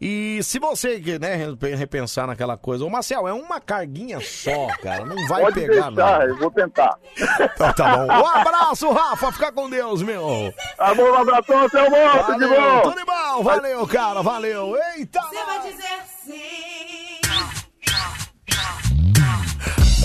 E 0.00 0.38
se 0.44 0.58
você, 0.60 0.98
né, 1.20 1.34
re- 1.34 1.74
repensar 1.74 2.26
naquela 2.28 2.56
coisa, 2.56 2.84
ô 2.84 2.88
Marcel, 2.88 3.26
é 3.26 3.32
uma 3.32 3.60
carguinha 3.60 4.20
só, 4.20 4.68
cara, 4.80 5.04
não 5.04 5.16
vai 5.26 5.42
Pode 5.42 5.54
pegar, 5.60 5.90
deixar, 5.90 5.90
não. 5.90 6.22
eu 6.28 6.38
vou 6.38 6.50
tentar. 6.50 6.96
Então 7.18 7.72
tá 7.72 7.96
bom. 7.96 8.06
Um 8.06 8.26
abraço, 8.28 8.90
Rafa, 8.92 9.32
fica 9.32 9.50
com 9.52 9.68
Deus, 9.68 10.00
meu. 10.02 10.54
Tá 10.76 10.94
bom, 10.94 11.10
um 11.10 11.14
abração, 11.14 11.68
Selma, 11.68 12.24
tudo 12.24 12.38
de 12.38 12.46
bom. 12.46 12.80
tudo 12.82 12.96
de 12.96 13.04
bom, 13.04 13.42
valeu, 13.42 13.86
cara, 13.88 14.22
valeu. 14.22 14.76
Eita! 14.96 15.20
Você 15.22 15.44
vai 15.44 15.60
dizer 15.70 16.02
sim. 16.24 17.20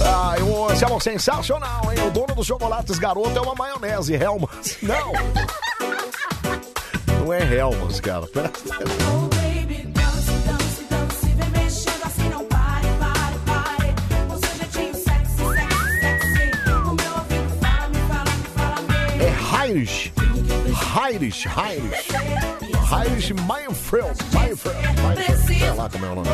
Ai, 0.06 0.42
o 0.42 0.70
Anselmo 0.70 1.00
sensacional, 1.00 1.82
hein? 1.92 2.08
O 2.08 2.12
dono 2.12 2.36
dos 2.36 2.48
chocolates 2.48 3.00
garoto 3.00 3.38
é 3.38 3.42
uma 3.42 3.56
maionese, 3.56 4.14
Helmas. 4.16 4.78
Não! 4.82 5.12
Não 7.20 7.34
é 7.34 7.56
Helmas, 7.56 8.00
cara. 8.00 8.28
Presta 8.28 8.74
atenção. 8.76 9.30
Baby, 9.30 9.84
dance, 9.88 10.32
dance, 10.46 10.84
dance, 10.90 11.26
vem 11.28 11.50
mexendo 11.50 12.32
não 12.32 12.46
pare, 12.46 12.88
pare, 13.00 13.36
pare. 13.46 13.96
Com 14.30 14.38
seu 14.38 14.56
jeitinho 14.58 14.94
sexy, 14.94 15.36
sexy, 15.36 16.32
sexy. 16.32 16.70
O 16.70 16.94
meu 16.94 17.14
ouvido 17.18 17.50
fala, 17.60 17.90
me 17.90 18.00
fala, 18.08 18.32
me 18.32 18.48
fala, 18.56 18.82
me. 18.82 19.24
É 19.24 19.70
Irish. 19.70 20.14
Irish, 21.12 21.46
Irish. 21.46 22.08
Irish 23.06 23.34
Mayfield. 23.46 24.18
Mayfield. 24.34 24.78
Mayfield. 25.04 25.46
Sei 25.46 25.72
lá 25.74 25.90
como 25.90 26.06
é 26.06 26.10
o 26.10 26.16
nome. 26.16 26.30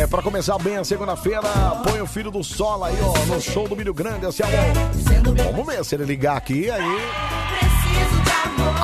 É, 0.00 0.06
pra 0.06 0.22
começar 0.22 0.58
bem 0.58 0.76
a 0.76 0.84
segunda-feira, 0.84 1.42
põe 1.84 2.00
o 2.00 2.06
filho 2.06 2.30
do 2.30 2.42
Sol 2.44 2.84
aí, 2.84 2.96
ó, 3.02 3.26
no 3.26 3.40
show 3.40 3.68
do 3.68 3.76
Milho 3.76 3.94
Grande, 3.94 4.26
assim, 4.26 4.42
ó. 4.42 5.52
Vamos 5.52 5.66
ver 5.66 5.84
se 5.84 5.94
ele 5.94 6.04
ligar 6.04 6.36
aqui, 6.36 6.70
aí. 6.70 6.98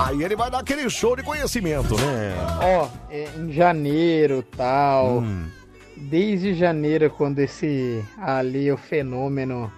Aí 0.06 0.22
ele 0.22 0.34
vai 0.36 0.50
dar 0.50 0.58
aquele 0.58 0.88
show 0.90 1.14
de 1.14 1.22
conhecimento, 1.22 1.94
né? 1.96 2.34
Ó, 2.60 2.88
é, 3.10 3.28
em 3.36 3.52
janeiro 3.52 4.42
tal. 4.56 5.18
Hum. 5.18 5.46
Desde 5.96 6.54
janeiro, 6.54 7.08
quando 7.10 7.38
esse 7.38 8.04
ali, 8.18 8.70
o 8.70 8.76
fenômeno, 8.76 9.72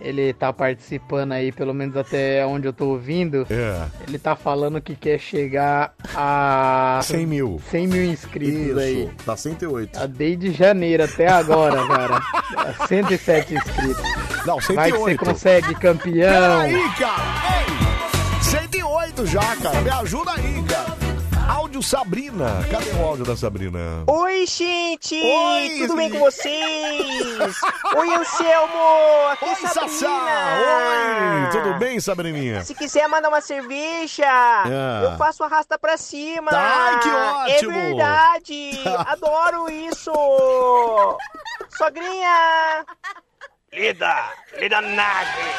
ele 0.00 0.32
tá 0.32 0.52
participando 0.52 1.32
aí, 1.32 1.50
pelo 1.52 1.72
menos 1.74 1.96
até 1.96 2.44
onde 2.46 2.66
eu 2.66 2.72
tô 2.72 2.86
ouvindo. 2.86 3.46
É. 3.50 3.86
Ele 4.06 4.18
tá 4.18 4.36
falando 4.36 4.80
que 4.80 4.94
quer 4.94 5.18
chegar 5.18 5.94
a 6.14 7.00
100 7.02 7.26
mil. 7.26 7.60
100 7.70 7.86
mil 7.86 8.04
inscritos 8.04 8.70
Isso, 8.70 8.78
aí. 8.78 9.10
tá 9.24 9.36
108. 9.36 9.92
Tá 9.92 10.06
Desde 10.06 10.52
janeiro 10.52 11.04
até 11.04 11.28
agora, 11.28 11.86
cara. 11.86 12.20
107 12.86 13.54
inscritos. 13.54 14.02
Não, 14.46 14.58
Vai 14.74 14.90
que 14.92 14.98
você 14.98 15.16
108. 15.16 15.24
consegue 15.24 15.74
campeão. 15.74 16.62
Peraí, 16.62 16.90
cara. 16.98 17.22
Ei, 17.58 18.42
108 18.42 19.26
já, 19.26 19.56
cara. 19.56 19.80
Me 19.80 19.90
ajuda 19.90 20.32
aí, 20.32 20.62
cara. 20.68 20.95
Áudio 21.48 21.82
Sabrina. 21.82 22.60
Cadê 22.70 22.90
o 22.90 23.04
áudio 23.04 23.24
da 23.24 23.36
Sabrina? 23.36 24.04
Oi, 24.06 24.46
gente! 24.46 25.14
Oi, 25.14 25.78
Tudo 25.80 25.96
bem 25.96 26.10
com 26.10 26.18
vocês? 26.18 27.56
Oi, 27.96 28.14
Anselmo! 28.14 29.28
Aqui 29.32 29.44
é 29.44 29.48
Oi, 29.48 29.54
Sabrina! 29.56 29.88
Sassá. 29.88 30.58
Oi, 30.58 31.50
tudo 31.52 31.74
bem, 31.78 32.00
Sabrininha? 32.00 32.64
Se 32.64 32.74
quiser 32.74 33.08
mandar 33.08 33.28
uma 33.28 33.40
cerveja, 33.40 34.26
Ah. 34.26 35.00
eu 35.04 35.16
faço 35.18 35.44
arrasta 35.44 35.78
pra 35.78 35.96
cima! 35.96 36.50
Ai, 36.52 36.98
que 37.00 37.08
ótimo! 37.08 37.70
É 37.72 37.74
verdade! 37.84 38.70
Adoro 39.06 39.70
isso! 39.70 40.12
Sogrinha! 41.76 42.84
Lida! 43.72 44.30
Lida 44.58 44.80
Nagre! 44.80 45.52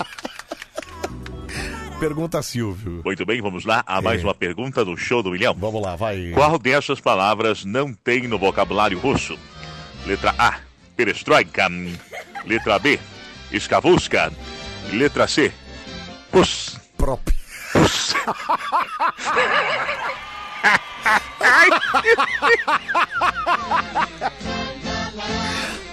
Pergunta 2.00 2.40
Silvio. 2.42 3.02
Muito 3.04 3.26
bem, 3.26 3.40
vamos 3.42 3.64
lá 3.66 3.84
a 3.86 4.00
mais 4.00 4.22
É. 4.22 4.24
uma 4.24 4.34
pergunta 4.34 4.82
do 4.84 4.96
show 4.96 5.22
do 5.22 5.30
milhão. 5.32 5.54
Vamos 5.54 5.82
lá, 5.82 5.96
vai. 5.96 6.30
Qual 6.32 6.58
dessas 6.58 6.98
palavras 7.00 7.64
não 7.64 7.92
tem 7.92 8.26
no 8.26 8.38
vocabulário 8.38 8.98
russo? 8.98 9.38
Letra 10.06 10.34
A, 10.38 10.58
perestroika. 10.96 11.68
Letra 12.46 12.78
B, 12.78 12.98
escavusca. 13.52 14.32
Letra 14.92 15.28
C, 15.28 15.52
pus. 16.32 16.78
Próprio. 16.96 17.36
Pus. 17.72 18.14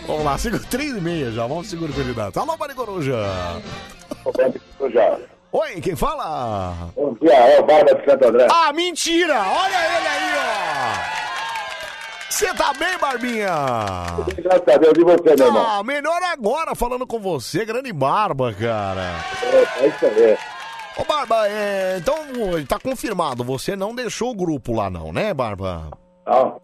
Vamos 0.06 0.24
lá, 0.24 0.38
segura 0.38 0.64
3 0.64 0.98
e 0.98 1.02
meia 1.02 1.32
já. 1.32 1.46
Vamos 1.46 1.68
segurar 1.68 1.92
o 1.92 1.96
candidato. 1.96 2.40
Alô, 2.40 2.58
Mari 2.58 2.74
Coruja. 2.74 3.14
Já. 4.94 5.20
Oi, 5.52 5.82
quem 5.82 5.96
fala? 5.96 6.92
Bom 6.96 7.14
dia, 7.22 7.34
é 7.34 7.60
o 7.60 7.66
Barba 7.66 7.96
de 7.96 8.06
Santo 8.06 8.28
André. 8.28 8.48
Ah, 8.52 8.74
mentira! 8.74 9.40
Olha 9.40 9.98
ele 9.98 10.08
aí, 10.08 10.34
ó! 10.36 11.18
Você 12.30 12.54
tá 12.54 12.74
bem, 12.74 12.98
Barbinha? 13.00 13.48
Graças 14.44 14.68
a 14.68 14.78
Deus, 14.78 14.94
e 14.98 15.04
você, 15.04 15.36
meu 15.36 15.48
irmão? 15.48 15.66
Ah, 15.66 15.82
melhor 15.84 16.22
agora 16.24 16.76
falando 16.76 17.08
com 17.08 17.20
você, 17.20 17.66
grande 17.66 17.94
Barba, 17.94 18.54
cara. 18.54 19.24
É 19.80 19.88
isso 19.88 20.06
aí. 20.06 20.38
Ô, 20.98 21.06
Barba, 21.06 21.48
é, 21.48 21.98
então 21.98 22.16
tá 22.68 22.78
confirmado, 22.78 23.44
você 23.44 23.76
não 23.76 23.96
deixou 23.96 24.32
o 24.32 24.36
grupo 24.36 24.74
lá 24.74 24.90
não, 24.90 25.14
né, 25.14 25.34
Barba? 25.34 25.90
Não. 26.26 26.60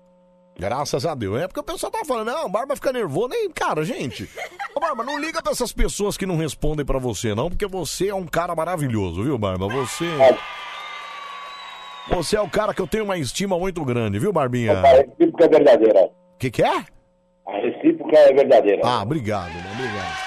Graças 0.57 1.05
a 1.05 1.15
Deus. 1.15 1.41
É 1.41 1.47
porque 1.47 1.59
o 1.59 1.63
pessoal 1.63 1.91
tá 1.91 2.05
falando, 2.05 2.27
não, 2.27 2.49
Barba 2.49 2.75
fica 2.75 2.93
nervoso. 2.93 3.29
Nem, 3.29 3.49
cara, 3.49 3.83
gente. 3.83 4.29
Ô, 4.75 4.79
Barba, 4.79 5.03
não 5.03 5.19
liga 5.19 5.41
pra 5.41 5.51
essas 5.51 5.73
pessoas 5.73 6.15
que 6.15 6.25
não 6.25 6.37
respondem 6.37 6.85
pra 6.85 6.99
você, 6.99 7.33
não, 7.33 7.49
porque 7.49 7.65
você 7.67 8.09
é 8.09 8.15
um 8.15 8.25
cara 8.25 8.55
maravilhoso, 8.55 9.23
viu, 9.23 9.37
Barba? 9.37 9.67
Você. 9.67 10.05
Você 12.09 12.35
é 12.35 12.41
o 12.41 12.49
cara 12.49 12.73
que 12.73 12.81
eu 12.81 12.87
tenho 12.87 13.05
uma 13.05 13.17
estima 13.17 13.57
muito 13.57 13.83
grande, 13.83 14.19
viu, 14.19 14.33
Barbinha? 14.33 14.73
A 14.79 14.87
recíproca 14.87 15.45
é 15.45 15.49
verdadeira. 15.49 16.09
Que 16.37 16.51
que 16.51 16.61
é? 16.61 16.85
A 17.47 17.57
recíproca 17.57 18.17
é 18.17 18.33
verdadeira. 18.33 18.81
Ah, 18.83 19.01
obrigado, 19.01 19.53
mano, 19.53 19.69
obrigado. 19.73 20.22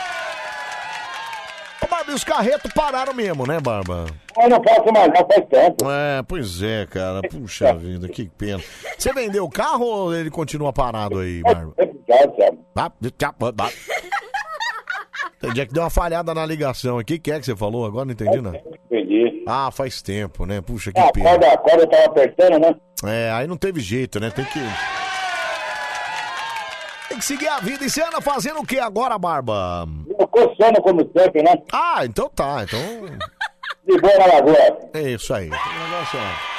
Barba, 2.06 2.12
e 2.12 2.14
os 2.14 2.24
carretos 2.24 2.72
pararam 2.72 3.12
mesmo, 3.14 3.46
né, 3.46 3.58
Barba? 3.60 4.06
Eu 4.38 4.48
não 4.48 4.60
posso 4.60 4.92
mais, 4.92 5.08
não 5.08 5.26
faz 5.26 5.46
tempo. 5.48 5.90
É, 5.90 6.22
pois 6.22 6.62
é, 6.62 6.86
cara. 6.86 7.20
Puxa 7.22 7.72
vida, 7.76 8.08
que 8.08 8.26
pena. 8.28 8.62
Você 8.96 9.12
vendeu 9.12 9.44
o 9.44 9.50
carro 9.50 9.84
ou 9.84 10.14
ele 10.14 10.30
continua 10.30 10.72
parado 10.72 11.18
aí, 11.18 11.42
Barba? 11.42 11.74
Ah, 12.76 12.90
tchau, 13.18 13.34
ah. 13.58 13.70
Entendi 15.38 15.60
é 15.60 15.66
que 15.66 15.72
deu 15.72 15.82
uma 15.82 15.90
falhada 15.90 16.32
na 16.34 16.46
ligação. 16.46 16.98
O 16.98 17.04
que 17.04 17.18
que 17.18 17.30
é 17.30 17.38
que 17.38 17.44
você 17.46 17.54
falou 17.54 17.84
agora? 17.84 18.04
Não 18.06 18.12
entendi, 18.12 18.40
não. 18.40 18.54
Entendi. 18.90 19.44
Ah, 19.46 19.70
faz 19.70 20.00
tempo, 20.02 20.46
né? 20.46 20.60
Puxa, 20.60 20.92
que 20.92 20.98
Ah, 20.98 21.08
a 21.08 21.12
pena. 21.12 21.30
corda, 21.30 21.52
a 21.52 21.58
corda 21.58 21.86
tava 21.86 22.04
apertando, 22.06 22.58
né? 22.58 22.74
É, 23.04 23.30
aí 23.32 23.46
não 23.46 23.56
teve 23.56 23.80
jeito, 23.80 24.18
né? 24.18 24.30
Tem 24.30 24.44
que. 24.46 24.58
Tem 27.08 27.18
que 27.18 27.24
seguir 27.24 27.48
a 27.48 27.58
vida. 27.60 27.84
E 27.84 27.90
você 27.90 28.02
anda 28.02 28.20
fazendo 28.20 28.60
o 28.60 28.66
que 28.66 28.78
agora, 28.78 29.16
Barba? 29.18 29.86
Eu 30.18 30.26
coçando 30.28 30.80
como 30.82 31.08
sempre, 31.16 31.42
né? 31.42 31.54
Ah, 31.72 32.04
então 32.04 32.28
tá. 32.28 32.64
Então. 32.64 32.80
De 33.86 34.00
boa 34.00 34.18
na 34.18 34.26
lagoa. 34.26 34.78
É 34.94 35.02
isso 35.12 35.32
aí. 35.32 35.46
O 35.46 35.50
negócio 35.50 36.18
é- 36.18 36.56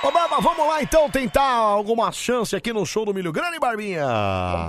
Ô, 0.00 0.12
Barba, 0.12 0.38
vamos 0.40 0.64
lá 0.64 0.80
então 0.80 1.10
tentar 1.10 1.42
alguma 1.42 2.12
chance 2.12 2.54
aqui 2.54 2.72
no 2.72 2.86
show 2.86 3.04
do 3.04 3.12
Milho 3.12 3.32
Grande, 3.32 3.58
Barbinha? 3.58 4.06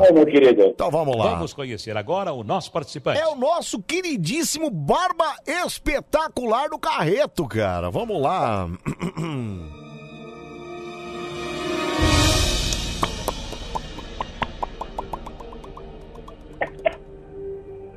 Ô, 0.09 0.11
meu 0.11 0.25
querido. 0.25 0.63
Então 0.63 0.89
vamos 0.89 1.15
lá. 1.15 1.35
Vamos 1.35 1.53
conhecer 1.53 1.95
agora 1.95 2.33
o 2.33 2.43
nosso 2.43 2.71
participante. 2.71 3.19
É 3.21 3.27
o 3.27 3.35
nosso 3.35 3.79
queridíssimo 3.79 4.71
Barba 4.71 5.35
Espetacular 5.45 6.69
do 6.69 6.79
Carreto, 6.79 7.47
cara. 7.47 7.91
Vamos 7.91 8.19
lá. 8.19 8.67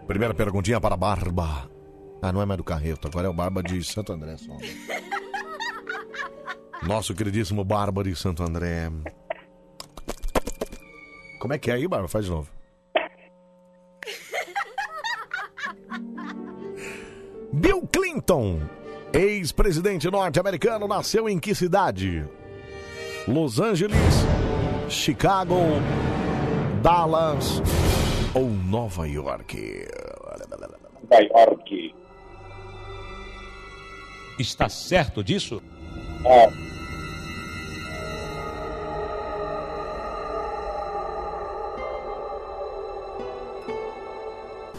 Primeira 0.07 0.35
perguntinha 0.35 0.81
para 0.81 0.97
Barba. 0.97 1.71
Ah, 2.21 2.33
não 2.33 2.43
é 2.43 2.47
mais 2.47 2.59
do 2.59 2.65
Carreto, 2.65 3.09
agora 3.09 3.27
é 3.27 3.31
o 3.31 3.35
Barba 3.35 3.63
de 3.63 3.83
Santo 3.83 4.13
André 4.13 4.37
só. 4.37 4.57
Nosso 6.87 7.15
queridíssimo 7.15 7.65
Barba 7.65 8.05
de 8.05 8.15
Santo 8.15 8.43
André. 8.43 8.91
Como 11.41 11.55
é 11.55 11.59
que 11.59 11.71
é 11.71 11.75
aí, 11.75 11.89
Barba? 11.89 12.09
Faz 12.09 12.25
de 12.25 12.31
novo. 12.31 12.49
Bill 17.53 17.87
Clinton, 17.93 18.61
ex-presidente 19.13 20.11
norte-americano, 20.11 20.89
nasceu 20.89 21.29
em 21.29 21.39
que 21.39 21.55
cidade? 21.55 22.27
Los 23.29 23.61
Angeles, 23.61 24.25
Chicago, 24.89 25.61
Dallas 26.83 27.61
ou 28.35 28.49
Nova 28.49 29.07
York? 29.07 29.87
Nova 31.11 31.23
York. 31.23 31.95
Está 34.39 34.69
certo 34.69 35.23
disso? 35.23 35.63
É. 36.25 36.73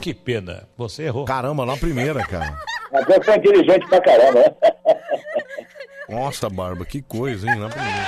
Que 0.01 0.13
pena, 0.13 0.67
você 0.75 1.03
errou. 1.03 1.23
Caramba, 1.23 1.65
na 1.65 1.77
primeira, 1.77 2.25
cara. 2.25 2.57
Mas 2.91 3.05
você 3.05 3.31
é 3.31 3.37
inteligente 3.37 3.87
pra 3.87 4.01
caramba, 4.01 4.39
né? 4.39 4.55
Nossa, 6.09 6.49
Barba, 6.49 6.85
que 6.85 7.01
coisa, 7.01 7.47
hein? 7.47 7.57
Na 7.57 7.69
primeira. 7.69 8.05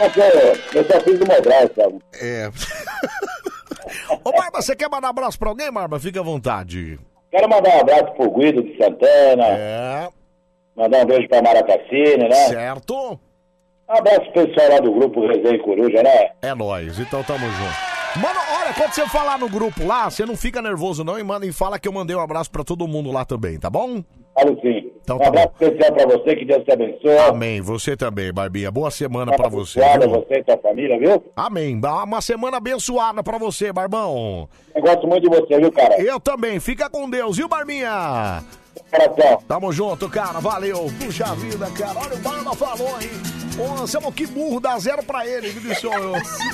Mas 0.00 0.16
eu, 0.16 0.80
eu 0.80 0.84
só 0.84 1.00
fiz 1.00 1.20
uma 1.20 1.40
graça. 1.40 1.82
É. 2.20 2.50
Ô, 4.24 4.32
Barba, 4.32 4.62
você 4.62 4.74
quer 4.74 4.88
mandar 4.90 5.08
abraço 5.08 5.38
pra 5.38 5.48
alguém, 5.48 5.72
Barba? 5.72 5.98
Fica 6.00 6.20
à 6.20 6.22
vontade. 6.22 6.98
Quero 7.30 7.48
mandar 7.48 7.76
um 7.76 7.80
abraço 7.80 8.12
pro 8.14 8.30
Guido 8.30 8.62
de 8.62 8.76
Santana. 8.76 9.46
É. 9.46 10.08
Mandar 10.76 11.02
um 11.02 11.06
beijo 11.06 11.28
pra 11.28 11.42
Mara 11.42 11.62
Cassini, 11.62 12.28
né? 12.28 12.48
Certo. 12.48 13.18
Um 13.88 13.98
abraço 13.98 14.32
pro 14.32 14.46
pessoal 14.46 14.70
lá 14.70 14.78
do 14.80 14.92
grupo 14.92 15.26
Resenha 15.26 15.62
Coruja, 15.62 16.02
né? 16.02 16.30
É 16.42 16.54
nóis, 16.54 16.98
então 16.98 17.22
tamo 17.22 17.46
junto. 17.46 18.20
Mano, 18.20 18.40
olha, 18.60 18.72
quando 18.74 18.92
você 18.92 19.06
falar 19.08 19.38
no 19.38 19.48
grupo 19.48 19.84
lá, 19.84 20.08
você 20.08 20.24
não 20.24 20.36
fica 20.36 20.62
nervoso 20.62 21.02
não 21.02 21.18
e 21.18 21.22
manda 21.22 21.44
e 21.44 21.52
fala 21.52 21.78
que 21.78 21.88
eu 21.88 21.92
mandei 21.92 22.14
um 22.14 22.20
abraço 22.20 22.50
pra 22.50 22.62
todo 22.62 22.86
mundo 22.86 23.10
lá 23.10 23.24
também, 23.24 23.58
tá 23.58 23.68
bom? 23.68 24.02
Falo 24.34 24.58
sim. 24.60 24.90
Então 25.02 25.16
um 25.16 25.18
tá 25.20 25.28
abraço 25.28 25.50
especial 25.60 25.92
pra 25.92 26.06
você, 26.06 26.36
que 26.36 26.44
Deus 26.44 26.64
te 26.64 26.72
abençoe. 26.72 27.18
Amém. 27.18 27.60
Você 27.60 27.96
também, 27.96 28.32
Barbinha. 28.32 28.70
Boa 28.70 28.90
semana 28.90 29.36
pra 29.36 29.48
você. 29.48 29.80
Abençoada 29.80 30.08
viu? 30.08 30.20
você 30.20 30.40
e 30.40 30.44
sua 30.44 30.58
família, 30.58 30.98
viu? 30.98 31.24
Amém. 31.36 31.80
Uma 32.02 32.20
semana 32.20 32.56
abençoada 32.56 33.22
pra 33.22 33.38
você, 33.38 33.72
Barbão. 33.72 34.48
Eu 34.74 34.82
gosto 34.82 35.06
muito 35.06 35.30
de 35.30 35.36
você, 35.36 35.60
viu, 35.60 35.70
cara? 35.70 36.00
Eu 36.02 36.18
também. 36.18 36.58
Fica 36.58 36.90
com 36.90 37.08
Deus, 37.08 37.36
viu, 37.36 37.46
Barbinha? 37.48 38.42
Tamo 39.46 39.72
junto, 39.72 40.08
cara. 40.08 40.40
Valeu. 40.40 40.92
Puxa 40.98 41.34
vida, 41.34 41.70
cara. 41.70 41.98
Olha, 41.98 42.14
o 42.14 42.18
Barba 42.18 42.54
falou, 42.54 43.00
hein? 43.00 43.10
Ô, 43.58 43.82
Anselmo, 43.82 44.12
que 44.12 44.26
burro. 44.26 44.60
Dá 44.60 44.78
zero 44.78 45.02
pra 45.02 45.26
ele, 45.26 45.50
viu? 45.50 45.72
Esse 45.72 45.86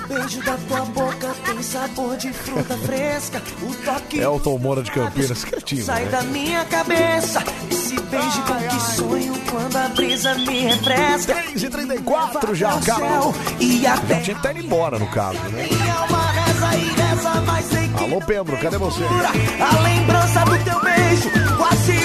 beijo 0.07 0.42
da 0.44 0.57
tua 0.68 0.84
boca 0.86 1.34
tem 1.47 1.62
sabor 1.62 2.16
de 2.16 2.32
fruta 2.32 2.76
fresca. 2.78 3.42
O 3.62 3.74
toque 3.84 4.18
Elton 4.18 4.58
Moura 4.58 4.82
de 4.82 4.90
Campinas, 4.90 5.44
quietinho. 5.44 5.84
sai 5.84 6.05
né? 6.05 6.10
da 6.10 6.23
minha 6.23 6.65
cabeça. 6.66 7.42
Esse 7.70 7.99
beijo 8.00 8.42
com 8.42 8.68
que 8.68 8.81
sonho 8.81 9.34
quando 9.50 9.76
a 9.76 9.89
brisa 9.89 10.34
me 10.34 10.60
refresca. 10.60 11.34
3 11.34 11.62
e 11.62 11.70
34 11.70 12.55
já, 12.55 12.81
cara. 12.81 13.07
E 13.58 13.82
Já 13.82 13.94
até 13.94 14.20
tinha 14.20 14.34
que 14.34 14.40
estar 14.47 14.52
indo 14.52 14.66
embora, 14.66 14.99
no 14.99 15.07
caso, 15.08 15.39
né? 15.50 15.68
Alô, 17.99 18.20
Pedro, 18.26 18.57
cadê 18.58 18.76
você? 18.78 19.02
a 19.05 19.82
lembrança 19.82 20.44
do 20.44 20.65
teu 20.65 20.81
beijo 20.81 21.31
quase 21.57 22.00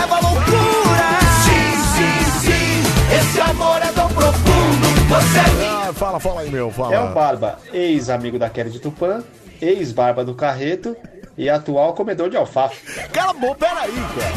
leva 0.00 0.16
à 0.16 0.20
loucura. 0.20 1.10
Sim, 1.44 1.74
sim, 1.96 2.40
sim, 2.40 2.82
esse 3.18 3.40
amor 3.40 3.76
é 3.82 3.92
tão 3.92 4.08
profundo. 4.08 4.88
Você 5.08 5.40
Ah, 5.66 5.92
fala, 5.92 6.20
fala 6.20 6.40
aí, 6.42 6.50
meu. 6.50 6.70
Fala. 6.70 6.94
É 6.94 7.00
o 7.00 7.12
Barba, 7.12 7.58
ex-amigo 7.72 8.38
da 8.38 8.48
Kelly 8.48 8.70
de 8.70 8.78
Tupã, 8.80 9.22
ex-barba 9.60 10.24
do 10.24 10.34
Carreto 10.34 10.96
e 11.36 11.48
atual 11.50 11.94
comedor 11.94 12.30
de 12.30 12.36
alfafa. 12.36 12.74
Cala 13.12 13.30
a 13.30 13.34
boca, 13.34 13.54
peraí, 13.66 13.92
cara. 13.92 14.30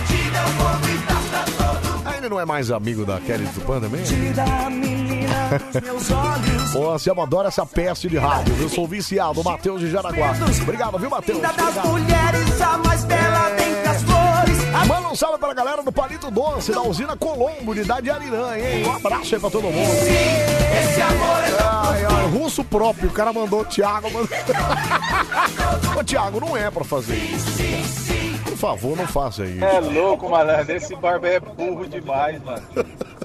Ele 2.18 2.30
não 2.30 2.40
é 2.40 2.46
mais 2.46 2.72
amigo 2.72 3.06
da 3.06 3.20
Kelly 3.20 3.46
Tupã 3.54 3.80
também? 3.82 4.02
da 4.34 4.70
menina, 4.70 5.62
meus 5.84 6.10
olhos. 6.10 6.74
Ô, 6.76 6.92
Anselmo, 6.94 7.22
adora 7.22 7.50
essa 7.50 7.66
peste 7.66 8.08
de 8.08 8.18
rádio. 8.18 8.56
Eu 8.60 8.70
sou 8.70 8.88
viciado, 8.88 9.44
Matheus 9.44 9.82
de 9.82 9.92
Jaraguá. 9.92 10.32
Obrigado, 10.64 10.98
viu, 10.98 11.10
Matheus? 11.10 11.38
Obrigado. 11.38 11.84
Manda 14.88 15.08
um 15.08 15.16
salve 15.16 15.38
pra 15.38 15.54
galera 15.54 15.84
do 15.84 15.92
Palito 15.92 16.32
Doce, 16.32 16.72
da 16.72 16.82
usina 16.82 17.16
Colombo, 17.16 17.74
de 17.74 17.82
Idade 17.82 18.10
Arirã, 18.10 18.58
hein? 18.58 18.86
Um 18.86 18.92
abraço 18.92 19.36
aí 19.36 19.40
pra 19.40 19.50
todo 19.50 19.64
mundo. 19.64 19.92
Esse 19.92 21.02
amor 21.02 21.44
é 21.44 21.64
Ai, 21.64 22.06
ai, 22.06 22.28
russo 22.30 22.64
próprio, 22.64 23.10
o 23.10 23.14
cara 23.14 23.32
mandou 23.32 23.62
o 23.62 23.66
Thiago. 23.66 24.10
Mandou... 24.12 24.30
Ô, 25.98 26.04
Thiago, 26.04 26.40
não 26.40 26.58
é 26.58 26.70
pra 26.70 26.84
fazer 26.84 27.16
isso. 27.16 27.64
Por 28.44 28.58
favor, 28.58 28.98
não 28.98 29.08
faça 29.08 29.46
isso. 29.46 29.64
É 29.64 29.80
louco, 29.80 30.30
malandro. 30.30 30.76
Esse 30.76 30.96
barba 30.96 31.28
é 31.28 31.40
burro 31.40 31.88
demais, 31.88 32.42
mano. 32.44 32.64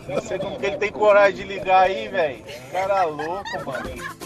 Não 0.07 0.21
sei 0.21 0.39
como 0.39 0.59
que 0.59 0.67
ele 0.67 0.77
tem 0.77 0.93
coragem 0.93 1.37
de 1.37 1.45
ligar 1.45 1.83
aí, 1.83 2.09
velho. 2.09 2.45
Cara 2.73 3.05
louco, 3.05 3.65
mano. 3.65 4.19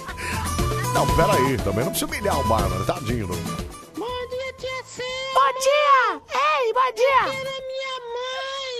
Não, 0.92 1.07
peraí, 1.17 1.57
também 1.59 1.84
não 1.84 1.92
precisa 1.92 2.07
humilhar 2.07 2.39
o 2.39 2.44
Bárbara, 2.44 2.84
tadinho. 2.84 3.28
Não. 3.28 3.82
Bom 4.95 5.53
dia. 5.59 6.21
Bom! 6.21 6.23
Ei, 6.35 6.73
bom 6.75 6.93
dia! 6.95 7.25
Quero 7.25 7.51
minha 7.67 7.97
mãe! 8.12 8.77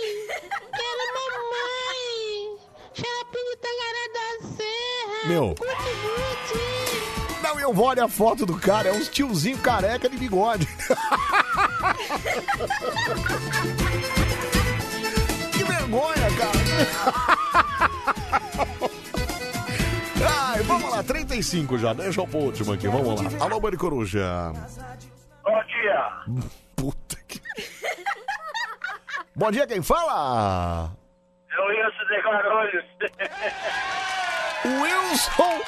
Quero 0.75 1.03
mamãe! 1.17 2.53
Xarope 2.93 3.41
Tangará 3.61 4.05
da 4.13 4.27
Serra! 4.55 5.25
Meu. 5.27 5.55
Não, 7.41 7.59
eu 7.59 7.73
vou 7.73 7.87
olhar 7.87 8.05
a 8.05 8.09
foto 8.09 8.45
do 8.45 8.55
cara, 8.59 8.89
é 8.89 8.91
uns 8.91 9.09
tiozinho 9.09 9.57
careca 9.57 10.07
de 10.07 10.15
bigode. 10.15 10.67
que 15.51 15.63
vergonha, 15.63 16.29
cara. 16.37 16.51
Ai, 20.53 20.61
vamos 20.61 20.91
lá, 20.91 21.01
35 21.01 21.79
já, 21.79 21.91
deixa 21.93 22.21
eu 22.21 22.27
pro 22.27 22.37
último 22.37 22.73
aqui, 22.73 22.87
vamos 22.87 23.19
lá. 23.19 23.31
Alô, 23.43 23.59
Bani 23.59 23.77
Coruja. 23.77 24.53
Bom 25.43 25.63
dia. 25.65 26.09
Puta 26.75 27.15
que... 27.27 27.41
Bom 29.35 29.51
dia, 29.51 29.67
quem 29.67 29.81
fala? 29.81 30.91
É 31.51 31.59
o 31.59 31.65
Wilson 31.67 32.05
de 32.07 32.21
Guarulhos. 32.21 32.85
Wilson! 34.81 35.61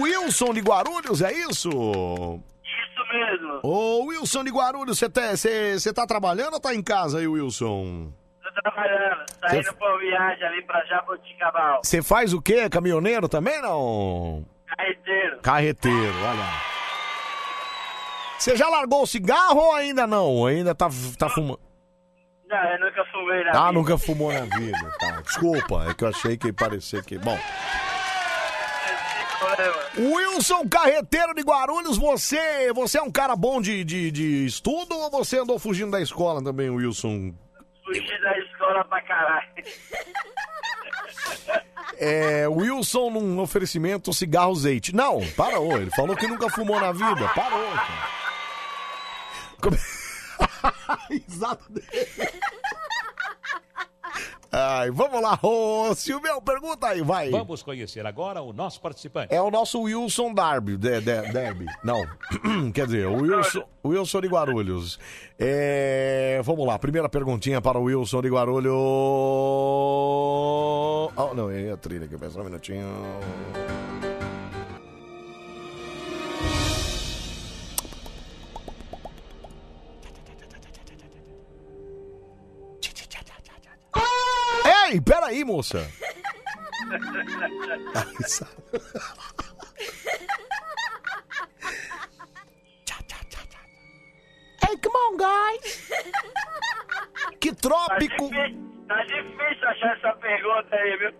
Wilson 0.00 0.54
de 0.54 0.60
Guarulhos, 0.60 1.22
é 1.22 1.32
isso? 1.32 1.68
Isso 1.70 3.12
mesmo. 3.12 3.60
Ô, 3.62 4.04
Wilson 4.06 4.44
de 4.44 4.50
Guarulhos, 4.50 4.98
você 4.98 5.08
tá, 5.08 5.36
cê- 5.36 5.78
cê 5.78 5.92
tá 5.92 6.06
trabalhando 6.06 6.54
ou 6.54 6.60
tá 6.60 6.74
em 6.74 6.82
casa 6.82 7.18
aí, 7.18 7.26
Wilson? 7.26 8.12
Tô 8.42 8.62
trabalhando, 8.62 9.24
saindo 9.40 9.64
Você- 9.64 9.72
pra 9.72 9.88
uma 9.88 9.98
viagem 9.98 10.44
ali 10.46 10.62
pra 10.62 10.84
Jaboticabal. 10.86 11.80
Você 11.82 12.02
faz 12.02 12.32
o 12.32 12.40
quê? 12.42 12.68
Caminhoneiro 12.70 13.28
também, 13.28 13.60
não? 13.62 14.44
Carreteiro. 14.66 15.38
Carreteiro, 15.40 16.14
olha. 16.24 16.76
Você 18.38 18.56
já 18.56 18.68
largou 18.68 19.02
o 19.02 19.06
cigarro 19.06 19.58
ou 19.58 19.74
ainda 19.74 20.06
não? 20.06 20.46
Ainda 20.46 20.74
tá, 20.74 20.88
tá 21.18 21.28
fumando? 21.28 21.60
Não, 22.48 22.56
eu 22.72 22.78
nunca 22.80 23.04
fumei 23.10 23.44
na 23.44 23.50
Ah, 23.50 23.60
vida. 23.60 23.72
nunca 23.72 23.98
fumou 23.98 24.32
na 24.32 24.40
vida. 24.56 24.92
Tá, 25.00 25.20
desculpa, 25.22 25.86
é 25.90 25.94
que 25.94 26.04
eu 26.04 26.08
achei 26.08 26.36
que 26.36 26.52
parecia 26.52 27.02
que... 27.02 27.18
Bom, 27.18 27.36
Wilson 29.98 30.68
Carreteiro 30.68 31.34
de 31.34 31.42
Guarulhos, 31.42 31.96
você, 31.98 32.72
você 32.72 32.98
é 32.98 33.02
um 33.02 33.10
cara 33.10 33.34
bom 33.36 33.60
de, 33.60 33.82
de, 33.84 34.10
de 34.10 34.46
estudo 34.46 34.94
ou 34.96 35.10
você 35.10 35.38
andou 35.38 35.58
fugindo 35.58 35.90
da 35.90 36.00
escola 36.00 36.42
também, 36.42 36.70
Wilson? 36.70 37.34
Fugi 37.84 38.20
da 38.20 38.38
escola 38.38 38.84
pra 38.84 39.02
caralho. 39.02 39.48
É, 41.98 42.46
Wilson 42.48 43.10
num 43.10 43.38
oferecimento 43.40 44.12
cigarro 44.12 44.54
zeite. 44.54 44.94
Não, 44.94 45.20
parou. 45.36 45.72
Ele 45.78 45.90
falou 45.90 46.16
que 46.16 46.26
nunca 46.26 46.50
fumou 46.50 46.78
na 46.80 46.92
vida. 46.92 47.28
Parou. 47.34 47.70
cara. 47.72 48.25
Como- 49.66 49.76
Risada 51.10 51.60
dele. 51.68 51.86
Ai, 54.52 54.90
vamos 54.90 55.20
lá, 55.20 55.38
ô 55.42 55.94
Silvio, 55.94 56.40
pergunta 56.40 56.86
aí, 56.86 57.02
vai. 57.02 57.30
Vamos 57.30 57.62
conhecer 57.62 58.06
agora 58.06 58.40
o 58.40 58.52
nosso 58.54 58.80
participante. 58.80 59.34
É 59.34 59.40
o 59.40 59.50
nosso 59.50 59.82
Wilson 59.82 60.32
Darby, 60.32 60.78
de, 60.78 61.00
de, 61.00 61.32
Derby. 61.32 61.66
Não, 61.84 62.06
quer 62.72 62.86
dizer, 62.86 63.06
o 63.06 63.16
Wilson, 63.20 63.64
Wilson 63.84 64.20
de 64.22 64.28
Guarulhos. 64.28 64.98
É, 65.38 66.40
vamos 66.42 66.66
lá, 66.66 66.78
primeira 66.78 67.08
perguntinha 67.08 67.60
para 67.60 67.78
o 67.78 67.82
Wilson 67.82 68.22
de 68.22 68.28
Guarulhos. 68.30 68.72
Oh, 71.16 71.34
não, 71.34 71.50
é 71.50 71.72
a 71.72 71.76
trilha 71.76 72.06
aqui, 72.06 72.16
só 72.30 72.40
um 72.40 72.44
minutinho. 72.44 72.86
Peraí, 84.86 85.00
peraí, 85.00 85.44
moça. 85.44 85.84
Ai, 87.94 88.06
Hey, 94.62 94.76
come 94.82 94.96
on, 94.96 95.16
guys. 95.16 95.90
Que 97.40 97.52
trópico. 97.52 98.30
Tá 98.86 99.02
difícil 99.02 99.68
achar 99.68 99.96
essa 99.96 100.12
pergunta 100.20 100.76
aí, 100.76 100.96
viu? 100.98 101.12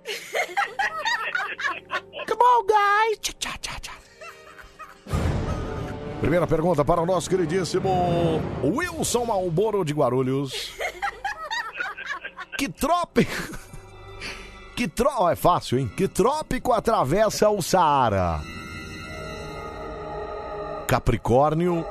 Come 2.29 2.43
on, 2.43 2.67
guys. 2.67 3.19
Tchá, 3.19 3.33
tchá, 3.41 3.59
tchá, 3.61 3.81
tchá. 3.81 3.93
Primeira 6.21 6.47
pergunta 6.47 6.85
para 6.85 7.01
o 7.01 7.07
nosso 7.07 7.29
queridíssimo 7.29 8.41
Wilson 8.63 9.25
Malboro 9.25 9.85
de 9.85 9.93
Guarulhos. 9.93 10.73
Que 12.57 12.69
trópico. 12.69 13.59
Que 14.75 14.89
trópico. 14.89 15.29
É 15.29 15.37
fácil, 15.37 15.79
hein? 15.79 15.91
Que 15.95 16.09
trópico 16.09 16.73
atravessa 16.73 17.51
o 17.51 17.61
Saara? 17.61 18.41
Capricórnio. 20.87 21.85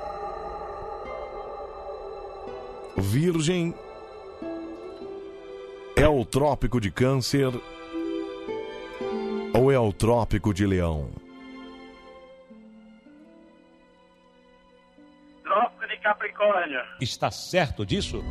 Virgem. 2.98 3.74
É 5.96 6.08
o 6.08 6.26
trópico 6.26 6.80
de 6.82 6.92
Câncer. 6.92 7.54
Ou 9.54 9.72
é 9.72 9.80
o 9.80 9.94
trópico 9.94 10.54
de 10.54 10.66
Leão? 10.66 11.10
Trópico 15.44 15.88
de 15.88 15.98
Capricórnio. 15.98 16.80
Está 17.00 17.32
certo 17.32 17.86
disso? 17.86 18.24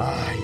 Ai. 0.00 0.38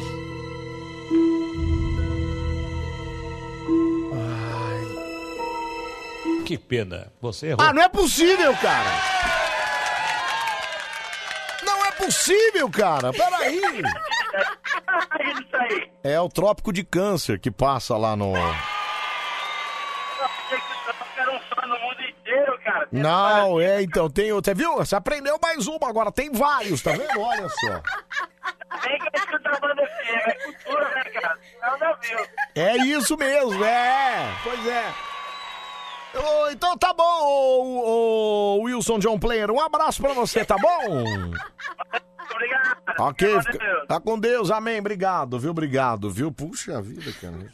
Que 6.45 6.59
pena. 6.59 7.11
Você 7.21 7.47
errou. 7.49 7.65
Ah, 7.65 7.73
não 7.73 7.83
é 7.83 7.89
possível, 7.89 8.55
cara! 8.59 8.91
Não 11.65 11.87
é 11.87 11.91
possível, 11.93 12.71
cara! 12.71 13.11
Peraí! 13.13 13.61
É 16.05 16.21
o 16.21 16.29
trópico 16.29 16.73
de 16.73 16.85
câncer 16.85 17.41
que 17.41 17.51
passa 17.51 17.97
lá 17.97 18.15
no. 18.15 18.37
Era 21.17 21.33
um 21.33 21.41
só 21.49 21.67
no 21.67 21.79
mundo 21.81 22.01
Não, 22.93 23.61
é, 23.61 23.83
então 23.83 24.09
tem 24.09 24.33
outro. 24.33 24.55
Viu? 24.55 24.75
Você 24.77 24.95
aprendeu 24.97 25.39
mais 25.43 25.67
uma 25.67 25.89
agora, 25.89 26.11
tem 26.13 26.31
vários, 26.31 26.83
tá 26.83 26.93
vendo? 26.93 27.21
Olha 27.21 27.49
só. 27.49 27.83
Que 28.81 28.89
é 28.89 30.35
cultura, 30.45 30.95
né, 30.95 31.05
cara? 31.05 31.39
É 32.55 32.77
isso 32.77 33.17
mesmo, 33.17 33.65
é. 33.65 34.35
Pois 34.45 34.67
é. 34.67 34.93
Ô, 36.19 36.49
então 36.51 36.77
tá 36.79 36.95
bom, 36.95 37.23
ô, 37.23 38.57
ô, 38.59 38.63
Wilson 38.63 38.99
John 38.99 39.19
Player. 39.19 39.51
Um 39.51 39.61
abraço 39.61 40.01
pra 40.01 40.15
você, 40.15 40.45
tá 40.45 40.57
bom? 40.57 41.05
Obrigado. 42.33 42.77
Ok, 42.99 43.29
Fica 43.29 43.43
com 43.45 43.53
fica- 43.53 43.65
Deus. 43.65 43.87
tá 43.89 44.01
com 44.01 44.19
Deus, 44.19 44.51
amém. 44.51 44.79
Obrigado, 44.79 45.39
viu? 45.39 45.51
Obrigado, 45.51 46.11
viu? 46.11 46.33
Puxa 46.33 46.81
vida, 46.81 47.13
cara. 47.21 47.51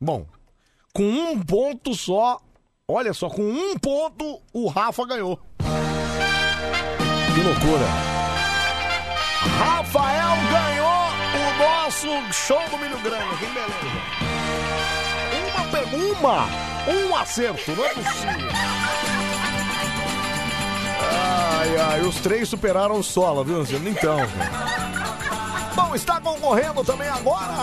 Bom, 0.00 0.26
com 0.94 1.02
um 1.04 1.42
ponto 1.42 1.92
só, 1.94 2.40
olha 2.88 3.12
só, 3.12 3.28
com 3.28 3.42
um 3.42 3.78
ponto 3.78 4.40
o 4.52 4.66
Rafa 4.68 5.06
ganhou. 5.06 5.38
Que 7.34 7.40
loucura. 7.42 7.86
Rafael 9.58 10.36
ganhou 10.50 10.88
o 11.36 11.58
nosso 11.62 12.32
show 12.32 12.60
do 12.70 12.78
Milho 12.78 12.98
Grande. 13.00 13.36
Que 13.36 13.46
beleza. 13.46 14.18
Uma, 16.20 16.46
uma, 16.46 16.48
um 16.90 17.16
acerto, 17.16 17.72
não 17.76 17.84
é 17.84 17.88
possível. 17.90 18.48
Ai, 21.00 21.76
ai, 21.76 22.00
os 22.00 22.16
três 22.16 22.48
superaram 22.48 22.98
o 22.98 23.04
Sola, 23.04 23.44
viu, 23.44 23.60
Anselmo? 23.60 23.88
Então, 23.88 24.18
cara. 24.18 25.07
Bom, 25.78 25.94
está 25.94 26.20
concorrendo 26.20 26.82
também 26.82 27.08
agora 27.08 27.54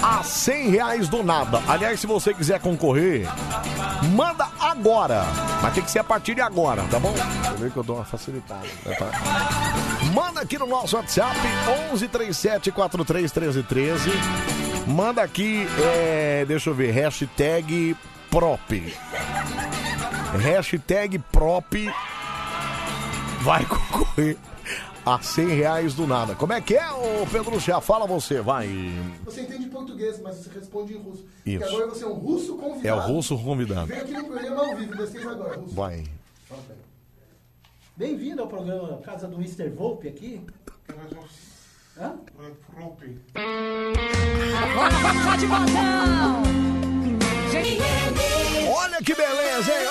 a 0.00 0.22
100 0.22 0.70
reais 0.70 1.08
do 1.08 1.24
nada. 1.24 1.60
Aliás, 1.66 1.98
se 1.98 2.06
você 2.06 2.32
quiser 2.32 2.60
concorrer, 2.60 3.26
manda 4.14 4.46
agora. 4.60 5.24
Mas 5.60 5.74
tem 5.74 5.82
que 5.82 5.90
ser 5.90 5.98
a 5.98 6.04
partir 6.04 6.36
de 6.36 6.40
agora, 6.40 6.84
tá 6.84 7.00
bom? 7.00 7.12
Você 7.12 7.64
vê 7.64 7.70
que 7.70 7.76
eu 7.76 7.82
dou 7.82 7.96
uma 7.96 8.04
facilitada. 8.04 8.64
né, 8.86 8.94
tá? 8.94 9.10
Manda 10.14 10.42
aqui 10.42 10.56
no 10.58 10.68
nosso 10.68 10.94
WhatsApp 10.94 11.36
11 11.92 12.06
37 12.06 12.70
43 12.70 13.32
13 13.32 13.62
13. 13.64 14.10
Manda 14.86 15.20
aqui, 15.20 15.66
é, 15.80 16.44
deixa 16.46 16.70
eu 16.70 16.74
ver, 16.74 16.92
hashtag 16.92 17.96
prop. 18.30 18.96
Hashtag 20.40 21.18
prop 21.18 21.92
vai 23.40 23.64
concorrer 23.64 24.36
a 25.04 25.20
100 25.20 25.48
reais 25.48 25.94
do 25.94 26.06
nada. 26.06 26.34
Como 26.34 26.52
é 26.52 26.60
que 26.60 26.74
é, 26.74 26.90
ô 26.90 27.26
Pedro 27.30 27.60
Chá? 27.60 27.80
Fala 27.80 28.06
você, 28.06 28.40
vai. 28.40 28.68
Você 29.24 29.42
entende 29.42 29.66
português, 29.68 30.20
mas 30.20 30.36
você 30.36 30.50
responde 30.50 30.94
em 30.94 30.98
russo. 30.98 31.26
Isso. 31.44 31.58
Porque 31.60 31.74
agora 31.74 31.88
você 31.88 32.04
é 32.04 32.08
um 32.08 32.14
russo 32.14 32.56
convidado. 32.56 32.86
É 32.88 32.94
o 32.94 33.00
russo 33.00 33.38
convidado. 33.38 33.86
Vem 33.86 33.98
aqui 34.00 34.12
no 34.12 34.24
programa 34.24 34.68
ao 34.68 34.76
vivo, 34.76 34.96
desceu 34.96 35.30
agora, 35.30 35.56
russo. 35.56 35.74
Vai. 35.74 36.04
Bem-vindo 37.96 38.42
ao 38.42 38.48
programa 38.48 38.98
Casa 38.98 39.26
do 39.26 39.36
Mr. 39.36 39.70
Volpe 39.70 40.08
aqui. 40.08 40.40
Hã? 41.98 42.14
Agora 44.62 44.90
vamos 44.90 45.26
lá 45.26 45.36
de 45.36 45.46
botão! 45.46 46.42
Olha 48.72 48.98
que 49.02 49.14
beleza, 49.14 49.72
hein? 49.72 49.88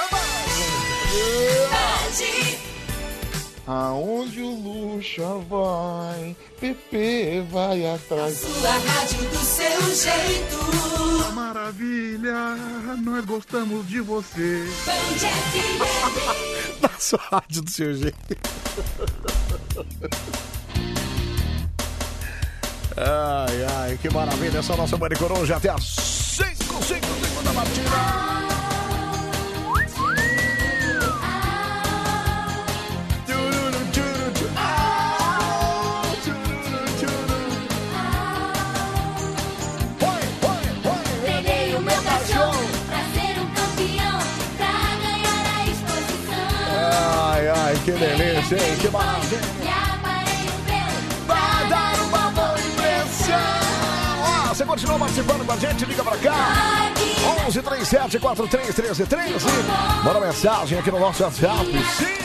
Aonde 3.68 4.42
o 4.42 4.50
Luxa 4.50 5.28
vai, 5.50 6.34
Pepe 6.58 7.42
vai 7.52 7.86
atrás. 7.86 8.38
Sua 8.38 8.72
rádio 8.72 9.30
do 9.30 9.38
seu 9.40 9.94
jeito. 9.94 11.34
Maravilha, 11.34 12.56
nós 13.04 13.26
gostamos 13.26 13.86
de 13.86 14.00
você. 14.00 14.64
Na 16.82 16.90
sua 16.98 17.20
rádio 17.30 17.62
do 17.62 17.70
seu 17.70 17.94
jeito. 17.94 18.38
Ai, 22.96 23.66
ai, 23.80 24.00
que 24.02 24.10
maravilha. 24.10 24.60
Essa 24.60 24.72
é 24.72 24.76
a 24.76 24.78
nossa 24.78 24.96
Bande 24.96 25.16
Coruja 25.18 25.58
até 25.58 25.70
as 25.70 25.84
5, 25.84 26.56
5, 26.56 26.84
5 26.84 27.44
da 27.44 27.52
batida. 27.52 28.37
Que 47.88 47.92
delícia, 47.94 48.56
hein? 48.56 48.78
Que 48.82 48.90
maravilha. 48.90 49.40
Vai 51.26 51.70
dar 51.70 51.96
uma 52.02 52.32
boa 52.32 52.60
impressão. 52.60 53.40
Ó, 54.22 54.48
você 54.50 54.66
continua 54.66 55.00
participando 55.00 55.46
com 55.46 55.52
a 55.54 55.58
gente, 55.58 55.86
liga 55.86 56.04
pra 56.04 56.18
cá. 56.18 56.92
11 57.48 57.62
37 57.62 58.20
43 58.20 58.76
13 58.76 59.06
13. 59.06 59.46
Manda 60.04 60.20
mensagem 60.20 60.80
aqui 60.80 60.92
no 60.92 61.00
nosso 61.00 61.24
WhatsApp. 61.24 61.66
Sim. 61.96 62.18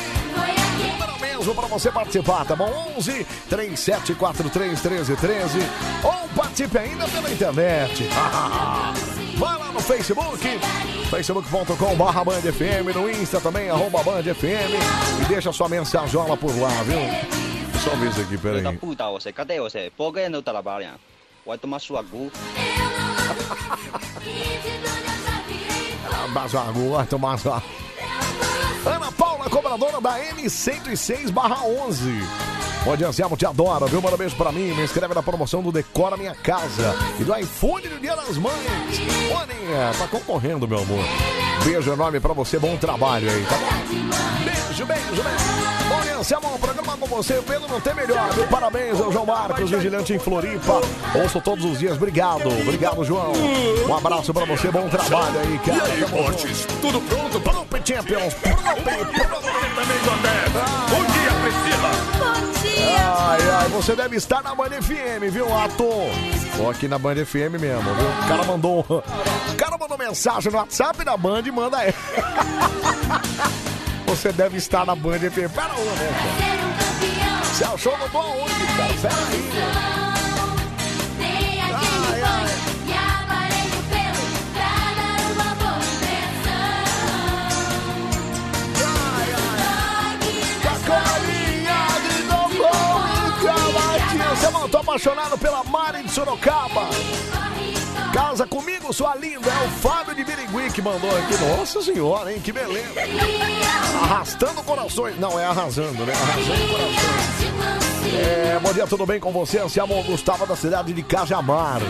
Mesmo 1.21 1.55
pra 1.55 1.67
você 1.69 1.93
participar, 1.93 2.45
tá 2.45 2.57
bom? 2.57 2.95
11 2.97 3.25
37 3.49 4.15
43 4.15 4.81
13 4.81 5.17
13. 5.17 5.59
Ou 6.03 6.29
participe 6.35 6.79
ainda 6.79 7.07
pela 7.07 7.31
internet. 7.31 8.09
Vai 9.37 9.59
lá 9.59 9.73
no 9.73 9.81
Facebook, 9.81 10.47
facebook.com 11.11 11.97
barra 11.97 12.25
Band 12.25 12.41
FM, 12.41 12.95
no 12.95 13.11
Insta 13.11 13.41
também, 13.41 13.71
arroba 13.71 14.03
Band 14.03 14.23
FM. 14.23 14.73
E 15.21 15.25
deixa 15.29 15.53
sua 15.53 15.69
mensajola 15.69 16.37
por 16.37 16.57
lá, 16.59 16.71
viu? 16.83 16.99
Só 17.81 17.91
ver 17.97 18.11
isso 18.11 18.21
aqui, 18.21 18.39
peraí. 18.39 18.63
Tá 18.63 18.73
puta 18.73 19.11
você, 19.11 19.33
cadê 19.33 19.61
você? 19.61 19.93
Por 19.97 20.13
que 20.13 20.29
não 20.29 20.43
trabalha? 20.43 20.95
Vai 21.47 21.59
tomar 21.59 21.81
sua 21.81 22.03
gu. 22.03 22.31
Bazagu, 26.33 26.93
vai 26.93 27.07
tomar 27.07 27.39
sua... 27.39 27.63
Ana 28.85 29.13
Paula, 29.13 29.49
cobradora 29.49 30.01
da 30.01 30.19
N106 30.19 31.31
barra 31.31 31.65
11. 31.65 32.11
Pode 32.85 33.05
Anselmo, 33.05 33.37
te 33.37 33.47
adora, 33.47 33.87
viu? 33.87 34.03
Manda 34.03 34.17
um 34.17 34.19
beijo 34.19 34.37
pra 34.37 34.51
mim, 34.51 34.75
me 34.75 34.83
inscreve 34.83 35.15
na 35.15 35.23
promoção 35.23 35.63
do 35.63 35.71
Decora 35.71 36.17
Minha 36.17 36.35
Casa 36.35 36.95
e 37.19 37.25
do 37.25 37.37
iPhone 37.37 37.89
do 37.89 38.01
Dia 38.01 38.17
das 38.17 38.37
Mães. 38.37 38.55
Aninha, 39.43 39.93
tá 39.99 40.09
concorrendo, 40.09 40.67
meu 40.67 40.79
amor. 40.79 41.05
Beijo 41.65 41.93
enorme 41.93 42.19
pra 42.19 42.33
você, 42.33 42.59
bom 42.59 42.77
trabalho 42.77 43.31
aí, 43.31 43.45
tá 43.45 43.57
bom? 43.57 44.45
Beijo, 44.45 44.87
beijo, 44.87 45.23
beijo. 45.23 45.73
Bom, 45.89 46.19
Anselmo, 46.19 46.59
você, 47.13 47.35
Pedro, 47.47 47.69
não 47.69 47.81
tem 47.81 47.95
melhor. 47.95 48.33
Viu? 48.33 48.47
Parabéns 48.47 48.99
ao 49.01 49.13
João 49.13 49.27
Marcos, 49.27 49.71
vigilante 49.71 50.15
em 50.15 50.19
Floripa. 50.19 50.81
Ouço 51.15 51.41
todos 51.41 51.65
os 51.65 51.79
dias. 51.79 51.97
Obrigado. 51.97 52.49
Obrigado, 52.49 53.05
João. 53.05 53.33
Um 53.87 53.95
abraço 53.95 54.33
pra 54.33 54.47
você. 54.47 54.71
Bom 54.71 54.89
trabalho 54.89 55.39
aí, 55.39 55.59
cara. 55.59 55.89
E 55.89 55.93
aí, 55.93 56.09
Fortes? 56.09 56.67
Tudo 56.81 57.01
pronto? 57.03 57.41
Pronto, 57.41 57.77
Champions. 57.87 58.35
Dia, 58.35 58.75
Priscila. 58.75 59.41
Bom 59.41 60.23
dia. 60.23 60.82
Ai, 63.25 63.39
ai, 63.51 63.69
você 63.69 63.95
deve 63.95 64.17
estar 64.17 64.43
na 64.43 64.53
Band 64.53 64.71
FM, 64.83 65.31
viu, 65.31 65.47
Ato? 65.57 65.89
Tô 66.57 66.69
aqui 66.69 66.89
na 66.89 66.99
Band 66.99 67.25
FM 67.25 67.61
mesmo, 67.61 67.95
viu? 67.95 68.09
O 68.09 68.29
cara 68.29 68.43
mandou, 68.45 68.81
o 68.81 69.57
cara 69.57 69.79
mandou 69.79 69.97
mensagem 69.97 70.51
no 70.51 70.59
WhatsApp 70.59 71.05
da 71.05 71.17
Band 71.17 71.43
e 71.47 71.53
manda 71.53 71.79
aí. 71.79 71.95
Você 74.07 74.33
deve 74.33 74.57
estar 74.59 74.85
na 74.85 74.97
Band 74.97 75.21
FM. 75.21 75.55
Pera 75.55 75.69
né, 75.69 76.13
cara? 76.19 77.45
Você 77.45 77.65
achou 77.65 77.97
no 77.97 78.09
bom 78.09 78.43
onde, 78.43 78.67
cara? 78.77 78.95
Pera 79.01 79.27
aí, 79.29 80.02
apaixonado 94.93 95.39
pela 95.39 95.65
Mari 95.65 96.03
de 96.03 96.11
Sorocaba. 96.11 96.83
Casa 98.13 98.47
comigo, 98.47 98.93
sua 98.93 99.15
linda. 99.17 99.49
É 99.49 99.67
o 99.67 99.71
Fábio 99.71 100.15
de 100.15 100.25
Birigui 100.25 100.71
que 100.73 100.83
mandou 100.83 101.11
aqui. 101.17 101.37
Nossa 101.57 101.81
senhora, 101.83 102.33
hein? 102.33 102.41
Que 102.41 102.53
beleza. 102.53 102.93
Arrastando 104.03 104.63
corações. 104.63 105.19
Não, 105.19 105.39
é 105.39 105.47
arrasando, 105.47 106.05
né? 106.05 106.13
Arrasando 106.13 106.69
corações. 106.69 108.13
É, 108.15 108.59
bom 108.63 108.73
dia, 108.73 108.87
tudo 108.87 109.07
bem 109.07 109.19
com 109.19 109.33
você? 109.33 109.59
Anselmo 109.59 110.03
Gustavo 110.05 110.47
da 110.47 110.57
cidade 110.57 110.93
de 110.93 111.03
Cajamar. 111.03 111.81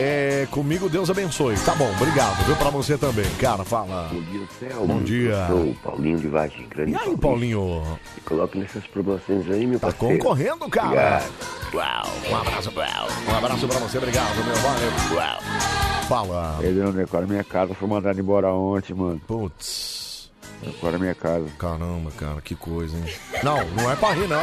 É, 0.00 0.46
comigo 0.52 0.88
Deus 0.88 1.10
abençoe. 1.10 1.56
Tá 1.64 1.74
bom, 1.74 1.90
obrigado. 1.96 2.44
Viu 2.44 2.54
pra 2.54 2.70
você 2.70 2.96
também. 2.96 3.24
Cara, 3.40 3.64
fala. 3.64 4.08
Bom 4.12 4.20
dia, 4.20 4.46
Selma. 4.60 4.86
Bom 4.86 5.02
dia. 5.02 5.46
Eu 5.48 5.56
sou 5.56 5.70
o 5.70 5.74
Paulinho 5.82 6.18
de 6.18 6.28
Vargem 6.28 6.68
Grande. 6.68 6.92
E 6.92 6.96
aí, 6.96 7.16
Paulinho? 7.16 7.82
Me 8.14 8.20
coloque 8.22 8.58
nessas 8.58 8.86
promoções 8.86 9.50
aí, 9.50 9.66
meu 9.66 9.80
Tá 9.80 9.88
parceiro. 9.88 10.18
concorrendo, 10.18 10.68
cara. 10.68 10.86
Obrigado. 10.86 11.32
Uau, 11.74 12.12
um 12.30 12.36
abraço, 12.36 12.72
uau. 12.76 13.08
Um 13.28 13.36
abraço 13.36 13.66
pra 13.68 13.78
você, 13.80 13.98
obrigado, 13.98 14.36
meu 14.36 14.54
valeu. 14.56 14.92
Uau. 15.16 15.38
Fala. 16.08 16.56
Pedro, 16.60 16.92
decora 16.92 17.26
minha 17.26 17.44
casa, 17.44 17.74
foi 17.74 17.86
mandado 17.88 18.18
embora 18.18 18.52
ontem, 18.52 18.94
mano. 18.94 19.20
Putz. 19.26 20.30
Decora 20.62 20.98
minha 20.98 21.14
casa. 21.14 21.46
Caramba, 21.58 22.10
cara, 22.12 22.40
que 22.40 22.54
coisa, 22.54 22.96
hein? 22.96 23.04
Não, 23.42 23.64
não 23.70 23.90
é 23.90 23.96
pra 23.96 24.12
rir, 24.12 24.26
não. 24.26 24.40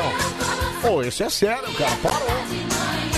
Pô, 0.82 1.02
esse 1.02 1.24
é 1.24 1.30
sério, 1.30 1.74
cara. 1.74 1.96
Parou. 1.98 2.28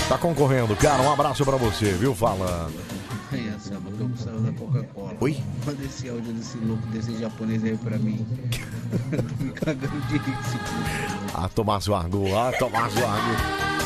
Tá 0.08 0.16
concorrendo, 0.16 0.74
cara. 0.76 1.02
Um 1.02 1.12
abraço 1.12 1.44
pra 1.44 1.56
você, 1.56 1.92
viu? 1.92 2.14
Fala. 2.14 2.70
Aí, 3.30 3.46
Anselmo, 3.50 3.92
que 3.92 4.00
eu 4.00 4.08
gostava 4.08 4.40
da 4.40 4.52
Coca-Cola. 4.52 5.12
Oi? 5.20 5.36
Manda 5.66 5.84
esse 5.84 6.08
áudio 6.08 6.32
desse 6.32 6.56
louco, 6.58 6.86
desse 6.86 7.14
japonês 7.18 7.62
aí 7.62 7.76
pra 7.76 7.98
mim. 7.98 8.26
Tô 9.38 9.44
me 9.44 9.52
cagando 9.52 10.00
de 10.08 10.16
rir 10.16 10.34
Ah, 11.34 11.48
Tomás 11.54 11.86
Vargo. 11.86 12.24
Ah, 12.34 12.52
Tomás 12.58 12.94
Vargo. 12.94 13.77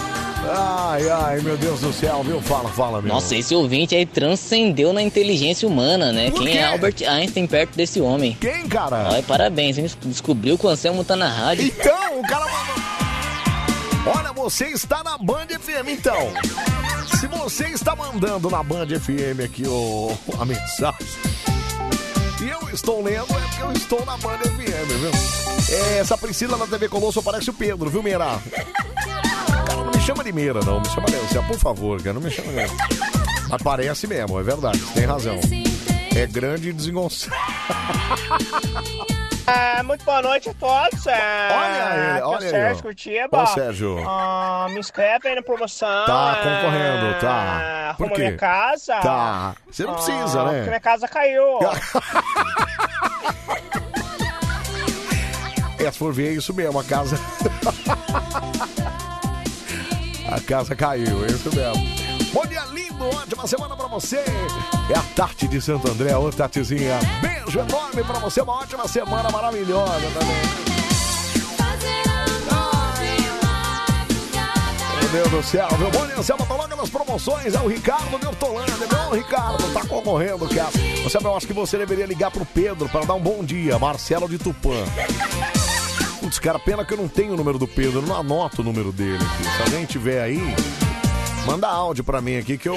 Ai, 0.44 1.08
ai, 1.08 1.40
meu 1.40 1.56
Deus 1.56 1.80
do 1.80 1.92
céu, 1.92 2.22
viu? 2.22 2.40
Fala, 2.42 2.68
fala, 2.70 3.00
meu. 3.00 3.12
Nossa, 3.14 3.36
esse 3.36 3.54
ouvinte 3.54 3.94
aí 3.94 4.04
transcendeu 4.04 4.92
na 4.92 5.00
inteligência 5.00 5.66
humana, 5.68 6.12
né? 6.12 6.30
Quem 6.30 6.58
é 6.58 6.66
Albert 6.66 6.96
Einstein 7.06 7.46
perto 7.46 7.76
desse 7.76 8.00
homem? 8.00 8.36
Quem, 8.40 8.68
cara? 8.68 9.08
Ai, 9.10 9.22
parabéns, 9.22 9.78
hein? 9.78 9.86
Descobriu 10.04 10.58
que 10.58 10.66
o 10.66 10.68
Anselmo 10.68 11.04
tá 11.04 11.14
na 11.14 11.28
rádio. 11.28 11.66
Então, 11.66 12.18
o 12.18 12.22
cara 12.22 12.44
mandou. 12.44 14.14
Olha, 14.14 14.32
você 14.32 14.66
está 14.66 15.02
na 15.04 15.16
Band 15.16 15.46
FM, 15.46 15.88
então. 15.90 16.32
Se 17.18 17.28
você 17.28 17.68
está 17.68 17.94
mandando 17.94 18.50
na 18.50 18.62
Band 18.62 18.88
FM 18.88 19.44
aqui 19.44 19.62
o, 19.66 20.12
a 20.40 20.44
mensagem. 20.44 21.06
E 22.42 22.48
eu 22.48 22.68
estou 22.74 23.00
lendo, 23.00 23.22
é 23.30 23.40
porque 23.40 23.62
eu 23.62 23.72
estou 23.72 24.04
na 24.04 24.16
Band 24.16 24.38
FM, 24.38 24.88
viu? 25.00 25.10
É, 25.76 25.98
essa 25.98 26.18
Priscila 26.18 26.56
na 26.56 26.66
TV 26.66 26.88
Colosso 26.88 27.22
parece 27.22 27.48
o 27.50 27.52
Pedro, 27.52 27.88
viu, 27.88 28.02
Meira? 28.02 28.40
Chama 30.04 30.24
de 30.24 30.32
Meira, 30.32 30.60
não. 30.64 30.80
Me 30.80 30.86
chama 30.88 31.06
de 31.06 31.14
Elcia, 31.16 31.42
por 31.42 31.58
favor, 31.58 31.98
cara. 32.02 32.14
Não 32.14 32.20
me 32.20 32.30
chama 32.30 32.48
de 32.52 32.56
Mas 33.48 33.62
parece 33.62 34.06
mesmo, 34.06 34.38
é 34.38 34.42
verdade. 34.42 34.78
Você 34.78 34.94
tem 34.94 35.04
razão. 35.06 35.38
É 36.14 36.26
grande 36.26 36.68
e 36.70 36.72
desengonçado. 36.72 37.34
É, 39.44 39.82
muito 39.82 40.04
boa 40.04 40.22
noite 40.22 40.48
a 40.50 40.54
todos. 40.54 41.04
É, 41.04 41.48
Olha 41.50 41.66
ele, 41.74 41.82
aqui 41.82 42.20
é 42.20 42.24
o 42.24 42.28
olha 42.28 42.42
ele, 42.44 42.50
Sérgio. 42.50 42.82
Curitiba. 42.82 43.28
Ó, 43.32 43.46
Sérgio. 43.46 44.04
Ah, 44.08 44.66
me 44.70 44.78
inscreve 44.78 45.28
aí 45.28 45.34
na 45.34 45.42
promoção. 45.42 46.06
Tá 46.06 46.38
é, 46.38 46.44
concorrendo, 46.44 47.20
tá. 47.20 47.94
Por 47.98 48.04
Arruma 48.04 48.16
quê? 48.16 48.22
minha 48.22 48.36
casa. 48.36 48.94
Tá. 49.00 49.56
Você 49.68 49.82
não 49.84 49.94
precisa, 49.94 50.42
Ah, 50.42 50.44
né? 50.44 50.52
Porque 50.58 50.68
minha 50.68 50.80
casa 50.80 51.08
caiu. 51.08 51.58
É, 55.84 55.90
se 55.90 55.98
for 55.98 56.12
ver, 56.12 56.28
é 56.28 56.32
isso 56.34 56.54
mesmo, 56.54 56.78
a 56.78 56.84
casa. 56.84 57.18
a 60.34 60.40
casa 60.40 60.74
caiu, 60.74 61.24
é 61.24 61.26
isso 61.26 61.50
mesmo. 61.54 62.32
Bom 62.32 62.46
dia, 62.46 62.64
lindo, 62.66 63.04
ótima 63.04 63.46
semana 63.46 63.76
pra 63.76 63.86
você. 63.86 64.24
É 64.88 64.96
a 64.96 65.02
Tati 65.14 65.46
de 65.46 65.60
Santo 65.60 65.90
André, 65.90 66.16
ô 66.16 66.30
Tatizinha. 66.30 66.98
Beijo 67.20 67.58
enorme 67.58 68.02
pra 68.02 68.18
você, 68.18 68.40
uma 68.40 68.54
ótima 68.54 68.88
semana 68.88 69.30
maravilhosa 69.30 70.06
também. 70.18 70.72
Meu 75.12 75.28
Deus 75.28 75.30
do 75.30 75.42
céu, 75.42 75.68
meu 75.78 75.90
bom 75.90 76.06
dia, 76.06 76.22
Selma, 76.22 76.46
tô 76.46 76.56
logo 76.56 76.74
nas 76.74 76.88
promoções, 76.88 77.54
é 77.54 77.60
o 77.60 77.66
Ricardo 77.66 78.18
de 78.18 78.26
Hortolândia, 78.26 78.74
meu 78.78 79.10
Ricardo, 79.10 79.70
tá 79.74 79.86
concorrendo, 79.86 80.48
cara. 80.48 80.70
Você, 81.04 81.18
eu 81.18 81.36
acho 81.36 81.46
que 81.46 81.52
você 81.52 81.76
deveria 81.76 82.06
ligar 82.06 82.30
pro 82.30 82.46
Pedro 82.46 82.88
para 82.88 83.04
dar 83.04 83.14
um 83.14 83.20
bom 83.20 83.44
dia, 83.44 83.78
Marcelo 83.78 84.26
de 84.26 84.38
Tupã. 84.38 84.72
Putz, 86.22 86.38
cara, 86.38 86.56
pena 86.56 86.84
que 86.84 86.94
eu 86.94 86.98
não 86.98 87.08
tenho 87.08 87.32
o 87.32 87.36
número 87.36 87.58
do 87.58 87.66
Pedro, 87.66 88.00
não 88.00 88.16
anoto 88.16 88.62
o 88.62 88.64
número 88.64 88.92
dele 88.92 89.16
aqui. 89.16 89.42
Se 89.42 89.62
alguém 89.62 89.84
tiver 89.84 90.22
aí, 90.22 90.40
manda 91.44 91.66
áudio 91.66 92.04
pra 92.04 92.20
mim 92.20 92.36
aqui 92.36 92.56
que 92.56 92.68
eu. 92.68 92.76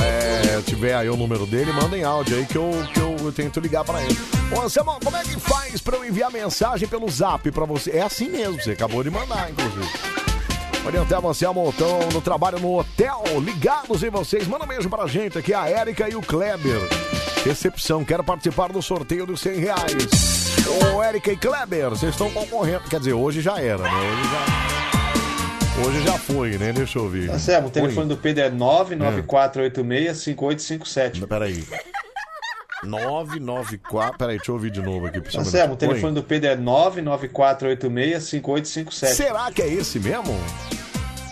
É, 0.00 0.62
tiver 0.64 0.94
aí 0.94 1.10
o 1.10 1.16
número 1.16 1.46
dele, 1.46 1.72
mandem 1.72 2.04
áudio 2.04 2.36
aí 2.36 2.46
que 2.46 2.56
eu, 2.56 2.70
que 2.94 3.00
eu, 3.00 3.16
eu 3.20 3.32
tento 3.32 3.58
ligar 3.58 3.82
pra 3.84 4.00
ele. 4.00 4.16
Ô, 4.56 4.60
Anselmo, 4.60 4.96
como 5.02 5.16
é 5.16 5.24
que 5.24 5.40
faz 5.40 5.80
pra 5.80 5.96
eu 5.96 6.04
enviar 6.04 6.30
mensagem 6.30 6.86
pelo 6.86 7.10
zap 7.10 7.50
pra 7.50 7.64
você? 7.64 7.90
É 7.90 8.02
assim 8.02 8.28
mesmo, 8.28 8.62
você 8.62 8.70
acabou 8.70 9.02
de 9.02 9.10
mandar, 9.10 9.50
inclusive. 9.50 9.90
Orientar 10.86 11.26
Anselmo, 11.26 11.68
estão 11.68 11.98
no 12.12 12.20
trabalho 12.20 12.60
no 12.60 12.78
hotel, 12.78 13.24
ligados 13.44 14.04
em 14.04 14.08
vocês. 14.08 14.46
Manda 14.46 14.64
um 14.64 14.68
beijo 14.68 14.88
pra 14.88 15.04
gente 15.08 15.36
aqui, 15.36 15.52
a 15.52 15.68
Érica 15.68 16.08
e 16.08 16.14
o 16.14 16.22
Kleber. 16.22 16.88
Recepção, 17.44 18.04
quero 18.04 18.22
participar 18.22 18.70
do 18.70 18.80
sorteio 18.82 19.24
dos 19.26 19.40
100 19.40 19.58
reais. 19.60 19.94
Ô, 20.94 21.02
Érica 21.02 21.32
e 21.32 21.36
Kleber, 21.36 21.88
vocês 21.90 22.12
estão 22.12 22.30
concorrendo. 22.30 22.84
Quer 22.88 22.98
dizer, 22.98 23.14
hoje 23.14 23.40
já 23.40 23.58
era, 23.60 23.82
né? 23.82 23.90
Hoje 23.90 24.22
já, 24.30 25.88
hoje 25.88 26.02
já 26.02 26.18
foi, 26.18 26.58
né? 26.58 26.72
Deixa 26.72 26.98
eu 26.98 27.08
ver. 27.08 27.30
Anselmo, 27.30 27.68
o 27.68 27.70
telefone 27.70 28.08
do 28.08 28.16
Pedro 28.16 28.44
é 28.44 28.50
99486-5857. 28.50 31.26
Peraí. 31.26 31.64
994. 32.84 34.18
Peraí, 34.18 34.36
deixa 34.36 34.50
eu 34.50 34.54
ouvir 34.56 34.70
de 34.70 34.82
novo 34.82 35.06
aqui. 35.06 35.18
um 35.18 35.22
Anselmo, 35.40 35.72
o 35.74 35.76
telefone 35.76 36.14
do 36.14 36.22
Pedro 36.22 36.50
é 36.50 36.56
99486-5857. 36.56 39.06
Será 39.14 39.50
que 39.50 39.62
é 39.62 39.68
esse 39.68 39.98
mesmo? 39.98 40.38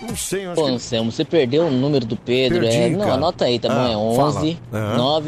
Não 0.02 0.16
sei, 0.16 0.46
eu 0.46 0.52
acho 0.52 0.60
Pô, 0.60 0.66
que... 0.68 0.72
Anselmo, 0.74 1.10
você 1.12 1.24
perdeu 1.24 1.66
o 1.66 1.70
número 1.70 2.06
do 2.06 2.16
Pedro. 2.16 2.60
Perdi, 2.60 2.76
é... 2.76 2.88
Não, 2.90 3.00
cara. 3.00 3.14
anota 3.14 3.44
aí, 3.46 3.58
tá 3.58 3.68
bom? 3.68 3.74
Ah, 3.74 3.90
É 3.90 3.96
11 3.96 4.58
fala. 4.70 4.94
Aham. 4.96 5.20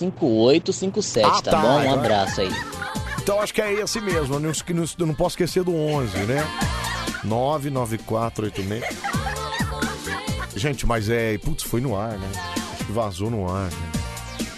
994865857, 0.00 1.22
Ah, 1.24 1.30
tá, 1.42 1.50
tá, 1.50 1.58
bom? 1.60 1.68
Um 1.68 1.80
então 1.80 1.92
é- 1.92 1.94
abraço 1.98 2.40
aí. 2.40 2.50
Então 3.20 3.40
acho 3.40 3.52
que 3.54 3.60
é 3.62 3.72
esse 3.74 4.00
mesmo. 4.00 4.34
Eu 4.36 4.40
não, 4.40 4.50
eu 4.98 5.06
não- 5.06 5.14
posso 5.14 5.34
esquecer 5.34 5.62
do 5.64 5.74
11, 5.74 6.16
né? 6.18 6.44
99486. 7.24 8.84
Gente, 10.56 10.86
mas 10.86 11.08
é. 11.08 11.38
Putz, 11.38 11.62
foi 11.64 11.80
no 11.80 11.96
ar, 11.96 12.18
né? 12.18 12.28
Acho 12.74 12.84
que 12.86 12.92
vazou 12.92 13.30
no 13.30 13.48
ar, 13.48 13.70
né? 13.70 13.76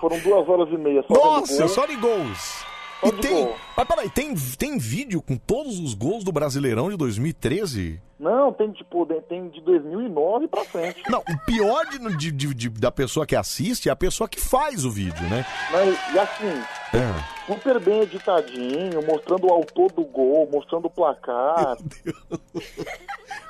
Foram 0.00 0.18
duas 0.18 0.48
horas 0.48 0.68
e 0.70 0.76
meia 0.76 1.04
só 1.06 1.14
Nossa, 1.14 1.68
só 1.68 1.86
de 1.86 1.94
gols. 1.94 2.66
Só 3.00 3.06
E 3.08 3.12
tem, 3.12 3.48
mas 3.76 3.88
peraí, 3.88 4.10
tem, 4.10 4.34
tem 4.58 4.78
vídeo 4.78 5.22
com 5.22 5.36
todos 5.36 5.78
os 5.78 5.94
gols 5.94 6.22
do 6.22 6.30
Brasileirão 6.32 6.90
de 6.90 6.96
2013? 6.96 8.00
Não, 8.18 8.52
tem 8.52 8.70
tipo, 8.72 9.06
de- 9.06 9.20
tem 9.22 9.48
de 9.48 9.60
2009 9.62 10.46
pra 10.48 10.62
frente. 10.64 11.02
Não, 11.08 11.20
o 11.20 11.38
pior 11.46 11.86
de, 11.86 12.30
de- 12.32 12.54
de- 12.54 12.68
da 12.68 12.90
pessoa 12.90 13.24
que 13.26 13.34
assiste 13.34 13.88
é 13.88 13.92
a 13.92 13.96
pessoa 13.96 14.28
que 14.28 14.38
faz 14.38 14.84
o 14.84 14.90
vídeo, 14.90 15.22
né? 15.30 15.46
Mas, 15.72 16.14
e 16.14 16.18
assim, 16.18 16.62
É. 16.92 17.39
super 17.52 17.80
bem 17.80 18.00
editadinho, 18.02 19.04
mostrando 19.06 19.46
o 19.46 19.52
autor 19.52 19.90
do 19.92 20.04
gol, 20.04 20.48
mostrando 20.52 20.86
o 20.86 20.90
placar. 20.90 21.76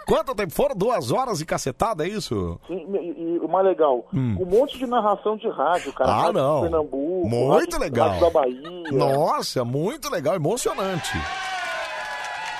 Quanto 0.06 0.34
tempo? 0.34 0.52
Foram 0.52 0.74
duas 0.74 1.12
horas 1.12 1.40
e 1.40 1.46
cacetada, 1.46 2.04
é 2.04 2.08
isso? 2.10 2.58
Sim, 2.66 2.84
e, 3.00 3.34
e 3.34 3.38
o 3.38 3.48
mais 3.48 3.64
legal, 3.66 4.04
Hum. 4.12 4.36
um 4.40 4.44
monte 4.44 4.76
de 4.78 4.86
narração 4.86 5.36
de 5.36 5.48
rádio, 5.48 5.92
cara. 5.92 6.10
Ah, 6.10 6.16
Rádio 6.22 6.32
não. 6.32 6.56
de 6.56 6.62
Pernambuco, 6.62 7.28
Muito 7.28 7.72
rádio, 7.72 7.78
legal. 7.78 8.08
Rádio 8.08 8.20
da 8.26 8.30
Bahia. 8.30 8.92
Nossa, 8.92 9.64
muito 9.64 10.10
legal, 10.10 10.34
emocionante. 10.34 11.12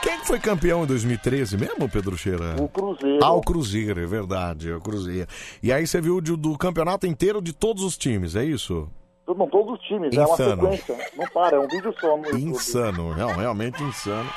Quem 0.03 0.19
que 0.21 0.27
foi 0.27 0.39
campeão 0.41 0.85
em 0.85 0.87
2013 0.87 1.59
mesmo, 1.59 1.87
Pedro 1.89 2.17
Cheira? 2.17 2.57
O 2.59 2.69
Cruzeiro. 2.69 3.19
Ah, 3.23 3.33
o 3.33 3.41
Cruzeiro, 3.43 4.01
é 4.01 4.07
verdade, 4.07 4.71
é 4.71 4.75
o 4.75 4.81
Cruzeiro. 4.81 5.29
E 5.63 5.71
aí 5.73 5.87
você 5.87 6.01
viu 6.01 6.21
de- 6.23 6.37
do 6.37 6.57
campeonato 6.57 7.07
inteiro 7.07 7.43
de 7.43 7.53
todos 7.53 7.83
os 7.83 7.99
times, 7.99 8.35
é 8.35 8.43
isso? 8.45 8.89
Não, 9.39 9.49
todos 9.49 9.75
os 9.75 9.81
times, 9.87 10.17
é 10.17 10.21
uma 10.25 10.35
Insano. 10.35 10.73
sequência. 10.73 11.11
Não 11.17 11.27
para, 11.29 11.57
é 11.57 11.61
um 11.61 11.69
vídeo 11.69 11.95
só 12.01 12.17
no 12.17 12.25
YouTube. 12.27 12.43
Insano, 12.45 13.13
real- 13.13 13.31
realmente 13.31 13.83
insano. 13.83 14.29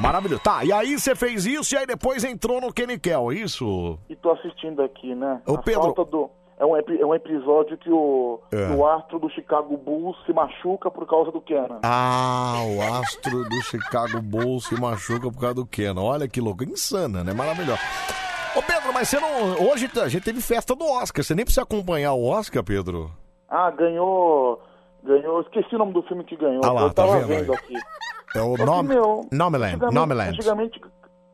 Maravilhoso. 0.00 0.42
Tá, 0.42 0.64
e 0.64 0.72
aí 0.72 0.98
você 0.98 1.14
fez 1.14 1.46
isso 1.46 1.74
e 1.74 1.78
aí 1.78 1.86
depois 1.86 2.24
entrou 2.24 2.60
no 2.60 2.72
Kenikel, 2.72 3.30
é 3.30 3.34
isso? 3.36 3.98
E 4.08 4.16
tô 4.16 4.32
assistindo 4.32 4.82
aqui, 4.82 5.14
né? 5.14 5.40
Ô, 5.46 5.54
A 5.54 5.62
Pedro. 5.62 5.82
falta 5.82 6.04
do... 6.04 6.30
É 6.58 6.64
um, 6.64 6.76
é 6.76 7.04
um 7.06 7.12
episódio 7.14 7.76
que 7.76 7.90
o, 7.90 8.40
É. 8.52 8.68
o 8.72 8.86
astro 8.86 9.18
do 9.18 9.28
Chicago 9.30 9.76
Bulls 9.76 10.16
se 10.24 10.32
machuca 10.32 10.90
por 10.92 11.06
causa 11.08 11.32
do 11.32 11.40
Kenan. 11.40 11.80
Ah, 11.82 12.54
o 12.64 12.80
astro 13.00 13.42
do 13.48 13.62
Chicago 13.62 14.20
Bulls 14.22 14.66
se 14.66 14.80
machuca 14.80 15.28
por 15.30 15.40
causa 15.40 15.54
do 15.56 15.66
Kenan. 15.66 16.00
Olha 16.02 16.28
que 16.28 16.40
louco, 16.40 16.62
insana, 16.62 17.24
né? 17.24 17.32
Maravilhoso. 17.32 17.80
Ô 18.54 18.62
Pedro, 18.62 18.92
mas 18.92 19.08
você 19.08 19.18
não. 19.18 19.54
Hoje 19.70 19.90
a 20.00 20.08
gente 20.08 20.22
teve 20.22 20.40
festa 20.40 20.74
do 20.76 20.84
Oscar. 20.86 21.24
Você 21.24 21.34
nem 21.34 21.44
precisa 21.44 21.62
acompanhar 21.62 22.12
o 22.12 22.24
Oscar, 22.26 22.62
Pedro? 22.62 23.10
Ah, 23.54 23.70
ganhou... 23.70 24.60
Ganhou... 25.04 25.40
Esqueci 25.42 25.74
o 25.74 25.78
nome 25.78 25.92
do 25.92 26.02
filme 26.04 26.24
que 26.24 26.36
ganhou. 26.36 26.62
Ah 26.64 26.72
lá, 26.72 26.82
eu 26.82 26.88
tá 26.94 27.02
tava 27.04 27.18
vendo 27.20 27.28
vendo 27.28 27.52
aí? 27.52 27.58
aqui. 27.58 27.74
É 28.34 28.40
o 28.40 28.50
Só 28.50 28.56
que, 28.56 28.64
Nom... 28.64 28.82
meu, 28.82 29.28
Nomeland. 29.30 29.74
antigamente- 29.74 29.94
Nomeland. 29.94 30.30
Antigamente... 30.30 30.80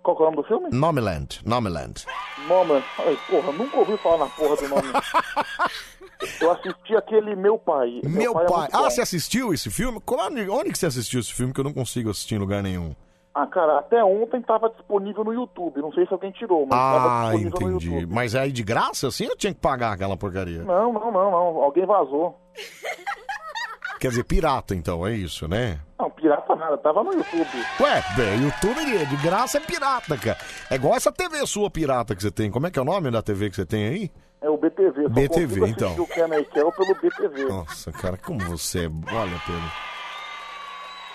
Qual 0.02 0.16
que 0.16 0.22
é 0.22 0.26
o 0.26 0.30
nome 0.30 0.36
do 0.42 0.48
filme? 0.48 0.68
Nomeland. 0.72 1.40
Nomeland. 1.44 2.06
Nome. 2.48 2.82
Ai, 2.98 3.18
porra, 3.28 3.52
nunca 3.52 3.76
ouvi 3.76 3.96
falar 3.98 4.18
na 4.18 4.26
porra 4.26 4.56
do 4.56 4.68
nome. 4.68 4.88
eu 6.40 6.50
assisti 6.50 6.96
aquele 6.96 7.36
Meu 7.36 7.58
Pai. 7.58 8.00
Meu 8.04 8.32
é 8.32 8.34
pai. 8.46 8.58
muito 8.60 8.74
Ah, 8.74 8.78
bom. 8.84 8.90
você 8.90 9.02
assistiu 9.02 9.52
esse 9.52 9.70
filme? 9.70 10.00
Onde, 10.06 10.48
onde 10.48 10.70
que 10.72 10.78
você 10.78 10.86
assistiu 10.86 11.20
esse 11.20 11.32
filme 11.32 11.52
que 11.52 11.60
eu 11.60 11.64
não 11.64 11.74
consigo 11.74 12.10
assistir 12.10 12.36
em 12.36 12.38
lugar 12.38 12.62
nenhum? 12.62 12.94
Ah, 13.34 13.46
cara, 13.46 13.78
até 13.78 14.02
ontem 14.02 14.42
tava 14.42 14.68
disponível 14.70 15.22
no 15.22 15.32
YouTube. 15.32 15.80
Não 15.80 15.92
sei 15.92 16.06
se 16.06 16.12
alguém 16.12 16.32
tirou, 16.32 16.66
mas 16.66 16.78
tava 16.78 17.08
Ah, 17.08 17.22
disponível 17.30 17.60
no 17.60 17.70
entendi. 17.76 17.86
YouTube. 17.94 18.14
Mas 18.14 18.34
aí 18.34 18.50
de 18.50 18.62
graça 18.64 19.06
assim 19.08 19.26
eu 19.26 19.36
tinha 19.36 19.54
que 19.54 19.60
pagar 19.60 19.92
aquela 19.92 20.16
porcaria? 20.16 20.62
Não, 20.64 20.92
não, 20.92 21.12
não, 21.12 21.30
não. 21.30 21.62
Alguém 21.62 21.86
vazou. 21.86 22.36
Quer 24.00 24.08
dizer, 24.10 24.22
pirata 24.24 24.76
então, 24.76 25.04
é 25.04 25.12
isso, 25.12 25.48
né? 25.48 25.80
Não, 25.98 26.08
pirata 26.08 26.54
nada, 26.54 26.78
tava 26.78 27.02
no 27.02 27.12
YouTube. 27.12 27.48
Ué, 27.80 28.00
velho, 28.16 28.42
YouTube 28.44 28.84
de- 28.84 29.06
de 29.06 29.16
graça 29.16 29.58
é 29.58 29.60
pirata, 29.60 30.16
cara. 30.16 30.38
É 30.70 30.76
igual 30.76 30.94
essa 30.94 31.10
TV 31.10 31.44
sua 31.46 31.68
pirata 31.68 32.14
que 32.14 32.22
você 32.22 32.30
tem. 32.30 32.48
Como 32.48 32.66
é 32.68 32.70
que 32.70 32.78
é 32.78 32.82
o 32.82 32.84
nome 32.84 33.10
da 33.10 33.20
TV 33.22 33.50
que 33.50 33.56
você 33.56 33.66
tem 33.66 33.88
aí? 33.88 34.10
É 34.40 34.48
o 34.48 34.56
BTV. 34.56 35.02
Só 35.02 35.08
BTV, 35.08 35.66
então. 35.68 36.00
o 36.00 36.06
Kenan 36.06 36.38
e 36.38 36.44
Kel 36.44 36.70
pelo 36.70 36.94
BTV. 36.94 37.44
Nossa, 37.46 37.90
cara, 37.90 38.16
como 38.16 38.38
você 38.38 38.86
é. 38.86 38.88
Olha, 38.88 39.40
Pedro. 39.44 39.97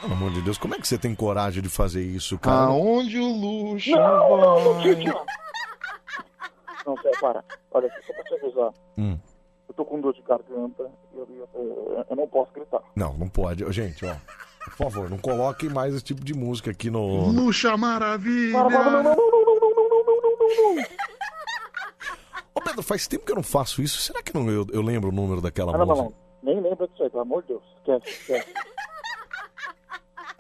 Pelo 0.04 0.14
amor 0.16 0.32
de 0.32 0.42
Deus, 0.42 0.58
como 0.58 0.76
é 0.76 0.78
que 0.80 0.88
você 0.88 0.98
tem 0.98 1.16
coragem 1.16 1.64
de 1.64 1.70
fazer 1.70 2.04
isso, 2.04 2.38
cara? 2.38 2.66
Aonde 2.72 3.18
o 3.20 3.26
luxo 3.26 3.92
não, 3.92 4.02
não, 4.38 4.64
não, 4.64 4.74
não. 4.84 5.26
Não, 6.86 6.98
sério, 7.02 7.20
para. 7.22 7.44
Olha, 7.72 7.90
só 8.06 8.14
pra 8.14 8.24
te 8.24 8.34
avisar. 8.36 8.72
Hum. 8.98 9.18
Eu 9.70 9.74
tô 9.74 9.86
com 9.86 10.02
dor 10.02 10.14
de 10.14 10.22
garganta. 10.22 10.92
Eu, 11.16 11.28
eu, 11.30 11.50
eu- 11.56 12.06
eu 12.10 12.16
não 12.16 12.28
posso 12.28 12.52
gritar. 12.54 12.82
Não, 12.96 13.14
não 13.14 13.30
pode. 13.30 13.64
Gente, 13.72 14.06
ó. 14.06 14.14
Por 14.66 14.74
favor, 14.76 15.10
não 15.10 15.18
coloque 15.18 15.68
mais 15.70 15.94
esse 15.96 16.04
tipo 16.04 16.24
de 16.24 16.34
música 16.34 16.72
aqui 16.72 16.90
no. 16.90 17.30
Luxa 17.32 17.76
Maravilha. 17.78 18.54
Para, 18.54 18.70
para, 18.70 18.92
não, 18.92 19.04
não, 19.04 19.16
não, 19.16 19.16
não, 19.16 19.60
não, 19.60 19.74
não, 19.74 19.90
não, 19.90 20.04
não, 20.06 20.22
não, 20.22 20.38
não, 20.40 20.76
não. 20.76 20.84
Ô, 22.56 22.62
Pedro, 22.62 22.84
faz 22.84 23.08
tempo 23.08 23.26
que 23.26 23.32
eu 23.32 23.36
não 23.38 23.44
faço 23.44 23.82
isso. 23.82 24.00
Será 24.00 24.22
que 24.22 24.34
não, 24.34 24.50
eu, 24.50 24.66
eu 24.72 24.82
lembro 24.82 25.10
o 25.10 25.14
número 25.14 25.40
daquela 25.42 25.74
Ah, 25.74 25.78
não, 25.78 25.86
não, 25.86 25.96
música? 25.96 26.16
não. 26.44 26.54
Nem 26.54 26.62
lembra 26.62 26.86
disso 26.90 27.04
aí, 27.04 27.10
pelo 27.10 27.22
amor 27.24 27.42
de 27.44 27.48
Deus. 27.50 27.64
Esquece, 27.78 28.10
esquece. 28.10 28.54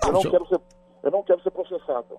Eu 0.05 0.13
não 0.13 0.21
quero 0.21 0.47
ser, 0.47 0.61
eu 1.03 1.11
não 1.11 1.23
quero 1.23 1.41
ser 1.41 1.51
processado. 1.51 2.17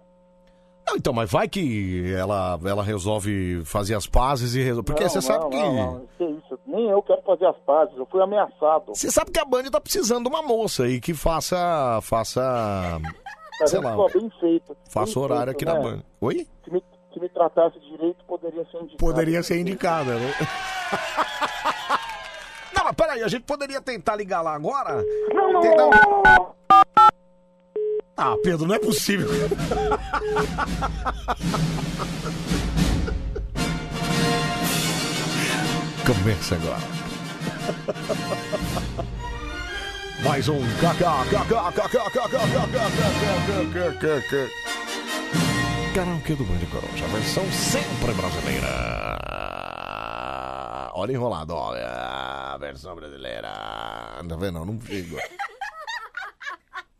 Não, 0.86 0.96
então, 0.96 1.12
mas 1.14 1.30
vai 1.30 1.48
que 1.48 2.12
ela, 2.14 2.58
ela 2.64 2.82
resolve 2.82 3.64
fazer 3.64 3.94
as 3.94 4.06
pazes 4.06 4.54
e 4.54 4.62
resolve. 4.62 4.84
Porque 4.84 5.02
não, 5.02 5.08
você 5.08 5.16
não, 5.16 5.22
sabe 5.22 5.50
que. 5.50 5.56
Não, 5.56 5.74
não, 5.74 6.06
que 6.18 6.24
isso. 6.24 6.58
Nem 6.66 6.90
eu 6.90 7.02
quero 7.02 7.22
fazer 7.22 7.46
as 7.46 7.56
pazes. 7.58 7.96
Eu 7.96 8.06
fui 8.06 8.22
ameaçado. 8.22 8.94
Você 8.94 9.10
sabe 9.10 9.30
que 9.30 9.40
a 9.40 9.44
Band 9.44 9.64
tá 9.64 9.80
precisando 9.80 10.24
de 10.24 10.28
uma 10.28 10.42
moça 10.42 10.84
aí 10.84 11.00
que 11.00 11.14
faça. 11.14 12.00
faça. 12.02 13.00
Tá 13.58 13.66
sei 13.66 13.80
lá. 13.80 13.96
bem 14.12 14.30
feito. 14.38 14.76
Faça 14.90 15.14
bem 15.14 15.22
horário 15.22 15.52
aqui 15.52 15.64
feito, 15.64 15.78
na 15.78 15.82
né? 15.82 15.96
Band. 15.96 16.02
Oi? 16.20 16.46
Se 16.64 16.70
me, 16.70 16.82
me 17.20 17.28
tratasse 17.30 17.80
direito, 17.80 18.22
poderia 18.26 18.64
ser 18.66 18.76
indicado. 18.76 18.98
Poderia 18.98 19.42
ser 19.42 19.58
indicada, 19.58 20.14
né? 20.16 20.34
Não, 22.76 22.84
mas 22.84 22.92
peraí, 22.94 23.22
a 23.22 23.28
gente 23.28 23.44
poderia 23.44 23.80
tentar 23.80 24.16
ligar 24.16 24.42
lá 24.42 24.54
agora? 24.54 25.02
Não, 25.32 25.52
não, 25.52 25.62
não. 25.62 26.54
Ah, 28.16 28.36
Pedro, 28.42 28.66
não 28.66 28.74
é 28.76 28.78
possível. 28.78 29.28
Começa 36.06 36.54
agora. 36.54 36.78
Mais 40.22 40.48
um 40.48 40.60
Karaokê 45.94 46.34
do 46.34 46.44
Band 46.44 46.66
Coruja, 46.70 47.06
versão 47.08 47.44
sempre 47.52 48.12
brasileira. 48.14 49.18
Olha 50.94 51.12
enrolado, 51.12 51.54
olha. 51.54 52.56
Versão 52.58 52.94
brasileira. 52.94 53.50
Tá 54.28 54.36
vendo? 54.36 54.64
Não 54.64 54.80
chega. 54.80 55.20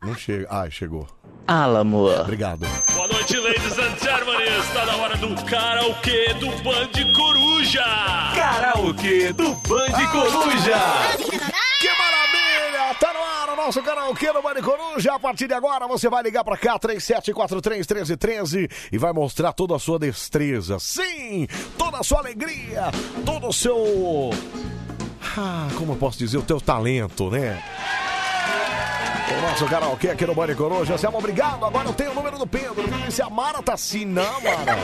Não 0.05 0.15
chega. 0.15 0.47
Ai, 0.51 0.69
chegou. 0.69 1.07
Alamo. 1.47 2.07
Obrigado. 2.21 2.67
Boa 2.93 3.07
noite, 3.07 3.37
ladies 3.37 3.77
and 3.79 3.97
gentlemen. 3.97 4.47
Está 4.59 4.85
na 4.85 4.95
hora 4.97 5.17
do 5.17 5.35
karaokê 5.45 6.33
do 6.35 6.47
Band 6.63 7.13
Coruja. 7.15 7.83
Karaokê 8.35 9.33
do 9.33 9.53
Band 9.55 10.07
Coruja. 10.11 10.77
Que 11.79 11.89
maravilha! 11.89 12.95
Tá 12.99 13.13
no 13.13 13.19
ar 13.19 13.49
o 13.53 13.55
nosso 13.55 13.81
karaokê 13.81 14.31
no 14.31 14.41
Bande 14.41 14.61
Coruja. 14.61 15.13
A 15.13 15.19
partir 15.19 15.47
de 15.47 15.53
agora, 15.53 15.87
você 15.87 16.07
vai 16.07 16.23
ligar 16.23 16.43
pra 16.43 16.57
cá, 16.57 16.79
37431313 16.79 18.71
e 18.91 18.97
vai 18.97 19.11
mostrar 19.11 19.53
toda 19.53 19.75
a 19.75 19.79
sua 19.79 19.99
destreza. 19.99 20.79
Sim, 20.79 21.47
toda 21.77 21.97
a 21.97 22.03
sua 22.03 22.19
alegria, 22.19 22.91
todo 23.25 23.47
o 23.47 23.53
seu... 23.53 24.29
Ah, 25.37 25.67
como 25.77 25.93
eu 25.93 25.97
posso 25.97 26.17
dizer? 26.17 26.37
O 26.37 26.43
teu 26.43 26.61
talento, 26.61 27.29
né? 27.29 27.61
O 29.27 29.41
nosso 29.41 29.65
karaokê 29.65 30.09
aqui 30.09 30.25
no 30.25 30.35
Bande 30.35 30.55
Coruja. 30.55 30.97
Selma, 30.97 31.17
obrigado. 31.17 31.65
Agora 31.65 31.87
eu 31.87 31.93
tenho 31.93 32.11
o 32.11 32.13
número 32.13 32.37
do 32.37 32.45
Pedro. 32.45 32.83
Se 33.09 33.21
a 33.21 33.29
Mara 33.29 33.61
tá 33.61 33.73
assim, 33.73 34.05
não, 34.05 34.41
Mara. 34.41 34.75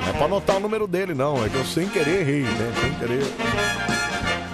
Não 0.00 0.08
é 0.08 0.12
pra 0.12 0.24
anotar 0.24 0.56
o 0.56 0.60
número 0.60 0.86
dele, 0.86 1.14
não. 1.14 1.44
É 1.44 1.48
que 1.48 1.56
eu 1.56 1.64
sem 1.64 1.88
querer 1.88 2.20
errei, 2.20 2.42
né? 2.42 2.72
Sem 2.80 2.94
querer. 2.94 3.22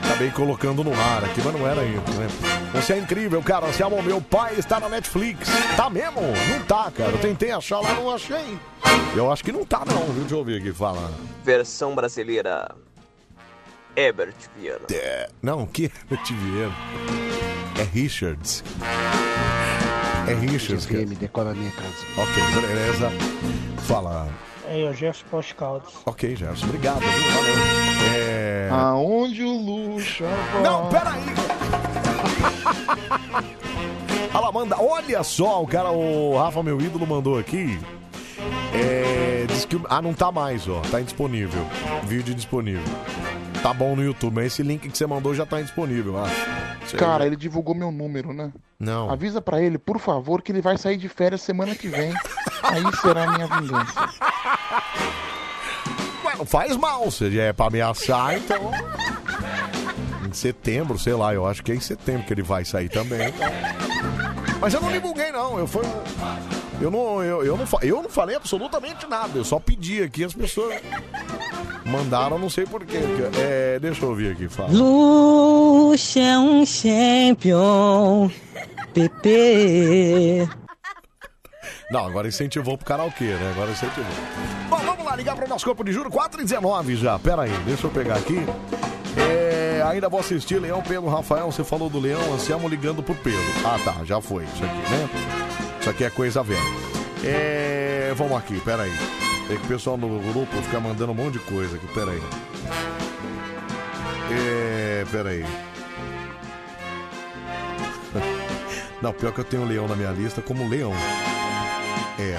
Acabei 0.05 0.30
colocando 0.30 0.84
no 0.84 0.92
ar 0.92 1.24
aqui, 1.24 1.40
mas 1.42 1.55
não 1.55 1.66
era 1.66 1.82
isso, 1.84 2.12
né? 2.18 2.28
Você 2.74 2.92
é 2.92 2.98
incrível, 2.98 3.42
cara. 3.42 3.72
Se 3.72 3.82
o 3.82 4.02
meu 4.02 4.20
pai 4.20 4.55
está 4.58 4.78
na 4.78 4.89
Netflix. 4.89 5.48
Tá 5.76 5.89
mesmo? 5.89 6.20
Não 6.20 6.60
tá, 6.66 6.90
cara. 6.90 7.10
Eu 7.12 7.18
tentei 7.18 7.52
achar 7.52 7.80
lá, 7.80 7.94
não 7.94 8.10
achei. 8.12 8.58
Eu 9.16 9.32
acho 9.32 9.42
que 9.42 9.52
não 9.52 9.64
tá, 9.64 9.82
não, 9.86 10.05
viu? 10.06 10.20
Deixa 10.20 10.34
eu 10.34 10.39
ouvir 10.39 10.60
aqui 10.60 10.72
falar. 10.72 11.10
Versão 11.42 11.94
brasileira. 11.94 12.68
Herbert 13.97 14.35
Viana. 14.57 14.81
É, 14.93 15.28
não, 15.43 15.67
que 15.67 15.85
Herbert 16.10 16.33
Viana? 16.33 16.75
É 17.78 17.83
Richards. 17.83 18.62
É 20.28 20.35
Richards. 20.35 20.86
cara. 20.86 21.07
me 21.07 21.15
decora 21.17 21.51
a 21.51 21.55
minha 21.55 21.70
casa. 21.70 21.94
Ok, 22.17 22.43
beleza. 22.60 23.10
Fala. 23.86 24.28
É, 24.69 24.85
o 24.89 24.94
Gerson 24.94 25.25
Pós 25.31 25.52
Caldas. 25.52 25.93
Ok, 26.07 26.36
Gerson. 26.36 26.67
Obrigado, 26.67 27.01
viu? 27.01 27.10
Valeu. 27.10 27.55
É... 28.15 28.69
Aonde 28.70 29.43
o 29.43 29.51
luxo 29.51 30.23
Não, 30.62 30.89
peraí. 30.89 31.25
Ela 34.33 34.52
manda, 34.52 34.81
olha 34.81 35.25
só, 35.25 35.60
o 35.60 35.67
cara, 35.67 35.91
o 35.91 36.39
Rafa, 36.39 36.62
meu 36.62 36.81
ídolo, 36.81 37.05
mandou 37.05 37.36
aqui. 37.36 37.81
É, 38.73 39.44
diz 39.49 39.65
que. 39.65 39.77
Ah, 39.89 40.01
não 40.01 40.15
tá 40.15 40.31
mais, 40.31 40.69
ó. 40.69 40.81
Tá 40.83 41.01
indisponível. 41.01 41.67
Vídeo 42.05 42.33
disponível. 42.35 42.85
Tá 43.62 43.74
bom 43.74 43.94
no 43.94 44.02
YouTube, 44.02 44.34
mas 44.34 44.47
esse 44.47 44.62
link 44.62 44.89
que 44.89 44.97
você 44.97 45.06
mandou 45.06 45.34
já 45.34 45.44
tá 45.44 45.60
indisponível, 45.60 46.14
eu 46.14 46.24
acho. 46.24 46.34
Sei 46.86 46.98
Cara, 46.98 47.18
lá. 47.18 47.26
ele 47.26 47.36
divulgou 47.36 47.74
meu 47.74 47.92
número, 47.92 48.32
né? 48.32 48.52
Não. 48.78 49.10
Avisa 49.10 49.40
pra 49.42 49.60
ele, 49.60 49.78
por 49.78 49.98
favor, 49.98 50.40
que 50.40 50.50
ele 50.50 50.62
vai 50.62 50.78
sair 50.78 50.97
de 50.97 51.08
férias 51.08 51.42
semana 51.42 51.74
que 51.74 51.89
vem. 51.89 52.12
Aí 52.62 52.82
será 53.02 53.24
a 53.24 53.32
minha 53.32 53.47
vingança. 53.47 54.08
Não 56.39 56.47
faz 56.47 56.74
mal, 56.74 57.10
se 57.10 57.39
é 57.39 57.52
pra 57.52 57.66
ameaçar, 57.66 58.34
então. 58.34 58.70
Em 60.26 60.32
setembro, 60.32 60.98
sei 60.98 61.12
lá, 61.12 61.34
eu 61.34 61.47
acho 61.47 61.62
que 61.62 61.70
é 61.70 61.74
em 61.74 61.80
setembro 61.80 62.26
que 62.26 62.32
ele 62.32 62.42
vai 62.42 62.64
sair 62.64 62.89
também. 62.89 63.28
então. 63.28 63.48
Mas 64.58 64.72
eu 64.72 64.80
não 64.80 64.90
divulguei, 64.90 65.30
não. 65.32 65.58
Eu 65.58 65.66
fui. 65.66 65.84
Eu 66.81 66.91
não, 66.91 67.23
eu, 67.23 67.44
eu, 67.44 67.57
não, 67.57 67.67
fa- 67.67 67.78
eu 67.83 68.02
não 68.02 68.09
falei 68.09 68.36
absolutamente 68.36 69.07
nada. 69.07 69.36
Eu 69.39 69.44
só 69.44 69.59
pedi 69.59 70.02
aqui, 70.02 70.25
as 70.25 70.33
pessoas 70.33 70.81
mandaram, 71.84 72.39
não 72.39 72.49
sei 72.49 72.65
porquê. 72.65 72.99
É, 73.39 73.78
deixa 73.78 74.02
eu 74.05 74.09
ouvir 74.10 74.33
aqui, 74.33 74.49
fala. 74.49 74.70
Luxa 74.73 76.20
é 76.20 76.39
um 76.39 76.65
champion. 76.65 78.31
PP. 78.94 80.49
Não, 81.91 82.07
agora 82.07 82.28
incentivou 82.28 82.76
pro 82.78 82.86
karaokê, 82.86 83.25
né? 83.25 83.50
Agora 83.55 83.70
incentivou. 83.73 84.05
Bom, 84.68 84.76
vamos 84.78 85.05
lá, 85.05 85.17
ligar 85.17 85.36
pro 85.36 85.49
nosso 85.49 85.65
corpo 85.65 85.84
de 85.84 85.92
juro. 85.92 86.10
4 86.10 86.41
e 86.41 86.44
19 86.44 86.97
já. 86.97 87.18
Pera 87.18 87.42
aí, 87.42 87.52
deixa 87.67 87.86
eu 87.86 87.91
pegar 87.91 88.15
aqui. 88.15 88.39
É, 89.18 89.83
ainda 89.86 90.09
vou 90.09 90.20
assistir 90.20 90.60
Leão, 90.60 90.81
Pedro, 90.83 91.09
Rafael. 91.09 91.50
Você 91.50 91.65
falou 91.65 91.91
do 91.91 91.99
Leão, 91.99 92.33
Anselmo 92.33 92.68
ligando 92.68 93.02
pro 93.02 93.15
Pedro. 93.17 93.41
Ah, 93.65 93.78
tá, 93.84 93.97
já 94.05 94.20
foi 94.20 94.44
isso 94.44 94.65
aqui, 94.65 94.76
né? 94.91 95.09
Isso 95.81 95.89
aqui 95.89 96.05
é 96.05 96.10
coisa 96.10 96.42
velha. 96.42 96.60
É, 97.25 98.12
vamos 98.15 98.36
aqui, 98.36 98.60
pera 98.60 98.83
aí. 98.83 98.92
É 99.49 99.57
que 99.57 99.65
o 99.65 99.68
pessoal 99.68 99.97
no 99.97 100.20
grupo 100.20 100.60
fica 100.62 100.78
mandando 100.78 101.12
um 101.12 101.15
monte 101.15 101.33
de 101.34 101.39
coisa 101.41 101.76
aqui, 101.76 101.86
pera 101.89 102.10
aí. 102.10 102.23
É, 104.31 105.07
pera 105.10 105.31
aí. 105.31 105.42
Não, 109.00 109.15
pior 109.15 109.33
que 109.33 109.41
eu 109.41 109.44
tenho 109.44 109.65
leão 109.65 109.89
na 109.89 109.97
minha 109.97 110.10
lista 110.10 110.42
como 110.42 110.68
leão. 110.68 110.92
É. 112.18 112.39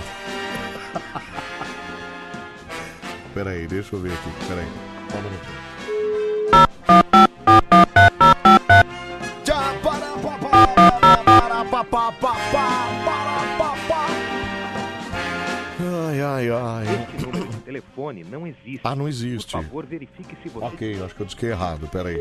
Peraí, 3.34 3.66
deixa 3.66 3.96
eu 3.96 4.00
ver 4.00 4.14
aqui. 4.14 4.30
Peraí. 4.48 4.68
Só 5.12 5.18
um. 5.18 5.61
Ai, 16.42 16.50
ai. 16.50 16.86
Esse 17.16 17.24
número 17.24 17.48
de 17.48 17.58
telefone 17.58 18.24
não 18.24 18.48
existe. 18.48 18.82
Ah, 18.84 18.96
não 18.96 19.08
existe. 19.08 19.52
Por 19.52 19.64
favor, 19.64 19.86
verifique 19.86 20.36
se 20.42 20.50
você. 20.50 20.66
Ok, 20.66 21.04
acho 21.04 21.16
que 21.16 21.22
eu 21.22 21.26
disquei 21.28 21.52
errado, 21.52 21.88
peraí. 21.88 22.18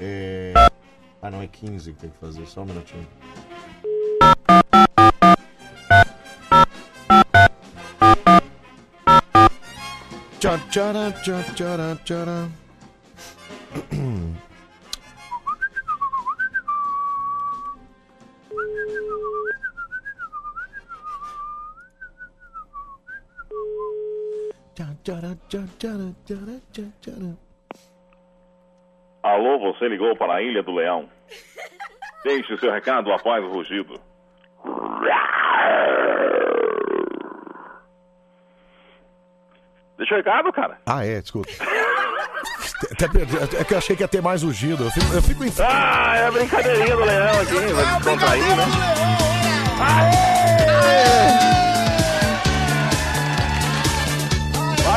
É... 0.00 0.54
Ah, 1.20 1.30
não, 1.30 1.42
é 1.42 1.46
15 1.46 1.92
que 1.92 2.00
tem 2.00 2.10
que 2.10 2.16
fazer, 2.16 2.46
só 2.46 2.62
um 2.62 2.64
minutinho. 2.64 3.06
Tchá, 10.40 10.58
tchara, 10.70 11.12
tchá, 11.22 11.42
tchara, 11.54 12.00
tchara. 12.04 12.48
Alô, 29.22 29.58
você 29.58 29.88
ligou 29.88 30.16
para 30.16 30.34
a 30.34 30.42
Ilha 30.42 30.62
do 30.62 30.72
Leão. 30.72 31.08
Deixe 32.24 32.56
seu 32.58 32.72
recado 32.72 33.12
após 33.12 33.44
o 33.44 33.48
rugido. 33.48 34.00
Deixa 39.98 40.14
o 40.14 40.16
recado, 40.16 40.52
cara. 40.52 40.78
Ah, 40.86 41.04
é, 41.06 41.20
desculpa. 41.20 41.48
Até 42.90 43.08
perdi- 43.08 43.36
É 43.56 43.64
que 43.64 43.74
eu 43.74 43.78
achei 43.78 43.94
que 43.94 44.02
ia 44.02 44.08
ter 44.08 44.20
mais 44.22 44.42
rugido. 44.42 44.84
Eu 44.84 44.90
fico, 44.90 45.14
eu 45.14 45.22
fico 45.22 45.44
em... 45.44 45.52
Ah, 45.60 46.16
é 46.16 46.26
a 46.26 46.30
brincadeirinha 46.32 46.96
do 46.96 47.04
leão 47.04 47.40
aqui, 47.40 47.72
vai 47.72 47.96
descontrair, 47.96 48.56
né? 48.56 48.64
Vai, 49.78 50.10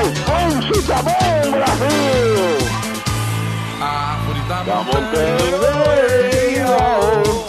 Fonte, 0.06 0.82
tá 0.84 1.02
bom, 1.02 1.52
Brasil! 1.52 2.36
Árvore 3.82 4.40
da 4.42 4.64
Da 4.64 4.76
montanha, 4.76 6.68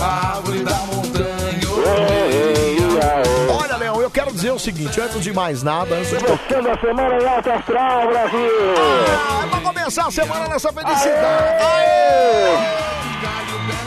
árvore 0.01 0.65
da 0.65 0.75
montanha. 0.75 1.27
Olha, 3.61 3.77
Leão, 3.77 4.01
eu 4.01 4.11
quero 4.11 4.33
dizer 4.33 4.53
o 4.53 4.59
seguinte, 4.59 4.99
antes 5.01 5.21
de 5.23 5.33
mais 5.35 5.63
nada, 5.63 5.95
antes 5.97 6.11
de 6.11 6.17
Começando 6.17 6.69
a 6.69 6.79
semana 6.79 7.23
em 7.23 7.27
alto 7.27 7.51
astral, 7.51 8.09
Brasil! 8.09 8.51
Ah, 9.19 9.47
pra 9.51 9.61
começar 9.61 10.07
a 10.07 10.11
semana 10.11 10.49
nessa 10.49 10.73
felicidade. 10.73 11.63
Aê! 11.63 12.87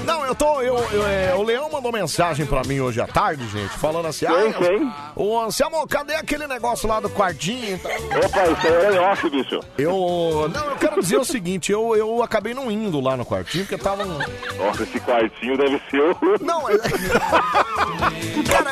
Não, 0.05 0.25
eu 0.25 0.35
tô. 0.35 0.61
Eu, 0.61 0.77
eu, 0.91 1.07
é, 1.07 1.33
o 1.35 1.43
Leão 1.43 1.58
mandou 1.79 1.91
mensagem 1.91 2.45
pra 2.45 2.61
mim 2.63 2.79
hoje 2.81 2.99
à 3.01 3.07
tarde, 3.07 3.47
gente, 3.49 3.69
falando 3.77 4.07
assim: 4.07 4.25
Quem, 4.25 4.83
ah? 4.83 5.11
Ô, 5.15 5.39
Anselmo, 5.39 5.87
cadê 5.87 6.15
aquele 6.15 6.45
negócio 6.45 6.87
lá 6.87 6.99
do 6.99 7.09
quartinho? 7.09 7.75
e 7.75 7.77
tal?" 7.79 7.91
Opa, 8.25 8.47
isso 8.51 8.67
aí 8.67 8.73
era 8.73 8.95
em 8.95 8.99
off, 8.99 9.29
bicho. 9.29 9.59
Eu. 9.77 10.49
Não, 10.53 10.65
eu 10.65 10.75
quero 10.77 11.01
dizer 11.01 11.17
o 11.17 11.23
seguinte, 11.25 11.71
eu, 11.71 11.95
eu 11.95 12.21
acabei 12.21 12.53
não 12.53 12.69
indo 12.69 12.99
lá 12.99 13.15
no 13.15 13.25
quartinho, 13.25 13.65
porque 13.65 13.81
tava. 13.81 14.03
um- 14.03 14.17
Nossa, 14.57 14.83
esse 14.83 14.99
quartinho 14.99 15.57
deve 15.57 15.81
ser 15.89 16.01
o... 16.01 16.15
Não, 16.43 16.69
é... 16.69 16.73
Cara, 18.49 18.71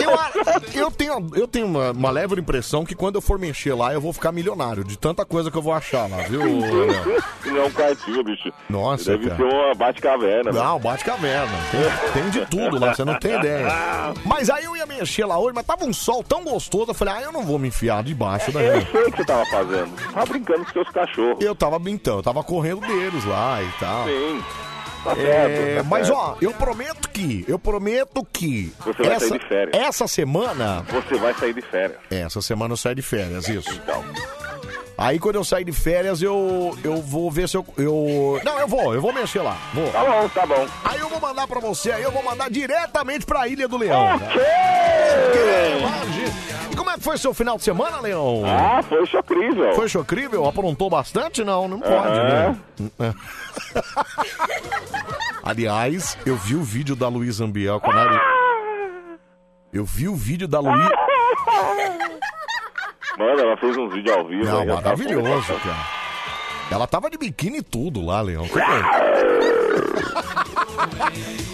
eu, 0.00 0.10
eu, 0.10 0.82
eu 0.84 0.90
tenho, 0.90 1.30
eu 1.34 1.48
tenho 1.48 1.66
uma, 1.66 1.90
uma 1.90 2.10
leve 2.10 2.38
impressão 2.38 2.84
que 2.84 2.94
quando 2.94 3.16
eu 3.16 3.20
for 3.22 3.38
mexer 3.38 3.74
lá, 3.74 3.92
eu 3.92 4.00
vou 4.00 4.12
ficar 4.12 4.30
milionário, 4.32 4.84
de 4.84 4.96
tanta 4.98 5.24
coisa 5.24 5.50
que 5.50 5.56
eu 5.56 5.62
vou 5.62 5.72
achar 5.72 6.08
lá, 6.08 6.18
viu? 6.28 6.40
Não 7.44 7.56
é 7.58 7.64
um 7.64 7.70
quartinho, 7.70 8.22
bicho. 8.22 8.52
Nossa, 8.68 9.10
Deve 9.16 9.30
cara. 9.30 9.36
ser 9.36 9.42
uma 9.54 9.74
bate-caverna. 9.74 10.52
né? 10.52 10.60
Não, 10.60 10.78
bate 10.78 11.04
caverna. 11.04 11.52
Tem, 12.12 12.30
de 12.30 12.46
tudo 12.46 12.78
lá, 12.78 12.94
você 12.94 13.04
não 13.04 13.18
tem 13.18 13.34
ideia. 13.38 13.68
Mas 14.24 14.48
aí 14.50 14.64
eu 14.64 14.76
ia 14.76 14.86
mexer 14.86 15.24
lá 15.24 15.38
hoje, 15.38 15.52
mas 15.54 15.64
tava 15.66 15.84
um 15.84 15.92
sol 15.92 16.22
tão 16.22 16.44
gostoso, 16.44 16.90
eu 16.90 16.94
falei, 16.94 17.14
ah, 17.14 17.22
eu 17.22 17.32
não 17.32 17.44
vou 17.44 17.58
me 17.58 17.68
enfiar 17.68 18.02
debaixo 18.02 18.52
da 18.52 18.60
Eu 18.62 18.80
sei 18.86 19.02
o 19.02 19.10
que 19.10 19.16
você 19.18 19.24
tava 19.24 19.44
fazendo. 19.46 19.90
Tava 20.12 20.26
brincando 20.26 20.64
com 20.64 20.72
seus 20.72 20.88
cachorros. 20.90 21.44
Eu 21.44 21.54
tava 21.54 21.78
brincando, 21.78 22.18
eu 22.18 22.22
tava 22.22 22.42
correndo 22.44 22.80
deles 22.80 23.24
lá 23.24 23.62
e 23.62 23.68
tal. 23.80 24.04
Sim. 24.06 24.42
Tá 25.04 25.12
É, 25.12 25.14
certo, 25.16 25.76
tá 25.76 25.82
mas 25.90 26.06
certo. 26.06 26.18
ó, 26.18 26.36
eu 26.40 26.50
prometo 26.54 27.10
que, 27.10 27.44
eu 27.46 27.58
prometo 27.58 28.26
que 28.32 28.72
Você 28.86 29.02
vai 29.02 29.12
essa, 29.16 29.28
sair 29.28 29.38
de 29.38 29.48
férias. 29.48 29.76
essa 29.82 30.08
semana, 30.08 30.82
Você 30.90 31.14
vai 31.16 31.34
sair 31.34 31.52
de 31.52 31.60
férias. 31.60 31.98
é, 32.10 32.20
essa 32.22 32.40
semana 32.40 32.72
eu 32.72 32.76
saio 32.78 32.94
de 32.94 33.02
férias, 33.02 33.46
isso. 33.48 33.68
Então. 33.70 34.02
Aí 34.96 35.18
quando 35.18 35.34
eu 35.36 35.44
sair 35.44 35.64
de 35.64 35.72
férias, 35.72 36.22
eu, 36.22 36.76
eu 36.84 37.02
vou 37.02 37.28
ver 37.30 37.48
se 37.48 37.56
eu, 37.56 37.66
eu. 37.76 38.40
Não, 38.44 38.58
eu 38.60 38.68
vou, 38.68 38.94
eu 38.94 39.00
vou 39.02 39.12
mexer 39.12 39.40
lá. 39.42 39.56
Vou. 39.74 39.90
Tá 39.90 40.04
bom, 40.04 40.28
tá 40.28 40.46
bom. 40.46 40.66
Aí 40.84 41.00
eu 41.00 41.08
vou 41.08 41.20
mandar 41.20 41.48
pra 41.48 41.58
você, 41.60 41.90
aí 41.90 42.02
eu 42.02 42.12
vou 42.12 42.22
mandar 42.22 42.48
diretamente 42.48 43.26
pra 43.26 43.48
Ilha 43.48 43.66
do 43.66 43.76
Leão. 43.76 44.14
Ok! 44.14 44.40
E 46.72 46.76
como 46.76 46.90
é 46.90 46.94
que 46.94 47.00
foi 47.02 47.18
seu 47.18 47.34
final 47.34 47.56
de 47.56 47.64
semana, 47.64 48.00
Leão? 48.00 48.42
Ah, 48.46 48.82
foi 48.84 49.04
chocrível. 49.06 49.74
Foi 49.74 49.88
chocrível? 49.88 50.46
Aprontou 50.46 50.88
bastante? 50.88 51.42
Não, 51.42 51.66
não 51.66 51.80
pode, 51.80 52.18
É. 52.18 52.54
né? 52.98 53.14
Aliás, 55.42 56.16
eu 56.24 56.36
vi 56.36 56.54
o 56.54 56.62
vídeo 56.62 56.94
da 56.96 57.08
Luísa 57.08 57.44
Ambiel 57.44 57.80
com 57.80 57.90
a 57.90 57.94
nariz. 57.94 58.20
Eu 59.72 59.84
vi 59.84 60.08
o 60.08 60.14
vídeo 60.14 60.46
da 60.46 60.60
Luísa. 60.60 60.90
Mano, 63.18 63.40
ela 63.40 63.56
fez 63.56 63.76
uns 63.76 63.92
vídeos 63.92 64.16
ao 64.16 64.24
vivo. 64.26 64.44
Não, 64.44 64.60
aí, 64.60 64.66
tá 64.66 64.74
maravilhoso, 64.74 65.54
cara. 65.60 66.04
Ela 66.70 66.86
tava 66.86 67.10
de 67.10 67.18
biquíni 67.18 67.58
e 67.58 67.62
tudo 67.62 68.04
lá, 68.04 68.20
Leão. 68.20 68.46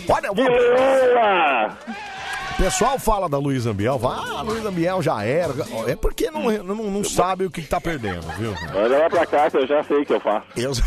Olha. 0.09 0.33
O 0.33 0.37
pessoal 2.63 2.99
fala 2.99 3.29
da 3.29 3.39
Luísa 3.39 3.71
Ambiel, 3.71 3.99
vai, 3.99 4.19
ah, 4.19 4.43
Luísa 4.43 4.69
Ambiel 4.69 5.03
já 5.03 5.25
era. 5.25 5.55
É 5.87 5.97
porque 5.97 6.31
não, 6.31 6.51
não, 6.63 6.75
não 6.75 7.05
sabe 7.05 7.47
o 7.47 7.51
que 7.51 7.63
tá 7.63 7.81
perdendo, 7.81 8.27
viu? 8.39 8.55
Manda 8.75 8.95
ela 8.95 9.09
pra 9.09 9.25
cá 9.27 9.51
que 9.51 9.57
eu 9.57 9.67
já 9.67 9.83
sei 9.85 10.03
o 10.03 10.07
que 10.07 10.13
eu 10.13 10.21
faço. 10.21 10.47
Eu... 10.57 10.73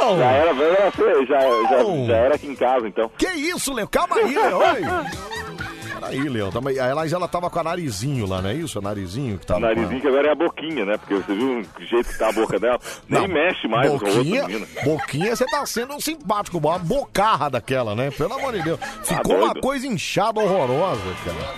Já 0.00 0.30
era, 0.30 0.54
ser, 0.92 1.26
já, 1.26 1.40
já, 1.40 1.84
já 2.06 2.16
era 2.16 2.34
aqui 2.34 2.46
em 2.46 2.56
casa, 2.56 2.88
então. 2.88 3.10
Que 3.18 3.28
isso, 3.28 3.70
Leão? 3.70 3.86
Calma 3.86 4.16
aí. 4.16 4.34
Peraí, 6.00 6.28
Leão. 6.28 6.50
Tamo... 6.50 6.70
Ela 6.70 7.06
já 7.06 7.16
ela 7.16 7.28
tava 7.28 7.50
com 7.50 7.58
a 7.58 7.62
narizinho 7.64 8.26
lá, 8.26 8.40
não 8.42 8.50
é 8.50 8.54
isso? 8.54 8.78
O 8.78 8.82
narizinho 8.82 9.38
que 9.38 9.46
tava. 9.46 9.60
com 9.60 9.66
narizinho 9.66 10.00
que 10.00 10.08
agora 10.08 10.28
é 10.28 10.32
a 10.32 10.34
boquinha, 10.34 10.84
né? 10.84 10.96
Porque 10.96 11.14
você 11.14 11.34
viu 11.34 11.60
o 11.60 11.84
jeito 11.84 12.08
que 12.08 12.18
tá 12.18 12.28
a 12.28 12.32
boca 12.32 12.58
dela? 12.58 12.78
Nem 13.08 13.20
Não, 13.22 13.28
mexe 13.28 13.68
mais 13.68 13.88
com 13.88 13.94
o 13.96 13.98
rosto 13.98 14.16
Boquinha, 14.16 14.46
menino. 14.48 14.66
boquinha, 14.84 15.36
você 15.36 15.46
tá 15.46 15.64
sendo 15.66 15.94
um 15.94 16.00
simpático, 16.00 16.58
uma 16.58 16.78
bocarra 16.78 17.48
daquela, 17.50 17.94
né? 17.94 18.10
Pelo 18.10 18.34
amor 18.34 18.52
de 18.54 18.62
Deus. 18.62 18.80
Ficou 19.02 19.36
uma 19.36 19.46
Tá 19.48 19.52
doido? 19.52 19.60
coisa 19.60 19.86
inchada 19.86 20.40
horrorosa, 20.40 21.00
cara. 21.24 21.54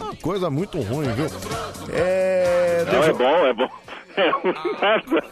Uma 0.00 0.14
coisa 0.16 0.50
muito 0.50 0.80
ruim, 0.80 1.08
viu? 1.12 1.26
É. 1.92 2.84
Não, 2.86 2.92
deixa 2.92 3.10
é 3.10 3.12
bom, 3.12 3.46
é 3.46 3.52
bom. 3.52 3.68
É 4.18 4.32
nada. 4.82 5.24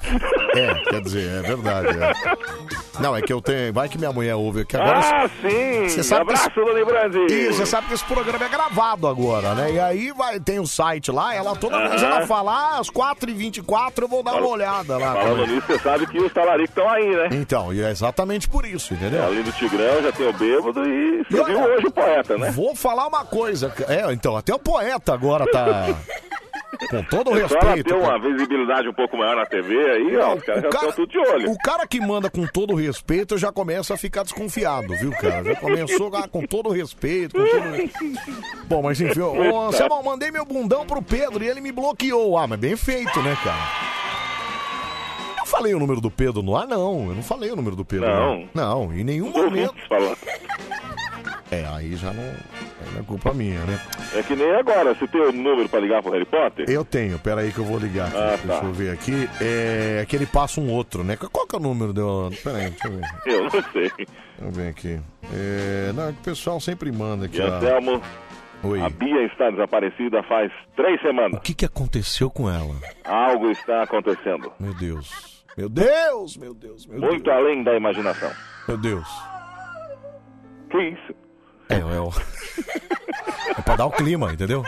É, 0.55 0.75
quer 0.91 1.01
dizer, 1.01 1.39
é 1.39 1.43
verdade. 1.43 1.89
é. 1.89 2.13
Não, 3.01 3.15
é 3.17 3.21
que 3.21 3.33
eu 3.33 3.41
tenho. 3.43 3.73
Vai 3.73 3.89
que 3.89 3.99
minha 3.99 4.13
mulher 4.13 4.35
ouve 4.37 4.61
aqui 4.63 4.77
agora. 4.77 5.01
Ah, 5.01 5.29
sim! 5.43 5.89
Você 5.89 6.03
sabe 6.03 6.27
que 6.27 6.33
Abraço, 6.33 6.49
esse- 6.61 6.65
Dona 6.73 6.85
Brasil! 6.85 7.53
Você 7.53 7.67
sabe 7.67 7.89
que 7.89 7.95
esse 7.95 8.05
programa 8.05 8.45
é 8.45 8.49
gravado 8.49 9.07
agora, 9.07 9.55
né? 9.55 9.73
E 9.73 9.81
aí 9.81 10.13
vai, 10.13 10.39
tem 10.41 10.59
o 10.61 10.67
site 10.67 11.11
lá, 11.11 11.35
ela 11.35 11.55
toda 11.57 11.89
vez 11.89 12.03
Aham. 12.03 12.17
ela 12.17 12.27
fala, 12.27 12.53
ah, 12.53 12.79
às 12.79 12.89
4h24 12.91 14.03
eu 14.03 14.09
vou 14.09 14.23
dar 14.23 14.35
uma 14.37 14.49
olhada 14.49 14.97
lá. 14.97 15.13
Falando 15.15 15.41
também. 15.41 15.55
nisso, 15.57 15.67
você 15.67 15.79
sabe 15.81 16.07
que 16.07 16.19
os 16.19 16.33
talaricos 16.33 16.71
estão 16.71 16.89
aí, 16.89 17.07
né? 17.17 17.29
Então, 17.33 17.73
e 17.75 17.83
é 17.83 17.91
exatamente 17.91 18.49
por 18.49 18.65
isso, 18.65 18.95
entendeu? 18.95 19.25
Ali 19.27 19.43
do 19.43 19.53
Tigrão 19.53 20.03
já 20.03 20.13
tem 20.13 20.29
o 20.29 20.33
bêbado 20.33 20.89
e 20.89 21.25
você 21.29 21.45
viu 21.45 21.61
hoje 21.63 21.87
o 21.87 21.91
poeta, 21.93 22.39
né? 22.39 22.51
Vou 22.53 22.75
falar 22.75 23.07
uma 23.09 23.25
coisa. 23.25 23.73
É, 23.89 24.11
então, 24.13 24.37
até 24.37 24.55
o 24.55 24.59
poeta 24.59 25.13
agora 25.13 25.45
tá. 25.51 25.87
Com 26.91 27.03
todo 27.05 27.31
o 27.31 27.49
só 27.49 27.57
ela 27.57 27.71
respeito. 27.71 27.89
ter 27.89 27.95
uma 27.95 28.07
cara. 28.07 28.19
visibilidade 28.19 28.89
um 28.89 28.93
pouco 28.93 29.17
maior 29.17 29.37
na 29.37 29.47
TV 29.47 29.75
aí, 29.75 30.17
ó, 30.17 30.35
os 30.35 30.43
caras 30.43 30.63
já 30.63 30.69
estão 30.69 30.93
tudo 30.93 31.11
de 31.11 31.19
olho. 31.19 31.51
O 31.51 31.59
cara 31.59 31.87
que 31.87 32.01
manda 32.01 32.29
com 32.29 32.47
todo 32.47 32.73
o 32.75 32.77
respeito, 32.77 33.39
já 33.39 33.51
começo 33.53 33.93
a 33.93 33.97
ficar 33.97 34.23
desconfiado, 34.23 34.89
viu, 34.99 35.11
cara? 35.13 35.45
Já 35.45 35.57
começou 35.57 36.11
com 36.31 36.43
todo 36.47 36.69
o 36.69 36.73
respeito, 36.73 37.37
com 37.37 37.45
todo... 37.45 38.67
Bom, 38.67 38.83
mas 38.83 39.01
enfim, 39.01 39.21
ô, 39.21 39.53
ô, 39.53 39.69
Anselmo, 39.69 39.97
eu 39.97 40.03
mandei 40.03 40.31
meu 40.31 40.45
bundão 40.45 40.85
pro 40.85 41.01
Pedro 41.01 41.43
e 41.43 41.49
ele 41.49 41.61
me 41.61 41.73
bloqueou. 41.73 42.37
Ah, 42.37 42.47
mas 42.47 42.59
bem 42.59 42.77
feito, 42.77 43.23
né, 43.23 43.37
cara? 43.43 43.97
Eu 45.39 45.47
falei 45.47 45.75
o 45.75 45.79
número 45.79 46.01
do 46.01 46.11
Pedro 46.11 46.43
no 46.43 46.57
ar? 46.57 46.67
Não, 46.67 47.09
eu 47.09 47.15
não 47.15 47.23
falei 47.23 47.51
o 47.51 47.57
número 47.57 47.77
do 47.77 47.85
Pedro. 47.85 48.09
Não. 48.09 48.49
Não, 48.53 48.93
em 48.93 49.05
nenhum 49.05 49.31
momento. 49.31 49.75
É, 51.51 51.65
aí 51.67 51.95
já 51.95 52.13
não, 52.13 52.25
aí 52.25 52.93
não 52.93 53.01
é 53.01 53.05
culpa 53.05 53.33
minha, 53.33 53.61
né? 53.61 53.81
É 54.15 54.23
que 54.23 54.35
nem 54.35 54.51
agora, 54.57 54.93
você 54.95 55.07
tem 55.07 55.21
o 55.21 55.31
número 55.31 55.69
pra 55.69 55.79
ligar 55.79 56.03
pro 56.03 56.11
Harry 56.13 56.25
Potter? 56.25 56.69
Eu 56.69 56.85
tenho, 56.85 57.19
peraí 57.21 57.53
que 57.53 57.59
eu 57.59 57.65
vou 57.65 57.79
ligar 57.79 58.09
aqui. 58.09 58.17
Ah, 58.17 58.37
Deixa 58.45 58.61
tá. 58.61 58.67
eu 58.67 58.73
ver 58.73 58.91
aqui. 58.91 59.29
É 59.41 60.05
que 60.09 60.17
ele 60.17 60.27
passa 60.27 60.61
um 60.61 60.69
outro, 60.71 61.05
né? 61.05 61.17
Qual 61.17 61.47
que 61.47 61.55
é 61.55 61.59
o 61.59 61.63
número 61.63 61.93
do. 61.93 62.31
Peraí, 62.43 62.71
deixa 62.71 62.89
eu 62.89 62.93
ver. 62.93 63.07
Eu 63.27 63.43
não 63.45 63.51
sei. 63.51 63.63
Deixa 63.97 64.07
eu 64.43 64.51
ver 64.51 64.69
aqui. 64.69 65.01
É, 65.33 65.93
não, 65.95 66.09
é 66.09 66.13
que 66.13 66.19
o 66.19 66.23
pessoal 66.25 66.59
sempre 66.61 66.91
manda 66.91 67.27
aqui. 67.27 67.39
E 67.39 67.41
ó. 67.43 67.47
Anselmo, 67.47 68.03
Oi. 68.65 68.81
a 68.81 68.89
Bia 68.91 69.23
está 69.27 69.49
desaparecida 69.51 70.23
faz 70.25 70.51
três 70.75 71.01
semanas. 71.01 71.39
O 71.39 71.43
que, 71.43 71.55
que 71.55 71.65
aconteceu 71.65 72.29
com 72.29 72.51
ela? 72.51 72.75
Algo 73.05 73.51
está 73.53 73.83
acontecendo. 73.85 74.53
Meu 74.59 74.75
Deus. 74.75 75.45
Meu 75.57 75.69
Deus, 75.71 76.37
meu 76.37 76.53
Deus, 76.53 76.87
meu 76.87 77.01
Muito 77.01 77.23
Deus. 77.25 77.37
além 77.37 77.63
da 77.63 77.75
imaginação. 77.77 78.31
Meu 78.69 78.77
Deus. 78.77 79.09
Que 80.71 80.79
isso? 80.91 81.15
É, 81.69 81.77
é, 81.77 82.01
o... 82.01 82.11
é 83.59 83.63
pra 83.63 83.77
dar 83.77 83.87
o 83.87 83.91
clima, 83.91 84.33
entendeu? 84.33 84.65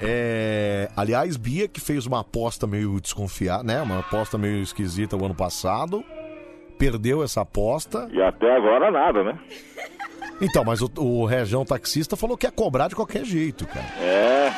É, 0.00 0.90
aliás, 0.96 1.36
Bia 1.36 1.68
que 1.68 1.80
fez 1.80 2.06
uma 2.06 2.20
aposta 2.20 2.66
meio 2.66 3.00
desconfiada, 3.00 3.62
né? 3.62 3.80
Uma 3.80 4.00
aposta 4.00 4.36
meio 4.36 4.62
esquisita 4.62 5.16
o 5.16 5.24
ano 5.24 5.34
passado. 5.34 6.04
Perdeu 6.76 7.22
essa 7.22 7.42
aposta. 7.42 8.08
E 8.12 8.20
até 8.20 8.56
agora 8.56 8.90
nada, 8.90 9.22
né? 9.22 9.38
Então, 10.40 10.64
mas 10.64 10.82
o, 10.82 10.90
o 10.96 11.24
Região 11.24 11.64
Taxista 11.64 12.16
falou 12.16 12.36
que 12.36 12.46
ia 12.46 12.50
cobrar 12.50 12.88
de 12.88 12.96
qualquer 12.96 13.24
jeito, 13.24 13.64
cara. 13.66 13.86
É. 14.00 14.52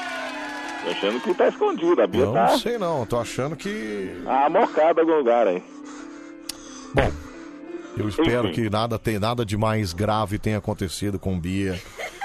Tô 0.83 0.91
achando 0.91 1.21
que 1.21 1.35
tá 1.35 1.49
escondido. 1.49 2.01
A 2.01 2.07
Bia 2.07 2.23
Eu 2.23 2.33
tá 2.33 2.47
não 2.47 2.59
sei 2.59 2.79
não, 2.79 3.07
tô 3.07 3.19
achando 3.19 3.55
que. 3.55 4.23
amocada 4.27 5.01
em 5.01 5.05
algum 5.05 5.19
lugar 5.19 5.47
aí. 5.47 5.63
Bom, 6.95 7.11
eu 7.97 8.09
espero 8.09 8.49
Enfim. 8.49 8.63
que 8.63 8.71
nada, 8.71 8.99
tem, 8.99 9.19
nada 9.19 9.45
de 9.45 9.57
mais 9.57 9.93
grave 9.93 10.39
tenha 10.39 10.59
acontecido 10.59 11.19
com 11.19 11.39
Bia. 11.39 11.81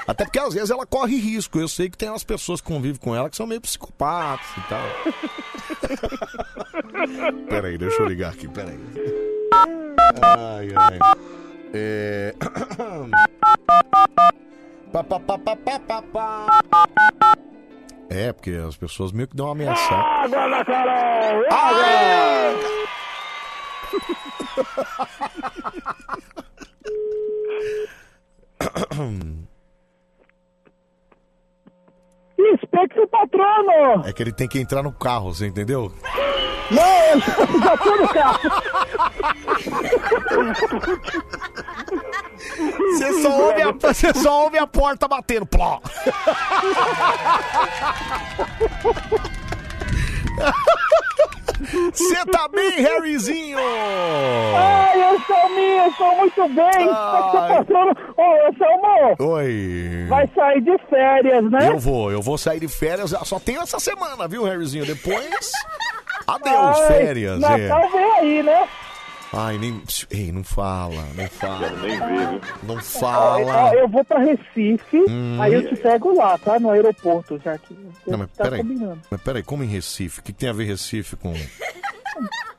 Até 0.07 0.25
porque 0.25 0.39
às 0.39 0.53
vezes 0.53 0.69
ela 0.71 0.85
corre 0.85 1.17
risco. 1.17 1.59
Eu 1.59 1.67
sei 1.67 1.89
que 1.89 1.97
tem 1.97 2.09
umas 2.09 2.23
pessoas 2.23 2.59
que 2.59 2.67
convivem 2.67 2.99
com 2.99 3.15
ela 3.15 3.29
que 3.29 3.35
são 3.35 3.45
meio 3.45 3.61
psicopatas 3.61 4.47
e 4.57 4.61
tal. 4.67 4.81
peraí, 7.47 7.77
deixa 7.77 8.01
eu 8.01 8.07
ligar 8.07 8.33
aqui, 8.33 8.47
peraí. 8.47 8.79
Ai, 10.21 10.69
ai. 10.75 10.99
É. 11.73 12.33
É, 18.09 18.33
porque 18.33 18.49
as 18.49 18.75
pessoas 18.75 19.11
meio 19.11 19.27
que 19.27 19.35
dão 19.35 19.45
uma 19.45 19.51
ameaça. 19.51 19.93
Água 19.93 20.47
na 20.47 20.65
Carol! 20.65 21.43
Inspecto 32.37 33.07
patrono! 33.07 34.07
É 34.07 34.13
que 34.13 34.23
ele 34.23 34.31
tem 34.31 34.47
que 34.47 34.59
entrar 34.59 34.81
no 34.81 34.93
carro, 34.93 35.33
você 35.33 35.47
entendeu? 35.47 35.91
Não, 36.71 36.83
eu 36.83 37.19
já 37.19 37.77
tô 37.77 37.95
no 37.95 38.07
carro. 38.07 38.39
Você 42.91 43.21
só, 43.21 43.41
ouve 43.41 43.61
a, 43.61 43.71
você 43.71 44.13
só 44.13 44.43
ouve 44.43 44.57
a 44.57 44.67
porta 44.67 45.07
batendo. 45.07 45.45
Pló. 45.45 45.79
Você 51.93 52.25
tá 52.25 52.47
bem, 52.47 52.81
Harryzinho? 52.81 53.57
Ai, 54.55 55.11
eu 55.11 55.19
sou 55.21 55.49
minha, 55.49 55.85
eu 55.85 55.93
sou 55.93 56.15
muito 56.15 56.47
bem. 56.49 56.87
Ô, 58.17 58.47
Anselmo, 58.47 59.33
Oi. 59.33 60.05
vai 60.07 60.29
sair 60.33 60.61
de 60.61 60.77
férias, 60.89 61.51
né? 61.51 61.69
Eu 61.69 61.79
vou, 61.79 62.11
eu 62.11 62.21
vou 62.21 62.37
sair 62.37 62.59
de 62.59 62.67
férias. 62.67 63.13
Só 63.23 63.39
tenho 63.39 63.61
essa 63.61 63.79
semana, 63.79 64.27
viu, 64.27 64.43
Harryzinho? 64.43 64.85
Depois. 64.85 65.51
Adeus, 66.27 66.79
Ai, 66.79 66.87
férias. 66.87 67.43
É. 67.43 67.57
Natal 67.57 67.89
vem 67.91 68.11
aí, 68.13 68.43
né? 68.43 68.67
Ai, 69.31 69.57
nem. 69.59 69.81
Ei, 70.09 70.31
não 70.31 70.43
fala, 70.43 71.03
não 71.15 71.27
fala. 71.29 71.69
nem 71.81 71.99
ver, 71.99 72.29
viu? 72.29 72.41
Não 72.63 72.77
fala. 72.81 73.73
Eu 73.75 73.87
vou 73.87 74.03
pra 74.03 74.19
Recife, 74.19 74.97
Hum. 75.07 75.37
aí 75.39 75.53
eu 75.53 75.67
te 75.69 75.75
pego 75.75 76.15
lá, 76.15 76.37
tá? 76.39 76.59
No 76.59 76.71
aeroporto, 76.71 77.39
já 77.43 77.57
que 77.57 77.73
Não, 78.07 78.17
mas 78.17 78.31
tá 78.31 78.45
peraí. 78.45 78.61
combinando. 78.61 78.99
Mas 79.11 79.21
peraí, 79.21 79.43
como 79.43 79.63
em 79.63 79.67
Recife? 79.67 80.19
O 80.19 80.23
que 80.23 80.33
que 80.33 80.39
tem 80.39 80.49
a 80.49 80.53
ver 80.53 80.63
Recife 80.65 81.15
com. 81.15 81.31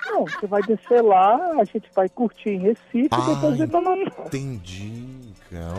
Não, 0.06 0.24
você 0.24 0.46
vai 0.46 0.62
descer 0.62 1.02
lá, 1.02 1.36
a 1.58 1.64
gente 1.64 1.88
vai 1.94 2.08
curtir 2.08 2.50
em 2.50 2.58
Recife 2.60 3.08
Ah, 3.10 3.18
e 3.20 3.34
depois 3.34 3.70
pra 3.70 3.80
Natal. 3.80 4.26
Entendi, 4.26 5.32
cara. 5.50 5.74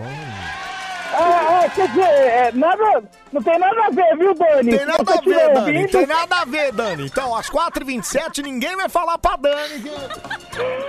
Ah, 1.14 1.62
ah, 1.66 1.70
quer 1.70 1.88
dizer, 1.90 2.02
é, 2.04 2.52
nada, 2.54 3.04
não 3.34 3.42
tem 3.42 3.60
nada 3.60 3.86
a 3.86 3.90
ver, 3.90 4.18
viu, 4.18 4.34
Dani? 4.34 4.78
Tem 4.78 4.86
nada 4.86 5.14
a 5.14 5.22
ver, 5.22 5.54
Dani. 5.54 5.60
ouvindo- 5.60 5.92
Tem 5.92 6.06
nada 6.08 6.36
a 6.42 6.46
ver, 6.46 6.72
Dani. 6.72 7.06
Então, 7.06 7.36
às 7.36 7.50
4h27, 7.50 8.42
ninguém 8.42 8.76
vai 8.78 8.88
falar 8.88 9.18
pra 9.18 9.36
Dani. 9.36 9.84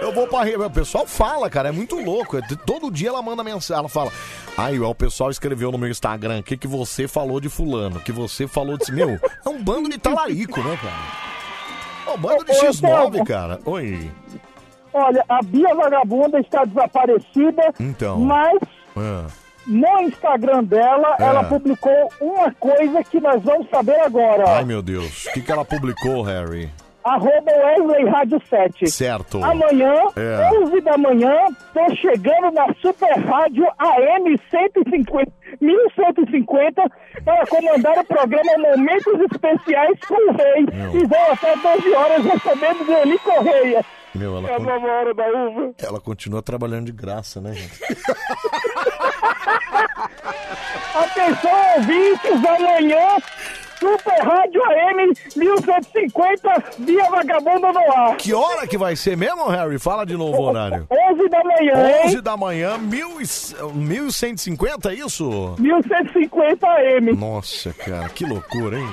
Eu 0.00 0.12
vou 0.12 0.26
pra. 0.28 0.42
O 0.66 0.70
pessoal 0.70 1.06
fala, 1.06 1.50
cara, 1.50 1.68
é 1.70 1.72
muito 1.72 1.96
louco. 1.96 2.36
É- 2.36 2.42
Todo 2.64 2.90
dia 2.90 3.08
ela 3.08 3.20
manda 3.22 3.42
mensagem, 3.42 3.80
ela 3.80 3.88
fala. 3.88 4.12
Aí, 4.56 4.78
ó, 4.80 4.90
o 4.90 4.94
pessoal 4.94 5.30
escreveu 5.30 5.72
no 5.72 5.78
meu 5.78 5.88
Instagram 5.88 6.38
o 6.40 6.42
que, 6.42 6.56
que 6.56 6.68
você 6.68 7.08
falou 7.08 7.40
de 7.40 7.48
fulano, 7.48 7.98
que 8.00 8.12
você 8.12 8.46
falou 8.46 8.76
de. 8.78 8.92
Meu, 8.92 9.10
é 9.44 9.48
um 9.48 9.62
bando 9.62 9.88
de 9.88 9.98
talarico, 9.98 10.60
né, 10.62 10.78
cara? 10.80 12.12
Ô, 12.14 12.16
bando 12.16 12.44
de 12.44 12.52
Ô, 12.52 12.54
ô, 12.54 12.58
X9, 12.72 12.72
Selma. 13.12 13.24
cara. 13.24 13.60
Oi. 13.64 14.10
Olha, 14.92 15.24
a 15.28 15.40
Bia 15.42 15.74
Vagabunda 15.74 16.38
está 16.38 16.64
desaparecida, 16.64 17.62
Então. 17.80 18.18
mas 18.20 18.58
Ah. 18.96 19.24
No 19.66 20.00
Instagram 20.02 20.64
dela, 20.64 21.16
É. 21.18 21.24
ela 21.24 21.44
publicou 21.44 22.12
uma 22.20 22.52
coisa 22.54 23.02
que 23.04 23.20
nós 23.20 23.42
vamos 23.42 23.68
saber 23.70 23.98
agora. 24.00 24.44
Ai, 24.56 24.64
meu 24.64 24.82
Deus. 24.82 25.26
O 25.26 25.32
que, 25.32 25.40
que 25.40 25.52
ela 25.52 25.64
publicou, 25.64 26.22
Harry? 26.22 26.70
Arroba 27.04 27.50
Wesley 27.50 28.04
Rádio 28.08 28.40
7. 28.48 28.88
Certo. 28.88 29.42
Amanhã, 29.42 29.92
É. 30.16 30.50
11 30.62 30.80
da 30.82 30.96
manhã, 30.96 31.36
tô 31.74 31.96
chegando 31.96 32.52
na 32.52 32.72
Super 32.80 33.18
Rádio 33.18 33.66
AM 33.76 34.38
150, 34.48 35.32
1150 35.60 36.82
para 37.24 37.46
comandar 37.46 37.98
o 37.98 38.04
programa 38.04 38.52
Momentos 38.76 39.20
Especiais 39.32 39.98
com 40.06 40.30
o 40.30 40.36
Rei. 40.36 40.66
Meu. 40.72 41.00
E 41.02 41.06
vou 41.06 41.32
até 41.32 41.56
12 41.56 41.92
horas 41.92 42.24
recebendo 42.24 42.84
do 42.86 42.92
Eli 42.92 43.18
Correia. 43.18 43.84
Meu, 44.14 44.36
ela, 44.36 44.48
É 44.50 44.54
a 44.54 44.56
con- 44.58 44.62
nova 44.64 44.86
hora 44.86 45.14
da 45.14 45.26
uva. 45.26 45.74
ela 45.78 46.00
continua 46.00 46.42
trabalhando 46.42 46.86
de 46.86 46.92
graça, 46.92 47.40
né, 47.40 47.54
gente? 47.54 47.72
Atenção, 50.94 51.50
ouvintes, 51.76 52.30
amanhã, 52.44 53.16
Super 53.78 54.20
Rádio 54.22 54.62
AM 54.64 55.12
1150, 55.34 56.64
Via 56.78 57.10
Vagabunda 57.10 57.72
no 57.72 57.92
ar. 57.92 58.16
Que 58.16 58.32
hora 58.34 58.66
que 58.66 58.76
vai 58.78 58.94
ser 58.94 59.16
mesmo, 59.16 59.48
Harry? 59.48 59.78
Fala 59.78 60.04
de 60.06 60.16
novo 60.16 60.38
o 60.38 60.42
horário. 60.44 60.86
11 60.90 61.28
da 61.28 61.42
manhã, 61.42 61.88
hein? 61.88 62.06
11 62.06 62.20
da 62.20 62.36
manhã, 62.36 62.78
mil 62.78 63.20
e- 63.20 63.26
1150, 63.74 64.92
é 64.92 64.94
isso? 64.94 65.56
1150 65.58 66.66
AM. 66.68 67.12
Nossa, 67.16 67.72
cara, 67.72 68.08
que 68.10 68.24
loucura, 68.24 68.78
hein? 68.78 68.88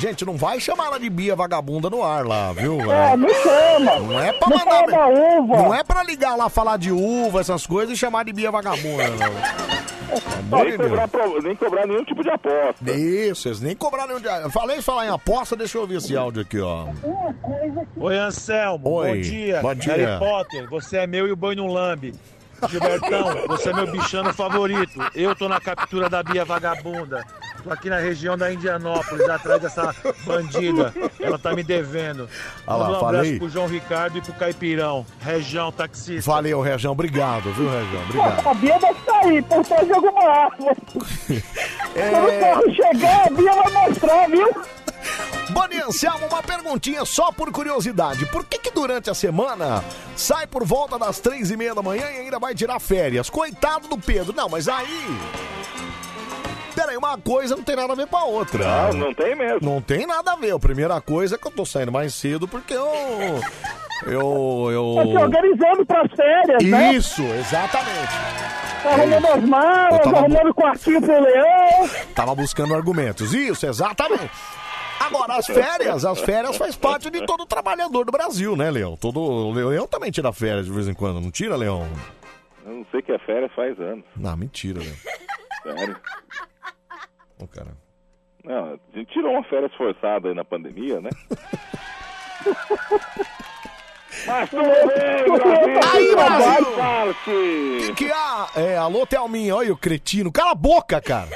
Gente, 0.00 0.24
não 0.24 0.34
vai 0.34 0.58
chamar 0.58 0.86
ela 0.86 0.98
de 0.98 1.10
Bia 1.10 1.36
Vagabunda 1.36 1.90
no 1.90 2.02
ar 2.02 2.24
lá, 2.24 2.52
viu? 2.54 2.80
É, 2.90 3.16
não 3.16 3.28
chama. 3.28 3.98
Não 4.00 4.18
é 4.20 4.32
pra 4.32 4.48
Não 4.48 4.56
mandar. 4.58 4.86
da 4.86 5.06
uva. 5.08 5.56
Não 5.58 5.74
é 5.74 5.84
pra 5.84 6.02
ligar 6.02 6.34
lá 6.36 6.48
falar 6.48 6.78
de 6.78 6.90
uva, 6.90 7.40
essas 7.40 7.66
coisas 7.66 7.94
e 7.94 7.98
chamar 7.98 8.24
de 8.24 8.32
Bia 8.32 8.50
Vagabunda, 8.50 9.04
não. 9.10 9.70
Amor 10.56 10.64
Nem 10.64 10.72
de 10.72 10.78
cobrar, 10.78 11.06
pro- 11.06 11.42
nem 11.42 11.54
cobrar 11.54 11.86
nenhum 11.86 12.04
tipo 12.04 12.22
de 12.22 12.30
aposta. 12.30 12.90
Isso, 12.90 13.46
eles 13.46 13.60
nem 13.60 13.76
cobraram 13.76 14.08
nenhum 14.08 14.20
dia. 14.20 14.48
Falei 14.50 14.80
falar 14.82 15.06
em 15.06 15.10
aposta, 15.10 15.54
deixa 15.54 15.76
eu 15.78 15.82
ouvir 15.82 15.96
esse 15.98 16.16
áudio 16.16 16.42
aqui, 16.42 16.58
ó. 16.60 16.86
Oi, 17.96 18.16
Anselmo. 18.18 18.88
Oi, 18.90 19.08
Bom 19.16 19.20
dia. 19.20 19.60
bom 19.60 19.74
dia. 19.74 19.94
Harry 19.94 20.18
Potter, 20.18 20.68
você 20.70 20.96
é 20.98 21.06
meu 21.06 21.28
e 21.28 21.32
o 21.32 21.36
boi 21.36 21.54
não 21.54 21.66
lambe. 21.66 22.12
Gilbertão, 22.68 23.46
você 23.48 23.70
é 23.70 23.72
meu 23.72 23.86
bichano 23.90 24.32
favorito. 24.34 25.00
Eu 25.14 25.34
tô 25.34 25.48
na 25.48 25.60
captura 25.60 26.08
da 26.08 26.22
Bia 26.22 26.44
Vagabunda. 26.44 27.24
Tô 27.62 27.70
aqui 27.70 27.90
na 27.90 27.98
região 27.98 28.38
da 28.38 28.50
Indianópolis, 28.52 29.28
atrás 29.28 29.60
dessa 29.60 29.94
bandida. 30.24 30.94
Ela 31.20 31.38
tá 31.38 31.52
me 31.54 31.62
devendo. 31.62 32.28
Ah 32.66 32.74
lá, 32.76 32.86
Manda 32.86 32.92
um 32.92 32.96
abraço 33.08 33.24
falei. 33.24 33.38
pro 33.38 33.48
João 33.50 33.66
Ricardo 33.66 34.16
e 34.18 34.20
pro 34.22 34.32
Caipirão. 34.32 35.04
Região 35.20 35.70
taxista. 35.70 36.30
Valeu, 36.30 36.60
Região. 36.62 36.92
Obrigado, 36.92 37.52
viu, 37.52 37.68
Região? 37.70 38.02
Obrigado. 38.04 38.48
A 38.48 38.54
Bia 38.54 38.78
deve 38.78 38.98
estar 38.98 39.18
aí, 39.18 39.42
por 39.42 39.64
trás 39.64 39.86
de 39.86 39.92
alguma 39.92 40.28
árvore. 40.30 40.76
É. 41.94 42.10
Quando 42.10 42.28
o 42.28 42.40
carro 42.40 42.74
chegar, 42.74 43.26
a 43.26 43.30
Bia 43.30 43.52
vai 43.52 43.88
mostrar, 43.88 44.28
viu? 44.30 44.62
Boni 45.50 45.80
Anselmo, 45.80 46.26
uma 46.26 46.42
perguntinha 46.42 47.04
só 47.04 47.32
por 47.32 47.50
curiosidade. 47.50 48.26
Por 48.26 48.44
que 48.44 48.58
que 48.58 48.70
durante 48.70 49.10
a 49.10 49.14
semana 49.14 49.82
sai 50.16 50.46
por 50.46 50.64
volta 50.64 50.98
das 50.98 51.18
três 51.18 51.50
e 51.50 51.56
meia 51.56 51.74
da 51.74 51.82
manhã 51.82 52.04
e 52.10 52.20
ainda 52.20 52.38
vai 52.38 52.54
tirar 52.54 52.78
férias? 52.80 53.28
Coitado 53.28 53.88
do 53.88 53.98
Pedro. 53.98 54.32
Não, 54.34 54.48
mas 54.48 54.68
aí... 54.68 55.18
Peraí, 56.74 56.96
uma 56.96 57.18
coisa 57.18 57.56
não 57.56 57.62
tem 57.64 57.74
nada 57.76 57.92
a 57.92 57.96
ver 57.96 58.06
com 58.06 58.16
a 58.16 58.24
outra. 58.24 58.64
Não, 58.92 59.06
não 59.06 59.14
tem 59.14 59.34
mesmo. 59.34 59.58
Não 59.60 59.82
tem 59.82 60.06
nada 60.06 60.32
a 60.32 60.36
ver. 60.36 60.52
A 60.54 60.58
primeira 60.58 61.00
coisa 61.00 61.34
é 61.34 61.38
que 61.38 61.46
eu 61.46 61.50
tô 61.50 61.66
saindo 61.66 61.90
mais 61.92 62.14
cedo 62.14 62.46
porque 62.46 62.72
eu... 62.74 62.88
Eu... 64.06 64.68
eu... 64.70 64.94
Tá 64.96 65.02
se 65.04 65.16
organizando 65.18 65.84
pras 65.86 66.10
férias, 66.14 66.62
né? 66.64 66.92
Isso, 66.94 67.22
exatamente. 67.22 68.12
Tá 68.82 68.90
arrumando 68.92 69.26
as 69.26 69.44
malas, 69.44 70.00
tava- 70.00 70.18
arrumando 70.20 70.48
o 70.50 70.54
quartinho 70.54 71.02
pro 71.02 71.20
leão. 71.20 71.90
Tava 72.14 72.34
buscando 72.34 72.74
argumentos. 72.74 73.34
Isso, 73.34 73.66
exatamente. 73.66 74.30
Agora, 75.00 75.36
as 75.36 75.46
férias, 75.46 76.04
as 76.04 76.20
férias 76.20 76.58
faz 76.58 76.76
parte 76.76 77.10
de 77.10 77.24
todo 77.24 77.46
trabalhador 77.46 78.04
do 78.04 78.12
Brasil, 78.12 78.54
né, 78.54 78.70
Leão? 78.70 78.96
Todo 78.96 79.50
Leão 79.50 79.86
também 79.86 80.10
tira 80.10 80.30
férias 80.30 80.66
de 80.66 80.72
vez 80.72 80.86
em 80.86 80.94
quando, 80.94 81.20
não 81.20 81.30
tira, 81.30 81.56
Leão? 81.56 81.88
Eu 82.66 82.72
não 82.74 82.86
sei 82.90 83.00
que 83.00 83.10
é 83.10 83.18
férias 83.18 83.50
faz 83.54 83.80
anos. 83.80 84.04
Não, 84.14 84.36
mentira, 84.36 84.78
Leão. 84.78 84.96
Sério. 85.62 85.96
Ô, 87.38 87.46
cara. 87.46 87.74
Não, 88.44 88.74
a 88.74 88.78
gente 88.94 89.10
tirou 89.12 89.32
uma 89.32 89.42
férias 89.44 89.72
forçada 89.74 90.28
aí 90.28 90.34
na 90.34 90.44
pandemia, 90.44 91.00
né? 91.00 91.10
Mas 94.26 94.50
tudo 94.50 94.62
bem, 94.62 95.24
Brasil! 95.38 95.80
Aí, 95.94 96.14
Brasil! 96.14 97.94
Que 97.94 97.94
que 97.94 98.12
há? 98.12 98.48
É, 98.54 98.76
alô, 98.76 99.06
Thelminha, 99.06 99.56
olha 99.56 99.72
o 99.72 99.76
cretino. 99.76 100.30
Cala 100.30 100.50
a 100.52 100.54
boca, 100.54 101.00
cara. 101.00 101.30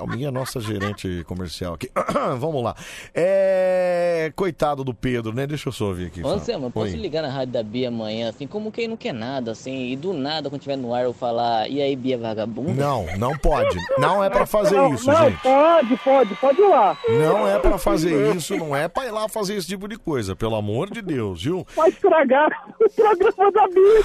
Thelminha 0.00 0.28
é 0.28 0.30
nossa 0.30 0.60
gerente 0.60 1.22
comercial 1.26 1.74
aqui. 1.74 1.90
Vamos 2.38 2.62
lá. 2.62 2.74
É... 3.14 4.32
Coitado 4.34 4.82
do 4.82 4.94
Pedro, 4.94 5.34
né? 5.34 5.46
Deixa 5.46 5.68
eu 5.68 5.72
só 5.72 5.86
ouvir 5.86 6.06
aqui. 6.06 6.26
Anselmo, 6.26 6.66
eu 6.66 6.70
posso 6.70 6.96
ligar 6.96 7.22
na 7.22 7.28
rádio 7.28 7.52
da 7.52 7.62
Bia 7.62 7.88
amanhã, 7.88 8.30
assim, 8.30 8.46
como 8.46 8.72
quem 8.72 8.88
não 8.88 8.96
quer 8.96 9.12
nada, 9.12 9.52
assim, 9.52 9.90
e 9.90 9.96
do 9.96 10.12
nada, 10.12 10.48
quando 10.48 10.62
tiver 10.62 10.76
no 10.76 10.94
ar, 10.94 11.04
eu 11.04 11.12
falar, 11.12 11.68
e 11.68 11.82
aí, 11.82 11.94
Bia 11.94 12.16
Vagabunda? 12.16 12.72
Não, 12.72 13.06
não 13.18 13.36
pode. 13.36 13.76
Não 13.98 14.24
é 14.24 14.30
pra 14.30 14.46
fazer 14.46 14.76
não, 14.76 14.94
isso, 14.94 15.06
não, 15.06 15.30
gente. 15.30 15.42
pode, 15.42 15.96
pode, 15.98 16.34
pode 16.36 16.60
ir 16.60 16.68
lá. 16.68 16.96
Não 17.08 17.46
é 17.46 17.58
pra 17.58 17.76
fazer 17.78 18.34
isso, 18.34 18.56
não 18.56 18.74
é 18.74 18.88
pra 18.88 19.06
ir 19.06 19.10
lá 19.10 19.28
fazer 19.28 19.56
esse 19.56 19.66
tipo 19.66 19.86
de 19.86 19.96
coisa, 19.96 20.34
pelo 20.34 20.56
amor 20.56 20.90
de 20.90 21.02
Deus, 21.02 21.42
viu? 21.42 21.66
Vai 21.76 21.90
estragar 21.90 22.48
o 22.80 22.90
programa 22.90 23.52
da 23.52 23.68
Bia. 23.68 24.04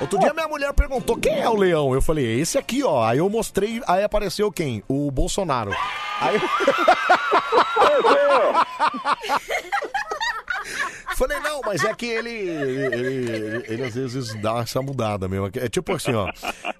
Outro 0.00 0.18
dia 0.20 0.32
minha 0.32 0.46
mulher 0.46 0.72
perguntou 0.72 1.16
quem 1.16 1.40
é 1.40 1.48
o 1.48 1.56
leão. 1.56 1.92
Eu 1.92 2.00
falei, 2.00 2.24
é 2.24 2.38
esse 2.38 2.56
aqui, 2.56 2.84
ó. 2.84 3.04
Aí 3.04 3.18
eu 3.18 3.28
mostrei, 3.28 3.82
aí 3.86 4.04
apareceu 4.04 4.50
quem? 4.52 4.82
O 4.88 5.10
Bolsonaro. 5.10 5.72
Aí 6.20 6.36
eu... 6.36 6.40
Falei, 11.16 11.38
não, 11.40 11.60
mas 11.64 11.82
é 11.84 11.94
que 11.94 12.06
ele, 12.06 12.30
ele, 12.30 12.94
ele- 12.94 13.64
ele 13.68 13.84
às 13.84 13.94
vezes 13.94 14.34
dá 14.40 14.58
essa 14.58 14.80
mudada 14.82 15.28
mesmo. 15.28 15.50
É 15.56 15.68
tipo 15.68 15.92
assim, 15.94 16.14
ó. 16.14 16.30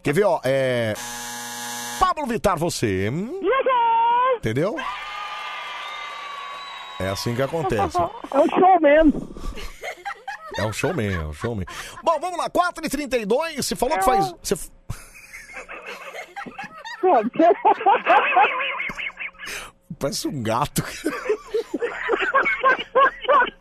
Quer 0.03 0.13
ver, 0.15 0.25
ó? 0.25 0.41
É. 0.45 0.95
Pablo 1.99 2.27
Vittar, 2.27 2.57
você. 2.59 3.09
hum? 3.11 3.41
Entendeu? 4.37 4.77
É 7.01 7.09
assim 7.09 7.35
que 7.35 7.43
acontece. 7.43 7.97
É 7.99 8.39
um 8.39 8.49
showman. 8.49 9.13
É 10.59 10.63
um 10.65 10.73
showman, 10.73 11.15
é 11.15 11.19
um 11.27 11.33
showman. 11.33 11.67
Bom, 12.03 12.19
vamos 12.21 12.39
lá, 12.39 12.49
4h32, 12.51 13.57
você 13.63 13.77
falou 13.77 13.99
que 13.99 14.05
faz. 14.05 14.35
Você... 14.43 14.55
Parece 19.99 20.29
um 20.29 20.43
gato. 20.43 20.83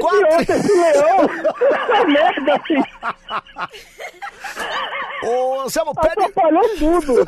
Quatro. 0.00 0.54
Esse 0.54 0.72
leão 0.72 1.26
merda, 2.06 2.54
assim. 2.56 2.82
Ô, 5.26 5.60
Anselmo, 5.60 5.94
pede. 5.94 6.24
Atrapalhou 6.24 6.76
tudo. 6.78 7.24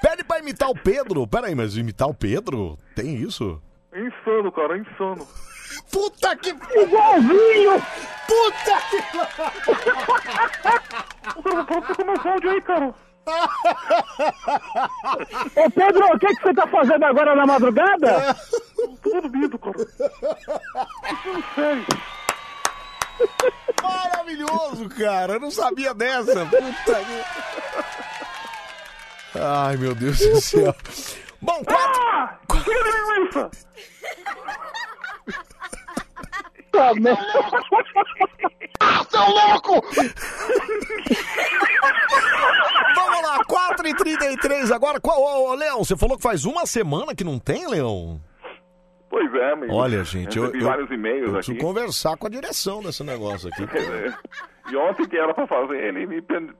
Pede 0.00 0.24
pra 0.24 0.38
imitar 0.38 0.68
o 0.70 0.74
Pedro. 0.74 1.26
Pera 1.26 1.46
aí, 1.48 1.54
mas 1.54 1.76
imitar 1.76 2.08
o 2.08 2.14
Pedro? 2.14 2.78
Tem 2.94 3.16
isso? 3.16 3.60
insano, 3.94 4.52
cara, 4.52 4.76
insano. 4.78 5.26
Puta 5.90 6.36
que. 6.36 6.50
Igualzinho! 6.50 7.82
Puta 8.26 8.80
que. 8.90 9.02
Pode 11.42 11.86
tocar 11.86 12.04
mais 12.04 12.26
áudio 12.26 12.50
aí, 12.50 12.60
cara. 12.62 12.94
Ô 15.56 15.70
Pedro, 15.70 16.06
o 16.14 16.18
que, 16.18 16.28
que 16.28 16.42
você 16.42 16.54
tá 16.54 16.66
fazendo 16.68 17.04
agora 17.04 17.34
na 17.34 17.44
madrugada? 17.46 18.36
Tô 19.02 19.20
dormindo, 19.20 19.58
cara. 19.58 19.78
Não 21.24 21.42
sei. 21.54 21.84
Maravilhoso, 23.82 24.88
cara. 24.90 25.32
Eu 25.34 25.40
não 25.40 25.50
sabia 25.50 25.92
dessa. 25.92 26.46
Puta 26.46 27.04
que... 27.04 27.24
Ai, 29.38 29.76
meu 29.76 29.94
Deus 29.94 30.18
do 30.18 30.40
céu. 30.40 30.74
Bom, 31.42 31.62
quatro. 31.64 32.02
Ah! 32.02 32.38
De 32.48 32.58
linguiça! 32.60 33.50
Tá, 36.76 36.94
merda. 36.94 37.22
Ah, 38.80 39.04
seu 39.08 39.20
louco! 39.22 39.80
Vamos 42.94 43.22
lá, 43.22 43.38
4h33 43.44 44.74
agora. 44.74 45.00
Qual, 45.00 45.18
ô, 45.20 45.50
ô, 45.50 45.54
Leão, 45.54 45.78
você 45.84 45.96
falou 45.96 46.16
que 46.16 46.22
faz 46.22 46.44
uma 46.44 46.66
semana 46.66 47.14
que 47.14 47.24
não 47.24 47.38
tem, 47.38 47.66
Leão? 47.68 48.20
Pois 49.08 49.32
é, 49.34 49.52
amigo. 49.52 49.72
Olha, 49.74 50.04
gente, 50.04 50.36
eu, 50.36 50.44
Recebi 50.44 50.62
eu, 50.62 50.68
vários 50.68 50.90
e-mails 50.90 51.20
eu 51.22 51.26
aqui. 51.28 51.36
preciso 51.36 51.58
conversar 51.58 52.16
com 52.16 52.26
a 52.26 52.30
direção 52.30 52.82
desse 52.82 53.02
negócio 53.04 53.48
aqui. 53.48 53.62
E 54.70 54.76
ontem 54.76 55.08
que 55.08 55.16
era 55.16 55.32
pra 55.32 55.46
fazer, 55.46 55.76
ele 55.82 56.06
me... 56.06 56.20
pen- 56.20 56.50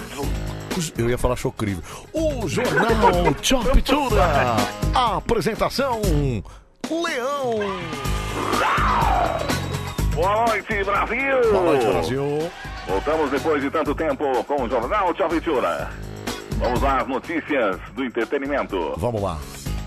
Eu 0.96 1.10
ia 1.10 1.18
falar 1.18 1.36
chocrível. 1.36 1.82
O 2.10 2.48
Jornal 2.48 3.34
Choptura. 3.42 4.56
Apresentação: 4.94 6.00
Leão. 6.90 7.58
Boa 10.14 10.46
noite, 10.46 10.82
Brasil! 10.82 11.52
Boa 11.52 11.64
noite, 11.64 11.84
Brasil. 11.84 12.50
Voltamos 12.88 13.30
depois 13.30 13.62
de 13.62 13.70
tanto 13.70 13.94
tempo 13.94 14.44
com 14.44 14.62
o 14.62 14.68
Jornal 14.70 15.12
Tchavitura. 15.12 15.90
Vamos 16.56 16.82
às 16.82 17.06
notícias 17.06 17.78
do 17.94 18.02
entretenimento. 18.02 18.94
Vamos 18.96 19.20
lá. 19.20 19.36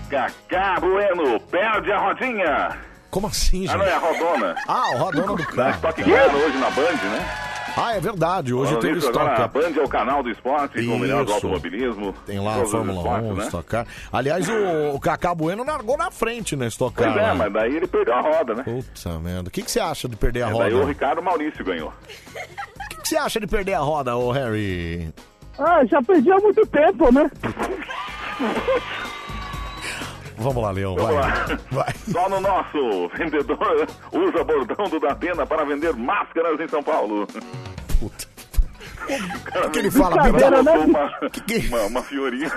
Cacá 0.08 0.78
Bueno 0.78 1.40
perde 1.40 1.90
a 1.90 1.98
rodinha. 1.98 2.95
Como 3.16 3.28
assim, 3.28 3.62
gente? 3.62 3.70
Ah, 3.70 3.78
não, 3.78 3.84
é 3.86 3.92
a 3.94 3.98
rodona. 3.98 4.54
Ah, 4.68 4.90
o 4.90 4.98
Rodona 4.98 5.36
do 5.36 5.46
carro. 5.46 5.70
Stock 5.76 6.04
Car 6.04 6.36
hoje 6.36 6.58
na 6.58 6.68
Band, 6.68 6.82
né? 7.10 7.26
Ah, 7.74 7.96
é 7.96 8.00
verdade. 8.00 8.52
Hoje 8.52 8.66
Falando 8.72 8.82
teve 8.82 8.94
nisso, 8.96 9.08
agora, 9.08 9.30
a 9.30 9.32
estoque. 9.46 9.58
Band 9.58 9.80
é 9.80 9.84
o 9.84 9.88
canal 9.88 10.22
do 10.22 10.28
esporte, 10.30 10.86
com 10.86 10.92
o 10.92 10.98
melhor 10.98 11.24
do 11.24 11.32
Isso. 11.32 11.46
automobilismo. 11.46 12.12
Tem 12.26 12.38
lá 12.38 12.50
a 12.50 12.54
todos 12.56 12.68
os 12.68 12.72
Fórmula 12.72 12.98
esportes, 12.98 13.30
1, 13.30 13.34
né? 13.36 13.44
Stock 13.46 13.68
Car. 13.70 13.86
Aliás, 14.12 14.46
o, 14.50 14.94
o 14.94 15.00
Cacá 15.00 15.34
Bueno 15.34 15.64
largou 15.64 15.96
na 15.96 16.10
frente 16.10 16.54
na 16.56 16.66
Stock 16.66 16.94
Car. 16.94 17.10
Pois 17.10 17.24
é, 17.24 17.28
lá. 17.28 17.34
mas 17.36 17.52
daí 17.54 17.74
ele 17.76 17.86
perdeu 17.86 18.12
a 18.12 18.20
roda, 18.20 18.54
né? 18.54 18.62
Puta 18.64 19.18
merda. 19.18 19.48
O 19.48 19.50
que, 19.50 19.62
que 19.62 19.70
você 19.70 19.80
acha 19.80 20.06
de 20.06 20.16
perder 20.16 20.42
a 20.42 20.48
E 20.48 20.52
roda? 20.52 20.64
daí 20.64 20.74
o 20.74 20.82
O 20.82 20.86
Ricardo 20.86 21.22
Maurício 21.22 21.64
ganhou. 21.64 21.94
que, 22.90 22.96
que 23.00 23.08
você 23.08 23.16
acha 23.16 23.40
de 23.40 23.46
perder 23.46 23.72
a 23.72 23.80
roda, 23.80 24.14
ô 24.14 24.30
Harry? 24.30 25.10
Ah, 25.58 25.82
já 25.86 26.02
perdi 26.02 26.30
há 26.30 26.36
muito 26.36 26.66
tempo, 26.66 27.10
né? 27.10 27.30
Vamos 30.38 30.62
lá, 30.62 30.70
Leão, 30.70 30.94
Vamos 30.94 31.14
vai. 31.14 31.30
lá. 31.30 31.46
Vai. 31.70 31.94
Só 32.12 32.28
no 32.28 32.40
nosso, 32.40 33.08
vendedor 33.16 33.86
usa 34.12 34.44
bordão 34.44 34.88
do 34.88 35.00
Datena 35.00 35.46
para 35.46 35.64
vender 35.64 35.94
máscaras 35.94 36.58
em 36.60 36.68
São 36.68 36.82
Paulo. 36.82 37.26
Puta. 37.98 38.26
O 39.64 39.70
que 39.70 39.78
ele 39.78 39.90
fala? 39.90 40.20
Brincadeira, 40.22 40.62
botou 40.64 40.78
né? 40.78 40.84
uma, 40.86 41.78
uma, 41.78 41.86
uma 41.86 42.02
fiorinha 42.02 42.50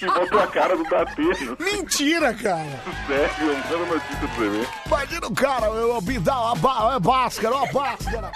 e 0.00 0.06
botou 0.06 0.40
a 0.40 0.46
cara 0.48 0.76
do 0.76 0.82
Datena. 0.84 1.56
Mentira, 1.60 2.34
cara. 2.34 2.80
Sério, 3.06 3.56
manda 3.70 3.94
notícia 3.94 4.16
pra 4.18 4.28
você 4.28 4.48
ver. 4.48 4.68
Imagina 4.86 5.26
o 5.28 5.34
cara, 5.34 5.66
eu 5.66 6.02
me 6.02 6.18
dá 6.18 6.40
uma 6.40 6.56
ba- 6.56 6.92
é 6.96 6.98
báscara, 7.00 7.54
uma 7.54 7.66
báscara. 7.72 8.32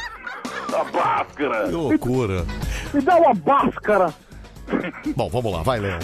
A 0.73 0.85
máscara. 0.85 1.65
Que 1.67 1.73
loucura. 1.73 2.47
Me 2.95 3.01
dá 3.01 3.17
uma 3.17 3.35
báscara! 3.35 4.15
Bom, 5.17 5.29
vamos 5.29 5.53
lá, 5.53 5.63
vai, 5.63 5.79
Leão. 5.79 5.99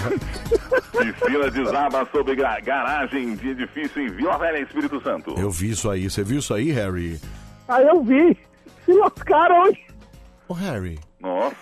Piscina 0.93 1.51
desaba 1.51 2.07
sobre 2.13 2.35
garagem 2.37 3.35
de 3.37 3.51
edifício 3.51 4.01
em 4.03 4.09
Vila 4.09 4.39
Velha, 4.39 4.59
Espírito 4.61 5.01
Santo. 5.03 5.35
Eu 5.39 5.51
vi 5.51 5.71
isso 5.71 5.91
aí. 5.91 6.09
Você 6.09 6.23
viu 6.23 6.39
isso 6.39 6.55
aí, 6.55 6.71
Harry? 6.71 7.21
Aí 7.69 7.87
eu 7.87 8.03
vi. 8.03 8.37
Se 8.85 8.93
lascaram, 8.93 9.67
hein? 9.67 9.79
Ô, 10.49 10.55
Harry, 10.55 10.99
Nossa. 11.21 11.57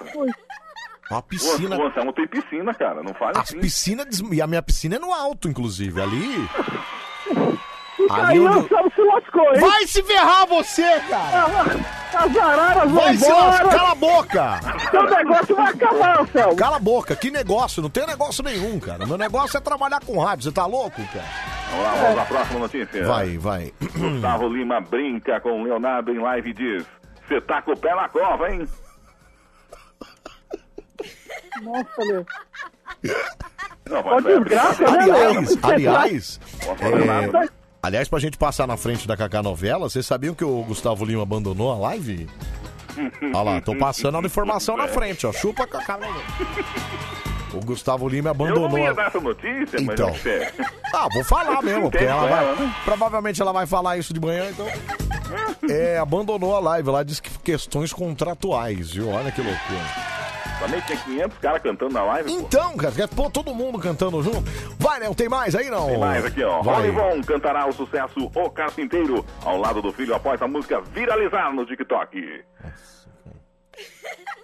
uma 1.11 1.23
piscina... 1.23 1.77
O 1.79 1.87
Anselmo 1.87 2.13
tem 2.13 2.27
piscina, 2.27 2.75
cara. 2.75 3.03
Não 3.03 3.15
fale 3.15 3.37
A 3.39 3.43
assim. 3.43 3.61
piscina... 3.61 4.05
des- 4.05 4.21
E 4.33 4.43
a 4.43 4.47
minha 4.47 4.63
piscina 4.63 4.97
é 4.97 4.99
no 4.99 5.13
alto, 5.13 5.49
inclusive. 5.49 6.01
Ali... 6.01 6.49
E 7.99 8.11
Ali 8.11 8.33
aí 8.33 8.41
onde 8.41 8.57
o 8.57 8.61
Anselmo 8.65 8.93
se 8.95 9.03
lascou, 9.03 9.55
hein? 9.55 9.61
Vai 9.61 9.87
se 9.87 10.03
ferrar 10.03 10.47
você, 10.47 11.01
cara! 11.09 11.47
As 12.13 12.37
araras 12.37 12.91
vão 12.91 13.03
Vai 13.03 13.17
se 13.17 13.31
lascar! 13.33 13.69
Cala 13.71 13.91
a 13.91 13.95
boca! 13.95 14.61
Seu 14.91 15.03
negócio 15.05 15.57
vai 15.57 15.71
acabar, 15.73 16.21
Anselmo! 16.21 16.57
Cala 16.57 16.77
a 16.77 16.81
boca, 16.81 17.17
que 17.17 17.31
negócio? 17.31 17.83
Não 17.83 17.91
tem 17.91 18.07
negócio 18.07 18.43
nenhum, 18.45 18.79
cara. 18.81 19.07
Meu 19.07 19.17
negócio 19.17 19.57
é 19.57 19.61
trabalhar 19.61 20.01
com 20.05 20.19
rádio. 20.19 20.45
Você 20.45 20.53
tá 20.53 20.67
louco, 20.67 21.01
cara? 21.13 21.25
Vamos 21.71 21.85
lá, 21.85 21.95
vamos 21.95 22.19
à 22.19 22.25
próxima 22.25 22.59
notícia. 22.61 23.07
Vai, 23.07 23.39
vai. 23.39 23.73
Gustavo 23.97 24.49
Lima 24.49 24.81
brinca 24.81 25.41
com 25.41 25.63
Leonardo 25.63 26.13
em 26.13 26.19
live 26.19 26.51
e 26.51 26.53
diz: 26.53 26.85
Você 27.29 27.41
tá 27.41 27.63
com 27.63 27.73
o 27.73 27.77
pé 27.77 27.95
na 27.95 28.09
cova, 28.09 28.51
hein? 28.51 28.67
Nossa, 31.63 32.05
meu. 32.05 32.27
Não, 33.89 33.99
Ó, 34.01 34.03
mas 34.21 34.27
é 34.27 34.39
desgraça, 34.39 34.83
né, 34.91 34.99
Aliás, 35.03 35.51
Léo? 35.57 35.59
aliás, 35.63 36.41
é, 36.81 37.49
aliás, 37.83 38.09
pra 38.09 38.19
gente 38.19 38.37
passar 38.39 38.67
na 38.67 38.77
frente 38.77 39.07
da 39.07 39.17
Cacá 39.17 39.43
Novela, 39.43 39.89
vocês 39.89 40.07
sabiam 40.07 40.35
que 40.35 40.45
o 40.45 40.63
Gustavo 40.65 41.05
Lima 41.05 41.23
abandonou 41.23 41.73
a 41.73 41.77
live? 41.77 42.29
Olha 43.23 43.43
lá, 43.43 43.61
tô 43.61 43.75
passando 43.77 44.19
a 44.19 44.21
informação 44.21 44.77
na 44.77 44.89
frente, 44.89 45.27
ó. 45.27 45.33
Chupa 45.33 45.67
Cacá 45.67 45.99
Novela. 45.99 46.25
O 47.53 47.61
Gustavo 47.65 48.09
Lima 48.09 48.29
Eu 48.29 48.31
abandonou 48.33 48.69
não 48.69 48.79
ia 48.79 48.95
dar 48.95 49.09
essa 49.09 49.21
notícia, 49.21 49.81
mas 49.81 49.95
Então. 50.01 50.09
é. 50.27 50.53
Ah, 50.93 51.07
vou 51.13 51.23
falar 51.25 51.63
mesmo, 51.63 51.89
porque 51.89 52.05
ela 52.05 52.27
vai... 52.27 52.57
né? 52.57 52.75
Provavelmente 52.85 53.41
ela 53.41 53.53
vai 53.53 53.65
falar 53.65 53.97
isso 53.97 54.13
de 54.13 54.21
manhã, 54.21 54.51
então... 54.51 54.67
É, 55.71 55.99
abandonou 55.99 56.57
a 56.57 56.59
live 56.59 56.89
lá, 56.91 57.05
disse 57.05 57.23
que 57.23 57.31
questões 57.39 57.93
contratuais, 57.93 58.91
viu? 58.91 59.09
Olha 59.09 59.31
que 59.31 59.41
loucura. 59.41 60.20
Também 60.61 60.81
tinha 60.83 60.99
500 60.99 61.39
caras 61.39 61.63
cantando 61.63 61.95
na 61.95 62.03
live. 62.05 62.31
pô. 62.31 62.39
Então, 62.39 62.77
cara, 62.77 63.09
pôr 63.09 63.31
todo 63.31 63.55
mundo 63.55 63.79
cantando 63.79 64.23
junto? 64.23 64.43
Vai, 64.79 65.01
Léo, 65.01 65.15
tem 65.15 65.29
mais 65.29 65.55
aí 65.55 65.71
não? 65.71 65.87
Tem 65.87 65.99
mais 65.99 66.25
aqui, 66.25 66.45
ó. 66.45 66.61
Vai. 66.63 66.91
Ronivon 66.91 67.23
cantará 67.23 67.67
o 67.67 67.73
sucesso 67.73 68.31
O 68.35 68.51
Carpinteiro 68.51 69.25
ao 69.43 69.57
lado 69.57 69.81
do 69.81 69.91
filho 69.93 70.15
após 70.15 70.41
a 70.43 70.47
música 70.47 70.81
viralizar 70.81 71.53
no 71.53 71.65
TikTok. 71.65 72.45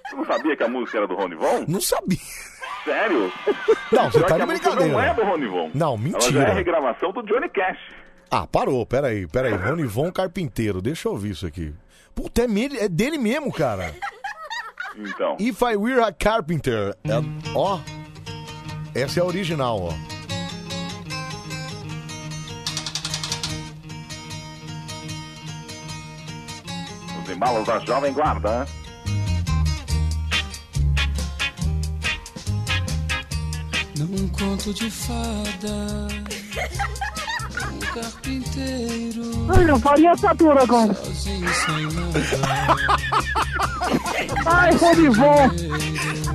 Você 0.08 0.16
não 0.16 0.24
sabia 0.24 0.56
que 0.56 0.62
a 0.62 0.68
música 0.68 0.98
era 0.98 1.06
do 1.06 1.14
Ronivon? 1.14 1.64
Não 1.68 1.80
sabia. 1.80 2.18
Sério? 2.84 3.32
Não, 3.92 4.10
você 4.10 4.22
tá 4.22 4.38
de 4.38 4.46
brincadeira. 4.46 4.92
Não 4.92 5.00
é 5.00 5.12
do 5.12 5.22
Ronivon. 5.24 5.70
Não, 5.74 5.88
Ela 5.94 5.96
já 5.96 6.02
mentira. 6.02 6.42
é 6.44 6.52
regravação 6.54 7.12
do 7.12 7.22
Johnny 7.24 7.48
Cash. 7.48 7.78
Ah, 8.30 8.46
parou, 8.46 8.86
peraí, 8.86 9.26
peraí. 9.26 9.52
Ronivon 9.54 10.10
Carpinteiro, 10.10 10.80
deixa 10.80 11.08
eu 11.08 11.12
ouvir 11.12 11.30
isso 11.32 11.46
aqui. 11.46 11.74
Puta, 12.14 12.42
é, 12.42 12.46
é 12.84 12.88
dele 12.88 13.18
mesmo, 13.18 13.52
cara. 13.52 13.94
Então. 14.98 15.36
If 15.38 15.62
I 15.62 15.76
Were 15.76 16.00
a 16.00 16.12
Carpenter. 16.12 16.96
É- 17.04 17.22
ó, 17.54 17.78
essa 18.94 19.20
é 19.20 19.22
a 19.22 19.26
original, 19.26 19.80
ó. 19.82 19.92
Os 27.22 27.30
embalos 27.30 27.66
da 27.66 27.78
Jovem 27.80 28.12
Guarda. 28.12 28.66
Num 33.98 34.28
conto 34.28 34.74
de 34.74 34.90
fada, 34.90 36.06
um 37.72 37.78
carpinteiro 37.94 39.22
Ai, 39.56 39.70
eu 39.70 39.80
faria 39.80 40.10
essa 40.10 40.30
agora. 40.30 40.66
sozinho 40.94 41.48
sem 41.54 41.86
nada. 41.94 42.20
Ai, 44.46 44.72
Ronivon. 44.76 45.50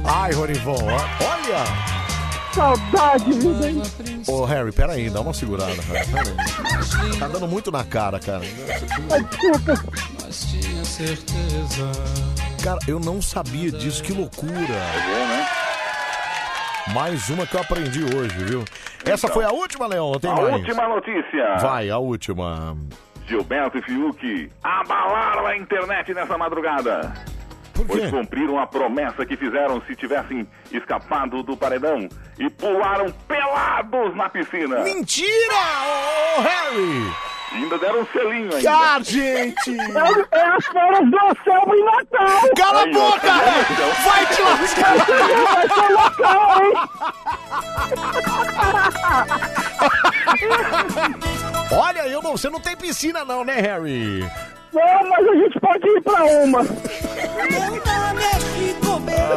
Ai, 0.05 0.31
Ronivon, 0.33 0.77
ó- 0.83 1.25
olha! 1.25 1.91
Saudade, 2.53 3.31
vida, 3.31 3.69
hein? 3.69 3.81
Ô, 4.27 4.43
Harry, 4.43 4.71
peraí, 4.73 5.09
dá 5.09 5.21
uma 5.21 5.33
segurada, 5.33 5.71
Harry. 5.83 6.05
Peraí. 6.11 7.17
Tá 7.17 7.27
dando 7.29 7.47
muito 7.47 7.71
na 7.71 7.83
cara, 7.85 8.19
cara. 8.19 8.41
Ai, 9.11 9.23
desculpa. 9.23 9.73
Mas 10.21 10.45
tinha 10.51 10.83
certeza. 10.83 11.91
Cara, 12.61 12.79
eu 12.87 12.99
não 12.99 13.21
sabia 13.21 13.71
disso, 13.71 14.03
que 14.03 14.11
loucura. 14.11 14.51
Mais 16.93 17.29
uma 17.29 17.45
que 17.47 17.55
eu 17.55 17.61
aprendi 17.61 18.03
hoje, 18.03 18.35
viu? 18.43 18.65
Essa 19.05 19.27
foi 19.29 19.45
a 19.45 19.51
última, 19.51 19.87
Leão, 19.87 20.07
ou 20.07 20.19
tem 20.19 20.29
A 20.31 20.35
mais? 20.35 20.53
última 20.55 20.87
notícia. 20.89 21.55
Vai, 21.61 21.89
a 21.89 21.97
última. 21.97 22.75
Gilberto 23.27 23.77
e 23.77 23.81
Fiuk 23.83 24.51
abalaram 24.61 25.45
a 25.47 25.55
internet 25.55 26.13
nessa 26.13 26.37
madrugada. 26.37 27.13
Pois 27.87 28.09
cumpriram 28.09 28.59
a 28.59 28.67
promessa 28.67 29.25
que 29.25 29.35
fizeram 29.35 29.81
se 29.87 29.95
tivessem 29.95 30.47
escapado 30.71 31.41
do 31.43 31.57
paredão 31.57 32.07
e 32.37 32.49
pularam 32.49 33.11
pelados 33.27 34.15
na 34.15 34.29
piscina. 34.29 34.79
Mentira, 34.81 35.55
ô 36.37 36.41
Harry! 36.41 37.11
Ainda 37.53 37.77
deram 37.77 38.01
um 38.01 38.05
selinho 38.07 38.55
ainda. 38.55 38.71
Ah, 38.71 38.97
gente! 39.01 39.77
É, 39.77 40.37
é 40.37 40.45
as 40.45 40.65
férias 40.67 41.09
do 41.09 41.17
Anselmo 41.17 41.75
em 41.75 41.83
Natal. 41.83 42.49
Cala 42.55 42.83
a 42.83 42.85
boca, 42.87 43.19
tá 43.19 43.35
Harry! 43.35 43.65
então? 43.73 43.91
Vai 44.05 44.25
te 44.27 44.41
lascar! 44.41 44.95
Vai 45.53 45.67
ser 45.67 45.89
local, 45.93 46.63
hein? 46.63 46.73
Olha, 51.73 52.07
eu 52.07 52.21
não, 52.21 52.31
você 52.37 52.49
não 52.49 52.59
tem 52.59 52.75
piscina 52.75 53.25
não, 53.25 53.43
né, 53.43 53.59
Harry? 53.59 54.25
Não, 54.73 55.09
mas 55.09 55.27
a 55.27 55.35
gente 55.35 55.59
pode 55.59 55.87
ir 55.87 56.01
pra 56.01 56.23
uma. 56.25 56.61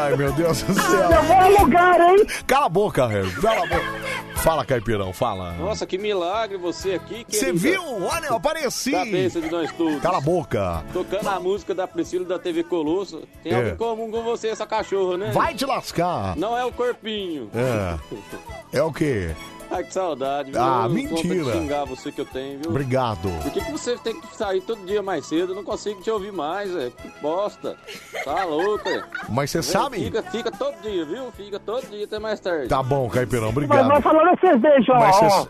Ai, 0.01 0.17
meu 0.17 0.33
Deus 0.33 0.63
do 0.63 0.75
céu. 0.75 1.11
Eu 1.11 1.23
vou 1.23 1.37
alugar, 1.37 2.01
hein? 2.01 2.27
Cala 2.47 2.67
a 2.67 2.69
boca, 2.69 3.07
Harry. 3.07 3.31
Cala 3.41 3.65
a 3.65 3.67
boca. 3.67 4.05
Fala, 4.37 4.65
Caipirão, 4.65 5.11
fala. 5.13 5.53
Nossa, 5.53 5.87
que 5.87 5.97
milagre 5.97 6.59
você 6.59 6.93
aqui, 6.95 7.25
Você 7.27 7.47
querida. 7.47 7.59
viu? 7.59 7.83
Olha, 8.05 8.27
eu 8.27 8.37
apareci. 8.37 8.91
Cabeça 8.91 9.41
de 9.41 9.51
nós 9.51 9.73
todos. 9.73 10.03
Cala 10.03 10.19
a 10.19 10.21
boca. 10.21 10.85
Tocando 10.93 11.29
a 11.31 11.41
música 11.41 11.75
da 11.75 11.87
Priscila 11.89 12.27
da 12.27 12.39
TV 12.39 12.63
Colosso. 12.63 13.23
Tem 13.43 13.53
É. 13.53 13.57
algo 13.57 13.69
em 13.71 13.77
comum 13.77 14.11
com 14.11 14.23
você, 14.23 14.49
essa 14.49 14.67
cachorra, 14.67 15.17
né? 15.17 15.31
Vai 15.33 15.55
te 15.55 15.65
lascar. 15.65 16.37
Não 16.37 16.57
é 16.59 16.63
o 16.65 16.71
corpinho. 16.71 17.49
É. 17.55 18.79
É 18.79 18.83
o 18.83 18.93
quê? 18.93 19.35
Ai, 19.71 19.85
que 19.85 19.93
saudade, 19.93 20.51
viu? 20.53 20.61
Ah, 20.61 20.89
mentira. 20.89 21.53
xingar 21.53 21.85
você 21.85 22.13
que 22.13 22.21
eu 22.21 22.25
tenho, 22.27 22.61
viu? 22.61 22.71
Obrigado. 22.71 23.29
Por 23.43 23.53
que, 23.53 23.61
que 23.65 23.73
você 23.73 23.97
tem 23.99 24.21
que 24.21 24.37
sair 24.37 24.61
todo 24.61 24.85
dia 24.87 25.03
mais 25.03 25.27
cedo? 25.27 25.53
Eu 25.53 25.57
não 25.57 25.65
consigo 25.65 26.01
te 26.01 26.11
ouvir 26.11 26.33
mais, 26.33 26.75
é. 26.77 26.91
Que 26.91 27.09
bosta. 27.21 27.77
Tá 28.25 28.45
louco, 28.45 28.89
é. 28.89 29.03
Mas 29.29 29.51
você 29.51 29.61
Vem, 29.61 29.71
sabe? 29.71 30.05
Fica, 30.05 30.23
fica 30.23 30.51
todo 30.51 30.81
dia, 30.83 31.05
viu? 31.05 31.33
Fica 31.33 31.59
todo 31.59 31.87
dia 31.89 32.05
até 32.05 32.19
mais 32.19 32.41
tarde. 32.41 32.69
Tá 32.69 32.83
bom, 32.83 33.09
Caipirão, 33.09 33.47
Mas 33.47 33.57
obrigado. 33.57 33.89
vai 33.89 34.03
falar 34.03 34.31
da 34.33 34.37
cerveja, 34.41 34.93
ó. 34.93 34.99
Mas 34.99 35.17
ó. 35.23 35.49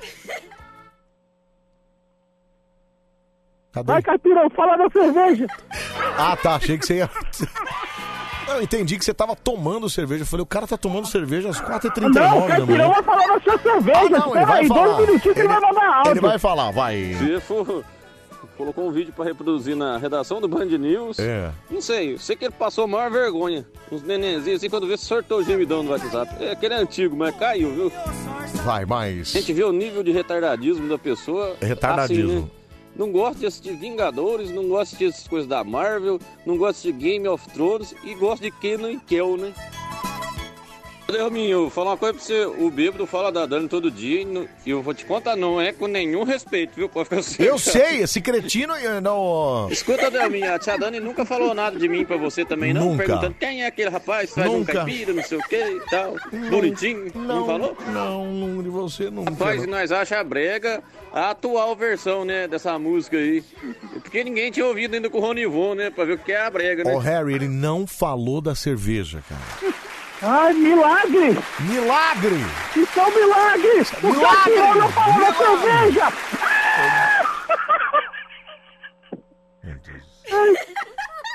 Cadê? 3.72 3.92
Vai, 3.92 4.02
Caipirão, 4.02 4.48
fala 4.50 4.76
da 4.76 4.88
cerveja. 4.90 5.46
Ah, 6.16 6.36
tá, 6.36 6.54
achei 6.54 6.78
que 6.78 6.86
você 6.86 6.96
ia... 6.98 7.10
Eu 8.48 8.62
entendi 8.62 8.98
que 8.98 9.04
você 9.04 9.14
tava 9.14 9.34
tomando 9.36 9.88
cerveja. 9.88 10.22
Eu 10.22 10.26
falei, 10.26 10.42
o 10.42 10.46
cara 10.46 10.66
tá 10.66 10.76
tomando 10.76 11.06
cerveja 11.06 11.48
às 11.50 11.60
4h39 11.60 12.00
Não, 12.00 12.40
da 12.40 12.46
Caipirão 12.46 12.66
manhã. 12.66 12.88
vai 12.88 13.02
falar 13.02 13.26
da 13.26 13.40
sua 13.40 13.58
cerveja. 13.58 13.98
Ah, 13.98 14.08
não, 14.10 14.36
ele 14.36 14.46
vai 14.46 14.60
aí, 14.60 14.68
falar. 14.68 14.84
dois 14.96 15.08
minutinhos 15.08 15.34
que 15.34 15.40
ele 15.40 15.48
vai 15.48 15.60
mandar 15.60 15.94
áudio. 15.96 16.08
É. 16.08 16.10
Ele 16.12 16.20
vai 16.20 16.38
falar, 16.38 16.70
vai. 16.70 17.14
Se 17.18 17.40
for, 17.40 17.84
colocou 18.56 18.86
um 18.88 18.92
vídeo 18.92 19.12
pra 19.14 19.24
reproduzir 19.24 19.74
na 19.76 19.96
redação 19.98 20.40
do 20.40 20.46
Band 20.48 20.66
News. 20.66 21.18
É. 21.18 21.50
Não 21.70 21.80
sei, 21.80 22.16
sei 22.18 22.36
que 22.36 22.44
ele 22.44 22.54
passou 22.56 22.84
a 22.84 22.86
maior 22.86 23.10
vergonha. 23.10 23.66
Uns 23.90 24.02
nenenzinhos 24.02 24.58
assim, 24.60 24.70
quando 24.70 24.86
vê, 24.86 24.96
sortou 24.96 25.38
o 25.40 25.44
gemidão 25.44 25.82
no 25.82 25.90
WhatsApp. 25.90 26.42
É, 26.42 26.52
aquele 26.52 26.74
é 26.74 26.78
antigo, 26.78 27.16
mas 27.16 27.34
caiu, 27.36 27.72
viu? 27.74 27.92
Vai, 28.64 28.84
A 28.84 28.86
mais. 28.86 29.28
gente 29.28 29.52
vê 29.52 29.64
o 29.64 29.72
nível 29.72 30.02
de 30.02 30.12
retardadismo 30.12 30.88
da 30.88 30.96
pessoa. 30.98 31.56
Retardadismo. 31.60 32.30
assim, 32.30 32.40
né? 32.42 32.48
Não 32.96 33.10
gosta 33.10 33.40
de 33.40 33.46
assistir 33.46 33.76
Vingadores, 33.76 34.50
não 34.50 34.68
gosta 34.68 34.96
de 34.96 35.06
assistir 35.06 35.28
coisas 35.28 35.48
da 35.48 35.64
Marvel, 35.64 36.20
não 36.46 36.56
gosta 36.56 36.82
de 36.82 36.92
Game 36.92 37.26
of 37.26 37.48
Thrones 37.50 37.94
e 38.04 38.14
gosta 38.14 38.44
de 38.44 38.50
Kenan 38.52 38.92
e 38.92 39.00
Kel, 39.00 39.36
né? 39.36 39.52
Delminho, 41.06 41.70
falar 41.70 41.90
uma 41.92 41.96
coisa 41.96 42.14
pra 42.14 42.22
você. 42.22 42.44
O 42.46 42.70
bêbado 42.70 43.06
fala 43.06 43.30
da 43.30 43.46
Dani 43.46 43.68
todo 43.68 43.90
dia 43.90 44.22
e 44.22 44.24
não- 44.24 44.48
eu 44.66 44.82
vou 44.82 44.92
te 44.94 45.04
contar, 45.04 45.36
não 45.36 45.60
é 45.60 45.72
com 45.72 45.86
nenhum 45.86 46.24
respeito, 46.24 46.72
viu? 46.74 46.88
Pode 46.88 47.04
ficar 47.08 47.20
assim. 47.20 47.42
Eu 47.42 47.56
sei, 47.58 48.00
esse 48.02 48.20
cretino 48.20 48.74
eh, 48.74 49.00
não. 49.00 49.68
Escuta, 49.70 50.10
Delminha, 50.10 50.54
a 50.54 50.58
tia 50.58 50.76
Dani 50.78 50.98
nunca 51.00 51.24
falou 51.24 51.54
nada 51.54 51.78
de 51.78 51.88
mim 51.88 52.04
pra 52.04 52.16
você 52.16 52.44
também, 52.44 52.72
não? 52.72 52.86
Nunca. 52.92 53.04
Perguntando 53.04 53.34
quem 53.38 53.62
é 53.62 53.66
aquele 53.66 53.90
rapaz, 53.90 54.30
faz 54.30 54.50
um 54.50 54.58
Nunca. 54.58 54.72
caipira, 54.72 55.12
não 55.12 55.22
sei 55.22 55.38
o 55.38 55.42
que 55.42 55.56
e 55.56 55.80
tal. 55.90 56.16
Bonitinho, 56.50 57.12
não, 57.14 57.46
falou? 57.46 57.76
Não, 57.92 58.26
não, 58.32 58.62
de 58.62 58.68
você 58.70 59.10
nunca. 59.10 59.30
Rapaz, 59.30 59.66
nós 59.66 59.92
acha 59.92 60.22
brega 60.24 60.82
a 61.12 61.30
atual 61.30 61.76
versão, 61.76 62.24
né, 62.24 62.48
dessa 62.48 62.76
música 62.78 63.16
aí. 63.18 63.44
Porque 64.02 64.24
ninguém 64.24 64.50
tinha 64.50 64.66
ouvido 64.66 64.94
ainda 64.94 65.08
com 65.10 65.18
o 65.18 65.20
Ronivon, 65.20 65.74
né, 65.74 65.90
pra 65.90 66.04
ver 66.04 66.14
o 66.14 66.18
que 66.18 66.32
é 66.32 66.40
a 66.40 66.50
brega, 66.50 66.82
né? 66.82 66.92
Ô, 66.94 66.98
Harry, 66.98 67.34
ele 67.34 67.48
não 67.48 67.86
falou 67.86 68.40
da 68.40 68.54
cerveja, 68.54 69.22
cara. 69.28 69.74
Ai, 70.26 70.54
milagre! 70.54 71.38
Milagre! 71.60 72.36
Isso 72.74 72.98
é 72.98 73.02
um 73.04 73.14
milagre! 73.14 73.86
O 74.02 74.06
Milagre! 74.06 74.36
Caipirão 74.36 74.74
não 74.76 74.88
falou 74.90 75.14
Milagre! 75.18 75.36
cerveja! 75.36 76.08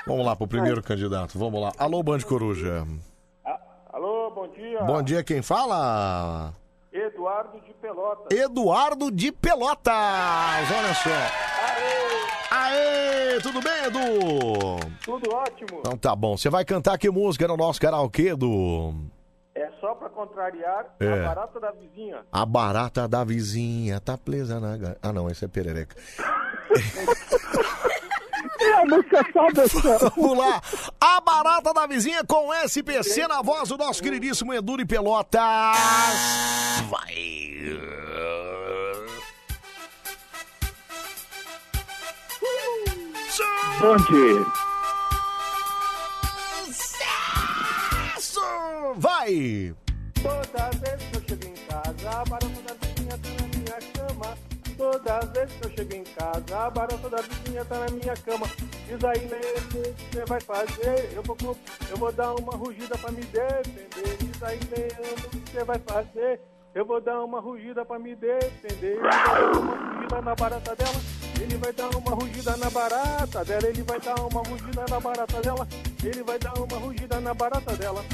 Vamos 0.06 0.26
lá 0.26 0.34
pro 0.34 0.48
primeiro 0.48 0.82
candidato. 0.82 1.38
Vamos 1.38 1.60
lá. 1.60 1.72
Alô, 1.78 2.02
Band 2.02 2.18
Coruja. 2.20 2.84
Alô, 3.92 4.30
bom 4.32 4.48
dia. 4.48 4.82
Bom 4.82 5.02
dia, 5.02 5.22
quem 5.22 5.40
fala? 5.40 6.52
Eduardo 6.92 7.60
de 7.60 7.72
Pelota. 7.74 8.34
Eduardo 8.34 9.10
de 9.12 9.30
Pelotas. 9.32 9.94
Olha 10.76 10.94
só. 10.94 11.10
Aê, 12.50 13.38
tudo 13.40 13.60
bem, 13.62 13.84
Edu? 13.84 13.98
Tudo 15.04 15.32
ótimo. 15.34 15.78
Então 15.80 15.96
tá 15.96 16.16
bom. 16.16 16.36
Você 16.36 16.50
vai 16.50 16.64
cantar 16.64 16.98
que 16.98 17.08
música 17.08 17.46
no 17.46 17.56
nosso 17.56 17.80
karaokê, 17.80 18.30
Edu? 18.30 18.92
É 19.54 19.70
só 19.80 19.94
pra 19.94 20.08
contrariar 20.08 20.86
É. 20.98 21.12
a 21.12 21.16
barata 21.28 21.60
da 21.60 21.70
vizinha. 21.70 22.24
A 22.32 22.44
barata 22.46 23.06
da 23.08 23.22
vizinha 23.24 24.00
tá 24.00 24.18
presa 24.18 24.58
na... 24.58 24.96
Ah, 25.02 25.12
não, 25.12 25.28
esse 25.30 25.44
é 25.44 25.48
perereca. 25.48 25.94
É 28.60 28.72
a 28.74 28.84
música 28.84 29.26
só 29.32 29.50
dessa. 29.50 30.10
Vamos 30.16 30.38
lá. 30.38 30.62
A 31.00 31.20
barata 31.20 31.72
da 31.72 31.86
vizinha 31.86 32.22
com 32.24 32.52
SPC 32.52 33.26
na 33.26 33.40
voz 33.40 33.68
do 33.70 33.78
nosso 33.78 34.02
queridíssimo 34.02 34.52
Edu 34.52 34.76
de 34.76 34.84
Pelotas. 34.84 35.40
Vai. 36.90 37.40
Onde? 43.82 44.44
Sucesso! 46.66 48.40
Vai. 48.96 49.74
Toda 50.22 50.70
vez 50.80 51.02
que 51.02 51.16
eu 51.16 51.22
chego 51.26 51.46
em 51.46 51.54
casa, 51.66 52.10
a 52.10 52.24
barata 52.26 52.49
cama. 54.80 54.90
Toda 54.90 55.20
vez 55.26 55.52
que 55.52 55.66
eu 55.66 55.70
chego 55.70 55.94
em 55.94 56.04
casa, 56.04 56.58
a 56.58 56.70
barata 56.70 57.10
da 57.10 57.18
vizinha 57.18 57.64
tá 57.66 57.78
na 57.78 57.90
minha 57.90 58.16
cama. 58.16 58.46
Diz 58.86 59.04
aí 59.04 59.20
mesmo 59.20 59.80
o 59.80 59.94
que 59.94 60.16
você 60.16 60.24
vai 60.24 60.40
fazer. 60.40 61.12
Eu 61.14 61.22
vou, 61.22 61.36
eu 61.90 61.96
vou 61.96 62.12
dar 62.12 62.34
uma 62.34 62.56
rugida 62.56 62.96
pra 62.96 63.12
me 63.12 63.22
defender. 63.22 64.16
Diz 64.18 64.42
aí 64.42 64.58
mesmo 64.70 65.26
o 65.26 65.30
que 65.30 65.50
você 65.50 65.64
vai 65.64 65.78
fazer. 65.78 66.40
Eu 66.74 66.86
vou 66.86 67.00
dar 67.00 67.20
uma 67.22 67.40
rugida 67.40 67.84
pra 67.84 67.98
me 67.98 68.14
defender. 68.14 68.96
Ele 68.96 69.00
vai 69.00 69.12
dar 69.12 69.58
uma 69.58 69.74
rugida 69.74 70.22
na 70.22 70.34
barata 70.34 70.76
dela. 70.76 71.00
Ele 71.40 71.56
vai 71.56 71.72
dar 71.72 71.96
uma 71.96 72.14
rugida 72.14 72.56
na 72.56 72.70
barata 72.70 73.44
dela. 73.44 73.60
Ele 73.62 73.82
vai 73.82 73.98
dar 74.00 74.20
uma 74.20 74.42
rugida 74.42 74.86
na 74.88 75.00
barata 75.00 75.42
dela. 75.42 75.68
Ele 76.04 76.22
vai 76.22 76.38
dar 76.38 76.54
uma 76.58 76.78
rugida 76.78 77.20
na 77.20 77.34
barata 77.34 77.76
dela. 77.76 78.04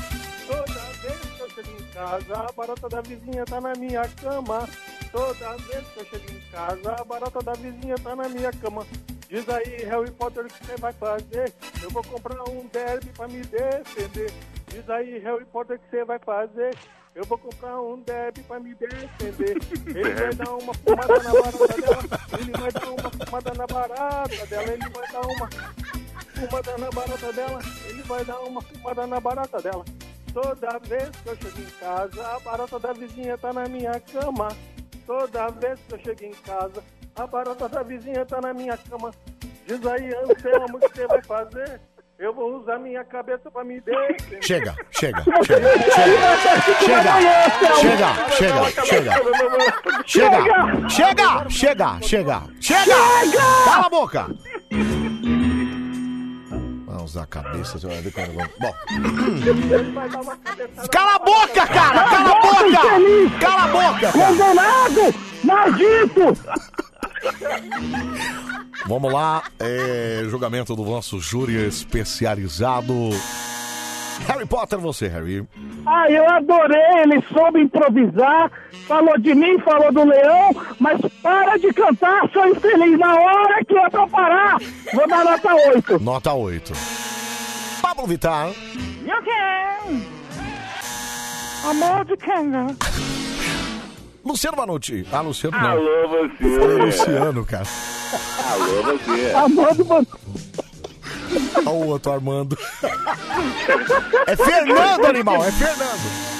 Toda 0.47 0.81
vez 1.03 1.21
que 1.21 1.41
eu 1.41 1.51
chego 1.51 1.71
em 1.71 1.85
casa, 1.93 2.35
a 2.35 2.53
barata 2.53 2.89
da 2.89 3.01
vizinha 3.01 3.45
tá 3.45 3.61
na 3.61 3.75
minha 3.75 4.09
cama. 4.23 4.69
Toda 5.17 5.57
vez 5.57 5.89
que 5.89 6.01
eu 6.01 6.05
chego 6.05 6.31
em 6.31 6.41
casa, 6.51 6.93
a 6.93 7.03
barata 7.03 7.41
da 7.41 7.55
vizinha 7.55 7.95
tá 7.97 8.15
na 8.15 8.29
minha 8.29 8.53
cama. 8.53 8.87
Diz 9.31 9.49
aí, 9.49 9.83
Harry 9.85 10.11
Potter, 10.11 10.45
o 10.45 10.47
que 10.47 10.67
você 10.67 10.77
vai 10.77 10.93
fazer? 10.93 11.55
Eu 11.83 11.89
vou 11.89 12.05
comprar 12.05 12.45
um 12.51 12.67
derby 12.67 13.07
pra 13.17 13.27
me 13.27 13.41
defender. 13.41 14.31
Diz 14.69 14.91
aí, 14.91 15.19
Harry 15.21 15.47
Potter, 15.47 15.77
o 15.77 15.79
que 15.79 15.89
você 15.89 16.05
vai 16.05 16.19
fazer? 16.19 16.77
Eu 17.15 17.25
vou 17.25 17.39
comprar 17.39 17.81
um 17.81 17.99
derby 18.03 18.43
pra 18.43 18.61
me 18.61 18.75
defender. 18.75 19.57
Ele 19.89 20.13
vai 20.13 20.35
dar 20.35 20.51
uma 20.51 20.75
fumada 20.75 21.23
na 21.23 21.33
barata 21.33 21.67
dela. 21.81 22.03
Ele 22.39 22.53
vai 22.53 22.73
dar 22.73 22.91
uma 22.91 23.11
fumada 23.11 23.55
na 23.55 23.67
barata 23.67 24.47
dela. 24.47 24.69
Ele 24.69 24.91
vai 24.91 25.07
dar 25.07 25.21
uma 25.23 25.49
fumada 26.35 26.77
na 26.77 26.91
barata 26.91 27.33
dela. 27.33 27.63
Ele 27.89 28.03
vai 28.03 28.25
dar 28.27 28.41
uma 28.41 28.61
fumada 28.61 29.07
na 29.07 29.19
barata 29.19 29.63
dela. 29.63 29.85
Toda 30.35 30.79
vez 30.81 31.09
que 31.09 31.29
eu 31.31 31.37
chego 31.37 31.61
em 31.63 31.81
casa, 31.81 32.37
a 32.37 32.41
barata 32.41 32.79
da 32.79 32.93
vizinha 32.93 33.39
tá 33.39 33.51
na 33.51 33.67
minha 33.67 33.99
cama. 33.99 34.49
Toda 35.07 35.49
vez 35.49 35.79
que 35.89 35.95
eu 35.95 35.99
chego 36.01 36.25
em 36.25 36.33
casa, 36.43 36.83
a 37.15 37.27
barata 37.27 37.69
da 37.69 37.83
vizinha 37.83 38.27
tá 38.27 38.41
na 38.41 38.53
minha 38.53 38.77
cama. 38.77 39.13
Diz 39.67 39.85
aí, 39.87 40.15
Anselmo, 40.15 40.77
o 40.77 40.81
que 40.81 40.89
você 40.97 41.07
vai 41.07 41.23
fazer? 41.23 41.81
Eu 42.19 42.33
vou 42.33 42.57
usar 42.57 42.79
minha 42.79 43.05
cabeça 43.05 43.51
pra 43.51 43.63
me 43.63 43.79
defender. 43.81 44.43
Chega, 44.43 44.75
chega, 44.91 45.23
chega, 45.23 45.63
chega, 45.95 47.21
chega, 47.75 48.15
chega, 48.31 48.65
chega, 48.87 49.13
chega, 50.07 50.89
chega, 50.89 51.51
chega, 51.51 52.01
chega, 52.01 52.43
chega, 52.61 52.95
cala 53.67 53.87
a 53.87 53.91
boca. 53.91 54.27
Vai 57.07 57.07
usar 57.07 57.23
a 57.23 57.27
cabeça, 57.27 57.79
Bom, 57.79 57.87
cala 60.91 61.15
a 61.15 61.19
boca, 61.21 61.67
cara, 61.69 62.03
cala 62.05 62.31
a 62.31 62.41
boca, 62.41 62.81
cala 63.41 63.63
a 63.63 63.69
boca. 63.69 64.11
Condenado! 64.13 65.15
Maldito! 65.45 66.37
Vamos 68.89 69.13
lá, 69.13 69.45
é, 69.61 70.25
julgamento 70.29 70.75
do 70.75 70.85
nosso 70.85 71.21
júri 71.21 71.55
especializado. 71.67 72.93
Harry 74.27 74.47
Potter, 74.47 74.81
você, 74.81 75.07
Harry. 75.07 75.47
Ah, 75.87 76.11
eu 76.11 76.29
adorei, 76.29 77.03
ele 77.03 77.23
soube 77.33 77.61
improvisar, 77.61 78.51
falou 78.89 79.17
de 79.19 79.33
mim, 79.37 79.57
falou 79.61 79.93
do 79.93 80.05
leão, 80.05 80.51
mas 80.81 81.01
para 81.23 81.57
de 81.59 81.73
cantar, 81.73 82.29
sou 82.33 82.45
infeliz 82.49 82.99
na 82.99 83.15
hora 83.15 83.65
que 83.65 83.79
é 83.79 83.89
pra 83.89 84.07
parar. 84.09 84.59
Vou 84.93 85.07
dar 85.07 85.25
nota 85.25 85.55
8. 85.55 86.01
Nota 86.03 86.33
8. 86.33 86.73
Pablo 87.81 88.07
Vittar. 88.07 88.49
You 88.49 89.23
can. 89.25 90.01
Amor 91.71 92.05
de 92.05 92.17
canga. 92.17 92.67
Luciano 94.25 94.57
Manotti. 94.57 95.07
Ah, 95.13 95.21
Luciano 95.21 95.57
não. 95.57 95.71
Alô, 95.71 96.09
você. 96.09 96.45
Eu 96.45 96.61
falei 96.61 96.79
Luciano, 96.79 97.47
cara. 97.47 97.67
Alô, 98.53 98.83
você. 98.83 99.33
Amor 99.37 99.75
de 99.77 99.85
Olha 101.57 101.71
o 101.71 101.89
outro 101.89 102.13
Armando. 102.13 102.57
É 104.27 104.37
Fernando, 104.37 105.07
animal, 105.07 105.45
é 105.45 105.53
Fernando. 105.53 106.37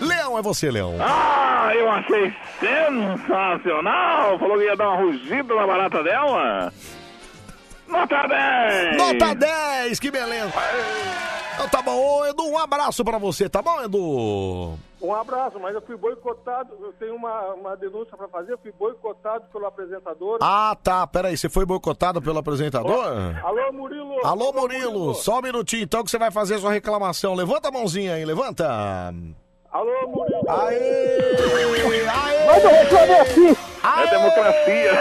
Leão, 0.00 0.38
é 0.38 0.42
você, 0.42 0.70
Leão. 0.70 0.96
Ah, 1.00 1.70
eu 1.74 1.90
achei 1.90 2.34
sensacional. 2.60 4.38
Falou 4.38 4.58
que 4.58 4.64
ia 4.64 4.76
dar 4.76 4.90
uma 4.90 5.02
rugida 5.02 5.54
na 5.54 5.66
barata 5.66 6.02
dela. 6.02 6.72
Nota 7.88 8.26
10. 8.26 8.96
Nota 8.96 9.34
10, 9.34 10.00
que 10.00 10.10
beleza. 10.10 10.52
Então 11.54 11.68
tá 11.68 11.82
bom, 11.82 11.96
ô 11.96 12.26
Edu, 12.26 12.44
um 12.48 12.58
abraço 12.58 13.04
pra 13.04 13.18
você, 13.18 13.48
tá 13.48 13.60
bom, 13.60 13.82
Edu? 13.82 14.78
Um 15.02 15.12
abraço, 15.12 15.58
mas 15.58 15.74
eu 15.74 15.82
fui 15.82 15.96
boicotado, 15.96 16.76
eu 16.80 16.92
tenho 16.92 17.16
uma, 17.16 17.54
uma 17.54 17.76
denúncia 17.76 18.16
pra 18.16 18.28
fazer, 18.28 18.52
eu 18.52 18.58
fui 18.58 18.70
boicotado 18.70 19.46
pelo 19.52 19.66
apresentador. 19.66 20.38
Ah, 20.40 20.76
tá, 20.80 21.04
peraí, 21.08 21.36
você 21.36 21.48
foi 21.48 21.66
boicotado 21.66 22.22
pelo 22.22 22.38
apresentador? 22.38 23.04
Alô, 23.42 23.72
Murilo! 23.72 24.24
Alô, 24.24 24.52
Murilo, 24.52 25.12
só 25.14 25.40
um 25.40 25.42
minutinho 25.42 25.82
então 25.82 26.04
que 26.04 26.10
você 26.10 26.18
vai 26.18 26.30
fazer 26.30 26.54
a 26.54 26.58
sua 26.60 26.70
reclamação. 26.70 27.34
Levanta 27.34 27.68
a 27.68 27.72
mãozinha 27.72 28.14
aí, 28.14 28.24
levanta. 28.24 28.64
Alô, 29.72 30.06
Murilo! 30.06 30.48
Aê! 30.48 31.18
Aê! 32.06 32.46
Manda 32.46 32.68
reclamar 32.68 33.20
aqui! 33.22 33.56
É 33.84 34.06
democracia. 34.08 34.92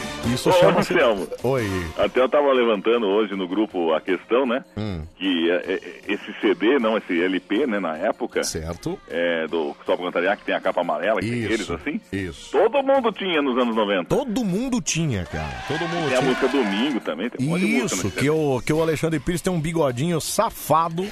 Isso 0.32 0.50
Ô, 0.50 0.52
chama-se... 0.52 0.94
Anselmo. 0.94 1.28
Oi. 1.42 1.66
Até 1.98 2.20
eu 2.20 2.28
tava 2.28 2.52
levantando 2.52 3.06
hoje 3.06 3.34
no 3.34 3.46
grupo 3.48 3.92
a 3.94 4.00
questão, 4.00 4.46
né? 4.46 4.64
Hum. 4.76 5.02
Que 5.16 5.50
é, 5.50 5.54
é, 5.54 6.12
esse 6.12 6.32
CD, 6.40 6.78
não, 6.78 6.96
esse 6.96 7.20
LP, 7.22 7.66
né, 7.66 7.78
na 7.80 7.96
época. 7.96 8.42
Certo. 8.44 8.98
É, 9.08 9.46
do 9.46 9.74
pra 9.84 9.96
Cantariar, 9.96 10.36
que 10.36 10.44
tem 10.44 10.54
a 10.54 10.60
capa 10.60 10.80
amarela, 10.80 11.20
que 11.20 11.28
tem 11.28 11.38
Isso, 11.38 11.46
aqueles 11.46 11.70
assim. 11.70 12.00
Isso. 12.12 12.50
Todo 12.52 12.82
mundo 12.82 13.12
tinha 13.12 13.42
nos 13.42 13.56
anos 13.60 13.74
90. 13.74 14.04
Todo 14.14 14.44
mundo 14.44 14.80
tinha, 14.80 15.24
cara. 15.24 15.64
Todo 15.66 15.80
mundo 15.88 16.08
Tem 16.08 16.16
a 16.16 16.20
tinha. 16.20 16.30
música 16.30 16.48
Domingo 16.48 17.00
também, 17.00 17.30
tem 17.30 17.46
um 17.46 17.50
música 17.50 17.84
Isso, 17.84 18.10
que 18.10 18.30
o, 18.30 18.60
que 18.60 18.72
o 18.72 18.80
Alexandre 18.82 19.18
Pires 19.20 19.40
tem 19.40 19.52
um 19.52 19.60
bigodinho 19.60 20.20
safado. 20.20 21.06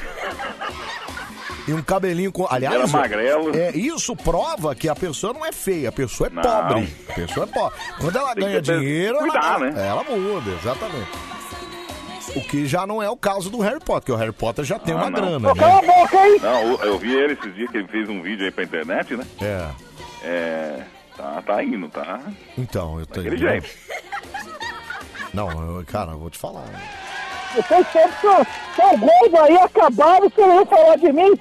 E 1.67 1.73
um 1.73 1.83
cabelinho 1.83 2.31
com. 2.31 2.47
Aliás, 2.51 2.75
Era 2.75 2.87
magrelo. 2.87 3.57
É, 3.57 3.71
isso 3.71 4.15
prova 4.15 4.75
que 4.75 4.89
a 4.89 4.95
pessoa 4.95 5.33
não 5.33 5.45
é 5.47 5.51
feia, 5.53 5.89
a 5.89 5.93
pessoa 5.93 6.29
é 6.29 6.31
Não. 6.31 6.43
pobre. 6.43 6.95
A 7.09 7.13
pessoa 7.15 7.47
é 7.47 7.49
pobre. 7.49 7.79
Quando 7.99 8.17
ela 8.19 8.35
Tem 8.35 8.45
que 8.45 8.51
ganha 8.51 8.61
dinheiro, 8.63 9.19
cuidar, 9.19 9.55
ela, 9.61 9.71
né? 9.71 9.87
ela 9.89 10.05
muda, 10.05 10.51
exatamente. 10.51 11.09
O 12.37 12.41
que 12.43 12.67
já 12.67 12.87
não 12.87 13.03
é 13.03 13.09
o 13.09 13.17
caso 13.17 13.49
do 13.49 13.61
Harry 13.61 13.79
Potter, 13.79 14.01
porque 14.01 14.13
o 14.13 14.17
Harry 14.17 14.33
Potter 14.33 14.65
já 14.65 14.79
tem 14.79 14.93
Ah, 14.93 14.97
uma 14.99 15.11
não. 15.11 15.21
grana, 15.21 15.53
Ô, 15.53 15.55
Cala 15.55 15.79
a 15.79 15.83
né? 15.83 15.87
boca, 15.89 16.27
hein? 16.27 16.39
Não, 16.43 16.73
eu- 16.83 16.99
vi 16.99 17.15
ele 17.15 17.33
esses 17.35 17.55
dias 17.55 17.71
que 17.71 17.77
ele 17.79 17.89
fez 17.89 18.09
um 18.09 18.21
vídeo 18.21 18.45
aí 18.45 18.51
pra 18.51 18.65
internet, 18.65 19.17
né? 19.17 19.25
É. 19.41 19.69
É. 20.23 20.83
Tá, 21.17 21.43
tá 21.47 21.63
indo, 21.63 21.89
tá? 21.89 22.21
Então, 22.59 22.99
eu 22.99 23.07
tenho. 23.07 23.31
Daquele 23.31 23.51
jeito. 23.51 23.69
Não, 25.33 25.49
eu- 25.79 25.85
cara, 25.87 26.13
eu 26.13 26.19
vou 26.19 26.29
te 26.31 26.39
falar. 26.39 26.65
Sempre 27.69 27.87
são, 28.21 28.47
são 28.75 28.99
gordos 28.99 29.41
aí, 29.41 29.57
acabaram, 29.59 30.29
você 30.29 30.41
não 30.45 30.67
falar 30.67 30.97
de 30.97 31.13
mim. 31.13 31.39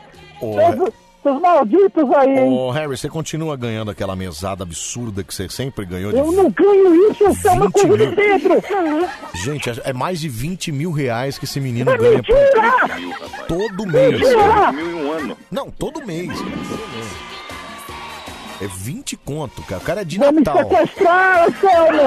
Seus 1.23 1.41
malditos 1.41 2.11
aí, 2.15 2.37
hein? 2.37 2.49
Ô, 2.51 2.69
Harry, 2.71 2.97
você 2.97 3.07
continua 3.07 3.55
ganhando 3.55 3.89
aquela 3.89 4.13
mesada 4.13 4.63
absurda 4.63 5.23
que 5.23 5.33
você 5.33 5.47
sempre 5.47 5.85
ganhou 5.85 6.11
de 6.11 6.17
Eu 6.17 6.29
não 6.33 6.49
ganho 6.51 7.09
isso, 7.11 7.25
isso 7.29 7.47
é 7.47 7.51
uma 7.51 7.67
20 7.67 7.71
coisa 7.73 7.97
de 7.97 8.05
mil. 8.07 8.15
dentro. 8.15 8.61
Gente, 9.35 9.69
é- 9.69 9.81
é 9.85 9.93
mais 9.93 10.19
de 10.19 10.27
20 10.27 10.69
mil 10.69 10.91
reais 10.91 11.37
que 11.37 11.45
esse 11.45 11.61
menino 11.61 11.89
É 11.91 11.97
ganha 11.97 12.21
por- 12.21 12.35
mentira! 12.35 13.45
todo 13.47 13.87
mês. 13.87 14.19
Mentira! 14.19 15.37
Não, 15.49 15.71
todo 15.71 16.05
mês. 16.05 16.29
É 18.61 18.67
20 18.67 19.15
conto, 19.15 19.61
cara. 19.63 19.81
O 19.81 19.85
cara 19.85 20.01
é 20.01 20.03
de 20.05 20.17
Vão 20.17 20.31
me 20.33 20.41
Natal. 20.41 20.57
sequestrar, 20.69 21.47
Anselmo! 21.47 22.01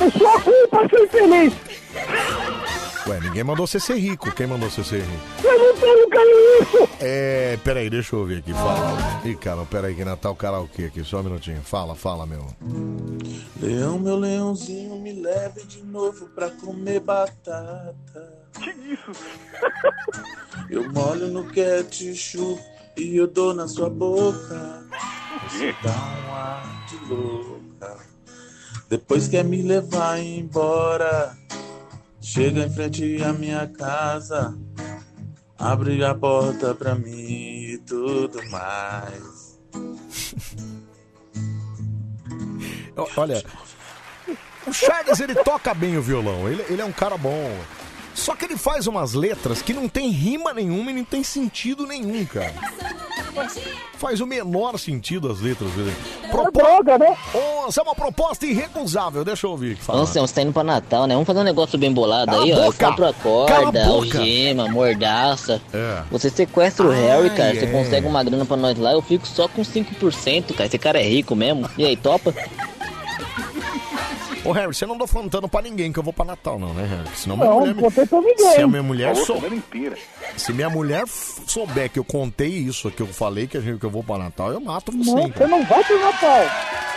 É 0.00 0.10
sua 0.18 0.40
culpa 0.40 0.88
ser 0.88 1.08
feliz! 1.08 1.52
Ué, 3.06 3.20
ninguém 3.20 3.42
mandou 3.42 3.66
você 3.66 3.80
ser 3.80 3.96
rico. 3.96 4.30
Quem 4.32 4.46
mandou 4.46 4.70
você 4.70 4.84
ser 4.84 5.02
rico? 5.02 5.22
Eu 5.44 5.58
não 5.58 5.74
tenho 5.80 6.02
isso! 6.62 6.88
É, 7.00 7.58
peraí, 7.64 7.90
deixa 7.90 8.14
eu 8.14 8.20
ouvir 8.20 8.38
aqui. 8.38 8.52
Fala. 8.52 9.20
Ih, 9.24 9.34
cara, 9.36 9.64
peraí, 9.64 9.94
que 9.94 10.04
Natal 10.04 10.36
karaokê 10.36 10.84
aqui. 10.84 11.02
Só 11.02 11.20
um 11.20 11.24
minutinho. 11.24 11.60
Fala, 11.62 11.94
fala, 11.94 12.26
meu. 12.26 12.46
Leão, 13.60 13.98
meu 13.98 14.16
leãozinho, 14.16 15.00
me 15.00 15.12
leve 15.12 15.64
de 15.64 15.82
novo 15.82 16.26
pra 16.28 16.50
comer 16.50 17.00
batata. 17.00 18.32
Que 18.60 18.70
isso? 18.70 19.12
Eu 20.70 20.90
molho 20.92 21.28
no 21.28 21.44
ketchup 21.44 22.62
e 22.96 23.16
eu 23.16 23.26
dou 23.26 23.54
na 23.54 23.66
sua 23.66 23.88
boca. 23.88 24.84
Você 25.48 25.74
dá 25.82 25.90
um 25.90 26.34
ar 26.34 26.86
de 26.86 26.96
louca. 27.06 27.96
Depois 28.88 29.28
quer 29.28 29.44
me 29.44 29.62
levar 29.62 30.18
embora. 30.18 31.36
Chega 32.22 32.64
em 32.64 32.70
frente 32.70 33.22
à 33.22 33.32
minha 33.32 33.66
casa. 33.66 34.56
Abre 35.58 36.04
a 36.04 36.14
porta 36.14 36.72
pra 36.74 36.94
mim 36.94 37.10
e 37.12 37.78
tudo 37.78 38.40
mais. 38.48 39.60
Olha, 43.16 43.42
o 44.66 44.72
Charles, 44.72 45.20
ele 45.20 45.34
toca 45.34 45.74
bem 45.74 45.98
o 45.98 46.02
violão. 46.02 46.48
Ele, 46.48 46.64
ele 46.68 46.80
é 46.80 46.84
um 46.84 46.92
cara 46.92 47.18
bom. 47.18 47.50
Só 48.14 48.34
que 48.34 48.44
ele 48.44 48.56
faz 48.56 48.86
umas 48.86 49.14
letras 49.14 49.62
que 49.62 49.72
não 49.72 49.88
tem 49.88 50.10
rima 50.10 50.52
nenhuma 50.52 50.90
e 50.90 50.94
não 50.94 51.04
tem 51.04 51.22
sentido 51.22 51.86
nenhum, 51.86 52.24
cara. 52.24 52.52
Faz 53.94 54.20
o 54.20 54.26
menor 54.26 54.78
sentido 54.78 55.30
as 55.30 55.40
letras 55.40 55.70
dele. 55.72 55.94
Propo... 56.30 56.50
droga, 56.58 56.98
né? 56.98 57.16
Ô, 57.32 57.68
essa 57.68 57.80
é 57.80 57.84
uma 57.84 57.94
proposta 57.94 58.44
irrecusável. 58.44 59.24
Deixa 59.24 59.46
eu 59.46 59.52
ouvir. 59.52 59.76
que 59.76 59.82
fala. 59.82 60.00
Ô, 60.00 60.02
Anselmo, 60.02 60.28
você 60.28 60.34
tá 60.34 60.42
indo 60.42 60.52
pra 60.52 60.64
Natal, 60.64 61.06
né? 61.06 61.14
Vamos 61.14 61.26
fazer 61.26 61.40
um 61.40 61.44
negócio 61.44 61.78
bem 61.78 61.92
bolado 61.92 62.32
Cala 62.32 62.44
aí, 62.44 62.52
a 62.52 62.56
ó. 62.56 62.58
Eu 62.58 62.72
boca! 62.72 62.86
compro 62.86 63.06
a 63.06 63.12
Cala 63.14 63.44
a 63.44 63.62
corda, 63.62 63.86
algema, 63.86 64.68
mordaça. 64.68 65.62
É. 65.72 66.02
Você 66.10 66.30
sequestra 66.30 66.86
o 66.86 66.90
Ai, 66.90 67.00
Harry, 67.00 67.30
cara. 67.30 67.54
Você 67.54 67.64
é. 67.64 67.70
consegue 67.70 68.06
uma 68.06 68.22
grana 68.22 68.44
pra 68.44 68.56
nós 68.56 68.76
lá. 68.78 68.92
Eu 68.92 69.02
fico 69.02 69.26
só 69.26 69.48
com 69.48 69.62
5%, 69.62 70.52
cara. 70.54 70.66
Esse 70.66 70.78
cara 70.78 71.00
é 71.00 71.04
rico 71.08 71.34
mesmo. 71.34 71.68
E 71.78 71.84
aí, 71.86 71.96
topa? 71.96 72.34
Ô, 74.44 74.50
Harry, 74.50 74.74
você 74.74 74.84
não 74.86 74.98
tá 74.98 75.06
falando 75.06 75.48
pra 75.48 75.62
ninguém 75.62 75.92
que 75.92 75.98
eu 75.98 76.02
vou 76.02 76.12
pra 76.12 76.24
Natal, 76.24 76.58
não, 76.58 76.74
né, 76.74 76.84
Harry? 76.84 77.16
Senão 77.16 77.36
minha 77.36 77.48
Não, 77.48 77.60
mulher 77.60 77.74
não 77.74 77.82
contei 77.82 78.06
pra 78.06 78.20
ninguém. 78.20 78.50
Se 78.50 78.60
a 78.60 78.66
minha 78.66 78.82
mulher 78.82 79.16
sou... 79.16 79.40
Se 80.36 80.52
minha 80.52 80.68
mulher 80.68 81.04
souber 81.06 81.88
que 81.88 81.98
eu 81.98 82.04
contei 82.04 82.48
isso, 82.48 82.90
que 82.90 83.02
eu 83.02 83.06
falei 83.06 83.46
que, 83.46 83.56
a 83.56 83.60
gente, 83.60 83.78
que 83.78 83.86
eu 83.86 83.90
vou 83.90 84.02
pra 84.02 84.18
Natal, 84.18 84.50
eu 84.52 84.60
mato 84.60 84.90
você, 84.90 85.10
Não, 85.12 85.18
hein, 85.20 85.26
você 85.28 85.38
cara. 85.38 85.48
não 85.48 85.64
vai 85.64 85.84
pro 85.84 86.00
Natal. 86.00 86.40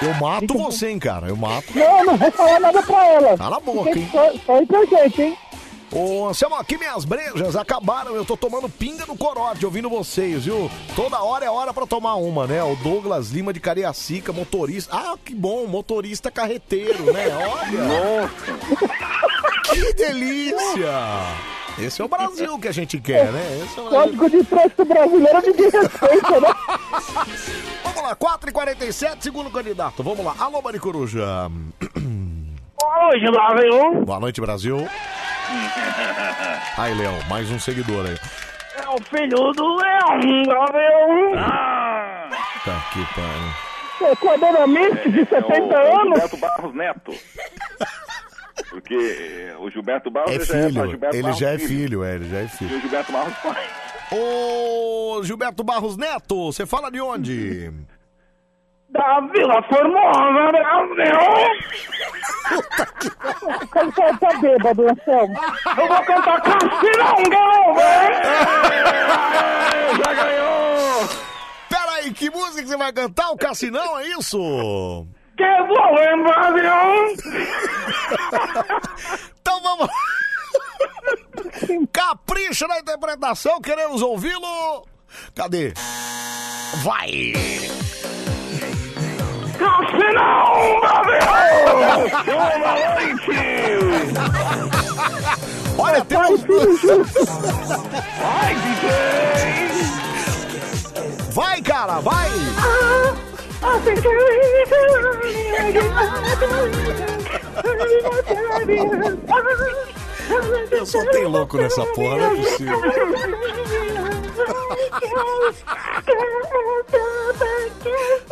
Eu 0.01 0.13
mato 0.15 0.57
você, 0.57 0.89
hein, 0.89 0.99
cara. 0.99 1.27
Eu 1.27 1.35
mato. 1.35 1.65
Não, 1.77 2.03
não 2.05 2.17
vou 2.17 2.31
falar 2.31 2.59
nada 2.59 2.81
pra 2.81 3.07
ela. 3.07 3.37
Cala 3.37 3.57
a 3.57 3.59
boca, 3.59 3.83
Fiquei 3.93 4.01
hein? 4.01 4.09
Só, 4.11 4.31
só 4.45 4.55
aí 4.57 4.65
pra 4.65 4.85
gente, 4.85 5.21
hein? 5.21 5.37
Ô, 5.95 6.27
Anselmo, 6.27 6.55
aqui 6.55 6.77
minhas 6.77 7.05
brejas 7.05 7.55
acabaram. 7.55 8.13
Eu 8.13 8.25
tô 8.25 8.35
tomando 8.35 8.67
pinga 8.67 9.05
no 9.05 9.15
corote, 9.15 9.65
ouvindo 9.65 9.89
vocês, 9.89 10.43
viu? 10.43 10.69
Toda 10.93 11.23
hora 11.23 11.45
é 11.45 11.49
hora 11.49 11.73
pra 11.73 11.87
tomar 11.87 12.15
uma, 12.15 12.45
né? 12.45 12.61
O 12.61 12.75
Douglas 12.75 13.29
Lima 13.29 13.53
de 13.53 13.61
Cariacica, 13.61 14.33
motorista. 14.33 14.93
Ah, 14.93 15.15
que 15.23 15.33
bom, 15.33 15.65
motorista 15.67 16.29
carreteiro, 16.29 17.13
né? 17.13 17.27
Olha. 17.47 18.29
Que 19.63 19.93
delícia! 19.93 20.91
Esse 21.79 22.01
é 22.01 22.05
o 22.05 22.09
Brasil 22.09 22.59
que 22.59 22.67
a 22.67 22.73
gente 22.73 22.99
quer, 22.99 23.31
né? 23.31 23.61
Esse 23.63 23.79
é 23.79 23.81
o. 23.81 23.89
Código 23.89 24.29
de 24.29 24.43
trânsito 24.43 24.83
brasileiro 24.83 25.41
ninguém 25.45 25.69
respeita, 25.69 26.41
né? 26.41 26.55
Vamos 27.85 28.01
lá, 28.01 28.15
4h47, 28.17 29.17
segundo 29.21 29.49
candidato. 29.49 30.03
Vamos 30.03 30.25
lá. 30.25 30.35
Alô, 30.39 30.61
Maricoruja. 30.61 31.49
Fala, 32.79 33.05
noite, 33.07 33.31
Brasil. 33.31 34.05
Boa 34.05 34.19
noite, 34.19 34.41
Brasil. 34.41 34.87
Aí, 36.77 36.93
Leão, 36.93 37.17
mais 37.29 37.49
um 37.51 37.59
seguidor 37.59 38.05
aí. 38.05 38.17
É 38.77 38.89
o 38.89 39.01
filho 39.03 39.51
do 39.53 39.75
Leão, 39.75 40.43
Brasil. 40.45 41.35
Tá 42.65 42.77
aqui, 42.77 43.05
pariu. 43.15 44.11
Equadoramente, 44.11 45.09
de 45.09 45.19
70 45.25 45.53
é 45.53 45.89
o 45.93 46.01
anos. 46.01 46.19
Gilberto 46.19 46.37
Barros 46.37 46.75
Neto. 46.75 47.11
Porque 48.69 49.53
o 49.59 49.69
Gilberto 49.69 50.11
Barros 50.11 50.31
É 50.31 50.35
ele 50.35 50.45
já 50.45 50.57
é 50.57 50.67
filho, 50.67 50.89
Gilberto 50.89 51.15
ele 51.15 51.23
Barros 51.23 51.39
já 51.39 51.49
é 51.49 51.57
filho. 51.57 51.69
filho, 51.69 52.03
é, 52.03 52.15
ele 52.15 52.29
já 52.29 52.37
é 52.39 52.43
E 52.43 52.47
filho. 52.49 52.77
o 52.77 52.81
Gilberto 52.81 53.11
Barros 53.11 53.33
pai. 53.37 53.63
Ô, 54.11 55.21
Gilberto 55.23 55.63
Barros 55.63 55.97
Neto, 55.97 56.51
você 56.51 56.65
fala 56.65 56.91
de 56.91 56.99
onde? 56.99 57.71
Da 58.95 59.19
Vila 59.19 59.61
Formosa, 59.63 60.51
Brasil. 60.53 61.19
Tá, 63.93 64.17
tá 64.17 64.37
bêbado, 64.39 64.89
Anselmo. 64.89 65.35
Eu 65.77 65.87
vou 65.87 66.01
cantar 66.03 66.41
Cassinão, 66.41 67.15
Já 69.97 70.13
ganhou! 70.13 71.09
Peraí, 71.67 72.13
que 72.13 72.29
música 72.29 72.61
que 72.61 72.69
você 72.69 72.77
vai 72.77 72.93
cantar? 72.93 73.31
O 73.31 73.37
Cassinão, 73.37 73.99
é 73.99 74.07
isso? 74.17 75.05
Que 75.35 75.63
vou 75.67 75.93
lembrar, 75.93 76.53
Brasil. 76.53 77.17
Então 79.41 79.61
vamos. 79.61 79.89
Capricha 81.91 82.65
na 82.67 82.79
interpretação, 82.79 83.59
queremos 83.59 84.01
ouvi-lo. 84.01 84.87
Cadê? 85.35 85.73
Vai! 86.81 87.33
Cassinão, 89.57 90.79
Brasil. 90.81 91.19
Boa 92.25 92.57
noite! 92.59 93.35
Olha, 95.77 96.05
tem 96.05 96.17
Vai, 98.21 98.55
DJ! 98.55 98.89
Vai, 101.31 101.61
cara, 101.61 101.99
vai! 101.99 102.29
Eu 110.71 110.85
só 110.85 111.03
tenho 111.11 111.29
louco 111.29 111.57
nessa 111.57 111.85
porra, 111.87 112.17
não 112.17 112.25
é 112.25 112.35
possível. 112.35 112.81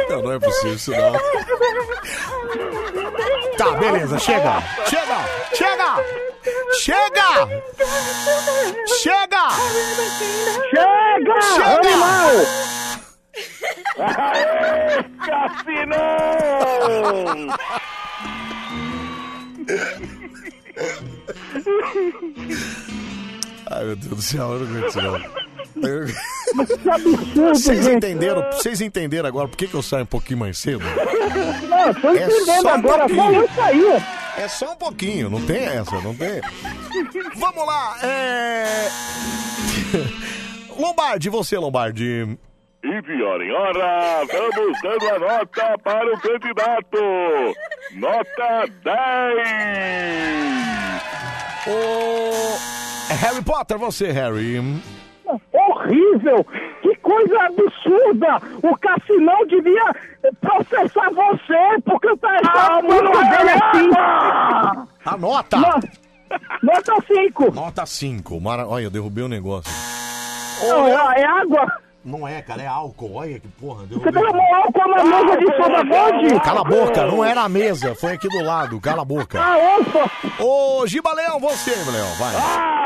Não, 0.10 0.22
não 0.22 0.32
é 0.34 0.40
possível 0.40 0.74
isso 0.76 0.92
não. 0.92 1.14
Tá, 3.58 3.72
beleza, 3.72 4.20
chega! 4.20 4.62
Chega! 4.88 5.18
Chega! 5.54 5.96
Chega! 6.80 7.48
Chega! 8.88 9.48
Chega, 10.72 11.42
Chega! 11.42 11.78
animal. 11.78 12.32
Aê, 14.00 15.04
Cassinão! 15.26 15.98
Ai, 23.72 23.84
meu 23.86 23.96
Deus 23.96 24.16
do 24.16 24.22
céu, 24.22 24.54
eu 24.54 24.60
não 24.60 24.68
aguento 24.68 24.96
não. 25.02 25.53
Eu- 25.76 26.06
Que 26.78 26.90
absurdo, 26.90 27.50
Vocês 27.56 27.84
gente. 27.86 27.96
entenderam, 27.98 28.52
vocês 28.52 28.82
entenderam 28.82 29.28
agora 29.28 29.48
por 29.48 29.58
que, 29.58 29.68
que 29.68 29.74
eu 29.74 29.82
saio 29.82 30.04
um 30.04 30.08
pouquinho 30.08 30.40
mais 30.40 30.58
cedo? 30.58 30.84
Não, 30.84 31.94
tô 31.96 32.10
É 32.10 32.26
entendendo 32.26 32.62
só 32.62 32.68
um 32.68 32.70
agora, 32.70 33.08
só 33.10 33.16
pouquinho. 33.16 33.42
eu 33.42 33.50
sair. 33.50 34.04
É 34.38 34.48
só 34.48 34.72
um 34.72 34.76
pouquinho, 34.76 35.30
não 35.30 35.42
tem 35.46 35.64
essa, 35.64 36.00
não 36.02 36.16
tem. 36.16 36.42
Vamos 37.36 37.66
lá, 37.68 37.98
é. 38.04 38.90
Lombardi, 40.78 41.30
você, 41.30 41.58
Lombardi. 41.58 42.38
E 42.84 43.02
pior 43.04 43.42
em 43.42 43.52
hora, 43.52 44.26
vamos 44.26 44.78
dando 44.82 45.10
a 45.10 45.20
nota 45.20 45.78
para 45.84 46.14
o 46.14 46.20
candidato. 46.20 46.98
Nota 47.96 48.66
10. 48.84 51.04
O 51.68 53.14
Harry 53.14 53.42
Potter, 53.44 53.78
você, 53.78 54.12
Harry. 54.12 54.60
Horrível! 55.84 56.46
Que 56.82 56.96
coisa 56.98 57.40
absurda! 57.44 58.42
O 58.62 58.78
Cassinão 58.78 59.46
devia 59.48 59.96
processar 60.42 61.10
você 61.12 61.82
por 61.84 62.00
cantar 62.00 62.40
essa 62.42 62.82
música 62.82 63.24
dele 63.24 63.50
assim! 63.52 63.90
A 65.06 65.18
nota! 65.18 65.58
Nota 66.62 66.94
5! 67.08 67.52
Nota 67.54 67.86
5. 67.86 68.42
Mara... 68.42 68.68
Olha, 68.68 68.84
eu 68.84 68.90
derrubei 68.90 69.24
o 69.24 69.30
negócio. 69.30 69.72
Não, 70.68 70.88
é, 70.88 71.22
é 71.22 71.26
água! 71.26 71.84
Não 72.06 72.28
é, 72.28 72.42
cara, 72.42 72.62
é 72.62 72.68
álcool. 72.68 73.16
Olha 73.16 73.40
que 73.40 73.48
porra. 73.48 73.86
Você 73.86 74.12
derramou 74.12 74.56
álcool 74.56 74.90
na 74.90 75.04
mesa 75.06 75.38
de 75.38 75.46
soda 75.56 75.84
bonde? 75.86 76.40
Cala 76.42 76.60
a 76.60 76.64
boca, 76.64 77.06
não 77.08 77.24
era 77.24 77.42
a 77.44 77.50
mesa, 77.50 77.96
foi 77.96 78.14
aqui 78.14 78.28
do 78.28 78.44
lado. 78.44 78.80
Cala 78.82 79.04
a 79.04 79.06
boca. 79.06 79.40
Ah, 79.42 79.56
opa! 79.80 80.44
Ô, 80.44 80.86
Giba 80.86 81.14
Leão, 81.14 81.40
você, 81.40 81.72
Leão, 81.72 82.14
vai. 82.20 82.36
Ah, 82.36 82.83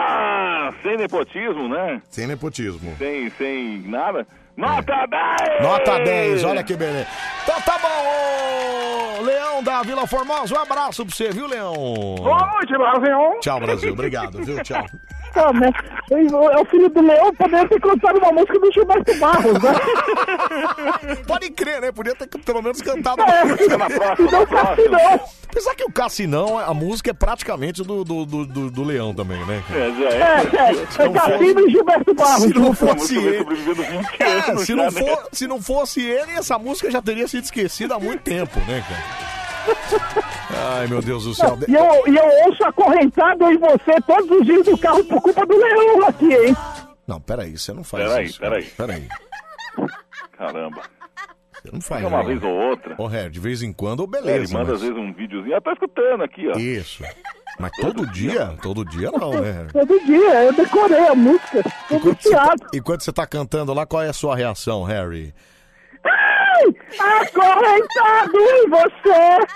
sem 0.82 0.98
nepotismo, 0.98 1.68
né? 1.68 2.02
Sem 2.10 2.28
nepotismo. 2.28 2.96
Sem, 2.98 3.30
sem 3.32 3.80
nada. 3.88 4.26
Nota 4.56 5.06
10! 5.06 5.62
Nota 5.62 6.00
10, 6.00 6.44
olha 6.44 6.64
que 6.64 6.76
beleza. 6.76 7.08
Então 7.44 7.62
tá 7.62 7.78
bom, 7.78 7.88
Vila 9.84 10.06
Formosa, 10.08 10.56
um 10.56 10.62
abraço 10.62 11.06
pra 11.06 11.16
você, 11.16 11.30
viu, 11.32 11.48
Leão? 11.48 11.74
Boa 12.18 12.48
noite, 12.48 12.74
Brasil! 12.78 13.40
Tchau, 13.42 13.60
Brasil, 13.60 13.94
obrigado, 13.94 14.44
viu? 14.44 14.62
Tchau. 14.64 14.86
Ah, 15.36 15.54
né? 15.54 15.70
É 16.10 16.58
o 16.60 16.66
filho 16.66 16.90
do 16.90 17.00
Leão 17.02 17.32
poderia 17.36 17.68
ter 17.68 17.80
cantado 17.80 18.18
uma 18.18 18.32
música 18.32 18.58
do 18.60 18.72
Gilberto 18.72 19.14
Barros, 19.20 19.54
né? 19.62 21.16
Pode 21.28 21.52
crer, 21.52 21.80
né? 21.82 21.92
Podia 21.92 22.16
ter 22.16 22.28
pelo 22.40 22.62
menos 22.62 22.82
cantado 22.82 23.22
É, 23.22 23.44
uma 23.44 23.46
música 23.54 23.78
na 23.78 23.86
e 23.88 23.94
próxima. 23.94 24.32
não 24.32 24.40
na 24.40 24.48
próxima. 24.48 24.76
Cassinão. 24.98 25.20
Apesar 25.52 25.76
que 25.76 25.84
o 25.84 25.92
Cassinão, 25.92 26.58
a 26.58 26.74
música 26.74 27.12
é 27.12 27.14
praticamente 27.14 27.84
do, 27.84 28.04
do, 28.04 28.26
do, 28.26 28.46
do- 28.48 28.72
do 28.72 28.84
Leão 28.84 29.14
também, 29.14 29.46
né? 29.46 29.62
É, 29.70 30.02
já 30.02 30.10
É, 30.10 30.72
é, 30.72 31.06
é 31.06 31.10
Cassino 31.10 31.68
e 31.68 31.72
Gilberto 31.72 32.14
Barros. 32.16 32.42
Se 32.44 32.54
não 32.58 32.74
fosse 32.74 33.18
ele. 33.18 33.38
sobrevivendo 33.40 33.84
20 33.84 34.08
É, 34.24 34.58
se, 34.58 34.74
não 34.76 34.86
né? 34.86 34.92
for, 34.92 35.30
se 35.32 35.48
não 35.48 35.62
fosse 35.62 36.02
ele, 36.04 36.32
essa 36.32 36.58
música 36.58 36.90
já 36.90 37.02
teria 37.02 37.28
sido 37.28 37.44
esquecida 37.44 37.94
há 37.96 38.00
muito 38.00 38.24
tempo, 38.24 38.60
né, 38.62 38.84
cara? 38.88 39.37
Ai, 40.50 40.88
meu 40.88 41.02
Deus 41.02 41.24
do 41.26 41.34
céu. 41.36 41.58
E 41.68 41.74
eu, 41.74 42.08
e 42.08 42.16
eu 42.18 42.48
ouço 42.48 42.64
acorrentado 42.64 43.44
em 43.52 43.58
você 43.58 43.94
todos 44.06 44.30
os 44.40 44.46
dias 44.46 44.66
do 44.66 44.78
carro 44.78 45.04
por 45.06 45.22
culpa 45.22 45.46
do 45.46 45.58
Leão 45.58 46.08
aqui, 46.08 46.34
hein? 46.34 46.56
Não, 47.08 47.20
peraí, 47.22 47.58
você 47.58 47.74
não 47.74 47.84
faz 47.84 48.08
Peraí, 48.10 48.26
isso. 48.26 48.40
peraí. 48.40 48.64
Peraí, 48.78 49.08
Caramba. 50.38 50.82
você 51.54 51.72
não 51.72 51.82
faz 51.82 52.04
É 52.04 52.08
uma 52.08 52.24
vez 52.24 52.44
ou 52.44 52.50
outra. 52.52 52.96
Ô, 52.98 53.08
de 53.30 53.40
vez 53.40 53.62
em 53.64 53.72
quando, 53.74 54.04
É, 54.04 54.06
ele 54.06 54.12
beleza. 54.22 54.54
manda 54.54 54.72
mas- 54.72 54.76
às 54.76 54.82
vezes 54.82 54.98
um 54.98 55.14
videozinho. 55.14 55.56
Ah, 55.56 55.62
tá 55.62 55.74
escutando 55.74 56.24
aqui, 56.24 56.48
ó. 56.50 56.58
Isso. 56.58 57.04
Mas 57.60 57.72
todo 57.82 58.06
dia? 58.12 58.56
Todo 58.62 58.86
dia 58.86 59.10
não, 59.12 59.32
né, 59.42 59.52
Harry? 59.52 59.72
Todo 59.74 60.00
dia, 60.06 60.44
eu 60.44 60.54
decorei 60.54 61.08
a 61.08 61.16
música. 61.16 61.64
Tô 61.90 61.96
Enquanto 61.96 62.22
você, 62.22 62.30
viciado. 62.30 62.60
tá, 62.62 62.68
enquanto 62.74 63.02
você 63.04 63.12
tá 63.14 63.26
cantando 63.26 63.74
lá, 63.74 63.86
qual 63.86 64.04
é 64.04 64.10
a 64.10 64.14
sua 64.14 64.36
reação, 64.36 64.84
Harry? 64.84 65.34
Ai, 67.00 67.26
acorrentado 67.26 68.38
em 68.38 68.70
você. 68.70 69.48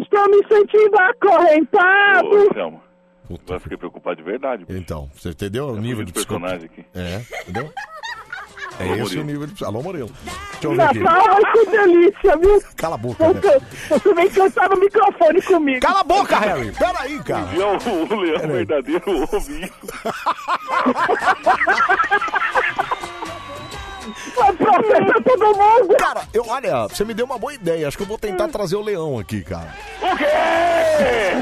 Estou 0.00 0.28
me 0.28 0.46
sentindo 0.48 0.98
acorrentado. 0.98 2.28
Ô, 2.28 2.52
Selma. 2.54 2.84
Agora 3.30 3.60
fiquei 3.60 3.76
preocupado 3.78 4.16
de 4.16 4.22
verdade. 4.22 4.66
Então, 4.68 5.08
você 5.14 5.30
entendeu 5.30 5.68
o 5.68 5.76
nível 5.80 6.04
de 6.04 6.12
personagem 6.12 6.66
aqui. 6.66 6.84
É, 6.94 7.22
entendeu? 7.42 7.72
É 8.78 8.84
Alô, 8.84 8.94
esse 8.94 9.18
o 9.18 9.24
Murilo. 9.24 9.24
nível 9.24 9.46
de... 9.46 9.64
Alô, 9.64 9.82
Murilo. 9.82 10.10
Deixa 10.52 10.66
eu 10.66 10.74
ver 10.74 10.82
aqui. 10.82 10.98
Natal 10.98 11.40
vai 11.40 11.52
ser 11.56 11.70
delícia, 11.70 12.36
viu? 12.36 12.62
Cala 12.76 12.94
a 12.96 12.98
boca, 12.98 13.24
Harry. 13.24 13.40
Você, 13.40 13.60
você 13.88 14.14
vem 14.14 14.30
cantar 14.30 14.68
no 14.68 14.76
microfone 14.80 15.42
comigo. 15.42 15.80
Cala 15.80 16.00
a 16.00 16.04
boca, 16.04 16.38
Harry. 16.38 16.72
Peraí, 16.72 17.22
cara. 17.22 17.48
E 17.54 17.62
é 17.62 17.66
o, 17.66 18.14
o 18.14 18.20
leão 18.20 18.48
verdadeiro 18.48 19.28
ouve 19.32 19.64
isso. 19.64 19.86
Vai 24.36 24.52
processar 24.52 25.22
todo 25.22 25.46
mundo. 25.56 25.96
Cara, 25.98 26.22
eu, 26.32 26.44
olha, 26.48 26.88
você 26.88 27.04
me 27.04 27.14
deu 27.14 27.26
uma 27.26 27.38
boa 27.38 27.54
ideia. 27.54 27.88
Acho 27.88 27.96
que 27.96 28.02
eu 28.02 28.06
vou 28.06 28.18
tentar 28.18 28.48
trazer 28.48 28.76
o 28.76 28.82
leão 28.82 29.18
aqui, 29.18 29.42
cara. 29.42 29.74
O 30.00 30.16
quê? 30.16 30.24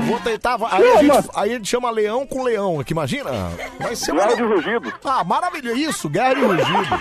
Vou 0.07 0.21
tentar. 0.21 0.59
Aí 0.71 0.91
a, 0.91 0.97
gente, 1.03 1.31
aí 1.35 1.51
a 1.51 1.55
gente 1.55 1.69
chama 1.69 1.91
leão 1.91 2.27
com 2.27 2.43
leão 2.43 2.81
aqui, 2.81 2.93
imagina? 2.93 3.31
Vai 3.79 3.97
ser. 3.97 4.13
Guerra 4.13 4.35
de 4.35 4.43
rugido. 4.43 4.93
Ah, 5.05 5.25
maravilhoso. 5.25 5.77
Isso, 5.79 6.09
guerra 6.09 6.35
de 6.35 6.41
rugido. 6.41 6.99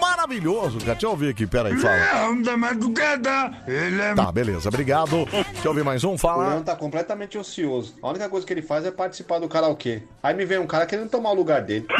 Maravilhoso, 0.00 0.78
cara. 0.78 0.92
Deixa 0.92 1.06
eu 1.06 1.10
ouvir 1.10 1.30
aqui, 1.30 1.46
peraí, 1.46 1.76
fala. 1.76 1.94
Leão 1.96 2.42
da 2.42 2.56
madrugada, 2.56 3.52
ele 3.66 4.00
é... 4.00 4.14
Tá, 4.14 4.30
beleza, 4.32 4.68
obrigado. 4.68 5.24
Deixa 5.26 5.64
eu 5.66 5.70
ouvir 5.70 5.84
mais 5.84 6.02
um, 6.04 6.14
O 6.14 6.18
fala. 6.18 6.48
Leão 6.48 6.62
tá 6.62 6.74
completamente 6.76 7.36
ocioso. 7.38 7.94
A 8.02 8.08
única 8.08 8.28
coisa 8.28 8.46
que 8.46 8.52
ele 8.52 8.62
faz 8.62 8.84
é 8.84 8.90
participar 8.90 9.38
do 9.38 9.48
karaokê. 9.48 10.02
Aí 10.22 10.34
me 10.34 10.44
vem 10.44 10.58
um 10.58 10.66
cara 10.66 10.86
querendo 10.86 11.08
tomar 11.08 11.30
o 11.30 11.34
lugar 11.34 11.62
dele. 11.62 11.86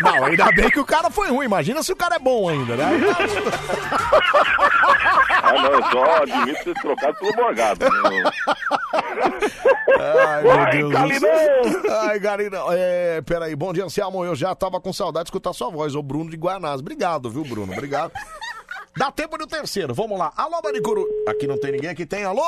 Não, 0.00 0.24
ainda 0.24 0.52
bem 0.52 0.70
que 0.70 0.78
o 0.80 0.84
cara 0.84 1.10
foi 1.10 1.28
ruim. 1.30 1.46
Imagina 1.46 1.82
se 1.82 1.92
o 1.92 1.96
cara 1.96 2.16
é 2.16 2.18
bom 2.18 2.48
ainda, 2.48 2.76
né? 2.76 2.84
Ah, 5.42 5.52
não, 5.52 5.72
eu 5.72 5.82
só 5.90 6.22
admito 6.22 6.64
ter 6.64 6.74
trocado 6.74 7.16
pelo 7.18 7.36
Morgado. 7.36 7.84
né? 7.84 7.90
Ai, 9.98 10.42
meu 10.42 10.66
Deus 10.70 10.82
do 10.84 10.90
Galinão! 10.90 11.20
céu. 11.20 12.00
Ai, 12.02 12.18
Galinão. 12.18 12.66
É, 12.70 13.22
peraí, 13.22 13.54
bom 13.56 13.72
dia, 13.72 13.84
Anselmo. 13.84 14.24
Eu 14.24 14.34
já 14.34 14.54
tava 14.54 14.80
com 14.86 14.92
saudade 14.92 15.24
de 15.24 15.28
escutar 15.30 15.52
sua 15.52 15.68
voz. 15.68 15.96
O 15.96 16.02
Bruno 16.02 16.30
de 16.30 16.36
Guanás. 16.36 16.80
Obrigado, 16.80 17.28
viu, 17.28 17.42
Bruno? 17.42 17.72
Obrigado. 17.72 18.12
Dá 18.96 19.10
tempo 19.10 19.36
do 19.36 19.44
terceiro. 19.44 19.92
Vamos 19.92 20.16
lá. 20.16 20.32
Alô, 20.36 20.60
Maricuru. 20.62 21.04
Aqui 21.26 21.48
não 21.48 21.58
tem 21.58 21.72
ninguém. 21.72 21.90
Aqui 21.90 22.06
tem. 22.06 22.22
Alô? 22.22 22.40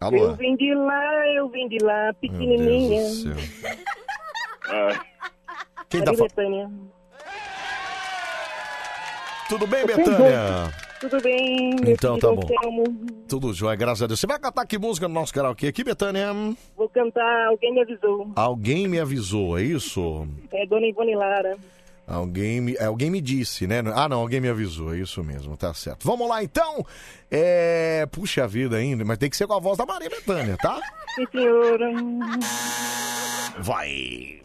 Eu 0.00 0.06
Alô? 0.06 0.34
vim 0.34 0.54
de 0.54 0.74
lá, 0.74 1.26
eu 1.28 1.48
vim 1.48 1.66
de 1.68 1.78
lá, 1.82 2.12
pequenininha. 2.20 3.00
Meu 3.00 3.08
Deus 3.08 3.24
do 3.24 3.40
céu. 3.62 3.72
Quem 5.88 6.04
tá 6.04 6.12
fa- 6.12 6.24
Betânia. 6.24 6.70
Tudo 9.48 9.66
bem, 9.66 9.86
Betânia? 9.86 10.72
Tudo 11.02 11.20
bem, 11.20 11.74
Então 11.84 12.16
tá 12.16 12.28
bom. 12.28 12.46
Tudo 13.28 13.52
jóia, 13.52 13.74
graças 13.74 14.02
a 14.02 14.06
Deus. 14.06 14.20
Você 14.20 14.26
vai 14.28 14.38
cantar 14.38 14.64
que 14.64 14.78
música 14.78 15.08
no 15.08 15.14
nosso 15.14 15.34
karaokê 15.34 15.66
aqui, 15.66 15.82
Betânia? 15.82 16.28
Vou 16.76 16.88
cantar 16.88 17.48
Alguém 17.48 17.74
Me 17.74 17.80
Avisou. 17.80 18.30
Alguém 18.36 18.86
me 18.86 19.00
avisou, 19.00 19.58
é 19.58 19.62
isso? 19.62 20.28
É 20.52 20.64
Dona 20.64 20.86
Ivone 20.86 21.16
Lara. 21.16 21.56
Alguém 22.06 22.60
me, 22.60 22.76
é, 22.76 22.84
alguém 22.84 23.10
me 23.10 23.20
disse, 23.20 23.66
né? 23.66 23.82
Ah, 23.96 24.08
não, 24.08 24.20
alguém 24.20 24.40
me 24.40 24.48
avisou, 24.48 24.94
é 24.94 24.98
isso 24.98 25.24
mesmo, 25.24 25.56
tá 25.56 25.74
certo. 25.74 26.06
Vamos 26.06 26.28
lá, 26.28 26.40
então. 26.40 26.86
É... 27.28 28.06
Puxa 28.06 28.46
vida 28.46 28.76
ainda, 28.76 29.04
mas 29.04 29.18
tem 29.18 29.28
que 29.28 29.36
ser 29.36 29.48
com 29.48 29.54
a 29.54 29.58
voz 29.58 29.76
da 29.78 29.84
Maria 29.84 30.08
Bethânia, 30.08 30.56
tá? 30.56 30.78
Sim, 31.16 31.26
senhora. 31.32 31.90
Vai. 33.58 34.40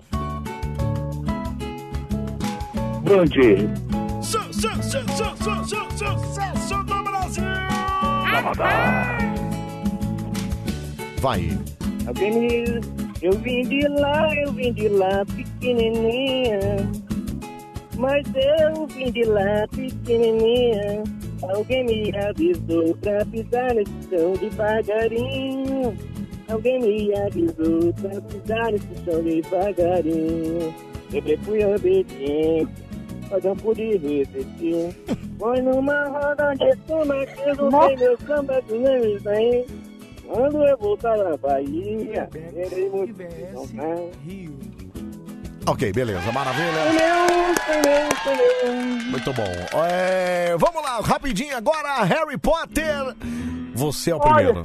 Bom 3.04 3.26
dia. 3.26 4.07
Sucesso 4.28 5.00
do 6.84 7.04
Brasil! 7.04 7.44
Vai. 11.22 11.58
Alguém 12.06 12.32
me... 12.38 12.82
Eu 13.22 13.32
vim 13.40 13.62
de 13.64 13.88
lá, 13.88 14.36
eu 14.36 14.52
vim 14.52 14.74
de 14.74 14.90
lá, 14.90 15.24
pequenininha. 15.26 16.60
Mas 17.98 18.28
eu 18.36 18.86
vim 18.88 19.12
de 19.14 19.24
lá, 19.24 19.66
pequenininha. 19.72 21.04
Alguém 21.44 21.86
me 21.86 22.12
avisou 22.18 22.96
pra 23.02 23.26
pisar 23.26 23.76
nesse 23.76 23.94
chão 24.10 24.34
devagarinho. 24.34 25.98
Alguém 26.50 26.80
me 26.82 27.16
avisou 27.16 27.94
pra 27.94 28.22
pisar 28.22 28.74
nesse 28.74 28.88
chão 29.06 29.24
devagarinho. 29.24 30.74
Sempre 31.10 31.38
fui 31.38 31.64
obediente, 31.64 32.68
mas 33.30 33.44
não 33.44 33.56
pude 33.56 33.98
resistir. 33.98 34.96
Foi 35.40 35.62
numa 35.62 36.06
roda 36.06 36.54
de 36.56 36.78
samba 36.88 37.26
que 37.26 37.42
eu 37.42 37.68
usei 37.68 37.96
meu 37.98 38.18
samba 38.20 38.62
de 38.62 39.30
aí. 39.30 39.66
Quando 40.28 40.62
eu 40.64 40.78
voltar 40.78 41.18
na 41.18 41.38
Bahia, 41.38 42.28
terei 42.32 42.90
muito 42.90 43.14
que 43.14 43.46
contar. 43.54 43.98
Ok, 45.68 45.92
beleza, 45.92 46.32
maravilha. 46.32 46.72
Muito 49.10 49.34
bom. 49.34 49.78
É, 49.90 50.56
vamos 50.58 50.82
lá, 50.82 51.00
rapidinho 51.02 51.56
agora, 51.56 52.04
Harry 52.04 52.38
Potter. 52.38 53.16
Você 53.74 54.12
é 54.12 54.16
o 54.16 54.20
Olha. 54.20 54.34
primeiro. 54.34 54.64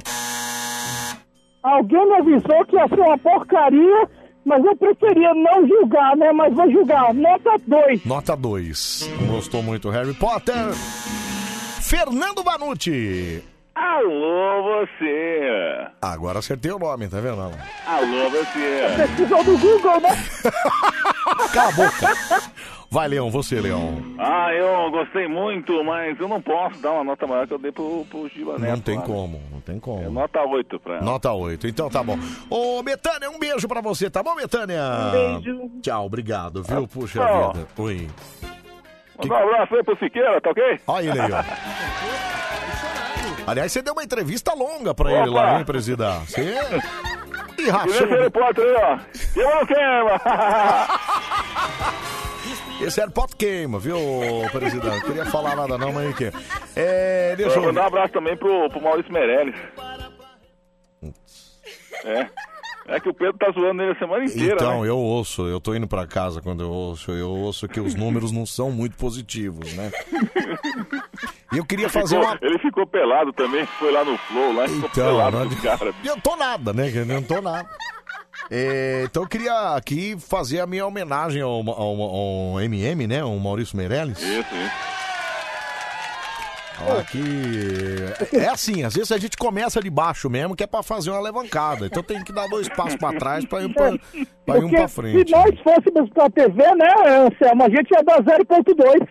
Alguém 1.61 2.05
me 2.05 2.15
avisou 2.15 2.65
que 2.65 2.75
ia 2.75 2.87
ser 2.87 2.99
uma 2.99 3.17
porcaria, 3.17 4.09
mas 4.45 4.63
eu 4.63 4.75
preferia 4.75 5.33
não 5.33 5.67
julgar, 5.67 6.15
né? 6.17 6.31
Mas 6.31 6.53
vou 6.53 6.69
julgar. 6.71 7.13
Nota 7.13 7.57
2. 7.67 8.05
Nota 8.05 8.35
2. 8.35 9.09
Gostou 9.27 9.63
muito, 9.63 9.89
Harry 9.89 10.13
Potter. 10.13 10.73
Fernando 11.81 12.43
Banucci. 12.43 13.43
Alô, 13.75 14.63
você! 14.63 15.87
Agora 15.99 16.39
acertei 16.39 16.71
o 16.71 16.77
nome, 16.77 17.07
tá 17.07 17.19
vendo? 17.19 17.41
Alô, 17.87 18.29
você! 18.29 18.93
Precisou 18.95 19.43
do 19.43 19.57
Google, 19.57 19.99
né? 19.99 20.09
Cala 21.51 21.69
a 21.69 21.71
boca. 21.71 22.51
Vai, 22.93 23.07
Leão, 23.07 23.31
você, 23.31 23.59
Leão. 23.59 24.03
Ah, 24.19 24.53
eu 24.53 24.91
gostei 24.91 25.27
muito, 25.27 25.83
mas 25.83 26.19
eu 26.19 26.27
não 26.27 26.39
posso 26.39 26.79
dar 26.79 26.91
uma 26.91 27.03
nota 27.03 27.25
maior 27.25 27.47
que 27.47 27.53
eu 27.55 27.57
dei 27.57 27.71
pro, 27.71 28.05
pro 28.07 28.29
Giba 28.29 28.59
Neto. 28.59 28.69
Não 28.71 28.79
tem 28.81 28.97
lá, 28.97 29.01
como, 29.01 29.41
não 29.51 29.59
tem 29.61 29.77
É 29.77 29.79
como. 29.79 30.11
nota 30.11 30.41
8 30.43 30.79
pra 30.79 30.93
ela. 30.97 31.03
Nota 31.03 31.31
8, 31.31 31.67
então 31.67 31.89
tá 31.89 32.03
bom. 32.03 32.19
Ô, 32.51 32.83
Betânia, 32.83 33.31
um 33.31 33.39
beijo 33.39 33.67
pra 33.67 33.81
você, 33.81 34.11
tá 34.11 34.21
bom, 34.21 34.35
Betânia? 34.35 34.79
Um 35.07 35.11
beijo. 35.39 35.71
Tchau, 35.81 36.05
obrigado, 36.05 36.61
viu? 36.61 36.87
Puxa 36.87 37.19
Tchau. 37.19 37.53
vida. 37.53 37.67
Oi. 37.79 38.07
Manda 39.17 39.33
um 39.33 39.37
abraço 39.37 39.75
aí 39.75 39.83
pro 39.83 39.97
Siqueira, 39.97 40.39
tá 40.39 40.51
ok? 40.51 40.79
Olha 40.85 41.09
ele 41.09 41.19
aí, 41.19 41.31
ó. 41.31 41.43
Aliás, 43.49 43.71
você 43.71 43.81
deu 43.81 43.93
uma 43.93 44.03
entrevista 44.03 44.53
longa 44.53 44.93
pra 44.93 45.11
ele 45.11 45.29
Opa. 45.29 45.41
lá, 45.41 45.57
hein, 45.57 45.65
presida? 45.65 46.11
Você... 46.19 46.41
Ih, 47.57 47.65
E 47.65 47.69
rachou. 47.69 48.07
ele 48.07 48.29
pode 48.29 48.61
aí, 48.61 48.75
ó. 48.75 48.97
Ou 49.47 49.55
não 49.55 49.65
queima? 49.65 50.21
Esse 52.85 53.01
AirPod 53.01 53.35
queima, 53.35 53.79
viu, 53.79 53.97
presidente? 54.51 54.85
Não 54.95 55.01
queria 55.01 55.25
falar 55.25 55.55
nada 55.55 55.77
não, 55.77 55.91
mas 55.91 56.15
que 56.15 56.31
É, 56.75 57.35
deixa 57.35 57.57
eu... 57.57 57.63
mandar 57.63 57.83
um 57.83 57.87
abraço 57.87 58.13
também 58.13 58.35
pro, 58.37 58.69
pro 58.69 58.81
Maurício 58.81 59.11
Meirelles. 59.11 59.55
É. 62.05 62.27
É 62.85 62.99
que 62.99 63.07
o 63.07 63.13
Pedro 63.13 63.37
tá 63.37 63.49
zoando 63.51 63.81
ele 63.81 63.93
a 63.93 63.95
semana 63.97 64.25
inteira, 64.25 64.55
Então, 64.55 64.81
né? 64.81 64.89
eu 64.89 64.97
ouço, 64.97 65.47
eu 65.47 65.61
tô 65.61 65.73
indo 65.73 65.87
pra 65.87 66.05
casa 66.05 66.41
quando 66.41 66.63
eu 66.63 66.69
ouço, 66.69 67.11
eu 67.13 67.29
ouço 67.29 67.65
que 67.65 67.79
os 67.79 67.95
números 67.95 68.29
não 68.29 68.45
são 68.45 68.71
muito 68.71 68.97
positivos, 68.97 69.73
né? 69.73 69.89
E 71.53 71.57
eu 71.59 71.65
queria 71.65 71.85
Ele 71.85 71.89
fazer 71.93 72.17
ficou- 72.17 72.29
uma... 72.29 72.37
Ele 72.41 72.59
ficou 72.59 72.85
pelado 72.85 73.31
também, 73.31 73.65
foi 73.79 73.89
lá 73.89 74.03
no 74.03 74.17
Flow, 74.17 74.51
lá 74.53 74.65
e 74.65 74.67
ficou 74.67 74.89
Então, 74.91 75.05
pelado 75.11 75.39
não 75.39 75.47
os 75.47 75.59
caras. 75.61 75.95
adiantou 75.97 76.35
nada, 76.35 76.73
né? 76.73 76.91
que 76.91 76.95
Não 76.97 77.03
adiantou 77.03 77.41
nada. 77.41 77.69
É, 78.51 79.03
então 79.05 79.23
eu 79.23 79.29
queria 79.29 79.75
aqui 79.75 80.15
fazer 80.19 80.59
a 80.59 80.67
minha 80.67 80.85
homenagem 80.85 81.41
ao, 81.41 81.61
ao, 81.69 82.01
ao 82.01 82.61
MM, 82.61 83.07
né? 83.07 83.23
O 83.23 83.37
Maurício 83.39 83.77
Meirelles. 83.77 84.19
Isso, 84.19 84.55
isso. 84.55 84.93
Aqui. 86.99 88.37
É 88.37 88.47
assim, 88.47 88.83
às 88.83 88.93
vezes 88.93 89.11
a 89.11 89.17
gente 89.17 89.37
começa 89.37 89.81
de 89.81 89.89
baixo 89.89 90.29
mesmo, 90.29 90.55
que 90.55 90.63
é 90.63 90.67
pra 90.67 90.83
fazer 90.83 91.11
uma 91.11 91.19
alavancada. 91.19 91.85
Então 91.85 92.03
tem 92.03 92.23
que 92.23 92.33
dar 92.33 92.47
dois 92.47 92.67
passos 92.67 92.95
pra 92.95 93.13
trás 93.13 93.45
pra 93.45 93.63
ir, 93.63 93.73
pra, 93.73 93.91
pra, 94.45 94.57
ir 94.57 94.63
um 94.65 94.69
pra 94.69 94.87
frente. 94.87 95.29
se 95.29 95.31
nós 95.31 95.59
fôssemos 95.61 96.09
pra 96.09 96.29
TV, 96.29 96.63
né, 96.75 96.89
Anselmo, 97.07 97.63
a 97.63 97.69
gente 97.69 97.89
ia 97.91 98.03
dar 98.03 98.21
0.2. 98.21 99.07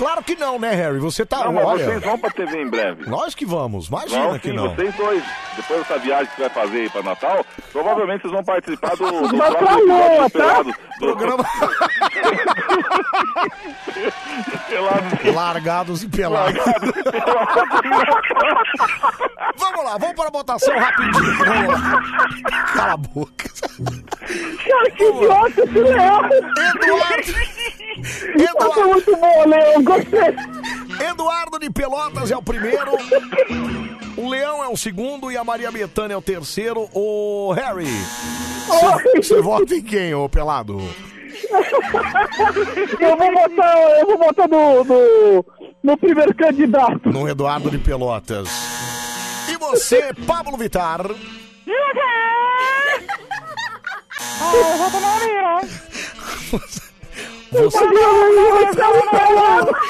Claro 0.00 0.24
que 0.24 0.34
não, 0.34 0.58
né, 0.58 0.72
Harry? 0.72 0.98
Você 0.98 1.26
tá. 1.26 1.44
Não, 1.44 1.52
mas 1.52 1.62
olha, 1.66 1.84
vocês 1.84 2.02
vão 2.02 2.18
pra 2.18 2.30
TV 2.30 2.62
em 2.62 2.70
breve. 2.70 3.04
nós 3.06 3.34
que 3.34 3.44
vamos, 3.44 3.88
imagina 3.88 4.28
Vão 4.28 4.38
que 4.38 4.48
sim, 4.48 4.56
não. 4.56 4.74
vocês 4.74 4.94
dois. 4.94 5.22
Depois 5.54 5.80
dessa 5.80 5.98
viagem 5.98 6.26
que 6.26 6.36
você 6.36 6.40
vai 6.40 6.50
fazer 6.50 6.78
aí 6.80 6.88
pra 6.88 7.02
Natal, 7.02 7.44
provavelmente 7.70 8.22
vocês 8.22 8.32
vão 8.32 8.42
participar 8.42 8.96
do, 8.96 9.04
do 9.28 9.36
episódio 9.36 10.30
tá? 10.30 10.62
Do... 10.62 10.72
Programa 11.00 11.44
Pelado. 14.68 15.34
Largados 15.34 16.02
e 16.02 16.08
pelados. 16.08 16.58
vamos 19.56 19.84
lá, 19.84 19.98
vamos 19.98 20.16
para 20.16 20.28
a 20.28 20.30
votação 20.30 20.78
rapidinho. 20.78 21.36
Vamos 21.36 21.68
lá. 21.68 22.00
Cala 22.74 22.92
a 22.94 22.96
boca. 22.96 23.50
Cara, 24.66 24.90
que 24.92 25.04
idiota 25.04 25.60
esse 25.62 25.78
leão! 25.78 26.20
Eduardo! 26.24 27.34
Foi 28.74 28.86
muito 28.86 29.16
bom, 29.16 29.46
Leão, 29.48 29.82
gostei! 29.90 31.06
Eduardo 31.08 31.58
de 31.58 31.70
Pelotas 31.70 32.30
é 32.30 32.36
o 32.36 32.42
primeiro. 32.42 32.92
O 34.16 34.28
Leão 34.28 34.62
é 34.62 34.68
o 34.68 34.76
segundo 34.76 35.30
e 35.30 35.36
a 35.36 35.44
Maria 35.44 35.70
Bethânia 35.70 36.14
é 36.14 36.16
o 36.16 36.22
terceiro. 36.22 36.88
O 36.92 37.52
Harry, 37.52 37.86
você- 39.16 39.40
vota 39.40 39.74
em 39.74 39.82
quem, 39.82 40.14
ô 40.14 40.28
pelado? 40.28 40.78
Eu 43.00 43.16
vou 43.16 43.32
botar, 43.32 43.78
eu 44.00 44.06
vou 44.06 44.18
botar 44.18 44.48
no, 44.48 44.84
no, 44.84 45.44
no 45.82 45.96
primeiro 45.98 46.34
candidato. 46.34 47.08
No 47.08 47.28
Eduardo 47.28 47.70
de 47.70 47.78
Pelotas. 47.78 48.48
E 49.48 49.56
você, 49.56 50.12
Pablo 50.26 50.56
Vittar? 50.56 51.00
Ah, 54.42 54.52
eu 54.54 54.78
vou 54.78 54.90
tomar 54.90 55.20
uma 57.52 57.86
mira. 57.86 58.00
Você... 58.52 59.80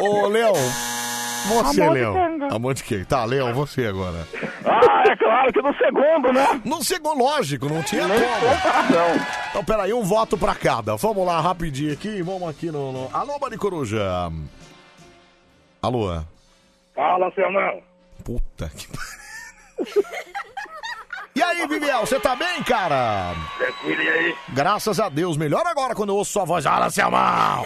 Ô, 0.00 0.26
Leão. 0.28 0.54
Você, 0.54 1.82
Amor 1.82 1.94
de 1.94 2.00
Leão. 2.00 2.14
canga. 2.14 2.54
Amor 2.54 2.74
de 2.74 2.82
quem? 2.84 3.04
Tá, 3.04 3.24
Leão, 3.24 3.52
você 3.52 3.86
agora. 3.86 4.26
Ah, 4.64 5.04
é 5.06 5.16
claro 5.16 5.52
que 5.52 5.60
no 5.60 5.74
segundo, 5.76 6.32
né? 6.32 6.60
No 6.64 6.82
segundo, 6.82 7.18
lógico, 7.22 7.68
não 7.68 7.82
tinha 7.82 8.08
como. 8.08 8.14
comparação. 8.14 9.26
Então, 9.50 9.64
peraí, 9.64 9.92
um 9.92 10.02
voto 10.02 10.38
pra 10.38 10.54
cada. 10.54 10.96
Vamos 10.96 11.26
lá, 11.26 11.40
rapidinho 11.40 11.92
aqui. 11.92 12.22
Vamos 12.22 12.48
aqui 12.48 12.70
no... 12.70 12.92
no... 12.92 13.10
Alô, 13.12 13.38
Mari 13.38 13.58
Coruja. 13.58 14.02
Alô? 15.82 16.22
Fala, 16.94 17.30
Fernando. 17.32 17.82
Puta 18.24 18.70
que... 18.70 18.88
E 21.36 21.42
aí, 21.42 21.66
Viviel, 21.66 22.06
você 22.06 22.20
tá 22.20 22.36
bem, 22.36 22.62
cara? 22.62 23.34
Tranquilo, 23.58 24.00
e 24.00 24.08
aí? 24.08 24.36
Graças 24.50 25.00
a 25.00 25.08
Deus. 25.08 25.36
Melhor 25.36 25.66
agora 25.66 25.92
quando 25.92 26.10
eu 26.10 26.16
ouço 26.16 26.30
sua 26.30 26.44
voz. 26.44 26.64
Fala, 26.64 26.88
seu 26.90 27.10
mal! 27.10 27.64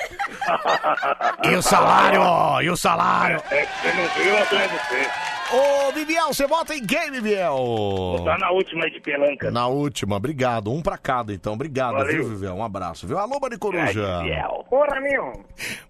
E 1.45 1.55
o 1.55 1.61
salário? 1.61 2.23
E 2.63 2.71
o 2.71 2.77
salário? 2.79 3.43
É 3.51 3.67
que 3.67 3.73
você 3.83 3.93
não 3.93 4.09
viu 4.09 4.69
você. 4.71 5.11
Ô, 5.55 5.93
Viviel, 5.93 6.29
você 6.29 6.47
vota 6.47 6.75
em 6.75 6.87
quem, 6.87 7.11
Viviel? 7.11 8.23
Tá 8.25 8.39
na 8.39 8.51
última 8.51 8.85
aí 8.85 8.91
de 8.91 9.01
pelanca. 9.01 9.51
Na 9.51 9.67
última, 9.67 10.17
obrigado. 10.17 10.73
Um 10.73 10.81
pra 10.81 10.97
cada, 10.97 11.35
então. 11.35 11.53
Obrigado, 11.53 11.93
Valeu. 11.97 12.11
viu, 12.11 12.29
Viviel? 12.31 12.55
Um 12.55 12.65
abraço, 12.65 13.07
viu? 13.07 13.19
Alô, 13.19 13.39
Bande 13.39 13.59
Coruja. 13.59 14.23
Porra, 14.71 14.99
meu. 14.99 15.45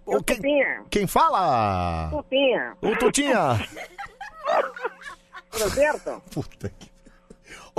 Ô, 0.05 0.21
quem, 0.21 0.39
quem 0.89 1.07
fala? 1.07 2.09
Tutinha. 2.11 2.73
O 2.81 2.93
Tutinha. 2.97 3.59
Tudo 5.51 5.69
certo? 5.71 6.21
Puta 6.31 6.69
que... 6.77 6.88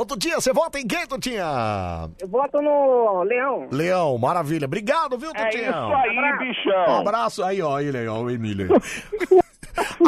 Ô, 0.00 0.06
Tutinha, 0.06 0.40
você 0.40 0.50
vota 0.50 0.80
em 0.80 0.86
quem, 0.86 1.06
Tutinha? 1.06 1.44
Eu 2.18 2.26
voto 2.26 2.62
no 2.62 3.22
Leão. 3.22 3.68
Leão, 3.70 4.16
maravilha. 4.16 4.64
Obrigado, 4.64 5.18
viu, 5.18 5.30
É 5.34 5.44
Tutinha? 5.44 5.68
isso 5.68 5.94
aí, 5.94 6.18
Um 6.18 6.38
bichão. 6.38 7.00
abraço. 7.00 7.44
Aí, 7.44 7.60
ó, 7.60 7.78
ele 7.78 7.98
aí, 7.98 8.08
ó, 8.08 8.14
o 8.20 8.30
Emílio. 8.30 8.68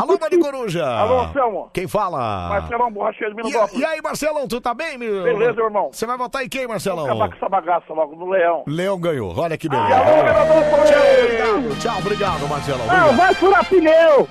Alô, 0.01 0.17
Bande 0.17 0.39
Coruja. 0.39 0.83
Alô, 0.87 1.21
Anselmo. 1.21 1.69
Quem 1.75 1.87
fala? 1.87 2.49
Marcelão 2.49 2.91
Borracheiro 2.91 3.35
de 3.35 3.41
E, 3.43 3.45
Minudópolis. 3.45 3.79
e 3.81 3.85
aí, 3.85 4.01
Marcelão, 4.01 4.49
tu 4.49 4.63
tá 4.63 4.73
bem, 4.73 4.97
meu? 4.97 5.25
Beleza, 5.25 5.61
irmão. 5.61 5.91
Você 5.93 6.07
vai 6.07 6.17
votar 6.17 6.43
em 6.43 6.49
quem, 6.49 6.67
Marcelão? 6.67 7.05
acabar 7.05 7.29
com 7.29 7.35
essa 7.37 7.49
bagaça 7.51 7.93
logo 7.93 8.17
no 8.17 8.31
Leão. 8.31 8.65
Leão 8.67 8.99
ganhou. 8.99 9.39
Olha 9.39 9.59
que 9.59 9.69
beleza. 9.69 10.01
Obrigado, 10.01 11.79
tchau, 11.81 11.99
obrigado, 11.99 12.49
Marcelão. 12.49 12.87
Não, 12.87 12.95
Obrigado. 13.11 13.17
vai 13.19 13.35
furar 13.35 13.69
pneu! 13.69 14.29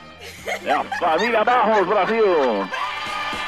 É 0.66 0.72
a 0.74 0.84
família 1.00 1.44
Barros 1.46 1.88
Brasil. 1.88 2.26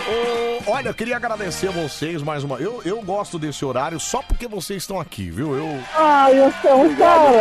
Ô, 0.05 0.71
olha, 0.71 0.89
eu 0.89 0.93
queria 0.93 1.15
agradecer 1.15 1.67
a 1.69 1.71
vocês 1.71 2.21
mais 2.21 2.43
uma. 2.43 2.57
Eu, 2.57 2.81
eu 2.83 3.01
gosto 3.01 3.39
desse 3.39 3.63
horário 3.63 3.99
só 3.99 4.21
porque 4.21 4.47
vocês 4.47 4.83
estão 4.83 4.99
aqui, 4.99 5.29
viu? 5.31 5.55
Eu, 5.55 5.79
Ai, 5.95 6.37
eu 6.39 6.51
sou 6.61 6.83
um 6.83 6.95
cara! 6.95 7.31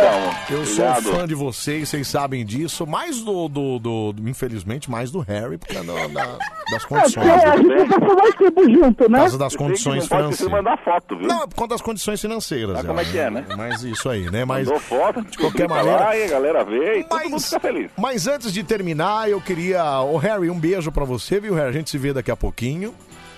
eu 0.49 0.65
sou 0.65 0.85
Obrigado. 0.87 1.11
fã 1.13 1.27
de 1.27 1.35
vocês, 1.35 1.89
vocês 1.89 2.07
sabem 2.07 2.45
disso. 2.45 2.87
Mais 2.87 3.19
do, 3.19 3.49
do, 3.49 3.79
do- 3.79 4.13
do- 4.13 4.29
infelizmente, 4.29 4.89
mais 4.89 5.11
do 5.11 5.19
Harry, 5.19 5.57
porque 5.57 5.75
é 5.77 5.83
da- 5.83 6.07
da- 6.07 6.37
das 6.71 6.83
É, 6.83 6.87
condições. 6.87 7.13
porque 7.13 7.29
a 7.45 7.57
gente 7.57 7.99
passou 7.99 8.15
mais 8.17 8.35
tempo 8.35 8.63
junto, 8.71 8.95
Por 8.95 9.09
né? 9.09 9.19
causa 9.19 9.37
das 9.37 9.55
condições 9.55 10.09
Não 10.09 10.17
financeiras. 10.17 10.53
mandar 10.53 10.77
foto, 10.83 11.17
viu? 11.17 11.27
Não, 11.27 11.43
é 11.43 11.47
por 11.47 11.55
conta 11.55 11.75
das 11.75 11.81
condições 11.81 12.21
financeiras. 12.21 12.85
Como 12.85 12.99
é 12.99 13.05
que 13.05 13.17
é, 13.19 13.29
né? 13.29 13.45
Mas 13.57 13.83
isso 13.83 14.07
aí, 14.09 14.29
né? 14.31 14.45
Mas 14.45 14.67
Mandou 14.67 14.79
foto, 14.81 15.21
de 15.21 15.37
qualquer 15.37 15.67
publica 15.67 15.75
maneira. 15.83 15.99
lá 15.99 16.15
e 16.17 16.23
a 16.23 16.27
galera 16.27 16.63
vê 16.63 16.99
e 16.99 17.03
todo 17.03 17.19
mundo 17.23 17.31
Mas, 17.33 17.45
fica 17.45 17.59
feliz. 17.59 17.91
mas 17.97 18.27
antes 18.27 18.53
de 18.53 18.63
terminar, 18.63 19.29
eu 19.29 19.41
queria. 19.41 19.83
Ô, 20.01 20.15
Harry, 20.17 20.49
um 20.49 20.59
beijo 20.59 20.91
pra 20.91 21.03
você, 21.03 21.39
viu, 21.41 21.53
Harry? 21.55 21.69
A 21.69 21.71
gente 21.73 21.89
se 21.89 21.97
vê 21.97 22.13
daqui 22.13 22.31
a 22.31 22.35
pouquinho. 22.37 22.52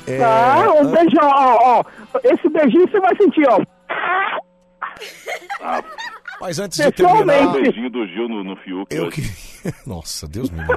É, 0.07 0.19
Tá, 0.19 0.71
um 0.73 0.91
beijão, 0.91 1.23
ó, 1.29 1.79
ó. 1.79 1.83
Esse 2.23 2.47
beijinho 2.49 2.87
você 2.87 2.99
vai 2.99 3.15
sentir, 3.15 3.43
ó. 3.49 3.59
Mas 6.39 6.59
antes 6.59 6.77
de 6.77 6.91
terminar. 6.91 7.51
Beijinho 7.53 7.89
do 7.89 8.05
Gil 8.07 8.27
no, 8.29 8.43
no 8.43 8.55
Fiuk. 8.57 8.93
Eu 8.95 9.05
hoje. 9.07 9.11
queria. 9.21 9.73
Nossa, 9.87 10.27
Deus 10.27 10.49
me 10.51 10.59
livre. 10.59 10.75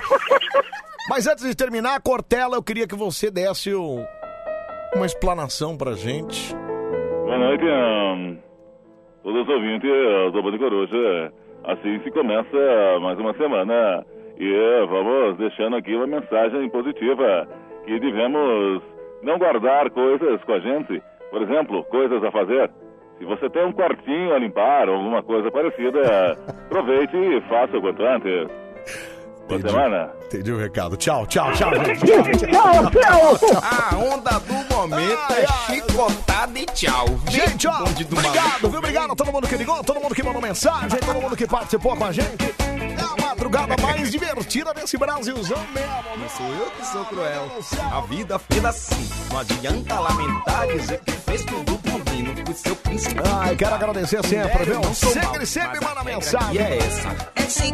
Mas 1.11 1.27
antes 1.27 1.45
de 1.45 1.55
terminar, 1.55 2.01
Cortella, 2.01 2.57
eu 2.57 2.63
queria 2.63 2.87
que 2.87 2.95
você 2.95 3.31
desse 3.31 3.75
um- 3.75 4.05
uma 4.95 5.07
explanação 5.07 5.77
pra 5.77 5.93
gente. 5.93 6.55
Boa 7.25 7.39
noite, 7.39 7.65
ahn, 7.65 8.37
todos 9.23 9.43
os 9.43 9.49
ouvintes 9.49 9.91
eh, 9.91 10.31
do 10.31 10.43
Bande 10.43 10.59
Coruja. 10.59 11.33
Assim 11.65 12.01
se 12.03 12.11
começa 12.13 12.99
mais 13.03 13.19
uma 13.19 13.35
semana. 13.37 14.05
E 14.39 14.47
eh, 14.55 14.87
vamos 14.87 15.37
deixando 15.39 15.77
aqui 15.77 15.95
uma 15.95 16.07
mensagem 16.07 16.69
positiva. 16.71 17.47
Que 17.89 17.99
devemos 17.99 18.83
não 19.23 19.39
guardar 19.39 19.89
coisas 19.89 20.45
com 20.45 20.53
a 20.53 20.59
gente. 20.61 21.03
Por 21.31 21.41
exemplo, 21.41 21.83
coisas 21.85 22.23
a 22.23 22.31
fazer. 22.31 22.71
Se 23.19 23.25
você 23.25 23.49
tem 23.49 23.65
um 23.65 23.73
quartinho 23.73 24.35
a 24.35 24.39
limpar 24.39 24.91
ou 24.91 24.97
alguma 24.97 25.23
coisa 25.23 25.51
parecida, 25.51 26.37
aproveite 26.67 27.17
e 27.17 27.41
faça 27.49 27.79
o 27.79 27.81
quanto 27.81 28.03
antes. 28.03 28.47
Boa 29.49 29.61
semana. 29.63 30.13
Entendi 30.27 30.53
o 30.53 30.59
recado. 30.59 30.99
Tchau, 30.99 31.27
tchau, 31.27 31.51
tchau, 31.53 31.71
gente. 31.83 32.47
Tchau, 32.47 32.91
tchau. 32.91 33.63
A 33.63 33.97
onda 33.97 34.39
do 34.39 34.77
momento 34.77 35.33
é 35.33 35.47
chicotada 35.73 36.59
e 36.59 36.67
tchau. 36.67 37.07
Gente, 37.31 37.67
ó, 37.69 37.85
obrigado, 37.85 38.69
viu? 38.69 38.79
Obrigado 38.81 39.13
a 39.13 39.17
todo 39.17 39.33
mundo 39.33 39.49
que 39.49 39.57
ligou, 39.57 39.83
todo 39.83 39.99
mundo 39.99 40.15
que 40.15 40.23
mandou 40.23 40.43
mensagem, 40.43 41.01
todo 41.01 41.23
mundo 41.23 41.35
que 41.35 41.47
participou 41.47 41.97
com 41.97 42.05
a 42.05 42.13
gente. 42.13 42.55
É 43.09 43.23
a 43.23 43.27
madrugada 43.29 43.75
mais 43.81 44.11
divertida 44.11 44.75
desse 44.75 44.97
Brasilzão 44.99 45.59
mesmo. 45.73 46.19
Não 46.19 46.29
sou 46.29 46.47
eu 46.47 46.71
que 46.71 46.87
sou 46.87 47.05
cruel. 47.07 47.51
A 47.93 48.01
vida 48.03 48.39
fez 48.39 48.65
assim. 48.65 49.09
Não 49.31 49.39
adianta 49.39 49.99
lamentar, 49.99 50.67
dizer 50.69 51.01
que 51.01 51.13
fez 51.13 51.45
tudo 51.45 51.79
por 51.79 52.13
mim. 52.13 52.23
Não 52.23 52.47
fui 52.47 52.55
seu 52.55 52.77
príncipe. 52.77 53.21
Ai, 53.41 53.57
quero 53.57 53.75
agradecer 53.75 54.25
sempre, 54.25 54.65
viu? 54.65 54.83
Sempre, 54.95 55.47
sempre 55.47 55.85
manda 55.85 56.05
mensagem. 56.05 56.61
é 56.61 56.79
essa. 56.79 57.09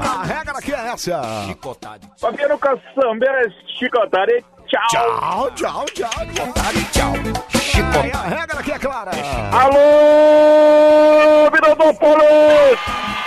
A 0.00 0.22
regra 0.22 0.58
aqui 0.58 0.72
é 0.72 0.88
essa. 0.88 1.22
Fabiano 2.20 2.58
Caçambeira, 2.58 3.50
chicotada 3.78 4.32
tchau. 4.66 4.88
Tchau, 4.88 5.50
tchau, 5.50 5.84
tchau. 5.86 6.52
Tchau. 6.92 7.12
Ai, 8.00 8.10
a 8.10 8.22
regra 8.22 8.60
aqui 8.60 8.72
é 8.72 8.78
clara. 8.78 9.10
Alô, 9.52 11.50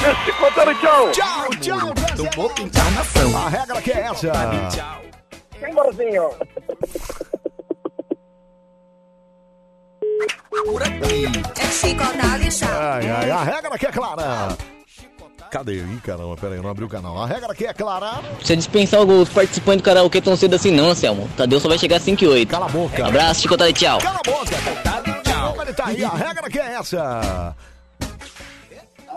Miradópolis! 0.08 0.26
Chicotada 0.26 0.74
tchau. 0.76 1.12
Tchau, 1.12 1.50
tchau. 1.62 1.94
Tô 2.16 2.30
pouco 2.36 2.62
encarnação. 2.62 3.38
A 3.38 3.50
regra 3.50 3.80
aqui 3.80 3.92
é 3.92 4.02
essa. 4.02 4.32
Tem 5.60 5.74
Borzinho. 5.74 6.30
Por 10.66 10.84
aqui. 10.84 11.26
É 11.26 12.46
e 12.46 12.50
tchau. 12.50 12.70
Ai, 12.72 13.10
ai, 13.10 13.32
a 13.32 13.44
regra 13.44 13.76
aqui 13.76 13.86
é 13.86 13.92
clara. 13.92 14.58
Cadê? 15.52 15.76
Ih, 15.76 16.02
caramba, 16.04 16.36
pera 16.36 16.56
aí, 16.56 16.62
não 16.62 16.70
abriu 16.70 16.88
o 16.88 16.90
canal. 16.90 17.22
A 17.22 17.26
regra 17.26 17.52
aqui 17.52 17.66
é 17.66 17.74
clara. 17.74 18.22
Precisa 18.38 18.58
dispensar 18.58 19.02
os 19.02 19.30
participantes 19.30 19.82
do 19.82 19.86
karaokê 19.86 20.22
tão 20.22 20.36
cedo 20.36 20.56
assim 20.56 20.72
não, 20.72 20.90
Anselmo. 20.90 21.30
Tadeu 21.38 21.60
só 21.60 21.70
vai 21.70 21.78
chegar 21.78 21.98
às 21.98 22.04
5 22.04 22.24
e 22.24 22.28
8. 22.28 22.50
Cala 22.50 22.66
a 22.66 22.70
boca. 22.70 23.08
Abraço, 23.08 23.42
chicotada 23.42 23.70
e 23.70 23.74
tchau. 23.74 24.00
Cala 24.00 24.20
a 24.20 24.30
boca. 24.30 24.56
Tchau. 25.24 25.62
Ele 25.62 25.74
tá 25.74 25.86
aí, 25.86 26.04
a 26.04 26.10
regra 26.10 26.48
aqui 26.48 26.60
é 26.60 26.74
essa. 26.74 27.56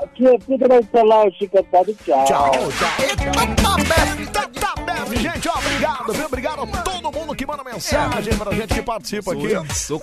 Aqui 0.03 0.27
é 0.27 0.39
Pedro 0.39 0.83
falar 0.91 1.27
o 1.27 1.33
chicotado, 1.33 1.95
tchau. 2.05 2.25
Tchau, 2.25 2.53
tchau. 2.79 4.70
Gente, 5.09 5.49
ó, 5.49 5.59
obrigado, 5.59 6.13
viu? 6.13 6.27
Obrigado 6.27 6.63
a 6.63 6.67
todo 6.83 7.13
mundo 7.13 7.35
que 7.35 7.47
manda 7.47 7.65
mensagem 7.65 8.37
pra 8.37 8.53
gente 8.53 8.75
que 8.75 8.83
participa 8.83 9.33
aqui. 9.33 9.49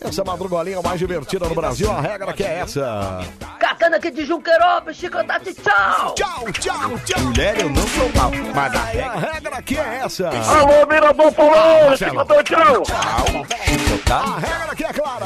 Essa 0.07 0.23
madrugolinha 0.23 0.81
mais 0.81 0.99
divertida 0.99 1.47
no 1.47 1.55
Brasil, 1.55 1.91
a 1.91 2.01
regra 2.01 2.33
que 2.33 2.43
é 2.43 2.59
essa. 2.59 3.23
Catando 3.59 3.95
aqui 3.95 4.11
de 4.11 4.25
Junqueirópolis, 4.25 4.97
chicotada 4.97 5.49
e 5.49 5.53
tchau. 5.53 6.15
Tchau, 6.15 6.51
tchau, 6.59 6.99
tchau. 7.05 7.21
Mulher, 7.21 7.59
eu 7.59 7.69
não 7.69 7.87
sou 7.87 8.11
mal, 8.15 8.31
mas 8.53 8.75
a 8.75 9.15
regra 9.15 9.57
aqui 9.57 9.77
é 9.77 10.01
essa. 10.03 10.29
Alô, 10.29 10.85
Miradópolis! 10.87 11.99
Chicotada 11.99 12.43
tchau. 12.43 12.83
chicotada. 12.85 14.27
A 14.27 14.39
regra 14.39 14.71
aqui 14.71 14.83
é 14.83 14.93
clara. 14.93 15.25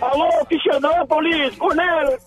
Alô, 0.00 0.46
Quixanópolis, 0.46 1.56
Cornélio! 1.56 2.18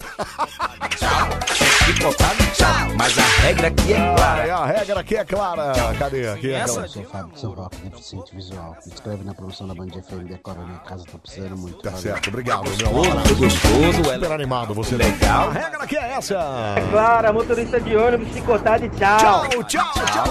Chicotada 1.85 2.43
e 2.43 2.51
tchau. 2.51 2.67
Mas 2.97 3.17
a 3.17 3.21
regra 3.41 3.67
aqui 3.67 3.93
é 3.93 4.15
clara. 4.15 4.55
A 4.55 4.65
regra 4.65 4.99
aqui 4.99 5.15
é 5.15 5.25
clara. 5.25 5.73
Cadê? 5.97 6.27
Aqui 6.29 6.51
é 6.53 6.67
Eu 6.77 6.87
sou 6.87 7.03
Fábio 7.05 7.33
de 7.33 7.39
São 7.39 7.51
Roque, 7.53 7.77
deficiente 7.77 8.35
visual. 8.35 8.77
Me 8.85 8.93
inscreve 8.93 9.23
na 9.23 9.33
promoção 9.33 9.67
da 9.67 9.73
Band 9.73 9.87
FM, 9.89 10.27
decora 10.27 10.59
minha 10.61 10.79
casa, 10.79 11.03
tô 11.11 11.17
precisando 11.17 11.57
muito. 11.57 11.77
Tá 11.81 11.89
Valeu. 11.89 12.03
certo, 12.03 12.27
obrigado, 12.29 12.63
meu 12.63 12.71
Gostoso, 12.71 12.89
amor. 13.11 13.37
gostoso, 13.37 14.03
Super 14.03 14.23
ela 14.23 14.35
animado 14.35 14.73
você. 14.73 14.95
Legal. 14.97 15.49
A 15.49 15.51
regra 15.53 15.83
aqui 15.83 15.97
é 15.97 16.11
essa. 16.13 16.75
Clara, 16.91 17.33
motorista 17.33 17.79
de 17.79 17.95
ônibus, 17.95 18.27
chicotada 18.33 18.85
e 18.85 18.89
tchau. 18.89 19.17
Tchau, 19.19 19.63
tchau, 19.63 19.93
tchau. 20.05 20.25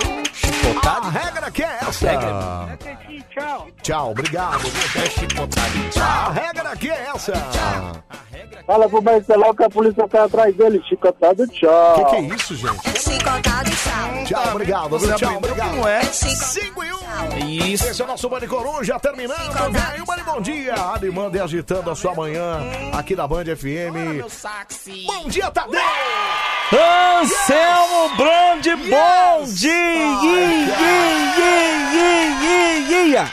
A 0.86 1.10
regra 1.10 1.46
aqui 1.46 1.62
é 1.62 1.78
essa. 1.80 2.78
Tchau. 3.30 3.68
Tchau, 3.82 4.10
obrigado. 4.10 4.60
é 4.96 5.10
chicotada 5.10 5.68
e 5.76 5.86
A 5.86 5.90
tchau. 5.90 6.32
regra 6.32 6.68
aqui 6.72 6.90
é 6.90 7.08
essa. 7.14 7.32
Fala 8.66 8.88
pro 8.88 9.02
Marcelão 9.02 9.54
que 9.54 9.64
a 9.64 9.70
polícia 9.70 10.06
tá 10.08 10.24
atrás 10.24 10.54
dele, 10.56 10.82
chicotado, 10.88 11.46
tchau. 11.48 11.94
Que 11.94 12.04
que 12.04 12.16
é 12.16 12.20
isso, 12.20 12.54
gente? 12.54 13.00
Chicotada 13.00 13.68
e 13.68 13.72
tchau. 13.72 14.24
Tchau, 14.42 14.52
obrigado, 14.52 14.88
viu? 14.90 14.98
Você 15.00 15.14
Tchau, 15.14 15.36
obrigado. 15.36 15.70
como 15.70 15.88
é? 15.88 16.02
5 16.02 16.84
e 16.84 16.92
1. 16.92 16.98
Isso. 17.48 17.88
Esse 17.88 18.02
é 18.02 18.04
o 18.04 18.08
nosso 18.08 18.28
Bande 18.28 18.46
Coruja 18.46 18.98
terminando. 19.00 19.72
Vem, 19.72 20.04
Bande 20.04 20.22
Bom 20.24 20.40
Dia. 20.40 20.74
Animando 20.74 21.36
e 21.36 21.40
agitando 21.40 21.90
a 21.90 21.94
sua 21.94 22.14
manhã 22.14 22.60
aqui 22.92 23.16
na 23.16 23.26
Band 23.26 23.44
FM. 23.56 24.22
Bom 25.06 25.28
dia, 25.28 25.50
Tadeu! 25.50 25.80
Anselmo 26.70 28.16
Brandi, 28.16 28.76
bom 28.90 29.44
dia! 29.54 29.78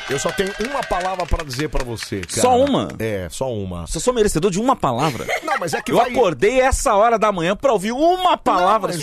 Eu 0.09 0.19
só 0.19 0.31
tenho 0.31 0.51
uma 0.69 0.81
palavra 0.83 1.25
pra 1.25 1.43
dizer 1.43 1.67
pra 1.69 1.83
você, 1.83 2.21
cara. 2.21 2.41
Só 2.41 2.57
uma? 2.57 2.87
É, 2.97 3.27
só 3.29 3.51
uma. 3.51 3.85
Você 3.85 3.99
sou 3.99 4.13
merecedor 4.13 4.49
de 4.49 4.59
uma 4.59 4.75
palavra. 4.75 5.04
Não, 5.43 5.57
mas 5.59 5.73
é 5.73 5.81
que 5.81 5.91
Eu 5.91 5.97
vai... 5.97 6.11
acordei 6.11 6.59
essa 6.59 6.95
hora 6.95 7.17
da 7.17 7.31
manhã 7.31 7.55
pra 7.55 7.73
ouvir 7.73 7.91
uma 7.91 8.37
palavra. 8.37 8.93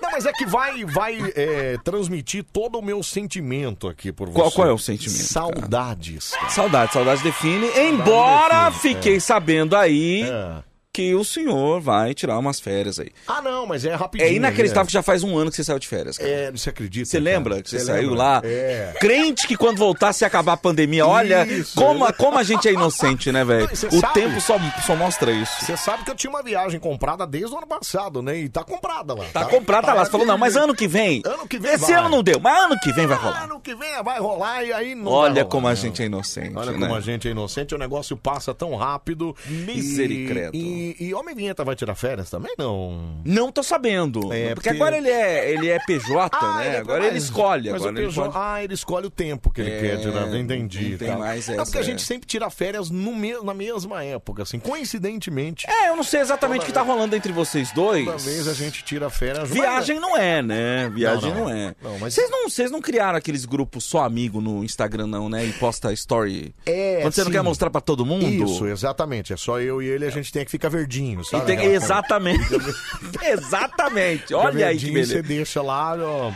Não, 0.00 0.10
mas 0.10 0.26
é 0.26 0.32
que 0.32 0.44
vai, 0.44 0.84
vai 0.84 1.18
é, 1.36 1.76
transmitir 1.84 2.44
todo 2.52 2.78
o 2.78 2.82
meu 2.82 3.02
sentimento 3.02 3.88
aqui 3.88 4.10
por 4.12 4.28
você. 4.28 4.38
Qual, 4.38 4.52
qual 4.52 4.68
é 4.68 4.72
o 4.72 4.78
sentimento? 4.78 5.22
Saudades. 5.22 6.30
cara. 6.32 6.48
Saudade, 6.50 6.92
saudade 6.92 7.22
define. 7.22 7.66
Embora 7.76 8.70
define, 8.70 8.94
fiquei 8.94 9.16
é. 9.16 9.20
sabendo 9.20 9.76
aí 9.76 10.22
É. 10.24 10.71
que 10.94 11.14
o 11.14 11.24
senhor 11.24 11.80
vai 11.80 12.12
tirar 12.12 12.38
umas 12.38 12.60
férias 12.60 13.00
aí. 13.00 13.10
Ah, 13.26 13.40
não, 13.40 13.64
mas 13.64 13.82
é 13.86 13.94
rapidinho. 13.94 14.28
É 14.28 14.32
inacreditável 14.34 14.82
né? 14.82 14.86
que 14.88 14.92
já 14.92 15.02
faz 15.02 15.22
um 15.22 15.38
ano 15.38 15.48
que 15.50 15.56
você 15.56 15.64
saiu 15.64 15.78
de 15.78 15.88
férias. 15.88 16.18
Cara. 16.18 16.28
É, 16.30 16.50
você 16.50 16.68
acredita? 16.68 17.06
Você 17.06 17.18
cara? 17.18 17.24
lembra 17.24 17.62
que 17.62 17.70
você, 17.70 17.78
Você 17.78 17.86
saiu 17.86 18.10
lembra? 18.10 18.18
lá? 18.24 18.42
É. 18.44 18.92
Crente 19.00 19.48
que 19.48 19.56
quando 19.56 19.78
voltasse 19.78 20.22
ia 20.22 20.26
acabar 20.28 20.52
a 20.52 20.56
pandemia. 20.58 21.06
Olha 21.06 21.46
Isso, 21.46 21.74
como, 21.76 22.04
a- 22.04 22.10
é. 22.10 22.12
como 22.12 22.36
a 22.36 22.42
gente 22.42 22.68
é 22.68 22.72
inocente, 22.74 23.32
né, 23.32 23.42
velho? 23.42 23.66
Não, 23.68 23.88
O 23.98 24.00
sabe- 24.02 24.12
tempo 24.12 24.38
só, 24.42 24.58
só 24.86 24.94
mostra 24.94 25.32
isso. 25.32 25.64
Você 25.64 25.78
sabe 25.78 26.04
que 26.04 26.10
eu 26.10 26.14
tinha 26.14 26.28
uma 26.28 26.42
viagem 26.42 26.78
comprada 26.78 27.26
desde 27.26 27.54
o 27.54 27.56
ano 27.56 27.66
passado, 27.66 28.20
né? 28.20 28.36
E 28.40 28.48
tá 28.50 28.62
comprada 28.62 29.14
lá. 29.14 29.24
Tá 29.32 29.46
comprada 29.46 29.94
lá. 29.94 30.04
Você 30.04 30.10
falou, 30.10 30.26
não, 30.26 30.36
mas 30.36 30.56
ano 30.56 30.74
que 30.74 30.86
vem. 30.86 31.22
Ano 31.24 31.48
que 31.48 31.58
vem 31.58 31.72
Esse 31.72 31.86
vai. 31.90 32.00
ano 32.00 32.10
não 32.10 32.22
deu, 32.22 32.38
mas 32.38 32.64
ano 32.64 32.78
que 32.78 32.92
vem 32.92 33.06
vai 33.06 33.16
rolar. 33.16 33.44
Ano 33.44 33.60
que 33.60 33.74
vem 33.74 34.02
vai 34.04 34.20
rolar 34.20 34.62
e 34.62 34.72
aí 34.74 34.94
não 34.94 35.10
Olha 35.10 35.32
rolar, 35.36 35.44
como 35.46 35.66
a 35.68 35.70
não. 35.70 35.76
gente 35.76 36.02
é 36.02 36.04
inocente. 36.04 36.52
Olha 36.54 36.72
né? 36.72 36.78
como 36.78 36.94
a 36.94 37.00
gente 37.00 37.26
é 37.26 37.30
inocente, 37.30 37.74
o 37.74 37.78
negócio 37.78 38.14
passa 38.14 38.52
tão 38.52 38.74
rápido. 38.76 39.34
Misericredo. 39.48 40.54
E, 40.54 40.60
e, 40.80 40.81
e 41.00 41.14
Homem 41.14 41.34
Vinheta 41.34 41.64
vai 41.64 41.74
tirar 41.74 41.94
férias 41.94 42.30
também? 42.30 42.52
Não. 42.58 43.20
Não 43.24 43.50
tô 43.52 43.62
sabendo. 43.62 44.32
É, 44.32 44.54
porque, 44.54 44.54
porque- 44.54 44.68
agora 44.70 44.96
ele 44.96 45.08
é, 45.10 45.50
ele 45.52 45.68
é 45.70 45.78
PJ, 45.86 46.30
Ah, 46.40 46.56
né? 46.58 46.66
ele 46.66 46.76
é- 46.76 46.78
agora 46.78 47.04
ele 47.04 47.12
mas- 47.14 47.24
escolhe. 47.24 47.70
mas 47.70 47.80
Agora 47.82 47.94
o 47.94 47.98
ele 47.98 48.06
PJ 48.08 48.30
pode... 48.32 48.44
Ah, 48.44 48.64
ele 48.64 48.74
escolhe 48.74 49.06
o 49.06 49.10
tempo 49.10 49.50
que 49.50 49.60
ele 49.60 49.70
É, 49.70 49.80
quer 49.80 50.00
tirar. 50.00 50.34
Entendi. 50.36 50.90
não 50.90 50.98
tem 50.98 51.08
tá. 51.08 51.18
mais 51.18 51.48
É 51.48 51.54
essa, 51.54 51.64
porque 51.64 51.78
a 51.78 51.80
é. 51.80 51.84
gente 51.84 52.02
sempre 52.02 52.26
tira 52.26 52.48
férias 52.50 52.90
no 52.90 53.14
me- 53.14 53.42
na 53.42 53.54
mesma 53.54 54.02
época, 54.04 54.42
assim, 54.42 54.58
coincidentemente. 54.58 55.66
É, 55.68 55.88
eu 55.88 55.96
não 55.96 56.02
sei 56.04 56.20
exatamente 56.20 56.62
o 56.62 56.66
que 56.66 56.72
tá 56.72 56.82
rolando 56.82 57.14
entre 57.16 57.32
vocês 57.32 57.72
dois. 57.72 58.04
Toda 58.04 58.18
vez 58.18 58.48
a 58.48 58.54
gente 58.54 58.84
tira 58.84 59.08
férias. 59.10 59.48
Viagem 59.50 59.98
não 59.98 60.16
é, 60.16 60.42
né? 60.42 60.90
Viagem 60.94 61.30
Não, 61.30 61.40
não, 61.40 61.48
não. 61.48 61.50
é. 61.54 61.74
Não, 61.82 61.98
mas- 61.98 62.14
Vocês 62.14 62.30
não, 62.30 62.48
vocês 62.48 62.70
não 62.70 62.80
criaram 62.80 63.16
aqueles 63.18 63.44
grupos 63.44 63.84
só 63.84 64.04
amigo 64.04 64.40
no 64.40 64.62
Instagram, 64.64 65.06
não, 65.06 65.28
né? 65.28 65.44
E 65.44 65.52
posta 65.54 65.92
story. 65.92 66.54
É, 66.66 67.00
Quando 67.02 67.12
você 67.14 67.20
não 67.20 67.26
sim. 67.26 67.32
quer 67.32 67.42
mostrar 67.42 67.70
pra 67.70 67.80
todo 67.80 68.04
mundo? 68.06 68.26
Isso, 68.26 68.66
exatamente. 68.66 69.32
É 69.32 69.36
só 69.36 69.60
eu 69.60 69.82
e 69.82 69.86
ele, 69.88 70.04
a 70.06 70.10
gente 70.10 70.32
tem 70.32 70.44
que 70.44 70.50
ficar 70.50 70.68
verdinho, 70.72 71.24
sabe? 71.24 71.46
tem- 71.46 71.64
Exatamente. 71.72 72.44
exatamente. 73.22 74.34
Olha 74.34 74.66
aí 74.68 74.76
que 74.78 74.84
verdinho, 74.86 75.06
Você 75.06 75.14
beleza. 75.14 75.22
deixa 75.22 75.62
lá, 75.62 75.94
ó. 75.98 76.32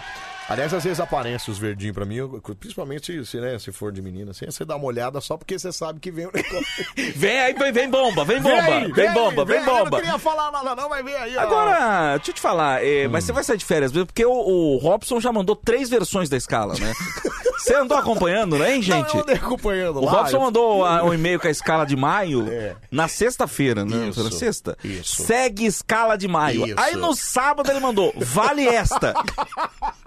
Aliás, 0.48 0.72
às 0.72 0.84
vezes 0.84 1.00
aparece 1.00 1.50
os 1.50 1.58
verdinhos 1.58 1.94
pra 1.94 2.04
mim, 2.04 2.16
eu- 2.16 2.40
principalmente 2.60 3.24
se, 3.24 3.36
né, 3.38 3.58
se 3.58 3.72
for 3.72 3.90
de 3.90 4.00
menina, 4.00 4.30
assim, 4.30 4.46
você 4.46 4.64
dá 4.64 4.76
uma 4.76 4.86
olhada 4.86 5.20
só 5.20 5.36
porque 5.36 5.58
você 5.58 5.72
sabe 5.72 5.98
que 5.98 6.10
vem 6.10 6.26
o 6.26 6.30
negócio. 6.32 6.66
Vem 7.16 7.38
aí, 7.40 7.52
vem, 7.54 7.72
vem 7.72 7.90
bomba, 7.90 8.24
vem 8.24 8.40
bomba, 8.40 8.62
aí, 8.62 8.92
vem, 8.92 9.12
bomba, 9.12 9.42
aí, 9.42 9.46
vem, 9.48 9.56
aí, 9.58 9.62
Eu 9.66 9.74
não 9.74 9.84
bomba. 9.84 9.96
queria 10.00 10.18
falar 10.18 10.50
nada 10.52 10.74
não, 10.76 10.88
mas 10.88 11.04
vem 11.04 11.14
aí, 11.14 11.36
ó. 11.36 11.40
Agora, 11.40 12.16
deixa 12.16 12.30
eu 12.30 12.34
te 12.34 12.40
falar, 12.40 12.84
é, 12.84 13.08
mas 13.08 13.24
você 13.24 13.32
vai 13.32 13.42
sair 13.42 13.56
de 13.56 13.64
férias 13.64 13.90
mesmo, 13.92 14.06
porque 14.06 14.24
o, 14.24 14.30
o 14.32 14.76
Robson 14.78 15.20
já 15.20 15.32
mandou 15.32 15.56
três 15.56 15.88
versões 15.88 16.28
da 16.28 16.36
escala, 16.36 16.74
né? 16.78 16.92
Você 17.58 17.74
andou 17.74 17.96
acompanhando, 17.96 18.58
né, 18.58 18.74
hein, 18.76 18.82
gente? 18.82 19.08
Não, 19.08 19.14
eu 19.16 19.22
andei 19.22 19.34
acompanhando 19.36 19.98
O 20.00 20.04
lá. 20.04 20.12
Robson 20.12 20.38
mandou 20.38 20.84
a- 20.84 21.02
um 21.02 21.12
e-mail 21.14 21.40
com 21.40 21.48
a 21.48 21.50
escala 21.50 21.84
de 21.86 21.96
maio 21.96 22.46
É. 22.48 22.76
na 22.92 23.08
sexta-feira, 23.08 23.82
né? 23.84 24.08
Isso, 24.08 24.20
Foi 24.20 24.24
na 24.24 24.30
sexta? 24.30 24.78
isso. 24.84 25.22
Segue 25.24 25.64
escala 25.64 26.16
de 26.16 26.28
maio. 26.28 26.66
Isso. 26.66 26.74
Aí 26.78 26.94
no 26.94 27.14
sábado 27.16 27.68
ele 27.70 27.80
mandou, 27.80 28.12
vale 28.18 28.68
esta. 28.68 29.14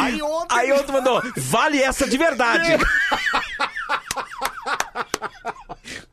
Aí 0.00 0.22
ontem... 0.22 0.56
Aí 0.56 0.72
outro 0.72 0.92
mandou, 0.92 1.22
vale 1.36 1.82
essa 1.82 2.08
de 2.08 2.16
verdade. 2.16 2.68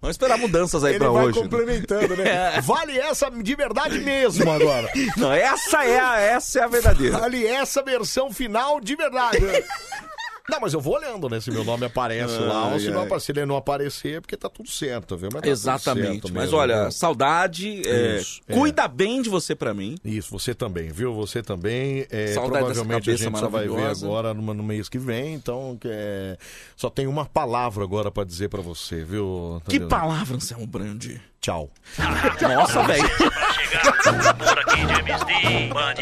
Vamos 0.02 0.18
esperar 0.18 0.38
mudanças 0.38 0.84
aí 0.84 0.92
Ele 0.92 1.00
pra 1.00 1.10
vai 1.10 1.26
hoje. 1.26 1.40
complementando, 1.40 2.16
né? 2.16 2.58
É. 2.58 2.62
Vale 2.62 2.96
essa 3.00 3.30
de 3.32 3.56
verdade 3.56 3.98
mesmo 4.00 4.52
agora. 4.52 4.88
Não, 5.18 5.34
essa 5.34 5.84
é 5.84 6.00
a, 6.00 6.20
essa 6.20 6.60
é 6.60 6.64
a 6.64 6.68
verdadeira. 6.68 7.18
Vale 7.18 7.46
essa 7.48 7.82
versão 7.82 8.32
final 8.32 8.80
de 8.80 8.96
verdade. 8.96 9.40
Não, 10.48 10.60
mas 10.62 10.74
eu 10.74 10.80
vou 10.80 10.96
olhando, 10.96 11.28
né? 11.28 11.42
Se 11.42 11.50
meu 11.50 11.64
nome 11.64 11.86
aparece 11.86 12.38
lá, 12.38 12.68
ou 12.68 12.80
se, 12.80 12.92
não, 12.92 13.20
se 13.20 13.32
ele 13.32 13.46
não 13.48 13.58
aparecer, 13.58 14.18
é 14.18 14.22
porque 14.22 14.38
tá 14.38 14.48
tudo 14.48 14.70
certo, 14.70 15.18
viu? 15.18 15.30
Mas 15.34 15.42
tá 15.42 15.42
tudo 15.42 15.52
Exatamente. 15.52 16.08
certo 16.22 16.34
Mas 16.34 16.44
mesmo, 16.44 16.58
olha, 16.58 16.82
viu? 16.84 16.92
saudade, 16.92 17.82
é, 17.88 18.18
Isso, 18.18 18.42
é. 18.48 18.54
cuida 18.54 18.88
bem 18.88 19.22
de 19.24 19.30
você 19.30 19.56
pra 19.56 19.74
mim. 19.74 19.96
Isso, 20.06 20.30
você 20.32 20.54
também, 20.54 20.90
viu? 20.90 21.14
Você 21.16 21.42
também. 21.42 22.06
É, 22.12 22.28
Saudade 22.28 22.68
dessa 22.68 22.84
provavelmente 22.84 23.10
a 23.10 23.16
gente 23.16 23.40
só 23.40 23.48
vai 23.50 23.64
ver 23.64 23.70
maravilhosa. 23.72 24.06
agora 24.06 24.34
no, 24.36 24.54
no 24.54 24.64
mês 24.64 24.88
que 24.88 25.00
vem, 25.00 25.34
então 25.34 25.78
que 25.82 25.88
é... 25.92 26.38
só 26.76 26.90
tem 26.92 27.08
uma 27.08 27.26
palavra 27.26 27.84
agora 27.84 28.12
pra 28.12 28.24
dizer 28.24 28.50
pra 28.50 28.62
você, 28.62 29.04
viu? 29.04 29.62
Que 29.68 29.80
Tadeu? 29.80 29.88
palavra, 29.88 30.36
Anselmo 30.38 30.68
Brandi? 30.68 31.20
Tchau. 31.42 31.70
Nossa, 32.42 32.84
velho. 32.84 33.08
Por 34.38 34.60
aqui 34.60 34.86
de 34.86 34.94
MSD, 34.94 35.74
Band 35.74 35.94